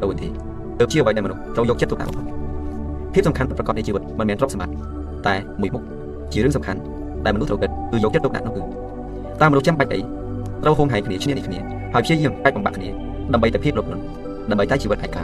[0.00, 0.28] ទៅវិញទេ
[0.78, 2.26] ទើបជាអ្វីដែលមនុស្សត្រូវយកចិត្តទុកដាក់បំផុត
[3.14, 4.74] ភាពសំខាន់ប្រកបនៃជីវិតមិនមែនទ្រព្យសម្បត្តិ
[5.26, 5.82] តែមួយមុខ
[6.32, 6.80] ជារឿងសំខាន់
[7.24, 8.62] ដែលមនុស្សត្រូវគិតគឺយកចិត្តទុកដាក់នោះគឺ
[9.40, 10.00] តើមនុស្សចាំបាច់អី
[10.62, 11.58] ត្រូវហួងហែងគ្នាឈ្នះនេះគ្នា
[11.94, 12.88] ហើយព្យាយាមកាច់បំបាក់គ្នា
[13.32, 14.02] ដើម្បីតែភាពលុបលន់
[14.50, 15.22] ដើម្បីតែជីវិតឯកា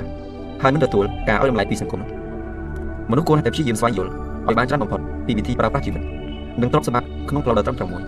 [0.63, 2.03] ហើយមិនទទួលការឲ្យតម្លៃពីសង្គម
[3.11, 4.11] មនុស្សគួរតែព្យាយាមស្វែងយល់
[4.49, 6.03] ឲ្យបានច្រើនបំផុតពីវិធីប្រើប្រាស់ជីវិត
[6.61, 8.03] និងទ្រព្យសម្បត្តិក្នុងផ្លូវដ៏ត្រឹមត្រូវមួយ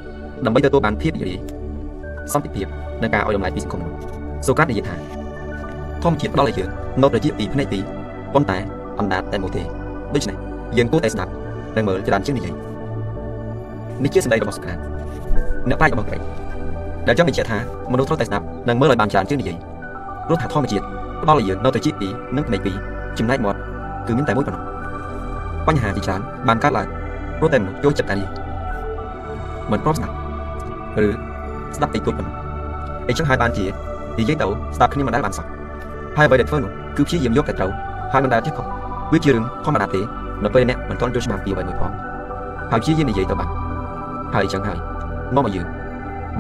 [0.45, 1.39] ដើម្បីទទួលបានភាពរីករាយ
[2.33, 2.67] សន្តិភាព
[3.03, 3.83] និងការឲ្យតម្លៃពីសង្គម
[4.47, 4.97] សូកាតនិយាយថា
[6.03, 6.69] ធម្មជាតិផ្ដល់ឲ្យយើង
[7.03, 7.83] នៅប្រជាពីផ្នែកពីរ
[8.35, 8.59] ប៉ុន្តែ
[8.99, 9.63] អណ្ដាតតែមួយទេ
[10.15, 10.37] ដូច្នេះ
[10.77, 11.31] យើងគួរតែស្ដាប់
[11.77, 12.55] និងមើលច្រើនជាងនិយាយ
[14.05, 14.77] នេះជាសម្ដីរបស់សូកាត
[15.69, 16.21] អ្នកប្រាជ្ញរបស់ក្រិច
[17.07, 17.59] ដែលចង់បញ្ជាក់ថា
[17.93, 19.57] មនុស្សត្រូវតែស្ដាប់និងមើលឲ្យបានច្រើនជាងនិយាយ
[20.27, 20.85] ព្រោះថាធម្មជាតិ
[21.23, 22.77] ផ្ដល់ឲ្យយើងនៅត្រជាពីរនិងផ្នែកពីរ
[23.19, 23.59] ចំណែកមាត់
[24.07, 24.63] គឺមានតែមួយប៉ុណ្ណោះ
[25.67, 26.87] បញ្ហាជាច្រើនបានកើតឡើង
[27.39, 28.29] ព្រោះតែមនុស្សចូលចិត្តការនេះ
[29.71, 30.15] មិនព្រមស្ដាប់
[31.07, 31.09] ឬ
[31.77, 32.35] ស្ដាប់តិចតួចប៉ុណ្ណោះ
[33.09, 33.65] អីចឹងហើយបានជា
[34.19, 35.47] និយាយទៅស្ដាប់គ្នាមិនដែលបានសោះ
[36.17, 37.71] ហើយអ្វីដែលធ្វើនោះគឺព្យាយាមយកតែត្រូវ
[38.13, 38.67] ហើយមិនដែលចេះខុស
[39.13, 40.01] វាជារឿងធម្មតាទេ
[40.45, 41.93] នៅពេលអ្នកមិនទាន់យល់ច្បាស់ពីអ្វីមួយផង
[42.71, 43.49] ហើយព្យាយាមនិយាយទៅបាន
[44.35, 44.79] ហើយអញ្ចឹងហើយ
[45.35, 45.67] នាំមកយើង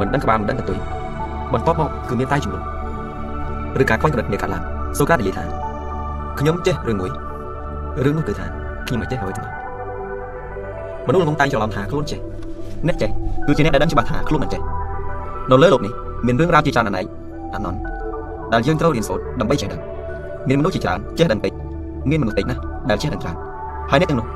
[0.01, 0.79] មិនដឹងក្បាលមិនដឹងកតុយ
[1.53, 2.63] បន្ទាប់មកគឺមានតែជំនួស
[3.82, 4.64] ឬការខ្វែងគំនិតគ្នាកាត់ឡើង
[4.98, 5.44] សូកានិយាយថា
[6.40, 7.12] ខ្ញុំចេះរឿងមួយ
[8.04, 8.46] រឿងនោះគឺថា
[8.88, 9.56] ខ្ញុំមិនចេះអ្វីទាំងអស់
[11.08, 12.20] មនុស្សល្ងងតែងច្រឡំថាខ្លួនចេះ
[12.88, 13.10] អ្នកចេះ
[13.48, 14.62] គឺជាអ្នកដែលដឹងច្បាស់ថាខ្លួនមិនចេះ
[15.52, 15.94] នៅលើโลกនេះ
[16.26, 17.06] មានរឿងរ៉ាវជាច្រើនអនេក
[17.56, 17.80] អណន់
[18.54, 19.82] ដែលយើងត្រូវរៀនសូត្រដើម្បីចេះដឹង
[20.50, 21.54] មានមនុស្សជាច្រើនចេះដឹងតិច
[22.10, 23.36] មានមនុស្សតិចណាស់ដែលចេះដឹងច្រើន
[23.92, 24.28] ហើយអ្នកទាំងនោះ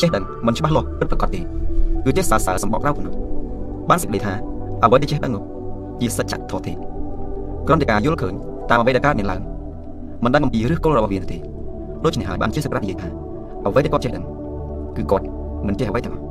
[0.00, 3.14] ចេះដឹងមិនច្បាស់លាស់ពិតប្រាកដទេគឺចេះសរសើរសម្បកក្រៅប៉ុណ្ណោះ
[3.88, 4.32] បានសេចក្តីថា
[4.82, 5.42] អ្វីដែលចេះដឹងនោះ
[6.00, 6.72] ជាសច្ចធម៌ទេ
[7.66, 8.34] គ្រាន់តែការយល់ឃើញ
[8.69, 9.41] តាមអ្វីដែលកើតមានឡើង
[10.23, 11.37] មិនដឹងអំពីឫសគល់របស់វាទេ
[12.05, 13.07] ដូច្នេះហើយបានជាសក្តិនិយាយថា
[13.65, 14.23] អ្វីដែលគាត់ចេះដឹង
[14.95, 15.25] គឺគាត់
[15.67, 16.23] មិនចេះអ្វីទាំងអស់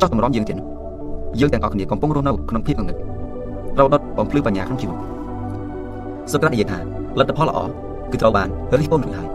[0.00, 0.66] ចោះតម្រាំយើងទៀតនោះ
[1.40, 2.96] យើងទាំងអស់គ្នាកំពុងរស់នៅក្នុងភាពងងឹត
[3.76, 4.98] ត្រូវដុតបំភ្លឺបញ្ញាក្នុងជីវិត
[6.32, 6.78] សក្តិនិយាយថា
[7.18, 7.58] លទ្ធផលល្អ
[8.12, 8.48] គឺត្រូវបាន
[8.80, 9.28] រិះគន់រួចហើយ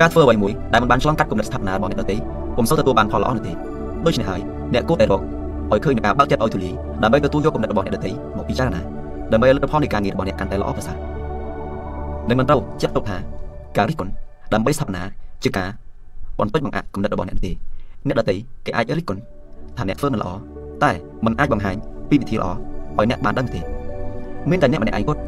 [0.00, 2.16] ការធ្វើអ្វីមួយដែលមិនបានឆ្លងកាត់គំនិតស្ថាបនារបស់អ្នកដទៃ
[2.56, 3.52] ពុំសូវទទួលបានផលល្អនោះទេ
[4.06, 4.40] ដូច្នេះហើយ
[4.74, 5.22] អ្នកគួរតែរក
[5.72, 8.80] ឲ្យឃើញនឹងការបើកចិត្តឲ្យទូលាយដើម្បីទទួលយកគំនិតរបស់អ្នកដទៃមកពិចារណា
[9.32, 10.96] ដើម្បីលទ្ធផលនៃការងាររបស់អ្នកកាន់តែល្អប្រសើរ
[12.28, 13.16] និងមិនត្រូវចាត់ទុកថា
[13.76, 14.12] ការរិះគន់
[14.52, 15.02] ដើម្បីស្ថាបនា
[15.44, 15.68] ជាការ
[16.38, 17.50] បន្តិចបង្អាក់គំនិតរបស់អ្នកទេ
[18.06, 18.34] អ្នកដទៃ
[18.66, 19.20] គេអាចរិះគន់
[19.76, 20.30] ថាអ្នកធ្វើមិនល្អ
[20.82, 20.90] តែ
[21.24, 21.76] มันអាចបង្ហាញ
[22.08, 23.60] ពីវិធីល្អឲ្យអ្នកបានដឹងទេ
[24.50, 25.20] មានតែអ្នកម្នាក់ឯងគត់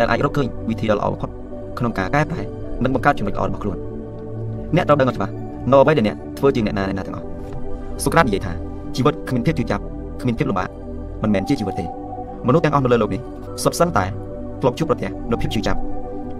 [0.00, 1.30] ដែលអាចរកឃើញវិធីដ៏ល្អបំផុត
[1.78, 2.42] ក្នុងការកែប្រែ
[2.84, 3.78] និងបង្កើតចំណុចល្អរបស់ខ្លួន
[4.76, 5.32] អ្នកត្រូវដឹងឲ្យច្បាស់
[5.70, 7.26] នៅអ្វីដែលអ្នកធ្វើជាងអ្នកណាអ្នកណាទាំងអស់
[8.04, 8.52] សូក្រាតនិយាយថា
[8.96, 9.82] ជីវិតគ្មានភាពជឿចាប់
[10.20, 10.68] គ្មានភាពលំបាក
[11.22, 11.86] មិនមែនជាជីវិតទេ
[12.47, 13.21] មនុស្សទាំងអស់នៅលើโลกនេះ
[13.63, 14.05] សុទ្ធសឹងតែ
[14.61, 15.79] ធ្លាប់ជួបប្រទះនូវភាពជឿចាប់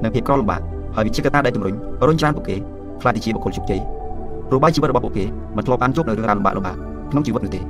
[0.04, 0.62] និងភាពក្រលំបាក
[0.96, 1.76] ហើយវាជាកត្តាដែលជំរុញ
[2.08, 2.56] រុញច្រានពួកគេ
[3.02, 3.82] ខ្លាចទៅជាបុគ្គលជោគជ័យ
[4.50, 5.24] ព្រោះបាយជីវិតរបស់ពួកគេ
[5.58, 6.76] មិនធ្លាប់បានជួបនៅរឿងរ៉ាវលំបាកលំបាក
[7.12, 7.62] ក្នុងជីវិតនោះទេ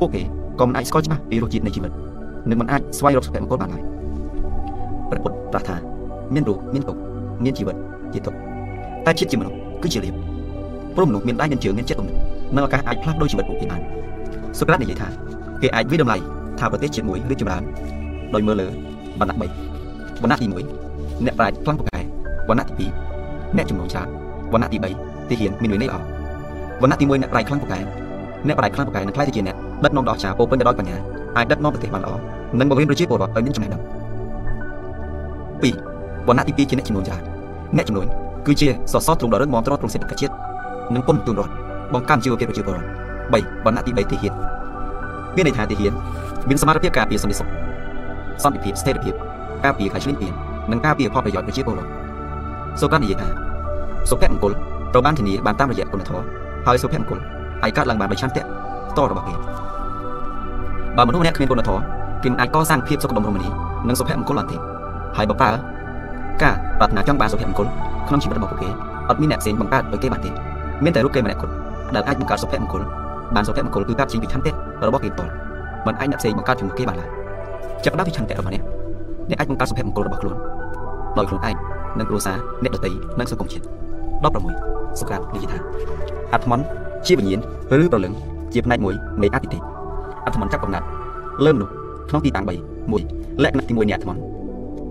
[0.00, 0.22] ពួកគេ
[0.60, 1.92] ក៏មិនអាចស្គាល់ច្បាស់ពីរសជាតិនៃជីវិត
[2.50, 3.82] និងមិនអាចស្វែងរកសុភមង្គលបានឡើយ
[5.10, 5.76] ព្រះពុទ្ធត្រាស់ថា
[6.34, 6.96] មានរូបមានទុក
[7.44, 7.76] មានជីវិត
[8.12, 8.34] ជាទុក
[9.06, 10.14] តែជាតិជាមនុស្សគឺជាលៀប
[10.96, 12.18] ព្រោះមនុស្សមានដៃមានជើងមានចិត្តទំនើប
[12.56, 13.80] និងឱកាសអាចផ្លាស់ប្ដូរជីវិតពួកគេបាន
[14.58, 15.08] សូក្រាតនិយាយថា
[15.62, 16.16] គេអាចវិតម្លៃ
[16.59, 17.63] ថាប្រទេសជាតិមួយឬចម្រើន
[18.33, 18.67] ដោយមើលលើ
[19.19, 21.99] វណ្ណៈ3វណ្ណៈទី1អ្នកប្រាជ្ញខ្លាំងពូកែ
[22.49, 22.87] វណ្ណៈទី
[23.21, 24.07] 2អ្នកចំនួនច្រើន
[24.53, 25.99] វណ្ណៈទី3ទីហ៊ានមានវិន័យល្អ
[26.81, 27.79] វណ្ណៈទី1អ្នកប្រាជ្ញខ្លាំងពូកែ
[28.47, 30.95] អ្នកប្រាជ្ញខ្លាំងពូកែនឹងខ្លាយទៅជាអ្នកដឹកនាំដ៏អស្ចារ្យពោពេញទៅដោយបញ្ញា
[31.37, 32.13] អាចដឹកនាំប្រទេសបានល្អ
[32.59, 33.81] និងបង្រៀនប្រជាពលរដ្ឋឲ្យមានចំណេះដឹង
[35.63, 37.21] 2វណ្ណៈទី2ជាអ្នកចំនួនច្រើន
[37.77, 38.07] អ្នកចំនួន
[38.45, 40.33] គឺជាសសរទ្រូងដ៏រឹងមាំទ្រទ្រង់សេដ្ឋកិច្ចជាតិ
[40.95, 41.53] និងពុនទូនរដ្ឋ
[41.93, 42.87] បង្កើនជីវភាពប្រជាពលរដ្ឋ
[43.25, 44.33] 3វណ្ណៈទី3ទីហ៊ាន
[45.35, 45.93] មានន័យថាទីហ៊ាន
[46.49, 47.47] មានសមត្ថភាពការពារសន្តិសុខ
[48.43, 49.13] សន្តិភាពស្ថិរភាព
[49.65, 50.33] ការពារការឈ្លានពាន
[50.71, 51.91] និងការពារផលប្រយោជន៍ប្រជាពលរដ្ឋ
[52.81, 53.27] សូក្រាតនិយាយថា
[54.09, 54.53] សុភមង្គល
[54.93, 56.25] ត្រូវបានធានាបានតាមរយៈគុណធម៌
[56.67, 57.19] ហើយសុភមង្គល
[57.63, 58.43] អាចកើតឡើងបានដោយឆន្ទៈ
[58.91, 59.33] ផ្ទាល់របស់គេ
[60.97, 61.81] បើមនុស្សម្នាក់គ្មានគុណធម៌
[62.23, 63.49] គេមិនអាចកសាងភាពសុខដុមរមនា
[63.87, 64.57] និងសុភមង្គលបានទេ
[65.17, 65.51] ហើយបើប្រើ
[66.43, 67.67] ការប្រាថ្នាចង់បានសុភមង្គល
[68.07, 68.69] ក្នុងជីវិតរបស់ពួកគេ
[69.09, 70.31] អត់មានអ្នកផ្សេងបង្កើតឲ្យគេបានទេ
[70.83, 71.53] មានតែរូបគេម្នាក់គត់
[71.95, 72.81] ដែលអាចបង្កើតសុភមង្គល
[73.35, 74.51] បានសុភមង្គលគឺការចេញពីឆន្ទៈ
[74.87, 75.31] របស់គេផ្ទាល់
[75.87, 77.09] មិនអាចអ្នកផ្សេងបង្កើតជាមួយគេបានឡើយ
[77.83, 78.63] ចាប់ផ្ដើមពីឆន្ទៈរបស់អ្នក
[79.29, 80.35] អ្នកអាចបង្កើតសុភមង្គលរបស់ខ្លួន
[81.17, 81.55] ដោយខ្លួនឯង
[81.99, 83.63] និងគ្រួសារអ្នកដទៃនិងសង្គមជាតិ
[84.27, 85.59] 16សុក្រាតនិយាយថា
[86.33, 86.63] អាត្មន់
[87.05, 87.41] ជាវិញ្ញាណ
[87.83, 88.13] ឬប្រលឹង
[88.53, 89.59] ជាផ្នែកមួយនៃអតិថិ
[90.25, 90.85] អាត្មន់ចាប់កំណត់
[91.45, 91.73] លើមនុស្ស
[92.09, 92.49] ក្នុងទីតាំង3
[92.93, 94.19] 1លក្ខណៈទី1នៃអាត្មន់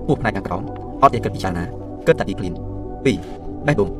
[0.06, 0.62] ពោះផ្នែកខាងក្រោម
[1.02, 1.64] អត់ចេះគិតពិចារណា
[2.06, 3.16] គិតតែពីភ្លាម2បេះ
[3.80, 3.90] ដូង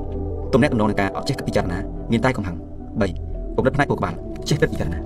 [0.52, 1.78] ទំនាក់ទំនងនឹងការអត់ចេះគិតពិចារណា
[2.12, 2.56] មានតែកំហឹង
[3.06, 4.14] 3កម្រិតផ្នែកពោះក្បាល
[4.48, 4.98] ចេះគិតពិចារណា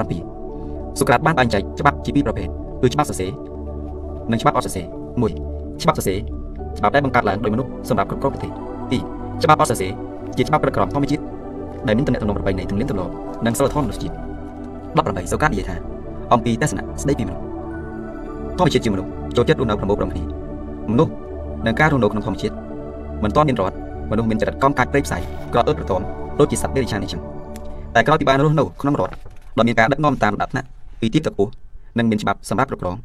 [0.00, 0.41] 17
[0.98, 2.48] សុក្រាតបានបែងចែកច្បាប់ជាពីរប្រភេទ
[2.82, 3.30] គឺច្បាប់សរសេរ
[4.30, 4.86] និងច្បាប់អត់សរសេរ
[5.32, 6.18] 1ច្បាប់សរសេរ
[6.78, 8.52] ច្បាប់ដែលបង្កើតឡើងដោយមនុស្សសម្រាប់គ្រប់គ្រងប្រទេស
[8.96, 9.92] 2ច្បាប់អត់សរសេរ
[10.36, 11.22] ជាច្បាប់ក្រឹតក្រមធម្មជាតិ
[11.86, 13.12] ដែលមានទំនាក់ទំនងប្រពៃណីទំនៀមទម្លាប់
[13.46, 14.14] និងសិលធម៌មនុស្សជាតិ
[14.76, 15.76] 18សូកានិយាយថា
[16.32, 17.42] អំពីទស្សនៈស្ដីពីមនុស្ស
[18.58, 20.22] ធម្មជាតិជាមនុស្សចូលចិត្តរស់នៅប្រមូលផ្តុំគ្នា
[20.92, 21.12] មនុស្ស
[21.66, 22.54] និងការរស់នៅក្នុងធម្មជាតិ
[23.24, 23.76] មិនទាន់មានរដ្ឋ
[24.10, 25.18] មនុស្សមានចរិតកង់កាច់ព្រៃផ្សៃ
[25.52, 26.02] ក្រអឺតប្រទម
[26.38, 27.20] ដូចជាសត្វដេរឆាននេះចឹង
[27.94, 29.14] តែក្រោយពីបានរស់នៅក្នុងរដ្ឋ
[29.56, 30.68] ដែលមានការដឹកនាំតាមលំដាប់ថ្នាក់
[31.02, 31.50] ពីទីទៅខ្ពស់
[31.98, 32.96] និងមានច្បាប់សម្រាប់គ្រប់គ្រង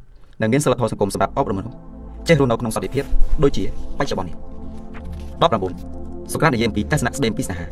[0.42, 1.76] និងមានសិលធម៌សង្គមសម្រាប់អប់រំមនុស្ស
[2.28, 3.04] ចេះរស់នៅក្នុងសន្តិភាព
[3.44, 3.64] ដូចជា
[4.00, 4.36] បច្ចុប្បន្ននេះ
[5.28, 7.66] 19សុក្រាតនិយាយអំពីទស្សនៈស្ដីអំពីស្នេហា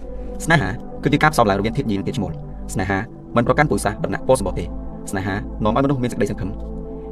[0.46, 0.70] ស្នេហា
[1.04, 2.32] គឺជាការផ្សំឡើងរវាងធាតុញីនិងធាតុឈ្មោល
[2.74, 3.00] ស្នេហា
[3.36, 4.66] មិនប្រកាន់ពូជសាសន៍ដំណាក់ពណ៌សម្បត្តិទេ
[5.12, 6.50] ស្នេហានាំឲ្យមនុស្សមានសេចក្តីសង្ឃឹម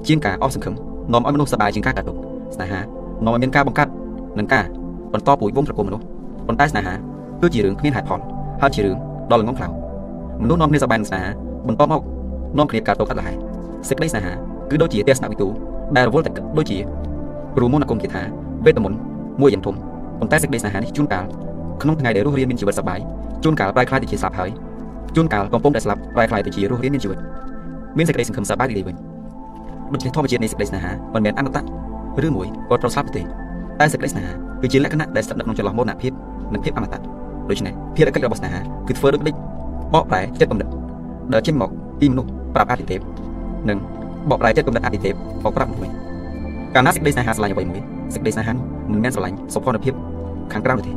[0.08, 0.74] ជាងការអស់សង្ឃឹម
[1.14, 2.18] នាំឲ្យមនុស្សសប្បាយជាងការកាត់ទុក
[2.56, 2.80] ស្នេហា
[3.26, 3.88] នាំឲ្យមានការបង្កើត
[4.40, 4.66] និងការ
[5.14, 6.04] បន្តពូជវងត្រកូលមនុស្ស
[6.48, 6.94] ប៉ុន្តែស្នេហា
[7.42, 8.20] គឺជារឿងគ្មានហេតុផល
[8.62, 8.98] ហើយជារឿង
[9.32, 9.68] ដ៏ល្ងងខ្លៅ
[10.44, 11.32] មនុស្សនាំគ្នាសប្បាយនឹងស្នេហា
[11.68, 12.02] បន្តមក
[12.58, 13.38] នាំគ្នាកាត់ទោសកាត់លហើយ
[13.90, 14.34] សេចក្តីស្នេហា
[14.70, 15.48] គឺដូចជាទស្សនវិទូ
[15.98, 16.78] ដែលរវល់តែគិតដូចជា
[17.56, 18.22] ព្រមមុនអាគមគេថា
[18.66, 18.98] វេទមន្ត
[19.42, 19.76] មួយយ៉ាងធំ
[20.20, 21.26] ប៉ុន្តែសេចក្តីស្នេហានេះជួនកាល
[21.82, 23.00] ក្នុងថ្ងៃដែលរស់រានមានជីវិតសប្បាយ
[23.44, 24.50] ជួនកាលប្រែក្លាយទៅជាស្លាប់ហើយ
[25.16, 27.20] ជួនកាលកំពុងតែស្លាប់ប្រែក្លាយទៅជារស់រានមានជីវិត
[27.98, 28.96] មានសេចក្តីសង្ឃឹមសប្បាយរីករាយវិញ
[29.94, 31.64] ដូច្នេះធម្មជាតិនៃសេចក្តីស្នេហាមិនមែនអមតៈ
[32.26, 33.22] ឬមួយក៏ត្រូវស្លាប់ទេ
[33.80, 36.12] តែសេចក្តីស្នេហាគឺជាលក្ខណៈដែលស្ថិតនៅក្នុងចន្លោះមរណភាព
[36.54, 37.00] និងភាពអមតៈ
[37.50, 39.36] ដូច្នេះភារកិច្ចរបស់ស្នេហាគឺធ្វើដូចដេច
[39.94, 40.68] បកប្រែចិត្តគំនិត
[41.34, 43.00] ដែលចេញមក ពីមនុស្សប្រាប់អតិថិភាព
[43.70, 43.78] និង
[44.30, 45.14] បកប្រែចិត្តគំនិតអតិថិភាព
[45.44, 45.92] មកប្រាប់មនុស្សវិញ
[46.76, 47.82] កាលណាសេចក្តីស្នេហាស្រឡាញ់អ្វីមួយ
[48.14, 49.94] សេចក្តីស្នេហានោះមិនមែនស្រឡាញ់សុភណភាព
[50.54, 50.92] ខាងក្រៅទេ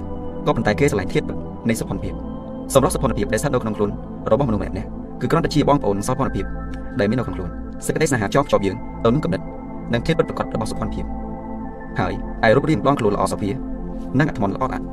[0.47, 1.27] ក៏ប៉ុន្តែគេស្រឡាញ់ធាតុ
[1.69, 2.15] នៃសុភណភាព
[2.75, 3.91] សម្រាប់សុភណភាពដែលស្ថិតនៅក្នុងខ្លួន
[4.33, 6.45] របស់មនុស្សម្នាក់ៗគឺគ្រាន់តែជាបងប្អូនសុភណភាព
[7.01, 7.51] ដែលមាននៅក្នុងខ្លួន
[7.87, 9.41] សេចក្តីស្នេហាចោកជាប់យើងទៅនឹងគំនិត
[9.93, 11.05] និងធាតុពិតប្រាកដរបស់សុភណភាព
[12.01, 12.13] ហើយ
[12.47, 13.51] ឯរូបរាងដងខ្លួនល្អសុភា
[14.19, 14.85] និងអត្ថមន្តល្អអាក់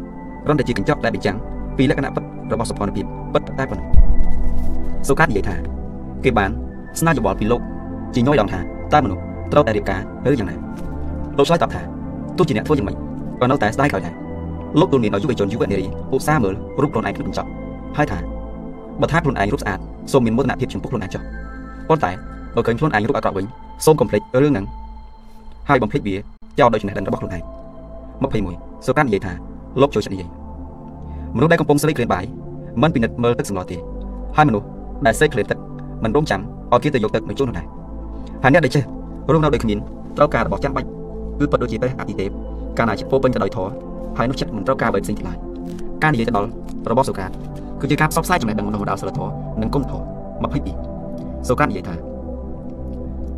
[0.46, 1.38] គ្រាន់តែជាកញ្ចក់ដែលបញ្ចាំង
[1.78, 2.24] ពីលក្ខណៈពិត
[2.54, 3.88] របស់សុភណភាពពិតតែប៉ុណ្ណោះ
[5.08, 5.56] សូកាតនិយាយថា
[6.26, 6.50] គេបាន
[7.00, 7.62] ស្នើយោបល់ពីលោក
[8.16, 8.60] ជាញយដងថា
[8.94, 9.22] តើមនុស្ស
[9.52, 10.56] ត្រូវតែរៀបការឬយ៉ាងណា
[11.38, 11.82] លោកឆ្លើយតបថា
[12.38, 12.96] ទោះជាអ្នកធ្វើយ៉ាងម៉េច
[13.42, 14.14] ក៏នៅតែស្ដាយក្រោយដែរ
[14.80, 17.50] លោកទូលមានដល់យុវជនយុវនារីឧស្សាហ៍មើលរូបខ្លួនឯងក្នុងកញ្ចក់
[17.98, 18.18] ហើយថា
[19.02, 19.80] បើថាខ្លួនឯងរូបស្អាត
[20.12, 21.22] សូមមានមោទនភាពចំពោះខ្លួនឯងចុះ
[21.90, 22.12] ប៉ុន្តែ
[22.56, 23.46] បើឃើញខ្លួនឯងរូបអាក្រក់វិញ
[23.86, 24.66] សូមកុំភ្លេចរឿងហ្នឹង
[25.70, 26.16] ហើយបំភ្លេចវា
[26.60, 27.44] ចោលដោយចំណេះដឹងរបស់ខ្លួនឯង
[28.14, 29.34] 21សូកាននិយាយថា
[29.82, 30.30] លោកចូលចិត្តនិយាយ
[31.36, 32.24] មនុស្សដែលកំពុងស្លេកគ្រាបាយ
[32.82, 33.78] មិនពិនិត្យមើលទឹកសម្លទេ
[34.38, 34.68] ហើយមនុស្ស
[35.06, 35.58] ដែលសេកគ្រាទឹក
[36.04, 36.42] មិនរងចាំ
[36.74, 37.66] ឲ្យគេទៅយកទឹកមកជូននោះដែរ
[38.44, 38.84] ហើយអ្នកដែលចេះ
[39.32, 39.78] រស់នៅដោយគ្មាន
[40.18, 40.88] ត្រូវការរបស់ចាំបាច់
[41.40, 42.30] គឺពិតដូចជាព្រះអតិទេព
[42.78, 43.72] កាលណាចិត្តពោពេញទៅដោយធម៌
[44.18, 45.38] ហើយនោះចិត្តមិនត្រូវការអ្វីផ្សេងទៀតឡើយ
[46.04, 46.50] ការនិយាយទៅដល់
[46.92, 47.32] របស់សូក្រាត
[47.82, 50.04] គឺជាការផ្សព្វផ្សាយចំណេះដឹងរបស់ដល់សិលធម៌និងគុណធម៌
[50.82, 51.96] 22សូក្រាតនិយាយថា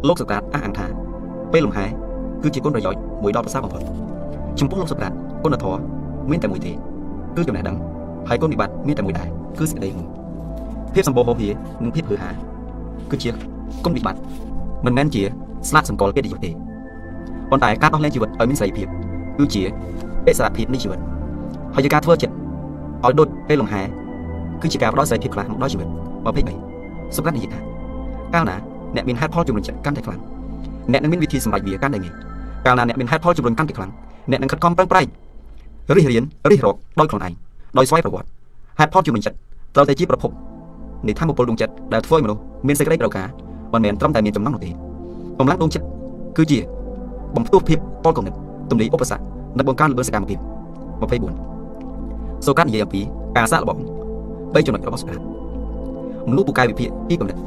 [0.08, 0.86] លោកសូក្រាតអះអាងថា
[1.54, 1.86] ពេលលំហែ
[2.44, 3.82] គឺជាគុណប្រយោជន៍មួយដ៏ប្រសើរបំផុត
[4.60, 5.12] ចំពោះលោកសូក្រាត
[5.44, 5.82] គុណធម៌
[6.30, 6.72] មានតែមួយទេ
[7.36, 7.78] គឺចំណេះដឹង
[8.30, 9.28] ហើយគុណវិបត្តិមានតែមួយដែរ
[9.60, 10.08] គឺសេចក្តីងង
[10.94, 11.50] ភាពសម្បូរហូរហៀ
[11.84, 12.32] និងភាពហឺហា
[13.12, 13.30] គឺជា
[13.86, 14.22] គុណវិបត្តិ
[14.86, 15.22] មិនមែនជា
[15.70, 16.52] ស្លាកសម្គាល់កិត្តិយសទេ
[17.50, 18.88] ប៉ុន្តែការដោះលែងជីវិតឲ្យមានសេរីភាព
[19.38, 19.62] គឺជា
[20.28, 21.00] អិសរភាពនៃជីវិត
[21.76, 22.34] ហើយការធ្វើចិត្ត
[23.04, 23.82] ឲ្យដូចពេលលំហែ
[24.62, 25.88] គឺជាការផ្ដល់សេរីភាពខ្លះដល់ជីវិត
[26.52, 27.60] 23សម្រាប់និយាយថា
[28.34, 28.56] កាលណា
[28.96, 30.22] អ្នកមានហេតុផលជំរុញចិត្តកាន់តែខ្លាំង
[30.92, 32.14] អ្នកនឹងមានវិធីសម្រេចវាកាន់តែងាយ
[32.66, 33.92] កាលណាអ្នកមានហេតុផលជំរុញកាន់តែខ្លាំង
[34.32, 35.08] អ្នកនឹងខិតខំប្រឹងប្រែង
[35.96, 37.34] រិះរៀនរិះរកដោយខ្លួនឯង
[37.78, 38.30] ដោយស្វ័យប្រវត្តិ
[38.80, 39.38] ហេតុផលជំរុញចិត្ត
[39.76, 40.32] ត្រូវតែជាប្រភព
[41.08, 43.28] នៃធម៌ពលដួងចិត្តដែលធ្វើឲ្យមនុស្សមានសេចក្តីប្រការ
[43.74, 45.86] មិនមែនត្រឹមតែមានចំណងនោះទេកម្លាំងដួងចិត្ត
[46.38, 46.60] គឺជា
[47.36, 48.34] បំផ្ទុះភាពពលគំនិត
[48.70, 49.22] ទំនីឧបសគ្គ
[49.58, 50.40] និងបង្កើនល្បឿនសកម្មភាព
[51.42, 53.02] 24សូកាត់និយាយអំពី
[53.38, 53.78] ការសាកល្បង
[54.24, 55.22] 3ចំណុចរបស់សូកាត់
[56.30, 57.42] មនុស្សពូកែវិភាគ2កំណត់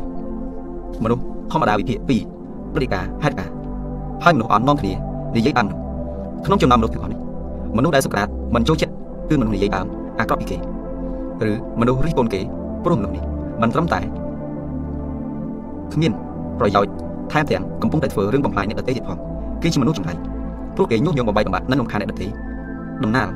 [1.04, 1.98] មនុស្សធម្មតាវិភាគ
[2.34, 3.52] 2ព្រឹត្តិការណ៍ហេតុការណ៍
[4.24, 4.92] ហើយមនុស្សអន់នាំគ្នា
[5.36, 5.66] និយាយបាន
[6.46, 7.20] ក្នុងចំណោមមនុស្សទាំងអស់នេះ
[7.76, 8.92] មនុស្សដែលសូក្រាតមិនចូលចិត្ត
[9.28, 9.86] គឺមនុស្សនិយាយដើម
[10.20, 10.56] អាក្រក់ពីគេ
[11.50, 12.40] ឬមនុស្សរិះគន់គេ
[12.84, 13.24] ព្រោះមនុស្សនេះ
[13.62, 14.00] មិនត្រឹមតែ
[15.92, 16.12] គ្មាន
[16.58, 16.92] ប្រយោជន៍
[17.32, 19.18] ថែមទាំងកំពុងតែធ្វើរឿងបំផ្លាញអ្នកដទៃទៀតផង
[19.62, 20.18] គេជាមនុស្សចម្លែក
[20.76, 22.26] ព្រោះគេញុះញង់បំបីបំបាត់និងរំខានអ្នកដទៃ
[23.04, 23.28] ដំណាល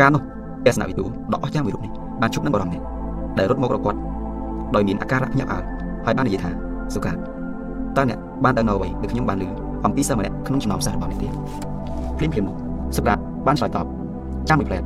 [0.00, 0.22] ការនោះ
[0.66, 2.80] ទស្សនវិទូដ៏អស្ចារ្យមួយរូបនេះបានជួបនឹងបរិមនេះ
[3.38, 3.98] ដែលរត់មករកគាត់
[4.74, 5.62] ដោយមានអាការៈភ្ញាក់ផ្អើល
[6.06, 6.50] ហើយបាននិយាយថា
[6.94, 9.48] សុកាតើអ្នកបានទៅនៅអ្វីដែលខ្ញុំបានឮ
[9.86, 11.28] អំពីសិស្សម្នាក់ក្នុងចំណោមសិស្សរបស់អ្នកទេ
[12.18, 12.54] ភ្លាមភ្លាមនោះ
[12.96, 13.86] សុកាតបានឆ្លើយតប
[14.48, 14.82] ចាំមួយផ្លែត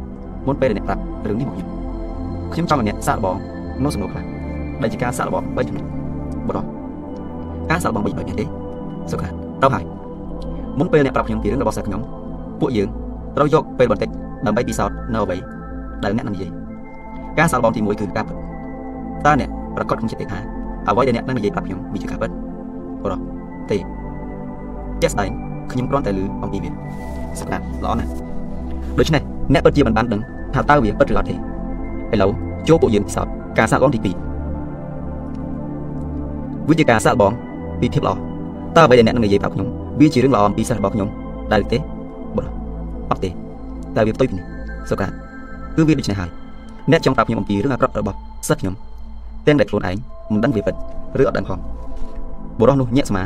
[0.47, 1.69] មុនពេលដែលអ្នកប្រាប់រឿងនេះមកខ្ញុំ
[2.53, 3.37] ខ្ញុំចង់ឲ្យអ្នកសាកល្បង
[3.85, 4.38] នៅសំណួរខ្លះ
[4.83, 5.85] ដែលជាការសាកល្បង3ចំណុច
[6.49, 6.59] បដ
[7.71, 8.45] ការសាកល្បង3ចំណុចនេះទេ
[9.11, 9.29] សុខា
[9.63, 9.85] ទៅហើយ
[10.79, 12.01] មុនពេលអ្នកប្រាប់ខ្ញុំពីរឿងរបស់សិស្សខ្ញុំ
[12.61, 12.89] ពួកយើង
[13.37, 14.09] ត្រូវយកពេលបន្តិច
[14.47, 15.37] ដើម្បីពិសោធន៍នៅអ្វី
[16.05, 16.51] ដែលអ្នកនឹងនិយាយ
[17.39, 18.37] ការសាកល្បងទី1គឺការពិត
[19.27, 20.39] តើអ្នកប្រកាសក្នុងចិត្តទេថា
[20.89, 22.31] អ្វីដែលអ្នកនឹងនិយាយប្រាប់ខ្ញុំវាជាការពិត
[23.03, 23.15] បដ
[23.71, 23.77] ទេ
[25.03, 25.31] ជាក់ស្ដែង
[25.73, 26.71] ខ្ញុំគ្រាន់តែឮអំពីវា
[27.41, 28.11] សុខាល្អណាស់
[28.99, 30.21] ដូច្នេះអ្នកពិតជាមិនបានដឹង
[30.55, 32.31] ថាតើវាពិតឬអត់ទេឥឡូវ
[32.69, 34.28] ចូលពួកយើងពិសោធន៍ការសាកល្បងទី2
[36.69, 37.33] វាជាការសាកល្បង
[37.81, 38.15] ពីភាពល្អ
[38.77, 39.69] តើអ្វីដែលអ្នកនឹងនិយាយប្រាប់ខ្ញុំ
[40.01, 41.09] វាជារឿងល្អអំពីសិស្សរបស់ខ្ញុំ
[41.53, 41.79] ដែរទេ
[42.37, 42.47] បង
[43.11, 43.31] អត់ទេ
[43.97, 44.45] តែវាផ្ទុយពីនេះ
[44.91, 45.07] សុកា
[45.77, 46.31] គឺវាដូច្នេះហើយ
[46.91, 48.17] អ្នកចង់ប្រាប់ខ្ញុំអំពីរឿងអាក្រក់របស់
[48.49, 48.75] សិស្សខ្ញុំ
[49.47, 49.97] ទាំងដែលខ្លួនឯង
[50.33, 50.75] មិនដឹងវាពិត
[51.21, 51.59] ឬអត់ដឹងផង
[52.59, 53.23] បុរសនោះញាក់ស្មា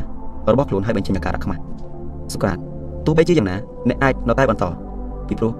[0.52, 1.60] របស់ខ្លួនឲ្យបញ្ចេញអាការៈខ្មាស់
[2.32, 2.52] សុកា
[3.06, 3.56] ទោះបីជាយ៉ាងណា
[3.88, 4.64] អ្នកអាចនៅតែបន្ត
[5.28, 5.52] ពីព្រោះ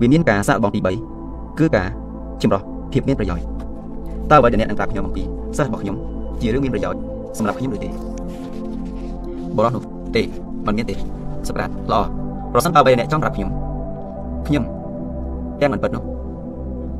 [0.00, 0.80] វាមានការសាកល្បងទី
[1.20, 1.88] 3គឺការ
[2.42, 3.46] ចម្រោះភាពមានប្រយោជន៍
[4.30, 5.22] តើអ្វីដែលអ្នកនឹងប្រាប់ខ្ញុំអំពី
[5.56, 5.96] សិស្សរបស់ខ្ញុំ
[6.40, 7.00] ជារឿងមានប្រយោជន៍
[7.38, 7.88] សម្រាប់ខ្ញុំឬទេ
[9.56, 10.22] បរិសុទ្ធនោះទេ
[10.66, 10.94] មិនមានទេ
[11.48, 12.00] សម្រាប់ល្អ
[12.52, 13.50] ប្រសិនបើអ្វីអ្នកចង់ប្រាប់ខ្ញុំ
[14.46, 14.64] ខ្ញុំ
[15.60, 16.02] ទាំងមិនពិតនោះ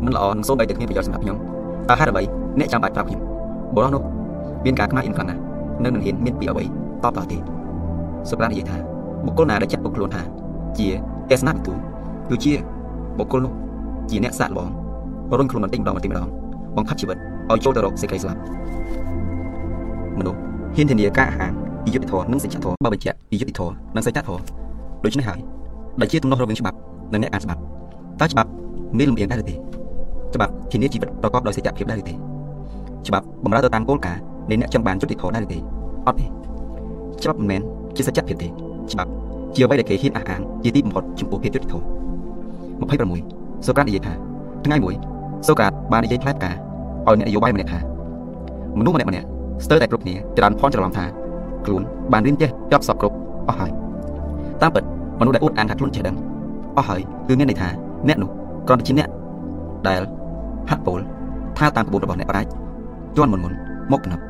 [0.05, 1.37] មិនល្អនឹងសូម្បីតែគ្មានប្រយោជន៍សម្រាប់ខ្ញុំ
[1.89, 2.23] តើហេតុអ្វី
[2.59, 3.21] អ្នកចាំបាច់ប្រាប់ខ្ញុំ
[3.75, 4.03] បរិសុទ្ធនោះ
[4.65, 5.41] មានការខ្មាស់អៀនខ្លាំងណាស់
[5.85, 6.69] នៅនឹងហ៊ានមានពីអ្វីត
[7.05, 7.39] បតទេ
[8.31, 8.77] សម្រាប់និយាយថា
[9.27, 10.23] បុគ្គលណាដែលចាត់បុគ្គលខ្លួនថា
[10.79, 10.89] ជា
[11.31, 11.73] ទស្សនវិទូ
[12.29, 12.53] គឺជា
[13.19, 13.53] បុគ្គលនោះ
[14.11, 14.69] ជាអ្នកសាកល្បង
[15.39, 16.27] រុញខ្លួនបន្តិចម្ដងបន្តិចម្ដង
[16.77, 17.19] បង្ខិតជីវិត
[17.51, 18.41] ឲ្យចូលទៅរកសេចក្តីស្លាប់
[20.21, 20.39] មនុស្ស
[20.75, 21.51] ហ៊ានធានាការអាហារ
[21.85, 24.43] ពីយុត្តិធម៌និងសច្ចធម៌បើបញ្ជាក់ពីយុត្តិធម៌និងសច្ចធម៌
[25.05, 25.39] ដូច្នេះហើយ
[26.01, 26.77] ដែលជាទំនាស់រវាងច្បាប់
[27.13, 27.61] និងអ្នកអានច្បាប់
[28.21, 28.51] តើច្បាប់
[28.99, 29.55] មានលំអៀងដែរឬទេ
[30.35, 32.15] ច្បាប់ធានាជីវិតប្រកបដោយសច្ចភាពដែរឬទេ
[33.07, 35.59] ច្បាប់បម្រើទៅតាមគោលការណ៍នៃអ្នកចង់បានយុត្តិធម៌ដែរឬទេ
[36.07, 36.27] អត់ទេ
[37.23, 37.61] ច្បាប់មិនមែន
[37.97, 38.49] ជាសច្ចភាពទេ
[38.93, 39.11] ច្បាប់
[39.55, 41.85] ជាអ្វីដែលគេហ៊ានអះអាងជាទីបំផុតចំពោះភាពយុត្តិធម៌
[43.23, 44.13] 26សូក្រាតនិយាយថា
[44.65, 44.95] ថ្ងៃមួយ
[45.47, 47.79] សូក្រាតបាននិយាយផ្លែផ្កាឲ្យអ្នកនយោបាយម្នាក់ថា
[48.79, 49.27] មនុស្សម្នាក់ម្នាក់
[49.65, 51.05] ស្ទើរតែគ្រប់គ្នាច្រើនភ័ន្តច្រឡំថា
[51.67, 53.17] ខ្លួនបានរៀនចេះចប់សពគ្រប់
[53.49, 53.71] អស់ហើយ
[54.63, 54.85] តាមពិត
[55.21, 56.17] មនុស្សដែលអួតអាងថាខ្លួនចេះដឹង
[56.77, 57.69] អស់ហើយគឺមានន័យថា
[58.09, 58.31] អ្នកនោះ
[58.67, 59.09] គ្រាន់តែជាអ្នក
[59.89, 60.01] ដែល
[60.71, 61.01] ហាត់ពល
[61.59, 62.51] ថាតាមក្បួនរបស់អ្នកប្រាជ្ញ
[63.17, 63.53] ជន់មុនមុន
[63.93, 64.23] មកកំណត់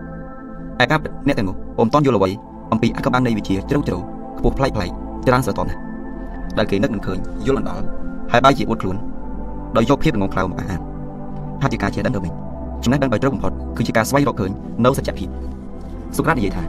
[0.83, 2.31] ឯការពិតអ្នកទាំងនោះពុំតន់យល់អ្វី
[2.73, 3.99] អំពីអក្បាំងនៃវិជាជ្រៅជ្រៅ
[4.39, 4.91] ខ្ពស់ប្លែកប្លែក
[5.27, 5.81] ច្រើនស្រទន់ណាស់
[6.59, 7.87] ដែលគេនឹកមិនឃើញយល់មិនដល់
[8.33, 8.97] ហើយបែរជាអួតខ្លួន
[9.77, 10.81] ដោយយកភាពងងខ្លៅមកអាន
[11.61, 12.33] ថាជាការចេះដឹងទៅវិញ
[12.83, 14.51] ចំណេះដឹងដោយត្រូវបំផុតគឺជាការស្វែងរកឃើញ
[14.85, 15.29] នៅសច្ចភាព
[16.17, 16.63] សុក្រាតនិយាយថា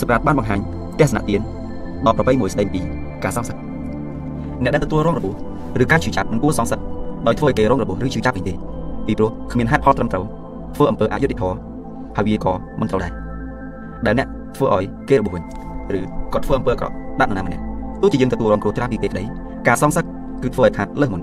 [0.00, 0.58] សុក្រាតបានបង្ហាញ
[0.98, 1.40] ទស្សនៈទាន
[2.06, 2.80] ដល់ប្រពៃមួយស្ដីពី
[3.24, 3.56] ការសងសឹក
[4.62, 5.34] អ្នកដែលទទួលរងរបួស
[5.82, 6.80] ឬការឈឺចាប់មិនគួរសងសឹក
[7.26, 8.54] ដោយធ្វើឲ្យគេរងរបួសឬឈឺចាប់វិញទេ
[9.06, 10.24] ពីព្រោះគ្មានហេតុផលត្រឹមត្រូវ
[10.74, 11.58] ធ្វើអំពើអយុត្តិធម៌
[12.16, 13.12] ហើយវាក៏មិនត្រូវដែរ
[14.06, 15.42] ដែលអ្នកធ្វើឲ្យគេរបួសវិញ
[15.98, 16.00] ឬ
[16.32, 17.62] គាត់ធ្វើអំពើអាក្រក់ដាក់នរណាម្នាក់
[18.00, 19.24] ទោះជាយើងទទួលរងគ្រោះច្រើនពីពេកក្តី
[19.68, 20.04] ការសងសឹក
[20.42, 21.22] គឺធ្វើឲ្យខាត់លើសមុន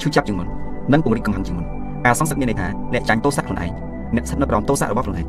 [0.00, 0.46] ឈឺចាប់ជាងមុន
[0.92, 1.66] និងពង្រីកកំហឹងជាងមុន
[2.06, 3.70] ការសងសឹកមានន័យថាអ្នកចាញ់ទោសៈខ្លួនឯង
[4.16, 5.26] អ្នកស្ថិតនៅក្រោមទោសៈរបស់ខ្លួនឯង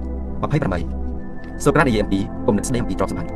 [0.82, 3.32] 28សូក្រាតនិយាយអំពីគំនិតស្ដីអំពីទ្រព្យសម្បត្តិ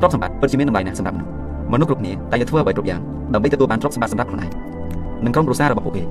[0.00, 1.30] ទ្រព្យសម្បត្តិពិតជាមានតម្លៃណាស់សម្រាប់មនុស្ស
[1.72, 3.00] មនុស្សគ្រប់គ្នាតែងតែធ្វើអ្វីគ្រប់យ៉ាង
[3.34, 4.50] ដើម្បីទទួលបានទ្រព្យសម្បត្តិសម្រាប់ខ្លួនឯង
[5.24, 6.02] និងក្រុមគ្រួសាររបស់ពួកគេ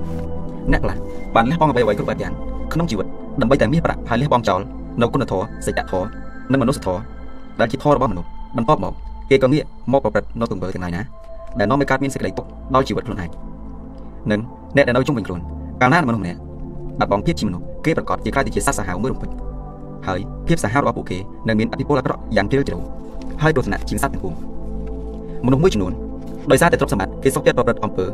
[0.72, 0.96] អ្នកខ្លះ
[1.34, 2.32] បានលះបង់អ្វីៗគ្រប់បែបយ៉ាង
[2.72, 3.06] ក្នុងជីវិត
[3.40, 4.60] ដើម្បីតែមាសប្រាក់ហើយលះបង់ចោល
[5.00, 6.08] នៅគុណធម៌សេចក្ដីធម៌
[6.50, 7.00] និងមនុស្សធម៌
[7.60, 8.92] ដែលជាធម៌របស់មនុស្សបន្ទាប់មក
[9.30, 11.02] គេក៏ងាកមកប្រព្រឹត្តនៅទង្វើទាំងឡាយណា
[11.58, 13.30] ដែលនាំឲ្យកើតមានសេចក្តីទុក្ខដល់ជីវិតខ្លួនឯង
[14.30, 14.40] និង
[14.76, 15.40] អ្នកដែលនៅជុំវិញខ្លួន
[15.80, 16.38] កាលណាមនុស្សម្នាក់
[17.00, 19.30] បាត់បង់ភាពជាមនុស្សគេប្រកាសជាខ្លាចទៅជាសត្វសាហាវមួយរំពេច
[20.06, 22.78] ហើយភាពសាហាវរបស់ពួកគេនឹងមានអតិពលអាក្រក់យ៉ាងជ្រាលជ្រៅ
[23.42, 24.34] ហើយទស្សនៈជាងសត្វទាំងពួង
[25.46, 25.92] មនុស្សមួយចំនួន
[26.50, 28.06] ដោយសារតែទ្រព្យសម្បត្តិគេសុខចិត្តប្រព្រឹត្តអំពើ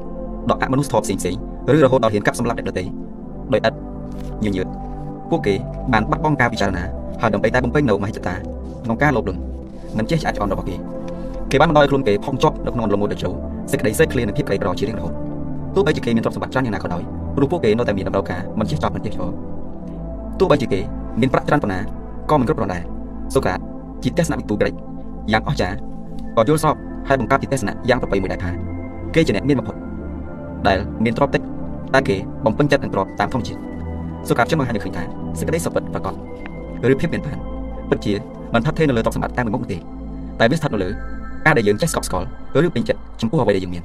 [0.50, 1.38] ដកអមនុស្សធម៌ផ្សេងផ្សេងៗ
[1.74, 2.84] ឬរហូតដល់ហ៊ានកាប់សម្លាប់អ្នកដទៃ
[3.52, 3.74] ដោយឥត
[4.44, 4.66] ញញើត
[5.30, 5.54] ពួកគេ
[5.92, 6.82] បានបាត់បង់ការពិចារណា
[7.22, 8.34] ហើយដើម្បីតែបំពេញនៅមហិច្ឆតា
[8.84, 9.40] ក្នុងការលោភលន់
[9.98, 10.76] និងចេះឆ្អាតឆ្អន់របស់គេ
[11.50, 13.30] គេបានបណ្ដោយឲ្យខ្លួនគេផុងជាប់នៅក្នុងអន្លង់មួយដ៏ជ្រៅ
[13.70, 15.12] សេចក្តីសេកឃ្លាននិងភាពក្រីក្រជារៀងរហូត
[15.74, 17.02] ទោះបីជាគេមានទ្រព្យសម្បត្តិច្រើនយ៉ាងណាក៏ដោយ
[17.36, 19.30] ព្រោះពួកគេនៅតែមានតម្រូវការមិនចេះចប់មិនចេះឈរ
[20.38, 20.80] ទោះបីជាគេ
[21.20, 21.80] មានប្រាក់ច្រើនប៉ុណ្ណា
[22.30, 22.82] ក៏មិនគ្រប់គ្រាន់ដែរ
[23.34, 23.58] សូក្រាត
[24.02, 24.74] ជាទស្សនវិទូក្រិច
[25.32, 25.76] យ៉ាងអស្ចារ្យ
[26.36, 26.76] ក៏យល់ស្រប
[27.08, 28.50] ហើយបង្កើតជាទស្សនៈយ៉ាងប្រពៃមួយដែរថា
[29.14, 29.76] គេជាអ្នកមានបំផុត
[30.66, 31.42] ដែលមានទ្រព្យតិច
[31.94, 33.58] តែគេបំពេញចិត្តនឹងទ្រព្យតាមធម្មជាតិ
[34.28, 35.02] សូក្រាតជឿមកឲ្យឃើញថា
[35.38, 36.14] សេចក្តីសុខពិតប្រកប
[36.92, 37.38] ឬភាពមានបាន
[37.90, 38.12] ពិតជា
[38.54, 39.78] មិនថត់ថេរនៅលើទ្រព្យសម្បត្តិតែមួយមុខទេ
[40.40, 40.90] តែវាស្ថិតនៅលើ
[41.46, 42.26] ការដែលយើងចេះស្កប់ស្កល់
[42.66, 43.82] ឬពេញចិត្តចំពោះអ្វីដែលយើងមាន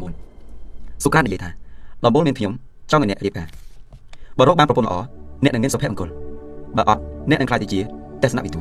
[0.00, 1.50] 29សូក្រាតនិយាយថា
[2.04, 2.52] ដំបូងមានខ្ញុំ
[2.90, 3.48] ចង់ឲ្យអ្នករៀបការ
[4.38, 4.96] បើរកបានប្រពន្ធល្អ
[5.44, 6.08] អ្នកនឹងមានសុភមង្គល
[6.76, 7.80] បើអត់អ្នកនឹងខ្លាចទៅជា
[8.22, 8.60] ទស្សនវិទូ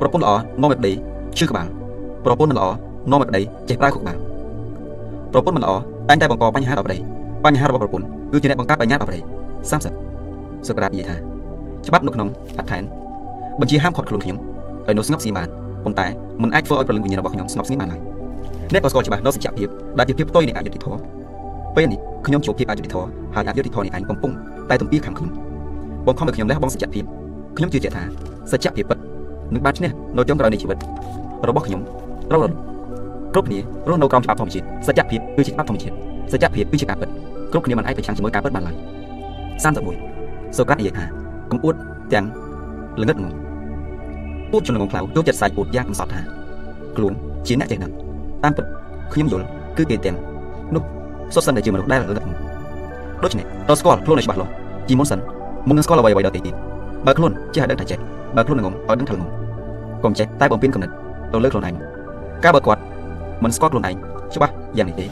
[0.00, 0.92] ប្រពន្ធល្អនាំមកប្តី
[1.38, 1.66] ឈឺក្បាល
[2.24, 2.66] ប្រពន្ធមិនល្អ
[3.10, 4.16] នាំមកប្តីចេះប្រើខុកក្បាល
[5.32, 5.72] ប្រពន្ធមិនល្អ
[6.08, 6.98] តែងតែបង្កបញ្ហាដល់ប្តី
[7.44, 9.20] បញ្ហារបស់ប្រពន្ធគឺជាអ្នកបង្កើតបញ្ហាដល់ប្តី
[10.02, 11.16] 30សុក្រាតនិយាយថា
[11.86, 12.28] ច្បាប់នៅក្នុង
[12.58, 12.82] អត្ថែន
[13.60, 14.38] បញ្ជាហាមខាត់ខ្លួនខ្ញុំ
[14.86, 15.48] ឲ្យនៅស្ងប់ស្ងាត់បាន
[15.84, 16.06] ប៉ុន្តែ
[16.42, 18.00] មិនអាចធ្វើឲ្យព្រលឹងវិញ្ញាណរបស់ខ្ញុំស្ងប់ស្ងាត់បានឡើយ
[18.72, 21.21] អ្នកក៏ស្គាល់ច្បាស់ដល់សច្ចភាពដែលជាភាពផ្ទុយនៃអយុត្តិធម៌
[21.76, 24.32] ពេលនេះខ្ញុំជួបភាពអយុត្តិធម៌ហើយអយុត្តិធម៌នេះឯងកំពុង
[24.70, 25.30] តែទំពាខាងខ្ញុំ
[26.06, 27.04] បងខំឲ្យខ្ញុំលះបង់សច្ចភាព
[27.56, 28.02] ខ្ញុំជឿជាក់ថា
[28.52, 28.98] សច្ចភាពពិត
[29.54, 30.78] នឹងបានឈ្នះនៅចុងក្រោយនៃជីវិត
[31.48, 31.80] របស់ខ្ញុំ
[32.32, 32.54] រករត់
[33.34, 35.94] គ្រប់គ្នារស់នៅក្រោមច្បាប់ធម្មជាតិសច្ចភាពគឺជាច្បាប់ធម្មជាតិ
[36.32, 37.08] សច្ចភាពគឺជាការពិត
[37.52, 38.76] គ្រប់គ្នាមិនអាចប្រឆាំងជាមួយការពិតបានឡើយ
[39.64, 41.04] 31សូក្រាតនិយាយថា
[41.50, 41.74] កំអួត
[42.12, 42.26] ទាំង
[43.00, 43.32] ល្ងឹតងង
[44.50, 46.20] ពូតជនងងខ្លៅចូលចិត្តសាច់ពូតយ៉ាងកំសត់ថា
[46.96, 47.12] ខ្លួន
[47.46, 47.92] ជាអ្នកចេះដឹង
[48.42, 48.64] តាមពិត
[49.12, 50.16] ខ្ញុំយល់គឺគេទាំង
[50.74, 50.82] នោះ
[51.34, 52.34] សុទ្ធសឹងតែជាមនុស្សដែលល្ងឹតងង
[53.24, 54.50] ដូច្នេះតើស្គាល់ខ្លួនឲ្យច្បាស់លាស់
[54.88, 55.20] ជាមុនសិន
[55.68, 56.54] មុននឹងស្គាល់អ្វីអ្វីដទៃទៀត
[57.06, 57.98] បើខ្លួនចេះឲ្យដឹងថាចេះ
[58.36, 59.28] បើខ្លួនងងឲ្យដឹងថាងង
[60.04, 60.92] កុំចេះតែបំពេញកំណត់
[61.32, 61.74] ទៅលើខ្លួនឯង
[62.44, 62.80] ការបើគាត់
[63.42, 63.96] មិនស្គាល់ខ្លួនឯង
[64.34, 65.06] ច្បាស់យ៉ាងនេះទេ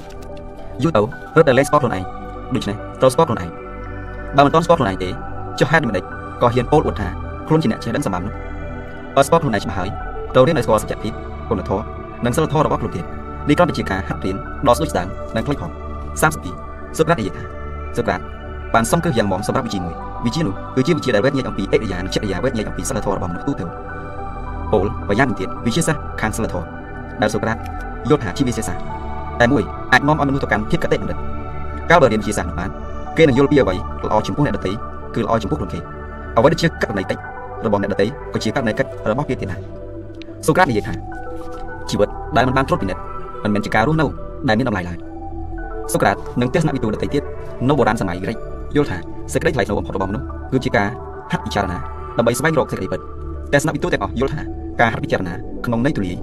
[0.83, 1.01] យូរទៅ
[1.37, 2.05] រត់តែលេងស្គាល់ខ្លួនឯង
[2.55, 3.51] ដូច្នេះត្រូវស្គាល់ខ្លួនឯង
[4.37, 5.09] បើមិនទាន់ស្គាល់ខ្លួនឯងទេ
[5.59, 6.05] ចុះហេតុមិនដេច
[6.43, 7.09] ក៏ហ៊ានពោលអួតថា
[7.47, 8.35] ខ្លួនជាអ្នកចេះដឹងសម្បំនោះ
[9.17, 9.89] បើស្គាល់ខ្លួនឯងច្បាស់ហើយ
[10.35, 11.13] ត្រូវរៀនឲ្យស្គាល់សច្ចភាព
[11.49, 11.85] គុណធម៌
[12.25, 13.05] និងសិលធម៌របស់ខ្លួនទៀត
[13.49, 15.71] នេះគ្រាន់តែជាការហាត់រៀនដ៏ស្ដួយស្ដាងនិងខ្លីផង
[16.23, 17.43] 32សុក្រាតនិយាយថា
[17.97, 18.21] សុក្រាត
[18.75, 19.95] បានសំគ្រឹះយ៉ាងម៉មសម្រាប់វិជាមួយ
[20.27, 23.65] វិជានោះគឺជាវិជាដែលវេទញែកអំពីអិរិយានិងចិត្តរិយាវេទញែកអំពីសិលធម៌របស់មនុស្សទូទៅ
[24.73, 26.67] ពលប្រយ៉ាងទៀតវិជាសាស្ត្រខាងសិលធម៌
[27.23, 27.57] ដែលសូក្រាត
[28.09, 28.83] យល់ថាជាវិជាសាស្ត្រ
[29.41, 31.19] តែមួយអាចនាំឲ្យមនុស្សទៅកាន់ភាពកតេបណ្ឌិត
[31.91, 32.71] កាលបើរៀនវិជាសាស្ត្រនោះបាន
[33.17, 33.75] គេនឹងយល់ពីអ្វី
[34.07, 34.73] ល្អចំពោះអ្នកដទៃ
[35.15, 35.81] គឺល្អចំពោះខ្លួនគេ
[36.37, 37.19] អ្វីដែលជាករណីតិច
[37.67, 39.61] របស់អ្នកដទៃក៏ជាករណីកិច្ចរបស់គេទៀតដែរ
[40.47, 40.95] សូក្រាតនិយាយថា
[41.91, 43.03] ជីវិតដែលមិនបានត្រួតពិនិត្យ
[43.45, 44.07] មិនមែនជាការរស់នៅ
[44.49, 44.99] ដែលមានតម្លៃឡើយ
[45.93, 47.23] សូក្រាតនិងទស្សនវិទូដទៃទៀត
[47.69, 48.37] នៅបុរាណសម័យក្រិច
[48.77, 48.99] យល់ថា
[49.33, 50.89] សេចក្តីថ្លៃថ្នូរបំផុតរបស់មនុស្សគឺជាការ
[51.33, 51.79] ហាត់ពិចារណា
[52.19, 53.01] ដើម្បីស្វែងរកសេចក្តីពិត
[53.53, 54.43] ទស្សនវិទូទាំងអស់យល់ថា
[54.81, 55.35] ការហាត់ពិចារណា
[55.67, 56.17] ក្នុងន័យទូលាយ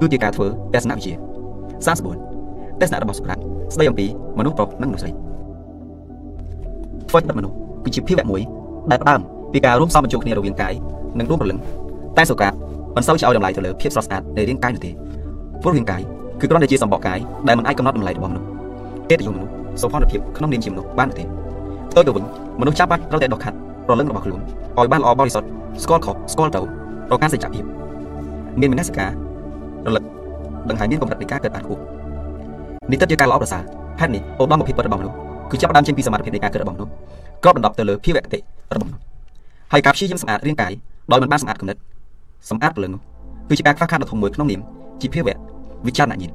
[0.00, 1.12] គឺជាការធ្វើទស្សនវិជ្ជា
[1.86, 3.38] 34ទស្សនៈរបស់សូក្រាត
[3.74, 4.06] ស្ដីអំពី
[4.38, 5.12] មនុស្សប្រុសនិងមនុស្សស្រី
[7.10, 8.40] ធ្វើចិត្តមនុស្សគឺជាភាវៈមួយ
[8.90, 9.20] ដែលផ្ដើម
[9.52, 10.74] ពីការរួមសំបញ្ចូលគ្នារវាងកាយ
[11.18, 11.58] និងរូបព្រលឹង
[12.16, 12.54] តែសូក្រាត
[12.96, 14.90] មិនសូវជាឲ្យតម្លៃទៅលើភាពស្រស់ស្អាតនៃរាងកាយនោះទេ
[15.62, 16.02] ព្រោះរាងកាយ
[16.40, 18.46] គឺគ្រាន់តែជាសម្បកកាយដែលមិនអាចកំណត់តម្លៃរបស់មនុស្ស
[19.10, 21.22] ទេទៅយល់មនុស្សសុខភាពក្នុងនាមជាមនុស្សបានទេ
[21.90, 22.24] ផ្ទុយទៅវិញ
[22.60, 23.56] មនុស្សចាំបាច់ត្រូវតែដកខាត់
[23.86, 25.48] ប្រលឹងរបស់ខ្លួនឲ្យបានល្អបរិសុទ្ធ
[25.82, 26.66] ស្គាល់ខុសស្គាល់ត្រូវ
[27.08, 27.64] ប្រកាន់សច្ចភាព
[28.60, 29.10] មានមនសិការ
[29.86, 30.04] រលឹក
[30.68, 31.74] ដឹងហើយមានកម្រិតនៃការកើតបានគូ
[32.90, 33.62] នេះទៅជាការល្អប្រសើរ
[34.00, 35.16] ហេតុនេះឧត្តមភាពរបស់មនុស្ស
[35.50, 36.92] គឺចាប់ផ្ដើមចេញពីសមត្ថភាពនៃការកើតរបស់មនុស្ស
[37.42, 38.38] គ្របដណ្ដប់ទៅលើភាវៈគតិ
[38.74, 39.02] របស់មនុស្ស
[39.72, 40.72] ហើយការព្យាយាមសម្អាតរាងកាយ
[41.10, 41.76] ដោយមិនបានសម្អាតគំនិត
[42.50, 43.00] សម្អាតព្រលឹងនោះ
[43.48, 44.60] គឺជាការខ្វះខាតដ៏ធំមួយក្នុងនាម
[45.00, 45.36] ជាភាវៈ
[45.86, 46.32] វិចារណញ្ញាណ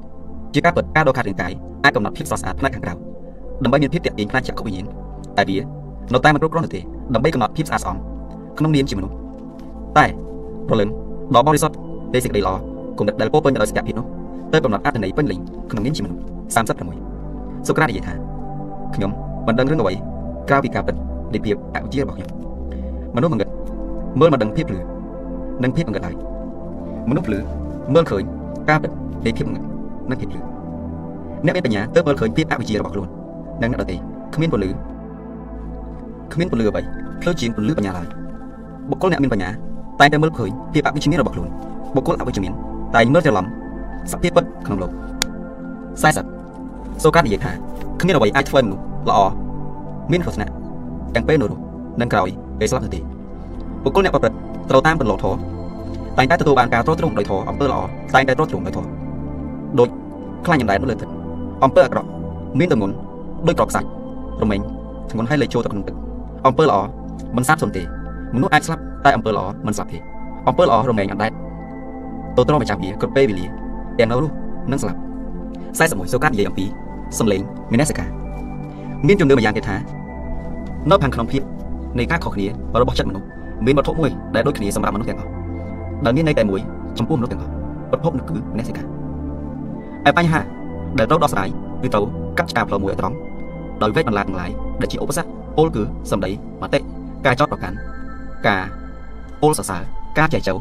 [0.56, 1.52] ជាការពិតការដកខាត់រាងកាយ
[1.84, 2.94] អាចកំណត់ភាពស្រស់ស្អាតផ្នែកខាងក្រៅ
[3.64, 4.86] ដើម្បីមានភាពតាក់ទាញផ្នែកចក្ខុវិញ្ញាណ
[5.36, 5.58] តែវា
[6.12, 6.80] នៅតែមិនគ្រប់គ្រាន់នោះទេ
[7.14, 7.96] ដើម្បីកំណត់ភាពស្អាតស្អំ
[8.58, 9.14] ក្នុងនាមជាមនុស្ស
[9.98, 10.06] តែ
[10.68, 10.88] ព្រលឹង
[11.34, 11.76] ដ៏បរិសុទ្ធ
[12.14, 12.54] នៃសេចក្តីល្អ
[12.98, 14.06] គំនិតដែលពោពេញទៅដោយសកម្មភាពនោះ
[14.52, 15.38] ទៅកំណត់អត្ថន័យពេញលេញ
[15.70, 16.22] ក្នុងនាមជាមនុស្ស
[16.96, 18.14] 36សូក្រាតនិយាយថា
[18.94, 19.10] ខ្ញុំ
[19.46, 19.94] មិនដឹងរឿងអ្វី
[20.48, 20.94] ក្រៅពីការពិត
[21.34, 22.28] នៃភាពអវិជ្ជារបស់ខ្ញុំ
[23.16, 23.48] មនុស្សងងឹត
[24.20, 24.80] មើលមិនដឹងភាពភ្លឺ
[25.62, 26.14] និងភាពងងឹតឡើយ
[27.10, 27.38] មនុស្សភ្លឺ
[27.94, 28.22] មើលឃើញ
[28.68, 28.90] ការពិត
[29.26, 29.75] នៃភាពងងឹត
[30.10, 30.40] និងភាពភ្លឺ
[31.44, 33.08] អ្នកមានបញ្ញាទើបមើលឃើញភាពអវិជ្ជារបស់ខ្លួន
[33.62, 33.96] និងអ្នកដទៃ
[34.34, 34.70] គ្មានពលឺ
[36.32, 36.82] គ្មានពលឺអ្វី
[37.22, 38.06] ផ្លូវជាងពលឺបញ្ញាឡើយ
[38.90, 39.50] បុគ្គលអ្នកមានបញ្ញា
[40.00, 41.48] តែតែមើលឃើញភាពអវិជ្ជមានរបស់ខ្លួន
[41.96, 42.52] បុគ្គលអវិជ្ជមាន
[42.94, 43.46] តែមើលច្រឡំ
[44.12, 44.90] សភាពពិតក្នុងលោក
[46.36, 47.52] 40សូកានិយាយថា
[48.00, 49.18] គ្មានអ្វីអាចធ្វើមនុស្សល្អ
[50.12, 50.52] មានគ្រោះថ្នាក់
[51.14, 51.62] ទាំងពេលនៅរស់
[52.00, 52.28] និងក្រោយ
[52.58, 53.00] ពេលស្លាប់ទៅទេ
[53.84, 54.36] បុគ្គលអ្នកប្រព្រឹត្ត
[54.70, 55.38] ត្រូវតាមគន្លងធម៌
[56.18, 57.78] តែងតែទទួលបានការទ្រទ្រង់ដោយធម៌អំពើល្អ
[58.14, 58.88] តែងតែទ្រទ្រង់ដោយធម៌
[59.78, 59.88] ដូច
[60.46, 61.08] ខ្លាញ់អណ្ដែតនៅលើទឹក
[61.64, 62.08] អំពើអាក្រក់
[62.58, 62.94] មានទម្ងន់
[63.46, 63.88] ដូចក្របខ្សាច់
[64.42, 64.60] រមែង
[65.10, 65.96] ធ្ងន់ឲ្យលេចចូលទៅក្នុងទឹក
[66.46, 66.78] អំពើល្អ
[67.36, 67.82] មិនសាបសូន្យទេ
[68.34, 69.98] មនុស្សអាចស្លាប់តែអំពើល្អមិនស្លាប់ទេ
[70.48, 71.32] អំពើល្អរមែងអណ្ដែត
[72.36, 73.46] ទៅត្រង់ម្ចាស់វាគ្រប់ពេលវេលា
[73.98, 74.34] ទាំងនៅរស់
[74.70, 74.98] និងស្លាប់
[75.78, 76.64] 41សូកាត់និយាយអំពី
[77.18, 77.40] សំឡេង
[77.72, 78.06] មេនសិកា
[79.06, 79.76] មានជំនឿម្យ៉ាងទៀតថា
[80.90, 81.42] នៅខាងក្នុងភាព
[81.98, 82.46] នៃការខុសគ្នា
[82.80, 83.26] របស់ចិត្តមនុស្ស
[83.66, 85.30] មានវត្ថុមួយដែលដូចគ្នាសម្រាប់មនុស្សទាំងអស់
[86.04, 86.60] ដែលមានន័យតែមួយ
[86.98, 87.52] ចំពោះមនុស្សទាំងអស់
[87.90, 88.82] ប្រភពនោះគឺមេនសិកា
[90.08, 90.40] ឯបញ្ហា
[90.98, 91.48] ដែលត្រូវដោះស្រាយ
[91.82, 92.04] គឺត្រូវ
[92.38, 93.16] កាត់ឆ្ការផ្លូវមួយឲ្យត្រង់
[93.82, 96.30] ដោយវេទបន្លាទាំងឡាយដែលជាឧបសគ្គពលគឺសម្ដី
[96.62, 96.78] មតិ
[97.26, 97.76] ការចោតប្រកាន់
[98.46, 98.62] ការ
[99.42, 99.82] ពលសរសើរ
[100.18, 100.54] ការចែកចៅ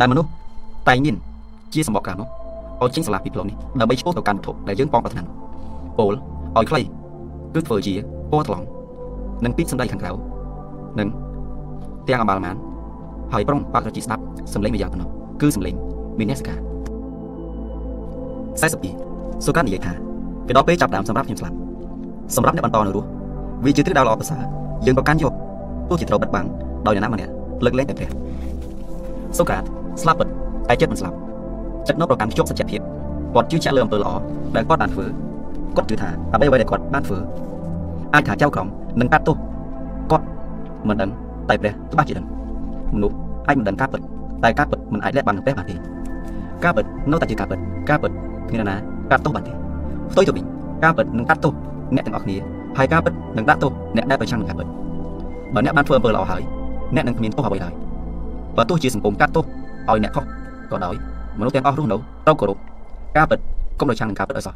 [0.00, 0.28] ដែលមនុស្ស
[0.88, 1.16] តែងមាន
[1.74, 2.28] ជាសម្បកក្រៅនោះ
[2.82, 5.22] ឲ្យចេញឆ្លាស់ពីផ្លូវនេះដើម្បីឆ្ពោះទៅកាន់វត្ថុដែលយើងប៉ងប្រាថ្នា
[5.98, 6.12] ពល
[6.56, 6.80] ឲ្យខ្លី
[7.54, 7.94] គឺធ្វើជា
[8.30, 8.64] ពណ៌ថ្លង់
[9.44, 10.10] និងពីកសម្ដីខាងក្រៅ
[10.98, 11.08] និង
[12.08, 12.56] ទាំងអបាលមាន
[13.32, 14.22] ហើយប្រុងបើករជីស្ដាប់
[14.54, 15.08] សម្លេងមួយយ៉ាងទៅនោះ
[15.40, 15.74] គឺសម្លេង
[16.18, 16.71] មានអ្នកសកា
[18.60, 19.92] 42សុកានិយាយថា
[20.46, 21.56] ពីដល់ពេលចាប់ដើមសម្រាប់ខ្ញុំស្លាប់
[22.36, 23.08] សម្រាប់អ្នកបន្តនៅរស់
[23.64, 24.42] វាជាទិសដៅល្អប្រសើរ
[24.86, 25.32] យើងក៏កាន់យក
[25.88, 26.46] ទោះជាត្រូវបិទបាំង
[26.86, 27.32] ដោយអ្នកណាម្នាក់
[27.64, 28.08] លើកលែងតែព្រះ
[29.38, 29.62] សូក្រាត
[30.02, 30.28] ស្លាប់ពិត
[30.68, 31.16] តែចិត្តមិនស្លាប់
[31.88, 32.80] ចិត្តនៅប្រកាន់ខ្ជាប់សច្ចភាព
[33.34, 34.10] គាត់ជឿជាក់លើអំពើល្អ
[34.56, 35.04] ដែលគាត់បានធ្វើ
[35.76, 37.18] គាត់ជឿថាអ្វីៗដែលគាត់បានធ្វើ
[38.14, 38.68] អាចថាចៅក្រម
[39.00, 39.36] នឹងកាត់ទោស
[40.10, 40.24] គាត់
[40.88, 41.10] មិនដឹង
[41.48, 42.26] តែព្រះច្បាស់ជាដឹង
[42.94, 43.16] មនុស្ស
[43.48, 44.00] អាចមិនដឹងការពិត
[44.44, 45.74] តែការពិតមិនអាចលាក់បាំងនឹងព្រះបានទេ
[46.64, 47.58] ការពិតនៅតែជាការពិត
[47.88, 48.12] ការពិត
[48.52, 48.76] គ្មាននរណា
[49.10, 49.52] កាត់ទោសបានទេ
[50.12, 50.44] ផ្ទុយទៅវិញ
[50.84, 51.52] ការពិតនឹងកាត់ទោស
[51.94, 52.36] អ្នកទាំងអស់គ្នា
[52.78, 54.66] ហើយការពិតនឹងដាក់ទោសអ្នកដែលប្រឆាំងនឹងការពិត
[55.54, 56.42] បើអ្នកបានធ្វើអំពើល្អហើយ
[56.94, 57.72] អ្នកនឹងគ្មានទោសអ្វីឡើយ
[58.56, 60.24] បើទោះជាសង្គមកាត់ទោសឲ្យអ្នកខុស
[60.70, 60.94] ក៏ដោយ
[61.38, 62.58] មនុស្សទាំងអស់រស់នៅត្រូវគោរព
[63.16, 63.38] ការពិត
[63.78, 64.54] កុំប្រឆាំងនឹងការពិតឲ្យសោះ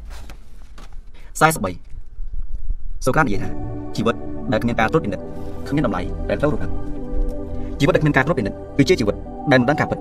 [1.41, 3.51] 43សូក្រាតនិយាយថា
[3.97, 4.15] ជីវិត
[4.53, 5.25] ដែលគ្មានការត្រួតពិនិត្យ
[5.69, 6.69] គ្មានតម្លៃដែលត្រូវរស់នៅ
[7.81, 9.17] ជីវិតដែលគ្មានការត្រួតពិនិត្យគឺជាជីវិត
[9.53, 9.99] ដែលមិនដឹងការពិត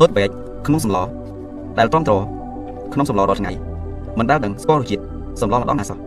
[0.00, 0.28] ដូចបែក
[0.66, 0.98] ក្នុងសម្ល
[1.78, 2.16] ដែលត្រង់ត្រ
[2.92, 3.52] ក្នុងសម្លរាល់ថ្ងៃ
[4.18, 5.02] មិនដែលដឹងស្គាល់រសជាតិ
[5.40, 5.98] សម្លម្ដងណាសោះ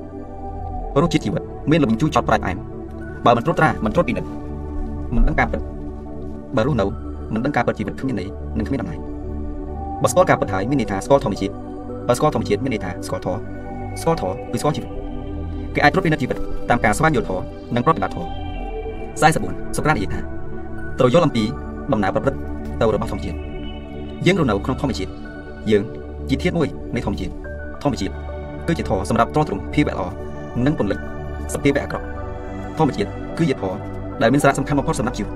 [1.01, 2.57] រសជាតិជីវិតមានល្បិញជូរចត់ប្រៃផ្អែម
[3.25, 4.29] បើមិនត្រួតត្រាមិនត្រួតពិនិត្យ
[5.15, 5.61] មិនដឹងការពិត
[6.55, 6.85] បើរស់នៅ
[7.33, 8.27] មិនដឹងការពិតជីវិតគ្មានន័យ
[8.57, 8.95] និងគ្មានតម្លៃ
[10.01, 11.53] បើស្គាល់ការពិតហើយមានន័យថាស្គាល់ធម្មជាតិ
[12.07, 13.39] បើស្គាល់ធម្មជាតិមានន័យថាស្គាល់ធម៌
[14.01, 14.91] ស្គាល់ធម៌គឺស្គាល់ជីវិត
[15.75, 16.37] គេអាចត្រួតពិនិត្យជីវិត
[16.69, 17.43] តាមការស្វែងយល់ធម៌
[17.75, 18.27] និងប្រតិបត្តិធម៌
[19.21, 20.19] 44សូក្រាតនិយាយថា
[20.99, 21.43] ត្រូវយល់អំពី
[21.93, 22.39] ដំណើរប្រព្រឹត្ត
[22.81, 23.37] ទៅរបស់ធម្មជាតិ
[24.25, 25.11] យើងរស់នៅក្នុងធម្មជាតិ
[25.71, 25.83] យើង
[26.31, 27.31] ជាធាតុមួយនៃធម្មជាតិ
[27.83, 28.13] ធម្មជាតិ
[28.67, 30.01] គឺជាធម៌សម្រាប់ទ្រទ្រង់ភាពល្អ
[30.65, 30.99] និងពន្លិច
[31.53, 32.05] សភាវៈអាក្រក់
[32.77, 33.77] ធម្មជាតិគឺជាធម៌
[34.21, 35.33] ដែលមានសារៈសំខាន់បំផុតសម្រាប់ជីវិត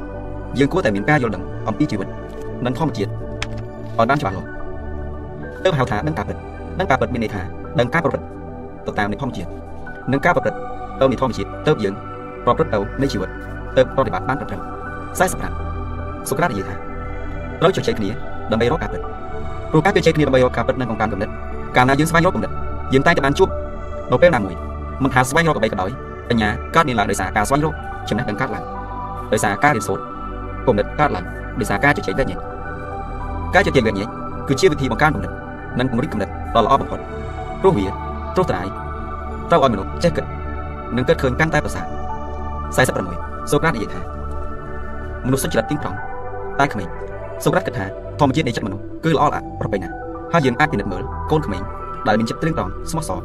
[0.59, 2.07] យើងគួរតែមានការយល់ដឹងអំពីជីវិត
[2.65, 4.47] និងធម្មជាតិឲ្យបានច្បាស់លាស់
[5.63, 6.37] ទើបហៅថាដឹងការពិត
[6.79, 7.41] ដឹងការពិតមានន័យថា
[7.79, 8.25] ដឹងការប្រព្រឹត្ត
[8.85, 9.49] ទៅតាមនៃធម្មជាតិ
[10.11, 10.59] និងការប្រព្រឹត្ត
[10.99, 11.93] ទៅនៃធម្មជាតិទើបយើង
[12.45, 13.29] ប្រព្រឹត្តទៅនៃជីវិត
[13.77, 14.61] ទើបប្រតិបត្តិបានត្រឹមត្រូវ
[15.19, 16.75] 45សូក្រាតនិយាយថា
[17.61, 18.09] ត្រូវជជែកគ្នា
[18.51, 19.14] ដើម្បីរកការពិត
[19.75, 21.29] ព្រោះការជជែកគ្នាដើម្បីរកការពិតនិងបង្កើនគំនិត
[21.75, 22.51] កាលណាយើងស្វែងរកគំនិត
[22.93, 23.49] យើងតែងតែបានជួប
[24.11, 24.55] នៅពេលណាមួយ
[25.03, 25.89] មិនថាស្វែងរកអ្វីក៏ដោយ
[26.29, 27.73] បញ្ញាកើតមានឡើងដោយសារការស្វែងរក
[28.09, 28.63] ចំណេះដឹងកើតឡើង
[29.33, 30.03] ដោយសារការរៀនសូត្រ
[30.67, 31.25] គំនិតកើតឡើង
[31.59, 32.39] ដោយសារការជជែកវិញ្ញាណ
[33.55, 34.09] ការជជែកវិញ្ញាណ
[34.47, 35.31] គឺជាវិធីបង្កើនគំនិត
[35.79, 36.99] និងពង្រីកគំនិតដ៏ល្អបំផុត
[37.61, 38.67] ព្រោះវាត្រួសត្រាយ
[39.49, 40.25] ត្រូវឲ្យមនុស្សចេះគិត
[40.95, 41.85] និងគិតឃើញកាន់តែប្រសើរ
[42.77, 44.01] 46សូក្រាតនិយាយថា
[45.25, 45.97] មនុស្សសុចរិតទៀងត្រង់
[46.59, 46.87] តែក្មេង
[47.43, 49.89] សូក្រាតគិតថា ធម្មជាតិនៃចិត្តមនុស្សគឺល្អល្អប្រពៃណា
[50.33, 51.61] ហើយយើងអាចពិនិត្យមើលកូនក្មេង
[52.07, 53.19] ដែលមានចិត្តត្រៀងត្រង់ស្មោះសរ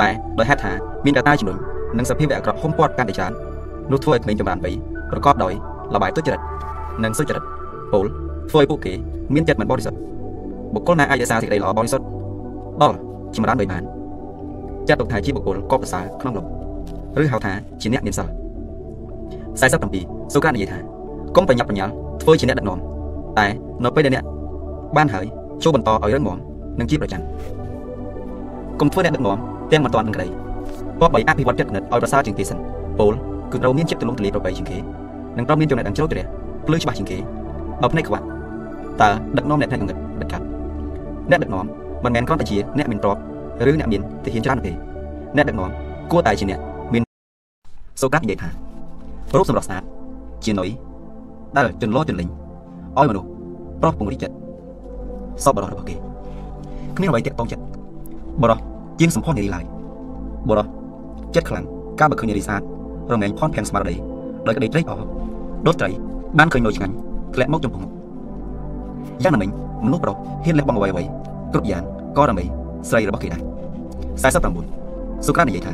[0.00, 0.72] តែដោយហេតុថា
[1.04, 1.58] មានកត្តាជំនុញ
[1.98, 3.32] និងសភាវៈអាក្រក់ហុំព័ទ្ធកាន់តែច្រើន
[3.90, 4.74] នោះធ្វើឲ្យក្មេងចម្រើនវ័យ
[5.10, 5.52] ប្រកបដោយ
[5.94, 6.40] លបាយទុច្ចរិត
[7.04, 7.44] និងសុចរិត
[7.92, 8.06] ពល
[8.50, 8.92] ធ្វើឲ្យពួកគេ
[9.34, 9.98] មានចិត្តមិនបរិសុទ្ធ
[10.74, 12.04] បុគ្គលណាអាចរក្សាសេចក្តីល្អបរិសុទ្ធ
[12.82, 12.96] ដល់
[13.36, 13.82] ចម្រើនវ័យបាន
[14.88, 16.46] ចាត់ទុកថាជាបុគ្គលកបប្រសើរក្នុងលោក
[17.22, 18.28] ឬហៅថាជាអ្នកមានសិល
[19.60, 20.78] 47សូក្រាតនិយាយថា
[21.36, 22.78] កុំប្រញាប់ប្រញាល់ធ្វើជាអ្នកដឹកនាំ
[23.38, 23.46] តែ
[23.84, 24.24] នៅពេលដែលអ្នក
[24.96, 25.26] បានហើយ
[25.62, 26.38] ចូលបន្តឲ្យរឹងមាំ
[26.78, 27.22] និងជាប្រចាំ
[28.80, 29.38] កុំធ្វើអ្នកដឹកនាំ
[29.72, 30.30] ទាំងមិនតាន់នឹងក្តីគ
[31.00, 32.58] ប្បីអភិវឌ្ឍចិត្តគណិតឲ្យប្រសើរជាងគេសិន
[32.98, 33.12] ពល
[33.52, 34.78] គឺត្រូវមានចិត្តទូលំទូលាយប្របីជាងគេ
[35.36, 36.24] និងត្រូវមានចំណេះដឹងជ្រៅជ្រះ
[36.66, 37.18] ភ្លឺច្បាស់ជាងគេ
[37.82, 38.24] បើភ្នែកខ្វាក់
[39.00, 40.44] តើដឹកនាំអ្នកផ្នែកគំនិតដឹកកាត់
[41.30, 41.64] អ្នកដឹកនាំ
[42.04, 43.20] មិនមែនគ្រាន់តែជាអ្នកមានទ្រព្យ
[43.70, 44.72] ឬអ្នកមានទាហានច្រើនទេ
[45.36, 45.70] អ្នកដឹកនាំ
[46.10, 46.60] គួរតែជាអ្នក
[46.92, 47.02] មាន
[48.00, 48.48] សូកាត់និយាយថា
[49.34, 49.82] រូបសម្រស់ស្អាត
[50.44, 50.70] ជានុយ
[51.56, 52.28] ដែលចន្លោះចន្លេង
[52.98, 53.28] ឲ្យមនុស្ស
[53.82, 54.34] ប្រុសពង្រីកចិត្ត
[55.44, 55.96] សពបរោះរបស់គេ
[56.96, 57.62] គ្មានអ្វីតាក់ទងចិត្ត
[58.42, 58.58] បរោះ
[59.00, 59.64] ជាងសម្ផស្សនារីឡើយ
[60.48, 60.66] បរោះ
[61.34, 61.64] ចិត្តខ្លាំង
[62.00, 62.62] ការបើឃើញនារីស្អាត
[63.12, 63.96] រមែងផនភាំងស្មារតី
[64.46, 65.02] ដោយក្តីត្រេកអរ
[65.66, 65.90] ដុតត្រី
[66.38, 66.94] បានឃើញនៅឆ្ងាញ់
[67.34, 67.90] ធ្លាក់មកចំពោះមុខ
[69.22, 69.50] យ៉ាងណាមិញ
[69.86, 71.04] មនុស្សប្រុសហ៊ានលះបង់អ្វីអ្វី
[71.52, 71.82] គ្រប់យ៉ាង
[72.16, 72.44] ក៏ដើម្បី
[72.88, 73.42] ស្រីរបស់គេដែរ
[74.22, 75.72] 49សុក្រានិយាយថា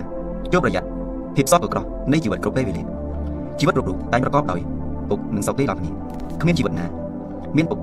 [0.52, 0.88] ជួបប្រយ័ត្ន
[1.36, 2.82] ភាពសោកក្រោះនៃជីវិតគ្រប់ពេលវេលា
[3.58, 4.60] ជីវិតគ្រប់រូបតែងប្រកបដោយ
[5.10, 5.90] ទុក្ខនិងសោកទេដល់គ្នា
[6.40, 6.86] គ្មានជីវិតណា
[7.56, 7.82] មានទុក្ខ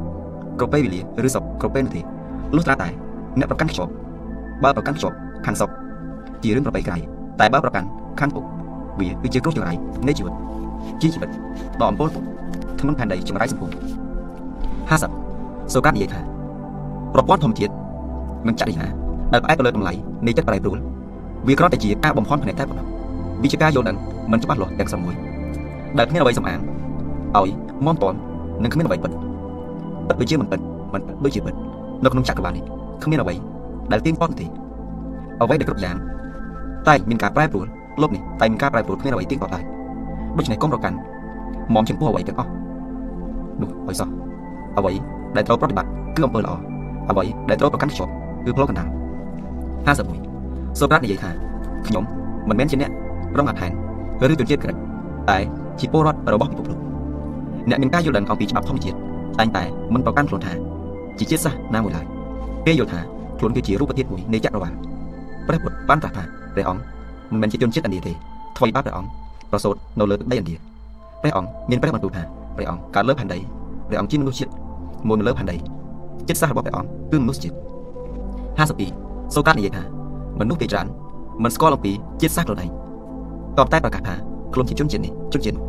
[0.59, 2.01] គ្រប់ពេលវេលាឬសុខគ្រប់ពេលនោះទេ
[2.55, 2.89] លុះត្រាតែ
[3.39, 3.91] អ្នកប្រកាន់ខ្ជាប់
[4.63, 5.15] បើប្រកាន់ខ្ជាប់
[5.45, 5.69] ខាងសុខ
[6.43, 6.97] ជារឿងប្របីក្រៃ
[7.39, 7.87] តែបើប្រកាន់
[8.19, 8.47] ខាងទុក្ខ
[8.99, 9.73] វាគឺជាគ្រោះចង្រៃ
[10.07, 10.33] នៃជីវិត
[11.01, 11.29] ជាជីវិត
[11.81, 12.27] ដ៏អំពូលទុក្ខ
[12.79, 13.69] ធ្ងន់ផែនដីចង្រៃសម្ពុំ
[14.91, 16.21] 50សូកាតនិយាយថា
[17.13, 17.73] ប្រព័ន្ធធម្មជាតិ
[18.47, 18.89] មិនចាត់នេះណា
[19.33, 19.93] ដែលផ្អែកទៅលើតម្លៃ
[20.25, 20.77] នៃចិត្តប្រែប្រួល
[21.47, 22.87] វាគ្រាន់តែជាការបំផន់ផ្នែកតែប៉ុណ្ណោះ
[23.43, 23.97] វាជាការយល់ដឹង
[24.31, 25.15] មិនច្បាស់លាស់ទាំងស្រុងមួយ
[25.97, 26.59] ដែលគ្មានអ្វីសំអាង
[27.37, 27.49] ឲ្យ
[27.85, 28.17] មន់តន់
[28.63, 29.11] និងគ្មានអ្វីពិត
[30.07, 30.59] ពិតដូចជាមិនពិត
[30.93, 31.55] មិនពិតដូចជាពិត
[32.03, 32.63] នៅក្នុងចក្រវាឡនេះ
[33.03, 33.35] គ្មានអ្វី
[33.91, 34.45] ដែលទៀងទាត់ទេ
[35.41, 35.95] អ្វីដែលគ្រប់យ៉ាង
[36.87, 37.65] តែមានការប្រែប្រួល
[38.01, 39.63] លោកនេះតែមានការប្រែប្រួលគ្មានអ្វីទៀងទាត់ឡើយ
[40.37, 40.97] ដូច្នេះកុំប្រកាន់
[41.73, 42.49] មុំចំពោះអ្វីទាំងអស់
[43.61, 44.09] នោះឲ្យសោះ
[44.77, 44.91] អ្វី
[45.35, 46.51] ដែលត្រូវប្រតិបត្តិគឺអំពើល្អ
[47.09, 48.11] អ្វីដែលត្រូវប្រកាន់ខ្ជាប់
[48.45, 48.87] គឺផ្លូវកណ្ដាល
[49.87, 51.29] 51សូក្រាតនិយាយថា
[51.87, 52.03] ខ្ញុំ
[52.49, 52.91] មិនមែនជាអ្នក
[53.37, 53.71] រងអាផែន
[54.31, 54.75] ឬជនជាតិក្រិច
[55.29, 55.37] តែ
[55.79, 56.79] ជាពលរដ្ឋរបស់ពិភពលោក
[57.69, 58.97] អ្នកមានការយល់ដឹងអំពីច្បាប់ធម្មជាតិ
[59.39, 60.53] តែងតែមិនប្រកាន់ខ្លួនថា
[61.19, 62.05] ជាជាតិសាសន៍ណាមួយឡើយ
[62.65, 62.99] គេយល់ថា
[63.39, 64.73] ខ្លួនគឺជារូបធាតុមួយនៃចក្រវាឡ
[65.47, 66.81] ព្រះពុទ្ធបានត្រាស់ថាព្រះអង្គ
[67.31, 68.13] មិនមែនជាជនជាតិឥណ្ឌាទេ
[68.57, 69.09] ថ្មីបាព្រះអង្គ
[69.51, 70.55] ប្រសូតនៅលើទឹកដីឥណ្ឌា
[71.21, 72.23] ព្រះអង្គមានព្រះបន្ទូលថា
[72.55, 73.39] ព្រះអង្គកើតលើផែនដី
[73.87, 74.51] ព្រះអង្គជាមនុស្សជាតិ
[75.07, 75.55] មួយនៅលើផែនដី
[76.27, 77.55] ចិត្តសាស្ត្ររបស់ព្រះអង្គគឺមនុស្សជាតិ
[78.67, 79.83] 52សូកាតនិយាយថា
[80.39, 80.87] មនុស្សភាគច្រើន
[81.43, 81.91] មិនស្គាល់អំពី
[82.21, 82.69] ជាតិសាសន៍ខ្លួនឯង
[83.57, 84.15] តបតែប្រកាសថា
[84.53, 85.63] ខ្លួនជាជនជាតិនេះជនជាតិនោះ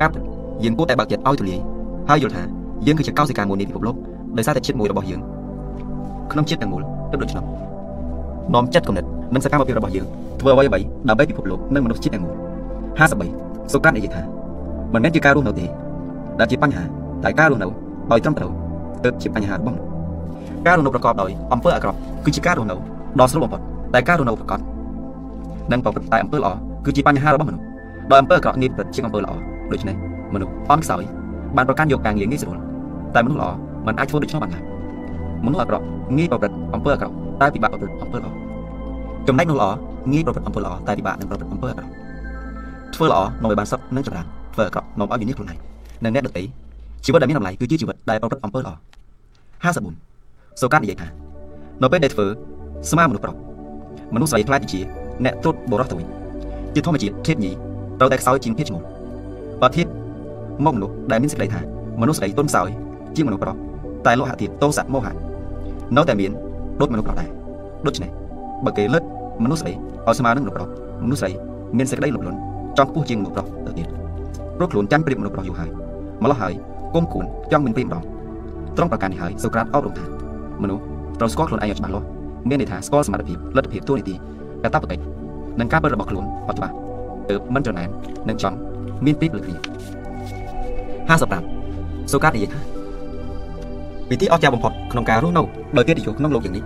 [0.00, 0.22] ការពិត
[0.64, 1.60] យើងគួរតែបើកចិត្តឲ្យទូលាយ
[2.08, 2.42] ហើយយល់ថា
[2.86, 3.96] យើងគឺជាកោសិកាមួយនៃពិភពលោក
[4.36, 5.20] ដោយសារតែជាតិមួយរបស់យើង
[6.32, 7.44] ក្នុងជាតិទាំងមូលទើបដូច្នោះ
[8.54, 10.06] នាំចិត្តគំនិតនិងសកម្មភាពរបស់យើង
[10.40, 12.34] ធ្វើអ្វីអ្វីដើម្បីពិភពលោកនិងមនុស្សជាតិទាំងមូល
[13.02, 14.22] 53សូកាតនិយាយថា
[14.94, 15.66] មិនមែនជាការរស់នៅទេ
[16.40, 16.84] ដែលជាបញ្ហា
[17.24, 17.66] តែការរស់នៅ
[18.12, 18.50] ដោយត្រឹមត្រូវ
[19.04, 19.88] ទើបជាបញ្ហារបស់មនុស្ស
[20.66, 22.74] ការរស់នៅប្រកបដោយអំពើអាក្រក់គឺជាការរស់នៅ
[23.20, 23.60] ដ៏ស្រួលបំផុត
[23.94, 24.60] តែការរស់នៅប្រកប
[25.72, 26.48] និងប្រព្រឹត្តតែអំពើល្អ
[26.84, 27.64] គឺជាបញ្ហារបស់មនុស្ស
[28.10, 29.32] ដោយអំពើអាក្រក់នេះប្រព្រឹត្តជាងអំពើល្អ
[29.72, 29.96] ដូច្នេះ
[30.34, 31.02] មនុស្សអន់ខ្សោយ
[31.56, 32.58] បានប្រកាន់យកការងារងាយស្រួល
[33.14, 33.50] តែមនុស្សល្អ
[33.86, 34.62] មិនអាចធ្វើដូច្នោះបានឡើយ
[35.44, 35.84] មនុស្សអាក្រក់
[36.16, 38.30] ងាយប្រព្រឹត្តអំពើអាក្រក់តែពិបាកប្រព្រឹត្តអំពើល្អ
[39.28, 39.70] ចំណែកមនុស្សល្អ
[40.12, 41.90] ងាយប្រព្រឹត្តអំពើល្អតែពិបាកនឹងប្រព្រឹត្តអំពើអាក្រក់
[42.94, 45.58] ធ្វើល្អនាំឲ្យបានសុខនិងចម្រើនធ្វើអាក្រក់នាំឲ្យវិនិច្ឆ័យខ្លួនឯង
[46.04, 46.42] និងអ្នកដទៃ
[47.04, 48.72] ជីវិតដែលមានតម្លៃគឺជាជីវិតដែលប្រព្រឹត្តអំពើល្អ
[49.62, 51.08] 54សូកាតនិយាយថា
[51.82, 52.26] នៅពេលដែលធ្វើ
[52.90, 53.36] ស្មារមនុស្សប្រុស
[54.14, 54.80] មនុស្សស្រីខ្លាចជា
[55.24, 56.06] អ្នកត្រួតបរោះទៅវិញ
[56.74, 57.50] ជាធម្មជាតិធៀបញី
[57.98, 58.82] ត្រូវតែខ្សោយជាងភាពឈ្មោះ
[59.60, 59.86] បើធៀប
[60.64, 61.60] មកមនុស្សដែលមានសេចក្តីថា
[62.00, 62.68] មនុស្សស្រីទុនខ្សោយ
[63.16, 63.56] ជាងមនុស្សប្រុស
[64.06, 65.12] តែលោហៈធាតុតោសៈមោហៈ
[65.96, 66.30] នៅតែមាន
[66.80, 67.28] ដូចមនុស្សប្រុសដែរ
[67.86, 68.10] ដូច្នេះ
[68.64, 69.04] បើគេលើក
[69.44, 70.68] មនុស្សស្រីឲ្យស្មើនឹងមនុស្សប្រុស
[71.04, 71.30] មនុស្សស្រី
[71.78, 72.38] មានសេចក្តីលំលន់
[72.78, 73.86] ចង់ខ្ពស់ជាងមនុស្សប្រុសទៅទៀត
[74.56, 75.70] ព្រោះខ្លួនចាំប្រៀបមនុស្សប្រុសយូរហើយ
[76.22, 76.54] ម្ល៉េះហើយ
[76.94, 78.02] គុំគួនចង់មានព្រៀបម្ដង
[78.76, 80.04] ត្រង់ប្រការនេះហើយសូក្រាតអប់រំថា
[80.62, 80.82] មនុស្ស
[81.18, 82.06] ត្រូវស្គាល់ខ្លួនឯងឲ្យច្បាស់លាស់
[82.48, 84.14] មានន័យថាស្គាល់សមត្ថភាពលទ្ធភាពទួនាទី
[84.62, 85.02] កាតព្វកិច្ច
[85.60, 86.74] និងការពិតរបស់ខ្លួនអត់ច្បាស់
[87.30, 87.88] ទើបមិនចំណែន
[88.28, 88.56] និងចង់
[89.04, 89.56] មានពីលើគ្នា
[91.08, 92.60] 55សូកាតនិយាយថា
[94.10, 95.42] វិធីអស្ចារ្យបំផុតក្នុងការរស់នៅ
[95.76, 96.64] ដោយកិត្តិយសក្នុងលោកយ៉ាងនេះ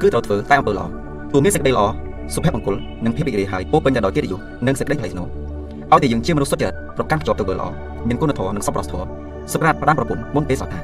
[0.00, 0.86] គឺត្រូវធ្វើតែអំពើល្អ
[1.32, 1.84] ទោះមានសេចក្តីល្អ
[2.34, 5.26] សុភមង្គលនិងភាពរីករាយហើយពោពេញទៅដោយកិត្តិយសនិងសេចក្តីថ្លៃថ្នូរ
[5.92, 7.68] ឲ្យតែយើងជាមនុស្សសុចរិតប្រកាន់ខ្ជាប់ទៅលើល្អ
[8.08, 9.08] មានគុណធម៌និងសប្បុរសធម៌
[9.52, 10.80] សម្រាប់ផ្ដាំប្រពន្ធមុនពេលសោះថា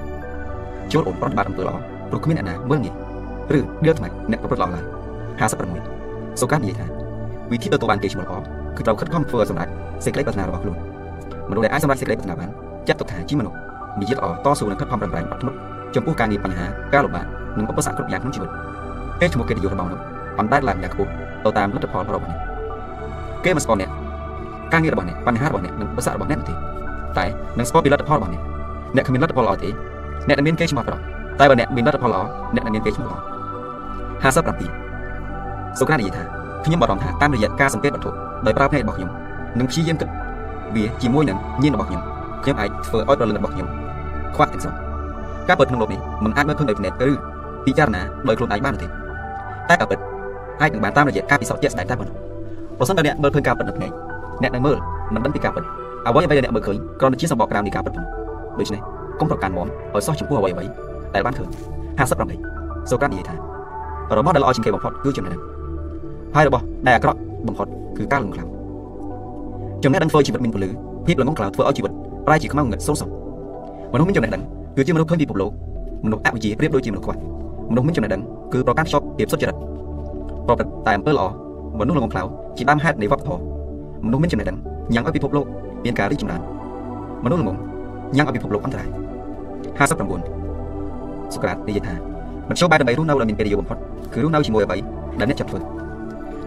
[0.93, 1.75] ជួលអូនប្រតិបត្តិអំពើល្អ
[2.11, 2.95] ព្រោះគ្មានអ្នកណាមើលងាយ
[3.57, 4.85] ឬដៀលថ្នាក់អ្នកប្រព្រឹត្តល្អឡើយ
[5.41, 6.87] 56សូកានិយាយថា
[7.53, 8.35] វិធីទទួលបានគេឈ្មោះល្អ
[8.77, 9.71] គឺត្រូវខិតខំធ្វើសម្រាប់
[10.05, 10.77] សេចក្តីប្រាថ្នារបស់ខ្លួន
[11.51, 12.51] មនុស្សដែលអាចសម្រេចសេចក្តីប្រាថ្នាបាន
[12.89, 13.57] ចាត់ទុកថាជាមនុស្ស
[13.99, 15.57] មានជាតិល្អតស៊ូនិងខិតខំប្រឹងប្រែងអត់ធ្មត់
[15.95, 17.27] ចំពោះការងារបញ្ហាការលំបាក
[17.59, 18.51] និងឧបសគ្គគ្រប់យ៉ាងក្នុងជីវិត
[19.21, 20.05] គេឈ្មោះកិត្តិយសរបស់មនុស្ស
[20.39, 21.11] អណ្ដែតឡើងយ៉ាងខ្ពស់
[21.45, 22.41] ទៅតាមលទ្ធផលរបស់អ្នក
[23.45, 23.91] គេមិនស្គាល់អ្នក
[24.73, 26.55] ការងាររបស់អ្នកបញ្ហារបស់អ្នកនិងឧបសគ្គរបស់អ្នកទេ
[27.19, 27.25] តែ
[27.59, 28.43] នឹងស្គាល់ពីលទ្ធផលរបស់អ្នក
[28.97, 29.71] អ្នកគ្មានលទ្ធផលល្អទេ
[30.29, 30.97] អ្នកដែលមានគេឈ្មោះប្រ
[31.41, 32.23] តែបើអ្នកមានលទ្ធផលល្អ
[32.55, 33.19] អ្នកដែលមានគេឈ្មោះល្អ
[34.25, 36.23] 57សូក្រាតនិយាយថា
[36.65, 38.11] ខ្ញុំបារម្ភថាតាមរយៈការសង្កេតវត្ថុ
[38.47, 39.11] ដោយប្រើភ្នែករបស់ខ្ញុំ
[39.59, 40.09] និងព្យាយាមគិត
[40.75, 42.03] វាជាមួយនឹងញាណរបស់ខ្ញុំ
[42.45, 43.69] ខ្ញុំអាចធ្វើឲ្យប្រលឹងរបស់ខ្ញុំ
[44.35, 44.75] ខ្វះទាំងស្រុង
[45.49, 47.13] ការពិតក្នុងលោកនេះមិនអាចមើលឃើញដោយភ្នែកឬ
[47.67, 48.87] ពិចារណាដោយខ្លួនឯងបានទេ
[49.69, 49.99] តែការពិត
[50.61, 52.17] អាចនឹងបានតាមរយៈការពិសោធន៍ជាក់ស្ដែងតែប៉ុណ្ណោះ
[52.79, 53.91] ប្រសិនបើអ្នកមើលឃើញការពិតនៅភ្នែក
[54.43, 54.79] អ្នកនឹងមើល
[55.15, 55.65] មិនដឹងពីការពិត
[56.07, 58.13] អ្វីអ្វីដែលអ្នកមើលឃើញគ្រាន់តែជាសម្បកក្រៅនៃការពិតប៉ុណ្ណោះ
[58.59, 58.81] ដូច្នេះ
[59.21, 60.65] កុំប្រកាន់មមឲ្យសោះចំពោះអ្វីអ្វី
[61.15, 61.49] ដែលបានឃើញ
[61.99, 63.35] 58សូក្រាតនិយាយថា
[64.19, 65.43] របស់ដែលល្អជាងគេបំផុតគឺចំណេះដឹង
[66.35, 67.67] ហើយរបស់ដែលអាក្រក់បំផុត
[67.99, 68.45] គឺការលងខ្លៅ
[69.85, 70.69] ចំណេះដឹងធ្វើជីវិតមានពលឺ
[71.07, 71.93] ភាពល្ងងខ្លៅធ្វើឲ្យជីវិត
[72.27, 73.07] ប្រែជាខ្មៅងឹតសូន្យសោ
[73.93, 74.43] មនុស្សមានចំណេះដឹង
[74.77, 75.51] គឺជាមនុស្សឃើញពីពិភពលោក
[76.05, 77.17] មនុស្សអវិជ្ជាប្រៀបដូចជាមនុស្សខ្វះ
[77.71, 79.57] មនុស្សមានចំណេះដឹងគឺប្រកាន់ខ្ជាប់ភាពសុចរិត
[80.47, 81.25] ប្រព្រឹត្តតែអំពើល្អ
[81.81, 82.23] មនុស្សល្ងងខ្លៅ
[82.57, 83.43] ជាដើមហេតុនៃវប្បធម៌
[84.07, 84.59] មនុស្សមានចំណេះដឹង
[84.95, 85.47] ញ៉ាំងឲ្យពិភពលោក
[85.85, 86.41] មានការរីកចម្រើន
[87.25, 87.57] មនុស្សល្ងង
[88.17, 88.89] ញ៉ាំងឲ្យពិភពលោកអន្តរាយ
[89.79, 91.95] 59សូក្រាតនិយាយថា
[92.49, 93.79] មធ្យោបាយដើម្បីរស់នៅដោយមានកិត្តិយសបំផុត
[94.13, 94.79] គឺរស់នៅជាមួយអ្វី
[95.21, 95.59] ដែលអ្នកចង់ធ្វើ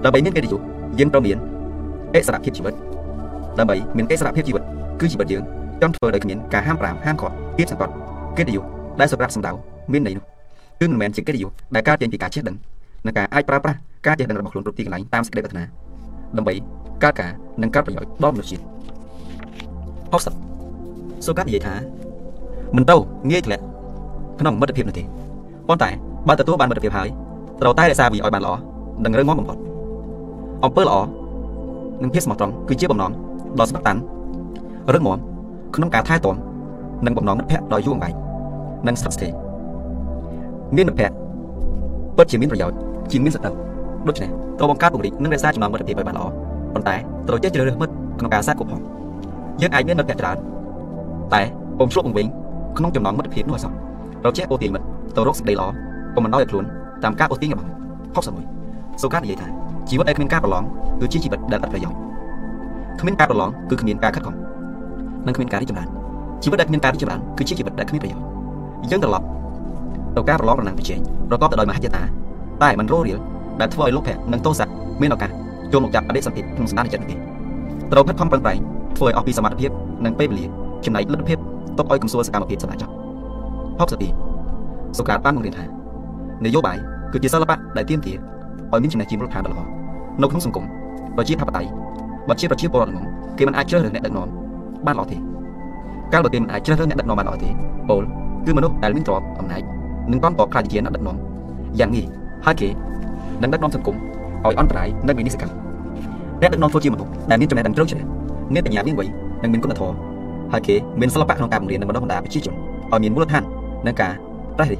[0.03, 0.59] ដើម្បីមានកិត្តិយស
[0.99, 1.37] យើងត្រូវមាន
[2.15, 2.73] អិសរភាពជីវិត
[3.59, 4.63] ដើម្បីមានអិសរភាពជីវិត
[4.99, 5.43] គឺជីវិតយើង
[5.81, 7.93] ចង់ធ្វើដោយគ្មានការហាមប្រាមហាមឃាត់គៀបសង្កត់
[8.37, 8.63] កិត្តិយស
[8.99, 9.51] ដែលសម្រាប់សម្ដៅ
[9.91, 10.25] មានន័យនោះ
[10.79, 12.55] គឺមិនមែនជាកិត្តិយសដែលកើតចេញពីការចេះដឹង
[13.05, 13.77] និងការអាចប្រើប្រាស់
[14.07, 15.63] ការចេះដឹងរបស់ខ្លួនគ្រប់ទីកន្លែងតាមសេចក្តីប្រាថ្នា
[16.37, 16.53] ដើម្បី
[17.03, 18.63] កើតការនិងកើតប្រយោជន៍ដល់មនុស្សជាតិ
[20.23, 21.75] 60សូកាត់និយាយថា
[22.75, 22.95] មិនទៅ
[23.31, 23.63] ងាយធ្លាក់
[24.39, 25.03] ក្នុងមិត្តភាពនោះទេ
[25.67, 25.89] ប៉ុន្តែ
[26.27, 27.09] បើទទួលបានមិត្តភាពហើយ
[27.61, 28.53] ត្រូវតែរក្សាវាឲ្យបានល្អ
[29.05, 29.57] និងរឹងមាំបំផុត
[30.63, 30.95] អំពើល្អ
[32.01, 33.11] និងភាពស្មោះត្រង់គឺជាបំណង
[33.59, 33.99] ដ៏ស្មោះតាន់
[34.93, 35.19] រឹងមាំ
[35.75, 36.35] ក្នុងការថែទាំ
[37.05, 38.13] និងបំណងមិត្តភ័ក្តិដ៏យូរអង្វែង
[38.87, 39.31] និងស្ថិតស្ថេរ
[40.75, 41.15] មានមិត្តភ័ក្តិ
[42.17, 42.77] ពិតជាមានប្រយោជន៍
[43.11, 43.55] ជាងមានសត្វ
[44.07, 46.25] ដូច្នេះត្រូវបង្កើតពង្រីកនិងរក្សាចំណងមិត្តភាពឲ្យបានល្អ
[46.73, 46.95] ប៉ុន្តែ
[47.27, 48.81] ត្រូវចេះជ្រើសរើសមិត្តក្នុងការសាកគប់ផង
[49.61, 50.37] យើងអាចមានមិត្តភ័ក្តិច្រើន
[51.33, 51.41] តែ
[51.79, 52.27] ពុំឆ្លុះបង្វិញ
[52.77, 53.71] ក្នុងចំណងមិត្តភាពនោះឲ្យសោះ
[54.23, 54.85] ត្រូវចេះអូទាញមិត្ត
[55.15, 55.67] ទៅរកសេចក្តីល្អ
[56.15, 56.63] កុំបណ្ដោយឲ្យខ្លួន
[57.03, 57.69] តាមការអូទាញរបស់
[58.15, 59.47] 61សូកានិយាយថា
[59.89, 60.63] ជីវិតដែលគ្មានការប្រឡង
[60.99, 61.97] គឺជាជីវិតដែលឥតប្រយោជន៍
[62.99, 64.35] គ្មានការប្រឡងគឺគ្មានការខិតខំ
[65.27, 65.87] និងគ្មានការរីកចម្រើន
[66.43, 68.23] ជីវិតដែលគ្មានការរីកចម្រើនគឺជាជីវិតដែលគ្មានប្រយោជន៍
[68.91, 69.25] យើងត្រឡប់
[70.15, 72.03] ទៅការប្រឡងប្រណាំងប្រជែងប្រកបទៅដោយមហិច្ឆតា
[72.63, 73.19] តែมันរោរៀល
[73.61, 74.67] ដែលធ្វើឲ្យលោកភៈនិងទោសៈ
[75.01, 75.31] មានឱកាស
[75.71, 77.17] ចូលមកចាប់អតីតសន្តិក្នុងសន្តានចិត្តនេះ
[77.91, 78.59] ត្រូវខិតខំប្រឹងប្រែង
[78.97, 79.71] ធ្វើឲ្យអស់ពីសមត្ថភាព
[80.05, 80.45] និងពេលវេលា
[80.85, 81.37] ចំណែកលទ្ធភាព
[81.77, 82.89] ទុកឲ្យកំសួលសកម្មភាពសម្រាប់ចុះ
[83.79, 85.65] 62សូក្រាតបានបង្រៀនថា
[86.45, 86.77] នយោបាយ
[87.13, 88.17] គឺជាសិល្បៈដែលទាមទារ
[88.71, 89.61] ឲ្យមានចំណេះជាមូលដ្ឋានដ៏ល្អ
[90.21, 90.65] នៅក្នុងសង្គម
[91.17, 91.69] ប្រជាធិបតេយ្យ
[92.27, 93.05] បើជាប្រជាពលរដ្ឋង
[93.37, 94.27] គេមិនអាចជ្រើសរើសអ្នកដឹកនាំ
[94.87, 95.17] បានល្អទេ
[96.13, 97.49] កាលបើគេមិនអាចជ្រើសរើសអ្នកដឹកនាំបានល្អទេ
[97.89, 98.03] ពល
[98.45, 99.61] គឺមនុស្សដែលមានទ្រព្យអំណាច
[100.11, 101.17] និងតន់តខ្លាចជាអ្នកដឹកនាំ
[101.79, 102.05] យ៉ាងងាយ
[102.45, 102.69] ហើយគេ
[103.41, 105.53] នឹងដឹកនាំសង្គមឲ្យអន្តរាយនិងវិនិស្សកម្ម
[106.41, 108.03] អ្នកដឹកនាំធ្វើជាមនុស្សដែលមានចំណេះដឹងជ្រៅជ្រះ
[108.53, 109.07] មានបញ្ញាមានវ័យ
[109.43, 109.95] និងមានគុណធម៌
[110.53, 112.53] ហើយគេមានសិល្បៈក្នុងការបង្រៀននិងបណ្ដុះបណ្ដាលប្រជាជន
[112.91, 113.43] ឲ្យមានមូលដ្ឋាន
[113.87, 114.11] និងការ
[114.57, 114.79] ប្រះរិះ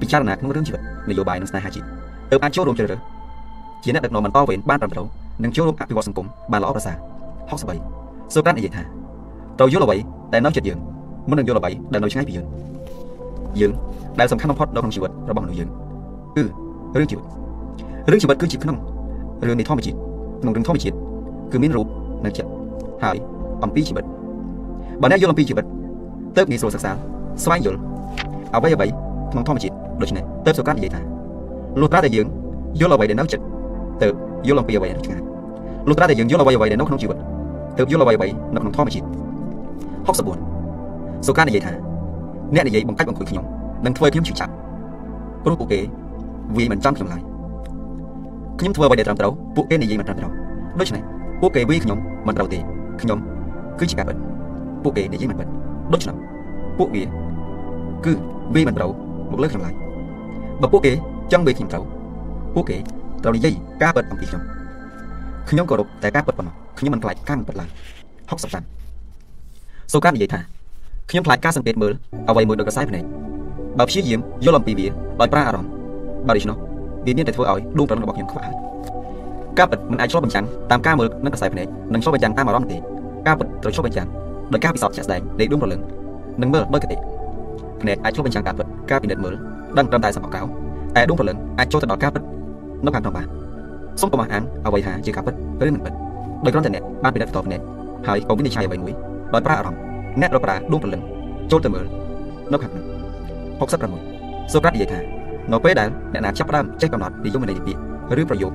[0.00, 0.80] ពិចារណាក្នុងរឿងជីវិត
[1.10, 1.86] នយោបាយនិងស្នេហាជាតិ
[2.30, 3.00] ទើបអាចចូលរួមជ្រើសរើស
[3.82, 5.06] ជាអ្នកដឹកនាំបន្តវេនបានត្រឹមត្រូវ
[5.44, 6.96] និងចូលរួមអភិវឌ្ឍសង្គមបានល្អប្រសើរ
[7.50, 8.01] 63
[8.34, 8.82] សូក្រាតនិយាយថា
[9.58, 9.96] ត្រូវយល់អ្វី
[10.32, 10.78] ដែលនៅចិត្តយើង
[11.28, 12.46] មុននឹងយល់អ្វីដែលនៅឆ្ងាយពីយើង
[13.60, 13.72] យើង
[14.20, 15.68] ដែលសំខាន់បំផុតនៅក្នុងជីវិតរបស់មនុស្សយើង
[16.36, 16.42] គឺ
[16.98, 17.26] រឿងជីវិត
[18.10, 18.76] រឿងជីវិតគឺជាក្នុង
[19.46, 19.96] រឿងនៃធម្មជាតិ
[20.42, 20.96] ក្នុងរឿងធម្មជាតិ
[21.52, 21.86] គឺមានរូប
[22.24, 22.50] និងចិត្ត
[23.02, 23.16] ហើយ
[23.64, 24.04] អំពីជីវិត
[25.00, 25.64] បើអ្នកយល់អំពីជីវិត
[26.36, 26.92] ទើបងាយស្រួលសិក្សា
[27.44, 27.78] ស្វែងយល់
[28.56, 28.86] អ្វីអ្វី
[29.32, 31.00] ក្នុងធម្មជាតិដូច្នេះទើបសុកានិយាយថា
[31.80, 32.26] លុះត្រាតែយើង
[32.80, 33.44] យល់អ្វីដែលនៅចិត្ត
[34.02, 34.14] ទើប
[34.48, 35.20] យល់អំពីអ្វីដែលឆ្ងាយ
[35.88, 37.18] លុះត្រាតែយើងយល់អ្វីអ្វីដែលនៅក្នុងជីវិត
[37.76, 39.06] ទើបយល់អ្វីអ្វីនៅក្នុងធម្មជាតិ
[40.06, 41.72] 64សុកានិយាយថា
[42.54, 43.44] អ្នកនិយាយបង្កាច់បង្ខួយខ្ញុំ
[43.84, 44.52] នឹងធ្វើខ្ញុំឈឺចាប់
[45.44, 45.80] ព្រោះពួកគេ
[46.56, 47.22] វាមិនចាំខ្ញុំឡើយ
[48.58, 50.32] ខ្ញុំធ្វើអ្វីដែលត្រឹមត្រូវពួកគេនិយាយមិនត្រឹមត្រូវ
[50.80, 51.02] ដូច្នេះ
[51.40, 52.58] ពួកគេវាខ្ញុំមិនត្រូវទេ
[53.02, 53.18] ខ្ញុំ
[53.78, 54.16] គឺជាការពិត
[54.82, 55.48] ពួកគេនិយាយមិនពិត
[55.92, 56.16] ដូច្នោះ
[56.78, 57.04] ពួកវា
[58.04, 58.12] គឺ
[58.54, 58.90] វាមិនត្រូវ
[59.30, 59.74] មកលើខ្ញុំឡើយ
[60.60, 60.92] បើពួកគេ
[61.32, 61.84] ចង់វាខ្ញុំត្រូវ
[62.54, 62.76] ពួកគេ
[63.22, 64.42] ត្រូវនិយាយការពិតអំពីខ្ញុំ
[65.50, 67.68] ខ្ញុំគោរពតែការពិតប៉ុណ្ណោះខ្ញុំមិនខ្លាចការមិនពិតឡើយ
[68.80, 70.40] 65សូកានិយាយថា
[71.10, 71.92] ខ្ញុំខ្លាចការសង្កេតមើល
[72.28, 73.04] អ្វីមួយដូចកសែភ្នែក
[73.78, 74.86] បើព្យាយាមយល់អំពីវា
[75.20, 75.70] ដោយប្រើអារម្មណ៍
[76.28, 76.56] បើដូច្នោះ
[77.06, 78.56] វាមានតែធ្វើឲ្យដួងប្រណរបស់ខ្ញុំខ្វះហើយ
[79.58, 82.76] ការពិតមិនអាចឆ្លុះបញ្ចាំងតាមការមើលនឹងកសែភ្នែកនិងឆ្លុះបញ្ចាំងតាមអារម្មណ៍ទេ
[83.26, 84.08] ការពិតត្រូវឆ្លុះបញ្ចាំង
[84.52, 85.80] ដោយការពិសោធន៍ជាក់ស្ដែងនៃដួងប្រលឹង
[86.42, 86.96] និងមើលដោយកតិ
[87.82, 89.34] ភ្នែកអាចឆ្លុះបញ្ចាំងការពិតការពិនិត្យមើល
[89.78, 90.40] ដឹងត្រឹមតែសម្បកកៅ
[90.96, 92.22] តែដួងប្រលឹងអាចចូលទៅដល់ការពិត
[92.84, 93.41] នៅខាងក្នុងបាន
[94.00, 95.34] សូមកុំអះអាងអ្វីថាជាការពិត
[95.66, 95.92] ឬមិនពិត
[96.44, 97.60] ដោយគ្រាន់តែអ្នកបានពិនិត្យផ្ទាល់ភ្នែក
[98.06, 98.94] ហើយក៏វិនិច្ឆ័យអ្វីមួយ
[99.34, 99.80] ដោយប្រើអារម្មណ៍
[100.20, 101.02] អ្នករប្រើដួងប្រលឹង
[101.50, 101.86] ចូលទៅមើល
[102.52, 102.84] នៅខាងក្នុង
[103.60, 105.00] 66សូក្រាតនិយាយថា
[105.52, 107.80] នៅពេលដែលអ្នកណាចាប់ផ្ដើមចេះកំណត់និយមន័យពាក្យ
[108.20, 108.52] ឬប្រយោគ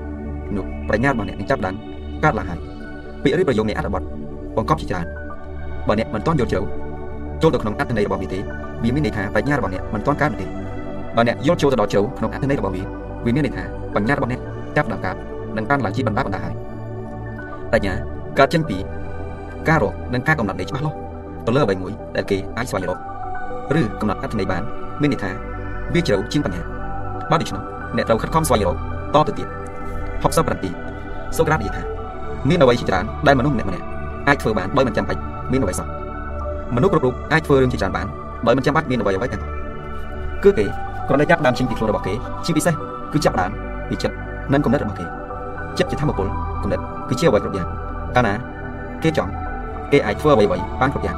[0.56, 1.76] នោះប្រាជ្ញារបស់អ្នកនឹងចាប់ដើម
[2.24, 2.60] កើតឡើងហើយ
[3.24, 4.02] ពាក្យឬប្រយោគនៃអត្ថបទ
[4.58, 5.06] បង្កប់ជាច្រើន
[5.88, 6.62] បើអ្នកមិនទាន់យល់ជ្រៅ
[7.42, 8.40] ចូលទៅក្នុងអត្ថន័យរបស់វាទេ
[8.84, 10.46] វាមានន័យថាប្រាជ្ញារបស់អ្នកមិនទាន់កើតទេ
[11.16, 12.84] បើអ្នកយល់ចូលទៅដល់ជ្រៅក្នុងអត្ថន័យរបស់វា
[13.26, 13.64] វាមានន័យថា
[13.96, 14.42] បញ្ញារបស់អ្នក
[14.78, 15.16] ចាប់ដើមកើត
[15.58, 16.56] និងតាំងឡើងជាបណ្ដាបណ្ដាហើយ
[17.72, 17.94] ប្រាជ្ញា
[18.40, 18.78] កើតចេញពី
[19.68, 20.98] ការរកនិងការកំណត់នៃច្បាស់លាស់
[21.46, 22.98] ទៅលើអ្វីមួយដែលគេអាចស្វែងរក
[23.80, 24.64] ឬកំណត់អត្ថន័យបាន
[25.02, 25.32] មានន័យថា
[25.94, 26.64] វាជ្រៅជាងបញ្ហា
[27.32, 27.62] បើដូច្នោះ
[27.96, 28.76] អ្នកត្រូវខិតខំស្វែងរក
[29.16, 29.48] តទៅទៀត
[30.22, 31.82] 67សូក្រាតនិយាយថា
[32.50, 33.86] មានអ្វីជាច្រើនដែលមនុស្សម្នាក់ម្នាក់
[34.28, 35.88] អាចធ្វើបានដោយមិនចាំបាច់មានអ្វីសោះ
[36.76, 38.08] មនុស្សគ្រប់រូបអាចធ្វើរឿងជាច្រើនបាន
[38.46, 39.54] ដោយមិនចាំបាច់មានអ្វីអ្វីទាំងអស់
[40.44, 40.66] គឺគេ
[41.08, 42.14] គ្រាន់តែចាប់ដើមចេញពីខ្លួនរបស់គេ
[42.46, 42.74] ជាពិសេស
[43.14, 43.52] គឺចាប់ដើម
[43.90, 45.06] ពីចិត្ត និងគំនិតរបស់គេ
[45.78, 46.28] ចិត្តជាធម្មពល
[46.64, 47.68] គំនិតគឺជាអ្វីគ្រប់យ៉ាង
[48.16, 48.34] កាលណា
[49.04, 49.32] គេចង់
[49.92, 51.18] គេអាចធ្វើអ្វីអ្វីបានគ្រប់យ៉ាង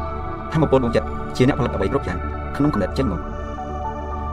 [0.53, 2.17] ធម្មពលដួងចិត្តជាអ្នកផលិតអ្វីគ្រប់យ៉ាង
[2.57, 3.19] ក្នុងគំនិតចេញមក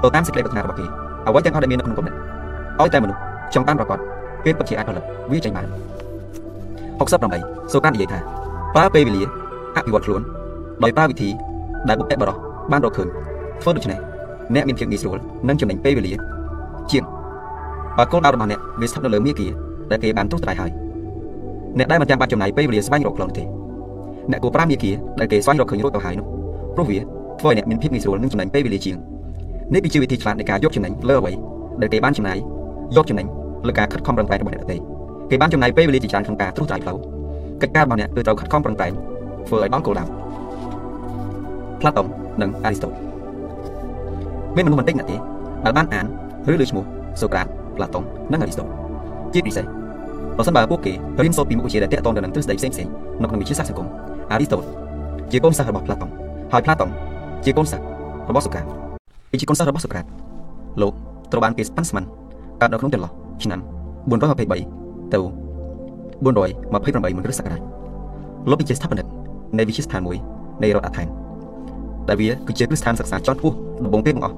[0.02, 0.84] ទៅតាមសេចក្តីប្រាថ្នារបស់គេ
[1.26, 2.14] អ្វីទាំងអស់ដែលមាននៅក្នុងគំនិត
[2.80, 3.20] ឲ្យតែមនុស្ស
[3.54, 3.98] ចង់បានប្រកប
[4.44, 5.66] គេពិតជាអាចផលិតវាចេញបាន
[7.00, 8.18] 68សូកាននិយាយថា
[8.74, 9.22] ប្រើពេលវេលា
[9.76, 10.20] អភិវឌ្ឍខ្លួន
[10.82, 11.28] ដោយប្រើវិធី
[11.88, 12.36] ដែលបុព្វបុរស
[12.72, 13.08] បានរកឃើញ
[13.62, 13.98] ធ្វើដូច្នេះ
[14.54, 15.18] អ្នកមានភាពងាយស្រួល
[15.48, 16.12] និងចំណេញពេលវេលា
[16.90, 17.04] ជាង
[17.98, 19.50] បើគោលដៅរបស់អ្នកវាស្ថិតនៅលើមាគ៌ា
[19.90, 20.70] ដែលគេបានទុះត្រាយហើយ
[21.78, 23.44] អ្នកដែលមិនចាំបាច់ចំណាយពេលវេលាស្វែងរកខ្លួនទេ
[24.30, 26.26] អ្នកគួរប្រើមាគ៌ាដែលគេស្វែងរកឃើញរួចទៅហើយនោះ
[26.74, 26.98] ព្រោះវា
[27.40, 28.96] ធ្វើឲ្យអ្នកមានភាពងាយស្រួលនិងចំណេញពេលវេលាជាង
[29.74, 31.32] នេះគឺជាវិធីឆ្លាតនៃការយកចំណេញលើអ្វី
[31.80, 32.38] ដែលគេបានចំណាយ
[32.96, 33.26] យកចំណេញ
[33.66, 34.76] លើការខិតខំប្រឹងប្រែងរបស់អ្នកដទៃ
[35.30, 36.98] គេបានចំណាយពេលវេលាជាច្រើនក្នុងការត្រួសត្រាយផ្លូវ
[37.62, 38.92] កិច្ចការរបស់អ្នកគឺត្រូវខិតខំប្រឹងប្រែង
[39.46, 40.04] ធ្វើឲ្យបានគោលដៅ
[41.80, 42.06] ផ្លាតុង
[42.42, 42.92] និងអារីស្តូត
[44.56, 45.16] មានមនុស្សបន្តិចណាស់ទេ
[45.64, 46.06] ដែលបានអាន
[46.50, 46.84] ឬលើឈ្មោះ
[47.20, 47.46] សូក្រាត
[47.76, 48.68] ផ្លាតុងនិងអារីស្តូត
[49.34, 49.64] ជាពិសេស
[50.36, 50.92] បើសិនបើពួកគេ
[51.24, 52.90] រៀនសូត្រពីមុខវិជ្ជាដែលទាក់ទងទៅនឹងទ្រឹស្ដីផ្សេងៗ
[53.22, 53.86] នៅក្នុងវិទ្យាសាស្ត្រសង្គម
[54.32, 54.64] អារីស្តូត
[55.32, 56.10] ជាកូនសិស្សរបស់ផ្លាតុង
[56.52, 56.90] ហើយផ្លាតុង
[57.44, 57.82] ជាកូនសិស្ស
[58.28, 58.64] របស់សូក្រាត
[59.30, 60.04] ពីជាកូនសិស្សរបស់សូក្រាត
[60.82, 60.92] លោក
[61.32, 62.04] ត្រូវបានគេប៉ាន់ស្មាន
[62.60, 63.10] កើតនៅក្នុងចន្លោះ
[63.42, 63.60] ឆ្នាំ
[64.10, 65.18] 423ទៅ
[66.24, 67.60] 428មុនគ្រិស្តសករាជ
[68.50, 69.06] លោកជាស្ថាបនិក
[69.58, 70.16] នៃវិទ្យាស្ថានមួយ
[70.62, 71.08] នៃរដ្ឋអាថែន
[72.08, 74.36] ដែលវាគឺជាគ្រឹះស្ថានសិក្សាជាន់ខ្ពស់ដំបូងគេបង្អស់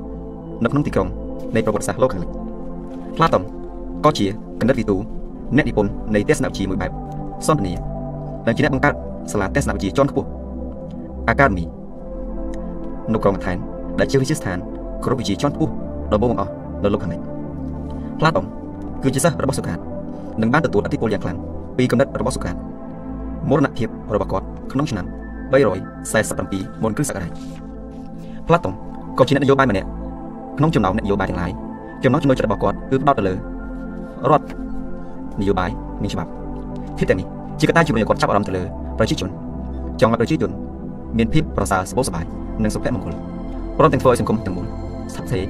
[0.64, 1.08] នៅក្នុងទីក្រុង
[1.54, 2.30] នៃប្រវត្តិសាស្ត្រលោកខាងលិច
[3.18, 3.44] ផ្លាតុង
[4.04, 4.26] ក៏ជា
[4.60, 4.96] គណិតវិទូ
[5.56, 6.90] អ្នកនិពន្ធនៃទស្សនវិជ្ជាមួយបែប
[7.46, 7.72] សន្ទនា
[8.46, 8.94] និងជាអ្នកបង្កើត
[9.32, 10.28] សាលាទស្សនវិជ្ជាជាន់ខ្ពស់
[11.28, 11.64] អាកាដមី
[13.12, 13.56] នៅក្រុងអាថែន
[13.98, 14.58] ដែលជាវិទ្យាស្ថាន
[15.04, 15.72] គ្រប់វិជ្ជាជាន់ខ្ពស់
[16.12, 17.20] ដំបូងបង្អស់នៅលោកខាងលិច
[18.18, 18.44] ផ្លាតុង
[19.02, 19.78] គឺជាសិស្សរបស់សូក្រាត
[20.40, 21.38] និងបានទទួលឥទ្ធិពលយ៉ាងខ្លាំង
[21.78, 22.56] ពីគំនិតរបស់សូក្រាត
[23.48, 25.06] មរណភាពរបស់គាត់ក្នុងឆ្នាំ
[25.52, 27.32] 347មុនគ្រិស្តសករាជ
[28.46, 28.74] ផ្លាតុង
[29.18, 29.88] ក៏ជាអ្នកនយោបាយម្នាក់
[30.58, 31.52] ក្នុងចំណោមអ្នកនយោបាយទាំងឡាយ
[32.04, 33.34] ចំណុចចំណុចចិត្តរបស់គាត់គឺផ្ដោតទៅលើ
[34.30, 34.46] រដ្ឋ
[35.40, 35.70] នយោបាយ
[36.02, 36.30] និងច្បាប់
[36.98, 37.26] ភាពទាំងនេះ
[37.58, 38.62] ជាកត្តាជំរុញឲ្យគាត់ចាប់អារម្មណ៍ទៅលើ
[38.98, 39.28] ប្រជាជន
[40.00, 40.50] ចង់ឲ្យប្រជាជន
[41.18, 42.24] មានភាពប្រសើរសម្បូរសប្បាយ
[42.62, 43.14] និងសុភមង្គល
[43.78, 44.66] ព្រមទាំងធ្វើឲ្យសង្គមទាំងមូល
[45.12, 45.44] ស្ថិតស្ថេរ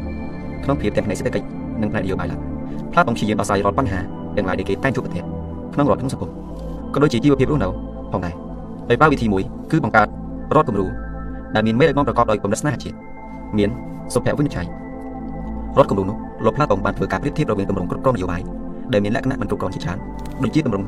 [0.64, 1.46] ក្នុងភាពទាំងផ្នែកសេដ្ឋកិច្ច
[1.80, 2.40] និងផ្នែកនយោបាយឡើង
[2.92, 4.00] ផ្លាតុងព្យាយាមដោះស្រាយរាល់បញ្ហា
[4.36, 5.22] ទាំងឡាយដែលគេតែងជួបប្រទះ
[5.74, 6.30] ក្នុងរដ្ឋក្នុងសង្គម
[6.94, 7.68] ក៏ដូចជាជីវភាពរស់នៅ
[8.12, 8.34] ផងដែរ
[8.90, 10.08] ដោយប្រើវិធីមួយគឺបង្កើត
[10.56, 10.86] រដ្ឋគំរូ
[11.54, 12.96] ដែលមានមេដឹកនាំប្រកបដោយគំនិតស្នេហាជាតិ
[13.58, 13.68] មាន
[14.14, 14.66] សុភវិនិច្ឆ័យ
[15.76, 18.42] រដ្ឋគំរូនោះលោកផ្លាតុងបានធ្វើការប្រៀបធៀបរវាងទម្រង់គ្រប់គ្រងនយោបាយ
[18.92, 19.98] ដែលមានលក្ខណៈមិនគ្រប់គ្រងជាច្រើន
[20.42, 20.86] ដូចជាទម្រង់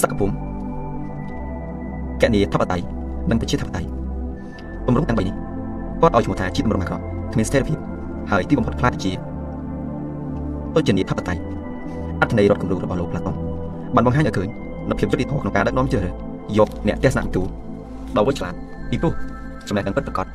[0.00, 0.32] សកភូមិ
[2.22, 2.84] កណនីធិបតេយ្យ
[3.30, 3.88] និងប្រជាធិបតេយ្យ
[4.86, 5.34] ទម្រង់ទាំង3នេះ
[6.00, 7.02] គាត់ឲ្យឈ្មោះថាជាទម្រង់អាក្រក់
[7.32, 7.78] គ្មានស្ថិរភាព
[8.30, 9.12] ហើយទីបំផុតខ្លាចជា
[10.74, 11.42] ទុច្ចនីធិបតេយ្យ
[12.20, 13.36] អត្ថន័យរដ្ឋគំរូរបស់លោកផ្លាតុង
[13.94, 14.48] បានបង្ហាញឲ្យឃើញ
[14.88, 16.14] នូវភាពយុត្តិធម៌ក្នុងការដឹកនាំជ្រើសរើស
[16.58, 17.42] យកអ្នកទស្សនវិទូ
[18.16, 18.54] ដ៏វៃឆ្លាត
[18.90, 19.12] ពីព្រោះ
[19.68, 20.26] ចំណេះដឹងពិតប្រាកដ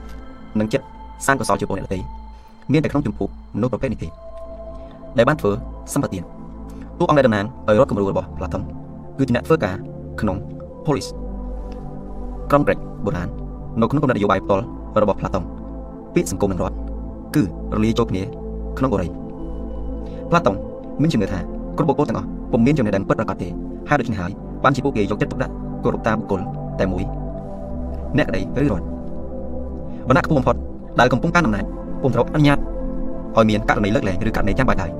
[0.59, 0.85] និងចិត្ត
[1.26, 2.00] សាងកុសលជាពលអ្នកដទៃ
[2.72, 4.10] មានតែក្នុងចម្ពោះមនុស្សប្រភេទនេះទេ
[5.18, 5.52] ដែលបានធ្វើ
[5.94, 6.24] សម្បទាន
[7.00, 8.64] តួអង្គដែលតំណាងឲ្យរដ្ឋគំរូរបស់ផ្លាតុង
[9.18, 9.76] គឺជាអ្នកធ្វើការ
[10.22, 10.38] ក្នុង
[10.86, 11.10] police
[12.52, 13.30] ក្រុមប្រេចបុរាណ
[13.80, 14.64] នៅក្នុងគំនិតនយោបាយផ្ទាល់
[15.02, 15.44] របស់ផ្លាតុង
[16.14, 16.78] ពាក្យសង្គមនិងរដ្ឋ
[17.36, 17.44] គឺ
[17.76, 18.24] រលាយចូលគ្នា
[18.78, 19.10] ក្នុងអរិយ
[20.30, 20.56] ផ្លាតុង
[21.02, 21.40] មានជំនឿថា
[21.78, 23.48] គ្រប់បុគ្គលទាំងអស់ពុំមានចំណេះដឹងពិតប្រាកដទេ
[23.90, 24.32] ហើយដូច្នេះហើយ
[24.64, 26.42] បានជាពួកគេយកចិត្តទុកដាក់គោរពតាមបុគ្គល
[26.80, 27.04] តែមួយ
[28.18, 28.86] អ្នកក្តីឬរដ្ឋ
[30.08, 30.56] វណ្ណៈខ្ពស់បំផុត
[31.00, 31.66] ដែលកំពុងកាន់អំណាច
[32.01, 32.58] ពុំត្រូវអនុញ្ញាត
[33.38, 34.92] ឲ្យមានករណីលើកលែងឬករណីចាំបាច់ឡើយ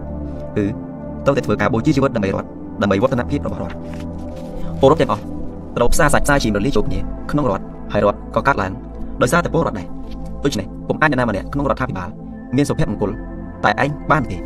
[0.56, 0.64] គឺ
[1.26, 2.48] ត្រូវតែធ្វើការបូជាជីវិតដើម្បីរដ្ឋ
[2.82, 3.76] ដើម្បីវឌ្ឍនភាពរបស់រដ្ឋ
[4.82, 5.22] ពលរដ្ឋទាំងអស់
[5.78, 7.00] ត្រូវផ្សារសាច់ផ្សាយជារលាយចូលគ្នា
[7.32, 8.72] ក្នុងរដ្ឋហើយរដ្ឋក៏កាត់ឡើង
[9.22, 9.88] ដោយសារតែពលរដ្ឋដែរ
[10.44, 12.10] ដូច្នេះពុំអាចអ្នកណាម្នាក់ក្នុងរដ្ឋាភិបាល
[12.56, 13.12] មានសុភមង្គល
[13.64, 14.38] តែឯងបានទេ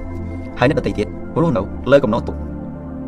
[0.60, 1.08] ហើយអ្នកដទៃទៀត
[1.42, 2.36] រស់នៅលើកំណត់ទុក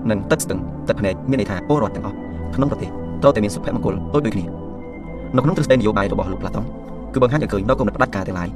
[0.09, 2.15] និងទឹកស្ទឹងទឹកភ្នែកមានន័យថាពលរដ្ឋទាំងអស់
[2.55, 2.89] ក្នុងប្រទេស
[3.21, 4.45] ត្រូវតែមានសុភមង្គលដូចដូចគ្នា
[5.35, 6.65] នៅក្នុងទ្រឹស្ដីនយោបាយរបស់លោកផ្លាតុង
[7.13, 8.49] គឺបង្ហាញឲ្យឃើញនៅគំនិតផ្ដាច់ការទាំងឡាយ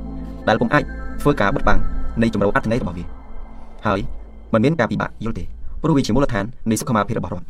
[0.47, 0.83] ដែលពុំអាច
[1.21, 1.79] ធ្វើការបិទបាំង
[2.21, 3.05] នៃចម្រូវអត្ថន័យរបស់វា
[3.85, 3.99] ហើយ
[4.53, 5.43] มันមានការពិបាកយល់ទេ
[5.81, 7.47] ព្រោះវាជាមូលដ្ឋាននៃសុខភាពរបស់រដ្ឋ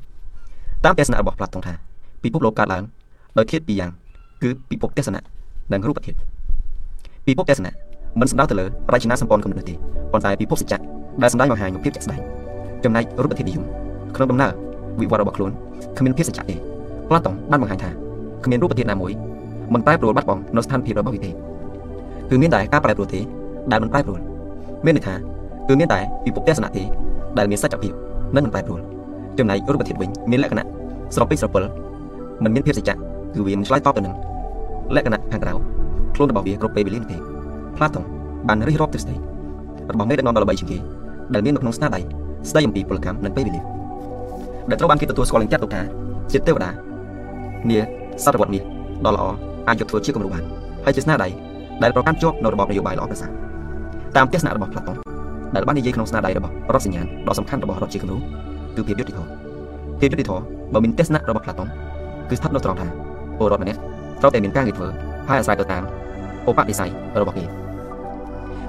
[0.86, 1.74] តាមទស្សនៈរបស់ផ្លាតុងថា
[2.24, 2.84] ពិភពលោកកើតឡើង
[3.38, 3.92] ដោយធាតុពីរយ៉ាង
[4.44, 5.22] គឺពិភពទស្សនៈ
[5.74, 6.18] និងរូបធាតុ
[7.26, 7.74] ពិភពទស្សនៈ
[8.20, 9.76] មិនសំដៅទៅលើរចនាសម្ព័ន្ធគំនិតទេ
[10.12, 10.80] ប៉ុន្តែពិភពសច្ចៈ
[11.22, 12.22] ដែលសំដៅមកហាញភាពជាក់ស្ដែង
[12.84, 13.64] ចំណែករូបធាតុនិយម
[14.16, 14.52] ក្នុងដំណើរ
[15.02, 15.52] វិវត្តរបស់ខ្លួន
[15.98, 16.56] គ្មានភាពសច្ចៈទេ
[17.08, 17.90] ផ្លាតុងបានបង្ហាញថា
[18.46, 19.12] គ្មានរូបធាតុណាមួយ
[19.74, 21.32] មិនប្រែប្រួលបាត់បង់នៅស្ថានភាពរបស់វាទេ
[22.30, 23.20] គឺមានតែការប្រែប្រួលទេ
[23.72, 24.20] ដែលមិនប្រែប្រួល
[24.86, 25.14] មានន័យថា
[25.68, 26.84] គឺមានតែពិភពទស្សនៈទេ
[27.38, 27.92] ដែលមានសច្ចភាព
[28.36, 28.82] និងមិនប្រែប្រួល
[29.38, 30.66] ចំណែករូបធាតុវិញមានលក្ខណៈ
[31.16, 31.64] ស្រពេចស្រពិល
[32.44, 32.96] មិនមានភាពសច្ចៈ
[33.34, 34.14] គឺវាមិនឆ្លើយតបទៅនឹង
[34.96, 35.52] លក្ខណៈខាងក្រៅ
[36.16, 37.18] ខ្លួនរបស់វាគ្រប់ពេលវេលាទេ
[37.78, 38.04] ផ្លាតុង
[38.48, 39.16] បានរិះរាប់ទ្រឹស្ដី
[39.92, 40.78] របស់មេដឹកនាំដ៏ល្បីជាងគេ
[41.34, 42.02] ដែលមាននៅក្នុងស្នាដៃ
[42.50, 43.62] ស្ដីអំពីពលកម្មនិងពេលវេលា
[44.70, 45.82] ដែលត្រូវបានគេទទួលស្គាល់យ៉ាងចាត់ទុកថា
[46.32, 46.70] ជាទេវតា
[47.70, 47.80] នា
[48.24, 48.62] សតវត្សនេះ
[49.06, 49.26] ដ៏ល្អ
[49.68, 50.44] អាចយកធ្វើជាគំរូបាន
[50.86, 51.30] ហើយជាស្នាដៃ
[51.84, 53.32] ដែលប្រកាន់ជាប់នៅរបបនយោបាយល្អប្រសើរ
[54.16, 54.96] តាមទស្សនៈរបស់ផ្លាតុង
[55.56, 58.18] ដែលបាននិយាយក្នុងស្នាដៃរបស់រដ្ឋសញ្ញាណដ៏សំខាន់របស់រដ្ឋជាគំរូ
[58.76, 59.30] គឺភាពយុត្តិធម៌
[60.00, 61.68] ភាពយុត្តិធម៌បើមានទស្សនៈរបស់ផ្លាតុង
[62.30, 62.88] គឺស្ថិតនៅត្រង់ថា
[63.38, 63.80] ពលរដ្ឋម្នាក់
[64.22, 64.88] ត្រូវតែមានការងារធ្វើ
[65.28, 65.84] ហើយអាស្រ័យទៅតាម
[66.48, 66.90] ឧបនិស្ស័យ
[67.22, 67.44] របស់គេ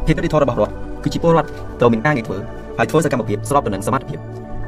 [0.06, 1.48] ភាពយុត្តិធម៌របស់រដ្ឋគឺជាពលរដ្ឋ
[1.80, 2.38] ត្រូវមានការងារធ្វើ
[2.78, 4.18] ហើយធ្វើសកម្មភាពស្របទៅនឹងសមត្ថភាព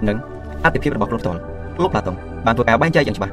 [0.08, 0.16] និង
[0.64, 1.40] អត្ថិភាពរបស់ខ្លួនផ្ទាល់
[1.82, 3.32] លោកផ្លាតុងបានធ្វើការបែងចែកយ៉ាងច្បាស់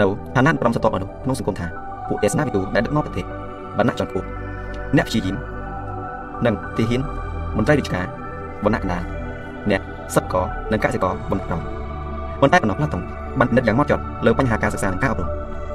[0.00, 0.06] នៅ
[0.36, 1.66] ឋានៈប្រំសតបមនុស្សក្នុងសង្គមថា
[2.08, 3.24] ពួកទេសនាវិទូដែលដឹកនាំប្រទេស
[3.78, 4.26] វណ្ណៈជាន់ខ្ពស់
[4.96, 5.36] អ្នកព្យាយាម
[6.46, 7.00] និងទាហាន
[7.56, 8.06] មន្ត្រីរាជការ
[8.64, 9.02] វណ្ណៈកណ្ដាល
[9.70, 9.80] អ្នក
[10.14, 11.62] សិទ្ធិករនិងកសិករវណ្ណៈក្រោម
[12.40, 13.02] ប៉ុន្តែបំណងផ្លាតុង
[13.38, 15.28] បានពិនិត្យយ៉ាងម៉ត់ចត់លើបញ្ហាការសិក្សានិងការអប់រំ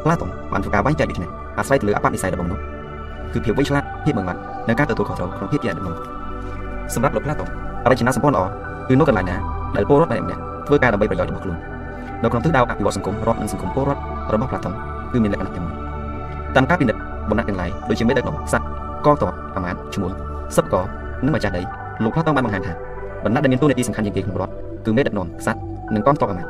[0.03, 2.63] ផ្លាតុងបានធ្វើការបែងចែកដូចនេះអាស្រ័យទៅលើអបនិស្ស័យរបស់មនុស្ស
[3.33, 5.95] គឺភាពវៃឆ្លាតភាពម៉ឺងម៉ាត់និងការទទួលខុសត្រូវក្នុងភាពជាអ្នកដឹកនាំ
[6.93, 7.47] សម្រាប់លោកផ្លាតុង
[7.91, 8.43] រចនាសម្ព័ន្ធល្អ
[8.87, 9.37] គឺនៅកន្លែងណា
[9.75, 11.57] ដែលពលរដ្ឋម្នាក់ៗធ្វើការដើម្បីប្រយោជន៍របស់ខ្លួន
[12.23, 14.01] នៅក្នុងទិសដៅអភិវឌ្ឍសង្គមរដ្ឋនិងសង្គមពលរដ្ឋ
[14.33, 14.73] របស់ផ្លាតុង
[15.11, 15.75] គឺមានលក្ខណៈទាំងមួយ
[16.55, 18.67] តាមការពិនិត្យ បំណាក់ទាំងឡាយដូចជាមេដឹកនាំស័ក្តិ
[19.05, 20.11] កងទ័ពអាមាត្យឈ្មោះ
[20.55, 20.75] សិបក
[21.25, 21.61] និងម្ចាស់ដី
[22.03, 22.73] លោកផ្លាតុងបានបង្ហាញថា
[23.23, 24.53] បណ្ណាដែលមានតួនាទីសំខាន់ជាងគេក្នុងរដ្ឋ
[24.85, 25.61] គឺមេដឹកនាំស័ក្តិ
[25.95, 26.49] និងកងទ័ពអាមាត្យ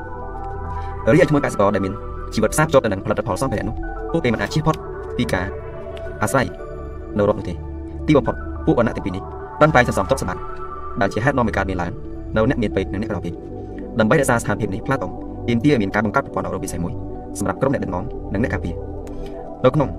[1.14, 1.94] រីឯឈ្មោះកសិករដែលមាន
[2.34, 3.76] ជីវិតផ្សារភ្ជាប់ទៅនឹងផលិតផលសម្ភារៈនោះ
[4.12, 4.76] ពួកគេមិនអាចជៀសផុត
[5.18, 5.46] ពីការ
[6.22, 6.46] អាស្រ័យ
[7.18, 7.54] នៅរដ្ឋនោះទេ
[8.08, 9.24] ទីបំផុតពួកអនៈទាំងពីរនេះ
[9.62, 10.44] បានតែងសន្សំទុកសម្បត្តិ
[11.02, 11.92] ដែលជាហេតុនាំឲ្យកើតមានឡើង
[12.36, 13.38] នៅអ្នកមានពេទ្យនិងអ្នកក្រៅពេទ្យ
[14.00, 15.12] ដើម្បីរក្សាស្ថានភាពនេះផ្លាតអង
[15.48, 16.94] ទាមទារឲ្យមានការបង្កើតប្រព័ន្ធអប់រំពិសេសមួយ
[17.40, 18.76] សម្រាប់ក្រុមអ្នកដឹកនាំនិងអ្នកការពារ
[19.64, 19.90] នៅក្នុង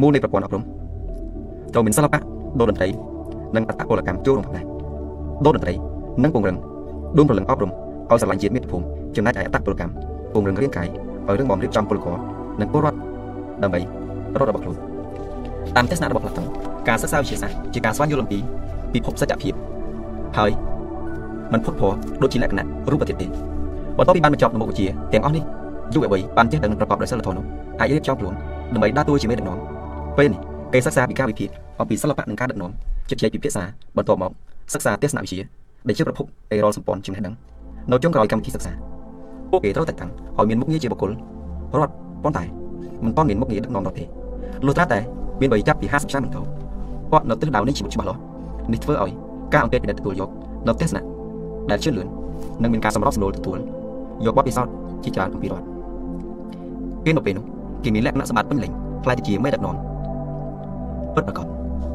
[0.00, 0.62] មូលនៃប្រព័ន្ធអប់រំ
[1.72, 2.18] ត្រូវមានសិល្បៈ
[2.58, 2.88] ដូរតន្ត្រី
[3.56, 4.64] និងអត្តពលកម្មចូលរួមផងដែរ
[5.44, 5.74] ដូរតន្ត្រី
[6.22, 6.56] និងពង្រឹង
[7.16, 8.84] ដួងព្រលឹងអប់រំឲ្យស្រឡាញ់ជាតិមាតុភូមិ
[9.16, 9.92] ចំណែកឯអត្តពលកម្ម
[10.32, 10.88] ពង្រឹងរាងកាយ
[11.26, 12.16] ឲ្យរឿងបំរៀបចំពលករ
[12.60, 12.98] និងពលរដ្ឋ
[13.62, 14.76] ដើម្បីរដ្ឋរបស់ខ្លួន
[15.76, 16.46] តាមទស្សនៈរបស់ផ្លាតុង
[16.88, 18.38] ការសិក្សាវិទ្យាសាស្ត្រជាការស្វែងយល់អំពី
[18.94, 19.54] ពិភពសច្ចភាព
[20.38, 20.50] ហើយ
[21.52, 21.92] มันផុតផុល
[22.22, 23.26] ដូចជាលក្ខណៈរូបធាតុទេ
[23.98, 25.44] បន្ទាប់ពីបានបញ្ចប់នៅមុខវិជ្ជាទាំងអស់នេះ
[25.94, 27.44] យុវវ័យបានចេះដឹងប្រកបដោយសិលធម៌នោះ
[27.80, 28.34] អាចរៀបចំខ្លួន
[28.74, 29.58] ដើម្បីដើរតួជាមេដឹកនាំ
[30.18, 30.40] ពេលនេះ
[30.72, 31.48] គេសិក្សាពីការវិភាគ
[31.80, 32.70] អំពីសិល្បៈនិងការដឹកនាំ
[33.08, 33.64] ជិតជែកពិភាក្សា
[33.96, 34.32] បន្ទាប់មក
[34.74, 35.38] សិក្សាទស្សនវិជ្ជា
[35.88, 37.34] ដែលជាប្រភពនៃរាល់សម្ព័ន្ធចំណេះដឹង
[37.90, 38.72] នៅចុងក្រោយកម្មវិធីសិក្សា
[39.50, 42.44] ពួកគេត្រូវតែតាំងឲ្យមានមុខងារជាបុគ្គលរដ្ឋប៉ុន្តែ
[43.04, 44.04] មិនតមានមុខងារដឹកនាំរដ្ឋទេ
[44.66, 44.98] លុះត្រាតែ
[45.40, 46.38] មានវ័យចាប់ពី50ឆ្នាំបន្ត
[47.12, 48.20] គាត់នៅទិសដៅនេះជាច្បាស់លាស់
[48.72, 49.12] នេះធ្វើឲ្យ
[49.52, 50.30] ការអង្កេតពិនិត្យទទួលយក
[50.66, 51.02] នៅទស្សនៈ
[51.70, 52.08] ដែលជឿនលឿន
[52.62, 53.58] និងមានការសម្របសម្រួលទទួល
[54.26, 54.72] យកបទពិសោធន៍
[55.04, 55.66] ជាច្រើនអំពីរដ្ឋ
[57.04, 57.44] ពេលនៅពេលនោះ
[57.84, 58.72] គេមានលក្ខណៈសម្បត្តិពេញលេញ
[59.04, 59.76] ខ្លាយទៅជាមេដឹកនាំ
[61.16, 61.46] ពិតប្រាកដ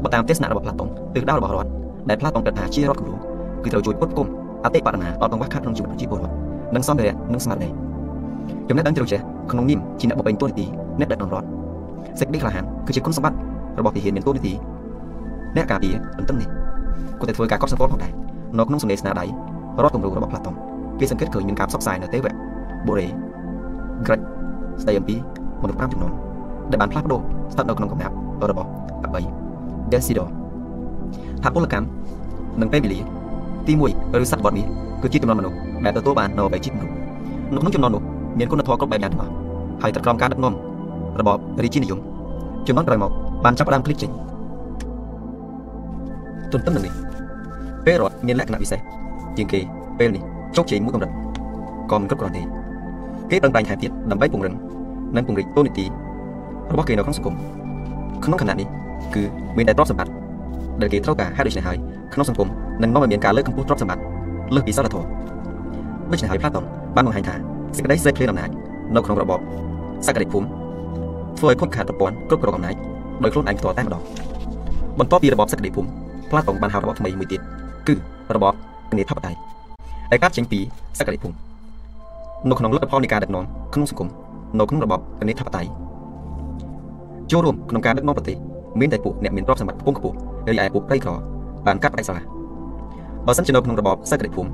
[0.02, 1.70] បើតាមទស្សនៈរបស់ផ្លាតុងទិសដៅរបស់រដ្ឋ
[2.08, 3.16] ដែលផ្លាតុងគិតថាជារដ្ឋគំរូ
[3.64, 4.26] គឺត្រូវជួយពុតគុំ
[4.64, 6.34] អតិបរណាអត់បង្វះខាត់ក្នុងជីវិតប្រជាពលរដ្ឋ
[6.74, 7.68] និងសម្ភារៈនិងស្មារតី
[8.68, 10.66] ចំណេះដឹងជ្រៅជ្រះក្នុងនាមជាអ្នកបំពេញតួនាទី
[11.00, 11.46] អ្នកដឹកនាំរដ្ឋ
[12.20, 13.38] សេចក្តីក្លាហានគឺជាគុណសម្បត្តិ
[13.78, 14.52] របស់ទាហានមានតួនាទី
[15.56, 16.48] អ្នកការពារទន្ទឹមនេះ
[17.20, 18.12] ក៏តែធ្វើការកត់សម្គាល់ផងដែរ
[18.58, 19.24] នៅក្នុងសំណេរស្នាដៃ
[19.82, 20.54] រដ្ឋគំរូរបស់ផ្លាតុង
[20.98, 22.32] គេសង្កេតឃើញមានការផ្សព្វផ្សាយនៅទេវៈ
[22.86, 23.06] បុរេ
[24.06, 24.20] ក្រិច
[24.82, 25.16] ស្ដីអំពី
[25.62, 26.12] មនុស្ស5ចំនួន
[26.70, 27.20] ដែលបានផ្លាស់ប្ដូរ
[27.52, 28.14] ស្ថិតនៅក្នុងកំណាប់
[28.50, 28.68] របស់
[29.30, 30.28] 8 Desidor
[31.42, 31.86] ថាពលកម្ម
[32.60, 33.00] និងពេលវេលា
[33.66, 34.66] ទី1ឬសត្វបត់នេះ
[35.02, 36.92] គឺជាចំនួនមនុស្សដែលទទួលបាននៅអ្វីជាមនុស្ស
[37.54, 38.02] នៅក្នុងចំនួននោះ
[38.38, 39.32] មានគុណធម៌គ្រប់បែបយ៉ាងទាំងអស់
[39.82, 40.54] ហើយត្រូវក្រោមការដឹកនាំ
[41.20, 41.98] របបរាជានិយម
[42.66, 43.10] ចំនួនក្រោយមក
[43.44, 44.10] បានចាប់ផ្ដើមផ្លិចចេញ
[46.52, 46.94] ទន្ទឹមនឹងនេះ
[47.86, 48.80] ពេលរដ្ឋមានលក្ខណៈពិសេស
[49.36, 49.60] ជាងគេ
[49.98, 50.22] ពេលនេះ
[50.56, 51.10] ជោគជ័យមួយកម្រិត
[51.90, 52.42] ក៏មិនគ្រប់គ្រាន់ទេ
[53.30, 54.54] គេប្រឹងប្រែងថែមទៀតដើម្បីពង្រឹង
[55.16, 55.84] និងពង្រីកតួនាទី
[56.72, 57.34] របស់គេនៅក្នុងសង្គម
[58.24, 58.68] ក្នុងខណៈនេះ
[59.14, 59.22] គឺ
[59.56, 60.12] មានតែទ្រព្យសម្បត្តិ
[60.80, 61.78] ដែលគេត្រូវការហេតុដូច្នេះហើយ
[62.14, 62.48] ក្នុងសង្គម
[62.82, 64.02] នឹងនាំឲ្យមានការលើកកម្ពស់ទ្រព្យសម្បត្តិ
[64.54, 65.06] លើសពីសិលធម៌
[66.12, 66.64] ដូច្នេះហើយផ្លាតុង
[66.96, 67.34] បានបង្ហាញថា
[67.76, 68.50] សេចក្តីសេះឃ្លានអំណាច
[68.94, 69.40] នៅក្នុងរបប
[70.06, 70.46] សក្តិភូមិ
[71.38, 72.74] ធ្វើឲ្យខូចខាតប្រព័ន្ធគ្រប់គ្រងអំណាច
[73.22, 74.02] ដោយខ្លួនឯងផ្ទាល់តែម្ដង
[74.98, 75.88] បន្ទាប់ពីរបបសក្តិភូមិ
[76.30, 77.40] ផ្លាតុងបានហៅរបបថ្មីមួយទៀត
[77.88, 77.94] គឺ
[78.34, 78.54] របប
[78.98, 79.38] នីធិបតេយ្យ
[80.10, 80.60] ដែលកើតចេញពី
[80.98, 81.34] សក្តិភូមិ
[82.48, 84.08] នៅក្នុងលទ្ធផលនៃការដឹកនាំក្នុងសង្គម
[84.58, 85.70] នៅក្នុងរបបនីធិបតេយ្យ
[87.30, 88.36] ចូលរួមក្នុងការដឹកនាំប្រទេស
[88.80, 90.16] មានតែពួកអ្នកមានទ្រព្យសម្បត្តិខ្ពង់ខ្ពស់
[90.48, 91.12] រីឯពួកក្រីក្រ
[91.66, 92.22] បានកាត់ផ្ដាច់ស្រឡះ
[93.26, 94.50] បើសិនជានៅក្នុងរបបសក្តិភូមិ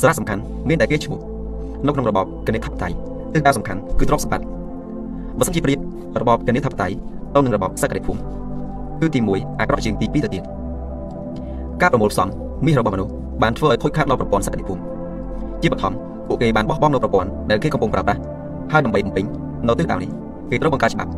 [0.00, 1.18] សារៈសំខាន់មានតែគេឈ្មោះ
[1.86, 2.96] នៅក្នុងរបបគណិតធិបតេយ្យ
[3.34, 4.46] ទិសដៅសំខាន់គឺទ្រព្យសម្បត្តិ
[5.38, 5.78] បើសិនជាប្រៀប
[6.20, 6.96] របបគណិតធិបតេយ្យ
[7.34, 8.20] ទៅនឹងរបបសក្តិភូមិ
[9.00, 10.42] គឺទី1អាក្រក់ជាងទី2ទៅទៀត
[11.80, 12.28] ការប្រមូលផ្សំ
[12.66, 14.80] មាសរបស់មនុស្សបានធ្វើឲ្យខូចខាតដល់ប្រព័ន្ធសក្តិភូមិ
[15.62, 15.92] ជាបឋម
[16.28, 18.20] ពួកគេបានបោះបង់នៅប្រព័ន្ធដែលគេកំពុងប្រើប្រាស់
[18.72, 19.24] ហើយដើម្បីបំពេញ
[19.68, 20.10] នៅទិសដៅនេះ
[20.50, 21.10] គេត្រូវបង្កើតច្បាប់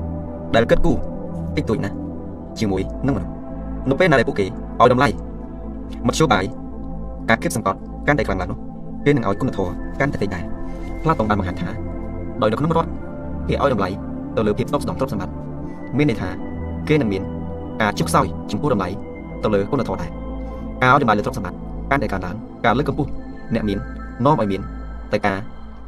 [0.55, 0.97] ដែលគិតគូរ
[1.57, 1.97] តិចតួចណាស់
[2.59, 3.31] ជាមួយនឹងមនុស្ស
[3.91, 5.09] នៅពេលណាដែលពួកគេឲ្យតម្លៃ
[6.07, 6.45] មធ្យោបាយ
[7.31, 8.59] ការគិតសង្កត់កាន់តែខ្លាំងឡើងនោះ
[9.05, 10.45] គេនឹងឲ្យគុណធម៌កាន់តែតិចដែរ
[11.03, 11.69] ផ្លាតុងបានបង្ហាញថា
[12.43, 12.91] ដោយនៅក្នុងរដ្ឋ
[13.49, 13.89] គេឲ្យតម្លៃ
[14.37, 15.35] ទៅលើភាពស្ដុកស្ដម្ភទ្រព្យសម្បត្តិ
[15.97, 16.29] មានន័យថា
[16.89, 17.23] គេនឹងមាន
[17.83, 18.89] ការជិះខ្សោយចំពោះតម្លៃ
[19.43, 20.11] ទៅលើគុណធម៌ដែរ
[20.83, 21.59] ការឲ្យតម្លៃលើទ្រព្យសម្បត្តិ
[21.91, 23.11] កាន់តែកើនឡើងការលើកកម្ពស់
[23.55, 23.79] អ្នកមាន
[24.25, 24.61] នាំឲ្យមាន
[25.13, 25.39] តែការ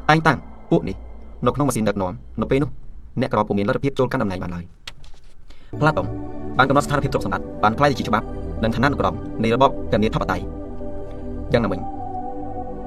[0.08, 0.38] តែងតាំង
[0.70, 0.96] ពួកនេះ
[1.44, 2.70] នៅក្នុងម៉ាស៊ីនដឹកនាំនៅពេលនោះ
[3.20, 4.64] អ្នកក្រពុំមានលទ្ធភាពចូលកាន់តំណែងបានឡើយ
[5.80, 6.06] ផ្លាតុង
[6.58, 8.26] បានកំណត់ស្ថានភាពទ្រព្យសម្បត្តិបានផ្លាយទៅជាច្បាប់
[8.62, 10.44] និងឋានានុក្រមនៃរបបកញ្ញាធិបតេយ្យ
[11.52, 11.80] យ៉ាងណាមិញ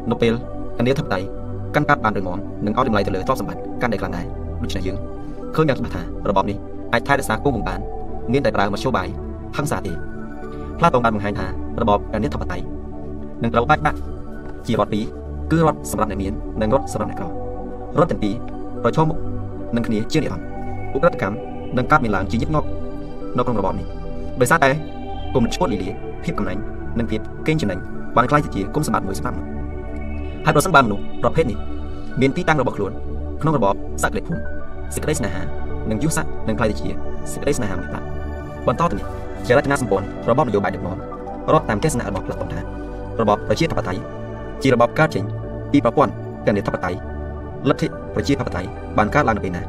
[0.09, 0.33] នៅពេល
[0.77, 1.27] កញ្ញាធិបតេយ្យ
[1.75, 4.25] កាន់កាប់បានរឹងមាំនិងឲ្យតម្លៃទៅលើទ្រព្យសម្បត្តិកាន់តែខ្លាំងដែរ
[4.63, 4.97] ដូច្នេះយើង
[5.55, 6.57] ឃើញយ៉ាងច្បាស់ថារបបនេះ
[6.93, 7.79] អាចថែរក្សាគង់វង្សបាន
[8.31, 9.07] មានតែប្រើមធ្យោបាយ
[9.57, 9.93] ហិង្សាទេ
[10.79, 11.47] ផ្លាតុងបានបង្ហាញថា
[11.81, 12.65] របបកញ្ញាធិបតេយ្យ
[13.43, 13.97] នឹងត្រូវបែកបាក់
[14.67, 15.05] ជារដ្ឋពីរ
[15.51, 17.27] គឺរដ្ឋសម្រាប់អ្នកមាននិងរដ្ឋសម្រាប់អ្នកក្រ
[17.99, 18.33] រដ្ឋទាំងពីរ
[18.83, 19.17] ប្រឈមមុខ
[19.75, 20.47] នឹងគ្នាជានិរន្តរ៍
[20.95, 21.35] ឧក្រិដ្ឋកម្ម
[21.77, 22.67] នឹងកើតមានឡើងជាញឹកញាប់
[23.37, 23.85] នៅក្នុងរបបនេះ
[24.41, 24.69] ដោយសារតែ
[25.33, 25.89] គុំឈួតលីលា
[26.23, 26.61] ភាពកំណាញ់
[26.97, 27.79] និងភាពកេងចំណេញ
[28.15, 29.51] បានខ្លាយទៅជាគុំសម្បត្តិមួយសម្រាប់មនុស្ស
[30.45, 31.57] ហើយប្រសិនបើមនុស្សប្រភេទនេះ
[32.21, 32.91] មានទីតាំងរបស់ខ្លួន
[33.41, 34.39] ក្នុងរបបសក្តិភូមិ
[34.95, 35.41] សេចក្តីស្នេហា
[35.89, 36.89] និងយុទ្ធសាស្ត្រនឹងក្លាយទៅជា
[37.31, 38.05] សេចក្តីស្នេហាមួយបាក់
[38.67, 39.05] បន្តទៅនេះ
[39.45, 40.97] ជារចនាសម្ព័ន្ធរបបនយោបាយដឹកនាំ
[41.53, 42.59] រាប់តាមទស្សនៈរបស់ផ្លឹកបំថា
[43.21, 44.01] របបប្រជាធិបតេយ្យ
[44.61, 45.23] ជារបបកើតចេញ
[45.71, 46.11] ពីប្រព័ន្ធ
[46.47, 46.99] កណ្ដាធិបតេយ្យ
[47.67, 49.63] លទ្ធិប្រជាធិបតេយ្យបានកើតឡើងនៅពេលណា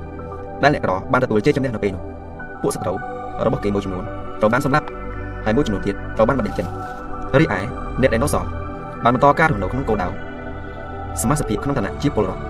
[0.63, 2.03] ដែលអ្នកក្របានទទួលជ័យជំនះនៅពេលនោះ
[2.63, 2.97] ពួកសត្រូវ
[3.47, 4.05] របស់គេមួយចំនួន
[4.41, 4.87] ត្រូវបានសម្លាប់
[5.45, 6.67] ហើយមួយចំនួនទៀតត្រូវបានបណ្តេញចេញ
[7.39, 7.61] រីឯ
[8.01, 8.49] អ្នកដែលនៅសល់
[9.05, 10.09] បានបន្តការរស់នៅក្នុងគោលដៅ
[11.23, 12.43] សមាជិកភាពក្នុងឋានៈជាពលរដ្ឋ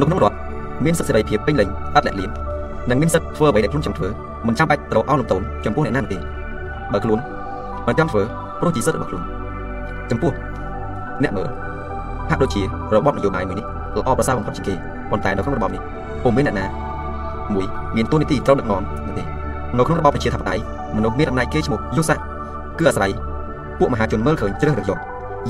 [0.00, 0.36] នៅក្នុងរដ្ឋ
[0.84, 2.30] មានសិទ្ធិសេរីភាពពេញលេញអត់លាក់លៀម
[2.90, 4.08] និងមានសិទ្ធិធ្វើអ្វីដែលខ្លួនចង់ធ្វើ
[4.46, 6.18] មិនចាំបាច់ត្រូវអោនលំទោនចំពោះអ្នកណានោះទេ
[6.92, 7.18] បើខ្លួន
[7.86, 8.22] មិនចង់ធ្វើ
[8.60, 9.22] ព្រោះជាសិទ្ធិរបស់ខ្លួន
[10.10, 10.32] ចំពោះ
[11.22, 11.48] អ្នកមើល
[12.30, 12.62] ហាក់ដូចជា
[12.94, 13.66] របបនយោបាយមួយនេះ
[13.98, 14.74] ល្អប្រសើរបំផុតជាងគេ
[15.10, 15.82] ប៉ុន្តែនៅក្នុងរបបនេះ
[16.22, 16.66] ពុំមានអ្នកណា
[17.54, 17.66] មួយ
[17.96, 19.24] មានតួនាទីត្រូវដឹកនាំនោះទេ
[19.76, 20.62] នៅក្នុងរបបប្រជាធិបតេយ្យ
[20.96, 22.18] មនុស្សមានអំណាចគេឈ្មោះយុស័ក
[22.78, 23.12] គឺអាស្រ័យ
[23.78, 24.98] ពួកមហាជនមើលឃើញជ្រើសរើសយក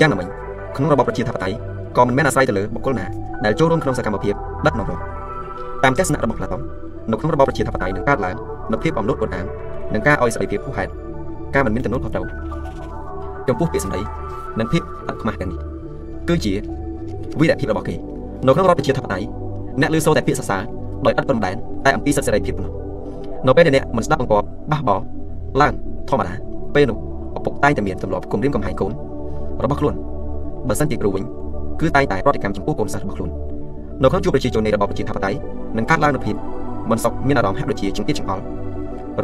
[0.00, 0.28] យ៉ាងណាមិញ
[0.76, 1.56] ក្នុងរបបប្រជាធិបតេយ្យ
[1.96, 3.06] ក៏មិនមែនអាស្រ័យទៅលើបុគ្គលណា
[3.44, 4.34] ដែលចូលរួមក្នុងសកម្មភាព
[4.66, 5.02] ដឹកនាំរដ្ឋ
[5.84, 6.60] តាមទស្សនៈរបស់ផ្លាតុង
[7.10, 8.36] នៅក្នុងរបបប្រជាធិបតេយ្យនឹងកើតឡើង
[8.72, 9.46] នូវភាពអំនួតអួតអាង
[9.94, 10.90] និងការឲ្យសេរីភាពហួសហេតុ
[11.54, 12.26] ការមិនមានទំនួលខុសត្រូវ
[13.48, 14.00] ចំពោះពាក្យសម្ដី
[14.58, 15.60] និងភាពអត់ខ្មាស់ទាំងនេះ
[16.28, 16.52] គឺជា
[17.40, 17.94] វីរភាពរបស់គេ
[18.46, 19.26] នៅក្នុងរដ្ឋប្រជាធិបតេយ្យ
[19.80, 20.62] អ្នកលើសូរតែពាក្យសរសើរ
[21.06, 22.74] ដោយឥតព្រំដែនតែអំពីសិទ្ធិសេរីភាពប៉ុណ្ណោះ
[23.46, 24.96] នៅពេលដែលអ្នកមិនស្ដាប់បង្គាប់បះបោ
[25.60, 25.72] ឡើង
[26.08, 26.34] ធម្មតា
[26.74, 26.96] ពេលនោះ
[27.36, 28.92] ឪពុកតែងតែមានទម្លាប់គំរាមកំហែងកូន
[29.64, 29.94] របស់ខ្លួន
[30.68, 31.24] បើសិនជាគ្រូវិញ
[31.80, 33.30] គឺតែងតែប្រតិកម្មចំពោះកូនសិស្សរបស់ខ្លួន
[34.02, 35.38] នៅក្នុងជួរប្រជាជននៃរបបប្រជាធិបតេយ្យ
[35.76, 36.36] នឹងកើតឡើងនូវភាព
[36.90, 38.42] មិនសុខមានអារម្មណ៍ហាក់ដូចជាចង្អៀតចង្អល់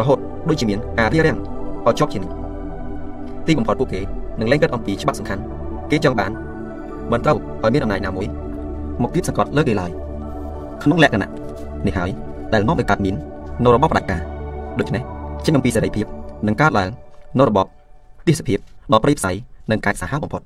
[0.01, 0.19] រហូត
[0.49, 1.39] ដូចជាមានការរារាំង
[1.87, 2.35] ឲ្យជាប់ជានិច្ច
[3.47, 4.01] ទីបំផុតពួកគេ
[4.41, 5.43] នឹងលែងគិតអំពីច្បាប់សំខាន់
[5.91, 6.31] គេចង់បាន
[7.13, 8.27] មិនត្រូវឲ្យមានអំណាចណាមួយ
[9.03, 9.91] មកទៀតសង្កត់លើគេឡើយ
[10.83, 11.31] ក្នុងលក្ខណៈ
[11.87, 12.11] នេះហើយ
[12.55, 13.15] ដែលមកដោយកើតមាន
[13.65, 14.21] នៅរបបផ្ដាច់ការ
[14.79, 15.03] ដូច្នេះ
[15.45, 16.07] ចេញអំពីសេរីភាព
[16.47, 16.91] នឹងកើតឡើង
[17.39, 17.67] នៅរបប
[18.29, 18.59] ទេសភាព
[18.93, 19.33] ដ៏ព្រៃផ្សៃ
[19.71, 20.43] និងកាចសាហាវបំផុត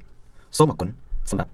[0.56, 0.88] សូមអរគុណ
[1.30, 1.50] សម្រាប់